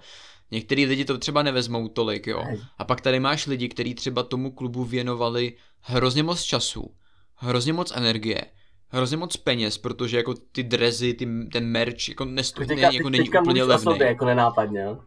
Některý 0.51 0.87
lidi 0.87 1.05
to 1.05 1.19
třeba 1.19 1.43
nevezmou 1.43 1.89
tolik, 1.89 2.27
jo. 2.27 2.45
A 2.79 2.85
pak 2.85 3.01
tady 3.01 3.21
máš 3.21 3.47
lidi, 3.47 3.69
kteří 3.69 3.95
třeba 3.95 4.23
tomu 4.23 4.51
klubu 4.51 4.85
věnovali 4.85 5.53
hrozně 5.81 6.23
moc 6.23 6.43
času, 6.43 6.95
hrozně 7.35 7.73
moc 7.73 7.93
energie, 7.97 8.45
hrozně 8.89 9.17
moc 9.17 9.37
peněz, 9.37 9.79
protože 9.79 10.17
jako 10.17 10.35
ty 10.53 10.63
drezy, 10.63 11.15
ty, 11.15 11.29
ten 11.53 11.67
merch, 11.67 12.09
jako, 12.09 12.25
nestojí, 12.25 12.69
teďka, 12.69 12.89
ne, 12.89 12.97
jako 12.97 13.11
není 13.11 13.31
úplně 13.31 13.65
levný. 13.65 13.85
Sobě, 13.85 14.07
jako 14.07 14.25
nenápadně, 14.25 14.81
jo? 14.81 14.99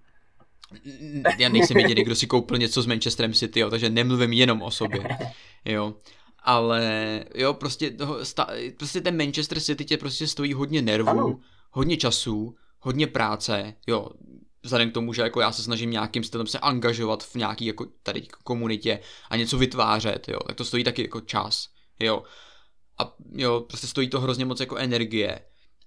Já 1.40 1.50
nejsem 1.50 1.78
jediný, 1.78 2.04
kdo 2.04 2.16
si 2.16 2.28
koupil 2.28 2.58
něco 2.58 2.82
s 2.82 2.86
Manchesterem 2.86 3.34
City, 3.34 3.60
jo, 3.60 3.70
takže 3.70 3.90
nemluvím 3.90 4.34
jenom 4.34 4.62
o 4.62 4.72
sobě, 4.72 5.04
jo. 5.66 5.94
Ale 6.46 7.26
jo, 7.36 7.54
prostě, 7.54 7.92
toho, 7.92 8.26
sta, 8.26 8.48
prostě 8.78 9.02
ten 9.02 9.18
Manchester 9.18 9.60
City 9.60 9.86
tě 9.86 9.98
prostě 9.98 10.28
stojí 10.28 10.54
hodně 10.54 10.82
nervů, 10.82 11.10
ano. 11.10 11.40
hodně 11.72 11.98
času, 11.98 12.56
hodně 12.80 13.08
práce, 13.08 13.74
jo, 13.88 14.10
vzhledem 14.64 14.90
k 14.90 14.94
tomu, 14.94 15.14
že 15.14 15.22
jako 15.22 15.42
já 15.42 15.52
se 15.52 15.64
snažím 15.64 15.92
nějakým 15.92 16.24
stylem 16.24 16.48
se 16.48 16.60
angažovat 16.60 17.24
v 17.24 17.36
nějaký 17.36 17.66
jako 17.66 17.86
tady 18.04 18.28
komunitě 18.44 19.00
a 19.30 19.36
něco 19.36 19.58
vytvářet, 19.58 20.30
jo, 20.30 20.40
tak 20.48 20.56
to 20.56 20.66
stojí 20.66 20.84
taky 20.84 21.02
jako 21.02 21.22
čas, 21.22 21.68
jo. 22.00 22.24
A 23.00 23.16
jo, 23.32 23.62
prostě 23.62 23.88
stojí 23.88 24.10
to 24.10 24.22
hrozně 24.22 24.46
moc 24.46 24.60
jako 24.60 24.76
energie 24.76 25.40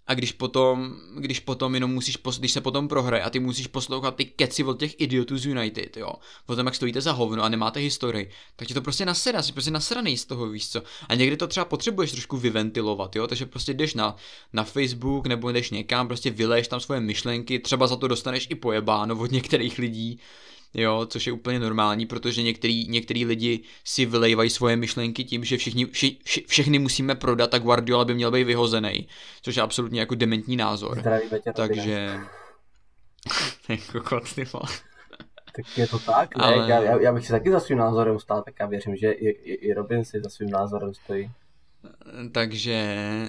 a 0.07 0.15
když 0.15 0.33
potom, 0.33 0.97
když 1.18 1.41
potom 1.41 1.75
jenom 1.75 1.93
musíš, 1.93 2.17
pos, 2.17 2.39
když 2.39 2.52
se 2.52 2.60
potom 2.60 2.89
prohraje 2.89 3.23
a 3.23 3.31
ty 3.31 3.39
musíš 3.41 3.67
poslouchat 3.67 4.17
ty 4.17 4.25
keci 4.25 4.65
od 4.65 4.78
těch 4.78 5.01
idiotů 5.01 5.39
z 5.39 5.47
United, 5.47 5.97
jo, 5.97 6.12
o 6.47 6.57
tom, 6.57 6.67
jak 6.67 6.75
stojíte 6.75 7.01
za 7.01 7.12
hovno 7.12 7.43
a 7.43 7.49
nemáte 7.49 7.81
historii, 7.81 8.31
tak 8.57 8.68
ti 8.68 8.75
to 8.75 8.83
prostě 8.83 9.07
nasedá, 9.07 9.43
jsi 9.43 9.52
prostě 9.52 9.70
nasraný 9.70 10.17
z 10.17 10.25
toho, 10.25 10.49
víš 10.49 10.68
co. 10.68 10.83
A 11.09 11.15
někdy 11.15 11.36
to 11.36 11.47
třeba 11.47 11.65
potřebuješ 11.65 12.12
trošku 12.12 12.36
vyventilovat, 12.36 13.17
jo, 13.17 13.26
takže 13.26 13.47
prostě 13.47 13.75
jdeš 13.75 13.94
na, 13.94 14.17
na 14.52 14.65
Facebook 14.65 15.26
nebo 15.26 15.51
jdeš 15.51 15.70
někam, 15.70 16.07
prostě 16.07 16.31
vyleješ 16.31 16.68
tam 16.68 16.81
svoje 16.81 17.01
myšlenky, 17.01 17.59
třeba 17.59 17.86
za 17.86 17.97
to 17.97 18.09
dostaneš 18.09 18.47
i 18.51 18.55
pojebáno 18.55 19.18
od 19.18 19.31
některých 19.31 19.78
lidí, 19.78 20.20
jo, 20.75 21.07
což 21.07 21.27
je 21.27 21.33
úplně 21.33 21.59
normální, 21.59 22.07
protože 22.07 22.43
některý, 22.43 22.89
některý 22.89 23.25
lidi 23.25 23.61
si 23.85 24.07
vylejvají 24.07 24.51
svoje 24.51 24.77
myšlenky 24.77 25.25
tím, 25.25 25.45
že 25.45 25.57
všichni, 25.57 25.86
vši, 25.86 26.19
vši, 26.25 26.45
všechny 26.49 26.78
musíme 26.78 27.15
prodat 27.15 27.55
a 27.55 27.59
Guardiola 27.59 28.05
by 28.05 28.15
měl 28.15 28.31
být 28.31 28.45
vyhozený, 28.45 29.09
což 29.43 29.57
je 29.57 29.62
absolutně 29.62 30.01
jako 30.01 30.15
dementní 30.15 30.57
názor. 30.57 31.03
Takže... 31.57 32.20
jako 33.69 34.01
kot, 34.01 34.35
ty 34.35 34.45
tak 35.57 35.78
je 35.78 35.86
to 35.86 35.99
tak, 35.99 36.36
ne? 36.36 36.45
Ale... 36.45 36.70
Já, 36.70 37.01
já, 37.01 37.12
bych 37.12 37.27
si 37.27 37.33
taky 37.33 37.51
za 37.51 37.61
svým 37.61 37.78
názorem 37.78 38.19
stál, 38.19 38.43
tak 38.43 38.55
já 38.61 38.67
věřím, 38.67 38.97
že 38.97 39.12
i, 39.12 39.28
i, 39.28 39.55
i 39.55 39.75
Robin 39.75 40.05
si 40.05 40.20
za 40.20 40.31
svým 40.31 40.51
názorem 40.51 40.95
stojí. 40.95 41.31
Takže 42.32 42.70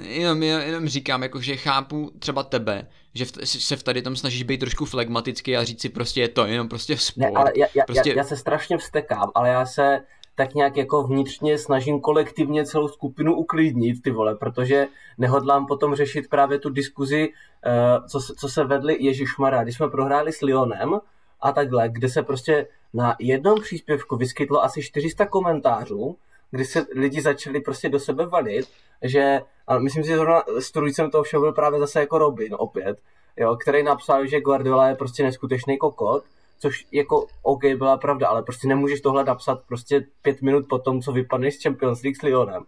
jenom, 0.01 0.43
jenom 0.43 0.87
říkám, 0.87 1.23
jako, 1.23 1.41
že 1.41 1.55
chápu 1.55 2.11
třeba 2.19 2.43
tebe, 2.43 2.87
že 3.13 3.25
v, 3.25 3.31
se 3.45 3.75
v 3.75 3.83
tady 3.83 4.01
tom 4.01 4.15
snažíš 4.15 4.43
být 4.43 4.57
trošku 4.57 4.85
flegmatický 4.85 5.57
a 5.57 5.63
říct 5.63 5.81
si 5.81 5.89
prostě 5.89 6.21
je 6.21 6.27
to 6.27 6.45
jenom 6.45 6.69
prostě 6.69 6.97
sport. 6.97 7.23
Ne, 7.23 7.31
ale 7.35 7.51
já, 7.55 7.67
já, 7.75 7.83
prostě... 7.85 8.09
já, 8.09 8.15
já 8.15 8.23
se 8.23 8.37
strašně 8.37 8.77
vstekám, 8.77 9.31
ale 9.35 9.49
já 9.49 9.65
se 9.65 9.99
tak 10.35 10.55
nějak 10.55 10.77
jako 10.77 11.03
vnitřně 11.03 11.57
snažím 11.57 12.01
kolektivně 12.01 12.65
celou 12.65 12.87
skupinu 12.87 13.35
uklidnit, 13.35 14.01
ty 14.01 14.11
vole, 14.11 14.35
protože 14.35 14.87
nehodlám 15.17 15.67
potom 15.67 15.95
řešit 15.95 16.29
právě 16.29 16.59
tu 16.59 16.69
diskuzi, 16.69 17.29
uh, 17.29 18.05
co, 18.07 18.19
se, 18.19 18.33
co 18.35 18.49
se 18.49 18.63
vedli 18.63 18.97
Ježišmara, 18.99 19.63
když 19.63 19.75
jsme 19.75 19.89
prohráli 19.89 20.33
s 20.33 20.41
Lyonem 20.41 20.99
a 21.41 21.51
takhle, 21.51 21.89
kde 21.89 22.09
se 22.09 22.23
prostě 22.23 22.67
na 22.93 23.15
jednom 23.19 23.61
příspěvku 23.61 24.15
vyskytlo 24.15 24.63
asi 24.63 24.83
400 24.83 25.25
komentářů, 25.25 26.17
kdy 26.51 26.65
se 26.65 26.85
lidi 26.95 27.21
začali 27.21 27.61
prostě 27.61 27.89
do 27.89 27.99
sebe 27.99 28.25
valit, 28.25 28.67
že, 29.01 29.41
a 29.67 29.79
myslím 29.79 30.03
si, 30.03 30.09
že 30.09 30.15
zrovna 30.15 30.43
strujcem 30.59 31.09
toho 31.11 31.23
všeho 31.23 31.41
byl 31.41 31.53
právě 31.53 31.79
zase 31.79 31.99
jako 31.99 32.17
Robin 32.17 32.55
opět, 32.57 32.99
jo, 33.37 33.55
který 33.55 33.83
napsal, 33.83 34.27
že 34.27 34.41
Guardiola 34.41 34.87
je 34.87 34.95
prostě 34.95 35.23
neskutečný 35.23 35.77
kokot, 35.77 36.23
což 36.59 36.85
jako 36.91 37.27
OK 37.41 37.65
byla 37.65 37.97
pravda, 37.97 38.27
ale 38.27 38.43
prostě 38.43 38.67
nemůžeš 38.67 39.01
tohle 39.01 39.23
napsat 39.23 39.59
prostě 39.67 40.05
pět 40.21 40.41
minut 40.41 40.65
po 40.69 40.79
tom, 40.79 41.01
co 41.01 41.11
vypadneš 41.11 41.55
z 41.55 41.63
Champions 41.63 42.03
League 42.03 42.17
s 42.17 42.21
Lyonem. 42.21 42.63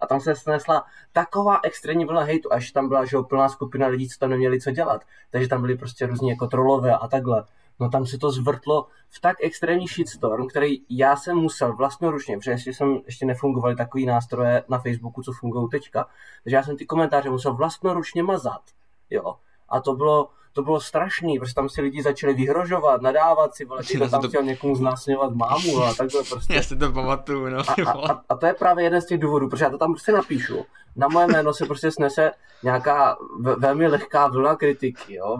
A 0.00 0.06
tam 0.06 0.20
se 0.20 0.34
snesla 0.34 0.84
taková 1.12 1.60
extrémní 1.64 2.04
vlna 2.04 2.22
hejtu, 2.22 2.52
až 2.52 2.70
tam 2.70 2.88
byla 2.88 3.04
že 3.04 3.16
plná 3.28 3.48
skupina 3.48 3.86
lidí, 3.86 4.08
co 4.08 4.18
tam 4.18 4.30
neměli 4.30 4.60
co 4.60 4.70
dělat. 4.70 5.02
Takže 5.30 5.48
tam 5.48 5.60
byli 5.60 5.76
prostě 5.76 6.06
různí 6.06 6.28
jako 6.28 6.46
trolové 6.46 6.96
a 6.96 7.08
takhle 7.08 7.44
no 7.80 7.88
tam 7.88 8.06
se 8.06 8.18
to 8.18 8.30
zvrtlo 8.30 8.86
v 9.08 9.20
tak 9.20 9.36
extrémní 9.42 9.86
shitstorm, 9.86 10.48
který 10.48 10.82
já 10.88 11.16
jsem 11.16 11.36
musel 11.36 11.76
vlastnoručně, 11.76 12.38
protože 12.38 12.50
ještě, 12.50 12.72
jsem, 12.72 13.00
ještě 13.06 13.26
nefungovaly 13.26 13.76
takový 13.76 14.06
nástroje 14.06 14.64
na 14.68 14.78
Facebooku, 14.78 15.22
co 15.22 15.32
fungují 15.32 15.68
teďka, 15.70 16.06
takže 16.44 16.56
já 16.56 16.62
jsem 16.62 16.76
ty 16.76 16.86
komentáře 16.86 17.30
musel 17.30 17.54
vlastnoručně 17.54 18.22
mazat, 18.22 18.62
jo. 19.10 19.34
A 19.68 19.80
to 19.80 19.94
bylo, 19.94 20.30
to 20.52 20.62
bylo 20.62 20.80
strašný, 20.80 21.38
protože 21.38 21.54
tam 21.54 21.68
si 21.68 21.82
lidi 21.82 22.02
začali 22.02 22.34
vyhrožovat, 22.34 23.02
nadávat 23.02 23.54
si, 23.54 23.64
vole, 23.64 23.82
tam 24.10 24.22
to... 24.22 24.28
chtěl 24.28 24.42
někomu 24.42 24.74
znásilňovat 24.74 25.34
mámu 25.34 25.82
a 25.82 25.94
takhle 25.94 26.22
prostě. 26.28 26.54
Já 26.54 26.62
si 26.62 26.76
to 26.76 26.92
pamatuju, 26.92 27.48
no. 27.48 27.58
A, 27.58 27.90
a, 27.90 28.22
a, 28.28 28.36
to 28.36 28.46
je 28.46 28.54
právě 28.54 28.84
jeden 28.84 29.02
z 29.02 29.06
těch 29.06 29.18
důvodů, 29.20 29.48
protože 29.48 29.64
já 29.64 29.70
to 29.70 29.78
tam 29.78 29.92
prostě 29.92 30.12
napíšu. 30.12 30.64
Na 30.96 31.08
moje 31.08 31.26
jméno 31.26 31.54
se 31.54 31.66
prostě 31.66 31.90
snese 31.90 32.30
nějaká 32.62 33.16
velmi 33.58 33.86
lehká 33.86 34.26
vlna 34.26 34.56
kritiky, 34.56 35.14
jo, 35.14 35.38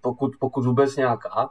pokud, 0.00 0.36
pokud 0.38 0.64
vůbec 0.64 0.96
nějaká 0.96 1.50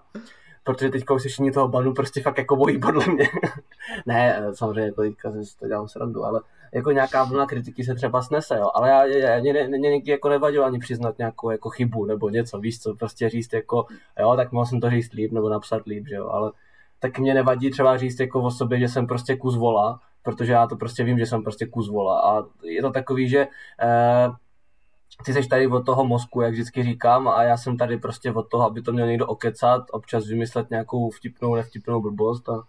protože 0.66 0.90
teďka 0.90 1.14
už 1.14 1.22
slyšení 1.22 1.52
toho 1.52 1.68
banu 1.68 1.94
prostě 1.94 2.22
fakt 2.22 2.38
jako 2.38 2.56
bojí 2.56 2.80
podle 2.80 3.06
mě. 3.08 3.30
ne, 4.06 4.42
samozřejmě 4.54 4.84
jako 4.84 5.02
teďka 5.02 5.32
si 5.32 5.58
to 5.58 5.68
dělám 5.68 5.88
srandu, 5.88 6.26
ale 6.26 6.42
jako 6.76 6.92
nějaká 6.92 7.24
vlna 7.24 7.46
kritiky 7.46 7.84
se 7.84 7.96
třeba 7.96 8.22
snese, 8.22 8.58
jo. 8.58 8.72
Ale 8.74 8.90
já, 8.90 9.06
já, 9.06 9.40
mě, 9.40 9.54
mě, 9.54 9.68
mě 9.68 9.90
někdy 9.90 10.12
jako 10.12 10.30
nevadilo 10.30 10.66
ani 10.66 10.80
přiznat 10.80 11.18
nějakou 11.18 11.50
jako 11.50 11.70
chybu 11.70 12.06
nebo 12.06 12.30
něco, 12.30 12.60
víš 12.60 12.80
co, 12.80 12.96
prostě 12.96 13.30
říct 13.30 13.54
jako, 13.54 13.86
jo, 14.20 14.36
tak 14.36 14.52
mohl 14.52 14.66
jsem 14.66 14.80
to 14.80 14.90
říct 14.90 15.14
líp 15.14 15.32
nebo 15.32 15.50
napsat 15.50 15.86
líp, 15.86 16.08
že 16.08 16.16
jo, 16.16 16.28
ale 16.28 16.52
tak 17.00 17.20
mě 17.20 17.34
nevadí 17.34 17.72
třeba 17.72 17.98
říct 17.98 18.20
jako 18.20 18.42
o 18.42 18.52
sobě, 18.52 18.80
že 18.80 18.88
jsem 18.88 19.08
prostě 19.08 19.36
kus 19.36 19.58
vola, 19.58 20.00
protože 20.24 20.52
já 20.52 20.68
to 20.68 20.76
prostě 20.76 21.04
vím, 21.04 21.20
že 21.20 21.26
jsem 21.26 21.44
prostě 21.44 21.66
kus 21.66 21.90
vola 21.90 22.22
a 22.22 22.44
je 22.64 22.82
to 22.82 22.92
takový, 22.92 23.30
že 23.30 23.48
eh, 23.82 24.28
ty 25.26 25.34
jsi 25.34 25.48
tady 25.48 25.68
od 25.68 25.86
toho 25.86 26.06
mozku, 26.06 26.42
jak 26.42 26.54
vždycky 26.54 26.84
říkám, 26.84 27.28
a 27.28 27.44
já 27.44 27.58
jsem 27.58 27.78
tady 27.78 27.98
prostě 27.98 28.34
od 28.34 28.50
toho, 28.50 28.66
aby 28.66 28.82
to 28.82 28.92
měl 28.92 29.08
někdo 29.08 29.28
okecat, 29.28 29.84
občas 29.92 30.28
vymyslet 30.28 30.70
nějakou 30.70 31.10
vtipnou, 31.10 31.56
nevtipnou 31.56 32.02
blbost 32.02 32.50
a, 32.50 32.64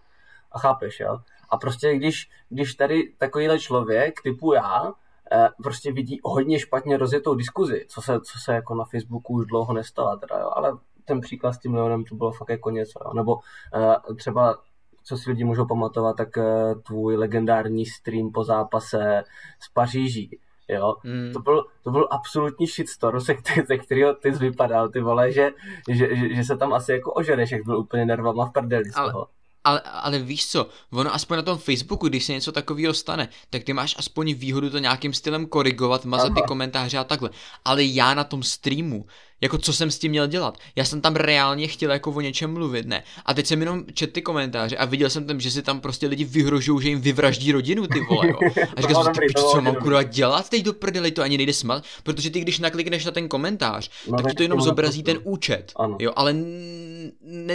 a 0.52 0.58
chápeš, 0.58 1.00
jo. 1.00 1.18
A 1.50 1.56
prostě 1.56 1.96
když, 1.96 2.30
když 2.48 2.74
tady 2.74 3.12
takovýhle 3.18 3.58
člověk 3.58 4.22
typu 4.22 4.52
já, 4.52 4.92
eh, 5.32 5.48
prostě 5.62 5.92
vidí 5.92 6.20
hodně 6.24 6.58
špatně 6.58 6.96
rozjetou 6.96 7.34
diskuzi, 7.34 7.86
co 7.88 8.02
se, 8.02 8.20
co 8.20 8.38
se 8.38 8.54
jako 8.54 8.74
na 8.74 8.84
Facebooku 8.84 9.32
už 9.32 9.46
dlouho 9.46 9.72
nestala, 9.72 10.16
teda, 10.16 10.38
jo. 10.38 10.50
ale 10.54 10.72
ten 11.04 11.20
příklad 11.20 11.52
s 11.52 11.58
tím 11.58 11.74
Leonem 11.74 12.04
to 12.04 12.14
bylo 12.14 12.32
fakt 12.32 12.50
jako 12.50 12.70
něco, 12.70 13.00
jo. 13.04 13.14
nebo 13.14 13.38
eh, 13.74 14.14
třeba 14.14 14.58
co 15.06 15.16
si 15.16 15.30
lidi 15.30 15.44
můžou 15.44 15.66
pamatovat, 15.66 16.16
tak 16.16 16.38
eh, 16.38 16.74
tvůj 16.86 17.16
legendární 17.16 17.86
stream 17.86 18.32
po 18.32 18.44
zápase 18.44 19.24
z 19.60 19.68
Paříží, 19.72 20.38
jo. 20.68 20.94
Mm. 21.04 21.32
To, 21.32 21.40
byl, 21.40 21.64
to 21.84 21.90
byl 21.90 22.08
absolutní 22.10 22.66
shitstorm, 22.66 23.20
se, 23.20 23.34
který, 23.34 23.66
ze 23.66 23.78
kterého 23.78 24.14
ty 24.14 24.32
jsi 24.32 24.38
vypadal, 24.38 24.88
ty 24.88 25.00
vole, 25.00 25.32
že, 25.32 25.50
že, 25.90 26.16
že, 26.16 26.34
že, 26.34 26.44
se 26.44 26.56
tam 26.56 26.72
asi 26.72 26.92
jako 26.92 27.12
ožereš, 27.12 27.50
jak 27.50 27.64
byl 27.64 27.78
úplně 27.78 28.06
nervama 28.06 28.46
v 28.46 28.52
prdeli 28.52 28.84
z 28.84 28.94
toho 28.94 29.26
ale, 29.66 29.80
ale 29.80 30.18
víš 30.18 30.46
co, 30.46 30.68
ono 30.92 31.14
aspoň 31.14 31.36
na 31.36 31.42
tom 31.42 31.58
Facebooku, 31.58 32.08
když 32.08 32.24
se 32.24 32.32
něco 32.32 32.52
takového 32.52 32.94
stane, 32.94 33.28
tak 33.50 33.64
ty 33.64 33.72
máš 33.72 33.94
aspoň 33.98 34.34
výhodu 34.34 34.70
to 34.70 34.78
nějakým 34.78 35.12
stylem 35.12 35.46
korigovat, 35.46 36.04
mazat 36.04 36.34
ty 36.34 36.42
komentáře 36.48 36.98
a 36.98 37.04
takhle. 37.04 37.30
Ale 37.64 37.84
já 37.84 38.14
na 38.14 38.24
tom 38.24 38.42
streamu, 38.42 39.06
jako 39.40 39.58
co 39.58 39.72
jsem 39.72 39.90
s 39.90 39.98
tím 39.98 40.10
měl 40.10 40.26
dělat? 40.26 40.58
Já 40.76 40.84
jsem 40.84 41.00
tam 41.00 41.16
reálně 41.16 41.66
chtěl 41.66 41.90
jako 41.90 42.10
o 42.10 42.20
něčem 42.20 42.52
mluvit, 42.52 42.86
ne? 42.86 43.02
A 43.26 43.34
teď 43.34 43.46
jsem 43.46 43.60
jenom 43.60 43.84
čet 43.94 44.12
ty 44.12 44.22
komentáře 44.22 44.76
a 44.76 44.84
viděl 44.84 45.10
jsem 45.10 45.26
tam, 45.26 45.40
že 45.40 45.50
si 45.50 45.62
tam 45.62 45.80
prostě 45.80 46.06
lidi 46.06 46.24
vyhrožují, 46.24 46.82
že 46.82 46.88
jim 46.88 47.00
vyvraždí 47.00 47.52
rodinu, 47.52 47.86
ty 47.86 48.00
vole, 48.00 48.28
jo. 48.28 48.38
A 48.76 48.80
říkal 48.80 49.04
jsem, 49.04 49.12
ty 49.12 49.34
co 49.34 49.60
mám 49.60 49.74
kurva 49.74 50.02
dělat 50.02 50.48
teď 50.48 50.62
do 50.62 50.72
prdeli, 50.72 51.10
to 51.10 51.22
ani 51.22 51.36
nejde 51.36 51.52
smat, 51.52 51.84
protože 52.02 52.30
ty 52.30 52.40
když 52.40 52.58
naklikneš 52.58 53.04
na 53.04 53.10
ten 53.10 53.28
komentář, 53.28 53.90
no, 54.08 54.16
tak 54.16 54.26
ti 54.26 54.34
to 54.34 54.42
jenom 54.42 54.60
zobrazí 54.60 55.02
ten 55.02 55.18
účet, 55.24 55.72
ano. 55.76 55.96
jo, 56.00 56.12
ale 56.16 56.34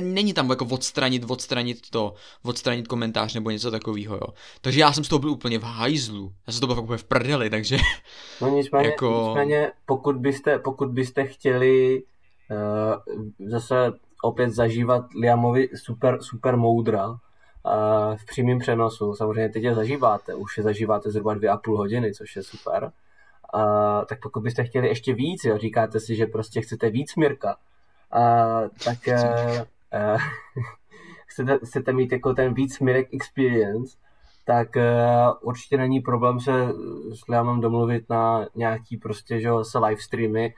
není 0.01 0.33
tam 0.33 0.49
jako 0.49 0.65
odstranit, 0.65 1.23
odstranit 1.27 1.89
to, 1.89 2.13
odstranit 2.43 2.87
komentář 2.87 3.33
nebo 3.33 3.49
něco 3.49 3.71
takového, 3.71 4.15
jo. 4.15 4.27
Takže 4.61 4.79
já 4.79 4.93
jsem 4.93 5.03
z 5.03 5.07
toho 5.07 5.19
byl 5.19 5.29
úplně 5.29 5.59
v 5.59 5.63
hajzlu, 5.63 6.33
já 6.47 6.53
jsem 6.53 6.61
to 6.61 6.67
byl 6.67 6.79
úplně 6.79 6.97
v 6.97 7.03
prdeli, 7.03 7.49
takže... 7.49 7.77
No 8.41 8.49
nicméně, 8.49 8.87
jako... 8.87 9.25
nicméně 9.27 9.71
pokud, 9.85 10.15
byste, 10.15 10.59
pokud 10.59 10.89
byste 10.89 11.25
chtěli 11.25 11.70
uh, 12.51 13.47
zase 13.49 13.93
opět 14.21 14.49
zažívat 14.49 15.05
Liamovi 15.13 15.69
super, 15.75 16.17
super 16.21 16.57
moudra 16.57 17.07
uh, 17.07 17.17
v 18.15 18.25
přímém 18.25 18.59
přenosu, 18.59 19.15
samozřejmě 19.15 19.49
teď 19.49 19.63
je 19.63 19.75
zažíváte, 19.75 20.35
už 20.35 20.57
je 20.57 20.63
zažíváte 20.63 21.11
zhruba 21.11 21.33
dvě 21.33 21.49
a 21.49 21.57
půl 21.57 21.77
hodiny, 21.77 22.13
což 22.13 22.35
je 22.35 22.43
super, 22.43 22.83
uh, 22.83 24.05
tak 24.05 24.19
pokud 24.21 24.43
byste 24.43 24.63
chtěli 24.63 24.87
ještě 24.87 25.13
víc, 25.13 25.43
jo, 25.43 25.57
říkáte 25.57 25.99
si, 25.99 26.15
že 26.15 26.25
prostě 26.25 26.61
chcete 26.61 26.89
víc 26.89 27.15
Mirka, 27.15 27.55
uh, 28.15 28.67
tak 28.85 28.97
chcete, 31.25 31.59
chcete 31.65 31.93
mít 31.93 32.11
jako 32.11 32.33
ten 32.33 32.53
víc 32.53 32.79
Mirek 32.79 33.13
experience, 33.13 33.97
tak 34.45 34.75
uh, 34.75 34.81
určitě 35.41 35.77
není 35.77 35.99
problém 35.99 36.39
se 36.39 36.51
s 37.11 37.27
Liamem 37.27 37.61
domluvit 37.61 38.09
na 38.09 38.47
nějaký 38.55 38.97
prostě, 38.97 39.39
že 39.39 39.49
se 39.61 39.79
live 39.79 40.01
streamy, 40.01 40.53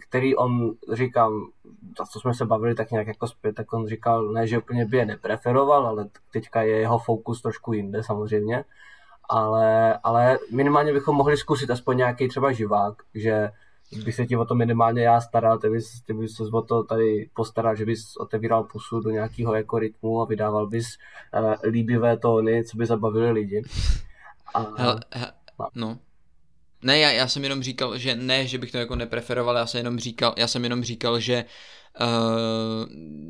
který 0.00 0.36
on, 0.36 0.74
říkám, 0.92 1.50
to, 1.96 2.04
co 2.12 2.20
jsme 2.20 2.34
se 2.34 2.44
bavili 2.44 2.74
tak 2.74 2.90
nějak 2.90 3.06
jako 3.06 3.26
zpět, 3.26 3.54
tak 3.54 3.72
on 3.72 3.86
říkal, 3.86 4.28
ne, 4.32 4.46
že 4.46 4.58
úplně 4.58 4.84
by 4.84 4.96
je 4.96 5.06
nepreferoval, 5.06 5.86
ale 5.86 6.08
teďka 6.32 6.62
je 6.62 6.76
jeho 6.76 6.98
fokus 6.98 7.42
trošku 7.42 7.72
jinde 7.72 8.02
samozřejmě. 8.02 8.64
ale, 9.28 9.98
ale 10.02 10.38
minimálně 10.52 10.92
bychom 10.92 11.16
mohli 11.16 11.36
zkusit 11.36 11.70
aspoň 11.70 11.96
nějaký 11.96 12.28
třeba 12.28 12.52
živák, 12.52 12.94
že 13.14 13.50
by 14.04 14.12
se 14.12 14.26
ti 14.26 14.36
o 14.36 14.44
to 14.44 14.54
minimálně 14.54 15.02
já 15.02 15.20
staral, 15.20 15.58
ty 15.58 15.70
bys, 15.70 16.02
ty 16.02 16.14
bys 16.14 16.36
se 16.36 16.42
o 16.42 16.62
to 16.62 16.84
tady 16.84 17.30
postaral, 17.34 17.76
že 17.76 17.84
bys 17.84 18.16
otevíral 18.16 18.64
pusu 18.64 19.00
do 19.00 19.10
nějakého 19.10 19.54
jako 19.54 19.78
rytmu 19.78 20.22
a 20.22 20.24
vydával 20.24 20.66
bys 20.66 20.98
uh, 21.38 21.54
líbivé 21.70 22.16
tóny, 22.16 22.64
co 22.64 22.76
by 22.76 22.86
zabavili 22.86 23.30
lidi. 23.30 23.62
A, 24.54 24.60
hele, 24.76 25.00
he, 25.12 25.32
no. 25.58 25.68
no. 25.74 25.98
Ne, 26.82 26.98
já, 26.98 27.10
já 27.10 27.28
jsem 27.28 27.42
jenom 27.44 27.62
říkal, 27.62 27.98
že 27.98 28.16
ne, 28.16 28.46
že 28.46 28.58
bych 28.58 28.70
to 28.70 28.78
jako 28.78 28.96
nepreferoval, 28.96 29.56
já 29.56 29.66
jsem 29.66 29.78
jenom 29.78 29.98
říkal, 29.98 30.34
já 30.36 30.48
jsem 30.48 30.64
jenom 30.64 30.84
říkal, 30.84 31.20
že 31.20 31.44
uh, 32.00 32.88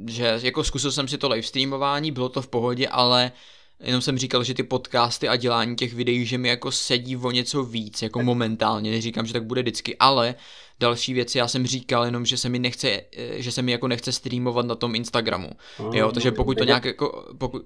že 0.08 0.40
jako 0.42 0.64
zkusil 0.64 0.92
jsem 0.92 1.08
si 1.08 1.18
to 1.18 1.28
live 1.28 1.42
streamování, 1.42 2.12
bylo 2.12 2.28
to 2.28 2.42
v 2.42 2.48
pohodě, 2.48 2.88
ale 2.88 3.32
jenom 3.80 4.02
jsem 4.02 4.18
říkal, 4.18 4.44
že 4.44 4.54
ty 4.54 4.62
podcasty 4.62 5.28
a 5.28 5.36
dělání 5.36 5.76
těch 5.76 5.94
videí, 5.94 6.26
že 6.26 6.38
mi 6.38 6.48
jako 6.48 6.72
sedí 6.72 7.16
o 7.16 7.30
něco 7.30 7.64
víc, 7.64 8.02
jako 8.02 8.22
momentálně, 8.22 8.90
neříkám, 8.90 9.26
že 9.26 9.32
tak 9.32 9.44
bude 9.44 9.62
vždycky, 9.62 9.96
ale 9.96 10.34
další 10.80 11.14
věci, 11.14 11.38
já 11.38 11.48
jsem 11.48 11.66
říkal 11.66 12.04
jenom, 12.04 12.26
že 12.26 12.36
se 12.36 12.48
mi 12.48 12.58
nechce, 12.58 12.88
eh, 13.16 13.42
že 13.42 13.52
se 13.52 13.62
mi 13.62 13.72
jako 13.72 13.88
nechce 13.88 14.12
streamovat 14.12 14.66
na 14.66 14.74
tom 14.74 14.94
Instagramu, 14.94 15.50
jo, 15.92 16.12
takže 16.12 16.32
pokud 16.32 16.58
to 16.58 16.64
nějak 16.64 16.84
jako, 16.84 17.24
pokud, 17.38 17.62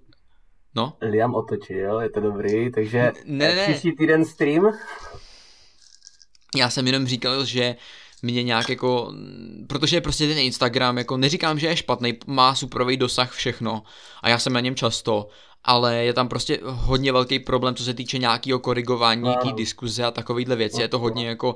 no? 0.74 0.96
Liam 1.00 1.34
otočil, 1.34 2.00
je 2.00 2.10
to 2.10 2.20
dobrý, 2.20 2.72
takže 2.72 3.12
ne, 3.24 3.54
ne. 3.54 3.62
příští 3.62 3.92
týden 3.92 4.24
stream? 4.24 4.72
Já 6.56 6.70
jsem 6.70 6.86
jenom 6.86 7.06
říkal, 7.06 7.44
že 7.44 7.76
mě 8.22 8.42
nějak 8.42 8.68
jako, 8.68 9.12
protože 9.68 10.00
prostě 10.00 10.28
ten 10.28 10.38
Instagram, 10.38 10.98
jako 10.98 11.16
neříkám, 11.16 11.58
že 11.58 11.66
je 11.66 11.76
špatný, 11.76 12.14
má 12.26 12.54
superový 12.54 12.96
dosah 12.96 13.32
všechno 13.32 13.82
a 14.22 14.28
já 14.28 14.38
jsem 14.38 14.52
na 14.52 14.60
něm 14.60 14.74
často, 14.74 15.28
ale 15.64 15.96
je 15.96 16.12
tam 16.12 16.28
prostě 16.28 16.58
hodně 16.62 17.12
velký 17.12 17.38
problém, 17.38 17.74
co 17.74 17.84
se 17.84 17.94
týče 17.94 18.18
nějakého 18.18 18.58
korigování, 18.58 19.22
nějaký 19.22 19.52
diskuze 19.52 20.04
a 20.04 20.10
takovýhle 20.10 20.56
věci. 20.56 20.80
Je 20.80 20.88
to 20.88 20.98
hodně 20.98 21.28
jako, 21.28 21.54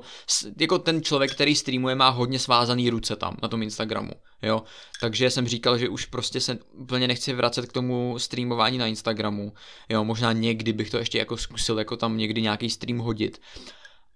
jako 0.59 0.79
ten 0.79 1.03
člověk, 1.03 1.31
který 1.31 1.55
streamuje, 1.55 1.95
má 1.95 2.09
hodně 2.09 2.39
svázaný 2.39 2.89
ruce 2.89 3.15
tam 3.15 3.37
na 3.43 3.47
tom 3.49 3.63
Instagramu, 3.63 4.11
jo. 4.41 4.63
Takže 5.01 5.29
jsem 5.29 5.47
říkal, 5.47 5.77
že 5.77 5.89
už 5.89 6.05
prostě 6.05 6.39
se 6.39 6.59
úplně 6.73 7.07
nechci 7.07 7.33
vracet 7.33 7.65
k 7.65 7.73
tomu 7.73 8.19
streamování 8.19 8.77
na 8.77 8.87
Instagramu, 8.87 9.53
jo. 9.89 10.03
Možná 10.03 10.33
někdy 10.33 10.73
bych 10.73 10.89
to 10.89 10.97
ještě 10.97 11.17
jako 11.17 11.37
zkusil, 11.37 11.79
jako 11.79 11.97
tam 11.97 12.17
někdy 12.17 12.41
nějaký 12.41 12.69
stream 12.69 12.97
hodit. 12.97 13.41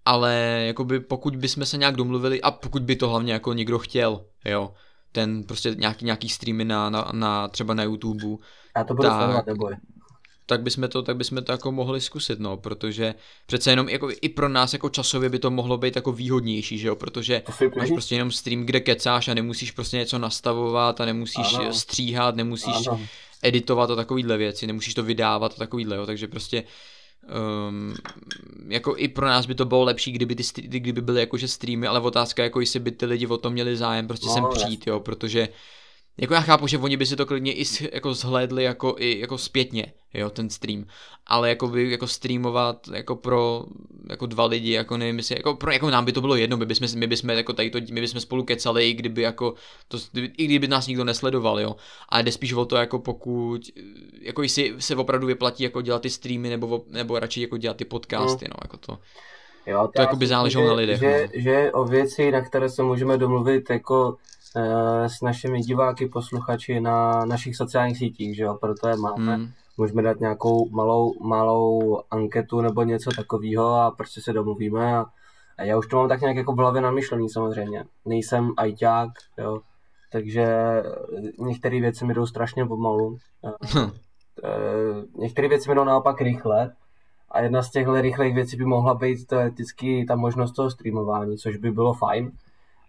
Ale 0.04 0.62
jakoby 0.66 1.00
pokud 1.00 1.36
bychom 1.36 1.66
se 1.66 1.76
nějak 1.76 1.96
domluvili 1.96 2.42
a 2.42 2.50
pokud 2.50 2.82
by 2.82 2.96
to 2.96 3.08
hlavně 3.08 3.32
jako 3.32 3.52
někdo 3.52 3.78
chtěl, 3.78 4.24
jo, 4.44 4.74
ten 5.12 5.44
prostě 5.44 5.74
nějaký, 5.78 6.04
nějaký 6.04 6.28
streamy 6.28 6.64
na, 6.64 6.90
na, 6.90 7.10
na 7.12 7.48
třeba 7.48 7.74
na 7.74 7.82
YouTube, 7.82 8.24
já 8.76 8.84
to 8.84 8.94
budu 8.94 9.08
tak, 9.08 9.18
sledovat, 9.18 9.46
neboj. 9.46 9.76
Tak 10.46 10.62
bychom 10.62 10.88
to, 10.88 11.02
tak 11.02 11.16
bychom 11.16 11.44
to 11.44 11.52
jako 11.52 11.72
mohli 11.72 12.00
zkusit, 12.00 12.40
no, 12.40 12.56
protože 12.56 13.14
přece 13.46 13.70
jenom 13.70 13.88
jako 13.88 14.10
i 14.20 14.28
pro 14.28 14.48
nás 14.48 14.72
jako 14.72 14.88
časově 14.88 15.28
by 15.28 15.38
to 15.38 15.50
mohlo 15.50 15.78
být 15.78 15.96
jako 15.96 16.12
výhodnější, 16.12 16.78
že 16.78 16.88
jo, 16.88 16.96
protože 16.96 17.42
máš 17.76 17.90
prostě 17.90 18.14
jenom 18.14 18.30
stream, 18.30 18.62
kde 18.66 18.80
kecáš 18.80 19.28
a 19.28 19.34
nemusíš 19.34 19.70
prostě 19.70 19.96
něco 19.96 20.18
nastavovat 20.18 21.00
a 21.00 21.04
nemusíš 21.04 21.54
ano. 21.54 21.72
stříhat, 21.72 22.36
nemusíš 22.36 22.86
ano. 22.86 23.00
editovat 23.42 23.90
a 23.90 23.96
takovýhle 23.96 24.36
věci, 24.36 24.66
nemusíš 24.66 24.94
to 24.94 25.02
vydávat 25.02 25.52
a 25.52 25.56
takovýhle, 25.56 25.96
jo, 25.96 26.06
takže 26.06 26.28
prostě 26.28 26.64
um, 27.68 27.94
jako 28.68 28.96
i 28.96 29.08
pro 29.08 29.26
nás 29.26 29.46
by 29.46 29.54
to 29.54 29.64
bylo 29.64 29.84
lepší, 29.84 30.12
kdyby, 30.12 30.34
ty, 30.34 30.62
kdyby 30.80 31.00
byly 31.00 31.20
jakože 31.20 31.48
streamy, 31.48 31.86
ale 31.86 32.00
otázka 32.00 32.42
jako 32.42 32.60
jestli 32.60 32.80
by 32.80 32.90
ty 32.90 33.06
lidi 33.06 33.26
o 33.26 33.38
tom 33.38 33.52
měli 33.52 33.76
zájem 33.76 34.06
prostě 34.06 34.26
no, 34.26 34.34
sem 34.34 34.44
přijít, 34.54 34.86
jo, 34.86 35.00
protože 35.00 35.48
jako 36.18 36.34
já 36.34 36.40
chápu, 36.40 36.66
že 36.66 36.78
oni 36.78 36.96
by 36.96 37.06
si 37.06 37.16
to 37.16 37.26
klidně 37.26 37.52
i 37.52 37.64
jako 37.92 38.14
zhlédli 38.14 38.64
jako 38.64 38.94
i 38.98 39.20
jako 39.20 39.38
zpětně, 39.38 39.92
jo, 40.14 40.30
ten 40.30 40.50
stream. 40.50 40.84
Ale 41.26 41.48
jako 41.48 41.68
by 41.68 41.90
jako 41.90 42.06
streamovat 42.06 42.88
jako 42.92 43.16
pro 43.16 43.64
jako 44.10 44.26
dva 44.26 44.44
lidi, 44.44 44.72
jako 44.72 44.96
nevím, 44.96 45.16
jestli, 45.16 45.36
jako, 45.36 45.54
pro, 45.54 45.70
jako 45.72 45.90
nám 45.90 46.04
by 46.04 46.12
to 46.12 46.20
bylo 46.20 46.36
jedno, 46.36 46.56
my 46.56 46.66
bychom, 46.66 46.88
my 46.98 47.06
bychom 47.06 47.30
jako 47.30 47.52
tady 47.52 47.70
to, 47.70 47.78
my 47.92 48.00
bychom 48.00 48.20
spolu 48.20 48.44
kecali, 48.44 48.90
i 48.90 48.94
kdyby 48.94 49.22
jako, 49.22 49.54
to, 49.88 49.98
i 50.14 50.46
kdyby 50.46 50.68
nás 50.68 50.86
nikdo 50.86 51.04
nesledoval, 51.04 51.60
jo. 51.60 51.76
A 52.08 52.22
jde 52.22 52.32
spíš 52.32 52.52
o 52.52 52.64
to, 52.64 52.76
jako 52.76 52.98
pokud, 52.98 53.60
jako 54.20 54.42
jestli 54.42 54.74
se 54.78 54.96
opravdu 54.96 55.26
vyplatí 55.26 55.62
jako 55.62 55.82
dělat 55.82 56.02
ty 56.02 56.10
streamy, 56.10 56.50
nebo, 56.50 56.84
nebo 56.88 57.18
radši 57.18 57.40
jako 57.40 57.56
dělat 57.56 57.76
ty 57.76 57.84
podcasty, 57.84 58.46
no, 58.48 58.54
jako 58.62 58.76
to. 58.76 58.98
Jo, 59.66 59.88
to, 59.96 60.02
jako 60.02 60.16
by 60.16 60.26
záleželo 60.26 60.66
na 60.66 60.72
lidech. 60.72 60.98
Že, 60.98 61.28
no. 61.34 61.40
že 61.42 61.72
o 61.72 61.84
věci, 61.84 62.30
na 62.30 62.40
které 62.40 62.68
se 62.68 62.82
můžeme 62.82 63.18
domluvit 63.18 63.70
jako 63.70 64.16
s 65.06 65.20
našimi 65.20 65.60
diváky, 65.60 66.08
posluchači 66.08 66.80
na 66.80 67.24
našich 67.24 67.56
sociálních 67.56 67.98
sítích, 67.98 68.36
že 68.36 68.42
jo, 68.42 68.54
proto 68.60 68.88
je 68.88 68.96
máme. 68.96 69.36
Hmm. 69.36 69.48
Můžeme 69.76 70.02
dát 70.02 70.20
nějakou 70.20 70.68
malou, 70.70 71.14
malou 71.20 72.00
anketu 72.10 72.60
nebo 72.60 72.82
něco 72.82 73.10
takového 73.10 73.74
a 73.74 73.90
prostě 73.90 74.20
se 74.20 74.32
domluvíme 74.32 74.96
a, 74.96 75.06
a 75.58 75.62
já 75.64 75.78
už 75.78 75.86
to 75.86 75.96
mám 75.96 76.08
tak 76.08 76.20
nějak 76.20 76.36
jako 76.36 76.52
v 76.52 76.58
hlavě 76.58 76.82
namyšlený 76.82 77.28
samozřejmě. 77.28 77.84
Nejsem 78.04 78.52
ajťák, 78.56 79.10
jo, 79.38 79.60
takže 80.12 80.46
některé 81.38 81.80
věci 81.80 82.04
mi 82.04 82.14
jdou 82.14 82.26
strašně 82.26 82.66
pomalu. 82.66 83.18
Hm. 83.74 83.90
Některé 85.18 85.48
věci 85.48 85.68
mi 85.68 85.74
jdou 85.74 85.84
naopak 85.84 86.20
rychle, 86.20 86.72
a 87.32 87.40
jedna 87.40 87.62
z 87.62 87.70
těchto 87.70 88.00
rychlých 88.00 88.34
věcí 88.34 88.56
by 88.56 88.64
mohla 88.64 88.94
být 88.94 89.26
teoreticky 89.26 90.04
ta 90.08 90.16
možnost 90.16 90.52
toho 90.52 90.70
streamování, 90.70 91.38
což 91.38 91.56
by 91.56 91.70
bylo 91.70 91.94
fajn. 91.94 92.32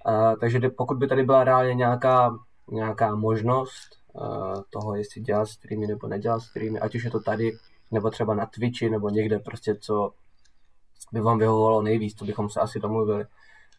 Uh, 0.07 0.39
takže 0.39 0.69
pokud 0.69 0.97
by 0.97 1.07
tady 1.07 1.23
byla 1.23 1.43
reálně 1.43 1.73
nějaká, 1.73 2.37
nějaká 2.71 3.15
možnost 3.15 3.97
uh, 4.13 4.61
toho, 4.69 4.95
jestli 4.95 5.21
dělat 5.21 5.45
streamy 5.45 5.87
nebo 5.87 6.07
nedělat 6.07 6.39
streamy, 6.39 6.79
ať 6.79 6.95
už 6.95 7.03
je 7.03 7.11
to 7.11 7.19
tady, 7.19 7.51
nebo 7.91 8.09
třeba 8.09 8.33
na 8.33 8.45
Twitchi, 8.45 8.89
nebo 8.89 9.09
někde 9.09 9.39
prostě, 9.39 9.75
co 9.75 10.11
by 11.11 11.21
vám 11.21 11.39
vyhovovalo 11.39 11.81
nejvíc, 11.81 12.13
to 12.13 12.25
bychom 12.25 12.49
se 12.49 12.59
asi 12.59 12.79
domluvili, 12.79 13.25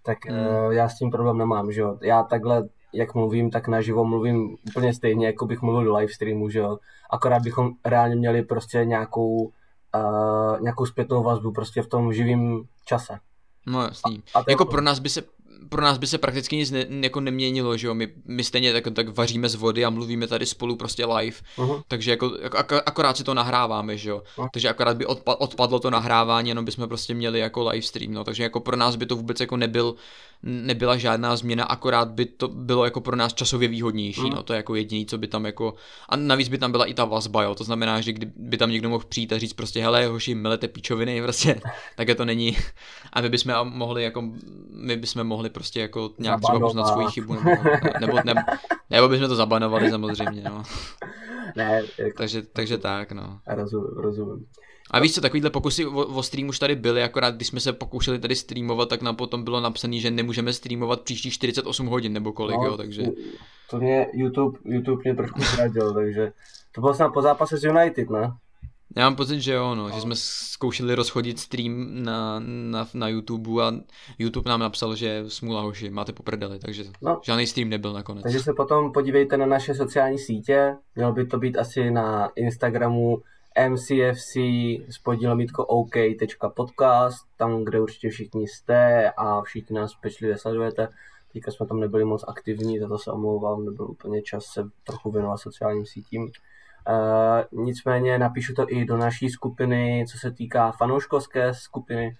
tak 0.04 0.18
mm. 0.26 0.36
uh, 0.36 0.72
já 0.72 0.88
s 0.88 0.98
tím 0.98 1.10
problém 1.10 1.38
nemám, 1.38 1.72
že 1.72 1.80
jo. 1.80 1.98
Já 2.02 2.22
takhle, 2.22 2.68
jak 2.92 3.14
mluvím, 3.14 3.50
tak 3.50 3.68
naživo 3.68 4.04
mluvím 4.04 4.56
úplně 4.68 4.94
stejně, 4.94 5.26
jako 5.26 5.46
bych 5.46 5.62
mluvil 5.62 5.84
do 5.84 5.96
live 5.96 6.12
streamu, 6.12 6.48
že 6.48 6.58
jo. 6.58 6.78
Akorát 7.10 7.42
bychom 7.42 7.70
reálně 7.84 8.16
měli 8.16 8.42
prostě 8.42 8.84
nějakou, 8.84 9.52
uh, 9.94 10.60
nějakou 10.60 10.86
zpětnou 10.86 11.22
vazbu 11.22 11.52
prostě 11.52 11.82
v 11.82 11.86
tom 11.86 12.12
živém 12.12 12.62
čase. 12.84 13.18
No 13.66 13.82
jasný. 13.82 14.22
A, 14.34 14.38
a 14.38 14.44
jako 14.48 14.64
pro 14.64 14.80
nás 14.80 14.98
by 14.98 15.08
se 15.08 15.22
pro 15.68 15.82
nás 15.82 15.98
by 15.98 16.06
se 16.06 16.18
prakticky 16.18 16.56
nic 16.56 16.70
ne, 16.70 16.86
jako 16.90 17.20
neměnilo, 17.20 17.76
že 17.76 17.86
jo, 17.86 17.94
my, 17.94 18.08
my 18.24 18.44
stejně 18.44 18.72
tak, 18.72 18.84
tak 18.94 19.08
vaříme 19.08 19.48
z 19.48 19.54
vody 19.54 19.84
a 19.84 19.90
mluvíme 19.90 20.26
tady 20.26 20.46
spolu 20.46 20.76
prostě 20.76 21.06
live, 21.06 21.36
uh-huh. 21.56 21.82
takže 21.88 22.10
jako, 22.10 22.36
jako 22.42 22.58
ak, 22.58 22.72
akorát 22.72 23.16
si 23.16 23.24
to 23.24 23.34
nahráváme, 23.34 23.96
že 23.96 24.10
jo, 24.10 24.22
uh-huh. 24.36 24.48
takže 24.52 24.68
akorát 24.68 24.96
by 24.96 25.06
odpad, 25.06 25.36
odpadlo 25.40 25.80
to 25.80 25.90
nahrávání, 25.90 26.48
jenom 26.48 26.64
bychom 26.64 26.88
prostě 26.88 27.14
měli 27.14 27.38
jako 27.38 27.68
live 27.68 27.82
stream, 27.82 28.12
no, 28.12 28.24
takže 28.24 28.42
jako 28.42 28.60
pro 28.60 28.76
nás 28.76 28.96
by 28.96 29.06
to 29.06 29.16
vůbec 29.16 29.40
jako 29.40 29.56
nebyl, 29.56 29.94
nebyla 30.42 30.96
žádná 30.96 31.36
změna, 31.36 31.64
akorát 31.64 32.08
by 32.10 32.26
to 32.26 32.48
bylo 32.48 32.84
jako 32.84 33.00
pro 33.00 33.16
nás 33.16 33.34
časově 33.34 33.68
výhodnější, 33.68 34.20
uh-huh. 34.20 34.34
no, 34.34 34.42
to 34.42 34.52
je 34.52 34.56
jako 34.56 34.74
jediný, 34.74 35.06
co 35.06 35.18
by 35.18 35.26
tam 35.26 35.46
jako, 35.46 35.74
a 36.08 36.16
navíc 36.16 36.48
by 36.48 36.58
tam 36.58 36.72
byla 36.72 36.84
i 36.84 36.94
ta 36.94 37.04
vazba, 37.04 37.42
jo, 37.42 37.54
to 37.54 37.64
znamená, 37.64 38.00
že 38.00 38.12
kdyby 38.12 38.56
tam 38.56 38.70
někdo 38.70 38.88
mohl 38.88 39.04
přijít 39.08 39.32
a 39.32 39.38
říct 39.38 39.52
prostě, 39.52 39.82
hele, 39.82 40.06
hoši, 40.06 40.34
milete 40.34 40.68
píčoviny, 40.68 41.22
prostě, 41.22 41.60
tak 41.96 42.08
to 42.16 42.24
není, 42.24 42.56
a 43.12 43.20
my 43.20 43.28
bychom 43.28 43.54
mohli 43.64 44.02
jako, 44.02 44.22
my 44.70 44.96
bychom 44.96 45.24
mohli 45.24 45.43
prostě 45.50 45.80
jako 45.80 46.10
nějak 46.18 46.40
třeba 46.40 46.66
uznat 46.66 46.86
svoji 46.86 47.06
chybu, 47.06 47.34
nebo, 47.34 47.50
nebo, 48.00 48.18
nebo, 48.24 48.40
nebo 48.90 49.08
bychom 49.08 49.28
to 49.28 49.36
zabanovali 49.36 49.90
samozřejmě, 49.90 50.42
no. 50.42 50.62
Ne, 51.56 51.82
jako... 51.98 52.18
takže, 52.18 52.42
takže 52.42 52.78
tak, 52.78 53.12
no. 53.12 53.40
Rozumím, 53.46 53.96
rozumím. 53.96 54.46
A 54.90 55.00
víš 55.00 55.14
co, 55.14 55.20
takovýhle 55.20 55.50
pokusy 55.50 55.86
o, 55.86 55.90
o 55.90 56.22
stream 56.22 56.48
už 56.48 56.58
tady 56.58 56.74
byly, 56.74 57.02
akorát 57.02 57.34
když 57.34 57.48
jsme 57.48 57.60
se 57.60 57.72
pokoušeli 57.72 58.18
tady 58.18 58.36
streamovat, 58.36 58.88
tak 58.88 59.02
nám 59.02 59.16
potom 59.16 59.44
bylo 59.44 59.60
napsané, 59.60 59.98
že 59.98 60.10
nemůžeme 60.10 60.52
streamovat 60.52 61.00
příští 61.00 61.30
48 61.30 61.86
hodin 61.86 62.12
nebo 62.12 62.32
kolik, 62.32 62.56
no, 62.56 62.64
jo, 62.64 62.76
takže... 62.76 63.02
To 63.70 63.78
mě 63.78 64.06
YouTube, 64.12 64.58
YouTube 64.64 65.02
mě 65.04 65.14
trošku 65.14 65.40
zradil, 65.40 65.94
takže 65.94 66.32
to 66.74 66.80
bylo 66.80 66.94
snad 66.94 67.08
po 67.08 67.22
zápase 67.22 67.58
s 67.58 67.64
United, 67.64 68.10
ne? 68.10 68.32
Já 68.96 69.04
mám 69.04 69.16
pocit, 69.16 69.40
že 69.40 69.52
jo, 69.52 69.74
no, 69.74 69.90
že 69.90 70.00
jsme 70.00 70.14
zkoušeli 70.16 70.94
rozchodit 70.94 71.38
stream 71.38 72.04
na, 72.04 72.40
na, 72.46 72.88
na 72.94 73.08
YouTube 73.08 73.64
a 73.64 73.72
YouTube 74.18 74.50
nám 74.50 74.60
napsal, 74.60 74.96
že 74.96 75.24
smůla 75.28 75.60
hoši, 75.60 75.90
máte 75.90 76.12
poprdeli, 76.12 76.58
takže 76.58 76.84
no. 77.02 77.20
žádný 77.24 77.46
stream 77.46 77.68
nebyl 77.68 77.92
nakonec. 77.92 78.22
Takže 78.22 78.40
se 78.40 78.52
potom 78.52 78.92
podívejte 78.92 79.36
na 79.36 79.46
naše 79.46 79.74
sociální 79.74 80.18
sítě, 80.18 80.76
mělo 80.94 81.12
by 81.12 81.26
to 81.26 81.38
být 81.38 81.58
asi 81.58 81.90
na 81.90 82.30
Instagramu 82.36 83.22
mcfc 83.68 84.36
s 84.88 84.98
podílomítko 85.02 85.66
ok.podcast, 85.66 87.26
tam, 87.36 87.64
kde 87.64 87.80
určitě 87.80 88.10
všichni 88.10 88.48
jste 88.48 89.10
a 89.10 89.42
všichni 89.42 89.76
nás 89.76 89.94
pečlivě 89.94 90.38
sledujete. 90.38 90.88
Teďka 91.32 91.50
jsme 91.50 91.66
tam 91.66 91.80
nebyli 91.80 92.04
moc 92.04 92.24
aktivní, 92.28 92.78
za 92.78 92.88
to 92.88 92.98
se 92.98 93.10
omlouvám, 93.10 93.64
nebyl 93.64 93.90
úplně 93.90 94.22
čas 94.22 94.44
se 94.44 94.64
trochu 94.84 95.10
věnovat 95.10 95.36
sociálním 95.36 95.86
sítím. 95.86 96.30
Uh, 96.88 97.64
nicméně 97.64 98.18
napíšu 98.18 98.54
to 98.54 98.72
i 98.72 98.84
do 98.84 98.96
naší 98.96 99.28
skupiny, 99.30 100.04
co 100.08 100.18
se 100.18 100.30
týká 100.30 100.72
fanouškovské 100.72 101.54
skupiny 101.54 102.16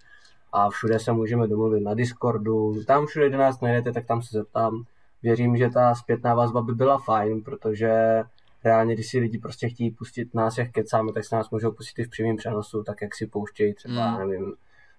a 0.53 0.71
všude 0.71 0.99
se 0.99 1.13
můžeme 1.13 1.49
domluvit 1.49 1.81
na 1.81 1.95
Discordu. 1.95 2.85
Tam 2.87 3.07
všude, 3.07 3.29
kde 3.29 3.39
nás 3.39 3.61
najdete, 3.61 3.93
tak 3.93 4.07
tam 4.07 4.23
se 4.23 4.39
zeptám. 4.39 4.85
Věřím, 5.23 5.57
že 5.57 5.71
ta 5.71 5.95
zpětná 5.95 6.35
vazba 6.35 6.63
by 6.63 6.75
byla 6.75 6.99
fajn, 6.99 7.43
protože 7.43 8.23
reálně, 8.65 8.95
když 8.95 9.09
si 9.09 9.19
lidi 9.19 9.39
prostě 9.39 9.69
chtějí 9.69 9.91
pustit 9.91 10.35
nás, 10.35 10.59
jak 10.59 10.71
kecáme, 10.71 11.13
tak 11.13 11.25
se 11.25 11.37
nás 11.37 11.51
můžou 11.51 11.73
pustit 11.73 12.03
i 12.03 12.05
v 12.05 12.11
přímém 12.11 12.37
přenosu, 12.37 12.83
tak 12.83 13.03
jak 13.03 13.15
si 13.15 13.27
pouštějí 13.27 13.75
třeba, 13.75 14.11
mm. 14.11 14.19
nevím, 14.19 14.55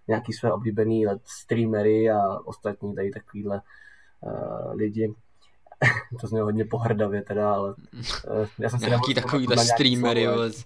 nějaký 0.07 0.33
své 0.33 0.51
oblíbený 0.51 1.05
streamery 1.25 2.09
a 2.09 2.39
ostatní 2.45 2.95
tady 2.95 3.11
takovýhle 3.11 3.61
uh, 4.21 4.73
lidi. 4.73 5.13
to 6.21 6.27
znělo 6.27 6.45
hodně 6.45 6.65
pohrdavě 6.65 7.21
teda, 7.21 7.53
ale 7.53 7.69
uh, 7.69 8.47
já 8.59 8.69
jsem 8.69 8.79
si 8.79 8.85
Nějaký 8.85 9.13
takovýhle 9.13 9.57
streamery, 9.57 10.27
vůbec. 10.27 10.65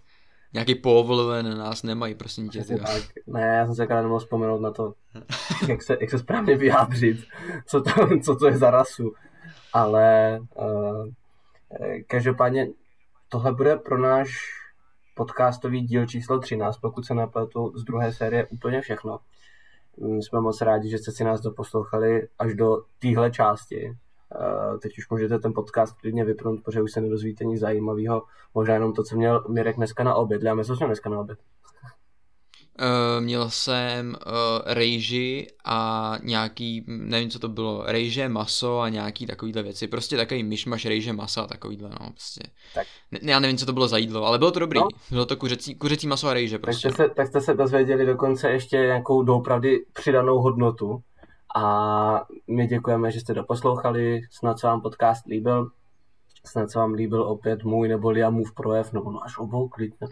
Nějaký 0.53 0.75
povolven 0.75 1.57
nás 1.57 1.83
nemají, 1.83 2.15
prosím 2.15 2.49
tě. 2.49 2.63
Tak. 2.63 3.03
Ne, 3.27 3.41
já 3.41 3.65
jsem 3.65 3.75
se 3.75 3.83
akorát 3.83 4.01
nemohl 4.01 4.19
vzpomenout 4.19 4.61
na 4.61 4.71
to, 4.71 4.93
jak 5.67 5.83
se, 5.83 5.97
jak 6.01 6.09
se 6.09 6.19
správně 6.19 6.55
vyjádřit, 6.55 7.17
co 7.65 7.81
to, 7.81 7.91
co 8.23 8.35
to 8.35 8.47
je 8.47 8.57
za 8.57 8.71
rasu. 8.71 9.13
Ale 9.73 10.39
uh, 10.55 11.07
každopádně 12.07 12.67
tohle 13.29 13.53
bude 13.53 13.75
pro 13.75 13.97
náš 13.97 14.29
podcastový 15.13 15.81
díl 15.81 16.05
číslo 16.05 16.39
13, 16.39 16.77
pokud 16.77 17.05
se 17.05 17.13
napletu 17.13 17.73
z 17.75 17.83
druhé 17.83 18.13
série 18.13 18.45
úplně 18.45 18.81
všechno. 18.81 19.19
My 19.97 20.23
jsme 20.23 20.41
moc 20.41 20.61
rádi, 20.61 20.89
že 20.89 20.97
jste 20.97 21.11
si 21.11 21.23
nás 21.23 21.41
doposlouchali 21.41 22.27
až 22.39 22.53
do 22.53 22.77
téhle 22.99 23.31
části. 23.31 23.97
Uh, 24.35 24.79
teď 24.79 24.97
už 24.97 25.09
můžete 25.09 25.39
ten 25.39 25.53
podcast 25.53 25.93
klidně 25.93 26.25
vypnout, 26.25 26.63
protože 26.63 26.81
už 26.81 26.91
se 26.91 27.01
nedozvíte 27.01 27.45
nic 27.45 27.59
zajímavého. 27.59 28.23
Možná 28.53 28.73
jenom 28.73 28.93
to, 28.93 29.03
co 29.03 29.15
měl 29.15 29.43
Mirek 29.49 29.75
dneska 29.75 30.03
na 30.03 30.15
oběd. 30.15 30.43
Já 30.43 30.53
myslím, 30.53 30.75
že 30.75 30.85
dneska 30.85 31.09
na 31.09 31.19
oběd. 31.19 31.39
Uh, 32.81 33.23
měl 33.23 33.49
jsem 33.49 34.09
uh, 34.09 34.13
rejži 34.65 35.47
a 35.65 36.17
nějaký, 36.23 36.85
nevím 36.87 37.29
co 37.29 37.39
to 37.39 37.47
bylo, 37.47 37.83
rejže, 37.85 38.29
maso 38.29 38.79
a 38.79 38.89
nějaký 38.89 39.25
takovýhle 39.25 39.63
věci. 39.63 39.87
Prostě 39.87 40.17
takový 40.17 40.43
myšmaš 40.43 40.85
rejže, 40.85 41.13
masa 41.13 41.41
a 41.41 41.47
takovýhle, 41.47 41.89
no, 41.89 42.09
prostě. 42.09 42.41
Tak. 42.75 42.87
Ne, 43.11 43.31
já 43.31 43.39
nevím, 43.39 43.57
co 43.57 43.65
to 43.65 43.73
bylo 43.73 43.87
za 43.87 43.97
jídlo, 43.97 44.25
ale 44.25 44.37
bylo 44.37 44.51
to 44.51 44.59
dobrý. 44.59 44.79
No. 44.79 44.87
Bylo 45.11 45.25
to 45.25 45.35
kuřecí, 45.35 45.75
kuřecí 45.75 46.07
maso 46.07 46.27
a 46.27 46.33
rejže 46.33 46.59
prostě. 46.59 46.87
Tak 46.87 46.95
jste, 46.95 47.03
se, 47.03 47.09
tak 47.09 47.27
jste 47.27 47.41
se 47.41 47.53
dozvěděli 47.53 48.05
dokonce 48.05 48.49
ještě 48.49 48.77
nějakou 48.77 49.23
doopravdy 49.23 49.85
přidanou 49.93 50.39
hodnotu. 50.39 50.99
A 51.55 52.25
my 52.47 52.67
děkujeme, 52.67 53.11
že 53.11 53.19
jste 53.19 53.33
doposlouchali, 53.33 54.21
snad 54.31 54.59
se 54.59 54.67
vám 54.67 54.81
podcast 54.81 55.25
líbil, 55.25 55.71
snad 56.45 56.69
se 56.69 56.79
vám 56.79 56.93
líbil 56.93 57.23
opět 57.23 57.63
můj 57.63 57.87
nebo 57.87 58.09
Liamův 58.09 58.53
projev, 58.53 58.93
nebo 58.93 59.11
náš 59.11 59.37
obou 59.37 59.67
klidně. 59.67 60.07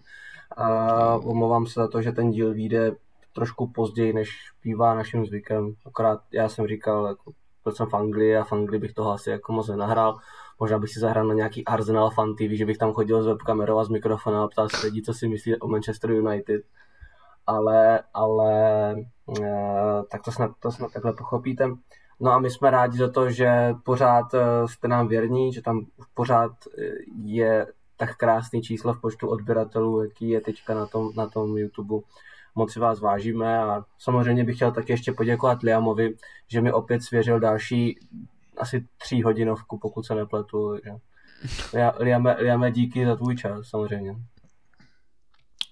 A 0.57 1.15
omlouvám 1.15 1.65
se 1.65 1.79
za 1.79 1.87
to, 1.87 2.01
že 2.01 2.11
ten 2.11 2.31
díl 2.31 2.53
vyjde 2.53 2.95
trošku 3.33 3.67
později, 3.67 4.13
než 4.13 4.29
bývá 4.63 4.93
naším 4.93 5.25
zvykem. 5.25 5.73
Akorát 5.85 6.19
já 6.31 6.49
jsem 6.49 6.67
říkal, 6.67 7.07
jako, 7.07 7.31
byl 7.63 7.73
jsem 7.73 7.87
v 7.87 7.93
Anglii 7.93 8.37
a 8.37 8.43
v 8.43 8.53
Anglii 8.53 8.79
bych 8.79 8.93
toho 8.93 9.11
asi 9.11 9.29
jako 9.29 9.53
moc 9.53 9.67
nenahrál. 9.67 10.17
Možná 10.59 10.79
bych 10.79 10.89
si 10.89 10.99
zahrál 10.99 11.27
na 11.27 11.33
nějaký 11.33 11.65
Arsenal 11.65 12.09
Fan 12.09 12.35
TV, 12.35 12.51
že 12.51 12.65
bych 12.65 12.77
tam 12.77 12.93
chodil 12.93 13.23
s 13.23 13.27
webkamerou 13.27 13.77
a 13.77 13.83
s 13.83 13.89
mikrofonem 13.89 14.39
a 14.39 14.47
ptal 14.47 14.69
se 14.69 14.85
lidí, 14.85 15.01
co 15.01 15.13
si 15.13 15.27
myslí 15.27 15.59
o 15.59 15.67
Manchester 15.67 16.11
United. 16.11 16.61
Ale, 17.47 18.03
ale 18.13 18.91
e, 18.91 20.03
tak 20.11 20.21
to 20.23 20.31
snad, 20.31 20.51
to 20.59 20.71
snad 20.71 20.93
takhle 20.93 21.13
pochopíte. 21.13 21.69
No 22.19 22.31
a 22.31 22.39
my 22.39 22.49
jsme 22.49 22.71
rádi 22.71 22.97
za 22.97 23.11
to, 23.11 23.29
že 23.29 23.73
pořád 23.83 24.33
eh, 24.33 24.67
jste 24.67 24.87
nám 24.87 25.07
věrní, 25.07 25.53
že 25.53 25.61
tam 25.61 25.85
pořád 26.13 26.51
eh, 26.77 26.81
je 27.23 27.67
tak 27.97 28.15
krásný 28.15 28.61
číslo 28.61 28.93
v 28.93 29.01
počtu 29.01 29.27
odběratelů, 29.27 30.03
jaký 30.03 30.29
je 30.29 30.41
teďka 30.41 30.73
na 30.73 30.85
tom, 30.85 31.09
na 31.15 31.27
tom 31.27 31.57
YouTube. 31.57 32.05
Moc 32.55 32.73
si 32.73 32.79
vás 32.79 32.99
vážíme 32.99 33.59
a 33.59 33.85
samozřejmě 33.97 34.43
bych 34.43 34.55
chtěl 34.55 34.71
taky 34.71 34.93
ještě 34.93 35.11
poděkovat 35.11 35.63
Liamovi, 35.63 36.15
že 36.47 36.61
mi 36.61 36.71
opět 36.73 37.03
svěřil 37.03 37.39
další 37.39 37.99
asi 38.57 38.87
tří 38.97 39.23
hodinovku, 39.23 39.77
pokud 39.77 40.05
se 40.05 40.15
nepletu. 40.15 40.77
Liame, 41.99 42.35
Liame, 42.39 42.71
díky 42.71 43.05
za 43.05 43.15
tvůj 43.15 43.35
čas, 43.35 43.67
samozřejmě. 43.69 44.15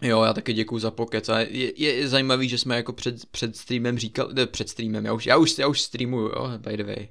Jo, 0.01 0.24
já 0.24 0.33
taky 0.33 0.53
děkuji 0.53 0.80
za 0.80 0.91
pokec 0.91 1.30
a 1.30 1.40
je, 1.40 1.82
je 1.82 2.07
zajímavý, 2.07 2.49
že 2.49 2.57
jsme 2.57 2.75
jako 2.75 2.93
před, 2.93 3.25
před 3.25 3.57
streamem 3.57 3.98
říkali, 3.98 4.33
ne, 4.33 4.45
před 4.45 4.69
streamem, 4.69 5.06
já 5.06 5.14
už, 5.14 5.25
já 5.25 5.38
už, 5.38 5.57
já 5.57 5.67
už 5.67 5.82
streamuju, 5.82 6.25
jo, 6.25 6.49
by 6.57 6.77
the 6.77 6.83
way. 6.83 7.07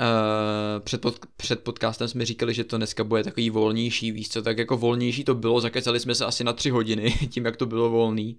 Uh, 0.00 0.84
před, 0.84 1.00
pod, 1.00 1.18
před 1.36 1.60
podcastem 1.60 2.08
jsme 2.08 2.24
říkali, 2.24 2.54
že 2.54 2.64
to 2.64 2.76
dneska 2.76 3.04
bude 3.04 3.24
takový 3.24 3.50
volnější, 3.50 4.12
víš 4.12 4.28
co, 4.28 4.42
tak 4.42 4.58
jako 4.58 4.76
volnější 4.76 5.24
to 5.24 5.34
bylo, 5.34 5.60
zakecali 5.60 6.00
jsme 6.00 6.14
se 6.14 6.24
asi 6.24 6.44
na 6.44 6.52
tři 6.52 6.70
hodiny, 6.70 7.10
tím 7.30 7.44
jak 7.44 7.56
to 7.56 7.66
bylo 7.66 7.90
volný. 7.90 8.38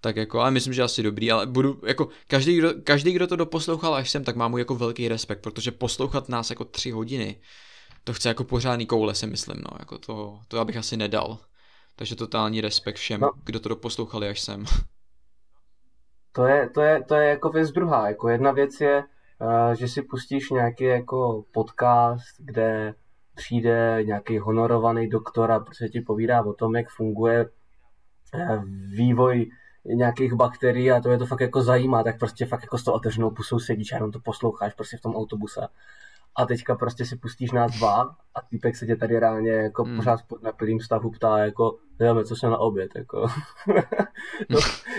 Tak 0.00 0.16
jako, 0.16 0.40
ale 0.40 0.50
myslím, 0.50 0.72
že 0.72 0.82
asi 0.82 1.02
dobrý, 1.02 1.32
ale 1.32 1.46
budu, 1.46 1.80
jako, 1.86 2.08
každý 2.26 2.56
kdo, 2.56 2.74
každý, 2.84 3.12
kdo 3.12 3.26
to 3.26 3.36
doposlouchal 3.36 3.94
až 3.94 4.10
sem, 4.10 4.24
tak 4.24 4.36
má 4.36 4.48
mu 4.48 4.58
jako 4.58 4.74
velký 4.74 5.08
respekt, 5.08 5.40
protože 5.40 5.70
poslouchat 5.70 6.28
nás 6.28 6.50
jako 6.50 6.64
tři 6.64 6.90
hodiny, 6.90 7.40
to 8.04 8.12
chce 8.12 8.28
jako 8.28 8.44
pořádný 8.44 8.86
koule, 8.86 9.14
si 9.14 9.26
myslím, 9.26 9.56
no, 9.56 9.76
jako 9.78 9.98
to, 9.98 10.38
to 10.48 10.56
já 10.56 10.64
bych 10.64 10.76
asi 10.76 10.96
nedal. 10.96 11.38
Takže 11.96 12.16
totální 12.16 12.60
respekt 12.60 12.96
všem, 12.96 13.20
no. 13.20 13.30
kdo 13.44 13.60
to 13.60 13.68
doposlouchali 13.68 14.28
až 14.28 14.40
sem. 14.40 14.64
To 16.32 16.46
je, 16.46 16.70
to 16.70 16.80
je, 16.80 17.04
to 17.04 17.14
je 17.14 17.28
jako 17.28 17.48
věc 17.48 17.70
druhá, 17.70 18.08
jako 18.08 18.28
jedna 18.28 18.52
věc 18.52 18.80
je, 18.80 19.04
že 19.74 19.88
si 19.88 20.02
pustíš 20.02 20.50
nějaký 20.50 20.84
jako 20.84 21.44
podcast, 21.52 22.36
kde 22.38 22.94
přijde 23.34 23.98
nějaký 24.04 24.38
honorovaný 24.38 25.08
doktor 25.08 25.52
a 25.52 25.60
prostě 25.60 25.88
ti 25.88 26.00
povídá 26.00 26.44
o 26.44 26.52
tom, 26.52 26.76
jak 26.76 26.88
funguje 26.88 27.46
eh, 28.34 28.62
vývoj 28.96 29.50
nějakých 29.84 30.32
bakterií 30.32 30.90
a 30.90 31.00
to 31.00 31.10
je 31.10 31.18
to 31.18 31.26
fakt 31.26 31.40
jako 31.40 31.62
zajímá, 31.62 32.02
tak 32.02 32.18
prostě 32.18 32.46
fakt 32.46 32.62
jako 32.62 32.78
s 32.78 32.84
tou 32.84 32.92
otevřenou 32.92 33.30
pusou 33.30 33.58
sedíš 33.58 33.92
a 33.92 33.96
jenom 33.96 34.12
to 34.12 34.20
posloucháš 34.20 34.74
prostě 34.74 34.96
v 34.96 35.00
tom 35.00 35.16
autobuse. 35.16 35.60
A 36.36 36.46
teďka 36.46 36.74
prostě 36.74 37.06
si 37.06 37.16
pustíš 37.16 37.52
nás 37.52 37.78
dva 37.78 38.16
a 38.34 38.42
týpek 38.50 38.76
se 38.76 38.86
tě 38.86 38.96
tady 38.96 39.18
reálně 39.18 39.50
jako 39.50 39.84
hmm. 39.84 39.96
pořád 39.96 40.20
v 40.20 40.42
napilým 40.42 40.80
stavu 40.80 41.10
ptá 41.10 41.38
jako, 41.38 41.78
jdeme, 41.98 42.24
co 42.24 42.36
se 42.36 42.46
na 42.46 42.58
oběd, 42.58 42.90
jako. 42.96 43.20
to, 44.52 44.58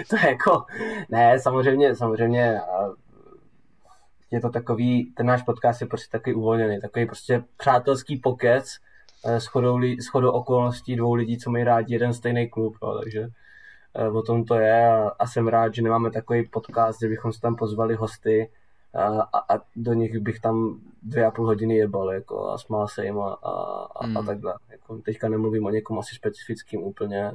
to, 0.09 0.15
je 0.15 0.29
jako, 0.29 0.65
ne, 1.09 1.39
samozřejmě, 1.39 1.95
samozřejmě, 1.95 2.59
je 4.31 4.41
to 4.41 4.49
takový, 4.49 5.13
ten 5.13 5.25
náš 5.25 5.43
podcast 5.43 5.81
je 5.81 5.87
prostě 5.87 6.11
takový 6.11 6.35
uvolněný, 6.35 6.81
takový 6.81 7.05
prostě 7.05 7.43
přátelský 7.57 8.17
pokec 8.17 8.77
eh, 9.25 9.39
s 9.39 9.45
chodou, 9.45 9.79
s 9.83 10.07
chodou 10.07 10.31
okolností 10.31 10.95
dvou 10.95 11.13
lidí, 11.13 11.37
co 11.37 11.51
mají 11.51 11.63
rádi 11.63 11.93
jeden 11.93 12.13
stejný 12.13 12.49
klub, 12.49 12.77
no, 12.83 12.99
takže 12.99 13.27
eh, 13.95 14.09
o 14.09 14.21
tom 14.21 14.45
to 14.45 14.55
je 14.55 14.87
a, 14.87 15.11
a 15.19 15.27
jsem 15.27 15.47
rád, 15.47 15.73
že 15.73 15.81
nemáme 15.81 16.11
takový 16.11 16.47
podcast, 16.47 16.99
že 17.01 17.07
bychom 17.07 17.33
se 17.33 17.41
tam 17.41 17.55
pozvali 17.55 17.95
hosty 17.95 18.49
a, 18.93 19.55
a, 19.55 19.59
do 19.75 19.93
nich 19.93 20.19
bych 20.19 20.39
tam 20.39 20.81
dvě 21.03 21.25
a 21.25 21.31
půl 21.31 21.45
hodiny 21.45 21.75
jebal 21.75 22.11
jako, 22.11 22.49
a 22.49 22.57
smál 22.57 22.87
se 22.87 23.05
jim 23.05 23.19
a, 23.19 23.33
a, 23.33 23.51
a, 23.95 24.05
hmm. 24.05 24.17
a 24.17 24.23
takhle. 24.23 24.53
Jako, 24.69 24.97
teďka 24.97 25.29
nemluvím 25.29 25.65
o 25.65 25.69
někom 25.69 25.99
asi 25.99 26.15
specifickým 26.15 26.83
úplně, 26.83 27.31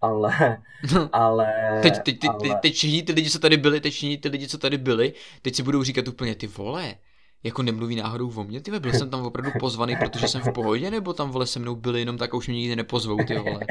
ale, 0.00 0.58
ale, 1.12 1.78
teď, 1.82 2.02
teď, 2.02 2.20
teď, 2.20 2.30
ale... 2.30 2.58
teď 2.62 2.74
všichni 2.74 3.02
ty 3.02 3.12
lidi, 3.12 3.30
co 3.30 3.38
tady 3.38 3.56
byli, 3.56 3.80
teď 3.80 3.92
všichni 3.92 4.18
ty 4.18 4.28
lidi, 4.28 4.48
co 4.48 4.58
tady 4.58 4.78
byli, 4.78 5.12
teď 5.42 5.54
si 5.54 5.62
budou 5.62 5.82
říkat 5.82 6.08
úplně 6.08 6.34
ty 6.34 6.46
vole, 6.46 6.94
jako 7.42 7.62
nemluví 7.62 7.96
náhodou 7.96 8.32
o 8.36 8.44
mě, 8.44 8.60
ty 8.60 8.80
byl 8.80 8.92
jsem 8.92 9.10
tam 9.10 9.26
opravdu 9.26 9.50
pozvaný, 9.60 9.96
protože 9.96 10.28
jsem 10.28 10.40
v 10.40 10.52
pohodě, 10.52 10.90
nebo 10.90 11.12
tam 11.12 11.30
vole 11.30 11.46
se 11.46 11.58
mnou 11.58 11.76
byli 11.76 12.00
jenom 12.00 12.18
tak 12.18 12.34
a 12.34 12.36
už 12.36 12.48
mě 12.48 12.56
nikdy 12.56 12.76
nepozvou, 12.76 13.16
ty 13.24 13.38
vole. 13.38 13.60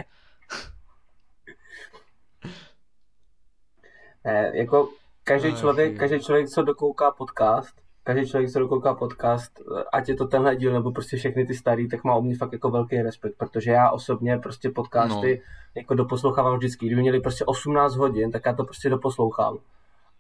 Ne, 4.26 4.52
jako 4.54 4.90
každý 5.24 5.56
člověk, 5.56 6.00
každý 6.00 6.20
člověk, 6.20 6.48
co 6.48 6.62
dokouká 6.62 7.12
podcast, 7.12 7.76
každý 8.04 8.30
člověk, 8.30 8.52
co 8.52 8.60
dokouká 8.60 8.94
podcast, 8.94 9.52
ať 9.94 10.10
je 10.10 10.16
to 10.16 10.28
tenhle 10.28 10.56
díl, 10.56 10.74
nebo 10.74 10.92
prostě 10.92 11.18
všechny 11.18 11.46
ty 11.46 11.54
starý, 11.54 11.88
tak 11.88 12.04
má 12.04 12.14
o 12.14 12.22
mě 12.22 12.36
fakt 12.36 12.54
jako 12.54 12.70
velký 12.70 13.02
respekt, 13.02 13.38
protože 13.38 13.72
já 13.72 13.90
osobně 13.90 14.38
prostě 14.38 14.70
podcasty 14.70 15.42
no. 15.46 15.54
jako 15.76 15.94
doposlouchávám 15.94 16.58
vždycky. 16.58 16.86
Kdyby 16.86 17.02
měli 17.02 17.20
prostě 17.20 17.46
18 17.46 17.96
hodin, 17.96 18.32
tak 18.32 18.46
já 18.46 18.54
to 18.54 18.64
prostě 18.64 18.90
doposlouchám. 18.90 19.58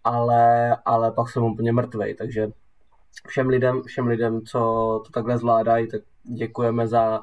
Ale, 0.03 0.75
ale 0.85 1.11
pak 1.11 1.29
jsem 1.29 1.43
úplně 1.43 1.71
mrtvej, 1.71 2.15
takže 2.15 2.47
všem 3.27 3.47
lidem, 3.47 3.81
všem 3.83 4.07
lidem, 4.07 4.41
co 4.41 4.59
to 5.05 5.11
takhle 5.13 5.37
zvládají, 5.37 5.87
tak 5.87 6.01
děkujeme 6.23 6.87
za, 6.87 7.21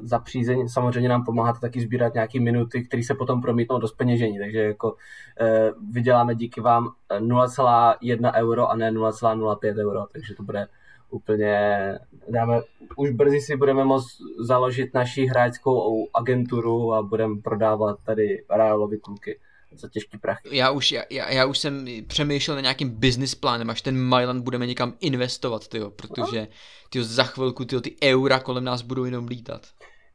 za 0.00 0.18
přízeň. 0.18 0.68
Samozřejmě 0.68 1.08
nám 1.08 1.24
pomáhá 1.24 1.52
to 1.52 1.60
taky 1.60 1.80
sbírat 1.80 2.14
nějaké 2.14 2.40
minuty, 2.40 2.82
které 2.84 3.02
se 3.02 3.14
potom 3.14 3.42
promítnou 3.42 3.78
do 3.78 3.88
speněžení, 3.88 4.38
takže 4.38 4.58
jako 4.58 4.90
uh, 4.90 5.92
vyděláme 5.92 6.34
díky 6.34 6.60
vám 6.60 6.88
0,1 7.18 8.32
euro 8.34 8.70
a 8.70 8.76
ne 8.76 8.92
0,05 8.92 9.78
euro, 9.78 10.06
takže 10.12 10.34
to 10.34 10.42
bude 10.42 10.66
úplně, 11.10 11.98
dáme, 12.28 12.60
už 12.96 13.10
brzy 13.10 13.40
si 13.40 13.56
budeme 13.56 13.84
moct 13.84 14.06
založit 14.38 14.94
naši 14.94 15.26
hráčskou 15.26 16.06
agenturu 16.14 16.94
a 16.94 17.02
budeme 17.02 17.40
prodávat 17.44 17.98
tady 18.04 18.44
Realovi 18.50 18.98
kluky 18.98 19.38
za 19.72 19.88
těžký 19.88 20.18
prachy. 20.18 20.56
Já 20.56 20.70
už, 20.70 20.92
já, 20.92 21.02
já 21.10 21.46
už 21.46 21.58
jsem 21.58 21.86
přemýšlel 22.06 22.54
na 22.54 22.60
nějakým 22.60 22.90
business 22.90 23.34
plánem, 23.34 23.70
až 23.70 23.82
ten 23.82 24.08
Milan 24.08 24.40
budeme 24.40 24.66
někam 24.66 24.94
investovat, 25.00 25.68
tyjo, 25.68 25.90
protože 25.90 26.48
tyjo, 26.90 27.04
za 27.04 27.24
chvilku 27.24 27.64
tyjo, 27.64 27.80
ty 27.80 27.96
eura 28.02 28.40
kolem 28.40 28.64
nás 28.64 28.82
budou 28.82 29.04
jenom 29.04 29.26
lítat. 29.26 29.62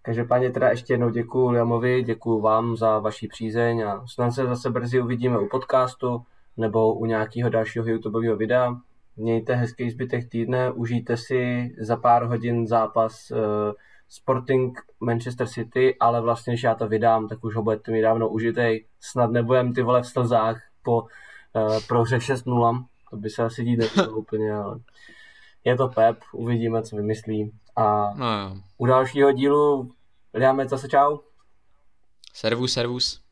Každopádně 0.01 0.51
teda 0.51 0.69
ještě 0.69 0.93
jednou 0.93 1.09
děkuji 1.09 1.49
Liamovi, 1.49 2.03
děkuji 2.03 2.41
vám 2.41 2.77
za 2.77 2.99
vaši 2.99 3.27
přízeň 3.27 3.81
a 3.81 4.07
snad 4.07 4.31
se 4.31 4.45
zase 4.45 4.69
brzy 4.69 5.01
uvidíme 5.01 5.39
u 5.39 5.47
podcastu 5.47 6.21
nebo 6.57 6.93
u 6.93 7.05
nějakého 7.05 7.49
dalšího 7.49 7.85
YouTubeového 7.85 8.37
videa. 8.37 8.75
Mějte 9.17 9.55
hezký 9.55 9.89
zbytek 9.89 10.29
týdne, 10.29 10.71
užijte 10.71 11.17
si 11.17 11.71
za 11.79 11.97
pár 11.97 12.23
hodin 12.23 12.67
zápas 12.67 13.31
uh, 13.31 13.37
Sporting 14.09 14.79
Manchester 14.99 15.47
City, 15.47 15.95
ale 15.99 16.21
vlastně, 16.21 16.53
když 16.53 16.63
já 16.63 16.75
to 16.75 16.87
vydám, 16.87 17.27
tak 17.27 17.43
už 17.43 17.55
ho 17.55 17.63
budete 17.63 17.91
mi 17.91 18.01
dávno 18.01 18.29
užitej. 18.29 18.85
Snad 18.99 19.31
nebudem 19.31 19.73
ty 19.73 19.81
vole 19.81 20.01
v 20.01 20.07
slzách 20.07 20.61
po 20.83 21.01
uh, 21.01 21.07
prohře 21.87 22.17
6-0, 22.17 22.85
to 23.09 23.17
by 23.17 23.29
se 23.29 23.43
asi 23.43 23.63
dít 23.63 23.77
nebylo 23.77 24.17
úplně, 24.17 24.53
ale 24.53 24.79
je 25.63 25.75
to 25.75 25.87
Pep, 25.87 26.17
uvidíme, 26.33 26.83
co 26.83 26.95
vymyslí. 26.95 27.51
A 27.75 28.13
no 28.15 28.39
jo. 28.39 28.57
u 28.77 28.85
dalšího 28.85 29.31
dílu 29.31 29.91
dáme 30.39 30.67
zase 30.67 30.87
čau. 30.87 31.17
Servus, 32.33 32.73
servus. 32.73 33.24